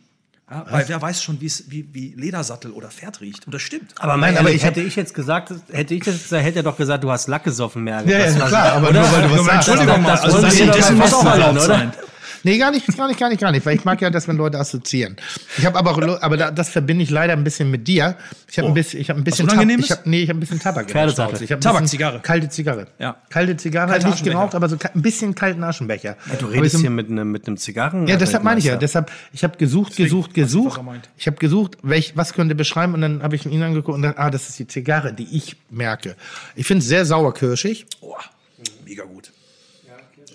Ja, 0.50 0.66
weil 0.68 0.86
wer 0.88 1.00
weiß 1.00 1.22
schon, 1.22 1.40
wie, 1.40 1.50
wie 1.92 2.14
Ledersattel 2.16 2.70
oder 2.72 2.88
Pferd 2.88 3.22
riecht. 3.22 3.46
Und 3.46 3.54
das 3.54 3.62
stimmt. 3.62 3.94
Aber, 3.98 4.18
nein, 4.18 4.36
aber 4.36 4.50
ich 4.50 4.62
hätte 4.62 4.82
ich 4.82 4.94
jetzt 4.94 5.14
gesagt, 5.14 5.50
hätte 5.72 5.94
ich 5.94 6.04
jetzt 6.04 6.24
gesagt, 6.24 6.44
hätte 6.44 6.58
er 6.58 6.62
doch 6.62 6.76
gesagt, 6.76 7.02
du 7.02 7.10
hast 7.10 7.28
Lack 7.28 7.44
gesoffen 7.44 7.82
mehr. 7.82 8.02
Ja, 8.06 8.18
ja, 8.18 8.32
Das 8.32 8.48
klar, 8.48 8.72
aber 8.74 8.90
oder? 8.90 9.00
nur 9.00 9.12
weil 9.12 9.22
du 9.22 9.30
was 9.30 9.44
sagst. 9.46 9.68
Entschuldigung 9.68 10.02
mal, 10.02 10.10
das 10.10 10.20
also 10.20 10.42
das 10.42 10.58
wir 10.58 10.66
doch 10.66 10.74
dessen 10.74 10.98
mal 10.98 11.04
muss 11.04 11.14
auch 11.14 11.24
erlaubt 11.24 11.60
oder? 11.60 11.92
Nee, 12.44 12.58
gar 12.58 12.70
nicht, 12.70 12.86
gar 12.96 13.08
nicht, 13.08 13.18
gar 13.18 13.28
nicht, 13.30 13.40
gar 13.40 13.50
nicht, 13.50 13.66
weil 13.66 13.76
ich 13.76 13.84
mag 13.84 14.00
ja 14.00 14.10
das, 14.10 14.28
wenn 14.28 14.36
Leute 14.36 14.58
assoziieren. 14.58 15.16
Ich 15.58 15.66
habe 15.66 15.78
aber, 15.78 15.90
auch 15.92 16.22
aber 16.22 16.36
da, 16.36 16.50
das 16.50 16.68
verbinde 16.68 17.02
ich 17.02 17.10
leider 17.10 17.32
ein 17.32 17.42
bisschen 17.42 17.70
mit 17.70 17.88
dir. 17.88 18.16
Ich 18.50 18.58
habe 18.58 18.68
ein 18.68 18.74
bisschen, 18.74 19.00
ich 19.00 19.10
habe 19.10 19.20
ein 19.20 19.24
bisschen, 19.24 19.46
Unangenehmes? 19.48 19.86
ich 19.86 19.90
habe, 19.90 20.02
nee, 20.08 20.22
ich 20.22 20.28
habe 20.28 20.38
ein 20.38 20.40
bisschen 20.40 20.60
Tabak. 20.60 20.88
Schnauze. 20.90 21.42
Ich 21.44 21.50
hab 21.50 21.58
ein 21.58 21.60
Tabak, 21.62 21.88
Zigarre. 21.88 22.20
Kalte 22.20 22.48
Zigarre. 22.48 22.86
Ja. 22.98 23.16
Kalte 23.30 23.56
Zigarre, 23.56 23.90
Kalte 23.90 24.08
nicht 24.08 24.22
geraucht, 24.24 24.54
aber 24.54 24.68
so 24.68 24.76
ein 24.94 25.02
bisschen 25.02 25.34
kalten 25.34 25.64
Aschenbecher. 25.64 26.16
Du 26.38 26.46
Aber 26.46 26.54
redest 26.54 26.76
so- 26.76 26.80
hier 26.82 26.90
mit 26.90 27.08
einem 27.10 27.32
mit 27.32 27.46
einem 27.46 27.56
Zigarren. 27.56 28.06
ja, 28.06 28.16
deshalb 28.16 28.44
meine 28.44 28.58
ich 28.60 28.66
ja. 28.66 28.76
Deshalb, 28.76 29.10
ich 29.32 29.42
habe 29.42 29.56
gesucht, 29.56 29.96
gesucht, 29.96 30.30
ich, 30.34 30.42
was 30.42 30.44
gesucht. 30.44 30.82
meint. 30.82 31.08
Ich 31.16 31.26
habe 31.26 31.36
gesucht, 31.38 31.78
welch, 31.82 32.12
was 32.16 32.34
könnte 32.34 32.54
beschreiben 32.54 32.94
und 32.94 33.00
dann 33.00 33.22
habe 33.22 33.34
ich 33.36 33.46
ihn 33.46 33.62
angeguckt 33.62 33.96
und 33.96 34.02
dachte, 34.02 34.18
ah, 34.18 34.30
das 34.30 34.48
ist 34.50 34.58
die 34.58 34.66
Zigarre, 34.66 35.12
die 35.14 35.34
ich 35.36 35.56
merke. 35.70 36.14
Ich 36.54 36.66
finde 36.66 36.82
es 36.82 36.88
sehr 36.88 37.04
sauerkirschig, 37.06 37.86
Oh. 38.00 38.14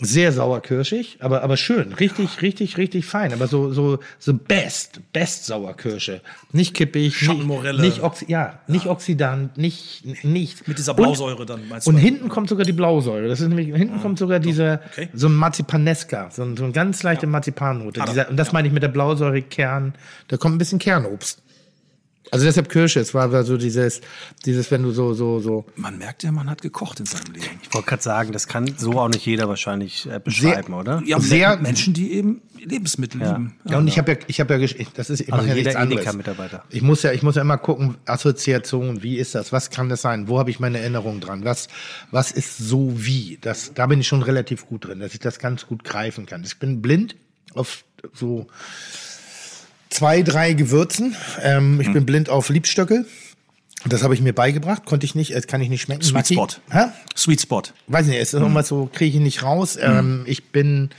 Sehr 0.01 0.31
sauerkirschig, 0.31 1.17
aber 1.19 1.43
aber 1.43 1.57
schön, 1.57 1.93
richtig, 1.93 2.41
richtig, 2.41 2.77
richtig 2.77 3.05
fein, 3.05 3.33
aber 3.33 3.47
so 3.47 3.71
so 3.73 3.99
so 4.17 4.33
best, 4.33 5.01
best 5.13 5.45
Sauerkirsche, 5.45 6.21
nicht 6.51 6.73
kippig, 6.73 7.15
Schattenmorelle. 7.15 7.81
nicht, 7.81 7.95
nicht 7.95 8.03
Oxi 8.03 8.25
ja, 8.27 8.59
nicht 8.67 8.87
Oxidant, 8.87 9.57
nicht 9.57 10.03
nicht 10.23 10.67
Mit 10.67 10.77
dieser 10.77 10.91
Und- 10.97 11.03
Blausäure 11.03 11.45
dann, 11.45 11.67
meinst 11.67 11.87
du? 11.87 11.91
Und 11.91 11.97
hinten 11.97 12.29
kommt 12.29 12.49
sogar 12.49 12.65
die 12.65 12.71
Blausäure. 12.73 13.27
Das 13.27 13.41
ist 13.41 13.47
nämlich, 13.47 13.67
hinten 13.75 14.01
kommt 14.01 14.19
sogar 14.19 14.39
diese, 14.39 14.79
Okay. 14.91 15.09
so 15.13 15.27
ein 15.27 15.33
Marzipaneska, 15.35 16.29
so, 16.31 16.43
ein, 16.43 16.55
so 16.57 16.63
eine 16.63 16.73
ganz 16.73 17.03
leichte 17.03 17.27
Marzipannote. 17.27 18.01
Hat 18.01 18.07
er. 18.09 18.13
Dieser, 18.13 18.29
und 18.29 18.37
das 18.37 18.51
meine 18.51 18.67
ich 18.67 18.73
mit 18.73 18.83
der 18.83 18.87
Blausäure-Kern, 18.89 19.93
da 20.29 20.37
kommt 20.37 20.55
ein 20.55 20.57
bisschen 20.59 20.79
Kernobst. 20.79 21.41
Also 22.31 22.45
deshalb 22.45 22.69
Kirsche, 22.69 22.99
es 22.99 23.13
war 23.13 23.43
so 23.43 23.57
dieses, 23.57 24.01
dieses, 24.45 24.69
wenn 24.71 24.83
du 24.83 24.91
so, 24.91 25.13
so, 25.13 25.39
so, 25.39 25.65
Man 25.75 25.97
merkt 25.97 26.23
ja, 26.23 26.31
man 26.31 26.49
hat 26.49 26.61
gekocht 26.61 26.99
in 26.99 27.05
seinem 27.05 27.33
Leben. 27.33 27.59
Ich 27.63 27.73
wollte 27.73 27.87
gerade 27.87 28.03
sagen, 28.03 28.31
das 28.31 28.47
kann 28.47 28.71
so 28.77 28.93
auch 28.99 29.07
nicht 29.09 29.25
jeder 29.25 29.47
wahrscheinlich 29.49 30.07
äh, 30.09 30.19
beschreiben, 30.23 30.73
oder? 30.73 31.01
Ja, 31.05 31.19
Sehr- 31.19 31.29
sehr 31.51 31.57
Menschen, 31.57 31.93
die 31.93 32.11
eben 32.13 32.41
Lebensmittel 32.57 33.21
Ja. 33.21 33.31
lieben. 33.37 33.55
ja, 33.65 33.77
und 33.77 33.87
ich 33.87 33.97
habe 33.97 34.11
ja, 34.11 34.17
ich 34.27 34.39
habe 34.39 34.53
ja, 34.55 34.59
ich- 34.59 34.89
das 34.93 35.09
ist, 35.09 35.21
ich 35.21 35.33
Also 35.33 35.37
mache 35.45 35.49
ja 35.49 35.55
jeder 35.55 35.69
nichts 35.69 35.75
anderes. 35.81 36.01
Edeka-Mitarbeiter. 36.05 36.63
Ich 36.69 36.81
muss 36.81 37.01
ja, 37.03 37.11
ich 37.13 37.23
muss 37.23 37.35
ja 37.35 37.41
immer 37.41 37.57
gucken, 37.57 37.97
Assoziation, 38.05 39.01
wie 39.01 39.17
ist 39.17 39.33
das, 39.33 39.51
was 39.51 39.69
kann 39.69 39.89
das 39.89 40.01
sein, 40.01 40.27
wo 40.27 40.37
habe 40.39 40.51
ich 40.51 40.59
meine 40.59 40.79
Erinnerung 40.79 41.21
dran, 41.21 41.45
was, 41.45 41.67
was 42.11 42.31
ist 42.31 42.57
so 42.57 42.93
wie, 42.95 43.37
das, 43.41 43.73
da 43.73 43.87
bin 43.87 44.01
ich 44.01 44.07
schon 44.07 44.21
relativ 44.23 44.67
gut 44.67 44.85
drin, 44.85 44.99
dass 44.99 45.13
ich 45.13 45.19
das 45.19 45.39
ganz 45.39 45.65
gut 45.67 45.83
greifen 45.83 46.25
kann. 46.25 46.43
Ich 46.43 46.59
bin 46.59 46.81
blind 46.81 47.15
auf 47.55 47.83
so 48.13 48.47
zwei, 49.89 50.21
drei 50.21 50.53
Gewürzen. 50.53 51.15
Ähm, 51.41 51.79
ich 51.81 51.87
Hm. 51.87 51.93
bin 51.93 52.05
blind 52.05 52.29
auf 52.29 52.49
Liebstöckel. 52.49 53.05
Das 53.87 54.03
habe 54.03 54.13
ich 54.13 54.21
mir 54.21 54.33
beigebracht, 54.33 54.85
konnte 54.85 55.05
ich 55.05 55.15
nicht, 55.15 55.31
äh, 55.33 55.39
kann 55.41 55.61
ich 55.61 55.69
nicht 55.69 55.81
schmecken. 55.81 56.01
Sweet 56.03 56.13
Maki- 56.15 56.33
Spot. 56.33 56.47
Hä? 56.69 56.85
Sweet 57.15 57.41
Spot. 57.41 57.61
Weiß 57.87 58.07
nicht, 58.07 58.17
es 58.19 58.33
ist 58.33 58.39
irgendwas 58.39 58.67
so, 58.67 58.89
kriege 58.91 59.17
ich 59.17 59.23
nicht 59.23 59.41
raus. 59.43 59.77
Ähm, 59.81 60.23
ich 60.25 60.51
bin 60.51 60.89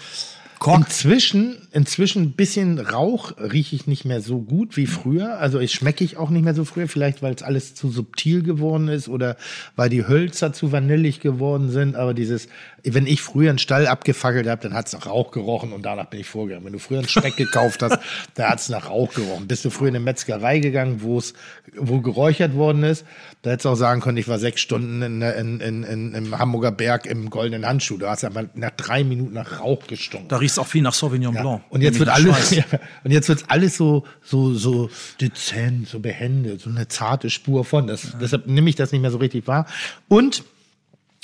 inzwischen, 0.66 1.56
inzwischen 1.72 2.22
ein 2.22 2.32
bisschen 2.32 2.78
Rauch 2.78 3.32
rieche 3.38 3.74
ich 3.76 3.86
nicht 3.86 4.04
mehr 4.04 4.20
so 4.20 4.40
gut 4.40 4.76
wie 4.76 4.86
früher. 4.86 5.38
Also 5.38 5.58
ich 5.58 5.72
schmecke 5.72 6.04
ich 6.04 6.16
auch 6.16 6.30
nicht 6.30 6.44
mehr 6.44 6.54
so 6.54 6.64
früher, 6.64 6.88
vielleicht 6.88 7.22
weil 7.22 7.34
es 7.34 7.42
alles 7.42 7.74
zu 7.74 7.90
subtil 7.90 8.42
geworden 8.42 8.88
ist 8.88 9.08
oder 9.08 9.36
weil 9.76 9.88
die 9.88 10.06
Hölzer 10.06 10.52
zu 10.52 10.72
vanillig 10.72 11.20
geworden 11.20 11.70
sind. 11.70 11.96
Aber 11.96 12.12
dieses, 12.14 12.48
wenn 12.85 13.07
ich 13.07 13.23
früher 13.23 13.51
einen 13.51 13.59
Stall 13.59 13.86
abgefackelt 13.86 14.48
habe, 14.48 14.62
dann 14.62 14.74
hat 14.74 14.86
es 14.86 14.93
nach 14.93 15.07
Rauch 15.07 15.31
gerochen 15.31 15.73
und 15.73 15.82
danach 15.82 16.07
bin 16.07 16.20
ich 16.20 16.27
vorgegangen. 16.27 16.65
Wenn 16.65 16.73
du 16.73 16.78
früher 16.78 16.98
einen 16.98 17.09
Speck 17.09 17.36
gekauft 17.36 17.82
hast, 17.82 17.98
da 18.35 18.51
hat 18.51 18.61
es 18.61 18.69
nach 18.69 18.89
Rauch 18.89 19.12
gerochen. 19.15 19.47
Bist 19.47 19.65
du 19.65 19.70
früher 19.70 19.89
in 19.89 19.97
eine 19.97 20.05
Metzgerei 20.05 20.59
gegangen, 20.59 21.02
wo 21.02 21.19
es 21.19 21.35
wo 21.77 22.01
geräuchert 22.01 22.55
worden 22.55 22.82
ist, 22.82 23.05
da 23.43 23.51
hättest 23.51 23.65
du 23.65 23.70
auch 23.70 23.77
sagen 23.77 24.01
können, 24.01 24.19
ich 24.19 24.28
war 24.28 24.39
sechs 24.39 24.61
Stunden 24.61 25.02
in, 25.02 25.23
in, 25.23 25.61
in, 25.61 25.82
in, 25.82 26.15
im 26.15 26.39
Hamburger 26.39 26.73
Berg 26.73 27.07
im 27.07 27.31
goldenen 27.31 27.66
Handschuh. 27.66 27.97
Da 27.97 28.11
hast 28.11 28.23
du 28.23 28.27
aber 28.27 28.51
nach 28.55 28.70
drei 28.73 29.02
Minuten 29.02 29.35
nach 29.35 29.61
Rauch 29.61 29.86
gestunken. 29.86 30.28
Da 30.28 30.36
riecht 30.36 30.52
es 30.52 30.59
auch 30.59 30.66
viel 30.66 30.82
nach 30.82 30.93
Sauvignon 30.93 31.35
Blanc. 31.35 31.62
Und 31.70 31.81
jetzt 31.81 31.98
wird 31.98 32.11
alles, 32.11 32.51
ja, 32.51 32.65
und 33.05 33.11
jetzt 33.11 33.28
wird 33.28 33.44
alles 33.48 33.77
so, 33.77 34.05
so, 34.23 34.52
so 34.55 34.90
dezent, 35.20 35.89
so 35.89 36.01
behändet, 36.01 36.61
so 36.61 36.70
eine 36.70 36.89
zarte 36.89 37.31
Spur 37.31 37.65
von. 37.65 37.86
Das, 37.86 38.15
Deshalb 38.20 38.47
nehme 38.47 38.69
ich 38.69 38.77
das 38.77 38.93
nicht 38.93 39.01
mehr 39.01 39.11
so 39.11 39.19
richtig 39.19 39.47
wahr. 39.47 39.66
Und, 40.09 40.44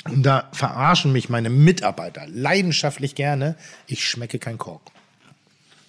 und 0.05 0.23
da 0.23 0.49
verarschen 0.53 1.11
mich 1.11 1.29
meine 1.29 1.49
Mitarbeiter 1.49 2.25
leidenschaftlich 2.27 3.15
gerne. 3.15 3.55
Ich 3.87 4.05
schmecke 4.07 4.39
kein 4.39 4.57
Kork. 4.57 4.81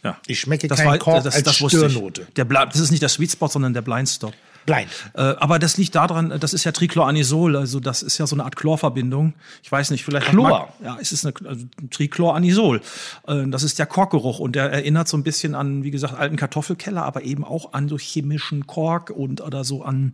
Ja. 0.03 0.19
Ich 0.27 0.41
schmecke 0.41 0.69
Das 0.69 0.79
keinen 0.79 0.89
war- 0.89 0.99
Kork 0.99 1.25
das- 1.25 1.35
als 1.35 1.45
das. 1.45 1.57
Stirnnote. 1.57 2.27
Der 2.37 2.45
das 2.73 2.81
ist 2.81 2.91
nicht 2.91 3.03
der 3.03 3.09
Sweet 3.09 3.33
Spot, 3.33 3.49
sondern 3.49 3.75
der 3.75 3.83
Blind 3.83 4.09
Stop. 4.09 4.33
Blind. 4.69 4.89
Äh, 5.15 5.21
aber 5.41 5.59
das 5.59 5.77
liegt 5.79 5.95
daran, 5.95 6.33
das 6.39 6.53
ist 6.53 6.65
ja 6.65 6.73
Trichloranisol, 6.73 7.57
also 7.57 7.81
das 7.81 8.03
ist 8.03 8.19
ja 8.19 8.27
so 8.27 8.37
eine 8.37 8.45
Art 8.45 8.55
Chlorverbindung. 8.57 9.33
Ich 9.63 9.73
weiß 9.73 9.91
nicht, 9.91 10.05
vielleicht. 10.05 10.27
Chlor? 10.29 10.49
Marc- 10.49 10.69
Ja, 10.85 10.99
es 11.01 11.11
ist 11.13 11.25
eine 11.27 11.35
also 11.49 11.65
Trichloranisol. 11.91 12.81
Äh, 13.27 13.47
das 13.49 13.63
ist 13.63 13.79
der 13.79 13.87
Korkgeruch 13.87 14.39
und 14.39 14.55
der 14.55 14.71
erinnert 14.71 15.09
so 15.09 15.17
ein 15.17 15.23
bisschen 15.23 15.55
an, 15.55 15.83
wie 15.85 15.91
gesagt, 15.91 16.15
alten 16.19 16.37
Kartoffelkeller, 16.37 17.03
aber 17.03 17.23
eben 17.23 17.45
auch 17.45 17.73
an 17.73 17.89
so 17.89 17.99
chemischen 17.99 18.67
Kork 18.67 19.11
und 19.11 19.41
oder 19.41 19.65
so 19.65 19.83
an 19.83 20.13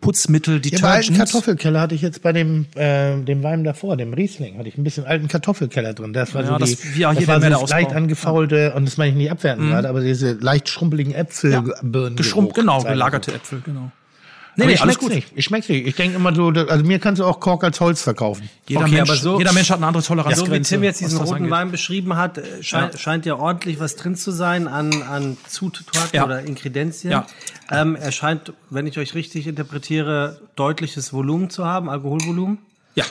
Putzmittel, 0.00 0.60
Ja, 0.64 0.78
bei 0.80 0.88
alten 0.88 1.08
Detergents. 1.12 1.18
Kartoffelkeller 1.32 1.80
hatte 1.80 1.94
ich 1.94 2.02
jetzt 2.02 2.22
bei 2.22 2.32
dem, 2.32 2.66
äh, 2.74 3.16
dem 3.22 3.42
Wein 3.42 3.64
davor, 3.64 3.96
dem 3.96 4.14
Riesling, 4.14 4.58
hatte 4.58 4.68
ich 4.68 4.78
ein 4.78 4.84
bisschen 4.84 5.04
alten 5.04 5.28
Kartoffelkeller 5.28 5.92
drin. 5.94 6.12
Das 6.12 6.34
war 6.34 6.42
Ja, 6.42 6.48
so 6.48 6.56
das- 6.58 6.76
die, 6.76 7.00
ja, 7.00 7.10
hier 7.10 7.14
das 7.14 7.16
der 7.18 7.28
war 7.28 7.34
so 7.36 7.40
Melleausbau. 7.40 7.76
leicht 7.76 7.92
angefaulte, 7.92 8.72
und 8.74 8.86
das 8.86 8.96
meine 8.96 9.10
ich 9.10 9.16
nicht 9.16 9.30
abwertend 9.30 9.68
gerade, 9.70 9.88
aber 9.88 10.00
diese 10.00 10.32
leicht 10.32 10.68
schrumpeligen 10.68 11.12
Äpfelbirnen. 11.14 12.16
Geschrumpft, 12.16 12.54
genau, 12.54 12.82
gelagerte 12.82 13.32
Äpfel, 13.34 13.60
genau. 13.64 13.73
Nee, 13.80 13.90
Nee, 14.56 14.66
nee, 14.68 14.72
ich 14.74 14.82
alles 14.82 14.94
schmeck's 14.94 15.04
gut. 15.06 15.14
nicht. 15.16 15.32
Ich 15.34 15.44
schmeck's 15.46 15.68
nicht. 15.68 15.84
Ich 15.84 15.96
denke 15.96 16.14
immer 16.16 16.32
so, 16.32 16.46
also 16.46 16.84
mir 16.84 17.00
kannst 17.00 17.18
du 17.20 17.24
auch 17.24 17.40
Kork 17.40 17.64
als 17.64 17.80
Holz 17.80 18.02
verkaufen. 18.02 18.48
Jeder, 18.68 18.82
Okay, 18.82 18.90
Mensch, 18.92 19.10
aber 19.10 19.18
so- 19.18 19.38
jeder 19.38 19.52
Mensch 19.52 19.68
hat 19.70 19.78
eine 19.78 19.88
andere 19.88 20.04
Toleranzgrenze. 20.04 20.46
So 20.48 20.52
wie 20.56 20.62
Tim 20.76 20.84
jetzt 20.84 21.00
diesen 21.00 21.18
roten 21.18 21.34
angeht. 21.38 21.50
Wein 21.50 21.70
beschrieben 21.72 22.16
hat, 22.16 22.38
äh, 22.38 22.62
scheint, 22.62 22.96
scheint 23.00 23.26
ja 23.26 23.34
ordentlich 23.34 23.80
was 23.80 23.96
drin 23.96 24.14
zu 24.14 24.30
sein 24.30 24.68
an, 24.68 25.02
an 25.02 25.36
Zutaten 25.48 25.90
Ja. 26.12 26.24
oder 26.24 26.42
Inkredenzien. 26.42 27.10
Ja. 27.10 27.26
Ähm, 27.72 27.96
er 27.96 28.12
scheint, 28.12 28.52
wenn 28.70 28.86
ich 28.86 28.96
euch 28.96 29.14
richtig 29.16 29.48
interpretiere, 29.48 30.40
deutliches 30.54 31.12
Volumen 31.12 31.50
zu 31.50 31.64
haben, 31.64 31.88
Alkoholvolumen. 31.90 32.58
Ja, 32.94 33.04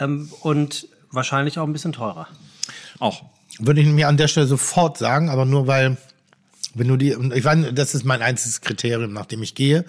Ähm, 0.00 0.28
und 0.40 0.88
wahrscheinlich 1.12 1.60
auch 1.60 1.66
ein 1.68 1.72
bisschen 1.72 1.92
teurer. 1.92 2.26
auch. 2.98 3.22
Würde 3.60 3.80
ich 3.80 3.86
mir 3.86 4.08
an 4.08 4.16
der 4.16 4.26
Stelle 4.26 4.46
sofort 4.46 4.98
sagen, 4.98 5.28
aber 5.28 5.44
nur 5.44 5.66
weil, 5.68 5.98
wenn 6.74 6.88
du 6.88 6.96
die, 6.96 7.14
und 7.14 7.34
ich 7.34 7.44
weiß, 7.44 7.72
das 7.74 7.94
ist 7.94 8.04
mein 8.04 8.22
einziges 8.22 8.60
Kriterium, 8.60 9.12
nach 9.12 9.26
dem 9.26 9.42
ich 9.42 9.54
gehe. 9.54 9.84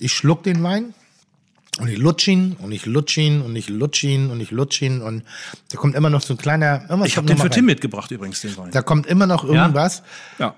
Ich 0.00 0.12
schluck 0.12 0.42
den 0.42 0.62
Wein 0.62 0.94
und 1.78 1.88
ich 1.88 1.98
lutsch 1.98 2.28
ihn 2.28 2.56
und 2.60 2.72
ich 2.72 2.86
lutsch 2.86 3.16
ihn 3.18 3.42
und 3.42 3.54
ich 3.56 3.68
lutsch 3.68 4.04
ihn 4.04 4.30
und 4.30 4.40
ich 4.40 4.50
lutsch 4.50 4.82
ihn 4.82 5.02
und 5.02 5.24
da 5.70 5.78
kommt 5.78 5.94
immer 5.94 6.10
noch 6.10 6.22
so 6.22 6.34
ein 6.34 6.38
kleiner, 6.38 6.84
Ich 7.04 7.16
habe 7.16 7.26
den 7.26 7.36
für 7.36 7.44
mal 7.44 7.48
Tim 7.50 7.60
rein. 7.60 7.66
mitgebracht 7.66 8.10
übrigens, 8.10 8.40
den 8.40 8.56
Wein. 8.56 8.70
Da 8.70 8.82
kommt 8.82 9.06
immer 9.06 9.26
noch 9.26 9.44
irgendwas. 9.44 10.02
Ja. 10.38 10.54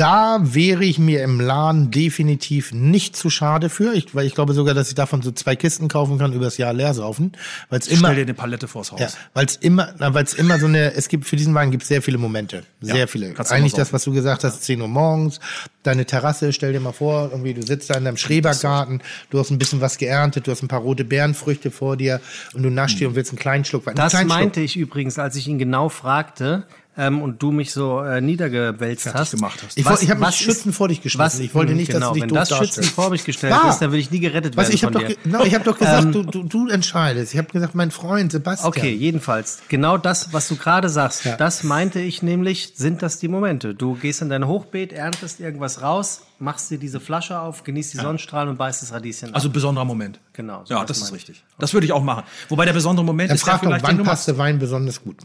Da 0.00 0.38
wäre 0.40 0.82
ich 0.82 0.98
mir 0.98 1.22
im 1.22 1.40
Laden 1.40 1.90
definitiv 1.90 2.72
nicht 2.72 3.16
zu 3.16 3.28
schade 3.28 3.68
für, 3.68 3.92
ich, 3.92 4.14
weil 4.14 4.24
ich 4.24 4.34
glaube 4.34 4.54
sogar, 4.54 4.72
dass 4.72 4.88
ich 4.88 4.94
davon 4.94 5.20
so 5.20 5.30
zwei 5.30 5.56
Kisten 5.56 5.88
kaufen 5.88 6.16
kann, 6.16 6.32
übers 6.32 6.56
Jahr 6.56 6.72
leer 6.72 6.94
saufen, 6.94 7.32
weil 7.68 7.80
es 7.80 7.86
immer 7.86 8.08
Stell 8.08 8.14
dir 8.14 8.22
eine 8.22 8.32
Palette 8.32 8.66
vors 8.66 8.92
Haus. 8.92 9.00
ja, 9.00 9.08
weil 9.34 9.44
es 9.44 9.56
immer, 9.56 9.92
weil 9.98 10.24
es 10.24 10.32
immer 10.32 10.58
so 10.58 10.64
eine, 10.64 10.94
es 10.94 11.08
gibt 11.08 11.26
für 11.26 11.36
diesen 11.36 11.54
Wein 11.54 11.70
gibt 11.70 11.82
es 11.82 11.90
sehr 11.90 12.00
viele 12.00 12.16
Momente, 12.16 12.62
sehr 12.80 12.96
Ja, 12.96 13.06
viele. 13.06 13.34
Eigentlich 13.50 13.74
das, 13.74 13.92
was 13.92 14.04
du 14.04 14.14
gesagt 14.14 14.42
hast, 14.42 14.62
10 14.62 14.80
Uhr 14.80 14.88
morgens, 14.88 15.38
deine 15.82 16.06
Terrasse, 16.06 16.54
stell 16.54 16.72
dir 16.72 16.80
mal 16.80 16.92
vor, 16.92 17.28
irgendwie 17.30 17.52
du 17.52 17.60
sitzt 17.60 17.90
da 17.90 17.98
in 17.98 18.06
deinem 18.06 18.16
Schrebergarten, 18.16 19.02
du 19.28 19.38
hast 19.38 19.50
ein 19.50 19.58
bisschen 19.58 19.82
was 19.82 19.98
geerntet, 19.98 20.46
du 20.46 20.50
hast 20.50 20.62
ein 20.62 20.68
paar 20.68 20.80
rote 20.80 21.04
Beerenfrüchte 21.04 21.70
vor 21.70 21.98
dir 21.98 22.22
und 22.54 22.62
du 22.62 22.70
naschst 22.70 23.00
dir 23.00 23.08
und 23.08 23.16
willst 23.16 23.32
einen 23.32 23.38
kleinen 23.38 23.66
Schluck 23.66 23.84
Wein. 23.84 23.96
Das 23.96 24.14
einen 24.14 24.28
kleinen 24.28 24.44
meinte 24.44 24.60
ich 24.62 24.78
übrigens, 24.78 25.18
als 25.18 25.36
ich 25.36 25.46
ihn 25.46 25.58
genau 25.58 25.90
fragte 25.90 26.64
ähm, 27.00 27.22
und 27.22 27.42
du 27.42 27.50
mich 27.50 27.72
so 27.72 28.00
äh, 28.02 28.20
niedergewälzt 28.20 29.12
hast. 29.14 29.32
gemacht 29.32 29.60
hast. 29.64 29.78
Ich, 29.78 29.84
Was- 29.84 30.02
ich 30.02 30.10
habe 30.10 30.20
mich 30.20 30.28
was 30.28 30.36
Schützen 30.36 30.72
vor 30.72 30.88
dich 30.88 31.00
geschmissen. 31.02 31.42
Ich 31.44 31.54
wollte 31.54 31.72
nicht, 31.74 31.90
genau, 31.90 32.00
dass 32.00 32.08
du 32.08 32.14
dich 32.14 32.22
wenn 32.22 32.34
das 32.34 32.48
Schützen 32.56 32.84
vor 32.84 33.10
mich 33.10 33.24
gestellt 33.24 33.52
Wahr. 33.54 33.70
ist, 33.70 33.78
dann 33.78 33.92
will 33.92 33.98
ich 34.00 34.10
nie 34.10 34.20
gerettet 34.20 34.56
Was, 34.56 34.66
werden 34.68 34.74
ich 34.74 34.84
habe 34.84 34.92
von 34.92 35.02
doch, 35.02 35.08
dir. 35.08 35.16
ge- 35.16 35.32
no, 35.32 35.44
ich 35.44 35.54
hab 35.54 35.64
doch 35.64 35.78
gesagt, 35.78 36.04
Ähm, 36.04 36.12
du, 36.12 36.22
du, 36.24 36.42
du 36.44 36.68
entscheidest. 36.68 37.32
Ich 37.32 37.38
habe 37.38 37.48
gesagt, 37.50 37.74
mein 37.74 37.90
Freund 37.90 38.32
Sebastian. 38.32 38.68
Okay, 38.68 38.92
jedenfalls. 38.92 39.60
Genau 39.68 39.96
das, 39.96 40.32
was 40.32 40.48
du 40.48 40.56
gerade 40.56 40.88
sagst, 40.88 41.24
Ja. 41.24 41.36
das 41.36 41.62
meinte 41.64 42.00
ich 42.00 42.22
nämlich, 42.22 42.72
sind 42.76 43.02
das 43.02 43.18
die 43.18 43.28
Momente. 43.28 43.74
Du 43.74 43.94
gehst 43.94 44.22
in 44.22 44.28
dein 44.28 44.46
Hochbeet, 44.46 44.92
erntest 44.92 45.40
irgendwas 45.40 45.82
raus, 45.82 46.22
machst 46.38 46.70
dir 46.70 46.78
diese 46.78 47.00
Flasche 47.00 47.38
auf, 47.40 47.64
genießt 47.64 47.94
die 47.94 47.98
Sonnenstrahlen 47.98 48.48
und 48.48 48.56
beißt 48.58 48.82
das 48.82 48.92
Radieschen 48.92 49.34
Also 49.34 49.48
ab. 49.48 49.54
besonderer 49.54 49.84
Moment. 49.84 50.20
Genau, 50.32 50.62
so 50.64 50.74
Ja, 50.74 50.80
was 50.80 50.86
das 50.88 50.98
ist 51.02 51.12
richtig. 51.12 51.42
Das 51.58 51.72
würde 51.74 51.86
ich 51.86 51.92
auch 51.92 52.02
machen. 52.02 52.24
Wobei 52.48 52.64
der 52.64 52.72
besondere 52.72 53.04
Moment 53.04 53.30
Dann 53.30 53.36
ist 53.36 53.42
frag 53.42 53.60
doch, 53.60 53.68
vielleicht, 53.68 53.84
wann 53.84 54.02
passt 54.02 54.26
der 54.28 54.38
Wein 54.38 54.58
besonders 54.58 55.02
gut? 55.02 55.16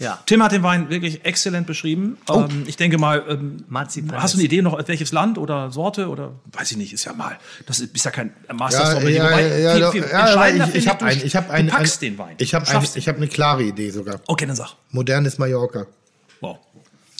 Ja. 0.00 0.18
Tim 0.24 0.42
hat 0.42 0.52
den 0.52 0.62
Wein 0.62 0.88
wirklich 0.88 1.24
exzellent 1.26 1.66
beschrieben. 1.66 2.16
Ähm, 2.28 2.64
ich 2.66 2.76
denke 2.78 2.96
mal, 2.96 3.22
ähm, 3.28 3.64
hast 3.70 3.96
du 3.96 4.00
eine 4.00 4.18
ist- 4.22 4.38
Idee 4.38 4.62
noch, 4.62 4.76
welches 4.88 5.12
Land 5.12 5.36
oder 5.36 5.70
Sorte 5.70 6.08
oder 6.08 6.32
weiß 6.52 6.70
ich 6.70 6.78
nicht, 6.78 6.94
ist 6.94 7.04
ja 7.04 7.12
mal. 7.12 7.38
Das 7.66 7.80
ist, 7.80 7.92
bist 7.92 8.06
ja 8.06 8.10
kein 8.10 8.32
Master 8.52 8.98
Ja, 9.02 9.08
ja, 9.08 9.24
Wobei, 9.24 9.58
ja, 9.60 9.72
viel, 9.74 9.80
doch, 9.82 9.92
viel 9.92 10.02
ja, 10.10 10.48
ich, 10.48 10.74
ich 10.74 10.88
habe 10.88 10.98
du- 11.00 11.04
ein, 11.04 11.20
ich 11.22 11.36
habe 11.36 11.46
packst 11.68 12.02
ein, 12.02 12.10
den 12.10 12.18
Wein. 12.18 12.34
Ich 12.38 12.54
habe 12.54 12.66
ein, 12.66 12.88
ich 12.94 13.08
habe 13.08 13.18
eine 13.18 13.28
klare 13.28 13.62
Idee 13.62 13.90
sogar. 13.90 14.20
Okay, 14.26 14.46
dann 14.46 14.56
sag. 14.56 14.70
Modernes 14.90 15.36
Mallorca. 15.36 15.86
Wow. 16.40 16.58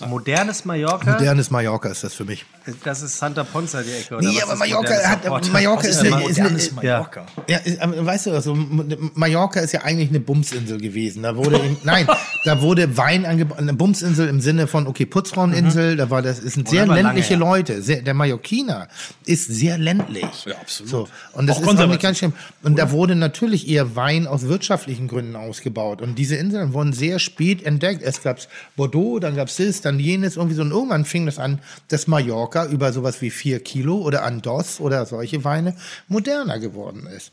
Modernes 0.06 0.64
Mallorca, 0.64 1.12
Modernes 1.12 1.50
Mallorca 1.50 1.88
ist 1.90 2.04
das 2.04 2.14
für 2.14 2.24
mich. 2.24 2.44
das 2.84 3.02
ist 3.02 3.18
Santa 3.18 3.44
Ponza 3.44 3.82
die 3.82 3.90
Ecke. 3.92 4.16
Oder 4.16 4.28
Nee, 4.28 4.36
was 4.36 4.42
aber 4.44 4.52
ist 4.54 4.58
Mallorca 4.58 4.90
modernes 4.90 5.06
hat? 5.06 5.52
Mallorca 5.52 5.78
Was 5.78 5.86
ist, 5.88 6.02
ist 6.02 6.12
eine, 6.12 6.22
ist 6.24 6.38
modernes 6.38 6.72
Mallorca? 6.72 7.26
Ja, 7.48 7.58
ist, 7.58 7.80
aber 7.80 8.06
weißt 8.06 8.26
du, 8.26 8.30
also 8.32 8.54
Mallorca 9.14 9.60
ist 9.60 9.72
ja 9.72 9.82
eigentlich 9.82 10.08
eine 10.10 10.20
Bumsinsel 10.20 10.80
gewesen. 10.80 11.22
Da 11.22 11.36
wurde, 11.36 11.56
in, 11.56 11.76
nein, 11.84 12.06
da 12.44 12.60
wurde 12.62 12.96
Wein 12.96 13.26
angeboten, 13.26 13.60
eine 13.60 13.74
Bumsinsel 13.74 14.28
im 14.28 14.40
Sinne 14.40 14.66
von, 14.66 14.86
okay, 14.86 15.06
Putzfraueninsel, 15.06 15.96
da 15.96 16.10
war 16.10 16.22
das, 16.22 16.38
ist 16.38 16.56
ein 16.56 16.66
sehr 16.66 16.86
lange 16.86 17.02
ländliche 17.02 17.30
her. 17.30 17.38
Leute. 17.38 17.82
Sehr, 17.82 18.02
der 18.02 18.14
Mallorquiner 18.14 18.88
ist 19.26 19.46
sehr 19.46 19.78
ländlich. 19.78 20.44
Ja, 20.46 20.56
absolut. 20.56 20.90
So. 20.90 21.08
Und 21.32 21.46
das 21.46 21.58
Auch 21.58 21.72
ist 21.72 21.80
auch 21.80 21.86
nicht 21.86 22.02
ganz 22.02 22.18
schlimm. 22.18 22.32
Und 22.62 22.78
da 22.78 22.90
wurde 22.90 23.14
natürlich 23.16 23.68
eher 23.68 23.96
Wein 23.96 24.26
aus 24.26 24.42
wirtschaftlichen 24.48 25.08
Gründen 25.08 25.36
ausgebaut. 25.36 26.02
Und 26.02 26.16
diese 26.16 26.36
Inseln 26.36 26.72
wurden 26.72 26.92
sehr 26.92 27.18
spät 27.18 27.64
entdeckt. 27.64 28.02
Es 28.02 28.22
gab 28.22 28.38
Bordeaux, 28.76 29.18
dann 29.18 29.36
gab 29.36 29.48
es 29.48 29.56
das, 29.56 29.80
dann 29.80 29.89
jenes, 29.98 30.36
irgendwie 30.36 30.54
so. 30.54 30.62
Und 30.62 30.70
irgendwann 30.70 31.04
fing 31.04 31.26
das 31.26 31.38
an, 31.38 31.58
dass 31.88 32.06
Mallorca 32.06 32.66
über 32.66 32.92
sowas 32.92 33.20
wie 33.22 33.30
vier 33.30 33.60
Kilo 33.60 33.96
oder 33.96 34.22
Andos 34.24 34.80
oder 34.80 35.06
solche 35.06 35.44
Weine 35.44 35.74
moderner 36.08 36.58
geworden 36.58 37.06
ist. 37.06 37.32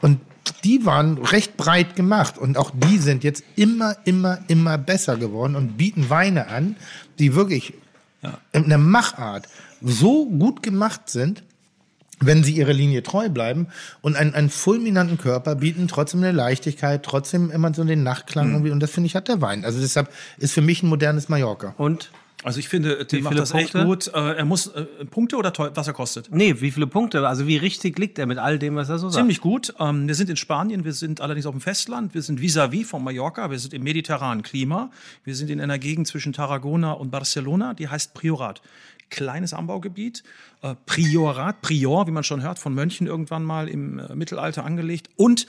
Und 0.00 0.20
die 0.64 0.84
waren 0.84 1.18
recht 1.18 1.56
breit 1.56 1.96
gemacht. 1.96 2.36
Und 2.36 2.58
auch 2.58 2.70
die 2.74 2.98
sind 2.98 3.24
jetzt 3.24 3.44
immer, 3.56 3.96
immer, 4.04 4.38
immer 4.48 4.76
besser 4.76 5.16
geworden 5.16 5.56
und 5.56 5.76
bieten 5.76 6.10
Weine 6.10 6.48
an, 6.48 6.76
die 7.18 7.34
wirklich 7.34 7.74
in 8.52 8.68
der 8.68 8.78
Machart 8.78 9.48
so 9.80 10.26
gut 10.26 10.62
gemacht 10.62 11.08
sind, 11.10 11.42
wenn 12.20 12.44
sie 12.44 12.54
ihrer 12.54 12.72
Linie 12.72 13.02
treu 13.02 13.28
bleiben 13.28 13.68
und 14.00 14.16
einen, 14.16 14.34
einen 14.34 14.50
fulminanten 14.50 15.18
Körper 15.18 15.56
bieten, 15.56 15.88
trotzdem 15.88 16.22
eine 16.22 16.32
Leichtigkeit, 16.32 17.02
trotzdem 17.02 17.50
immer 17.50 17.72
so 17.74 17.84
den 17.84 18.02
Nachklang 18.02 18.52
irgendwie. 18.52 18.70
Und 18.70 18.80
das 18.80 18.90
finde 18.90 19.06
ich 19.06 19.16
hat 19.16 19.28
der 19.28 19.40
Wein. 19.40 19.64
Also 19.64 19.80
deshalb 19.80 20.10
ist 20.38 20.52
für 20.52 20.62
mich 20.62 20.82
ein 20.82 20.88
modernes 20.88 21.28
Mallorca. 21.28 21.74
Und? 21.76 22.10
Also 22.44 22.58
ich 22.58 22.68
finde, 22.68 23.06
Tim 23.06 23.24
macht 23.24 23.38
das 23.38 23.52
echt 23.52 23.72
Punkte? 23.72 24.10
gut. 24.10 24.14
Äh, 24.14 24.36
er 24.36 24.44
muss 24.44 24.66
äh, 24.66 24.84
Punkte 25.06 25.36
oder 25.36 25.52
teuer, 25.54 25.72
was 25.74 25.86
er 25.86 25.94
kostet? 25.94 26.30
Nee, 26.30 26.60
wie 26.60 26.70
viele 26.70 26.86
Punkte? 26.86 27.26
Also 27.26 27.46
wie 27.46 27.56
richtig 27.56 27.98
liegt 27.98 28.18
er 28.18 28.26
mit 28.26 28.36
all 28.36 28.58
dem, 28.58 28.76
was 28.76 28.90
er 28.90 28.98
so 28.98 29.08
sagt? 29.08 29.22
Ziemlich 29.22 29.40
gut. 29.40 29.72
Ähm, 29.80 30.06
wir 30.06 30.14
sind 30.14 30.28
in 30.28 30.36
Spanien, 30.36 30.84
wir 30.84 30.92
sind 30.92 31.22
allerdings 31.22 31.46
auf 31.46 31.54
dem 31.54 31.62
Festland, 31.62 32.12
wir 32.12 32.20
sind 32.20 32.40
vis-à-vis 32.40 32.84
von 32.84 33.02
Mallorca, 33.02 33.50
wir 33.50 33.58
sind 33.58 33.72
im 33.72 33.82
mediterranen 33.82 34.42
Klima, 34.42 34.90
wir 35.24 35.34
sind 35.34 35.48
in 35.48 35.58
einer 35.58 35.78
Gegend 35.78 36.06
zwischen 36.06 36.34
Tarragona 36.34 36.92
und 36.92 37.10
Barcelona, 37.10 37.72
die 37.72 37.88
heißt 37.88 38.12
Priorat. 38.12 38.60
Kleines 39.08 39.54
Anbaugebiet, 39.54 40.22
äh, 40.64 40.74
Priorat, 40.86 41.60
Prior, 41.62 42.06
wie 42.06 42.10
man 42.12 42.24
schon 42.24 42.42
hört, 42.42 42.58
von 42.58 42.74
Mönchen 42.74 43.06
irgendwann 43.06 43.44
mal 43.44 43.68
im 43.68 43.98
äh, 43.98 44.14
Mittelalter 44.14 44.64
angelegt. 44.64 45.08
Und 45.16 45.46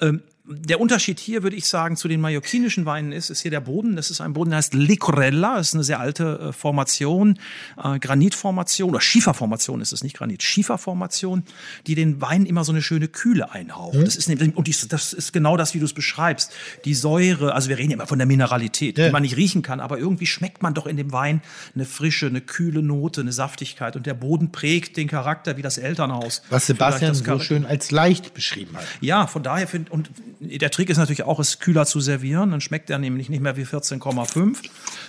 ähm, 0.00 0.22
der 0.50 0.80
Unterschied 0.80 1.20
hier, 1.20 1.42
würde 1.42 1.56
ich 1.56 1.66
sagen, 1.68 1.94
zu 1.98 2.08
den 2.08 2.22
mallorquinischen 2.22 2.86
Weinen 2.86 3.12
ist, 3.12 3.28
ist 3.28 3.42
hier 3.42 3.50
der 3.50 3.60
Boden. 3.60 3.96
Das 3.96 4.10
ist 4.10 4.22
ein 4.22 4.32
Boden, 4.32 4.48
der 4.48 4.56
heißt 4.56 4.72
Licorella. 4.72 5.56
Das 5.58 5.68
ist 5.68 5.74
eine 5.74 5.84
sehr 5.84 6.00
alte 6.00 6.38
äh, 6.40 6.52
Formation, 6.54 7.38
äh, 7.76 7.98
Granitformation 7.98 8.88
oder 8.88 9.02
Schieferformation 9.02 9.82
ist 9.82 9.92
es 9.92 10.02
nicht 10.02 10.16
Granit, 10.16 10.42
Schieferformation, 10.42 11.42
die 11.86 11.94
den 11.94 12.22
Wein 12.22 12.46
immer 12.46 12.64
so 12.64 12.72
eine 12.72 12.80
schöne 12.80 13.08
Kühle 13.08 13.52
einhaucht. 13.52 13.96
Das 13.96 14.16
ist 14.16 14.28
nämlich, 14.30 14.56
und 14.56 14.66
dies- 14.68 14.88
das 14.88 15.12
ist 15.12 15.34
genau 15.34 15.58
das, 15.58 15.74
wie 15.74 15.80
du 15.80 15.84
es 15.84 15.92
beschreibst. 15.92 16.50
Die 16.86 16.94
Säure, 16.94 17.52
also 17.54 17.68
wir 17.68 17.76
reden 17.76 17.90
ja 17.90 17.96
immer 17.96 18.06
von 18.06 18.18
der 18.18 18.26
Mineralität, 18.26 18.96
Ja. 18.96 19.06
die 19.06 19.12
man 19.12 19.22
nicht 19.22 19.36
riechen 19.36 19.60
kann, 19.60 19.80
aber 19.80 19.98
irgendwie 19.98 20.26
schmeckt 20.26 20.62
man 20.62 20.72
doch 20.72 20.86
in 20.86 20.96
dem 20.96 21.12
Wein 21.12 21.42
eine 21.74 21.84
frische, 21.84 22.26
eine 22.26 22.40
kühle 22.40 22.82
Note, 22.82 23.20
eine 23.20 23.32
Saftigkeit 23.32 23.96
und 23.96 24.06
der 24.06 24.14
Boden 24.14 24.50
prägt 24.58 24.96
den 24.96 25.06
Charakter 25.06 25.56
wie 25.56 25.62
das 25.62 25.78
Elternhaus. 25.78 26.42
Was 26.50 26.66
Sebastian 26.66 27.14
so 27.14 27.38
schön 27.38 27.64
als 27.64 27.92
leicht 27.92 28.34
beschrieben 28.34 28.76
hat. 28.76 28.84
ja, 29.00 29.28
von 29.28 29.44
daher 29.44 29.68
finde 29.68 29.92
und 29.92 30.10
der 30.40 30.72
Trick 30.72 30.90
ist 30.90 30.96
natürlich 30.96 31.22
auch, 31.22 31.38
es 31.38 31.60
kühler 31.60 31.86
zu 31.86 32.00
servieren. 32.00 32.50
Dann 32.50 32.60
schmeckt 32.60 32.90
er 32.90 32.98
nämlich 32.98 33.28
nicht 33.28 33.40
mehr 33.40 33.56
wie 33.56 33.62
14,5. 33.64 34.56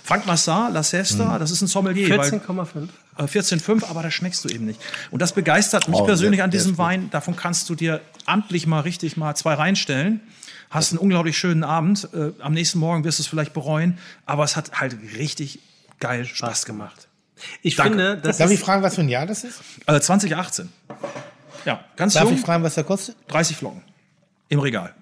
Frank 0.04 0.26
Massard, 0.26 0.72
La 0.72 0.84
Sesta, 0.84 1.38
das 1.40 1.50
ist 1.50 1.62
ein 1.62 1.66
Sommelier. 1.66 2.08
weil- 2.16 2.30
14,5. 2.30 2.88
äh, 3.18 3.26
14,5, 3.26 3.84
aber 3.90 4.04
das 4.04 4.14
schmeckst 4.14 4.44
du 4.44 4.48
eben 4.50 4.66
nicht. 4.66 4.80
Und 5.10 5.20
das 5.20 5.32
begeistert 5.32 5.88
mich 5.88 5.98
Oh, 5.98 6.04
persönlich 6.04 6.38
der- 6.38 6.44
an 6.44 6.50
diesem. 6.52 6.78
Wein. 6.78 7.10
Davon 7.10 7.34
kannst 7.34 7.68
du 7.70 7.74
dir 7.74 8.00
amtlich 8.26 8.68
mal 8.68 8.80
richtig 8.80 9.16
mal 9.16 9.34
zwei 9.34 9.54
reinstellen. 9.54 10.20
Hast 10.70 10.92
einen 10.92 10.98
unglaublich 11.00 11.36
schönen 11.36 11.64
Abend. 11.64 12.08
Äh, 12.14 12.30
am 12.40 12.52
nächsten 12.52 12.78
Morgen 12.78 13.02
wirst 13.02 13.18
du 13.18 13.22
es 13.24 13.26
vielleicht 13.26 13.52
bereuen. 13.52 13.98
Aber 14.26 14.44
es 14.44 14.54
hat 14.54 14.70
halt 14.80 14.96
richtig 15.18 15.58
geil 15.98 16.24
Spaß 16.24 16.64
gemacht. 16.66 17.08
Ich 17.62 17.76
Danke. 17.76 17.90
finde, 17.92 18.16
das 18.18 18.38
Darf 18.38 18.50
ich 18.50 18.60
fragen, 18.60 18.82
was 18.82 18.94
für 18.94 19.00
ein 19.02 19.08
Jahr 19.08 19.26
das 19.26 19.44
ist? 19.44 19.60
Äh, 19.86 20.00
2018. 20.00 20.70
Ja, 21.64 21.84
ganz 21.96 22.14
Darf 22.14 22.24
jung. 22.24 22.34
ich 22.34 22.40
fragen, 22.40 22.62
was 22.62 22.74
der 22.74 22.84
kostet? 22.84 23.16
30 23.28 23.56
Flocken. 23.56 23.82
Im 24.48 24.60
Regal. 24.60 24.94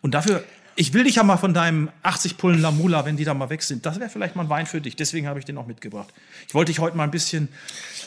Und 0.00 0.12
dafür 0.14 0.44
ich 0.76 0.92
will 0.92 1.04
dich 1.04 1.16
ja 1.16 1.22
mal 1.22 1.36
von 1.36 1.54
deinem 1.54 1.90
80 2.02 2.36
Pullen 2.36 2.60
Lamula, 2.60 3.04
wenn 3.04 3.16
die 3.16 3.24
da 3.24 3.34
mal 3.34 3.50
weg 3.50 3.62
sind. 3.62 3.86
Das 3.86 4.00
wäre 4.00 4.10
vielleicht 4.10 4.36
mal 4.36 4.42
ein 4.42 4.48
Wein 4.48 4.66
für 4.66 4.80
dich. 4.80 4.96
Deswegen 4.96 5.28
habe 5.28 5.38
ich 5.38 5.44
den 5.44 5.56
auch 5.58 5.66
mitgebracht. 5.66 6.08
Ich 6.48 6.54
wollte 6.54 6.70
dich 6.72 6.78
heute 6.80 6.96
mal 6.96 7.04
ein 7.04 7.10
bisschen, 7.10 7.48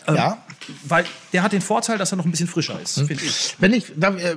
ähm, 0.07 0.15
Ja. 0.15 0.38
weil 0.84 1.06
der 1.34 1.44
hat 1.44 1.53
den 1.53 1.61
Vorteil, 1.61 1.98
dass 1.98 2.11
er 2.11 2.18
noch 2.18 2.26
ein 2.26 2.31
bisschen 2.31 2.48
frischer 2.48 2.80
ist, 2.81 2.95
finde 2.99 3.23
ich. 3.23 3.56
Wenn 3.60 3.73
ich, 3.73 3.91
äh, 4.02 4.35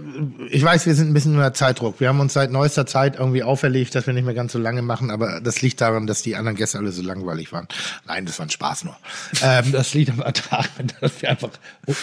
ich 0.51 0.63
weiß, 0.63 0.87
wir 0.87 0.95
sind 0.95 1.11
ein 1.11 1.15
bisschen 1.15 1.35
unter 1.35 1.53
Zeitdruck. 1.55 1.99
Wir 2.01 2.09
haben 2.09 2.21
uns 2.21 2.33
seit 2.33 2.51
neuester 2.51 2.87
Zeit 2.87 3.17
irgendwie 3.19 3.43
auferlegt, 3.43 3.95
dass 3.95 4.07
wir 4.07 4.15
nicht 4.15 4.25
mehr 4.25 4.35
ganz 4.35 4.53
so 4.53 4.59
lange 4.59 4.83
machen, 4.83 5.11
aber 5.11 5.41
das 5.41 5.63
liegt 5.63 5.81
daran, 5.81 6.07
dass 6.07 6.23
die 6.23 6.37
anderen 6.37 6.57
Gäste 6.57 6.79
alle 6.79 6.93
so 6.93 7.03
langweilig 7.03 7.53
waren. 7.53 7.67
Nein, 8.07 8.27
das 8.27 8.39
war 8.39 8.47
ein 8.47 8.51
Spaß 8.51 8.85
nur. 8.85 8.97
ähm, 9.43 9.73
das 9.73 9.95
liegt 9.95 10.11
aber 10.11 10.31
daran, 10.51 10.93
dass 11.01 11.21
wir 11.23 11.31
einfach 11.31 11.51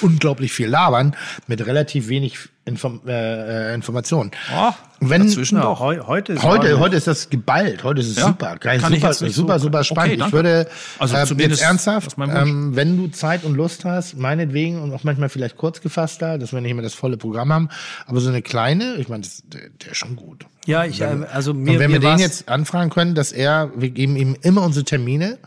unglaublich 0.02 0.52
viel 0.52 0.68
labern 0.68 1.16
mit 1.48 1.66
relativ 1.66 2.08
wenig 2.10 2.38
Inform 2.68 3.02
äh, 3.08 3.72
äh, 3.72 3.74
Informationen. 3.74 4.32
Oh, 4.56 4.72
Wenn, 5.00 5.24
dazwischen 5.24 5.60
doch. 5.62 5.80
heu, 5.80 6.00
heute 6.06 6.34
ist 6.34 6.44
Heute, 6.44 6.78
heute 6.80 6.96
ist 6.98 7.08
das 7.08 7.30
geballt. 7.30 7.84
Heute 7.84 8.02
ist 8.02 8.10
es 8.10 8.18
Ja? 8.18 8.28
super. 8.28 8.58
Geil, 8.60 8.80
Kann 8.80 8.92
ich 8.94 9.00
super, 9.00 9.08
jetzt 9.12 9.22
nicht 9.22 9.36
super, 9.36 9.60
super 9.60 9.78
Okay, 9.80 9.86
spannend. 9.88 10.14
ich 10.14 10.20
danke. 10.20 10.34
würde 10.36 10.68
Also 11.00 11.16
äh, 11.16 11.26
zumindest 11.26 11.62
jetzt 11.62 11.68
ernsthaft, 11.68 12.16
ähm, 12.20 12.76
wenn 12.76 12.98
du 12.98 13.08
Zeit 13.08 13.44
und 13.46 13.56
Lust 13.56 13.86
hast, 13.86 14.18
meinetwegen 14.18 14.82
und 14.82 14.94
auch 14.94 15.04
manchmal 15.06 15.30
vielleicht 15.30 15.56
kurz 15.56 15.80
gefasst 15.82 16.22
da, 16.22 16.38
dass 16.38 16.52
wir 16.52 16.60
nicht 16.62 16.72
immer 16.72 16.82
das 16.82 16.94
volle 16.94 17.16
Programm 17.18 17.54
haben, 17.54 17.70
aber 18.06 18.20
so 18.20 18.30
eine 18.30 18.42
kleine, 18.42 18.96
ich 18.96 19.08
meine, 19.08 19.24
das- 19.24 19.44
der, 19.46 19.70
der 19.70 19.92
ist 19.92 19.98
schon 19.98 20.16
gut. 20.18 20.46
Ja, 20.66 20.84
ich, 20.84 21.00
äh, 21.00 21.06
also 21.32 21.54
mir, 21.54 21.60
und 21.60 21.80
wenn 21.80 21.80
wir 21.80 21.88
mir 21.90 22.00
den 22.00 22.10
war's- 22.10 22.22
jetzt 22.22 22.50
anfragen 22.50 22.90
können, 22.90 23.16
dass 23.16 23.32
er, 23.32 23.72
wir 23.78 23.90
geben 23.92 24.16
ihm 24.18 24.36
immer 24.42 24.64
unsere 24.64 24.84
Termine, 24.84 25.38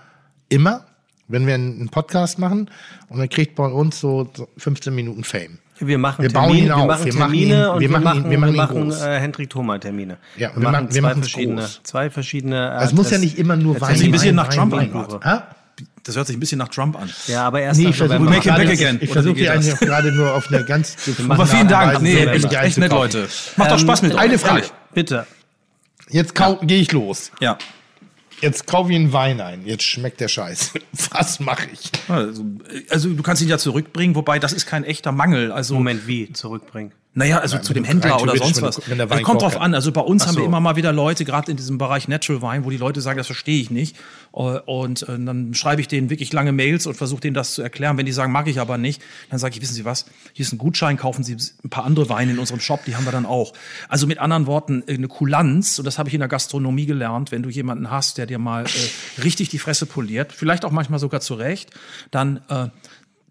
immer, 0.48 0.86
wenn 1.28 1.47
wir 1.47 1.55
einen 1.55 1.90
Podcast 1.90 2.38
machen 2.38 2.70
und 3.09 3.20
er 3.20 3.28
kriegt 3.28 3.55
bei 3.56 3.66
uns 3.66 4.01
so 4.01 4.28
so 4.34 4.48
15 4.56 4.94
Minuten 4.94 5.22
Fame. 5.22 5.59
Wir 5.81 5.98
machen 5.98 6.23
Wir 6.23 6.31
bauen 6.32 6.48
Termine, 6.48 6.66
ihn 6.66 6.73
auf. 6.73 6.81
wir 6.81 6.86
machen 6.86 7.05
Wir 7.07 7.15
machen 7.15 7.32
Termine 7.32 7.55
ihn- 7.65 7.69
und 7.70 7.81
wir 7.81 7.90
wir 7.90 7.98
machen 7.98 8.31
wir 8.31 8.39
machen 8.39 8.93
äh, 8.93 9.19
Hendrik 9.20 9.51
Thoma 9.51 9.78
Termine. 9.78 10.19
Ja, 10.36 10.51
wir, 10.55 10.62
wir 10.62 10.70
machen 10.70 10.89
wir 10.94 11.01
zwei 11.02 11.15
verschiedene, 11.15 11.61
groß. 11.62 11.81
zwei 11.82 12.11
verschiedene. 12.11 12.78
Es 12.82 12.93
muss 12.93 13.11
ja 13.11 13.19
nicht 13.19 13.39
immer 13.39 13.57
nur 13.57 13.81
Wein 13.81 13.97
sich 13.97 14.07
ein 14.07 14.12
bisschen 14.12 14.36
Wein, 14.36 14.36
nach 14.36 14.48
Trump 14.48 14.73
Wein, 14.73 14.93
an? 15.23 15.43
Das 16.05 16.16
hört 16.16 16.27
sich 16.27 16.36
ein 16.36 16.40
bisschen 16.40 16.59
nach 16.59 16.69
Trump 16.69 17.01
an. 17.01 17.11
Ja, 17.27 17.47
aber 17.47 17.61
erst 17.61 17.81
Nee, 17.81 17.89
ich 17.89 17.97
versuche. 17.97 18.19
Make 18.20 18.43
him 18.43 18.55
back 18.55 18.66
gerade, 18.66 18.73
again. 18.73 18.98
ich 19.01 19.11
versuche 19.11 19.36
hier 19.36 19.52
das? 19.55 19.66
eigentlich 19.66 19.81
gerade 19.81 20.12
nur 20.12 20.35
auf 20.35 20.48
eine 20.52 20.65
ganz 20.65 20.97
Aber 21.28 21.47
vielen 21.47 21.69
Dank. 21.69 22.02
Nee, 22.02 22.24
echt, 22.24 22.52
echt 22.52 22.78
nett. 22.78 22.90
Leute. 22.93 23.28
Macht 23.57 23.70
doch 23.70 23.78
Spaß 23.78 24.02
mit 24.02 24.15
euch. 24.15 24.20
Eine 24.20 24.39
Frage. 24.39 24.57
Ehrlich. 24.61 24.73
Bitte. 24.94 25.27
Jetzt 26.09 26.35
gehe 26.35 26.81
ich 26.81 26.93
los. 26.93 27.31
Ja. 27.40 27.57
Jetzt 28.40 28.66
kaufe 28.66 28.90
ich 28.90 28.96
einen 28.96 29.12
Wein 29.12 29.40
ein. 29.40 29.66
Jetzt 29.66 29.84
schmeckt 29.84 30.20
der 30.20 30.28
Scheiß. 30.28 30.72
Was 31.10 31.40
mache 31.40 31.68
ich? 31.72 31.90
Also, 32.08 32.44
also 32.88 33.10
du 33.10 33.22
kannst 33.22 33.42
ihn 33.42 33.48
ja 33.48 33.58
zurückbringen, 33.58 34.14
wobei 34.14 34.38
das 34.38 34.52
ist 34.52 34.66
kein 34.66 34.84
echter 34.84 35.12
Mangel. 35.12 35.52
Also 35.52 35.74
Moment, 35.74 36.06
wie 36.06 36.32
zurückbringen? 36.32 36.92
Naja, 37.12 37.39
also 37.39 37.59
zu 37.59 37.74
dem 37.74 37.82
Händler 37.82 38.23
oder 38.23 38.37
sonst 38.37 38.62
was. 38.62 38.77
Das 38.77 39.11
Wein 39.11 39.24
kommt 39.24 39.43
drauf 39.43 39.55
ja. 39.55 39.61
an. 39.61 39.74
Also 39.74 39.91
bei 39.91 40.01
uns 40.01 40.28
haben 40.28 40.35
so. 40.35 40.41
wir 40.41 40.47
immer 40.47 40.61
mal 40.61 40.77
wieder 40.77 40.93
Leute, 40.93 41.24
gerade 41.24 41.51
in 41.51 41.57
diesem 41.57 41.77
Bereich 41.77 42.07
Natural 42.07 42.41
Wine, 42.41 42.65
wo 42.65 42.70
die 42.70 42.77
Leute 42.77 43.01
sagen, 43.01 43.19
das 43.19 43.27
verstehe 43.27 43.61
ich 43.61 43.69
nicht. 43.69 43.97
Äh, 44.32 44.61
Und 44.65 45.03
äh, 45.03 45.19
dann 45.19 45.53
schreibe 45.55 45.81
ich 45.81 45.89
denen 45.89 46.09
wirklich 46.09 46.32
lange 46.32 46.53
Mails 46.53 46.87
und 46.87 46.95
versuche 46.95 47.20
denen 47.20 47.35
das 47.35 47.55
zu 47.55 47.62
erklären. 47.62 47.99
Wenn 47.99 48.07
die 48.07 48.12
sagen, 48.12 48.31
mag 48.31 48.47
ich 48.47 48.61
aber 48.61 48.78
nicht, 48.78 49.03
dann 49.28 49.41
sage 49.41 49.57
ich, 49.57 49.61
wissen 49.61 49.74
Sie 49.74 49.85
was, 49.85 50.07
hier 50.35 50.45
ist 50.45 50.53
ein 50.53 50.59
Gutschein, 50.59 50.97
kaufen 50.97 51.24
Sie 51.24 51.37
ein 51.65 51.70
paar 51.70 51.85
andere 51.85 52.09
Weine 52.09 52.31
in 52.31 52.39
unserem 52.39 52.61
Shop, 52.61 52.85
die 52.85 52.95
haben 52.95 53.05
wir 53.05 53.12
dann 53.12 53.27
auch. 53.27 53.55
Also 53.89 54.07
mit 54.07 54.19
anderen 54.19 54.47
Worten, 54.47 54.85
äh, 54.87 54.95
eine 54.95 55.09
Kulanz, 55.09 55.81
und 55.81 55.87
das 55.87 55.99
habe 55.99 56.09
ich 56.09 56.15
in 56.15 56.20
der 56.20 56.28
Gastronomie 56.28 56.87
gelernt, 56.87 57.32
wenn 57.32 57.43
du 57.43 57.51
jemanden 57.51 57.91
hast, 57.91 58.19
der 58.19 58.27
dir 58.27 58.39
mal 58.39 58.66
äh, 58.66 59.20
richtig 59.23 59.49
die 59.49 59.59
Fresse 59.59 59.87
poliert, 59.87 60.32
vielleicht 60.32 60.65
auch 60.65 60.70
manchmal 60.70 61.01
sogar 61.01 61.20
zurecht, 61.20 61.70
dann 62.12 62.41
äh, 62.49 62.69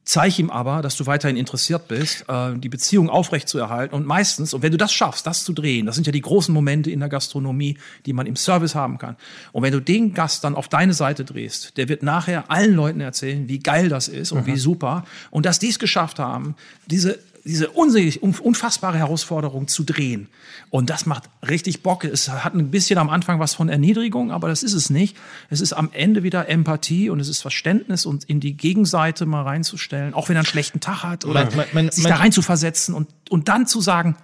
Zeig 0.09 0.39
ihm 0.39 0.49
aber, 0.49 0.81
dass 0.81 0.95
du 0.95 1.05
weiterhin 1.05 1.37
interessiert 1.37 1.87
bist, 1.87 2.25
äh, 2.27 2.57
die 2.57 2.67
Beziehung 2.67 3.11
aufrechtzuerhalten. 3.11 3.95
Und 3.95 4.07
meistens, 4.07 4.55
und 4.55 4.63
wenn 4.63 4.71
du 4.71 4.77
das 4.79 4.91
schaffst, 4.91 5.27
das 5.27 5.43
zu 5.43 5.53
drehen, 5.53 5.85
das 5.85 5.93
sind 5.93 6.07
ja 6.07 6.11
die 6.11 6.21
großen 6.21 6.51
Momente 6.51 6.89
in 6.89 6.99
der 6.99 7.09
Gastronomie, 7.09 7.77
die 8.07 8.13
man 8.13 8.25
im 8.25 8.35
Service 8.35 8.73
haben 8.73 8.97
kann. 8.97 9.17
Und 9.51 9.61
wenn 9.61 9.71
du 9.71 9.79
den 9.79 10.15
Gast 10.15 10.43
dann 10.43 10.55
auf 10.55 10.67
deine 10.67 10.95
Seite 10.95 11.25
drehst, 11.25 11.77
der 11.77 11.89
wird 11.89 12.01
nachher 12.01 12.49
allen 12.49 12.73
Leuten 12.73 13.01
erzählen, 13.01 13.47
wie 13.47 13.59
geil 13.59 13.87
das 13.87 14.07
ist 14.07 14.31
und 14.31 14.47
wie 14.47 14.57
super. 14.57 15.05
Und 15.29 15.45
dass 15.45 15.59
die 15.59 15.69
es 15.69 15.77
geschafft 15.77 16.17
haben, 16.17 16.55
diese 16.87 17.19
diese 17.45 17.69
unfassbare 17.69 18.97
Herausforderung 18.97 19.67
zu 19.67 19.83
drehen. 19.83 20.27
Und 20.69 20.89
das 20.89 21.05
macht 21.05 21.23
richtig 21.47 21.81
Bock. 21.83 22.03
Es 22.03 22.29
hat 22.29 22.53
ein 22.53 22.71
bisschen 22.71 22.97
am 22.99 23.09
Anfang 23.09 23.39
was 23.39 23.53
von 23.55 23.69
Erniedrigung, 23.69 24.31
aber 24.31 24.47
das 24.47 24.63
ist 24.63 24.73
es 24.73 24.89
nicht. 24.89 25.15
Es 25.49 25.61
ist 25.61 25.73
am 25.73 25.89
Ende 25.93 26.23
wieder 26.23 26.47
Empathie 26.49 27.09
und 27.09 27.19
es 27.19 27.27
ist 27.29 27.41
Verständnis 27.41 28.05
und 28.05 28.23
in 28.25 28.39
die 28.39 28.53
Gegenseite 28.55 29.25
mal 29.25 29.43
reinzustellen, 29.43 30.13
auch 30.13 30.29
wenn 30.29 30.35
er 30.35 30.41
einen 30.41 30.45
schlechten 30.45 30.79
Tag 30.79 31.03
hat 31.03 31.25
oder 31.25 31.49
mein- 31.55 31.67
mein- 31.73 31.91
sich 31.91 32.03
mein- 32.03 32.13
da 32.13 32.17
reinzuversetzen 32.19 32.93
und, 32.93 33.07
und 33.29 33.47
dann 33.47 33.67
zu 33.67 33.81
sagen, 33.81 34.15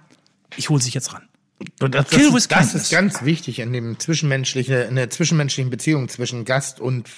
ich 0.56 0.68
hole 0.70 0.80
sich 0.82 0.94
jetzt 0.94 1.12
ran. 1.12 1.22
Das, 1.78 1.90
das, 1.90 2.12
with 2.12 2.34
ist, 2.36 2.52
das 2.52 2.74
ist 2.74 2.90
ganz 2.90 3.22
wichtig 3.24 3.60
in 3.60 3.72
dem 3.72 3.98
zwischenmenschlichen, 3.98 4.88
in 4.90 4.96
der 4.96 5.08
zwischenmenschlichen 5.10 5.70
Beziehung 5.70 6.08
zwischen 6.10 6.44
Gast 6.44 6.80
und 6.80 7.08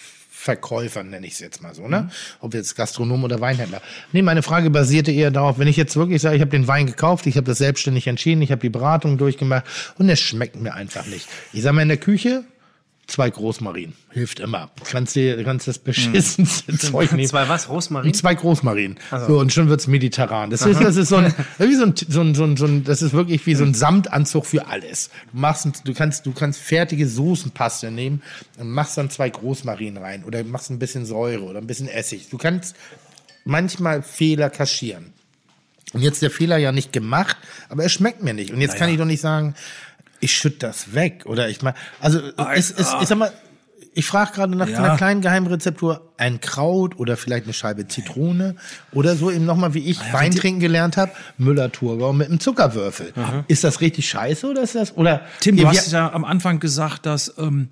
Verkäufer, 0.48 1.02
nenne 1.02 1.26
ich 1.26 1.34
es 1.34 1.40
jetzt 1.40 1.62
mal 1.62 1.74
so, 1.74 1.88
ne? 1.88 2.00
Mhm. 2.00 2.10
Ob 2.40 2.54
jetzt 2.54 2.74
Gastronom 2.74 3.22
oder 3.22 3.38
Weinhändler. 3.38 3.82
Nee, 4.12 4.22
meine 4.22 4.42
Frage 4.42 4.70
basierte 4.70 5.12
eher 5.12 5.30
darauf, 5.30 5.58
wenn 5.58 5.68
ich 5.68 5.76
jetzt 5.76 5.94
wirklich 5.94 6.22
sage, 6.22 6.36
ich 6.36 6.40
habe 6.40 6.50
den 6.50 6.66
Wein 6.66 6.86
gekauft, 6.86 7.26
ich 7.26 7.36
habe 7.36 7.44
das 7.44 7.58
selbstständig 7.58 8.06
entschieden, 8.06 8.40
ich 8.40 8.50
habe 8.50 8.62
die 8.62 8.70
Beratung 8.70 9.18
durchgemacht 9.18 9.66
und 9.98 10.08
es 10.08 10.20
schmeckt 10.20 10.56
mir 10.56 10.72
einfach 10.72 11.04
nicht. 11.04 11.28
Ich 11.52 11.60
sag 11.60 11.74
mal 11.74 11.82
in 11.82 11.88
der 11.88 11.98
Küche, 11.98 12.44
zwei 13.08 13.30
Großmarien. 13.30 13.94
Hilft 14.10 14.38
immer. 14.38 14.70
Du 14.76 14.84
kannst, 14.84 15.16
dir, 15.16 15.36
du 15.36 15.42
kannst 15.42 15.66
das 15.66 15.78
beschissenste 15.78 16.76
Zeug 16.78 17.10
nehmen. 17.12 17.26
Zwei 17.26 17.48
was? 17.48 17.68
Rosmarin? 17.68 18.14
Zwei 18.14 18.34
Großmarien. 18.34 18.98
So, 19.26 19.38
und 19.40 19.52
schon 19.52 19.68
wird's 19.68 19.86
mediterran. 19.86 20.50
Das 20.50 20.64
ist, 20.64 20.80
das 20.80 20.96
ist 20.96 21.08
so 21.08 21.16
ein, 21.16 21.34
wie 21.58 21.74
so 21.74 21.84
ein, 21.84 21.94
so 21.96 22.20
ein, 22.20 22.34
so 22.34 22.44
ein, 22.44 22.56
so 22.56 22.66
ein, 22.66 22.84
das 22.84 23.02
ist 23.02 23.14
wirklich 23.14 23.44
wie 23.46 23.54
so 23.54 23.64
ein 23.64 23.74
Samtanzug 23.74 24.46
für 24.46 24.66
alles. 24.66 25.10
Du 25.32 25.38
machst, 25.38 25.66
du 25.84 25.94
kannst, 25.94 26.26
du 26.26 26.32
kannst 26.32 26.60
fertige 26.60 27.08
Soßenpaste 27.08 27.90
nehmen 27.90 28.22
und 28.58 28.70
machst 28.70 28.98
dann 28.98 29.10
zwei 29.10 29.30
Großmarien 29.30 29.96
rein 29.96 30.24
oder 30.24 30.44
machst 30.44 30.70
ein 30.70 30.78
bisschen 30.78 31.06
Säure 31.06 31.44
oder 31.44 31.60
ein 31.60 31.66
bisschen 31.66 31.88
Essig. 31.88 32.28
Du 32.28 32.36
kannst 32.36 32.76
manchmal 33.44 34.02
Fehler 34.02 34.50
kaschieren. 34.50 35.14
Und 35.94 36.02
jetzt 36.02 36.20
der 36.20 36.30
Fehler 36.30 36.58
ja 36.58 36.70
nicht 36.70 36.92
gemacht, 36.92 37.38
aber 37.70 37.84
es 37.84 37.92
schmeckt 37.92 38.22
mir 38.22 38.34
nicht. 38.34 38.52
Und 38.52 38.60
jetzt 38.60 38.76
kann 38.76 38.90
ich 38.90 38.98
doch 38.98 39.06
nicht 39.06 39.22
sagen, 39.22 39.54
ich 40.20 40.32
schütte 40.32 40.58
das 40.66 40.94
weg 40.94 41.26
oder? 41.26 41.48
Ich 41.48 41.62
meine, 41.62 41.76
also 42.00 42.20
es, 42.54 42.70
es, 42.70 42.94
ich 43.00 43.08
sag 43.08 43.18
mal, 43.18 43.32
ich 43.94 44.06
frage 44.06 44.32
gerade 44.32 44.56
nach 44.56 44.68
Ja. 44.68 44.78
einer 44.78 44.96
kleinen 44.96 45.20
Geheimrezeptur, 45.20 46.04
ein 46.16 46.40
Kraut 46.40 46.98
oder 46.98 47.16
vielleicht 47.16 47.44
eine 47.44 47.52
Scheibe 47.52 47.86
Zitrone 47.86 48.56
oder 48.92 49.14
so 49.14 49.30
eben 49.30 49.44
nochmal, 49.44 49.74
wie 49.74 49.88
ich 49.88 49.98
Wein 50.12 50.32
trinken 50.32 50.58
gelernt 50.58 50.96
habe, 50.96 51.12
Müller-Thurgau 51.38 52.12
mit 52.12 52.28
einem 52.28 52.40
Zuckerwürfel. 52.40 53.12
Ist 53.46 53.62
das 53.64 53.80
richtig 53.80 54.08
scheiße 54.08 54.48
oder 54.50 54.62
ist 54.62 54.74
das, 54.74 54.96
oder? 54.96 55.22
Tim, 55.40 55.56
du 55.56 55.62
Ja, 55.62 55.68
hast 55.70 55.92
ja 55.92 56.12
am 56.12 56.24
Anfang 56.24 56.58
gesagt, 56.58 57.06
dass 57.06 57.32
ähm, 57.38 57.68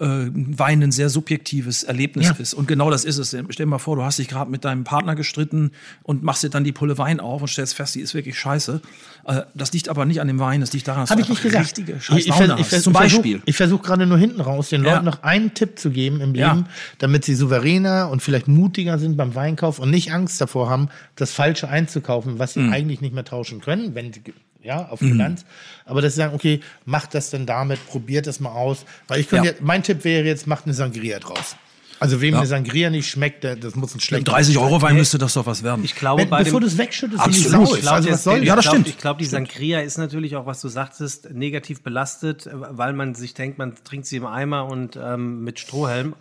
äh, 0.00 0.06
Wein 0.06 0.82
ein 0.82 0.92
sehr 0.92 1.08
subjektives 1.10 1.82
Erlebnis 1.82 2.26
Ja. 2.26 2.36
ist. 2.38 2.54
Und 2.54 2.68
genau 2.68 2.88
das 2.90 3.04
ist 3.04 3.18
es. 3.18 3.30
Stell 3.30 3.44
dir 3.52 3.66
mal 3.66 3.78
vor, 3.78 3.96
du 3.96 4.04
hast 4.04 4.18
dich 4.20 4.28
gerade 4.28 4.50
mit 4.50 4.64
deinem 4.64 4.84
Partner 4.84 5.16
gestritten 5.16 5.72
und 6.04 6.22
machst 6.22 6.44
dir 6.44 6.50
dann 6.50 6.62
die 6.62 6.72
Pulle 6.72 6.98
Wein 6.98 7.18
auf 7.18 7.42
und 7.42 7.48
stellst 7.48 7.74
fest, 7.74 7.96
die 7.96 8.00
ist 8.00 8.14
wirklich 8.14 8.38
scheiße. 8.38 8.80
Äh, 9.26 9.42
das 9.54 9.72
liegt 9.72 9.88
aber 9.88 10.04
nicht 10.04 10.20
an 10.20 10.28
dem 10.28 10.38
Wein, 10.38 10.60
das 10.60 10.72
liegt 10.72 10.86
daran, 10.86 11.02
dass 11.06 11.10
du 11.10 11.14
ich 11.20 11.28
nicht 11.28 11.30
einfach 11.30 11.42
gesagt. 11.42 11.64
richtige 11.78 12.00
scheiß 12.00 12.18
ich, 12.18 12.28
Laune 12.28 12.46
vers- 12.46 12.60
ich, 12.60 12.72
hast. 12.72 12.82
Zum 12.84 12.92
Beispiel. 12.92 13.32
Versuch, 13.32 13.42
ich 13.48 13.56
versuche 13.56 13.82
gerade 13.82 14.06
nur 14.06 14.18
hinten 14.18 14.40
raus, 14.40 14.68
den 14.68 14.84
Ja. 14.84 14.92
Leuten 14.94 15.04
noch 15.06 15.24
einen 15.24 15.52
Tipp 15.54 15.67
zu 15.76 15.90
geben 15.90 16.20
im 16.20 16.34
Ja. 16.34 16.52
Leben, 16.52 16.66
damit 16.98 17.24
sie 17.24 17.34
souveräner 17.34 18.08
und 18.10 18.22
vielleicht 18.22 18.48
mutiger 18.48 18.98
sind 18.98 19.16
beim 19.16 19.34
Weinkauf 19.34 19.78
und 19.78 19.90
nicht 19.90 20.12
Angst 20.12 20.40
davor 20.40 20.70
haben, 20.70 20.88
das 21.16 21.32
Falsche 21.32 21.68
einzukaufen, 21.68 22.38
was 22.38 22.54
sie 22.54 22.60
Mhm. 22.60 22.72
eigentlich 22.72 23.00
nicht 23.00 23.14
mehr 23.14 23.24
tauschen 23.24 23.60
können, 23.60 23.94
wenn 23.94 24.12
sie, 24.12 24.22
ja, 24.62 24.88
auf 24.88 25.00
Bilanz. 25.00 25.44
Aber 25.84 26.02
dass 26.02 26.14
sie 26.14 26.18
sagen, 26.18 26.34
okay, 26.34 26.60
macht 26.84 27.14
das 27.14 27.30
denn 27.30 27.46
damit, 27.46 27.84
probiert 27.86 28.26
das 28.26 28.40
mal 28.40 28.50
aus. 28.52 28.84
Weil 29.06 29.20
ich 29.20 29.28
könnte 29.28 29.46
Ja. 29.46 29.52
jetzt, 29.52 29.62
mein 29.62 29.82
Tipp 29.82 30.04
wäre 30.04 30.26
jetzt, 30.26 30.46
macht 30.46 30.64
eine 30.64 30.74
Sangria 30.74 31.18
draus. 31.18 31.56
Also 32.00 32.20
wem 32.20 32.34
eine 32.34 32.46
Sangria 32.46 32.90
nicht 32.90 33.08
schmeckt, 33.08 33.44
der, 33.44 33.56
das 33.56 33.74
muss 33.74 33.94
ein 33.94 34.00
schlechter 34.00 34.30
30 34.32 34.58
Euro 34.58 34.80
Wein 34.82 34.96
müsste 34.96 35.18
das 35.18 35.34
doch 35.34 35.46
was 35.46 35.62
werden. 35.62 35.84
Ich 35.84 35.94
glaube, 35.94 36.22
Wenn, 36.22 36.30
bei 36.30 36.44
bevor 36.44 36.60
du 36.60 36.66
es 36.66 36.78
wegschüttest, 36.78 37.20
Absolut. 37.20 37.36
Ich 37.38 37.44
ist. 37.44 37.50
glaube, 37.50 37.96
Also 37.96 38.08
was 38.08 38.14
das- 38.16 38.24
soll 38.24 38.38
ich 38.38 38.44
Ja, 38.46 38.56
das 38.56 38.64
glaub, 38.64 38.74
stimmt. 38.74 38.88
Ich 38.88 38.98
glaube, 38.98 39.18
die 39.18 39.26
Sangria 39.26 39.80
ist 39.80 39.98
natürlich 39.98 40.36
auch, 40.36 40.46
was 40.46 40.60
du 40.60 40.68
sagtest, 40.68 41.30
negativ 41.32 41.82
belastet, 41.82 42.48
weil 42.52 42.92
man 42.92 43.14
sich 43.14 43.34
denkt, 43.34 43.58
man 43.58 43.74
trinkt 43.84 44.06
sie 44.06 44.16
im 44.16 44.26
Eimer 44.26 44.66
und 44.66 44.96
ähm, 45.02 45.42
mit 45.44 45.58
Strohhelm. 45.58 46.14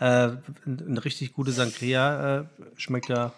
Äh, 0.00 0.04
eine 0.04 1.04
richtig 1.04 1.32
gute 1.34 1.52
Sangria 1.52 2.38
äh, 2.40 2.44
schmeckt 2.76 3.08
ja 3.08 3.32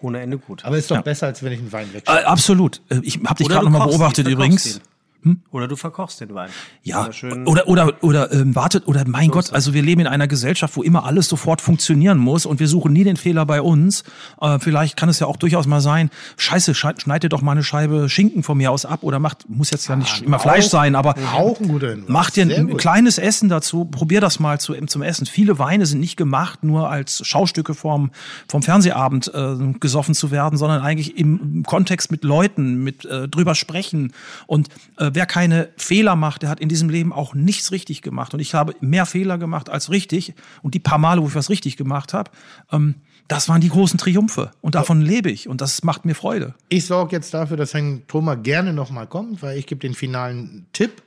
ohne 0.00 0.20
Ende 0.20 0.36
gut. 0.38 0.64
Aber 0.64 0.76
ist 0.76 0.90
doch 0.90 1.00
besser, 1.02 1.26
als 1.28 1.42
wenn 1.42 1.52
ich 1.52 1.60
einen 1.60 1.72
Wein 1.72 1.92
wegschütte. 1.92 2.20
Äh, 2.20 2.24
absolut. 2.24 2.80
Äh, 2.88 3.00
Ich 3.02 3.20
habe 3.24 3.36
dich 3.36 3.48
gerade 3.48 3.64
du 3.66 3.70
noch 3.70 3.78
mal 3.78 3.84
kochst 3.84 3.94
ihn, 3.94 3.98
beobachtet 3.98 4.28
übrigens. 4.28 4.80
Ihn. 5.24 5.42
Oder 5.50 5.68
du 5.68 5.76
verkochst 5.76 6.20
den 6.20 6.34
Wein. 6.34 6.50
Ja, 6.82 7.02
Oder 7.04 7.12
schön- 7.12 7.46
oder 7.46 7.68
oder 7.68 7.92
oder 8.02 8.32
ähm, 8.32 8.54
wartet 8.54 8.86
oder 8.86 9.04
mein 9.06 9.30
Gott, 9.30 9.52
also 9.52 9.74
wir 9.74 9.82
leben 9.82 10.00
in 10.02 10.06
einer 10.06 10.26
Gesellschaft, 10.28 10.76
wo 10.76 10.82
immer 10.82 11.04
alles 11.04 11.28
sofort 11.28 11.60
funktionieren 11.60 12.18
muss 12.18 12.46
und 12.46 12.60
wir 12.60 12.68
suchen 12.68 12.92
nie 12.92 13.04
den 13.04 13.16
Fehler 13.16 13.46
bei 13.46 13.60
uns. 13.62 14.04
Äh, 14.40 14.58
vielleicht 14.58 14.96
kann 14.96 15.08
es 15.08 15.18
ja 15.20 15.26
auch 15.26 15.36
durchaus 15.36 15.66
mal 15.66 15.80
sein, 15.80 16.10
Scheiße, 16.36 16.72
schei- 16.74 16.98
schneid 16.98 17.22
dir 17.22 17.28
doch 17.28 17.42
mal 17.42 17.52
eine 17.52 17.62
Scheibe 17.62 18.08
Schinken 18.08 18.42
von 18.42 18.56
mir 18.58 18.70
aus 18.70 18.84
ab 18.84 19.02
oder 19.02 19.18
macht 19.18 19.48
muss 19.48 19.70
jetzt 19.70 19.86
ja 19.88 19.96
nicht 19.96 20.22
immer 20.22 20.38
Fleisch 20.38 20.66
sein, 20.66 20.94
aber 20.94 21.14
Auch 21.34 21.60
ein 21.60 21.68
guter 21.68 21.90
Hinweis. 21.90 22.08
Mach 22.08 22.30
dir 22.30 22.44
ein, 22.44 22.50
ein 22.70 22.76
kleines 22.76 23.18
Essen 23.18 23.48
dazu, 23.48 23.84
probier 23.84 24.20
das 24.20 24.40
mal 24.40 24.58
zu, 24.60 24.74
zum 24.86 25.02
Essen. 25.02 25.26
Viele 25.26 25.58
Weine 25.58 25.86
sind 25.86 26.00
nicht 26.00 26.16
gemacht, 26.16 26.64
nur 26.64 26.90
als 26.90 27.26
Schaustücke 27.26 27.74
vom, 27.74 28.10
vom 28.48 28.62
Fernsehabend 28.62 29.30
äh, 29.34 29.56
gesoffen 29.80 30.14
zu 30.14 30.30
werden, 30.30 30.56
sondern 30.58 30.82
eigentlich 30.82 31.16
im 31.18 31.62
Kontext 31.66 32.10
mit 32.10 32.24
Leuten, 32.24 32.82
mit 32.82 33.04
äh, 33.04 33.28
drüber 33.28 33.54
sprechen. 33.54 34.12
Und 34.46 34.68
äh, 34.98 35.11
wer 35.14 35.26
keine 35.26 35.70
Fehler 35.76 36.16
macht, 36.16 36.42
der 36.42 36.50
hat 36.50 36.60
in 36.60 36.68
diesem 36.68 36.88
Leben 36.88 37.12
auch 37.12 37.34
nichts 37.34 37.72
richtig 37.72 38.02
gemacht. 38.02 38.34
Und 38.34 38.40
ich 38.40 38.54
habe 38.54 38.74
mehr 38.80 39.06
Fehler 39.06 39.38
gemacht 39.38 39.70
als 39.70 39.90
richtig. 39.90 40.34
Und 40.62 40.74
die 40.74 40.80
paar 40.80 40.98
Male, 40.98 41.22
wo 41.22 41.28
ich 41.28 41.34
was 41.34 41.50
richtig 41.50 41.76
gemacht 41.76 42.14
habe, 42.14 42.30
ähm, 42.70 42.96
das 43.28 43.48
waren 43.48 43.60
die 43.60 43.68
großen 43.68 43.98
Triumphe. 43.98 44.50
Und 44.60 44.74
davon 44.74 45.00
lebe 45.00 45.30
ich. 45.30 45.48
Und 45.48 45.60
das 45.60 45.82
macht 45.84 46.04
mir 46.04 46.14
Freude. 46.14 46.54
Ich 46.68 46.86
sorge 46.86 47.16
jetzt 47.16 47.32
dafür, 47.32 47.56
dass 47.56 47.72
Herrn 47.72 48.02
Thoma 48.08 48.34
gerne 48.34 48.72
nochmal 48.72 49.06
kommt, 49.06 49.42
weil 49.42 49.58
ich 49.58 49.66
gebe 49.66 49.80
den 49.80 49.94
finalen 49.94 50.66
Tipp 50.72 51.02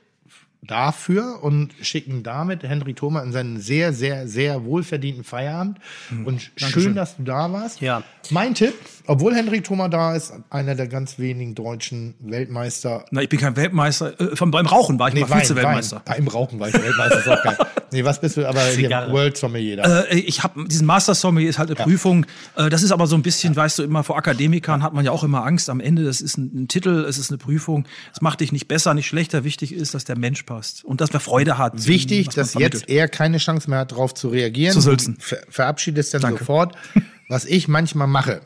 dafür 0.62 1.42
und 1.42 1.72
schicken 1.80 2.22
damit 2.22 2.62
Henry 2.62 2.94
Thoma 2.94 3.22
in 3.22 3.32
seinen 3.32 3.60
sehr, 3.60 3.92
sehr, 3.92 4.26
sehr 4.26 4.64
wohlverdienten 4.64 5.24
Feierabend. 5.24 5.78
Und 6.24 6.50
schön, 6.56 6.94
dass 6.94 7.16
du 7.16 7.22
da 7.22 7.52
warst. 7.52 7.80
Ja. 7.80 8.02
Mein 8.30 8.54
Tipp, 8.54 8.74
obwohl 9.06 9.34
Henry 9.34 9.60
Thoma 9.60 9.88
da 9.88 10.14
ist, 10.14 10.32
einer 10.50 10.74
der 10.74 10.88
ganz 10.88 11.18
wenigen 11.18 11.54
deutschen 11.54 12.14
Weltmeister. 12.20 13.04
Na, 13.10 13.22
ich 13.22 13.28
bin 13.28 13.40
kein 13.40 13.56
Weltmeister. 13.56 14.20
Äh, 14.20 14.36
vom, 14.36 14.50
beim 14.50 14.66
Rauchen 14.66 14.98
war 14.98 15.08
ich 15.08 15.14
mal 15.14 15.40
Vize-Weltmeister. 15.40 16.02
Beim 16.04 16.28
Rauchen 16.28 16.60
war 16.60 16.68
ich 16.68 16.74
Weltmeister, 16.74 17.18
ist 17.18 17.28
auch 17.28 17.42
geil. 17.42 17.56
Nee, 17.92 18.04
was 18.04 18.20
bist 18.20 18.36
du? 18.36 18.46
Aber 18.46 18.60
hier. 18.62 18.90
World 19.10 19.36
Sommelier. 19.36 20.06
Äh, 20.10 20.18
ich 20.18 20.42
habe 20.42 20.66
diesen 20.66 20.86
Master 20.86 21.14
Sommelier 21.14 21.48
ist 21.48 21.58
halt 21.58 21.70
eine 21.70 21.76
Prüfung. 21.76 22.26
Äh, 22.56 22.68
das 22.68 22.82
ist 22.82 22.90
aber 22.90 23.06
so 23.06 23.14
ein 23.14 23.22
bisschen, 23.22 23.54
weißt 23.54 23.78
du, 23.78 23.84
immer 23.84 24.02
vor 24.02 24.18
Akademikern 24.18 24.82
hat 24.82 24.92
man 24.92 25.04
ja 25.04 25.12
auch 25.12 25.22
immer 25.22 25.44
Angst. 25.46 25.70
Am 25.70 25.78
Ende, 25.78 26.04
das 26.04 26.20
ist 26.20 26.36
ein, 26.36 26.64
ein 26.64 26.68
Titel, 26.68 27.06
es 27.08 27.16
ist 27.16 27.30
eine 27.30 27.38
Prüfung. 27.38 27.86
Es 28.12 28.20
macht 28.20 28.40
dich 28.40 28.50
nicht 28.50 28.66
besser, 28.66 28.92
nicht 28.92 29.06
schlechter. 29.06 29.44
Wichtig 29.44 29.72
ist, 29.72 29.94
dass 29.94 30.04
der 30.04 30.18
Mensch 30.18 30.42
passt 30.42 30.84
und 30.84 31.00
dass 31.00 31.12
man 31.12 31.20
Freude 31.20 31.58
hat. 31.58 31.86
Wichtig, 31.86 32.28
dass 32.30 32.54
jetzt 32.54 32.88
er 32.88 33.08
keine 33.08 33.38
Chance 33.38 33.70
mehr 33.70 33.80
hat, 33.80 33.92
darauf 33.92 34.14
zu 34.14 34.28
reagieren. 34.28 34.74
Zu 34.74 34.80
sülzen. 34.80 35.16
Ver 35.20 35.38
verabschiedest 35.48 36.12
dann 36.14 36.22
Danke. 36.22 36.40
sofort. 36.40 36.74
Was 37.28 37.44
ich 37.44 37.66
manchmal 37.66 38.06
mache, 38.06 38.40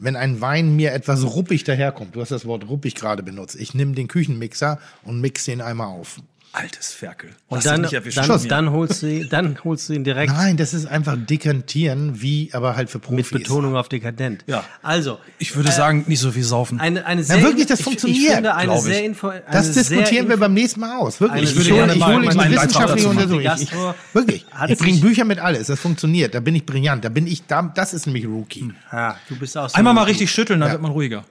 wenn 0.00 0.16
ein 0.16 0.40
Wein 0.40 0.74
mir 0.74 0.92
etwas 0.92 1.22
ruppig 1.24 1.62
daherkommt, 1.64 2.16
du 2.16 2.20
hast 2.20 2.30
das 2.30 2.46
Wort 2.46 2.68
ruppig 2.68 2.94
gerade 2.94 3.22
benutzt, 3.22 3.54
ich 3.54 3.74
nehme 3.74 3.92
den 3.92 4.08
Küchenmixer 4.08 4.78
und 5.04 5.20
mix 5.20 5.44
den 5.44 5.60
einmal 5.60 5.88
auf. 5.88 6.20
Altes 6.52 6.92
Ferkel. 6.92 7.30
Und 7.48 7.64
dann, 7.64 7.82
dann, 7.84 8.40
dann, 8.48 8.70
holst 8.72 9.02
du, 9.02 9.06
ihn- 9.06 9.28
dann 9.30 9.56
holst 9.62 9.88
du 9.88 9.92
ihn 9.92 10.02
direkt 10.02 10.32
Nein, 10.32 10.56
das 10.56 10.74
ist 10.74 10.84
einfach 10.86 11.16
dekantieren, 11.16 12.20
wie 12.22 12.50
aber 12.52 12.74
halt 12.74 12.90
für 12.90 12.98
Profis. 12.98 13.30
mit 13.30 13.42
Betonung 13.44 13.76
auf 13.76 13.88
dekadent. 13.88 14.42
Ja. 14.48 14.64
Also, 14.82 15.18
Ich 15.38 15.54
würde 15.54 15.70
sagen, 15.70 16.04
nicht 16.08 16.18
so 16.18 16.32
viel 16.32 16.42
saufen. 16.42 16.80
eine, 16.80 17.06
eine 17.06 17.22
sehr, 17.22 17.40
wirklich, 17.42 17.66
das 17.66 17.78
ich, 17.78 17.84
funktioniert, 17.84 18.20
Ich 18.28 18.34
finde 18.34 18.54
eine 18.56 18.74
ich. 18.74 18.80
sehr 18.80 19.04
info, 19.04 19.28
eine 19.28 19.42
Das 19.52 19.70
diskutieren 19.72 20.08
sehr 20.08 20.28
wir 20.28 20.36
beim 20.38 20.54
nächsten 20.54 20.80
Mal 20.80 20.96
aus. 20.98 21.20
Wirklich. 21.20 21.44
Ich, 21.56 21.64
sehr- 21.64 21.82
hole- 21.84 21.92
ich 21.94 21.98
mal- 22.00 22.14
hole 22.16 22.34
mal 22.34 22.44
eine 22.46 22.56
wissenschaftliche. 22.56 23.08
Untersuchung. 23.08 23.40
Ich, 23.40 23.46
Gastro 23.46 23.94
wirklich. 24.12 24.46
Ich 24.68 24.78
bringe 24.78 24.98
Bücher 25.00 25.24
mit 25.24 25.38
alles. 25.38 25.68
Das 25.68 25.78
funktioniert. 25.78 26.34
Da 26.34 26.40
bin 26.40 26.56
ich 26.56 26.66
brillant. 26.66 27.04
Da 27.04 27.10
bin 27.10 27.28
ich, 27.28 27.46
da, 27.46 27.62
das 27.62 27.94
ist 27.94 28.06
nämlich 28.06 28.26
Rookie. 28.26 28.72
Ah, 28.90 29.14
du 29.28 29.38
bist 29.38 29.56
auch 29.56 29.68
so 29.68 29.76
Einmal 29.76 29.94
mal 29.94 30.02
richtig 30.02 30.30
schütteln, 30.32 30.58
dann 30.60 30.72
wird 30.72 30.82
man 30.82 30.90
ruhiger. 30.90 31.24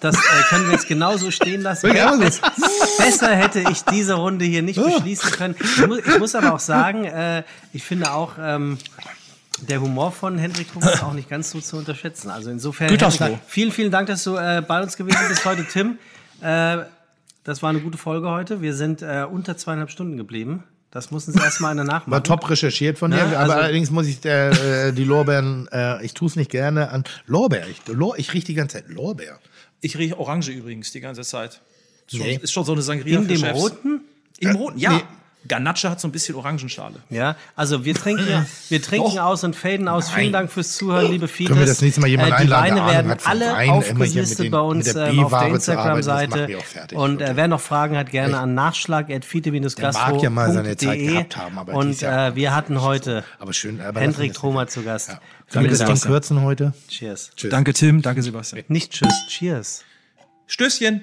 Das 0.00 0.14
äh, 0.14 0.42
können 0.48 0.66
wir 0.66 0.72
jetzt 0.72 0.88
genauso 0.88 1.30
stehen 1.30 1.62
lassen. 1.62 1.90
Besser 2.98 3.34
hätte 3.34 3.64
ich 3.70 3.82
diese 3.84 4.14
Runde 4.14 4.44
hier 4.44 4.62
nicht 4.62 4.82
beschließen 4.82 5.30
können. 5.30 5.56
Ich 5.58 5.86
muss, 5.86 5.98
ich 5.98 6.18
muss 6.18 6.34
aber 6.34 6.54
auch 6.54 6.60
sagen, 6.60 7.04
äh, 7.04 7.44
ich 7.72 7.82
finde 7.82 8.12
auch, 8.12 8.34
ähm, 8.38 8.78
der 9.62 9.80
Humor 9.80 10.12
von 10.12 10.36
Hendrik 10.38 10.72
Thomas 10.72 10.94
ist 10.94 11.02
auch 11.02 11.14
nicht 11.14 11.30
ganz 11.30 11.50
so 11.50 11.60
zu 11.60 11.78
unterschätzen. 11.78 12.30
Also 12.30 12.50
insofern. 12.50 12.88
Hendrik, 12.88 13.38
vielen, 13.46 13.72
vielen 13.72 13.90
Dank, 13.90 14.06
dass 14.08 14.22
du 14.24 14.36
äh, 14.36 14.62
bei 14.66 14.82
uns 14.82 14.96
gewesen 14.96 15.24
bist 15.28 15.44
heute, 15.44 15.64
Tim. 15.64 15.98
Äh, 16.42 16.84
das 17.44 17.62
war 17.62 17.70
eine 17.70 17.80
gute 17.80 17.96
Folge 17.96 18.28
heute. 18.28 18.60
Wir 18.60 18.74
sind 18.74 19.02
äh, 19.02 19.24
unter 19.30 19.56
zweieinhalb 19.56 19.90
Stunden 19.90 20.16
geblieben. 20.16 20.64
Das 20.90 21.10
muss 21.10 21.26
uns 21.28 21.36
erstmal 21.36 21.72
einer 21.72 21.84
nachmachen. 21.84 22.10
War 22.10 22.22
top 22.22 22.48
recherchiert 22.48 22.98
von 22.98 23.10
dir, 23.10 23.18
Na, 23.18 23.24
aber 23.24 23.38
also- 23.38 23.52
allerdings 23.54 23.90
muss 23.90 24.06
ich 24.06 24.24
äh, 24.24 24.88
äh, 24.88 24.92
die 24.92 25.04
Lorbeeren, 25.04 25.68
äh, 25.72 26.04
ich 26.04 26.14
tue 26.14 26.28
es 26.28 26.36
nicht 26.36 26.50
gerne 26.50 26.90
an 26.90 27.04
Lorbeer. 27.26 27.66
Ich, 27.68 27.86
Lor, 27.88 28.18
ich 28.18 28.32
rieche 28.32 28.46
die 28.46 28.54
ganze 28.54 28.78
Zeit 28.78 28.88
Lorbeer. 28.88 29.38
Ich 29.80 29.98
rieche 29.98 30.18
Orange 30.18 30.50
übrigens 30.52 30.92
die 30.92 31.00
ganze 31.00 31.22
Zeit. 31.22 31.60
Nee. 32.12 32.38
Ist 32.40 32.52
schon 32.52 32.64
so 32.64 32.72
eine 32.72 32.82
Sangria 32.82 33.18
In 33.18 33.22
für 33.24 33.28
dem 33.28 33.38
Chefs. 33.38 33.60
roten? 33.60 34.00
Im 34.38 34.56
roten, 34.56 34.78
ja. 34.78 34.92
nee. 34.92 35.02
Ganache 35.48 35.90
hat 35.90 36.00
so 36.00 36.08
ein 36.08 36.12
bisschen 36.12 36.34
Orangenschale. 36.34 36.96
Ja, 37.10 37.36
also 37.54 37.84
wir 37.84 37.94
trinken, 37.94 38.28
ja- 38.28 38.46
wir 38.68 38.82
trinken 38.82 39.18
aus 39.18 39.44
und 39.44 39.54
faden 39.56 39.88
aus. 39.88 40.10
Vielen 40.10 40.32
Dank 40.32 40.50
fürs 40.50 40.76
Zuhören, 40.76 41.10
liebe 41.10 41.28
Fides. 41.28 41.48
Können 41.48 41.60
wir 41.60 41.66
das 41.66 41.80
nächste 41.82 42.00
Mal 42.00 42.08
jemanden 42.08 42.32
äh, 42.32 42.36
Die 42.36 42.42
einladen, 42.52 42.76
Weine 42.76 42.92
werden 42.92 43.16
alle 43.24 43.52
Wein, 43.52 43.70
aufgelistet 43.70 44.38
den- 44.46 44.50
bei 44.50 44.60
uns 44.60 44.86
mit 44.86 44.96
der 44.96 45.06
ähm, 45.08 45.24
auf 45.24 45.30
der 45.32 45.48
Instagram-Seite. 45.48 46.48
Und 46.94 47.20
äh, 47.20 47.32
wer 47.36 47.48
noch 47.48 47.60
Fragen 47.60 47.96
hat, 47.96 48.10
gerne 48.10 48.38
an 48.38 48.54
nachschlag.fite-gastro.de. 48.54 49.92
mag 49.92 50.22
ja 50.22 50.30
mal 50.30 50.52
seine 50.52 50.76
Zeit 50.76 50.98
gehabt 50.98 51.36
haben, 51.36 51.58
aber 51.58 51.74
Und 51.74 52.00
ja 52.00 52.28
äh, 52.28 52.34
wir 52.36 52.54
hatten 52.54 52.80
heute 52.82 53.24
Aber 53.38 53.52
schön. 53.52 53.80
Aber 53.80 54.00
Hendrik 54.00 54.34
Thoma 54.34 54.66
zu 54.66 54.82
Gast. 54.82 55.16
wir 55.52 55.68
das 55.68 55.78
Dank. 55.78 56.00
Kürzen 56.02 56.42
heute? 56.42 56.72
Cheers. 56.88 57.30
Tschüss. 57.36 57.50
Danke 57.50 57.72
Tim, 57.72 58.02
danke 58.02 58.22
Sebastian. 58.22 58.64
Nicht 58.68 58.92
tschüss, 58.92 59.14
cheers. 59.28 59.84
Stößchen. 60.46 61.02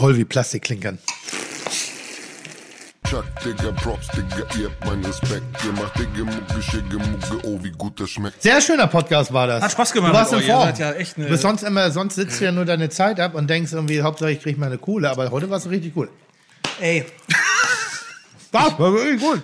Toll, 0.00 0.16
wie 0.16 0.24
Plastik 0.24 0.62
klinkern. 0.62 0.98
Chuck, 3.06 3.24
Digga, 3.44 3.70
Props, 3.72 4.08
Digga, 4.08 4.46
ihr 4.58 4.70
habt 4.70 4.86
meinen 4.86 5.04
Respekt. 5.04 5.44
Ihr 5.62 5.72
macht 5.72 5.98
Digga, 5.98 6.24
Mucke, 6.24 6.62
Schicke, 6.62 6.96
Mucke, 6.96 7.46
oh, 7.46 7.58
wie 7.62 7.70
gut 7.72 8.00
das 8.00 8.08
schmeckt. 8.08 8.40
Sehr 8.40 8.62
schöner 8.62 8.86
Podcast 8.86 9.30
war 9.30 9.46
das. 9.46 9.62
Hat 9.62 9.72
Spaß 9.72 9.92
gemacht 9.92 10.12
Du 10.12 10.16
warst 10.16 10.32
in. 10.32 10.38
Ihr 10.38 10.44
Form. 10.46 10.72
ja 10.78 10.92
echt 10.92 11.18
eine- 11.18 11.26
du 11.26 11.32
bist 11.32 11.42
sonst 11.42 11.64
immer, 11.64 11.90
sonst 11.90 12.14
sitzt 12.14 12.40
du 12.40 12.46
ja 12.46 12.52
nur 12.52 12.64
deine 12.64 12.88
Zeit 12.88 13.20
ab 13.20 13.34
und 13.34 13.50
denkst 13.50 13.74
irgendwie, 13.74 14.00
Hauptsache 14.00 14.30
ich 14.32 14.40
krieg 14.40 14.56
mal 14.56 14.68
eine 14.68 14.78
Kohle, 14.78 15.10
aber 15.10 15.30
heute 15.30 15.50
warst 15.50 15.66
du 15.66 15.68
richtig 15.68 15.92
cool. 15.96 16.08
Ey, 16.80 17.04
Das 18.52 18.78
war 18.78 18.94
wirklich 18.94 19.20
gut. 19.20 19.42